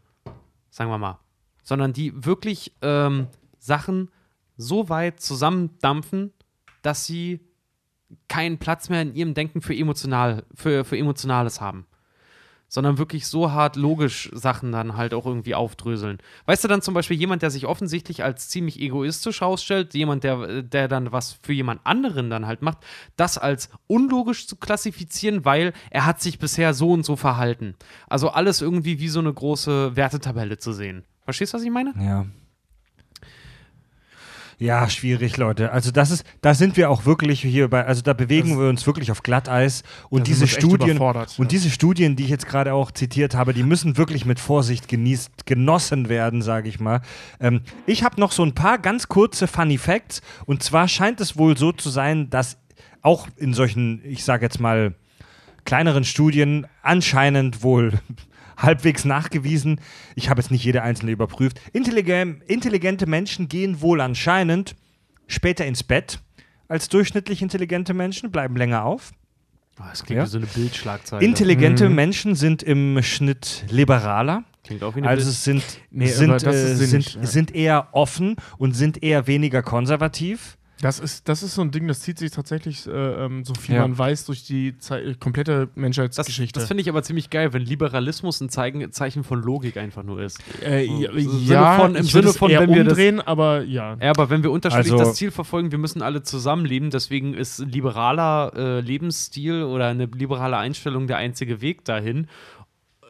sagen 0.70 0.90
wir 0.90 0.98
mal. 0.98 1.20
Sondern 1.66 1.92
die 1.92 2.24
wirklich 2.24 2.72
ähm, 2.80 3.26
Sachen 3.58 4.08
so 4.56 4.88
weit 4.88 5.18
zusammendampfen, 5.18 6.32
dass 6.82 7.06
sie 7.06 7.40
keinen 8.28 8.58
Platz 8.58 8.88
mehr 8.88 9.02
in 9.02 9.16
ihrem 9.16 9.34
Denken 9.34 9.60
für, 9.60 9.74
emotional, 9.74 10.44
für, 10.54 10.84
für 10.84 10.96
Emotionales 10.96 11.60
haben. 11.60 11.86
Sondern 12.68 12.98
wirklich 12.98 13.26
so 13.26 13.50
hart 13.50 13.74
logisch 13.74 14.30
Sachen 14.32 14.70
dann 14.70 14.96
halt 14.96 15.14
auch 15.14 15.26
irgendwie 15.26 15.56
aufdröseln. 15.56 16.18
Weißt 16.46 16.62
du 16.62 16.68
dann 16.68 16.82
zum 16.82 16.94
Beispiel 16.94 17.16
jemand, 17.16 17.42
der 17.42 17.50
sich 17.50 17.66
offensichtlich 17.66 18.22
als 18.22 18.48
ziemlich 18.48 18.80
egoistisch 18.80 19.42
ausstellt, 19.42 19.94
jemand, 19.94 20.22
der, 20.22 20.62
der 20.62 20.86
dann 20.86 21.10
was 21.10 21.38
für 21.42 21.52
jemand 21.52 21.80
anderen 21.84 22.30
dann 22.30 22.46
halt 22.46 22.62
macht, 22.62 22.78
das 23.16 23.38
als 23.38 23.70
unlogisch 23.88 24.46
zu 24.46 24.56
klassifizieren, 24.56 25.44
weil 25.44 25.72
er 25.90 26.06
hat 26.06 26.20
sich 26.20 26.38
bisher 26.38 26.74
so 26.74 26.92
und 26.92 27.04
so 27.04 27.16
verhalten. 27.16 27.74
Also 28.08 28.30
alles 28.30 28.62
irgendwie 28.62 29.00
wie 29.00 29.08
so 29.08 29.18
eine 29.20 29.32
große 29.32 29.94
Wertetabelle 29.96 30.58
zu 30.58 30.72
sehen. 30.72 31.04
Verstehst 31.26 31.52
du, 31.52 31.58
was 31.58 31.64
ich 31.64 31.70
meine? 31.70 31.92
Ja. 32.00 32.24
Ja, 34.58 34.88
schwierig, 34.88 35.36
Leute. 35.36 35.70
Also 35.70 35.90
das 35.90 36.10
ist, 36.10 36.24
da 36.40 36.54
sind 36.54 36.78
wir 36.78 36.88
auch 36.88 37.04
wirklich 37.04 37.42
hier 37.42 37.68
bei, 37.68 37.84
also 37.84 38.00
da 38.00 38.14
bewegen 38.14 38.48
Das- 38.50 38.58
wir 38.58 38.68
uns 38.70 38.86
wirklich 38.86 39.10
auf 39.10 39.22
Glatteis 39.22 39.82
und 40.08 40.26
diese 40.28 40.46
Studien 40.46 40.92
überfordert, 40.96 41.32
ja. 41.32 41.42
und 41.42 41.52
diese 41.52 41.68
Studien, 41.68 42.16
die 42.16 42.24
ich 42.24 42.30
jetzt 42.30 42.46
gerade 42.46 42.72
auch 42.72 42.90
zitiert 42.90 43.34
habe, 43.34 43.52
die 43.52 43.62
müssen 43.64 43.98
wirklich 43.98 44.24
mit 44.24 44.40
Vorsicht 44.40 44.88
genießt, 44.88 45.44
genossen 45.44 46.08
werden, 46.08 46.40
sage 46.40 46.70
ich 46.70 46.80
mal. 46.80 47.02
Ähm, 47.38 47.60
ich 47.84 48.02
habe 48.02 48.18
noch 48.18 48.32
so 48.32 48.44
ein 48.44 48.54
paar 48.54 48.78
ganz 48.78 49.08
kurze 49.08 49.46
Funny 49.46 49.76
Facts 49.76 50.22
und 50.46 50.62
zwar 50.62 50.88
scheint 50.88 51.20
es 51.20 51.36
wohl 51.36 51.58
so 51.58 51.72
zu 51.72 51.90
sein, 51.90 52.30
dass 52.30 52.56
auch 53.02 53.28
in 53.36 53.52
solchen, 53.52 54.00
ich 54.06 54.24
sage 54.24 54.46
jetzt 54.46 54.58
mal 54.58 54.94
kleineren 55.66 56.04
Studien 56.04 56.66
anscheinend 56.82 57.62
wohl 57.62 57.92
halbwegs 58.56 59.04
nachgewiesen. 59.04 59.80
Ich 60.14 60.28
habe 60.30 60.40
jetzt 60.40 60.50
nicht 60.50 60.64
jede 60.64 60.82
einzelne 60.82 61.12
überprüft. 61.12 61.60
Intelligen, 61.72 62.40
intelligente 62.46 63.06
Menschen 63.06 63.48
gehen 63.48 63.80
wohl 63.80 64.00
anscheinend 64.00 64.76
später 65.26 65.66
ins 65.66 65.82
Bett 65.82 66.20
als 66.68 66.88
durchschnittlich 66.88 67.42
intelligente 67.42 67.94
Menschen, 67.94 68.30
bleiben 68.30 68.56
länger 68.56 68.84
auf. 68.84 69.12
Oh, 69.78 69.84
das 69.88 70.04
klingt 70.04 70.18
Ja. 70.18 70.24
wie 70.24 70.28
so 70.30 70.38
eine 70.38 70.46
Bildschlagzeile. 70.46 71.24
Intelligente 71.24 71.88
Menschen 71.90 72.34
sind 72.34 72.62
im 72.62 73.00
Schnitt 73.02 73.64
liberaler. 73.68 74.42
klingt 74.64 74.82
auch 74.82 74.94
wie 74.96 75.00
eine 75.00 75.08
Also 75.08 75.30
sind, 75.30 75.62
Nee, 75.90 76.06
sind, 76.06 76.32
äh, 76.44 76.74
sind, 76.74 77.14
ja. 77.14 77.24
sind 77.26 77.54
eher 77.54 77.88
offen 77.92 78.36
und 78.58 78.72
sind 78.72 79.02
eher 79.02 79.26
weniger 79.28 79.62
konservativ. 79.62 80.58
Das 80.82 80.98
ist, 81.00 81.26
das 81.26 81.42
ist 81.42 81.54
so 81.54 81.62
ein 81.62 81.70
Ding, 81.70 81.88
das 81.88 82.00
zieht 82.00 82.18
sich 82.18 82.30
tatsächlich, 82.32 82.86
äh, 82.86 82.90
ähm, 82.90 83.44
so 83.46 83.54
viel 83.54 83.76
Ja. 83.76 83.80
man 83.80 83.96
weiß, 83.96 84.26
durch 84.26 84.44
die 84.44 84.76
Zei 84.78 85.14
komplette 85.18 85.68
Das, 85.68 85.76
Menschheitsgeschichte. 85.76 86.60
das 86.60 86.68
finde 86.68 86.82
ich 86.82 86.90
aber 86.90 87.02
ziemlich 87.02 87.30
geil, 87.30 87.54
wenn 87.54 87.62
Liberalismus 87.62 88.42
ein 88.42 88.50
Zeichen, 88.50 88.92
Zeichen 88.92 89.24
von 89.24 89.40
Logik 89.42 89.78
einfach 89.78 90.02
nur 90.02 90.20
ist. 90.20 90.38
äh, 90.62 90.84
ja, 90.84 91.10
Im 91.12 91.18
Sinne 91.30 91.44
ja, 91.50 91.78
von- 91.78 91.94
im 91.94 92.04
Sinne 92.04 92.32
von, 92.34 92.50
wenn 92.50 92.68
wir 92.74 92.84
das- 92.84 92.92
umdrehen, 92.92 93.20
aber 93.22 93.62
ja. 93.62 93.96
Ja, 94.02 94.10
aber 94.10 94.28
wenn 94.28 94.42
wir 94.42 94.50
unterschiedlich 94.52 94.92
Also- 94.92 95.04
das 95.04 95.14
Ziel 95.14 95.30
verfolgen, 95.30 95.70
wir 95.70 95.78
müssen 95.78 96.02
alle 96.02 96.22
zusammenleben, 96.22 96.90
deswegen 96.90 97.32
ist 97.32 97.58
liberaler 97.60 98.52
äh, 98.54 98.80
Lebensstil 98.80 99.62
oder 99.62 99.86
eine 99.88 100.04
liberale 100.06 100.58
Einstellung 100.58 101.06
der 101.06 101.16
einzige 101.16 101.62
Weg 101.62 101.84
dahin, 101.86 102.26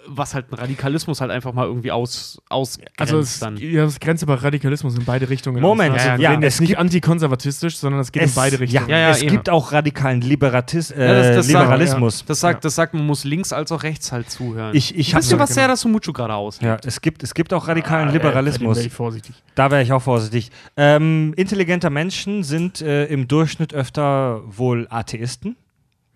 was 0.08 0.34
halt 0.34 0.50
ein 0.50 0.54
Radikalismus 0.54 1.20
halt 1.20 1.30
einfach 1.30 1.52
mal 1.52 1.66
irgendwie 1.66 1.90
aus, 1.92 2.40
ausgrenzt 2.48 2.92
Also 3.00 3.18
es, 3.18 3.38
dann. 3.40 3.56
ja, 3.56 3.84
das 3.84 3.98
grenzt 4.00 4.22
aber 4.22 4.42
Radikalismus 4.42 4.96
in 4.96 5.04
beide 5.04 5.28
Richtungen. 5.28 5.60
Moment, 5.60 5.94
aus. 5.94 6.04
ja, 6.04 6.12
also, 6.12 6.22
ja, 6.22 6.30
reden 6.30 6.42
es 6.42 6.54
jetzt 6.54 6.60
nicht 6.60 6.78
antikonservatistisch, 6.78 7.76
sondern 7.76 8.00
es 8.00 8.12
geht 8.12 8.22
in 8.24 8.32
beide 8.34 8.60
Richtungen. 8.60 8.88
Ja, 8.88 8.96
Ja, 8.96 9.02
ja, 9.04 9.10
es 9.10 9.22
eben. 9.22 9.30
gibt 9.32 9.48
auch 9.50 9.72
radikalen 9.72 10.20
Liberatis, 10.20 10.90
äh, 10.90 11.06
Ja, 11.06 11.14
das- 11.14 11.36
das 11.36 11.46
sagt- 11.48 11.62
Liberalismus. 11.64 12.24
Das 12.24 12.40
sagt, 12.40 12.64
das 12.64 12.74
sagt, 12.74 12.94
man 12.94 13.06
muss 13.06 13.24
links 13.24 13.52
als 13.52 13.72
auch 13.72 13.82
rechts 13.82 14.12
halt 14.12 14.30
zuhören. 14.30 14.74
Ich, 14.74 14.92
ich 14.96 15.14
Wisst 15.14 15.30
habe 15.32 15.36
ihr, 15.36 15.38
was 15.42 15.50
genau. 15.50 15.60
der 15.62 15.68
das 15.68 15.84
Mucho 15.84 16.12
gerade 16.12 16.34
aus? 16.34 16.60
ja, 16.60 16.76
es 16.84 17.00
gibt, 17.00 17.22
es 17.22 17.34
gibt 17.34 17.52
auch 17.52 17.68
radikalen 17.68 18.08
Ah, 18.08 18.10
äh, 18.10 18.14
Liberalismus. 18.14 18.86
vorsichtig. 18.88 19.34
Da 19.54 19.70
wäre 19.70 19.82
ich 19.82 19.92
auch 19.92 20.02
vorsichtig. 20.02 20.50
Ähm, 20.76 21.32
intelligenter 21.36 21.90
Menschen 21.90 22.42
sind 22.42 22.80
äh, 22.80 23.06
im 23.06 23.28
Durchschnitt 23.28 23.74
öfter 23.74 24.42
wohl 24.46 24.86
Atheisten. 24.90 25.56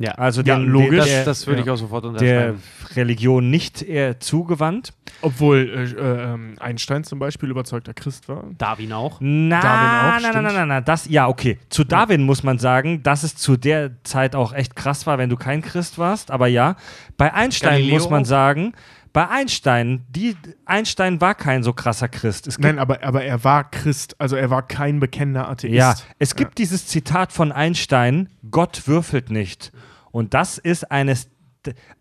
Ja. 0.01 0.13
Also 0.13 0.41
Ja, 0.41 0.57
den, 0.57 0.67
logisch. 0.67 1.05
Der, 1.05 1.25
Das, 1.25 1.41
das 1.41 1.47
würde 1.47 1.61
ja. 1.61 1.67
ich 1.67 1.71
auch 1.71 1.77
sofort 1.77 2.05
der 2.05 2.11
unterschreiben. 2.11 2.63
Religion 2.97 3.51
nicht 3.51 3.83
eher 3.83 4.19
zugewandt. 4.19 4.95
Obwohl 5.21 5.59
äh, 5.59 5.83
äh, 5.83 6.33
ähm, 6.33 6.55
Einstein 6.59 7.05
zum 7.05 7.19
Beispiel 7.19 7.51
überzeugter 7.51 7.93
Christ 7.93 8.27
war. 8.27 8.45
Darwin 8.57 8.95
auch. 8.95 9.19
Na, 9.21 9.61
Darwin 9.61 10.27
auch, 10.27 10.33
na, 10.33 10.41
na, 10.41 10.43
na, 10.43 10.53
na, 10.53 10.67
na, 10.67 10.81
das, 10.81 11.07
ja, 11.07 11.29
okay. 11.29 11.59
Zu 11.69 11.85
Darwin 11.85 12.23
muss 12.23 12.43
man 12.43 12.59
sagen, 12.59 13.03
dass 13.03 13.25
es 13.25 13.37
zu 13.37 13.59
der 13.59 14.03
Zeit 14.03 14.35
auch 14.35 14.55
echt 14.55 14.75
krass 14.75 15.07
war, 15.07 15.19
wenn 15.19 15.29
du 15.29 15.37
kein 15.37 15.61
Christ 15.61 15.99
warst. 15.99 16.31
Aber 16.31 16.47
ja, 16.47 16.77
bei 17.19 17.35
Einstein 17.35 17.73
Galileo 17.73 17.97
muss 17.97 18.09
man 18.09 18.23
auch? 18.23 18.27
sagen, 18.27 18.73
bei 19.13 19.29
Einstein, 19.29 20.07
die, 20.09 20.35
Einstein 20.65 21.21
war 21.21 21.35
kein 21.35 21.63
so 21.63 21.75
krasser 21.75 22.09
Christ. 22.09 22.47
Es 22.47 22.57
gibt 22.57 22.65
Nein, 22.65 22.79
aber, 22.79 23.03
aber 23.03 23.23
er 23.23 23.45
war 23.45 23.71
Christ, 23.71 24.15
also 24.19 24.37
er 24.37 24.49
war 24.49 24.63
kein 24.63 25.01
bekennender 25.01 25.49
Atheist. 25.49 25.75
Ja, 25.75 25.95
es 26.19 26.37
gibt 26.37 26.57
dieses 26.59 26.87
Zitat 26.87 27.33
von 27.33 27.53
Einstein, 27.53 28.31
Gott 28.51 28.87
würfelt 28.87 29.31
nicht. 29.31 29.73
Und 30.13 30.35
das 30.35 30.59
ist 30.59 30.91
eines. 30.91 31.29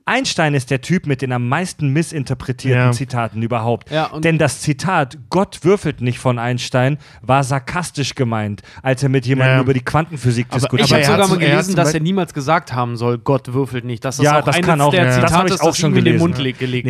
Einstein 0.05 0.53
ist 0.53 0.71
der 0.71 0.79
Typ 0.79 1.05
mit 1.05 1.21
den 1.21 1.33
am 1.33 1.49
meisten 1.49 1.89
missinterpretierten 1.89 2.85
Ja. 2.85 2.91
Zitaten 2.93 3.41
überhaupt. 3.43 3.91
Ja, 3.91 4.17
Denn 4.17 4.37
das 4.37 4.61
Zitat 4.61 5.17
Gott 5.29 5.65
würfelt 5.65 5.99
nicht 5.99 6.17
von 6.17 6.39
Einstein 6.39 6.97
war 7.21 7.43
sarkastisch 7.43 8.15
gemeint, 8.15 8.61
als 8.81 9.03
er 9.03 9.09
mit 9.09 9.25
jemandem 9.25 9.57
Ja. 9.57 9.61
über 9.61 9.73
die 9.73 9.81
Quantenphysik 9.83 10.47
Aber- 10.49 10.59
diskutiert 10.61 10.87
Ich 10.87 10.93
Aber 10.93 11.01
habe 11.03 11.11
sogar 11.11 11.23
hat 11.25 11.29
mal 11.29 11.33
hat 11.45 11.49
gelesen, 11.51 11.75
dass 11.75 11.93
er 11.93 11.99
niemals 11.99 12.33
gesagt 12.33 12.71
haben 12.73 12.95
soll, 12.95 13.17
Gott 13.17 13.51
würfelt 13.53 13.83
nicht. 13.83 14.05
Das 14.05 14.17
Ja, 14.19 14.39
auch 14.39 14.45
das 14.45 14.55
eines 14.55 14.65
kann 14.67 14.79
auch- 14.79 14.91
der 14.91 14.99
ja, 15.01 15.05
das 15.07 15.15
Zitate 15.15 15.33
habe 15.33 15.47
ich 15.49 15.53
ist, 15.55 15.61
auch 15.61 15.65
das 15.67 15.77
schon 15.77 15.91
ihm 15.91 15.97
in 15.97 16.05
den 16.05 16.13
gelesen. 16.13 16.23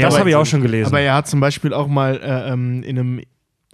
Das 0.03 0.13
aber- 0.13 0.19
habe 0.19 0.29
ich 0.29 0.35
auch 0.35 0.45
schon 0.45 0.61
gelesen. 0.61 0.85
Aber 0.89 0.99
er 1.01 1.15
hat 1.15 1.27
zum 1.27 1.39
Beispiel 1.39 1.73
auch 1.73 1.87
mal 1.87 2.17
äh, 2.21 2.51
ähm, 2.53 2.83
in 2.83 2.99
einem, 2.99 3.21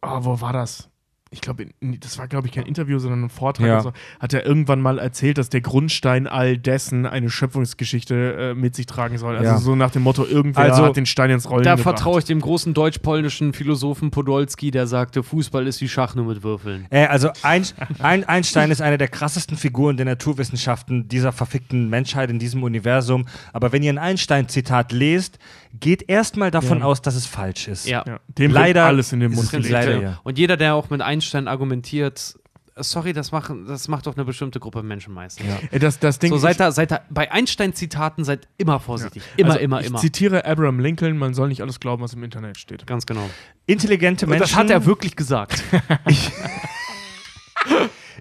oh, 0.04 0.20
wo 0.22 0.40
war 0.40 0.54
das? 0.54 0.90
Ich 1.36 1.42
glaube, 1.42 1.68
das 1.82 2.18
war, 2.18 2.30
glaube 2.30 2.48
ich, 2.48 2.54
kein 2.54 2.66
Interview, 2.66 2.98
sondern 2.98 3.26
ein 3.26 3.30
Vortrag. 3.30 3.68
Ja. 3.68 3.82
so, 3.82 3.92
hat 4.22 4.34
er 4.34 4.46
irgendwann 4.46 4.80
mal 4.80 5.00
erzählt, 5.00 5.38
dass 5.38 5.50
der 5.50 5.60
Grundstein 5.60 6.28
all 6.28 6.58
dessen 6.58 7.06
eine 7.06 7.30
Schöpfungsgeschichte 7.30 8.52
äh, 8.52 8.54
mit 8.56 8.74
sich 8.74 8.86
tragen 8.86 9.18
soll. 9.18 9.36
Also 9.36 9.52
Ja. 9.52 9.58
so 9.58 9.76
nach 9.76 9.92
dem 9.92 10.04
Motto, 10.04 10.26
irgendwer 10.26 10.64
Also, 10.64 10.86
hat 10.86 10.96
den 10.96 11.06
Stein 11.06 11.30
ins 11.32 11.50
Rollen 11.50 11.64
Da 11.64 11.76
gebracht. 11.76 11.98
vertraue 11.98 12.20
ich 12.20 12.26
dem 12.26 12.40
großen 12.40 12.74
deutsch-polnischen 12.74 13.52
Philosophen 13.54 14.12
Podolski, 14.12 14.72
der 14.72 14.88
sagte, 14.88 15.24
Fußball 15.24 15.68
ist 15.68 15.82
wie 15.82 15.90
Schach 15.90 16.16
nur 16.16 16.26
mit 16.26 16.42
Würfeln. 16.42 16.86
Äh, 16.90 17.06
also 17.08 17.30
ein, 17.44 17.66
ein, 18.00 18.24
Einstein 18.24 18.72
ist 18.72 18.82
eine 18.82 18.98
der 18.98 19.10
krassesten 19.10 19.58
Figuren 19.58 19.98
der 19.98 20.06
Naturwissenschaften 20.06 21.10
dieser 21.10 21.34
verfickten 21.34 21.90
Menschheit 21.90 22.30
in 22.30 22.40
diesem 22.40 22.64
Universum. 22.64 23.26
Aber 23.52 23.72
wenn 23.74 23.84
ihr 23.84 23.92
ein 23.92 23.98
Einstein-Zitat 23.98 24.94
lest, 24.94 25.38
geht 25.80 26.08
erstmal 26.10 26.52
davon 26.52 26.80
Ja. 26.80 26.86
aus, 26.86 27.02
dass 27.02 27.16
es 27.16 27.26
falsch 27.26 27.68
ist. 27.68 27.88
Ja. 27.88 28.04
Ja, 28.08 28.20
dem 28.28 28.52
Leider 28.52 28.82
wird 28.82 28.88
alles 28.88 29.14
in 29.14 29.20
den 29.20 29.32
Mund 29.34 29.50
gelegt. 29.52 29.70
leider, 29.72 29.96
Ja. 29.96 30.02
ja. 30.02 30.20
Und 30.24 30.38
jeder, 30.38 30.58
der 30.58 30.76
auch 30.76 30.90
mit 30.90 31.02
Einstein 31.02 31.48
argumentiert, 31.48 32.36
sorry, 32.78 33.14
das, 33.14 33.32
machen, 33.32 33.66
das 33.68 33.88
macht 33.88 34.06
doch 34.06 34.16
eine 34.16 34.26
bestimmte 34.26 34.60
Gruppe 34.60 34.84
Menschen 34.84 35.14
meistens. 35.14 35.46
Äh, 35.72 35.80
Das, 35.80 35.98
das 36.00 36.20
Ding 36.20 36.30
So, 36.32 36.36
ich- 36.36 36.42
seid 36.42 36.60
da, 36.60 36.72
seid 36.72 36.92
da, 36.92 37.02
bei 37.10 37.32
Einstein-Zitaten 37.32 38.24
seid 38.26 38.48
immer 38.58 38.80
vorsichtig. 38.80 39.24
Immer, 39.38 39.52
also 39.52 39.60
immer, 39.62 39.80
ich 39.82 39.88
immer. 39.88 40.00
zitiere 40.00 40.46
Abraham 40.46 40.80
Lincoln, 40.80 41.18
man 41.18 41.34
soll 41.34 41.48
nicht 41.48 41.62
alles 41.62 41.80
glauben, 41.80 42.04
was 42.04 42.14
im 42.14 42.24
Internet 42.24 42.58
steht. 42.58 42.86
Ganz 42.86 43.06
genau. 43.06 43.30
Intelligente 43.66 44.26
Und 44.26 44.32
Menschen. 44.32 44.42
das 44.44 44.56
hat 44.56 44.70
er 44.70 44.86
wirklich 44.86 45.16
gesagt. 45.16 45.64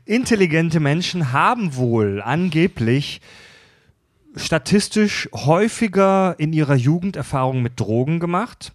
Intelligente 0.07 0.81
Menschen 0.81 1.33
haben 1.33 1.77
wohl 1.77 2.21
angeblich 2.23 3.21
statistisch 4.37 5.29
häufiger 5.33 6.35
in 6.39 6.53
ihrer 6.53 6.75
Jugend 6.75 7.17
Erfahrungen 7.17 7.63
mit 7.63 7.79
Drogen 7.79 8.21
gemacht. 8.21 8.73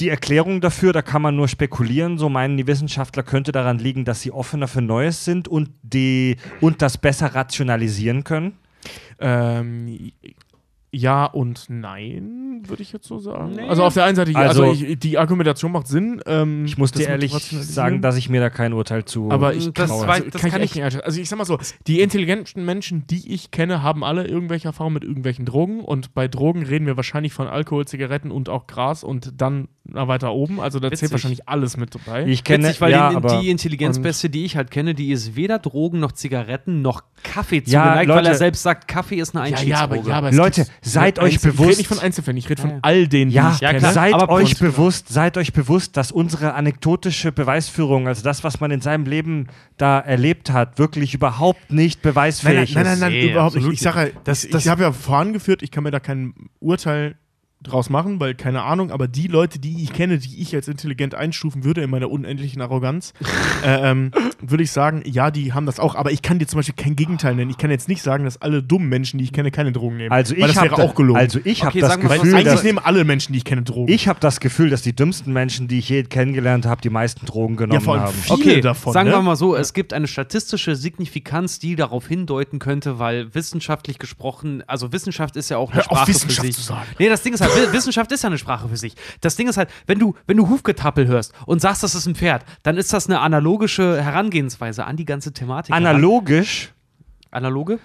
Die 0.00 0.08
Erklärung 0.10 0.60
dafür, 0.60 0.92
da 0.92 1.00
kann 1.00 1.22
man 1.22 1.36
nur 1.36 1.48
spekulieren, 1.48 2.18
so 2.18 2.28
meinen 2.28 2.56
die 2.56 2.66
Wissenschaftler, 2.66 3.22
könnte 3.22 3.52
daran 3.52 3.78
liegen, 3.78 4.04
dass 4.04 4.20
sie 4.20 4.30
offener 4.30 4.68
für 4.68 4.82
Neues 4.82 5.24
sind 5.24 5.48
und, 5.48 5.70
die, 5.82 6.36
und 6.60 6.82
das 6.82 6.98
besser 6.98 7.34
rationalisieren 7.34 8.22
können. 8.22 8.58
Ähm, 9.18 10.12
ja 10.96 11.24
und 11.26 11.66
nein, 11.68 12.62
würde 12.66 12.82
ich 12.82 12.92
jetzt 12.92 13.06
so 13.06 13.18
sagen. 13.18 13.52
Nee. 13.56 13.68
Also 13.68 13.84
auf 13.84 13.94
der 13.94 14.04
einen 14.04 14.16
Seite, 14.16 14.30
ja, 14.32 14.38
Also- 14.40 14.64
also, 14.64 14.84
ich, 14.84 14.98
die 14.98 15.18
Argumentation 15.18 15.72
macht 15.72 15.86
Sinn. 15.88 16.20
Ähm, 16.26 16.64
Ich 16.64 16.78
muss 16.78 16.90
das 16.92 17.02
dir 17.02 17.08
ehrlich 17.08 17.32
sagen, 17.32 18.00
dass 18.02 18.16
ich 18.16 18.28
mir 18.28 18.40
da 18.40 18.50
kein 18.50 18.72
Urteil 18.72 19.04
zu. 19.04 19.30
Aber 19.30 19.54
ich 19.54 19.72
Das 19.72 19.90
kann, 19.90 19.98
weiß- 19.98 20.08
also, 20.10 20.30
das 20.30 20.40
kann, 20.42 20.50
kann 20.50 20.62
ich 20.62 20.74
nicht 20.74 20.84
einschätzen. 20.84 21.04
Also 21.04 21.20
ich 21.20 21.28
sag 21.28 21.38
mal 21.38 21.44
so, 21.44 21.58
die 21.86 22.00
intelligenten 22.00 22.64
Menschen, 22.64 23.06
die 23.06 23.32
ich 23.32 23.50
kenne, 23.50 23.82
haben 23.82 24.02
alle 24.04 24.26
irgendwelche 24.26 24.68
Erfahrungen 24.68 24.94
mit 24.94 25.04
irgendwelchen 25.04 25.44
Drogen 25.44 25.80
und 25.80 26.14
bei 26.14 26.28
Drogen 26.28 26.62
reden 26.64 26.86
wir 26.86 26.96
wahrscheinlich 26.96 27.32
von 27.32 27.46
Alkohol, 27.46 27.86
Zigaretten 27.86 28.30
und 28.30 28.48
auch 28.48 28.66
Gras 28.66 29.04
und 29.04 29.32
dann 29.40 29.68
weiter 29.84 30.32
oben. 30.32 30.58
Also 30.60 30.80
da 30.80 30.86
Witzig. 30.88 31.00
zählt 31.00 31.12
wahrscheinlich 31.12 31.48
alles 31.48 31.76
mit 31.76 31.94
dabei. 31.94 32.26
ich 32.26 32.42
kenne, 32.42 32.64
Witzig, 32.64 32.80
weil 32.80 32.90
ja, 32.90 33.10
die, 33.10 33.16
aber 33.16 33.40
die 33.40 33.50
Intelligenzbeste, 33.50 34.28
die 34.30 34.44
ich 34.44 34.56
halt 34.56 34.70
kenne, 34.72 34.94
die 34.94 35.12
ist 35.12 35.36
weder 35.36 35.58
Drogen 35.60 36.00
noch 36.00 36.10
Zigaretten 36.12 36.82
noch 36.82 37.02
Kaffee 37.22 37.62
Ja, 37.66 37.82
zugeneigt, 37.84 38.08
weil 38.08 38.16
Leute- 38.16 38.28
er 38.30 38.34
selbst 38.34 38.62
sagt, 38.62 38.88
Kaffee 38.88 39.16
ist 39.16 39.36
eine 39.36 39.48
ja, 39.50 39.60
ja, 39.60 39.76
aber, 39.78 39.94
Einstiegsdroge. 39.94 40.08
ja, 40.10 40.16
aber 40.18 40.28
es 40.30 40.36
Leute, 40.36 40.66
seid 40.90 41.18
euch 41.18 41.34
Einzel- 41.34 41.36
Ich 41.36 41.42
bewusst- 41.56 41.68
rede 41.70 41.78
nicht 41.78 41.86
von 41.88 41.98
Einzelfällen, 41.98 42.36
ich 42.36 42.48
rede 42.48 42.60
von 42.62 42.70
Ja. 42.70 42.78
all 42.82 43.08
denen, 43.08 43.30
Ja, 43.30 43.48
die 43.50 43.54
ich 43.56 43.60
Ja, 43.60 43.68
kenne. 43.68 43.78
klar. 43.80 43.92
seid 43.92 44.14
aber 44.14 44.28
euch 44.30 44.58
bewusst, 44.58 45.08
seid 45.08 45.36
euch 45.36 45.52
bewusst, 45.52 45.96
dass 45.96 46.12
unsere 46.12 46.54
anekdotische 46.54 47.32
Beweisführung, 47.32 48.08
also 48.08 48.22
das, 48.22 48.44
was 48.44 48.60
man 48.60 48.70
in 48.70 48.80
seinem 48.80 49.04
Leben 49.04 49.46
da 49.76 49.98
erlebt 50.00 50.50
hat, 50.50 50.78
wirklich 50.78 51.14
überhaupt 51.14 51.72
nicht 51.72 51.96
Nein, 52.02 52.02
nein, 52.04 52.12
beweisfähig 52.14 52.74
nein, 52.74 52.84
nein, 52.84 52.92
ist. 52.94 53.00
nein, 53.00 53.12
Nee, 53.12 53.30
überhaupt 53.32 53.56
nicht. 53.56 53.68
Ich 53.72 53.80
sage, 53.80 54.12
Das- 54.24 54.44
ich, 54.44 54.54
ich 54.54 54.68
habe 54.68 54.82
ja 54.82 54.92
vorangeführt, 54.92 55.62
ich 55.62 55.70
kann 55.70 55.84
mir 55.84 55.90
da 55.90 56.00
kein 56.00 56.34
Urteil 56.60 57.16
draus 57.66 57.90
machen, 57.90 58.20
weil 58.20 58.34
keine 58.34 58.62
Ahnung, 58.62 58.90
aber 58.90 59.08
die 59.08 59.26
Leute, 59.26 59.58
die 59.58 59.82
ich 59.82 59.92
kenne, 59.92 60.18
die 60.18 60.40
ich 60.40 60.54
als 60.54 60.68
intelligent 60.68 61.14
einstufen 61.14 61.64
würde 61.64 61.82
in 61.82 61.90
meiner 61.90 62.10
unendlichen 62.10 62.62
Arroganz, 62.62 63.12
äh, 63.64 63.90
ähm, 63.90 64.10
würde 64.40 64.62
ich 64.64 64.70
sagen, 64.70 65.02
ja, 65.06 65.30
die 65.30 65.52
haben 65.52 65.66
das 65.66 65.80
auch, 65.80 65.94
aber 65.94 66.12
ich 66.12 66.22
kann 66.22 66.38
dir 66.38 66.46
zum 66.46 66.58
Beispiel 66.58 66.74
kein 66.76 66.96
Gegenteil 66.96 67.34
nennen. 67.34 67.50
Ich 67.50 67.58
kann 67.58 67.70
jetzt 67.70 67.88
nicht 67.88 68.02
sagen, 68.02 68.24
dass 68.24 68.40
alle 68.42 68.62
dummen 68.62 68.88
Menschen, 68.88 69.18
die 69.18 69.24
ich 69.24 69.32
kenne, 69.32 69.50
keine 69.50 69.72
Drogen 69.72 69.96
nehmen. 69.96 70.12
Also 70.12 70.34
weil 70.34 70.42
ich 70.42 70.46
das 70.54 70.56
habe 70.56 70.70
wäre 70.70 70.82
auch 70.82 70.94
gelogen. 70.94 71.18
Also 71.18 71.40
ich 71.44 71.62
habe 71.64 71.70
Okay, 71.70 71.80
das 71.80 71.98
mal, 71.98 72.08
weil 72.08 72.18
Gefühl, 72.18 72.34
eigentlich 72.34 72.44
dass 72.52 72.62
nehmen 72.62 72.78
alle 72.78 73.04
Menschen, 73.04 73.32
die 73.32 73.38
ich 73.38 73.44
kenne, 73.44 73.62
Drogen. 73.62 73.92
ich 73.92 74.08
habe 74.08 74.20
das 74.20 74.40
Gefühl, 74.40 74.70
dass 74.70 74.82
die 74.82 74.94
dümmsten 74.94 75.32
Menschen, 75.32 75.68
die 75.68 75.78
ich 75.78 75.88
je 75.88 76.02
kennengelernt 76.04 76.66
habe, 76.66 76.80
die 76.80 76.90
meisten 76.90 77.26
Drogen 77.26 77.56
genommen 77.56 77.80
ja, 77.80 77.80
vor 77.80 77.94
allem 77.94 78.04
haben. 78.04 78.14
viele 78.14 78.34
Okay, 78.34 78.60
davon. 78.60 78.92
sagen 78.92 79.08
ne? 79.08 79.14
wir 79.16 79.22
mal 79.22 79.36
so, 79.36 79.56
es 79.56 79.72
gibt 79.72 79.92
eine 79.92 80.06
statistische 80.06 80.76
Signifikanz, 80.76 81.58
die 81.58 81.76
darauf 81.76 82.06
hindeuten 82.06 82.58
könnte, 82.58 82.98
weil 82.98 83.34
wissenschaftlich 83.34 83.98
gesprochen, 83.98 84.62
also 84.66 84.92
Wissenschaft 84.92 85.36
ist 85.36 85.48
ja 85.50 85.56
auch 85.58 85.72
eine 85.72 85.82
Hör 85.82 85.92
auf, 85.92 85.98
Sprache 85.98 86.08
Wissenschaft 86.08 86.40
für 86.40 86.46
sich. 86.46 86.56
zu 86.56 86.62
sagen. 86.62 86.86
Nee, 86.98 87.08
das 87.08 87.22
Ding 87.22 87.34
ist 87.34 87.40
halt, 87.40 87.52
Wissenschaft 87.72 88.12
ist 88.12 88.22
ja 88.22 88.28
eine 88.28 88.38
Sprache 88.38 88.68
für 88.68 88.76
sich. 88.76 88.94
Das 89.20 89.36
Ding 89.36 89.48
ist 89.48 89.56
halt, 89.56 89.70
wenn 89.86 89.98
du, 89.98 90.14
wenn 90.26 90.36
du 90.36 90.48
Hufgetappel 90.48 91.06
hörst 91.06 91.32
und 91.46 91.60
sagst, 91.60 91.82
das 91.82 91.94
ist 91.94 92.06
ein 92.06 92.14
Pferd, 92.14 92.44
dann 92.62 92.76
ist 92.76 92.92
das 92.92 93.06
eine 93.06 93.20
analogische 93.20 94.02
Herangehensweise 94.02 94.84
an 94.84 94.96
die 94.96 95.04
ganze 95.04 95.32
Thematik. 95.32 95.74
Analogisch, 95.74 96.72
Analoge? 97.30 97.78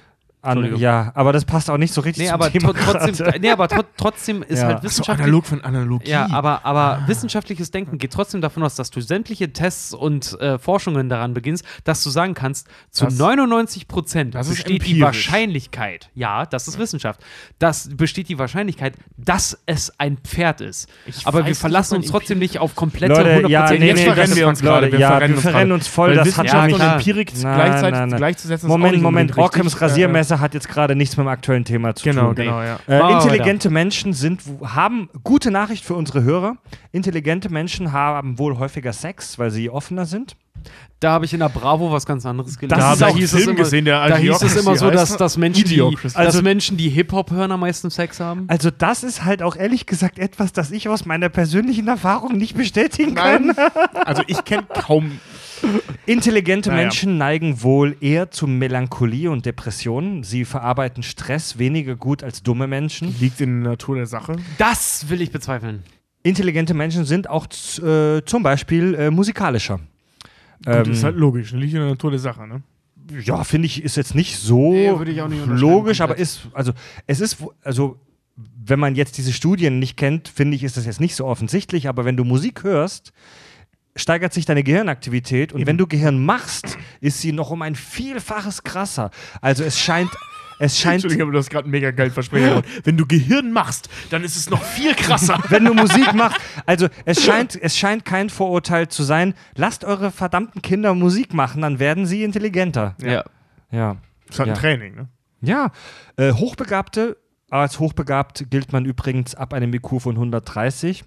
An, 0.43 0.75
ja, 0.77 1.11
aber 1.13 1.33
das 1.33 1.45
passt 1.45 1.69
auch 1.69 1.77
nicht 1.77 1.93
so 1.93 2.01
richtig 2.01 2.23
Nee, 2.23 2.29
zum 2.29 2.33
aber, 2.41 2.51
Thema 2.51 2.73
tro 2.73 2.93
trotzdem, 2.93 3.27
nee, 3.41 3.49
aber 3.51 3.67
tro 3.67 3.81
trotzdem 3.95 4.41
ist 4.43 4.59
Ja. 4.59 4.65
halt 4.67 4.77
Ach 4.77 4.81
so, 4.81 4.85
wissenschaftlich. 4.89 5.23
analog 5.25 5.45
von 5.45 5.61
Analogie. 5.61 6.09
Ja, 6.09 6.27
aber, 6.31 6.65
aber 6.65 6.81
Ah. 6.81 7.03
wissenschaftliches 7.07 7.69
Denken 7.71 7.97
geht 7.99 8.11
trotzdem 8.11 8.41
davon 8.41 8.63
aus, 8.63 8.75
dass 8.75 8.89
du 8.89 9.01
sämtliche 9.01 9.53
Tests 9.53 9.93
und 9.93 10.39
äh, 10.41 10.57
Forschungen 10.57 11.09
daran 11.09 11.33
beginnst, 11.35 11.63
dass 11.83 12.03
du 12.03 12.09
sagen 12.09 12.33
kannst, 12.33 12.67
zu 12.89 13.05
Das- 13.05 13.17
99 13.17 13.87
Prozent 13.87 14.33
besteht 14.33 14.85
die. 14.85 14.99
Wahrscheinlichkeit, 15.01 16.09
ja, 16.15 16.45
das 16.45 16.67
ist 16.67 16.79
Wissenschaft, 16.79 17.21
das 17.59 17.89
besteht 17.95 18.27
die 18.29 18.39
Wahrscheinlichkeit, 18.39 18.95
dass 19.17 19.57
es 19.65 19.91
ein 19.99 20.17
Pferd 20.17 20.61
ist. 20.61 20.89
Ich 21.05 21.25
aber 21.27 21.45
wir 21.45 21.55
verlassen 21.55 21.97
uns 21.97 22.07
trotzdem 22.07 22.39
nicht 22.39 22.57
auf 22.59 22.75
komplette 22.75 23.13
Leute, 23.13 23.47
ja, 23.49 23.65
100% 23.65 23.79
nee, 23.79 23.87
jetzt 23.87 23.97
nee, 23.99 24.05
verrennen 24.05 24.35
wir 24.35 24.47
uns 24.47 24.61
Leute, 24.61 24.71
gerade. 24.89 24.91
Wir 24.91 24.99
ja, 24.99 25.07
verrennen 25.11 25.29
wir 25.31 25.35
uns 25.37 25.41
verrennen 25.43 25.67
gerade. 25.69 25.73
uns 25.75 25.87
voll, 25.87 26.09
Weil 26.09 26.15
das 26.17 26.37
hat 26.37 26.45
Wissenschaft 26.45 26.69
ja, 26.71 26.75
und. 26.75 26.93
Empirik 26.97 27.33
gleichzeitig 27.39 28.17
gleichzusetzen 28.17 28.67
Moment, 28.67 29.01
Moment, 29.01 29.31
unbedingt 29.31 29.37
Ockhams 29.45 29.75
Rasiermesser 30.31 30.39
hat 30.39 30.53
jetzt 30.53 30.69
gerade 30.69 30.95
nichts 30.95 31.17
mit 31.17 31.25
dem 31.25 31.29
aktuellen 31.29 31.65
Thema 31.65 31.95
zu 31.95 32.03
Genau, 32.03 32.27
tun. 32.27 32.35
genau, 32.35 32.61
ja. 32.61 32.79
Äh, 32.87 33.13
intelligente 33.13 33.69
Menschen 33.69 34.13
sind, 34.13 34.41
haben 34.63 35.09
gute 35.23 35.51
Nachricht 35.51 35.83
für 35.85 35.95
unsere 35.95 36.23
Hörer. 36.23 36.57
Intelligente 36.91 37.49
Menschen 37.49 37.91
haben 37.91 38.37
wohl 38.39 38.57
häufiger 38.57 38.93
Sex, 38.93 39.37
weil 39.39 39.51
sie 39.51 39.69
offener 39.69 40.05
sind. 40.05 40.35
Da 40.99 41.13
habe 41.13 41.25
ich 41.25 41.33
in 41.33 41.39
der 41.39 41.49
Bravo 41.49 41.91
was 41.91 42.05
ganz 42.05 42.23
anderes 42.25 42.59
gelesen. 42.59 42.77
Das 42.79 42.85
Da 42.87 42.93
ist 42.93 43.01
habe 43.01 43.11
auch 43.13 43.17
ich 43.17 43.33
einen 43.33 43.43
Film 43.43 43.55
gesehen, 43.55 43.85
der 43.85 44.07
da 44.07 44.17
hieß 44.17 44.41
es 44.43 44.55
immer 44.57 44.75
so, 44.75 44.91
dass, 44.91 45.17
dass 45.17 45.35
Menschen, 45.37 45.63
die, 45.65 45.73
Idiocracy. 45.73 46.15
dass 46.15 46.15
Also- 46.15 46.41
Menschen, 46.43 46.77
die 46.77 46.89
Hip-Hop 46.89 47.31
hören, 47.31 47.51
am 47.51 47.61
meisten 47.61 47.89
Sex 47.89 48.19
haben. 48.19 48.45
Also 48.47 48.69
das 48.69 49.03
ist 49.03 49.25
halt 49.25 49.41
auch 49.41 49.55
ehrlich 49.55 49.87
gesagt 49.87 50.19
etwas, 50.19 50.53
das 50.53 50.69
ich 50.69 50.87
aus 50.89 51.05
meiner 51.05 51.29
persönlichen 51.29 51.87
Erfahrung 51.87 52.37
nicht 52.37 52.55
bestätigen 52.55 53.15
kann. 53.15 53.47
Nein. 53.47 53.55
Also 54.05 54.23
ich 54.27 54.43
kenne 54.45 54.63
kaum. 54.67 55.19
Intelligente 56.05 56.69
Naja. 56.69 56.83
Menschen 56.83 57.17
neigen 57.17 57.61
wohl 57.61 57.95
eher 58.01 58.31
zu 58.31 58.47
Melancholie 58.47 59.29
und 59.29 59.45
Depressionen. 59.45 60.23
Sie 60.23 60.45
verarbeiten 60.45 61.03
Stress 61.03 61.57
weniger 61.57 61.95
gut 61.95 62.23
als 62.23 62.43
dumme 62.43 62.67
Menschen. 62.67 63.15
Liegt 63.19 63.41
in 63.41 63.63
der 63.63 63.71
Natur 63.71 63.95
der 63.95 64.05
Sache. 64.07 64.35
Das 64.57 65.09
will 65.09 65.21
ich 65.21 65.31
bezweifeln. 65.31 65.83
Intelligente 66.23 66.73
Menschen 66.73 67.05
sind 67.05 67.29
auch 67.29 67.47
äh, 67.81 68.21
zum 68.25 68.43
Beispiel 68.43 68.93
äh, 68.95 69.11
musikalischer. 69.11 69.79
Gut, 70.63 70.87
Ähm, 70.87 70.91
ist 70.91 71.03
halt 71.03 71.15
logisch. 71.15 71.51
Liegt 71.53 71.73
in 71.73 71.79
der 71.79 71.89
Natur 71.89 72.11
der 72.11 72.19
Sache, 72.19 72.47
ne? 72.47 72.61
ja, 73.23 73.43
finde 73.43 73.65
ich, 73.65 73.83
ist 73.83 73.97
jetzt 73.97 74.15
nicht 74.15 74.37
so 74.37 74.71
Nee, 74.71 74.97
würde 74.97 75.11
ich 75.11 75.21
auch 75.21 75.27
nicht 75.27 75.45
logisch, 75.47 76.01
aber 76.01 76.17
ist, 76.17 76.47
also 76.53 76.71
es 77.07 77.19
ist, 77.19 77.37
also 77.63 77.99
wenn 78.63 78.79
man 78.79 78.95
jetzt 78.95 79.17
diese 79.17 79.33
Studien 79.33 79.79
nicht 79.79 79.97
kennt, 79.97 80.27
finde 80.29 80.55
ich, 80.55 80.63
ist 80.63 80.77
das 80.77 80.85
jetzt 80.85 81.01
nicht 81.01 81.15
so 81.15 81.25
offensichtlich, 81.25 81.89
aber 81.89 82.05
wenn 82.05 82.15
du 82.15 82.23
Musik 82.23 82.63
hörst, 82.63 83.11
steigert 83.95 84.33
sich 84.33 84.45
deine 84.45 84.63
Gehirnaktivität 84.63 85.53
und 85.53 85.65
wenn 85.67 85.77
du 85.77 85.87
Gehirn 85.87 86.23
machst, 86.23 86.77
ist 87.01 87.21
sie 87.21 87.31
noch 87.31 87.51
um 87.51 87.61
ein 87.61 87.75
Vielfaches 87.75 88.63
krasser. 88.63 89.11
Also 89.41 89.63
es 89.63 89.79
scheint, 89.79 90.11
es 90.59 90.79
scheint, 90.79 90.95
Entschuldigung, 90.95 91.23
aber 91.23 91.31
du 91.33 91.39
hast 91.39 91.49
gerade 91.49 91.67
mega 91.67 91.91
geilen 91.91 92.11
Versprecher 92.11 92.49
gemacht. 92.49 92.65
Wenn 92.83 92.95
du 92.97 93.05
Gehirn 93.05 93.51
machst, 93.51 93.89
dann 94.11 94.23
ist 94.23 94.35
es 94.35 94.49
noch 94.49 94.63
viel 94.63 94.93
krasser. 94.95 95.39
wenn 95.49 95.65
du 95.65 95.73
Musik 95.73 96.13
machst, 96.15 96.39
also 96.65 96.87
es 97.05 97.23
scheint, 97.23 97.61
es 97.61 97.77
scheint 97.77 98.05
kein 98.05 98.29
Vorurteil 98.29 98.87
zu 98.87 99.03
sein, 99.03 99.33
lasst 99.55 99.83
eure 99.83 100.11
verdammten 100.11 100.61
Kinder 100.61 100.93
Musik 100.93 101.33
machen, 101.33 101.61
dann 101.61 101.79
werden 101.79 102.05
sie 102.05 102.23
intelligenter. 102.23 102.95
Ja. 103.01 103.23
Ja. 103.71 103.97
Das 104.27 104.35
ist 104.35 104.39
halt 104.39 104.49
ein 104.49 104.55
Ja. 104.55 104.61
Training, 104.61 104.95
ne? 104.95 105.09
Ja, 105.41 105.71
äh, 106.17 106.31
Hochbegabte, 106.33 107.17
als 107.49 107.79
hochbegabt 107.79 108.45
gilt 108.49 108.71
man 108.71 108.85
übrigens 108.85 109.33
ab 109.35 109.53
einem 109.53 109.73
IQ 109.73 109.99
von 109.99 110.15
130, 110.15 111.03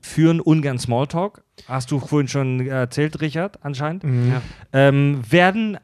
führen 0.00 0.40
ungern 0.40 0.78
Smalltalk, 0.78 1.42
hast 1.66 1.90
du 1.90 1.98
vorhin 2.00 2.28
schon 2.28 2.66
erzählt, 2.66 3.20
Richard, 3.20 3.58
anscheinend, 3.64 4.04
Ja. 4.04 4.42
ähm, 4.72 5.22
werden 5.28 5.78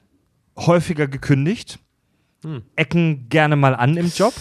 häufiger 0.56 1.06
gekündigt, 1.08 1.78
Hm. 2.44 2.62
ecken 2.76 3.28
gerne 3.28 3.56
mal 3.56 3.74
an 3.74 3.96
im 3.96 4.12
Job. 4.14 4.32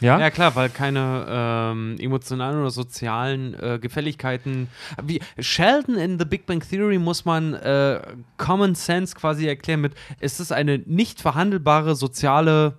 Ja, 0.00 0.20
Ja, 0.20 0.30
klar, 0.30 0.54
weil 0.54 0.68
keine 0.68 1.26
ähm, 1.28 1.96
emotionalen 1.98 2.60
oder 2.60 2.70
sozialen 2.70 3.54
äh, 3.54 3.80
Gefälligkeiten. 3.80 4.68
Wie 5.02 5.20
Sheldon 5.40 5.96
in 5.96 6.20
The 6.20 6.24
Big 6.24 6.46
Bang 6.46 6.60
Theory 6.60 6.98
muss 7.00 7.24
man 7.24 7.54
äh, 7.54 8.00
Common 8.36 8.76
Sense 8.76 9.16
quasi 9.16 9.48
erklären 9.48 9.80
mit: 9.80 9.94
Es 10.20 10.38
ist 10.38 10.52
eine 10.52 10.78
nicht 10.86 11.20
verhandelbare 11.20 11.96
soziale 11.96 12.74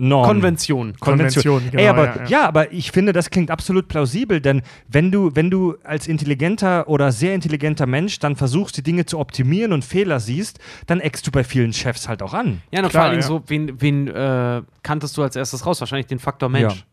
Norm. 0.00 0.26
Konvention. 0.26 0.94
Konvention. 0.98 1.42
Konvention, 1.42 1.70
genau, 1.70 1.82
Ey, 1.82 1.88
aber, 1.88 2.06
ja, 2.06 2.14
ja, 2.16 2.28
ja. 2.28 2.48
aber 2.48 2.72
ich 2.72 2.90
finde, 2.90 3.12
das 3.12 3.28
klingt 3.28 3.50
absolut 3.50 3.86
plausibel, 3.88 4.40
denn 4.40 4.62
wenn 4.88 5.10
du, 5.10 5.30
wenn 5.34 5.50
du 5.50 5.76
als 5.84 6.08
intelligenter 6.08 6.88
oder 6.88 7.12
sehr 7.12 7.34
intelligenter 7.34 7.86
Mensch 7.86 8.18
dann 8.18 8.34
versuchst, 8.34 8.78
die 8.78 8.82
Dinge 8.82 9.04
zu 9.04 9.18
optimieren 9.18 9.74
und 9.74 9.84
Fehler 9.84 10.18
siehst, 10.18 10.58
dann 10.86 11.00
eckst 11.00 11.26
du 11.26 11.30
bei 11.30 11.44
vielen 11.44 11.74
Chefs 11.74 12.08
halt 12.08 12.22
auch 12.22 12.32
an. 12.32 12.62
Ja, 12.72 12.82
und 12.82 12.88
Klar, 12.88 13.02
vor 13.02 13.10
allem 13.10 13.20
ja. 13.20 13.26
so, 13.26 13.42
wen, 13.46 13.78
wen 13.80 14.08
äh, 14.08 14.62
kanntest 14.82 15.18
du 15.18 15.22
als 15.22 15.36
erstes 15.36 15.66
raus? 15.66 15.80
Wahrscheinlich 15.80 16.06
den 16.06 16.18
Faktor 16.18 16.48
Mensch. 16.48 16.86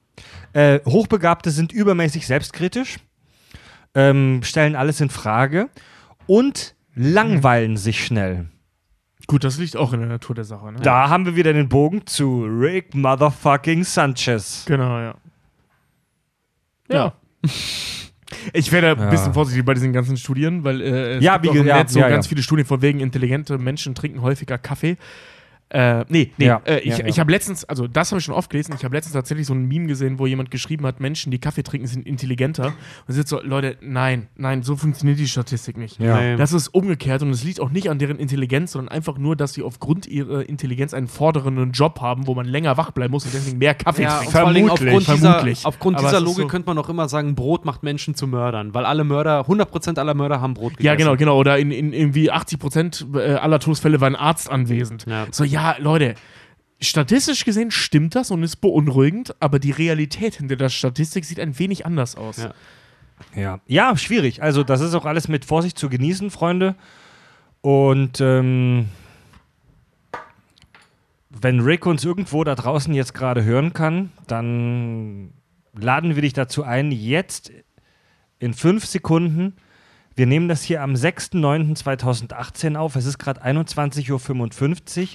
Äh, 0.51 0.81
Hochbegabte 0.85 1.51
sind 1.51 1.71
übermäßig 1.71 2.27
selbstkritisch, 2.27 2.97
ähm, 3.95 4.41
stellen 4.43 4.75
alles 4.75 4.99
in 4.99 5.09
Frage 5.09 5.69
und 6.25 6.75
langweilen 6.93 7.77
sich 7.77 8.03
schnell. 8.03 8.47
Gut, 9.27 9.43
das 9.43 9.57
liegt 9.57 9.75
auch 9.75 9.91
in 9.93 9.99
der 9.99 10.07
Natur 10.09 10.35
der 10.35 10.45
Sache, 10.45 10.71
ne? 10.71 10.79
Da 10.81 11.09
haben 11.09 11.25
wir 11.25 11.35
wieder 11.35 11.51
den 11.51 11.67
Bogen 11.67 12.05
zu 12.07 12.45
Rick 12.45 12.95
Motherfucking 12.95 13.83
Sanchez. 13.83 14.63
Genau, 14.65 14.99
ja. 14.99 15.15
Ja. 16.89 17.13
Ich 18.51 18.71
wäre 18.73 18.87
da 18.87 18.91
ein 18.93 18.99
Ja. 19.05 19.09
bisschen 19.09 19.33
vorsichtig 19.33 19.63
bei 19.65 19.73
diesen 19.73 19.93
ganzen 19.93 20.17
Studien, 20.17 20.63
weil 20.65 20.81
äh, 20.81 21.15
es 21.15 21.23
Ja, 21.23 21.37
gibt 21.37 21.45
wie 21.45 21.49
auch 21.59 21.61
im 21.61 21.67
ja, 21.67 21.77
Netz 21.77 21.93
so 21.93 21.99
ja, 21.99 22.09
ganz 22.09 22.25
ja. 22.25 22.29
viele 22.29 22.43
Studien 22.43 22.65
von 22.65 22.81
wegen 22.81 22.99
intelligente 22.99 23.57
Menschen 23.57 23.95
trinken 23.95 24.21
häufiger 24.21 24.57
Kaffee. 24.57 24.97
Äh, 25.69 26.05
nee, 26.07 26.31
nee, 26.37 26.45
Ja, 26.45 26.61
äh, 26.65 26.79
ich, 26.79 26.97
ja, 26.97 26.99
ja. 26.99 27.05
ich 27.07 27.19
habe 27.19 27.29
letztens, 27.31 27.65
also 27.65 27.87
das 27.87 28.11
habe 28.11 28.19
ich 28.19 28.25
schon 28.25 28.33
oft 28.35 28.49
gelesen, 28.49 28.73
ich 28.77 28.85
habe 28.85 28.95
letztens 28.95 29.13
tatsächlich 29.13 29.45
so 29.47 29.53
ein 29.53 29.65
Meme 29.65 29.87
gesehen, 29.87 30.17
wo 30.17 30.25
jemand 30.25 30.49
geschrieben 30.49 30.85
hat, 30.85 31.01
Menschen, 31.01 31.29
die 31.29 31.39
Kaffee 31.39 31.61
trinken, 31.63 31.87
sind 31.87 32.07
intelligenter. 32.07 32.67
Und 32.67 32.73
es 33.07 33.17
ist 33.17 33.27
so, 33.27 33.41
Leute, 33.41 33.75
nein, 33.81 34.27
nein, 34.37 34.63
so 34.63 34.77
funktioniert 34.77 35.19
die 35.19 35.27
Statistik 35.27 35.75
nicht. 35.77 35.99
Das 36.01 36.53
ist 36.53 36.69
umgekehrt 36.69 37.21
und 37.21 37.31
es 37.31 37.43
liegt 37.43 37.59
auch 37.59 37.69
nicht 37.69 37.89
an 37.89 37.99
deren 37.99 38.17
Intelligenz, 38.17 38.71
sondern 38.71 38.89
einfach 38.95 39.17
nur, 39.17 39.35
dass 39.35 39.53
sie 39.53 39.61
aufgrund 39.63 40.07
ihrer 40.07 40.47
Intelligenz 40.47 40.93
einen 40.93 41.07
fordernden 41.07 41.71
Job 41.71 41.99
haben, 41.99 42.27
wo 42.27 42.35
man 42.35 42.45
länger 42.45 42.77
wach 42.77 42.91
bleiben 42.91 43.11
muss 43.11 43.25
und 43.25 43.33
deswegen 43.33 43.57
mehr 43.57 43.73
Kaffee 43.75 44.03
Ja, 44.03 44.19
Dingen 44.19 44.31
Vermutlich, 44.31 44.71
aufgrund 44.71 45.07
dieser, 45.07 45.17
vermutlich. 45.31 45.65
aufgrund 45.65 45.97
Aber 45.97 46.07
dieser 46.07 46.17
es 46.17 46.23
ist 46.23 46.27
Logik 46.29 46.41
so- 46.43 46.47
könnte 46.47 46.67
man 46.67 46.77
auch 46.77 46.87
immer 46.89 47.09
sagen, 47.09 47.35
Brot 47.35 47.65
macht 47.65 47.83
Menschen 47.83 48.15
zu 48.15 48.27
Mördern, 48.27 48.73
weil 48.73 48.85
alle 48.85 49.03
Mörder, 49.03 49.41
100% 49.47 49.99
aller 49.99 50.13
Mörder 50.13 50.39
haben 50.39 50.53
Brot 50.53 50.77
gegessen. 50.77 50.85
Ja, 50.85 50.95
genau, 50.95 51.15
genau. 51.17 51.37
Oder 51.37 51.57
in, 51.57 51.71
in 51.71 51.91
irgendwie 51.91 52.31
80 52.31 52.59
Prozent 52.59 53.05
äh, 53.13 53.33
aller 53.33 53.59
Todesfälle 53.59 53.99
war 53.99 54.07
ein 54.07 54.15
Arzt 54.15 54.49
anwesend. 54.49 55.05
Ja. 55.07 55.25
So, 55.31 55.43
ja, 55.43 55.56
Leute, 55.79 56.15
statistisch 56.79 57.45
gesehen 57.45 57.71
stimmt 57.71 58.15
das 58.15 58.31
und 58.31 58.43
ist 58.43 58.57
beunruhigend, 58.57 59.35
aber 59.39 59.59
die 59.59 59.71
Realität 59.71 60.35
hinter 60.35 60.55
der 60.55 60.69
Statistik 60.69 61.25
sieht 61.25 61.39
ein 61.39 61.57
wenig 61.59 61.85
anders 61.85 62.15
aus. 62.15 62.37
Ja. 62.37 62.53
Ja. 63.35 63.59
ja, 63.65 63.97
schwierig. 63.97 64.43
Also, 64.43 64.63
das 64.63 64.81
ist 64.81 64.93
auch 64.93 65.05
alles 65.05 65.27
mit 65.27 65.43
Vorsicht 65.45 65.77
zu 65.77 65.89
genießen, 65.89 66.29
Freunde. 66.29 66.75
Und 67.61 68.21
ähm, 68.21 68.89
wenn 71.29 71.59
Rick 71.59 71.85
uns 71.85 72.03
irgendwo 72.05 72.43
da 72.43 72.55
draußen 72.55 72.93
jetzt 72.93 73.13
gerade 73.13 73.43
hören 73.43 73.73
kann, 73.73 74.11
dann 74.27 75.33
laden 75.73 76.15
wir 76.15 76.21
dich 76.21 76.33
dazu 76.33 76.63
ein, 76.63 76.91
jetzt 76.91 77.51
in 78.39 78.53
fünf 78.53 78.85
Sekunden. 78.85 79.55
Wir 80.15 80.25
nehmen 80.25 80.47
das 80.47 80.63
hier 80.63 80.81
am 80.81 80.93
6.9.2018 80.93 82.75
auf. 82.75 82.95
Es 82.95 83.05
ist 83.05 83.17
gerade 83.17 83.43
21.55 83.43 84.11
Uhr 84.11 85.07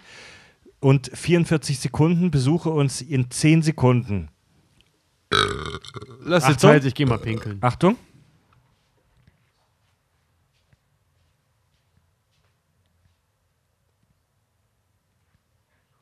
und 0.83 1.11
44 1.15 1.79
Sekunden. 1.79 2.31
Besuche 2.31 2.71
uns 2.71 3.01
in 3.01 3.31
10 3.31 3.63
Sekunden. 3.63 4.29
Lass 6.21 6.47
dir. 6.47 6.59
Zeit, 6.59 6.85
ich 6.85 6.95
geh 6.95 7.07
mal 7.07 7.19
pinkeln. 7.19 7.59
Achtung. 7.63 7.97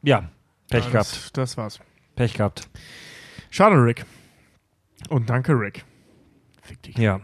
Ja, 0.02 0.30
Pech 0.70 0.84
Ja, 0.86 0.90
gehabt. 0.90 1.12
das, 1.12 1.32
das 1.32 1.56
war's. 1.56 1.80
Pech 2.16 2.34
gehabt. 2.34 2.68
Schade, 3.50 3.76
Rick. 3.76 4.04
Und 5.08 5.28
danke, 5.28 5.52
Rick. 5.52 5.84
Fick 6.62 6.82
dich. 6.82 6.96
Ja. 6.96 7.20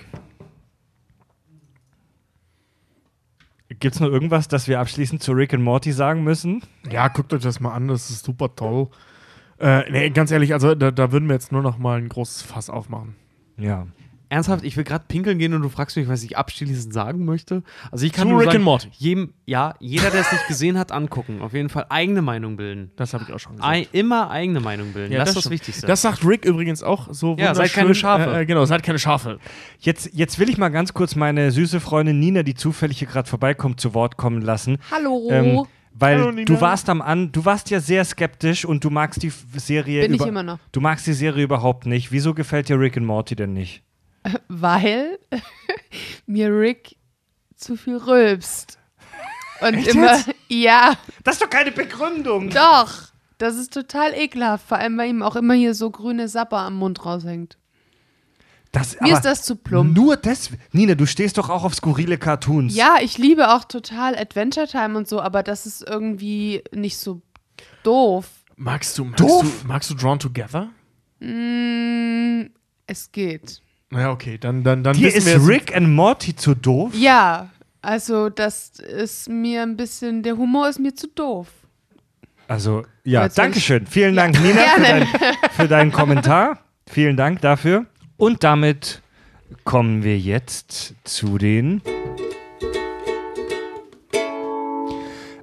Gibt 3.69 3.97
es 3.97 4.01
noch 4.01 4.09
irgendwas, 4.09 4.47
das 4.47 4.69
wir 4.69 4.79
abschließend 4.79 5.23
zu 5.23 5.33
Rick 5.33 5.53
und 5.53 5.63
Morty 5.63 5.93
sagen 5.93 6.23
müssen? 6.23 6.63
Ja, 6.91 7.09
guckt 7.09 7.33
euch 7.35 7.43
das 7.43 7.59
mal 7.59 7.73
an, 7.73 7.89
das 7.89 8.11
ist 8.11 8.25
super 8.25 8.55
toll. 8.55 8.89
Äh, 9.59 9.91
nee, 9.91 10.11
ganz 10.11 10.31
ehrlich, 10.31 10.53
also 10.53 10.75
da, 10.75 10.91
da 10.91 11.13
würden 11.13 11.29
wir 11.29 11.35
jetzt 11.35 11.51
nur 11.51 11.63
noch 11.63 11.79
mal 11.79 11.99
ein 11.99 12.09
großes 12.09 12.43
Fass 12.43 12.71
aufmachen. 12.71 13.17
Ja. 13.57 13.87
Ernsthaft, 14.29 14.65
ich 14.65 14.77
will 14.77 14.85
gerade 14.85 15.05
pinkeln 15.07 15.39
gehen 15.39 15.55
und 15.55 15.63
du 15.63 15.69
fragst 15.69 15.97
mich, 15.97 16.09
was 16.09 16.23
ich 16.23 16.37
abschließend 16.37 16.93
sagen 16.93 17.25
möchte. 17.25 17.63
Also 17.93 18.07
ich 18.07 18.13
kann 18.13 18.25
Zu 18.25 18.31
nur 18.31 18.41
Rick 18.41 18.47
sagen, 18.47 18.57
and 18.57 18.65
Morty. 18.65 18.89
Jedem, 18.93 19.35
ja, 19.45 19.75
jeder, 19.79 20.11
der 20.11 20.23
es 20.23 20.33
nicht 20.33 20.49
gesehen 20.49 20.79
hat, 20.79 20.91
angucken. 20.91 21.41
Auf 21.41 21.53
jeden 21.53 21.69
Fall 21.69 21.87
eigene 21.89 22.23
Meinung 22.23 22.57
bilden. 22.57 22.91
Das 22.97 23.15
habe 23.15 23.25
ich 23.27 23.33
auch 23.33 23.39
schon 23.39 23.53
gesagt. 23.53 23.71
Ei, 23.71 23.87
immer 23.93 24.31
eigene 24.31 24.61
Meinung 24.61 24.93
bilden. 24.93 25.13
Ja, 25.13 25.21
das, 25.21 25.31
ist 25.31 25.37
das. 25.37 25.51
Wichtigste. 25.51 25.87
Das 25.87 26.03
sagt 26.03 26.25
Rick 26.25 26.45
übrigens 26.45 26.83
auch 26.83 27.09
so 27.13 27.37
Ja, 27.39 27.55
seid 27.55 27.73
keine 27.73 27.95
Schafe. 27.95 28.31
Äh, 28.31 28.43
äh, 28.43 28.47
genau, 28.47 28.65
seid 28.65 28.83
keine 28.83 28.99
Schafe. 28.99 29.39
Jetzt, 29.79 30.11
jetzt 30.13 30.39
will 30.39 30.49
ich 30.49 30.59
mal 30.59 30.71
ganz 30.71 30.93
kurz 30.93 31.15
meine 31.15 31.53
süße 31.53 31.79
Freundin 31.79 32.19
Nina, 32.19 32.43
die 32.43 32.55
zufällig 32.55 32.99
hier 32.99 33.09
gerade 33.09 33.29
vorbeikommt, 33.29 33.81
zu 33.81 33.95
Wort 33.95 34.17
kommen 34.17 34.43
lassen. 34.43 34.79
Hallo. 34.91 35.29
Ähm, 35.31 35.67
weil 35.99 36.19
Hallo, 36.19 36.31
Nina. 36.31 36.45
du 36.45 36.61
warst 36.61 36.91
am 36.91 37.01
an, 37.01 37.33
du 37.33 37.45
warst 37.45 37.71
ja 37.71 37.81
sehr 37.81 38.05
skeptisch 38.05 38.65
und 38.65 38.85
du 38.85 38.91
magst 38.91 39.23
die 39.23 39.33
Serie 39.55 40.03
Bin 40.03 40.15
ich 40.15 40.27
immer 40.27 40.43
noch. 40.43 40.59
Du 40.73 40.81
magst 40.81 41.07
die 41.07 41.15
Serie 41.15 41.45
überhaupt 41.45 41.87
nicht. 41.87 42.13
Wieso 42.13 42.35
gefällt 42.35 42.69
dir 42.69 42.79
Rick 42.79 42.99
and 42.99 43.07
Morty 43.07 43.35
denn 43.35 43.55
nicht? 43.55 43.83
Weil 44.49 45.19
mir 46.27 46.49
Rick 46.51 46.97
zu 47.57 47.77
viel 47.77 47.97
rülpst. 47.97 48.79
Und 49.61 49.75
Echt 49.75 49.89
immer, 49.89 50.17
jetzt? 50.17 50.31
ja, 50.49 50.95
Das 51.25 51.37
ist 51.37 51.43
doch 51.43 51.51
keine 51.51 51.73
Begründung. 51.73 52.51
doch. 52.51 52.93
Das 53.39 53.57
ist 53.57 53.73
total 53.75 54.15
ekelhaft. 54.15 54.67
Vor 54.67 54.79
allem, 54.79 54.97
weil 54.97 55.11
ihm 55.11 55.23
auch 55.23 55.37
immer 55.37 55.53
hier 55.53 55.75
so 55.75 55.91
grüne 55.91 56.27
Sapper 56.27 56.59
am 56.61 56.77
Mund 56.77 57.05
raushängt. 57.05 57.59
Das, 58.73 58.99
Mir 59.01 59.13
ist 59.15 59.27
das 59.27 59.43
zu 59.43 59.57
plump. 59.57 59.95
Nur 59.95 60.17
das. 60.17 60.51
Nina, 60.73 60.95
du 60.95 61.05
stehst 61.07 61.37
doch 61.37 61.51
auch 61.51 61.63
auf 61.65 61.75
skurrile 61.75 62.17
Cartoons. 62.19 62.75
Ja, 62.75 62.97
ich 63.03 63.19
liebe 63.19 63.51
auch 63.55 63.65
total 63.65 64.17
Adventure 64.17 64.67
Time 64.67 64.97
und 64.97 65.07
so, 65.09 65.21
aber 65.21 65.43
das 65.43 65.67
ist 65.67 65.83
irgendwie 65.87 66.63
nicht 66.73 66.97
so 66.99 67.21
doof. 67.83 68.27
Magst 68.57 68.97
du, 68.97 69.05
magst 69.05 69.21
Doof. 69.21 69.43
du, 69.63 69.67
magst 69.69 69.91
du 69.91 69.95
Drawn 69.95 70.19
Together? 70.19 70.71
Mm, 71.21 72.51
es 72.87 73.13
geht. 73.13 73.61
Ja, 73.93 74.11
okay, 74.11 74.37
dann, 74.39 74.65
dann, 74.65 74.83
dann 74.83 74.97
Dir 74.97 75.15
ist 75.15 75.27
Rick 75.49 75.75
and 75.77 75.89
Morty 75.91 76.35
zu 76.35 76.55
doof? 76.55 76.93
Ja, 76.95 77.51
also 77.83 78.29
das 78.31 78.71
ist 78.81 79.29
mir 79.29 79.63
ein 79.63 79.77
bisschen, 79.77 80.23
der 80.23 80.37
Humor 80.37 80.69
ist 80.69 80.81
mir 80.81 80.95
zu 80.95 81.07
doof. 81.09 81.49
Also, 82.49 82.85
ja, 83.05 83.25
Jetzt 83.25 83.37
soll 83.37 83.45
danke 83.45 83.59
ich- 83.59 83.65
schön. 83.65 83.87
Vielen 83.87 84.15
Dank, 84.17 84.41
Nina, 84.41 84.61
für, 84.63 84.83
dein, 84.83 85.07
für 85.53 85.69
deinen 85.69 85.93
Kommentar. 85.93 86.59
Vielen 86.89 87.17
Dank 87.17 87.41
dafür. 87.41 87.87
Und 88.17 88.43
damit 88.45 89.03
kommen 89.65 90.03
wir 90.03 90.19
jetzt 90.19 90.95
zu 91.05 91.39
den 91.39 91.83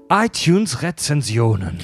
iTunes-Rezensionen. 0.10 1.80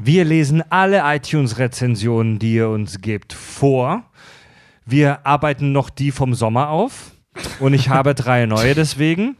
Wir 0.00 0.24
lesen 0.24 0.62
alle 0.70 1.02
iTunes-Rezensionen, 1.04 2.38
die 2.38 2.54
ihr 2.54 2.68
uns 2.68 3.00
gebt, 3.00 3.32
vor. 3.32 4.04
Wir 4.90 5.26
arbeiten 5.26 5.72
noch 5.72 5.90
die 5.90 6.12
vom 6.12 6.32
Sommer 6.32 6.70
auf. 6.70 7.10
Und 7.60 7.74
ich 7.74 7.90
habe 7.90 8.14
drei 8.14 8.46
neue 8.46 8.74
deswegen. 8.74 9.36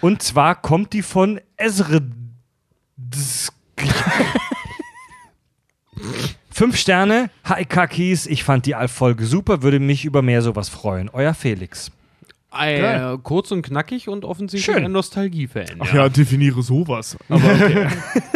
Und 0.00 0.22
zwar 0.22 0.54
kommt 0.54 0.94
die 0.94 1.02
von 1.02 1.38
Ezra. 1.58 2.00
Fünf 6.50 6.78
Sterne, 6.78 7.28
Hi 7.44 7.66
Kakis, 7.66 8.26
ich 8.26 8.42
fand 8.42 8.64
die 8.64 8.74
Folge 8.86 9.26
super, 9.26 9.62
würde 9.62 9.80
mich 9.80 10.06
über 10.06 10.22
mehr 10.22 10.40
sowas 10.40 10.70
freuen. 10.70 11.10
Euer 11.10 11.34
Felix. 11.34 11.90
Äh, 12.58 13.18
kurz 13.22 13.50
und 13.50 13.60
knackig 13.60 14.08
und 14.08 14.24
offensichtlich 14.24 14.74
Schön. 14.74 14.86
ein 14.86 14.92
Nostalgie-Fan. 14.92 15.76
Ach 15.80 15.92
ja, 15.92 16.08
definiere 16.08 16.62
sowas. 16.62 17.18
Aber 17.28 17.44
okay. 17.52 17.88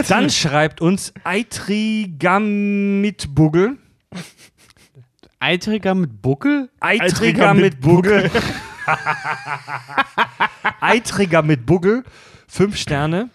Dann 0.08 0.28
schreibt 0.28 0.82
uns 0.82 1.14
Eitrigamitbugel. 1.24 3.78
Eitriger 5.40 5.94
mit 5.94 6.20
Buckel? 6.20 6.68
Eitriger 6.80 7.54
mit 7.54 7.80
Buggel. 7.80 8.30
Eitriger 10.80 11.42
mit 11.42 11.64
Buggel. 11.64 12.02
Fünf 12.48 12.76
Sterne. 12.76 13.30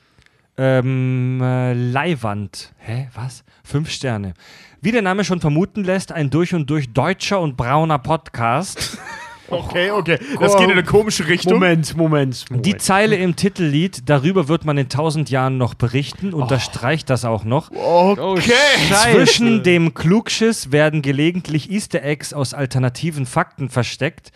Ähm, 0.57 1.41
äh, 1.41 1.73
Leihwand. 1.73 2.73
Hä, 2.77 3.07
was? 3.13 3.43
Fünf 3.63 3.89
Sterne. 3.89 4.34
Wie 4.81 4.91
der 4.91 5.01
Name 5.01 5.23
schon 5.23 5.39
vermuten 5.39 5.84
lässt, 5.84 6.11
ein 6.11 6.30
durch 6.30 6.53
und 6.53 6.69
durch 6.69 6.91
deutscher 6.91 7.39
und 7.39 7.55
brauner 7.55 7.99
Podcast. 7.99 8.97
okay, 9.49 9.91
okay. 9.91 10.20
Das 10.40 10.56
geht 10.56 10.65
in 10.65 10.72
eine 10.72 10.84
komische 10.84 11.28
Richtung. 11.28 11.53
Moment, 11.53 11.95
Moment, 11.98 12.45
Moment. 12.49 12.65
Die 12.65 12.78
Zeile 12.78 13.15
im 13.15 13.36
Titellied, 13.36 14.10
darüber 14.10 14.48
wird 14.48 14.65
man 14.65 14.78
in 14.78 14.90
tausend 14.90 15.30
Jahren 15.30 15.57
noch 15.57 15.74
berichten, 15.74 16.34
unterstreicht 16.34 17.10
das 17.10 17.26
auch 17.26 17.44
noch. 17.44 17.72
oh, 18.20 18.38
Scheiße. 18.38 19.11
Zwischen 19.11 19.64
dem 19.64 19.94
Klugschiss 19.94 20.72
werden 20.72 21.02
gelegentlich 21.02 21.70
Easter 21.72 22.03
Eggs 22.03 22.34
aus 22.34 22.53
alternativen 22.53 23.26
Fakten 23.26 23.70
versteckt. 23.70 24.32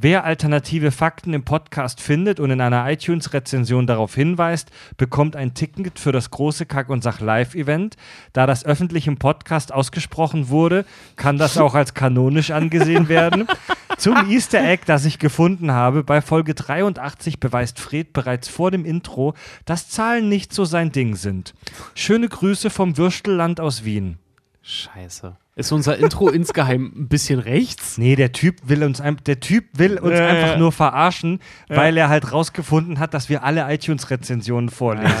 Wer 0.00 0.22
alternative 0.22 0.92
Fakten 0.92 1.34
im 1.34 1.42
Podcast 1.42 2.00
findet 2.00 2.38
und 2.38 2.52
in 2.52 2.60
einer 2.60 2.88
iTunes-Rezension 2.88 3.88
darauf 3.88 4.14
hinweist, 4.14 4.70
bekommt 4.96 5.34
ein 5.34 5.54
Ticket 5.54 5.98
für 5.98 6.12
das 6.12 6.30
große 6.30 6.66
Kack- 6.66 6.88
und 6.88 7.02
Sach-Live-Event. 7.02 7.96
Da 8.32 8.46
das 8.46 8.64
öffentlich 8.64 9.08
im 9.08 9.16
Podcast 9.16 9.74
ausgesprochen 9.74 10.50
wurde, 10.50 10.84
kann 11.16 11.36
das 11.36 11.58
auch 11.58 11.74
als 11.74 11.94
kanonisch 11.94 12.52
angesehen 12.52 13.08
werden. 13.08 13.48
Zum 13.96 14.30
Easter 14.30 14.62
Egg, 14.62 14.84
das 14.86 15.04
ich 15.04 15.18
gefunden 15.18 15.72
habe, 15.72 16.04
bei 16.04 16.20
Folge 16.20 16.54
83 16.54 17.40
beweist 17.40 17.80
Fred 17.80 18.12
bereits 18.12 18.46
vor 18.46 18.70
dem 18.70 18.84
Intro, 18.84 19.34
dass 19.64 19.88
Zahlen 19.88 20.28
nicht 20.28 20.52
so 20.52 20.64
sein 20.64 20.92
Ding 20.92 21.16
sind. 21.16 21.54
Schöne 21.96 22.28
Grüße 22.28 22.70
vom 22.70 22.98
Würstelland 22.98 23.58
aus 23.58 23.82
Wien. 23.84 24.18
Scheiße. 24.62 25.36
Ist 25.58 25.72
unser 25.72 25.98
Intro 25.98 26.28
insgeheim 26.30 26.92
ein 26.96 27.08
bisschen 27.08 27.40
rechts? 27.40 27.98
Nee, 27.98 28.14
der 28.16 28.32
Typ 28.32 28.56
will 28.64 28.82
uns, 28.84 29.00
ein- 29.00 29.18
der 29.26 29.40
typ 29.40 29.66
will 29.76 29.98
uns 29.98 30.18
Ja, 30.18 30.26
einfach 30.26 30.52
ja. 30.52 30.58
nur 30.58 30.72
verarschen, 30.72 31.40
weil 31.68 31.96
er 31.96 32.08
halt 32.08 32.32
rausgefunden 32.32 32.98
hat, 33.00 33.12
dass 33.12 33.28
wir 33.28 33.42
alle 33.44 33.70
iTunes-Rezensionen 33.72 34.70
vorlesen. 34.70 35.14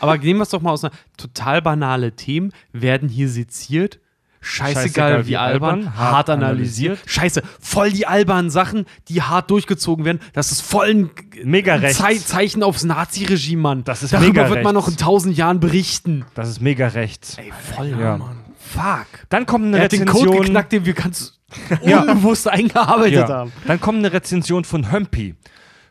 Aber 0.00 0.16
nehmen 0.18 0.38
wir 0.40 0.44
es 0.44 0.50
doch 0.50 0.62
mal 0.62 0.70
aus 0.70 0.84
einer 0.84 0.92
total 1.16 1.62
banale 1.62 2.12
Themen 2.12 2.52
werden 2.72 3.08
hier 3.08 3.28
seziert. 3.28 3.98
Scheißegal, 4.44 4.82
Scheißegal, 4.82 5.26
wie 5.26 5.30
wie 5.30 5.36
albern, 5.36 5.70
albern, 5.78 5.96
hart 5.96 6.12
hart 6.12 6.30
analysiert. 6.30 6.98
Scheiße, 7.06 7.42
voll 7.60 7.92
die 7.92 8.08
albernen 8.08 8.50
Sachen, 8.50 8.86
die 9.08 9.22
hart 9.22 9.48
durchgezogen 9.52 10.04
werden. 10.04 10.18
Das 10.32 10.50
ist 10.50 10.62
voll 10.62 10.88
ein 10.90 11.10
Mega 11.44 11.74
ein. 11.74 11.92
Zei 11.92 12.16
Zeichen 12.16 12.64
aufs 12.64 12.82
Nazi-Regime, 12.82 13.62
Mann. 13.62 13.84
Das 13.84 14.02
ist 14.02 14.12
Darüber 14.12 14.28
mega 14.42 14.50
wird 14.50 14.64
man 14.64 14.74
noch 14.74 14.88
in 14.88 14.96
tausend 14.96 15.36
Jahren 15.36 15.60
berichten. 15.60 16.24
Das 16.34 16.48
ist 16.48 16.60
mega 16.60 16.88
rechts. 16.88 17.38
Ey, 17.38 17.52
voll, 17.76 17.90
Ja. 18.00 18.16
Mann. 18.16 18.38
Fuck. 18.64 19.06
Dann 19.28 19.46
kommt 19.46 19.66
eine 19.66 19.78
Er 19.78 19.84
hat 19.84 19.92
den 19.92 20.06
Code 20.06 20.24
Rezension. 20.24 20.42
geknackt, 20.46 20.72
den 20.72 20.84
wir 20.86 20.94
ganz 20.94 21.38
unbewusst 21.82 22.48
eingearbeitet 22.48 23.28
Ja. 23.28 23.34
haben. 23.34 23.52
Dann 23.66 23.80
kommt 23.80 23.98
eine 23.98 24.12
Rezension 24.12 24.64
von 24.64 24.90
Hömpi. 24.92 25.34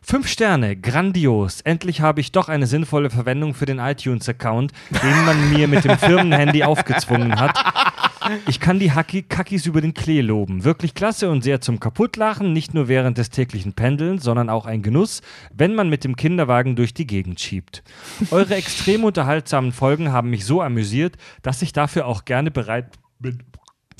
Fünf 0.04 0.26
Sterne, 0.26 0.74
grandios. 0.76 1.60
Endlich 1.60 2.00
habe 2.00 2.20
ich 2.20 2.32
doch 2.32 2.48
eine 2.48 2.66
sinnvolle 2.66 3.08
Verwendung 3.08 3.54
für 3.54 3.66
den 3.66 3.78
iTunes-Account, 3.78 4.72
den 4.90 5.24
man 5.24 5.50
mir 5.52 5.68
mit 5.68 5.84
dem 5.84 5.96
Firmenhandy 5.96 6.64
aufgezwungen 6.64 7.38
hat. 7.38 7.56
Ich 8.46 8.60
kann 8.60 8.78
die 8.78 8.92
Hacki 8.92 9.22
Kackis 9.22 9.66
über 9.66 9.80
den 9.80 9.94
Klee 9.94 10.20
loben. 10.20 10.64
Wirklich 10.64 10.94
klasse 10.94 11.30
und 11.30 11.42
sehr 11.42 11.60
zum 11.60 11.80
Kaputtlachen, 11.80 12.52
nicht 12.52 12.74
nur 12.74 12.88
während 12.88 13.18
des 13.18 13.30
täglichen 13.30 13.72
Pendelns, 13.72 14.22
sondern 14.22 14.48
auch 14.48 14.66
ein 14.66 14.82
Genuss, 14.82 15.22
wenn 15.54 15.74
man 15.74 15.88
mit 15.88 16.04
dem 16.04 16.16
Kinderwagen 16.16 16.76
durch 16.76 16.94
die 16.94 17.06
Gegend 17.06 17.40
schiebt. 17.40 17.82
Eure 18.30 18.54
extrem 18.54 19.04
unterhaltsamen 19.04 19.72
Folgen 19.72 20.12
haben 20.12 20.30
mich 20.30 20.44
so 20.44 20.62
amüsiert, 20.62 21.16
dass 21.42 21.62
ich 21.62 21.72
dafür 21.72 22.06
auch 22.06 22.24
gerne 22.24 22.50
bereit 22.50 22.86
bin, 23.18 23.42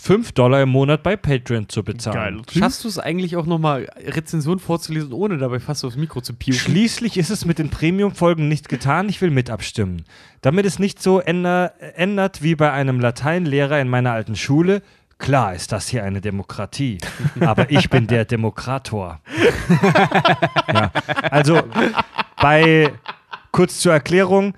5 0.03 0.33
Dollar 0.33 0.63
im 0.63 0.71
Monat 0.71 1.05
bei 1.05 1.17
Patreon 1.17 1.69
zu 1.69 1.85
bezahlen. 1.85 2.39
Geil. 2.39 2.59
Schaffst 2.59 2.83
du 2.83 2.89
es 2.89 2.99
eigentlich 2.99 3.37
auch 3.37 3.47
nochmal 3.47 3.89
Rezension 4.05 4.59
vorzulesen, 4.59 5.13
ohne 5.13 5.39
dabei 5.39 5.61
fast 5.61 5.85
aufs 5.85 5.95
Mikro 5.95 6.21
zu 6.21 6.35
piuken? 6.35 6.59
Schließlich 6.59 7.17
ist 7.17 7.31
es 7.31 7.45
mit 7.45 7.61
den 7.61 7.71
Premium-Folgen 7.71 8.49
nicht 8.49 8.69
getan, 8.69 9.09
ich 9.09 9.21
will 9.21 9.31
mit 9.31 9.49
abstimmen. 9.49 10.05
Damit 10.41 10.67
es 10.67 10.81
nicht 10.81 11.01
so 11.01 11.21
änder 11.21 11.75
ändert 11.95 12.43
wie 12.43 12.57
bei 12.57 12.73
einem 12.73 12.99
Lateinlehrer 12.99 13.81
in 13.81 13.89
meiner 13.89 14.11
alten 14.11 14.35
Schule, 14.35 14.83
klar 15.19 15.55
ist 15.55 15.71
das 15.71 15.87
hier 15.87 16.03
eine 16.03 16.21
Demokratie, 16.21 16.99
aber 17.41 17.71
ich 17.71 17.89
bin 17.89 18.09
der 18.09 18.25
Demokrator. 18.25 19.21
ja. 20.67 20.91
Also 21.31 21.63
bei, 22.41 22.91
kurz 23.53 23.79
zur 23.79 23.93
Erklärung, 23.93 24.55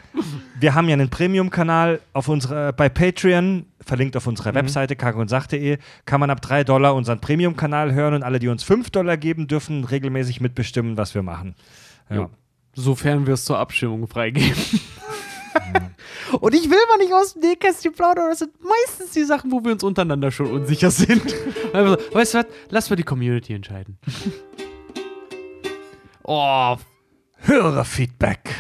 wir 0.59 0.75
haben 0.75 0.89
ja 0.89 0.95
einen 0.95 1.11
Premium-Kanal 1.11 2.01
auf 2.13 2.29
unserer, 2.29 2.73
bei 2.73 2.89
Patreon, 2.89 3.67
verlinkt 3.81 4.17
auf 4.17 4.27
unserer 4.27 4.55
Webseite 4.55 4.97
kagondsach.de, 4.97 5.79
kann 6.05 6.21
man 6.21 6.31
ab 6.31 6.41
3 6.41 6.65
Dollar 6.65 6.95
unseren 6.95 7.21
Premium-Kanal 7.21 7.93
hören 7.93 8.15
und 8.15 8.23
alle, 8.23 8.39
die 8.39 8.49
uns 8.49 8.63
5 8.63 8.91
Dollar 8.91 9.17
geben, 9.17 9.49
dürfen 9.49 9.85
regelmäßig 9.85 10.41
mitbestimmen, 10.41 10.97
was 10.97 11.15
wir 11.15 11.23
machen. 11.23 11.55
Ja. 12.09 12.31
Sofern 12.75 13.27
wir 13.27 13.35
es 13.35 13.45
zur 13.45 13.59
Abstimmung 13.59 14.07
freigeben. 14.09 14.55
Und 16.41 16.55
ich 16.55 16.69
will 16.69 16.79
mal 16.89 16.99
nicht 16.99 17.13
aus 17.13 17.35
dem 17.35 17.43
Nähkästchen 17.43 17.93
plaudern, 17.93 18.31
das 18.31 18.41
sind 18.41 18.53
meistens 18.61 19.13
die 19.13 19.23
Sachen, 19.23 19.53
wo 19.53 19.63
wir 19.65 19.73
uns 19.73 19.85
untereinander 19.85 20.31
schon 20.31 20.51
unsicher 20.51 20.91
sind. 20.91 21.23
Also, 21.73 21.97
weißt 22.13 22.35
du 22.35 22.39
was? 22.39 22.47
Lass 22.71 22.91
mal 22.91 22.97
die 22.97 23.03
Community 23.03 23.53
entscheiden. 23.53 23.99
oh, 26.23 26.77
Hörerfeedback. 27.39 28.55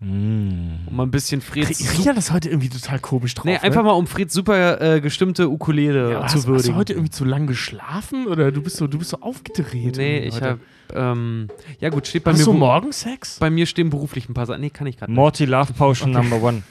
Um 0.00 0.96
mal 0.96 1.04
ein 1.04 1.10
bisschen 1.10 1.40
Freds. 1.40 1.98
Ria 1.98 2.12
ist 2.12 2.32
heute 2.32 2.48
irgendwie 2.50 2.68
total 2.68 2.98
komisch 2.98 3.34
drauf. 3.34 3.44
Nee, 3.46 3.56
einfach 3.56 3.82
ne? 3.82 3.88
mal 3.88 3.92
um 3.92 4.06
Freds 4.06 4.34
super 4.34 4.80
äh, 4.80 5.00
gestimmte 5.00 5.48
Ukulele 5.48 6.10
ja, 6.10 6.18
zu 6.18 6.24
hast, 6.24 6.34
hast 6.34 6.44
du 6.44 6.48
würdigen. 6.48 6.76
heute 6.76 6.92
irgendwie 6.94 7.10
zu 7.10 7.24
lang 7.24 7.46
geschlafen 7.46 8.26
oder 8.26 8.50
du 8.52 8.62
bist 8.62 8.76
so, 8.76 8.86
du 8.86 8.98
bist 8.98 9.10
so 9.10 9.20
aufgedreht? 9.20 9.96
nee, 9.96 10.18
ich 10.20 10.34
heute. 10.34 10.50
hab. 10.50 10.58
Ähm, 10.94 11.48
ja, 11.80 11.88
gut, 11.88 12.06
steht 12.06 12.24
bei 12.24 12.32
Hast 12.32 12.38
mir. 12.40 12.44
du 12.46 12.52
bu- 12.52 12.58
Morgensex? 12.58 13.38
bei 13.38 13.48
mir 13.48 13.66
stehen 13.66 13.88
beruflich 13.90 14.28
ein 14.28 14.34
paar 14.34 14.46
Sachen. 14.46 14.60
Nee, 14.60 14.70
kann 14.70 14.86
ich 14.86 14.98
gerade 14.98 15.10
nicht. 15.12 15.16
Morty 15.16 15.44
Love 15.46 15.72
Potion 15.72 16.10
Number 16.10 16.42
One. 16.42 16.62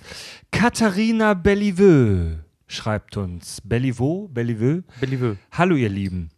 Katharina 0.51 1.33
Belliveux 1.33 2.37
schreibt 2.67 3.17
uns. 3.17 3.61
Bellivaux? 3.63 4.29
Belliveux? 4.31 4.83
Bellevue. 4.99 5.37
Hallo 5.53 5.75
ihr 5.75 5.89
Lieben. 5.89 6.29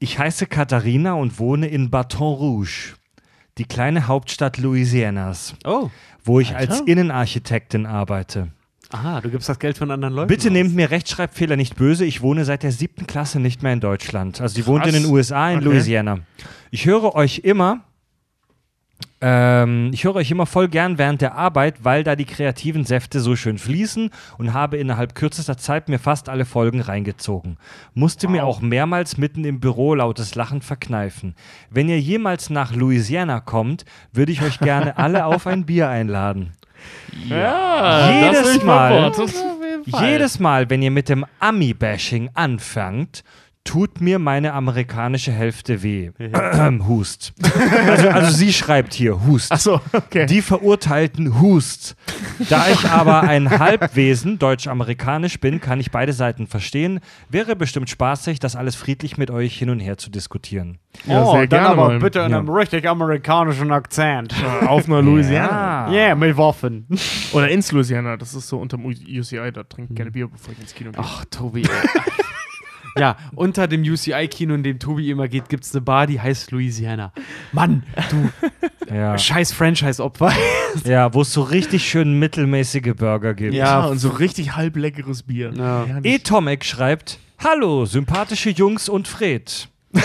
Ich 0.00 0.18
heiße 0.18 0.46
Katharina 0.46 1.12
und 1.14 1.38
wohne 1.38 1.66
in 1.68 1.90
Baton 1.90 2.34
Rouge, 2.34 2.94
die 3.58 3.64
kleine 3.64 4.06
Hauptstadt 4.06 4.58
Louisianas, 4.58 5.54
Oh. 5.64 5.90
wo 6.24 6.40
ich 6.40 6.54
Alter. 6.54 6.72
als 6.74 6.80
Innenarchitektin 6.82 7.86
arbeite. 7.86 8.48
Aha, 8.90 9.20
du 9.20 9.28
gibst 9.28 9.48
das 9.50 9.58
Geld 9.58 9.76
von 9.76 9.90
anderen 9.90 10.14
Leuten. 10.14 10.28
Bitte 10.28 10.48
aus. 10.48 10.52
nehmt 10.52 10.74
mir 10.74 10.90
Rechtschreibfehler 10.90 11.56
nicht 11.56 11.76
böse, 11.76 12.06
ich 12.06 12.22
wohne 12.22 12.44
seit 12.46 12.62
der 12.62 12.72
siebten 12.72 13.06
Klasse 13.06 13.38
nicht 13.38 13.62
mehr 13.62 13.74
in 13.74 13.80
Deutschland. 13.80 14.40
Also 14.40 14.54
sie 14.54 14.66
wohnt 14.66 14.86
in 14.86 14.94
den 14.94 15.04
USA, 15.06 15.50
in 15.50 15.58
Okay. 15.58 15.64
Louisiana. 15.66 16.20
Ich 16.70 16.86
höre 16.86 17.14
euch 17.14 17.40
immer, 17.44 17.80
ähm, 19.20 19.90
ich 19.92 20.04
höre 20.04 20.14
euch 20.16 20.30
immer 20.30 20.46
voll 20.46 20.68
gern 20.68 20.96
während 20.96 21.20
der 21.20 21.34
Arbeit, 21.34 21.84
weil 21.84 22.04
da 22.04 22.14
die 22.14 22.24
kreativen 22.24 22.84
Säfte 22.84 23.20
so 23.20 23.34
schön 23.34 23.58
fließen 23.58 24.10
und 24.38 24.52
habe 24.54 24.76
innerhalb 24.76 25.14
kürzester 25.14 25.56
Zeit 25.56 25.88
mir 25.88 25.98
fast 25.98 26.28
alle 26.28 26.44
Folgen 26.44 26.80
reingezogen. 26.80 27.56
Musste 27.94 28.28
mir 28.28 28.44
auch 28.44 28.60
mehrmals 28.60 29.18
mitten 29.18 29.44
im 29.44 29.58
Büro 29.58 29.94
lautes 29.94 30.36
Lachen 30.36 30.62
verkneifen. 30.62 31.34
Wenn 31.70 31.88
ihr 31.88 32.00
jemals 32.00 32.48
nach 32.48 32.74
Louisiana 32.74 33.40
kommt, 33.40 33.84
würde 34.12 34.30
ich 34.30 34.42
euch 34.42 34.60
gerne 34.60 34.96
alle 34.98 35.26
auf 35.26 35.46
ein 35.46 35.66
Bier 35.66 35.88
einladen. 35.88 36.52
Ja, 37.28 38.10
Jedes 38.10 38.62
Mal. 38.62 39.12
Jedes 39.84 40.38
Mal, 40.38 40.70
wenn 40.70 40.82
ihr 40.82 40.90
mit 40.90 41.08
dem 41.08 41.24
Ami-Bashing 41.40 42.30
anfangt, 42.34 43.24
tut 43.68 44.00
mir 44.00 44.18
meine 44.18 44.54
amerikanische 44.54 45.30
Hälfte 45.30 45.82
weh. 45.82 46.10
Hust. 46.88 47.34
Also, 47.86 48.08
also 48.08 48.30
sie 48.32 48.50
schreibt 48.54 48.94
hier 48.94 49.26
Hust. 49.26 49.52
Achso, 49.52 49.82
okay. 49.92 50.24
Die 50.24 50.40
Verurteilten 50.40 51.38
Hust. 51.42 51.94
Da 52.48 52.68
ich 52.70 52.86
aber 52.88 53.20
ein 53.24 53.50
Halbwesen 53.58 54.38
deutsch-amerikanisch 54.38 55.38
bin, 55.40 55.60
kann 55.60 55.80
ich 55.80 55.90
beide 55.90 56.14
Seiten 56.14 56.46
verstehen. 56.46 57.00
Wäre 57.28 57.56
bestimmt 57.56 57.90
spaßig, 57.90 58.38
das 58.38 58.56
alles 58.56 58.74
friedlich 58.74 59.18
mit 59.18 59.30
euch 59.30 59.58
hin 59.58 59.68
und 59.68 59.80
her 59.80 59.98
zu 59.98 60.08
diskutieren. 60.10 60.78
Ja, 61.06 61.22
oh, 61.22 61.32
sehr 61.32 61.40
dann 61.46 61.48
gerne 61.50 61.68
aber 61.68 61.88
mal. 61.88 61.98
bitte 61.98 62.20
in 62.20 62.30
Ja. 62.30 62.38
einem 62.38 62.48
richtig 62.48 62.88
amerikanischen 62.88 63.70
Akzent. 63.70 64.34
Auf 64.66 64.86
einer 64.86 65.02
Louisiana. 65.02 65.92
Ja. 65.92 66.06
Yeah, 66.08 66.14
mit 66.14 66.36
Waffen. 66.38 66.86
Oder 67.32 67.50
ins 67.50 67.70
Louisiana, 67.70 68.16
das 68.16 68.32
ist 68.34 68.48
so 68.48 68.58
unterm 68.58 68.86
UCI, 68.86 69.52
da 69.52 69.62
trinke 69.64 69.90
ich 69.92 69.96
gerne 69.96 70.10
Bier, 70.10 70.26
bevor 70.28 70.54
ich 70.54 70.60
ins 70.60 70.74
Kino 70.74 70.90
gehe. 70.92 71.00
Ach, 71.04 71.24
Tobi. 71.30 71.62
Ja, 72.98 73.16
unter 73.34 73.68
dem 73.68 73.82
UCI-Kino, 73.82 74.54
in 74.54 74.62
dem 74.62 74.78
Tobi 74.78 75.10
immer 75.10 75.28
geht, 75.28 75.48
gibt 75.48 75.64
es 75.64 75.74
eine 75.74 75.80
Bar, 75.82 76.06
die 76.06 76.20
heißt 76.20 76.50
Louisiana. 76.50 77.12
Mann, 77.52 77.82
du 78.10 78.30
Ja, 78.94 79.18
scheiß 79.18 79.52
Franchise-Opfer. 79.52 80.32
ja 80.84 81.12
wo 81.14 81.22
es 81.22 81.32
so 81.32 81.42
richtig 81.42 81.88
schön 81.88 82.18
mittelmäßige 82.18 82.94
Burger 82.96 83.34
gibt. 83.34 83.54
ja, 83.54 83.84
und 83.84 83.98
so 83.98 84.10
richtig 84.10 84.56
halbleckeres 84.56 85.22
Bier. 85.22 85.52
Ja. 85.54 85.86
E-Tomek 86.02 86.64
schreibt: 86.64 87.18
Hallo, 87.42 87.84
sympathische 87.84 88.50
Jungs 88.50 88.88
und 88.88 89.08
Fred. 89.08 89.68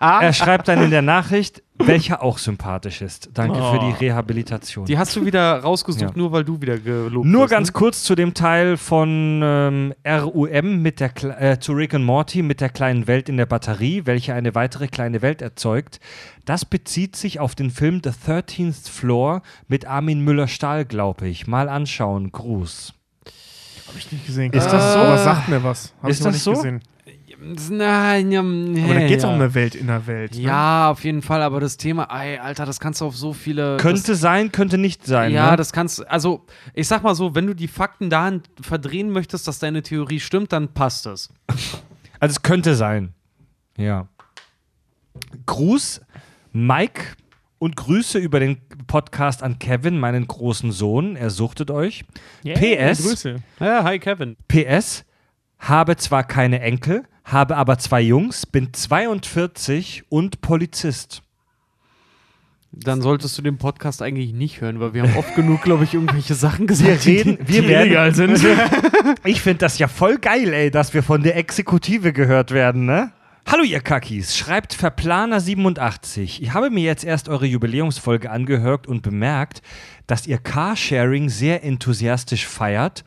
er 0.00 0.32
schreibt 0.32 0.68
dann 0.68 0.82
in 0.82 0.90
der 0.90 1.02
Nachricht, 1.02 1.62
welcher 1.86 2.22
auch 2.22 2.38
sympathisch 2.38 3.02
ist. 3.02 3.30
Danke 3.34 3.56
für 3.58 3.78
die 3.78 3.92
Rehabilitation. 4.04 4.84
Die 4.86 4.98
hast 4.98 5.14
du 5.16 5.24
wieder 5.24 5.58
rausgesucht, 5.62 6.02
Ja. 6.02 6.10
nur 6.14 6.32
weil 6.32 6.44
du 6.44 6.60
wieder 6.60 6.78
gelobt 6.78 7.26
Nur 7.26 7.42
wirst, 7.42 7.50
ganz 7.50 7.68
ne? 7.68 7.72
kurz 7.72 8.02
zu 8.02 8.14
dem 8.14 8.34
Teil 8.34 8.76
von 8.76 9.40
ähm, 9.42 9.94
RUM 10.06 10.82
mit 10.82 11.00
der 11.00 11.14
Kle- 11.14 11.36
äh, 11.38 11.58
zu 11.60 11.72
Rick 11.72 11.94
und 11.94 12.04
Morty 12.04 12.42
mit 12.42 12.60
der 12.60 12.68
kleinen 12.70 13.06
Welt 13.06 13.28
in 13.28 13.36
der 13.36 13.46
Batterie, 13.46 14.02
welche 14.06 14.34
eine 14.34 14.54
weitere 14.54 14.88
kleine 14.88 15.22
Welt 15.22 15.42
erzeugt. 15.42 16.00
Das 16.44 16.64
bezieht 16.64 17.16
sich 17.16 17.38
auf 17.40 17.54
den 17.54 17.70
Film 17.70 18.00
The 18.04 18.10
13th 18.10 18.88
Floor 18.90 19.42
mit 19.68 19.86
Armin 19.86 20.20
Müller-Stahl, 20.24 20.84
glaube 20.84 21.28
ich. 21.28 21.46
Mal 21.46 21.68
anschauen. 21.68 22.32
Gruß. 22.32 22.94
Hab 23.88 23.96
ich 23.96 24.12
nicht 24.12 24.26
gesehen. 24.26 24.52
Ist 24.52 24.68
das 24.68 24.92
so? 24.92 24.98
Aber 25.00 25.18
sagt 25.18 25.48
mir 25.48 25.62
was. 25.64 25.92
Hab 26.02 26.10
Ist 26.10 26.18
ich 26.18 26.24
noch 26.24 26.26
das 26.32 26.34
nicht 26.36 26.42
so? 26.44 26.52
gesehen. 26.52 26.80
Nein, 27.42 28.32
ja, 28.32 28.40
Aber 28.40 28.94
da 28.94 29.06
geht's 29.06 29.22
ja. 29.22 29.28
um 29.30 29.36
eine 29.36 29.54
Welt 29.54 29.74
in 29.74 29.86
der 29.86 30.06
Welt. 30.06 30.34
Ne? 30.34 30.42
Ja, 30.42 30.90
auf 30.90 31.04
jeden 31.04 31.22
Fall, 31.22 31.42
aber 31.42 31.58
das 31.58 31.78
Thema, 31.78 32.04
ey, 32.04 32.38
Alter, 32.38 32.66
das 32.66 32.80
kannst 32.80 33.00
du 33.00 33.06
auf 33.06 33.16
so 33.16 33.32
viele. 33.32 33.78
Könnte 33.78 34.14
sein, 34.14 34.52
könnte 34.52 34.76
nicht 34.76 35.02
das, 35.02 35.08
sein. 35.08 35.32
Ja, 35.32 35.52
ne? 35.52 35.56
das 35.56 35.72
kannst 35.72 36.06
Also, 36.08 36.44
ich 36.74 36.86
sag 36.86 37.02
mal 37.02 37.14
so, 37.14 37.34
wenn 37.34 37.46
du 37.46 37.54
die 37.54 37.68
Fakten 37.68 38.10
dahin 38.10 38.42
verdrehen 38.60 39.10
möchtest, 39.10 39.48
dass 39.48 39.58
deine 39.58 39.82
Theorie 39.82 40.20
stimmt, 40.20 40.52
dann 40.52 40.68
passt 40.68 41.06
es. 41.06 41.32
Also 42.22 42.32
es 42.34 42.42
könnte 42.42 42.74
sein. 42.74 43.14
Ja. 43.78 44.06
Gruß, 45.46 46.02
Mike 46.52 47.00
und 47.58 47.76
Grüße 47.76 48.18
über 48.18 48.40
den 48.40 48.58
Podcast 48.86 49.42
an 49.42 49.58
Kevin, 49.58 49.98
meinen 49.98 50.26
großen 50.26 50.70
Sohn. 50.70 51.16
Er 51.16 51.30
suchtet 51.30 51.70
euch. 51.70 52.04
Yeah, 52.44 52.58
PS. 52.92 53.02
Grüße. 53.02 53.36
Ja, 53.58 53.84
hi, 53.84 53.98
Kevin. 53.98 54.36
PS, 54.48 55.06
habe 55.60 55.96
zwar 55.96 56.24
keine 56.24 56.60
Enkel, 56.60 57.04
habe 57.24 57.56
aber 57.56 57.78
zwei 57.78 58.00
Jungs, 58.00 58.46
bin 58.46 58.72
42 58.72 60.04
und 60.08 60.40
Polizist. 60.40 61.22
Dann 62.72 63.02
solltest 63.02 63.36
du 63.36 63.42
den 63.42 63.58
Podcast 63.58 64.00
eigentlich 64.00 64.32
nicht 64.32 64.60
hören, 64.60 64.78
weil 64.78 64.94
wir 64.94 65.02
haben 65.02 65.16
oft 65.16 65.34
genug, 65.34 65.62
glaube 65.62 65.82
ich, 65.84 65.94
irgendwelche 65.94 66.34
Sachen 66.34 66.60
Wir 66.60 66.66
gesagt. 66.68 67.04
die- 67.04 67.16
reden, 67.18 67.38
wir 67.44 67.62
Die 67.62 67.68
werden, 67.68 67.86
illegal 67.86 68.14
sind. 68.14 68.40
ich 69.24 69.40
finde 69.42 69.58
das 69.58 69.78
ja 69.78 69.88
voll 69.88 70.18
geil, 70.18 70.52
ey, 70.52 70.70
dass 70.70 70.94
wir 70.94 71.02
von 71.02 71.22
der 71.22 71.36
Exekutive 71.36 72.12
gehört 72.12 72.52
werden, 72.52 72.84
ne? 72.86 73.12
Hallo 73.50 73.64
ihr 73.64 73.80
Kakis, 73.80 74.36
schreibt 74.36 74.74
Verplaner87. 74.76 76.40
Ich 76.40 76.52
habe 76.54 76.70
mir 76.70 76.84
jetzt 76.84 77.04
erst 77.04 77.28
eure 77.28 77.46
Jubiläumsfolge 77.46 78.30
angehört 78.30 78.86
und 78.86 79.02
bemerkt, 79.02 79.62
dass 80.06 80.26
ihr 80.28 80.38
Carsharing 80.38 81.28
sehr 81.28 81.64
enthusiastisch 81.64 82.46
feiert. 82.46 83.02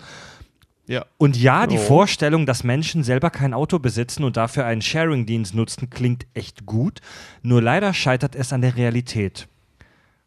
Ja. 0.94 1.06
Und 1.18 1.36
ja, 1.36 1.66
die 1.66 1.78
Oh. 1.78 1.82
Vorstellung, 1.82 2.46
dass 2.46 2.64
Menschen 2.64 3.04
selber 3.04 3.32
kein 3.32 3.56
Auto 3.56 3.80
besitzen 3.80 4.24
und 4.24 4.38
dafür 4.38 4.66
einen 4.66 4.84
Sharing-Dienst 4.84 5.56
nutzen, 5.56 5.90
klingt 5.90 6.28
echt 6.36 6.68
gut. 6.68 7.02
Nur 7.42 7.64
leider 7.64 7.96
scheitert 7.96 8.36
es 8.36 8.54
an 8.54 8.62
der 8.62 8.78
Realität. 8.78 9.48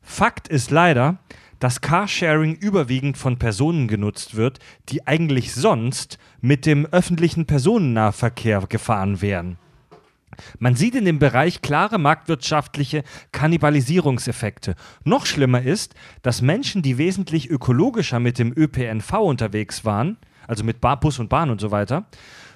Fakt 0.02 0.48
ist 0.48 0.72
leider, 0.72 1.18
dass 1.60 1.80
Carsharing 1.80 2.56
überwiegend 2.56 3.16
von 3.16 3.38
Personen 3.38 3.86
genutzt 3.86 4.34
wird, 4.34 4.58
die 4.88 5.06
eigentlich 5.06 5.54
sonst 5.54 6.18
mit 6.40 6.66
dem 6.66 6.84
öffentlichen 6.86 7.46
Personennahverkehr 7.46 8.62
gefahren 8.68 9.22
wären. 9.22 9.58
Man 10.58 10.74
sieht 10.74 10.96
in 10.96 11.04
dem 11.04 11.18
Bereich 11.20 11.62
klare 11.62 11.98
marktwirtschaftliche 11.98 13.04
Kannibalisierungseffekte. 13.32 14.74
Noch 15.04 15.26
schlimmer 15.26 15.62
ist, 15.62 15.94
dass 16.22 16.42
Menschen, 16.42 16.82
die 16.82 16.98
wesentlich 16.98 17.48
ökologischer 17.50 18.18
mit 18.18 18.38
dem 18.38 18.52
ÖPNV 18.54 19.12
unterwegs 19.14 19.84
waren, 19.84 20.18
also 20.46 20.64
mit 20.64 20.80
Bar, 20.80 21.00
Bus 21.00 21.18
und 21.18 21.28
Bahn 21.28 21.50
und 21.50 21.60
so 21.60 21.70
weiter, 21.70 22.06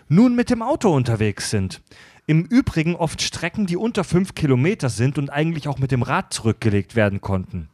nun 0.09 0.35
mit 0.35 0.51
dem 0.51 0.63
Auto 0.63 0.95
unterwegs 0.95 1.51
sind. 1.51 1.83
Im 2.27 2.45
Übrigen 2.45 2.95
oft 2.95 3.23
Strecken, 3.23 3.67
die 3.67 3.77
unter 3.77 4.05
fünf 4.05 4.35
Kilometer 4.35 4.89
sind 4.89 5.19
und 5.19 5.31
eigentlich 5.31 5.67
auch 5.69 5.79
mit 5.79 5.91
dem 5.91 6.03
Rad 6.03 6.33
zurückgelegt 6.33 6.95
werden 6.95 7.21
konnten. 7.21 7.69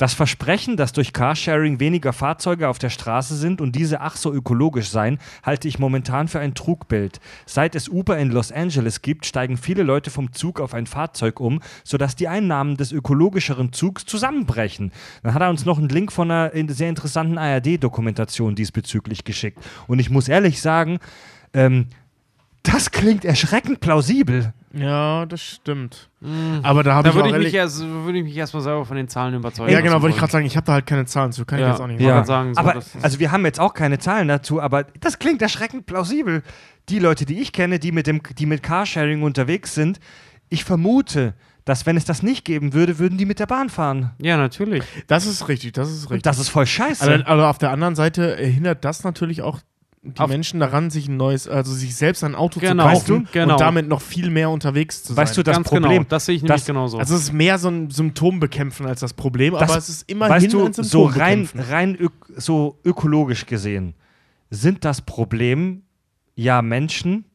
Das 0.00 0.14
Versprechen, 0.14 0.78
dass 0.78 0.94
durch 0.94 1.12
Carsharing 1.12 1.78
weniger 1.78 2.14
Fahrzeuge 2.14 2.68
auf 2.70 2.78
der 2.78 2.88
Straße 2.88 3.36
sind 3.36 3.60
und 3.60 3.76
diese 3.76 4.00
ach 4.00 4.16
so 4.16 4.32
ökologisch 4.32 4.88
seien, 4.88 5.18
halte 5.42 5.68
ich 5.68 5.78
momentan 5.78 6.26
für 6.26 6.40
ein 6.40 6.54
Trugbild. 6.54 7.20
Seit 7.44 7.74
es 7.74 7.86
Uber 7.86 8.16
in 8.16 8.30
Los 8.30 8.50
Angeles 8.50 9.02
gibt, 9.02 9.26
steigen 9.26 9.58
viele 9.58 9.82
Leute 9.82 10.10
vom 10.10 10.32
Zug 10.32 10.58
auf 10.58 10.72
ein 10.72 10.86
Fahrzeug 10.86 11.38
um, 11.38 11.60
sodass 11.84 12.16
die 12.16 12.28
Einnahmen 12.28 12.78
des 12.78 12.92
ökologischeren 12.92 13.74
Zugs 13.74 14.06
zusammenbrechen. 14.06 14.90
Dann 15.22 15.34
hat 15.34 15.42
er 15.42 15.50
uns 15.50 15.66
noch 15.66 15.76
einen 15.76 15.90
Link 15.90 16.12
von 16.12 16.30
einer 16.30 16.54
in- 16.54 16.70
sehr 16.70 16.88
interessanten 16.88 17.36
ARD-Dokumentation 17.36 18.54
diesbezüglich 18.54 19.24
geschickt. 19.24 19.58
Und 19.86 19.98
ich 19.98 20.08
muss 20.08 20.28
ehrlich 20.28 20.62
sagen, 20.62 20.98
ähm, 21.52 21.88
das 22.62 22.90
klingt 22.90 23.26
erschreckend 23.26 23.80
plausibel. 23.80 24.54
Ja, 24.72 25.26
das 25.26 25.42
stimmt. 25.42 26.08
Aber 26.62 26.82
da 26.84 26.94
habe 26.94 27.08
ich 27.08 27.14
würde 27.14 27.44
ich, 27.46 27.54
erst, 27.54 27.80
würde 27.82 28.18
ich 28.18 28.24
mich 28.24 28.36
erstmal 28.36 28.62
selber 28.62 28.84
von 28.84 28.96
den 28.96 29.08
Zahlen 29.08 29.34
überzeugen. 29.34 29.72
Ja, 29.72 29.80
genau, 29.80 30.00
wollte 30.00 30.14
ich 30.14 30.18
gerade 30.20 30.30
sagen, 30.32 30.46
ich 30.46 30.56
habe 30.56 30.66
da 30.66 30.74
halt 30.74 30.86
keine 30.86 31.06
Zahlen 31.06 31.32
zu, 31.32 31.44
kann 31.44 31.58
ich 31.58 31.64
Ja. 31.64 31.70
jetzt 31.72 31.80
auch 31.80 31.86
nicht 31.88 32.00
Ja. 32.00 32.24
sagen. 32.24 32.54
sagen, 32.54 32.54
so, 32.54 32.60
aber 32.60 32.82
also 33.02 33.18
wir 33.18 33.32
haben 33.32 33.44
jetzt 33.44 33.58
auch 33.58 33.74
keine 33.74 33.98
Zahlen 33.98 34.28
dazu, 34.28 34.60
aber 34.60 34.84
das 35.00 35.18
klingt 35.18 35.42
erschreckend 35.42 35.86
plausibel. 35.86 36.42
Die 36.88 36.98
Leute, 37.00 37.24
die 37.26 37.40
ich 37.40 37.52
kenne, 37.52 37.78
die 37.80 37.90
mit 37.90 38.06
dem, 38.06 38.20
die 38.38 38.46
mit 38.46 38.62
Carsharing 38.62 39.22
unterwegs 39.22 39.74
sind, 39.74 39.98
ich 40.48 40.64
vermute, 40.64 41.34
dass 41.64 41.86
wenn 41.86 41.96
es 41.96 42.04
das 42.04 42.22
nicht 42.22 42.44
geben 42.44 42.72
würde, 42.72 42.98
würden 42.98 43.18
die 43.18 43.26
mit 43.26 43.38
der 43.38 43.46
Bahn 43.46 43.70
fahren. 43.70 44.12
Ja, 44.18 44.36
natürlich. 44.36 44.82
Das 45.08 45.26
ist 45.26 45.48
richtig, 45.48 45.72
das 45.72 45.90
ist 45.90 46.04
Und 46.06 46.12
richtig. 46.12 46.22
das 46.22 46.38
ist 46.38 46.48
voll 46.48 46.66
scheiße. 46.66 47.04
Aber, 47.12 47.26
aber 47.28 47.48
auf 47.50 47.58
der 47.58 47.70
anderen 47.70 47.94
Seite 47.96 48.36
hindert 48.36 48.84
das 48.84 49.04
natürlich 49.04 49.42
auch 49.42 49.58
die 50.02 50.18
Auf- 50.18 50.30
Menschen 50.30 50.60
daran, 50.60 50.88
sich 50.88 51.08
ein 51.08 51.18
neues, 51.18 51.46
also 51.46 51.72
sich 51.74 51.94
selbst 51.94 52.24
ein 52.24 52.34
Auto 52.34 52.58
Genau, 52.58 52.84
zu 52.84 52.88
kaufen 52.94 53.22
weißt? 53.24 53.32
Genau. 53.32 53.54
und 53.54 53.60
damit 53.60 53.86
noch 53.86 54.00
viel 54.00 54.30
mehr 54.30 54.48
unterwegs 54.48 55.02
zu 55.02 55.14
Weißt 55.14 55.34
sein. 55.34 55.42
du, 55.44 55.50
das 55.50 55.56
Ganz 55.56 55.68
Problem, 55.68 55.90
genau. 55.92 56.06
Das 56.08 56.24
sehe 56.26 56.36
ich 56.36 56.42
nämlich 56.42 56.60
das- 56.60 56.66
genauso. 56.66 56.98
also 56.98 57.14
es 57.14 57.22
ist 57.24 57.32
mehr 57.34 57.58
so 57.58 57.68
ein 57.68 57.90
Symptom 57.90 58.40
bekämpfen 58.40 58.86
als 58.86 59.00
das 59.00 59.12
Problem, 59.12 59.52
Das- 59.54 59.62
aber 59.62 59.76
es 59.76 59.88
ist 59.90 60.10
immerhin 60.10 60.34
weißt 60.36 60.52
du, 60.54 60.58
ein 60.66 60.72
Symptom 60.72 60.84
so 60.84 61.04
rein, 61.04 61.42
bekämpfen. 61.42 61.60
rein 61.72 61.96
ök 62.00 62.12
so 62.36 62.78
ökologisch 62.84 63.44
gesehen, 63.44 63.94
sind 64.48 64.84
das 64.86 65.02
Problem 65.02 65.82
ja 66.34 66.62
Menschen, 66.62 67.26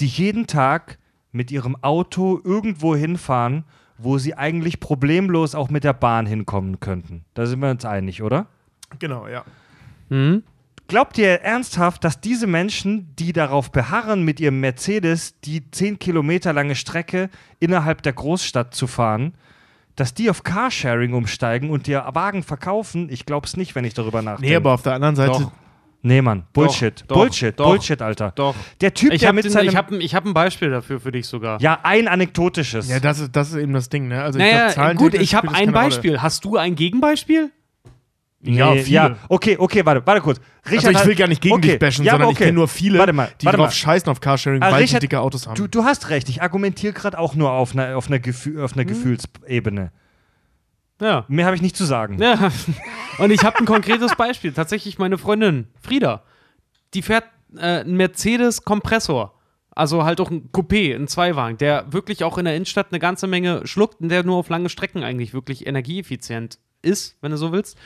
die 0.00 0.06
jeden 0.06 0.48
Tag 0.48 0.98
mit 1.30 1.52
ihrem 1.52 1.76
Auto 1.82 2.40
irgendwo 2.42 2.96
hinfahren, 2.96 3.64
wo 3.98 4.18
sie 4.18 4.34
eigentlich 4.34 4.80
problemlos 4.80 5.54
auch 5.54 5.70
mit 5.70 5.84
der 5.84 5.92
Bahn 5.92 6.26
hinkommen 6.26 6.80
könnten. 6.80 7.24
Da 7.34 7.46
sind 7.46 7.60
wir 7.60 7.70
uns 7.70 7.84
einig, 7.84 8.22
oder? 8.22 8.46
Genau, 8.98 9.28
ja. 9.28 9.44
hm? 10.08 10.42
Glaubt 10.88 11.18
ihr 11.18 11.40
ernsthaft, 11.42 12.04
dass 12.04 12.20
diese 12.20 12.46
Menschen, 12.46 13.14
die 13.16 13.32
darauf 13.32 13.72
beharren, 13.72 14.22
mit 14.22 14.38
ihrem 14.38 14.60
Mercedes 14.60 15.40
die 15.40 15.68
10 15.70 15.98
Kilometer 15.98 16.52
lange 16.52 16.76
Strecke 16.76 17.28
innerhalb 17.58 18.02
der 18.02 18.12
Großstadt 18.12 18.72
zu 18.74 18.86
fahren, 18.86 19.34
dass 19.96 20.14
die 20.14 20.30
auf 20.30 20.44
Carsharing 20.44 21.12
umsteigen 21.14 21.70
und 21.70 21.88
ihr 21.88 22.04
Wagen 22.12 22.42
verkaufen? 22.44 23.08
Ich 23.10 23.26
glaube 23.26 23.46
es 23.46 23.56
nicht, 23.56 23.74
wenn 23.74 23.84
ich 23.84 23.94
darüber 23.94 24.22
nachdenke. 24.22 24.48
Nee, 24.50 24.56
aber 24.56 24.72
auf 24.74 24.82
der 24.82 24.92
anderen 24.94 25.16
Seite, 25.16 25.32
Doch. 25.32 25.52
Nee, 26.02 26.22
Mann. 26.22 26.44
Bullshit. 26.52 27.04
doch, 27.08 27.16
Bullshit. 27.16 27.58
doch. 27.58 27.64
Bullshit, 27.66 28.00
Alter. 28.00 28.30
Doch. 28.36 28.54
Der 28.80 28.94
Typ, 28.94 29.12
Ich 29.12 29.20
der 29.20 29.28
habe 29.30 29.36
mit 29.42 29.50
seinem... 29.50 29.74
hab, 29.74 29.90
ein- 29.90 30.00
ich 30.00 30.14
hab 30.14 30.24
ein 30.24 30.34
Beispiel 30.34 30.70
dafür 30.70 31.00
für 31.00 31.10
dich 31.10 31.26
sogar. 31.26 31.60
ja, 31.60 31.80
ein 31.82 32.06
anekdotisches. 32.06 32.88
ja, 32.88 33.00
das 33.00 33.18
ist, 33.18 33.34
das 33.34 33.48
ist 33.50 33.56
eben 33.56 33.72
das 33.72 33.88
Ding, 33.88 34.06
ne? 34.06 34.22
Also 34.22 34.38
ich 34.38 34.44
naja, 34.44 34.66
glaub, 34.66 34.74
Zahlen 34.76 34.96
gut, 34.98 35.14
ich 35.14 35.34
habe 35.34 35.48
ein 35.48 35.54
keine 35.54 35.72
Rolle. 35.72 35.84
Beispiel. 35.86 36.22
Hast 36.22 36.44
du 36.44 36.58
ein 36.58 36.76
Gegenbeispiel? 36.76 37.50
Ja, 38.42 38.72
Nee, 38.74 38.82
viele. 38.82 38.94
ja, 38.94 39.16
okay, 39.28 39.56
okay, 39.58 39.84
warte, 39.84 40.06
warte 40.06 40.20
kurz. 40.20 40.38
Richard 40.70 40.86
Also 40.88 41.00
ich 41.00 41.06
will 41.06 41.14
gar 41.16 41.26
nicht 41.26 41.40
gegen 41.40 41.54
okay, 41.54 41.70
dich 41.70 41.78
bashen, 41.78 42.04
ja, 42.04 42.12
sondern 42.12 42.26
aber 42.26 42.32
ich 42.32 42.36
okay. 42.36 42.44
kenne 42.44 42.56
nur 42.56 42.68
viele, 42.68 42.98
Warte 42.98 43.12
mal, 43.12 43.30
die 43.40 43.46
warte 43.46 43.56
drauf 43.58 43.66
mal. 43.68 43.72
scheißen 43.72 44.08
auf 44.10 44.20
Carsharing, 44.20 44.62
Ah, 44.62 44.70
weil 44.72 44.82
Richard, 44.82 45.02
die 45.02 45.08
dicke 45.08 45.20
Autos 45.20 45.46
haben. 45.46 45.54
Du, 45.56 45.66
du 45.66 45.84
hast 45.84 46.10
recht, 46.10 46.28
ich 46.28 46.42
argumentiere 46.42 46.92
gerade 46.92 47.18
auch 47.18 47.34
nur 47.34 47.50
auf 47.52 47.72
einer, 47.72 47.96
auf 47.96 48.06
einer, 48.08 48.18
Gefühl, 48.18 48.62
auf 48.62 48.74
einer 48.74 48.82
Hm. 48.82 48.88
Gefühlsebene. 48.88 49.90
Ja. 51.00 51.24
Mehr 51.28 51.46
habe 51.46 51.56
ich 51.56 51.62
nicht 51.62 51.76
zu 51.76 51.84
sagen. 51.84 52.20
Ja. 52.20 52.50
Und 53.18 53.30
ich 53.30 53.42
habe 53.44 53.58
ein 53.58 53.64
konkretes 53.66 54.14
Beispiel. 54.16 54.52
Tatsächlich 54.52 54.98
meine 54.98 55.18
Freundin 55.18 55.68
Frieda. 55.80 56.22
Die 56.94 57.02
fährt 57.02 57.24
äh, 57.56 57.80
einen 57.80 57.96
Mercedes 57.96 58.62
Kompressor. 58.64 59.34
Also 59.70 60.04
halt 60.04 60.20
auch 60.22 60.30
ein 60.30 60.50
Coupé, 60.52 60.94
ein 60.94 61.06
Zweiwagen, 61.06 61.58
der 61.58 61.92
wirklich 61.92 62.24
auch 62.24 62.38
in 62.38 62.46
der 62.46 62.54
Innenstadt 62.56 62.88
eine 62.92 62.98
ganze 62.98 63.26
Menge 63.26 63.66
schluckt 63.66 64.00
und 64.00 64.08
der 64.08 64.22
nur 64.24 64.36
auf 64.36 64.48
lange 64.48 64.70
Strecken 64.70 65.02
eigentlich 65.04 65.34
wirklich 65.34 65.66
energieeffizient 65.66 66.58
ist, 66.80 67.18
wenn 67.20 67.30
du 67.30 67.36
so 67.36 67.52
willst. 67.52 67.76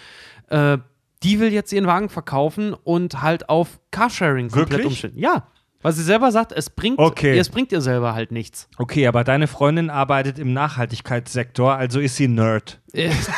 Äh, 0.51 0.79
die 1.23 1.41
will 1.41 1.53
jetzt 1.53 1.73
ihren 1.73 1.87
Wagen 1.87 2.09
verkaufen 2.09 2.73
und 2.75 3.20
halt 3.23 3.49
auf 3.49 3.81
Carsharing 3.91 4.49
komplett 4.49 4.70
Wirklich? 4.70 4.87
umstellen. 4.87 5.19
Ja. 5.19 5.47
Weil 5.83 5.93
sie 5.93 6.03
selber 6.03 6.31
sagt, 6.31 6.53
es 6.53 6.69
bringt, 6.69 6.99
Okay. 6.99 7.39
es 7.39 7.49
bringt 7.49 7.73
ihr 7.73 7.81
selber 7.81 8.12
halt 8.15 8.33
nichts. 8.33 8.69
Okay, 8.77 9.07
aber 9.07 9.25
deine 9.25 9.47
Freundin 9.47 9.89
arbeitet 9.89 10.39
im 10.39 10.53
Nachhaltigkeitssektor, 10.53 11.75
also 11.75 12.01
ist 12.01 12.17
sie 12.17 12.29
Nerd. 12.29 12.81
Äh, 12.93 13.09
Jetzt 13.09 13.31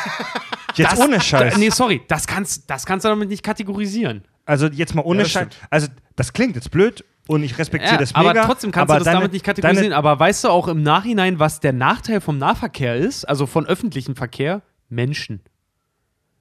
das- 0.77 0.99
ohne 0.99 1.21
Scheiß. 1.21 1.53
Da, 1.53 1.59
nee, 1.59 1.69
sorry, 1.69 2.01
das 2.07 2.27
kannst, 2.27 2.69
das 2.69 2.85
kannst 2.85 3.05
du 3.05 3.09
damit 3.09 3.29
nicht 3.29 3.43
kategorisieren. 3.43 4.23
Also 4.45 4.67
jetzt 4.67 4.93
mal 4.93 5.03
ohne 5.03 5.21
Ja, 5.23 5.29
Scheiß. 5.29 5.47
Also 5.69 5.87
das 6.17 6.33
klingt 6.33 6.55
jetzt 6.55 6.69
blöd 6.71 7.05
und 7.27 7.43
ich 7.43 7.57
respektiere 7.57 7.93
Ja, 7.93 7.99
das 7.99 8.13
mega. 8.13 8.29
aber 8.31 8.41
trotzdem 8.41 8.71
kannst 8.73 8.89
aber 8.91 8.99
du 8.99 9.05
das 9.05 9.05
deine, 9.05 9.19
damit 9.19 9.31
nicht 9.33 9.45
kategorisieren. 9.45 9.93
Aber 9.93 10.19
weißt 10.19 10.43
du 10.43 10.49
auch 10.49 10.67
im 10.67 10.83
Nachhinein, 10.83 11.39
was 11.39 11.61
der 11.61 11.71
Nachteil 11.71 12.19
vom 12.19 12.37
Nahverkehr 12.39 12.95
ist? 12.97 13.23
Also 13.23 13.45
von 13.45 13.65
öffentlichem 13.65 14.17
Verkehr? 14.17 14.61
Menschen. 14.89 15.39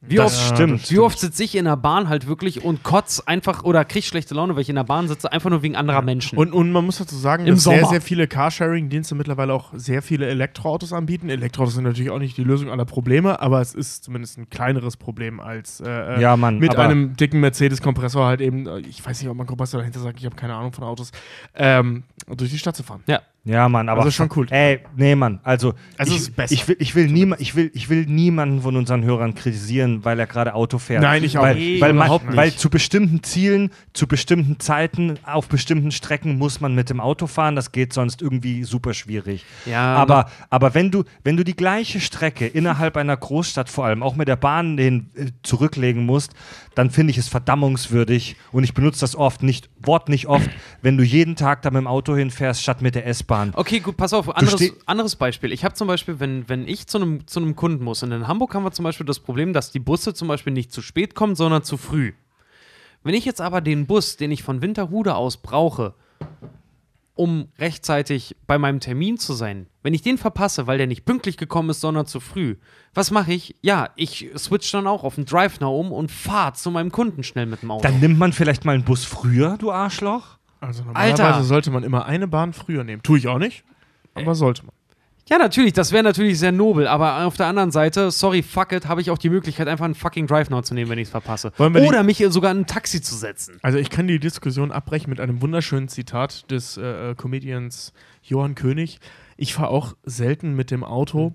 Wie 0.05 0.16
Das 0.16 0.36
oft, 0.36 0.56
stimmt. 0.56 0.90
Wie 0.90 0.98
oft 0.98 1.16
sitze 1.16 1.44
ich 1.44 1.55
in 1.55 1.64
der 1.64 1.76
Bahn 1.76 2.08
halt 2.08 2.26
wirklich 2.26 2.64
und 2.64 2.82
kotz 2.82 3.20
einfach 3.20 3.62
oder 3.62 3.84
krieg 3.84 4.02
schlechte 4.05 4.34
Laune, 4.34 4.56
weil 4.56 4.62
ich 4.62 4.68
in 4.68 4.74
der 4.74 4.82
Bahn 4.82 5.06
sitze, 5.06 5.31
einfach 5.31 5.48
nur 5.48 5.62
wegen 5.62 5.76
anderer 5.76 6.02
Menschen. 6.02 6.36
Und, 6.36 6.52
und 6.52 6.72
man 6.72 6.84
muss 6.84 6.98
dazu 6.98 7.14
sagen, 7.14 7.47
Im 7.47 7.55
dass 7.55 7.62
sehr, 7.62 7.78
Sommer. 7.78 7.90
sehr 7.90 8.00
viele 8.00 8.26
Carsharing-Dienste 8.26 9.14
mittlerweile 9.14 9.55
auch 9.55 9.70
sehr 9.74 10.02
viele 10.02 10.26
Elektroautos 10.26 10.92
anbieten. 10.92 11.28
Elektroautos 11.28 11.74
sind 11.74 11.84
natürlich 11.84 12.10
auch 12.10 12.18
nicht 12.18 12.36
die 12.36 12.42
Lösung 12.42 12.68
aller 12.68 12.84
Probleme, 12.84 13.40
aber 13.40 13.60
es 13.60 13.76
ist 13.76 14.02
zumindest 14.02 14.39
ein 14.39 14.50
kleineres 14.50 14.97
Problem 14.97 15.39
als 15.39 15.81
äh, 15.81 16.16
äh, 16.16 16.20
Ja, 16.20 16.36
Mann, 16.36 16.58
mit 16.58 16.74
einem 16.74 17.14
dicken 17.16 17.39
Mercedes-Kompressor 17.39 18.26
halt 18.26 18.40
eben, 18.40 18.66
äh, 18.66 18.81
ich 18.81 19.06
weiß 19.06 19.20
nicht, 19.20 19.31
ob 19.31 19.36
man 19.36 19.47
Kompressor 19.47 19.78
dahinter 19.78 20.00
sagt, 20.00 20.18
ich 20.18 20.24
habe 20.26 20.34
keine 20.34 20.55
Ahnung 20.55 20.72
von 20.72 20.82
Autos, 20.82 21.12
ähm, 21.55 22.02
durch 22.26 22.50
die 22.50 22.58
Stadt 22.58 22.74
zu 22.74 22.82
fahren. 22.82 23.05
ja. 23.06 23.20
Ja, 23.44 23.68
Mann, 23.68 23.88
aber 23.88 24.02
Also 24.02 24.12
schon 24.12 24.28
cool. 24.36 24.46
Ey, 24.50 24.80
nee, 24.96 25.16
Mann. 25.16 25.40
Also, 25.42 25.74
Also 25.98 26.12
ich, 26.12 26.18
es 26.20 26.28
ist 26.28 26.36
besser. 26.36 26.54
ich 26.54 26.68
will, 26.68 26.76
ich 26.78 26.94
will 26.94 27.08
niema, 27.08 27.36
ich 27.40 27.56
will, 27.56 27.70
ich 27.74 27.88
will 27.88 28.06
niemanden 28.06 28.62
von 28.62 28.76
unseren 28.76 29.02
Hörern 29.02 29.34
kritisieren, 29.34 30.04
weil 30.04 30.20
er 30.20 30.26
gerade 30.26 30.54
Auto 30.54 30.78
fährt. 30.78 31.02
Nein, 31.02 31.24
ich 31.24 31.38
auch 31.38 31.42
weil, 31.42 31.56
nicht. 31.56 31.80
weil, 31.80 31.92
man, 31.92 32.06
Überhaupt 32.06 32.26
nicht. 32.26 32.36
weil 32.36 32.52
zu 32.54 32.70
bestimmten 32.70 33.22
Zielen, 33.24 33.70
zu 33.94 34.06
bestimmten 34.06 34.60
Zeiten, 34.60 35.18
auf 35.24 35.48
bestimmten 35.48 35.90
Strecken 35.90 36.38
muss 36.38 36.60
man 36.60 36.74
mit 36.76 36.88
dem 36.88 37.00
Auto 37.00 37.26
fahren. 37.26 37.56
Das 37.56 37.72
geht 37.72 37.92
sonst 37.92 38.22
irgendwie 38.22 38.62
super 38.62 38.94
schwierig. 38.94 39.44
Ja, 39.66 39.96
aber, 39.96 40.30
aber 40.48 40.74
wenn 40.74 40.92
du, 40.92 41.02
wenn 41.24 41.36
du 41.36 41.42
die 41.44 41.56
gleiche 41.56 42.00
Strecke 42.00 42.46
innerhalb 42.46 42.96
einer 42.96 43.16
Großstadt 43.16 43.68
vor 43.68 43.86
allem 43.86 44.02
auch 44.04 44.14
mit 44.14 44.28
der 44.28 44.36
Bahn 44.36 44.76
den, 44.76 45.10
äh, 45.14 45.26
zurücklegen 45.42 46.06
musst, 46.06 46.32
dann 46.75 46.91
finde 46.91 47.10
ich 47.10 47.18
es 47.18 47.28
verdammungswürdig 47.28 48.36
und 48.52 48.65
ich 48.65 48.75
benutze 48.75 49.01
das 49.01 49.17
oft 49.17 49.42
nicht, 49.42 49.70
Wort 49.81 50.09
nicht 50.09 50.26
oft, 50.26 50.49
wenn 50.83 50.97
du 50.97 51.05
jeden 51.05 51.36
Tag 51.36 51.62
da 51.62 51.70
mit 51.70 51.81
dem 51.81 51.86
Auto 51.86 52.15
hinfährst, 52.15 52.62
statt 52.62 52.83
mit 52.83 52.94
der 52.94 53.07
S-Bahn. 53.07 53.52
Okay, 53.55 53.81
gut, 53.81 53.97
pass 53.97 54.12
auf, 54.12 54.34
anderes, 54.34 54.73
anderes 54.86 55.17
Beispiel. 55.17 55.52
Ich 55.52 55.65
habe 55.65 55.75
zum 55.75 55.89
Beispiel, 55.89 56.20
wenn, 56.20 56.49
wenn 56.49 56.67
ich 56.67 56.86
zu 56.86 56.99
einem, 56.99 57.26
zu 57.26 57.41
einem 57.41 57.57
Kunden 57.57 57.84
muss, 57.84 58.02
und 58.02 58.12
in 58.12 58.28
Hamburg 58.28 58.55
haben 58.55 58.65
wir 58.65 58.73
zum 58.73 58.84
Beispiel 58.84 59.07
das 59.07 59.20
Problem, 59.20 59.52
dass 59.52 59.70
die 59.70 59.81
Busse 59.81 60.15
zum 60.15 60.28
Beispiel 60.28 60.52
nicht 60.52 60.73
zu 60.73 60.83
spät 60.83 61.15
kommen, 61.15 61.34
sondern 61.34 61.62
zu 61.62 61.76
früh. 61.76 62.12
Wenn 63.05 63.15
ich 63.15 63.25
jetzt 63.25 63.41
aber 63.41 63.60
den 63.60 63.86
Bus, 63.86 64.17
den 64.17 64.31
ich 64.31 64.42
von 64.42 64.62
Winterhude 64.62 65.15
aus 65.15 65.36
brauche, 65.36 65.94
um 67.15 67.49
rechtzeitig 67.58 68.36
bei 68.47 68.58
meinem 68.58 68.81
Termin 68.81 69.18
zu 69.18 69.34
sein, 69.34 69.66
wenn 69.82 69.94
ich 69.94 70.02
den 70.02 70.18
verpasse, 70.18 70.66
weil 70.66 70.78
der 70.78 70.86
nicht 70.86 71.05
pünktlich 71.05 71.36
gekommen 71.36 71.70
ist, 71.70 71.81
sondern 71.81 72.07
zu 72.07 72.20
früh, 72.20 72.57
was 72.94 73.10
mache 73.10 73.32
ich? 73.32 73.57
Ja, 73.62 73.91
ich 73.97 74.31
switch 74.36 74.70
dann 74.73 74.86
auch 74.86 75.05
auf 75.05 75.16
den 75.16 75.26
Drive 75.26 75.60
Now 75.60 75.78
um 75.78 75.92
und 75.92 76.10
fahre 76.10 76.55
zu 76.55 76.70
meinem 76.70 76.91
Kunden 76.91 77.23
schnell 77.23 77.47
mit 77.47 77.62
dem 77.62 77.70
Auto. 77.70 77.82
Dann 77.82 78.00
nimmt 78.00 78.18
man 78.18 78.32
vielleicht 78.32 78.65
mal 78.65 78.74
einen 78.74 78.84
Bus 78.84 79.05
früher, 79.05 79.57
du 79.58 79.70
Arschloch. 79.70 80.39
Also 80.60 80.84
normalerweise 80.84 81.24
Alter. 81.24 81.44
sollte 81.44 81.70
man 81.70 81.82
immer 81.82 82.07
eine 82.07 82.28
Bahn 82.28 82.52
früher 82.52 82.84
nehmen. 82.84 83.02
Tue 83.02 83.18
ich 83.18 83.28
auch 83.28 83.39
nicht, 83.39 83.65
aber 84.15 84.34
sollte 84.34 84.65
man. 84.65 84.73
Ja, 85.32 85.38
natürlich, 85.38 85.72
das 85.72 85.92
wäre 85.92 86.02
natürlich 86.02 86.38
sehr 86.38 86.52
nobel, 86.52 86.86
aber 86.86 87.24
auf 87.24 87.38
der 87.38 87.46
anderen 87.46 87.70
Seite, 87.70 88.10
sorry, 88.10 88.42
fuck 88.42 88.70
it, 88.72 88.86
habe 88.86 89.00
ich 89.00 89.10
auch 89.10 89.16
die 89.16 89.30
Möglichkeit, 89.30 89.66
einfach 89.66 89.86
einen 89.86 89.94
fucking 89.94 90.26
Drive 90.26 90.50
Now 90.50 90.60
zu 90.60 90.74
nehmen, 90.74 90.90
wenn 90.90 90.98
ich 90.98 91.06
es 91.06 91.10
verpasse. 91.10 91.52
Oder 91.58 92.02
mich 92.02 92.22
sogar 92.28 92.50
in 92.50 92.58
ein 92.58 92.66
Taxi 92.66 93.00
zu 93.00 93.14
setzen. 93.14 93.58
Also 93.62 93.78
ich 93.78 93.88
kann 93.88 94.06
die 94.06 94.18
Diskussion 94.18 94.70
abbrechen 94.70 95.08
mit 95.08 95.20
einem 95.20 95.40
wunderschönen 95.40 95.88
Zitat 95.88 96.50
des 96.50 96.76
äh, 96.76 96.82
äh, 96.82 97.14
Comedians 97.14 97.94
Johann 98.22 98.54
König. 98.54 99.00
Ich 99.38 99.54
fahre 99.54 99.68
auch 99.68 99.94
selten 100.04 100.54
mit 100.54 100.70
dem 100.70 100.84
Auto. 100.84 101.32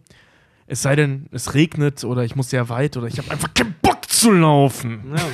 Es 0.67 0.83
sei 0.83 0.95
denn, 0.95 1.25
es 1.31 1.55
regnet 1.55 2.03
oder 2.03 2.23
ich 2.23 2.35
muss 2.35 2.51
sehr 2.51 2.69
weit 2.69 2.97
oder 2.97 3.07
ich 3.07 3.17
habe 3.17 3.31
einfach 3.31 3.51
keinen 3.55 3.73
Bock 3.81 4.07
zu 4.07 4.31
laufen. 4.31 5.15
Ja. 5.15 5.23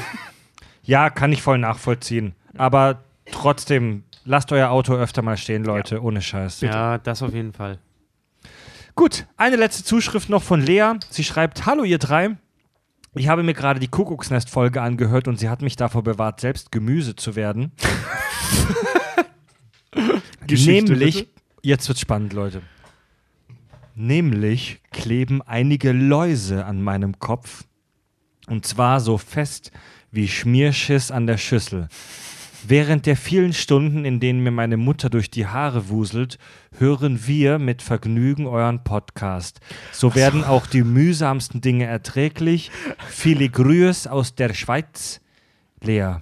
Ja, 0.85 1.09
kann 1.09 1.32
ich 1.32 1.42
voll 1.42 1.59
nachvollziehen. 1.59 2.35
Aber 2.58 3.03
trotzdem, 3.32 4.03
lasst 4.25 4.51
euer 4.51 4.69
Auto 4.69 4.93
öfter 4.93 5.22
mal 5.22 5.38
stehen, 5.38 5.64
Leute, 5.64 6.01
ohne 6.03 6.22
Scheiß. 6.22 6.59
ja, 6.59 6.98
das 6.98 7.24
auf 7.24 7.33
jeden 7.33 7.53
Fall. 7.53 7.80
Gut, 8.96 9.26
eine 9.38 9.56
letzte 9.56 9.84
Zuschrift 9.84 10.30
noch 10.30 10.44
von 10.44 10.62
Lea. 10.62 10.94
Sie 11.10 11.24
schreibt: 11.24 11.66
Hallo, 11.66 11.84
ihr 11.84 11.98
drei. 11.98 12.38
Ich 13.16 13.28
habe 13.28 13.44
mir 13.44 13.54
gerade 13.54 13.80
die 13.80 13.88
Kuckucksnest-Folge 13.88 14.82
angehört 14.82 15.28
und 15.28 15.38
sie 15.38 15.50
hat 15.50 15.62
mich 15.62 15.76
davor 15.76 16.04
bewahrt, 16.04 16.40
selbst 16.40 16.72
Gemüse 16.72 17.16
zu 17.16 17.36
werden. 17.36 17.72
Nämlich, 20.50 21.16
bitte. 21.16 21.30
jetzt 21.62 21.88
wird's 21.88 22.02
spannend, 22.02 22.34
Leute. 22.34 22.62
Nämlich 23.96 24.82
kleben 24.92 25.44
einige 25.44 25.92
Läuse 25.92 26.66
an 26.66 26.82
meinem 26.82 27.20
Kopf. 27.20 27.66
Und 28.48 28.66
zwar 28.66 29.00
so 29.00 29.18
fest 29.20 29.72
wie 30.12 30.28
Schmierschiss 30.28 31.12
an 31.12 31.28
der 31.28 31.38
Schüssel. 31.38 31.90
Während 32.66 33.06
der 33.06 33.17
vielen 33.17 33.53
Stunden, 33.53 34.06
in 34.06 34.19
denen 34.19 34.42
mir 34.42 34.51
meine 34.51 34.77
Mutter 34.77 35.09
durch 35.09 35.30
die 35.30 35.48
Haare 35.48 35.90
wuselt, 35.90 36.38
hören 36.77 37.27
wir 37.27 37.59
mit 37.59 37.82
Vergnügen 37.82 38.48
euren 38.48 38.83
Podcast. 38.83 39.59
So 39.92 40.16
werden 40.16 40.43
auch 40.43 40.66
die 40.66 40.83
mühsamsten 40.83 41.59
Dinge 41.59 41.85
erträglich. 41.85 42.72
Viele 43.09 43.50
Grüß 43.50 44.08
aus 44.08 44.35
der 44.35 44.53
Schweiz. 44.53 45.19
Lea. 45.82 46.17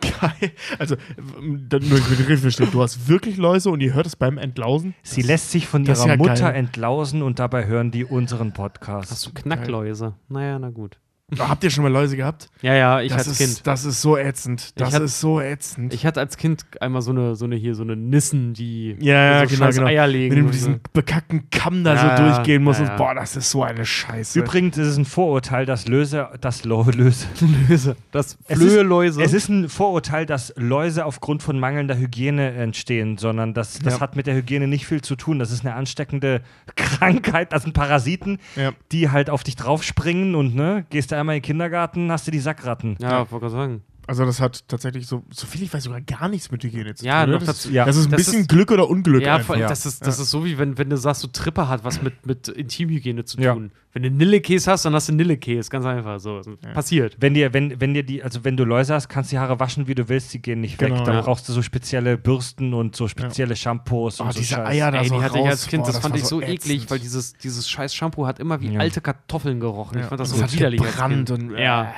Geil. 0.00 0.50
Also, 0.78 0.96
ähm, 1.38 1.66
dann 1.68 1.88
nur 1.88 1.98
ich 1.98 2.08
mit 2.10 2.18
richtig 2.18 2.40
verstehen. 2.40 2.68
Du 2.72 2.82
hast 2.82 3.06
wirklich 3.08 3.36
Läuse 3.36 3.70
und 3.70 3.80
ihr 3.80 3.94
hört 3.94 4.06
es 4.06 4.16
beim 4.16 4.38
Entlausen? 4.38 4.94
Sie 5.04 5.22
lässt 5.22 5.52
sich 5.52 5.68
von 5.68 5.84
das 5.84 6.00
ihrer 6.00 6.08
ja 6.08 6.16
Mutter 6.16 6.34
geil. 6.34 6.56
entlausen 6.56 7.22
und 7.22 7.38
dabei 7.38 7.66
hören 7.66 7.92
die 7.92 8.04
unseren 8.04 8.52
Podcast. 8.52 9.12
Hast 9.12 9.24
du 9.26 9.30
Knackläuse? 9.32 10.14
Naja, 10.28 10.58
na 10.58 10.70
gut. 10.70 10.98
Habt 11.38 11.64
ihr 11.64 11.70
schon 11.70 11.82
mal 11.84 11.90
Läuse 11.92 12.16
gehabt? 12.16 12.48
Ja, 12.60 12.74
ja, 12.74 13.00
ich 13.00 13.10
das 13.12 13.28
als 13.28 13.28
ist, 13.28 13.38
Kind. 13.38 13.66
Das 13.66 13.84
ist 13.84 14.02
so 14.02 14.16
ätzend. 14.16 14.78
Das 14.80 14.90
Ich 14.90 14.94
hat- 14.94 15.02
ist 15.02 15.20
so 15.20 15.40
ätzend. 15.40 15.94
Ich 15.94 16.04
hatte 16.06 16.20
als 16.20 16.36
Kind 16.36 16.64
einmal 16.80 17.02
so 17.02 17.10
eine, 17.10 17.34
so 17.36 17.44
eine 17.44 17.56
hier, 17.56 17.74
so 17.74 17.82
eine 17.82 17.96
Nissen, 17.96 18.54
die 18.54 18.96
ja, 19.00 19.14
ja, 19.42 19.48
so 19.48 19.54
genau, 19.56 19.70
genau. 19.70 19.86
Eier 19.86 20.06
legen. 20.06 20.30
Wenn 20.34 20.38
du 20.38 20.44
und 20.44 20.46
mit 20.50 20.54
diesem 20.54 20.74
so. 20.74 20.80
bekackten 20.92 21.48
Kamm 21.50 21.84
da 21.84 21.94
Ja, 21.94 22.16
so 22.16 22.22
durchgehen 22.24 22.62
musst. 22.62 22.80
ja, 22.80 22.84
und, 22.86 22.90
ja. 22.92 22.96
boah, 22.96 23.14
das 23.14 23.36
ist 23.36 23.50
so 23.50 23.62
eine 23.62 23.84
Scheiße. 23.86 24.38
Übrigens 24.38 24.76
ist 24.78 24.86
es 24.88 24.96
ein 24.96 25.04
Vorurteil, 25.04 25.64
dass 25.66 25.88
Löse, 25.88 26.28
dass 26.40 26.64
Lo- 26.64 26.82
Löse. 26.90 27.26
Läuse. 27.68 27.96
Das 28.10 28.36
Es 28.48 28.58
Flöheläuse. 28.58 29.22
Es 29.22 29.32
ist 29.32 29.48
ein 29.48 29.68
Vorurteil, 29.68 30.26
dass 30.26 30.52
Läuse 30.56 31.04
aufgrund 31.06 31.42
von 31.42 31.58
mangelnder 31.58 31.96
Hygiene 31.96 32.52
entstehen, 32.52 33.18
sondern 33.18 33.54
das, 33.54 33.78
das 33.78 33.94
Ja. 33.94 34.00
hat 34.00 34.16
mit 34.16 34.26
der 34.26 34.34
Hygiene 34.34 34.66
nicht 34.68 34.86
viel 34.86 35.00
zu 35.00 35.16
tun. 35.16 35.38
Das 35.38 35.50
ist 35.50 35.64
eine 35.64 35.74
ansteckende 35.74 36.42
Krankheit. 36.76 37.52
Das 37.52 37.62
sind 37.62 37.72
Parasiten, 37.72 38.38
Ja. 38.56 38.72
die 38.92 39.10
halt 39.10 39.30
auf 39.30 39.44
dich 39.44 39.56
draufspringen 39.56 40.34
und 40.34 40.54
ne, 40.54 40.84
gehst 40.90 41.10
du 41.12 41.16
einmal 41.22 41.36
in 41.36 41.40
den 41.42 41.46
Kindergarten, 41.46 42.12
hast 42.12 42.26
du 42.26 42.30
die 42.30 42.38
Sackratten. 42.38 42.96
ja, 43.00 43.18
wollte 43.30 43.46
gerade 43.46 43.50
sagen. 43.50 43.82
Also 44.06 44.24
das 44.24 44.40
hat 44.40 44.66
tatsächlich 44.68 45.06
so, 45.06 45.22
so 45.30 45.46
viel 45.46 45.62
ich 45.62 45.72
weiß, 45.72 45.84
sogar 45.84 46.00
gar 46.00 46.28
nichts 46.28 46.50
mit 46.50 46.64
Hygiene 46.64 46.94
zu 46.94 47.04
Ja, 47.06 47.22
tun. 47.24 47.34
noch 47.34 47.38
das, 47.38 47.62
dazu- 47.62 47.70
ja. 47.70 47.84
das 47.84 47.96
ist 47.96 48.06
ein 48.06 48.10
Das 48.10 48.18
bisschen 48.24 48.40
ist- 48.40 48.48
Glück 48.48 48.70
oder 48.72 48.88
Unglück 48.90 49.22
Ja, 49.22 49.36
einfach. 49.36 49.56
Ja. 49.56 49.68
das, 49.68 49.86
ist, 49.86 50.04
das 50.04 50.18
ist 50.18 50.30
so, 50.30 50.44
wie 50.44 50.58
wenn, 50.58 50.76
wenn 50.76 50.90
du 50.90 50.96
sagst, 50.96 51.20
so 51.22 51.28
Tripper 51.28 51.68
hat 51.68 51.84
was 51.84 52.02
mit, 52.02 52.26
mit 52.26 52.48
Intimhygiene 52.48 53.24
zu 53.24 53.40
Ja. 53.40 53.54
tun. 53.54 53.70
Wenn 53.92 54.02
du 54.04 54.10
Nillekäse 54.10 54.70
hast, 54.70 54.84
dann 54.86 54.94
hast 54.94 55.08
du 55.08 55.12
Nillekäse. 55.12 55.68
Ganz 55.70 55.84
einfach. 55.84 56.18
So. 56.18 56.40
Passiert. 56.72 57.16
Wenn 57.20 57.34
dir, 57.34 57.52
wenn, 57.52 57.78
wenn 57.80 57.92
dir 57.94 58.02
die, 58.02 58.22
also 58.22 58.42
wenn 58.42 58.56
du 58.56 58.64
Läuse 58.64 58.94
hast, 58.94 59.08
kannst 59.08 59.30
du 59.30 59.36
die 59.36 59.38
Haare 59.38 59.60
waschen, 59.60 59.86
wie 59.86 59.94
du 59.94 60.08
willst, 60.08 60.32
die 60.32 60.40
gehen 60.40 60.60
nicht 60.62 60.78
Genau, 60.78 60.96
weg. 61.00 61.04
Da 61.04 61.12
ja. 61.12 61.20
brauchst 61.20 61.46
du 61.48 61.52
so 61.52 61.60
spezielle 61.62 62.16
Bürsten 62.16 62.72
und 62.74 62.96
so 62.96 63.06
spezielle 63.06 63.54
Shampoos 63.54 64.18
Oh, 64.20 64.24
und 64.24 64.32
so 64.32 64.40
diese 64.40 64.54
Scheiß. 64.54 64.66
Eier 64.68 64.90
da 64.90 65.02
Ey, 65.02 65.08
so 65.08 65.16
die 65.18 65.22
hatte 65.22 65.36
ich 65.38 65.44
raus. 65.44 65.50
als 65.50 65.66
Kind, 65.66 65.82
boah, 65.84 65.92
das, 65.92 65.98
fand 66.00 66.14
war 66.14 66.18
ich 66.18 66.24
so 66.24 66.40
ätzend. 66.40 66.54
eklig, 66.72 66.90
weil 66.90 66.98
dieses, 67.00 67.34
dieses 67.34 67.68
scheiß 67.68 67.94
Shampoo 67.94 68.26
hat 68.26 68.38
immer 68.40 68.60
wie 68.62 68.72
Ja. 68.72 68.80
alte 68.80 69.00
Kartoffeln 69.02 69.60
gerochen. 69.60 69.98
Ja. 69.98 70.04
Ich 70.04 70.08
fand 70.08 70.20
das 70.20 70.30
Das 70.30 70.38
so 70.38 70.42
hat 70.44 70.52
widerlich 70.54 70.80
gebrannt 70.82 71.30
und- 71.30 71.50
ja. 71.56 71.92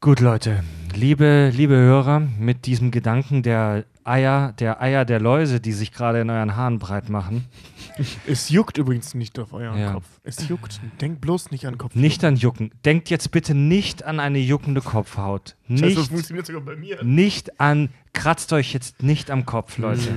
Gut, 0.00 0.20
Leute, 0.20 0.64
liebe, 0.94 1.50
liebe 1.54 1.74
Hörer, 1.76 2.20
mit 2.20 2.64
diesem 2.64 2.90
Gedanken 2.90 3.42
der 3.42 3.84
Eier, 4.02 4.52
der 4.58 4.80
Eier 4.80 5.04
der 5.04 5.20
Läuse, 5.20 5.60
die 5.60 5.72
sich 5.72 5.92
gerade 5.92 6.22
in 6.22 6.30
euren 6.30 6.56
Haaren 6.56 6.78
breit 6.78 7.10
machen, 7.10 7.44
Es 8.26 8.48
juckt 8.48 8.78
übrigens 8.78 9.12
nicht 9.14 9.38
auf 9.38 9.52
euren 9.52 9.78
Ja. 9.78 9.92
Kopf. 9.92 10.06
Es 10.22 10.48
juckt. 10.48 10.80
Denkt 11.02 11.20
bloß 11.20 11.50
nicht 11.50 11.66
an 11.66 11.76
Kopf. 11.76 11.94
nicht 11.94 12.24
an 12.24 12.36
Jucken. 12.36 12.70
Denkt 12.86 13.10
jetzt 13.10 13.30
bitte 13.30 13.54
nicht 13.54 14.02
an 14.04 14.20
eine 14.20 14.38
juckende 14.38 14.80
Kopfhaut. 14.80 15.56
Scheiße, 15.68 15.82
das 15.82 15.96
Nicht, 15.98 16.08
funktioniert 16.10 16.46
sogar 16.46 16.62
bei 16.62 16.76
mir. 16.76 17.04
nicht 17.04 17.60
an, 17.60 17.90
kratzt 18.14 18.54
euch 18.54 18.72
jetzt 18.72 19.02
nicht 19.02 19.30
am 19.30 19.44
Kopf, 19.44 19.76
Leute. 19.76 20.16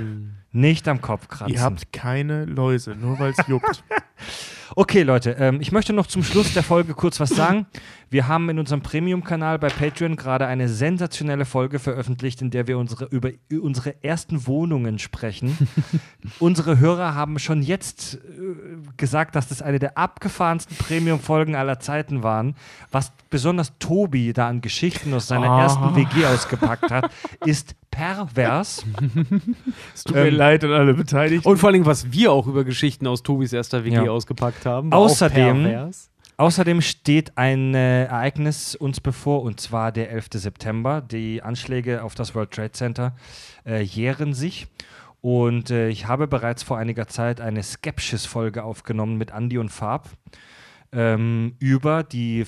Nicht 0.54 0.88
am 0.88 1.02
Kopf 1.02 1.28
kratzen. 1.28 1.54
Ihr 1.56 1.62
habt 1.62 1.92
keine 1.92 2.46
Läuse, 2.46 2.96
nur 2.96 3.20
weil 3.20 3.34
es 3.38 3.48
juckt. 3.48 3.84
Okay, 4.76 5.04
Leute, 5.04 5.32
ähm, 5.40 5.62
ich 5.62 5.72
möchte 5.72 5.94
noch 5.94 6.08
zum 6.08 6.24
Schluss 6.24 6.54
der 6.54 6.64
Folge 6.64 6.94
kurz 6.96 7.20
was 7.20 7.30
sagen. 7.30 7.68
Wir 8.10 8.28
haben 8.28 8.50
in 8.50 8.58
unserem 8.60 8.82
Premium-Kanal 8.82 9.60
bei 9.60 9.70
Patreon 9.70 10.16
gerade 10.16 10.48
eine 10.48 10.68
sensationelle 10.68 11.46
Folge 11.46 11.78
veröffentlicht, 11.80 12.42
in 12.42 12.50
der 12.50 12.68
wir 12.68 12.78
unsere, 12.78 13.06
über 13.06 13.30
unsere 13.52 14.04
ersten 14.04 14.48
Wohnungen 14.48 14.98
sprechen. 15.00 15.58
unsere 16.40 16.80
Hörer 16.80 17.14
haben 17.14 17.38
schon 17.40 17.62
jetzt 17.62 18.16
äh, 18.16 18.20
gesagt, 18.98 19.36
dass 19.36 19.48
das 19.48 19.62
eine 19.62 19.78
der 19.80 19.98
abgefahrensten 19.98 20.76
Premium-Folgen 20.78 21.56
aller 21.56 21.80
Zeiten 21.80 22.24
waren. 22.24 22.56
Was 22.92 23.12
besonders 23.30 23.78
Tobi 23.78 24.34
da 24.34 24.48
an 24.48 24.62
Geschichten 24.62 25.14
aus 25.14 25.28
seiner 25.28 25.50
Ah. 25.52 25.64
ersten 25.64 25.96
WG 25.96 26.26
ausgepackt 26.26 26.90
hat, 26.90 27.12
ist 27.46 27.76
pervers. 27.94 28.84
Es 29.94 30.04
tut 30.04 30.16
mir 30.16 30.28
Ähm, 30.28 30.36
leid 30.36 30.64
an 30.64 30.72
alle 30.72 30.94
Beteiligten. 30.94 31.48
Und 31.48 31.58
vor 31.58 31.70
allem, 31.70 31.86
was 31.86 32.12
wir 32.12 32.32
auch 32.32 32.48
über 32.48 32.64
Geschichten 32.64 33.08
aus 33.08 33.24
Tobis 33.24 33.54
erster 33.54 33.84
WG 33.84 33.96
Ja. 33.96 34.04
ausgepackt 34.12 34.66
haben. 34.66 34.92
Außerdem-. 34.92 35.92
Außerdem 36.38 36.82
steht 36.82 37.38
ein 37.38 37.76
äh, 37.76 38.06
Ereignis 38.06 38.76
uns 38.76 39.00
bevor, 39.00 39.44
und 39.44 39.60
zwar 39.60 39.92
der 39.92 40.10
11. 40.12 40.30
September. 40.34 41.00
Die 41.02 41.44
Anschläge 41.44 42.04
auf 42.04 42.16
das 42.16 42.34
World 42.34 42.52
Trade 42.52 42.72
Center 42.72 43.16
äh, 43.66 43.82
jähren 43.82 44.34
sich. 44.34 44.68
Und 45.22 45.70
äh, 45.70 45.90
ich 45.90 46.08
habe 46.08 46.28
bereits 46.28 46.64
vor 46.64 46.78
einiger 46.78 47.08
Zeit 47.08 47.40
eine 47.40 47.62
Skepsis-Folge 47.64 48.64
aufgenommen 48.64 49.18
mit 49.18 49.32
Andy 49.32 49.58
und 49.60 49.70
Farb 49.70 50.10
ähm, 50.92 51.56
über 51.60 52.04
die 52.04 52.46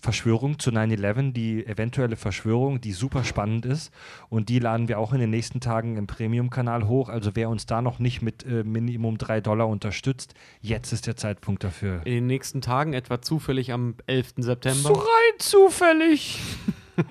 Verschwörung 0.00 0.58
zu 0.58 0.70
9-11, 0.70 1.32
die 1.32 1.66
eventuelle 1.66 2.16
Verschwörung, 2.16 2.80
die 2.80 2.92
super 2.92 3.24
spannend 3.24 3.64
ist. 3.64 3.92
Und 4.28 4.48
die 4.48 4.58
laden 4.58 4.88
wir 4.88 4.98
auch 4.98 5.12
in 5.12 5.20
den 5.20 5.30
nächsten 5.30 5.60
Tagen 5.60 5.96
im 5.96 6.06
Premium-Kanal 6.06 6.86
hoch. 6.86 7.08
Also 7.08 7.30
wer 7.34 7.48
uns 7.48 7.66
da 7.66 7.82
noch 7.82 7.98
nicht 7.98 8.22
mit 8.22 8.44
äh, 8.44 8.64
Minimum 8.64 9.18
3 9.18 9.40
Dollar 9.40 9.68
unterstützt, 9.68 10.34
jetzt 10.60 10.92
ist 10.92 11.06
der 11.06 11.16
Zeitpunkt 11.16 11.64
dafür. 11.64 12.02
In 12.04 12.14
den 12.14 12.26
nächsten 12.26 12.60
Tagen, 12.60 12.92
etwa 12.92 13.22
zufällig 13.22 13.72
am 13.72 13.94
11. 14.06 14.34
September. 14.36 14.88
So 14.88 14.92
rein 14.92 15.38
zufällig. 15.38 16.38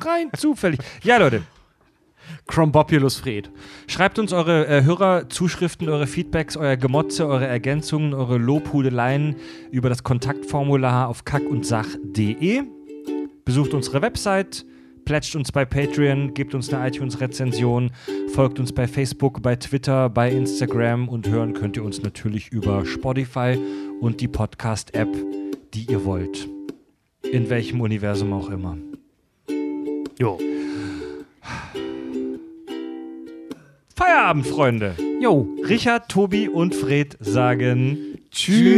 rein 0.01 0.29
zufällig. 0.35 0.79
Ja, 1.03 1.17
Leute, 1.17 1.43
Crombopulus 2.47 3.17
Fred. 3.17 3.51
schreibt 3.87 4.19
uns 4.19 4.33
eure 4.33 4.67
äh, 4.67 4.83
Hörerzuschriften, 4.83 5.89
eure 5.89 6.07
Feedbacks, 6.07 6.57
euer 6.57 6.77
Gemotze, 6.77 7.27
eure 7.27 7.47
Ergänzungen, 7.47 8.13
eure 8.13 8.37
Lobhudeleien 8.37 9.35
über 9.71 9.89
das 9.89 10.03
Kontaktformular 10.03 11.07
auf 11.07 11.25
kackundsach.de. 11.25 12.63
Besucht 13.45 13.73
unsere 13.73 14.01
Website, 14.01 14.65
plätscht 15.05 15.35
uns 15.35 15.51
bei 15.53 15.63
Patreon, 15.63 16.33
gebt 16.33 16.53
uns 16.53 16.73
eine 16.73 16.87
iTunes-Rezension, 16.87 17.91
folgt 18.33 18.59
uns 18.59 18.73
bei 18.73 18.87
Facebook, 18.87 19.41
bei 19.41 19.55
Twitter, 19.55 20.09
bei 20.09 20.29
Instagram 20.29 21.07
und 21.07 21.29
hören 21.29 21.53
könnt 21.53 21.77
ihr 21.77 21.83
uns 21.83 22.01
natürlich 22.01 22.49
über 22.51 22.85
Spotify 22.85 23.57
und 24.01 24.19
die 24.19 24.27
Podcast-App, 24.27 25.15
die 25.73 25.85
ihr 25.89 26.03
wollt. 26.03 26.49
In 27.31 27.49
welchem 27.49 27.81
Universum 27.81 28.33
auch 28.33 28.49
immer. 28.49 28.77
Jo. 30.19 30.37
Feierabend, 33.97 34.45
Freunde. 34.45 34.95
Jo. 35.19 35.47
Richard, 35.67 36.07
Tobi 36.07 36.47
und 36.47 36.75
Fred 36.75 37.17
sagen 37.19 38.19
Tschüss. 38.29 38.77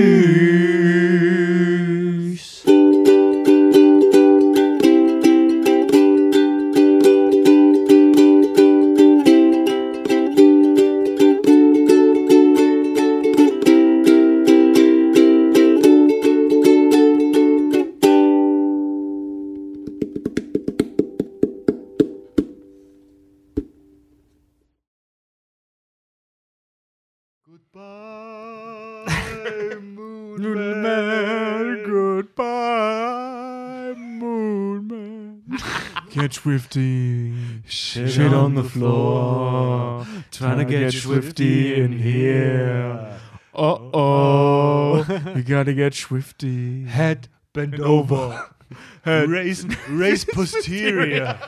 Get 36.30 36.35
swifty. 36.35 37.33
Shit 37.66 38.19
on 38.19 38.53
the 38.53 38.64
floor. 38.64 40.06
Trying 40.30 40.59
to 40.59 40.66
get 40.66 40.93
swifty 40.93 41.82
in 41.82 41.91
here. 41.91 43.17
Uh 43.56 43.77
oh. 43.93 45.06
You 45.35 45.41
gotta 45.41 45.74
get 45.74 45.95
swifty. 45.95 46.85
Head 46.85 47.30
bent 47.51 47.80
over. 47.80 48.48
Head. 49.01 49.27
raise, 49.27 49.66
raise 49.90 50.24
posterior. 50.24 51.40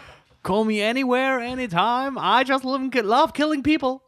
Call 0.41 0.65
me 0.65 0.81
anywhere, 0.81 1.39
anytime. 1.39 2.17
I 2.17 2.43
just 2.43 2.65
love, 2.65 2.81
love 3.05 3.35
killing 3.35 3.61
people. 3.61 4.01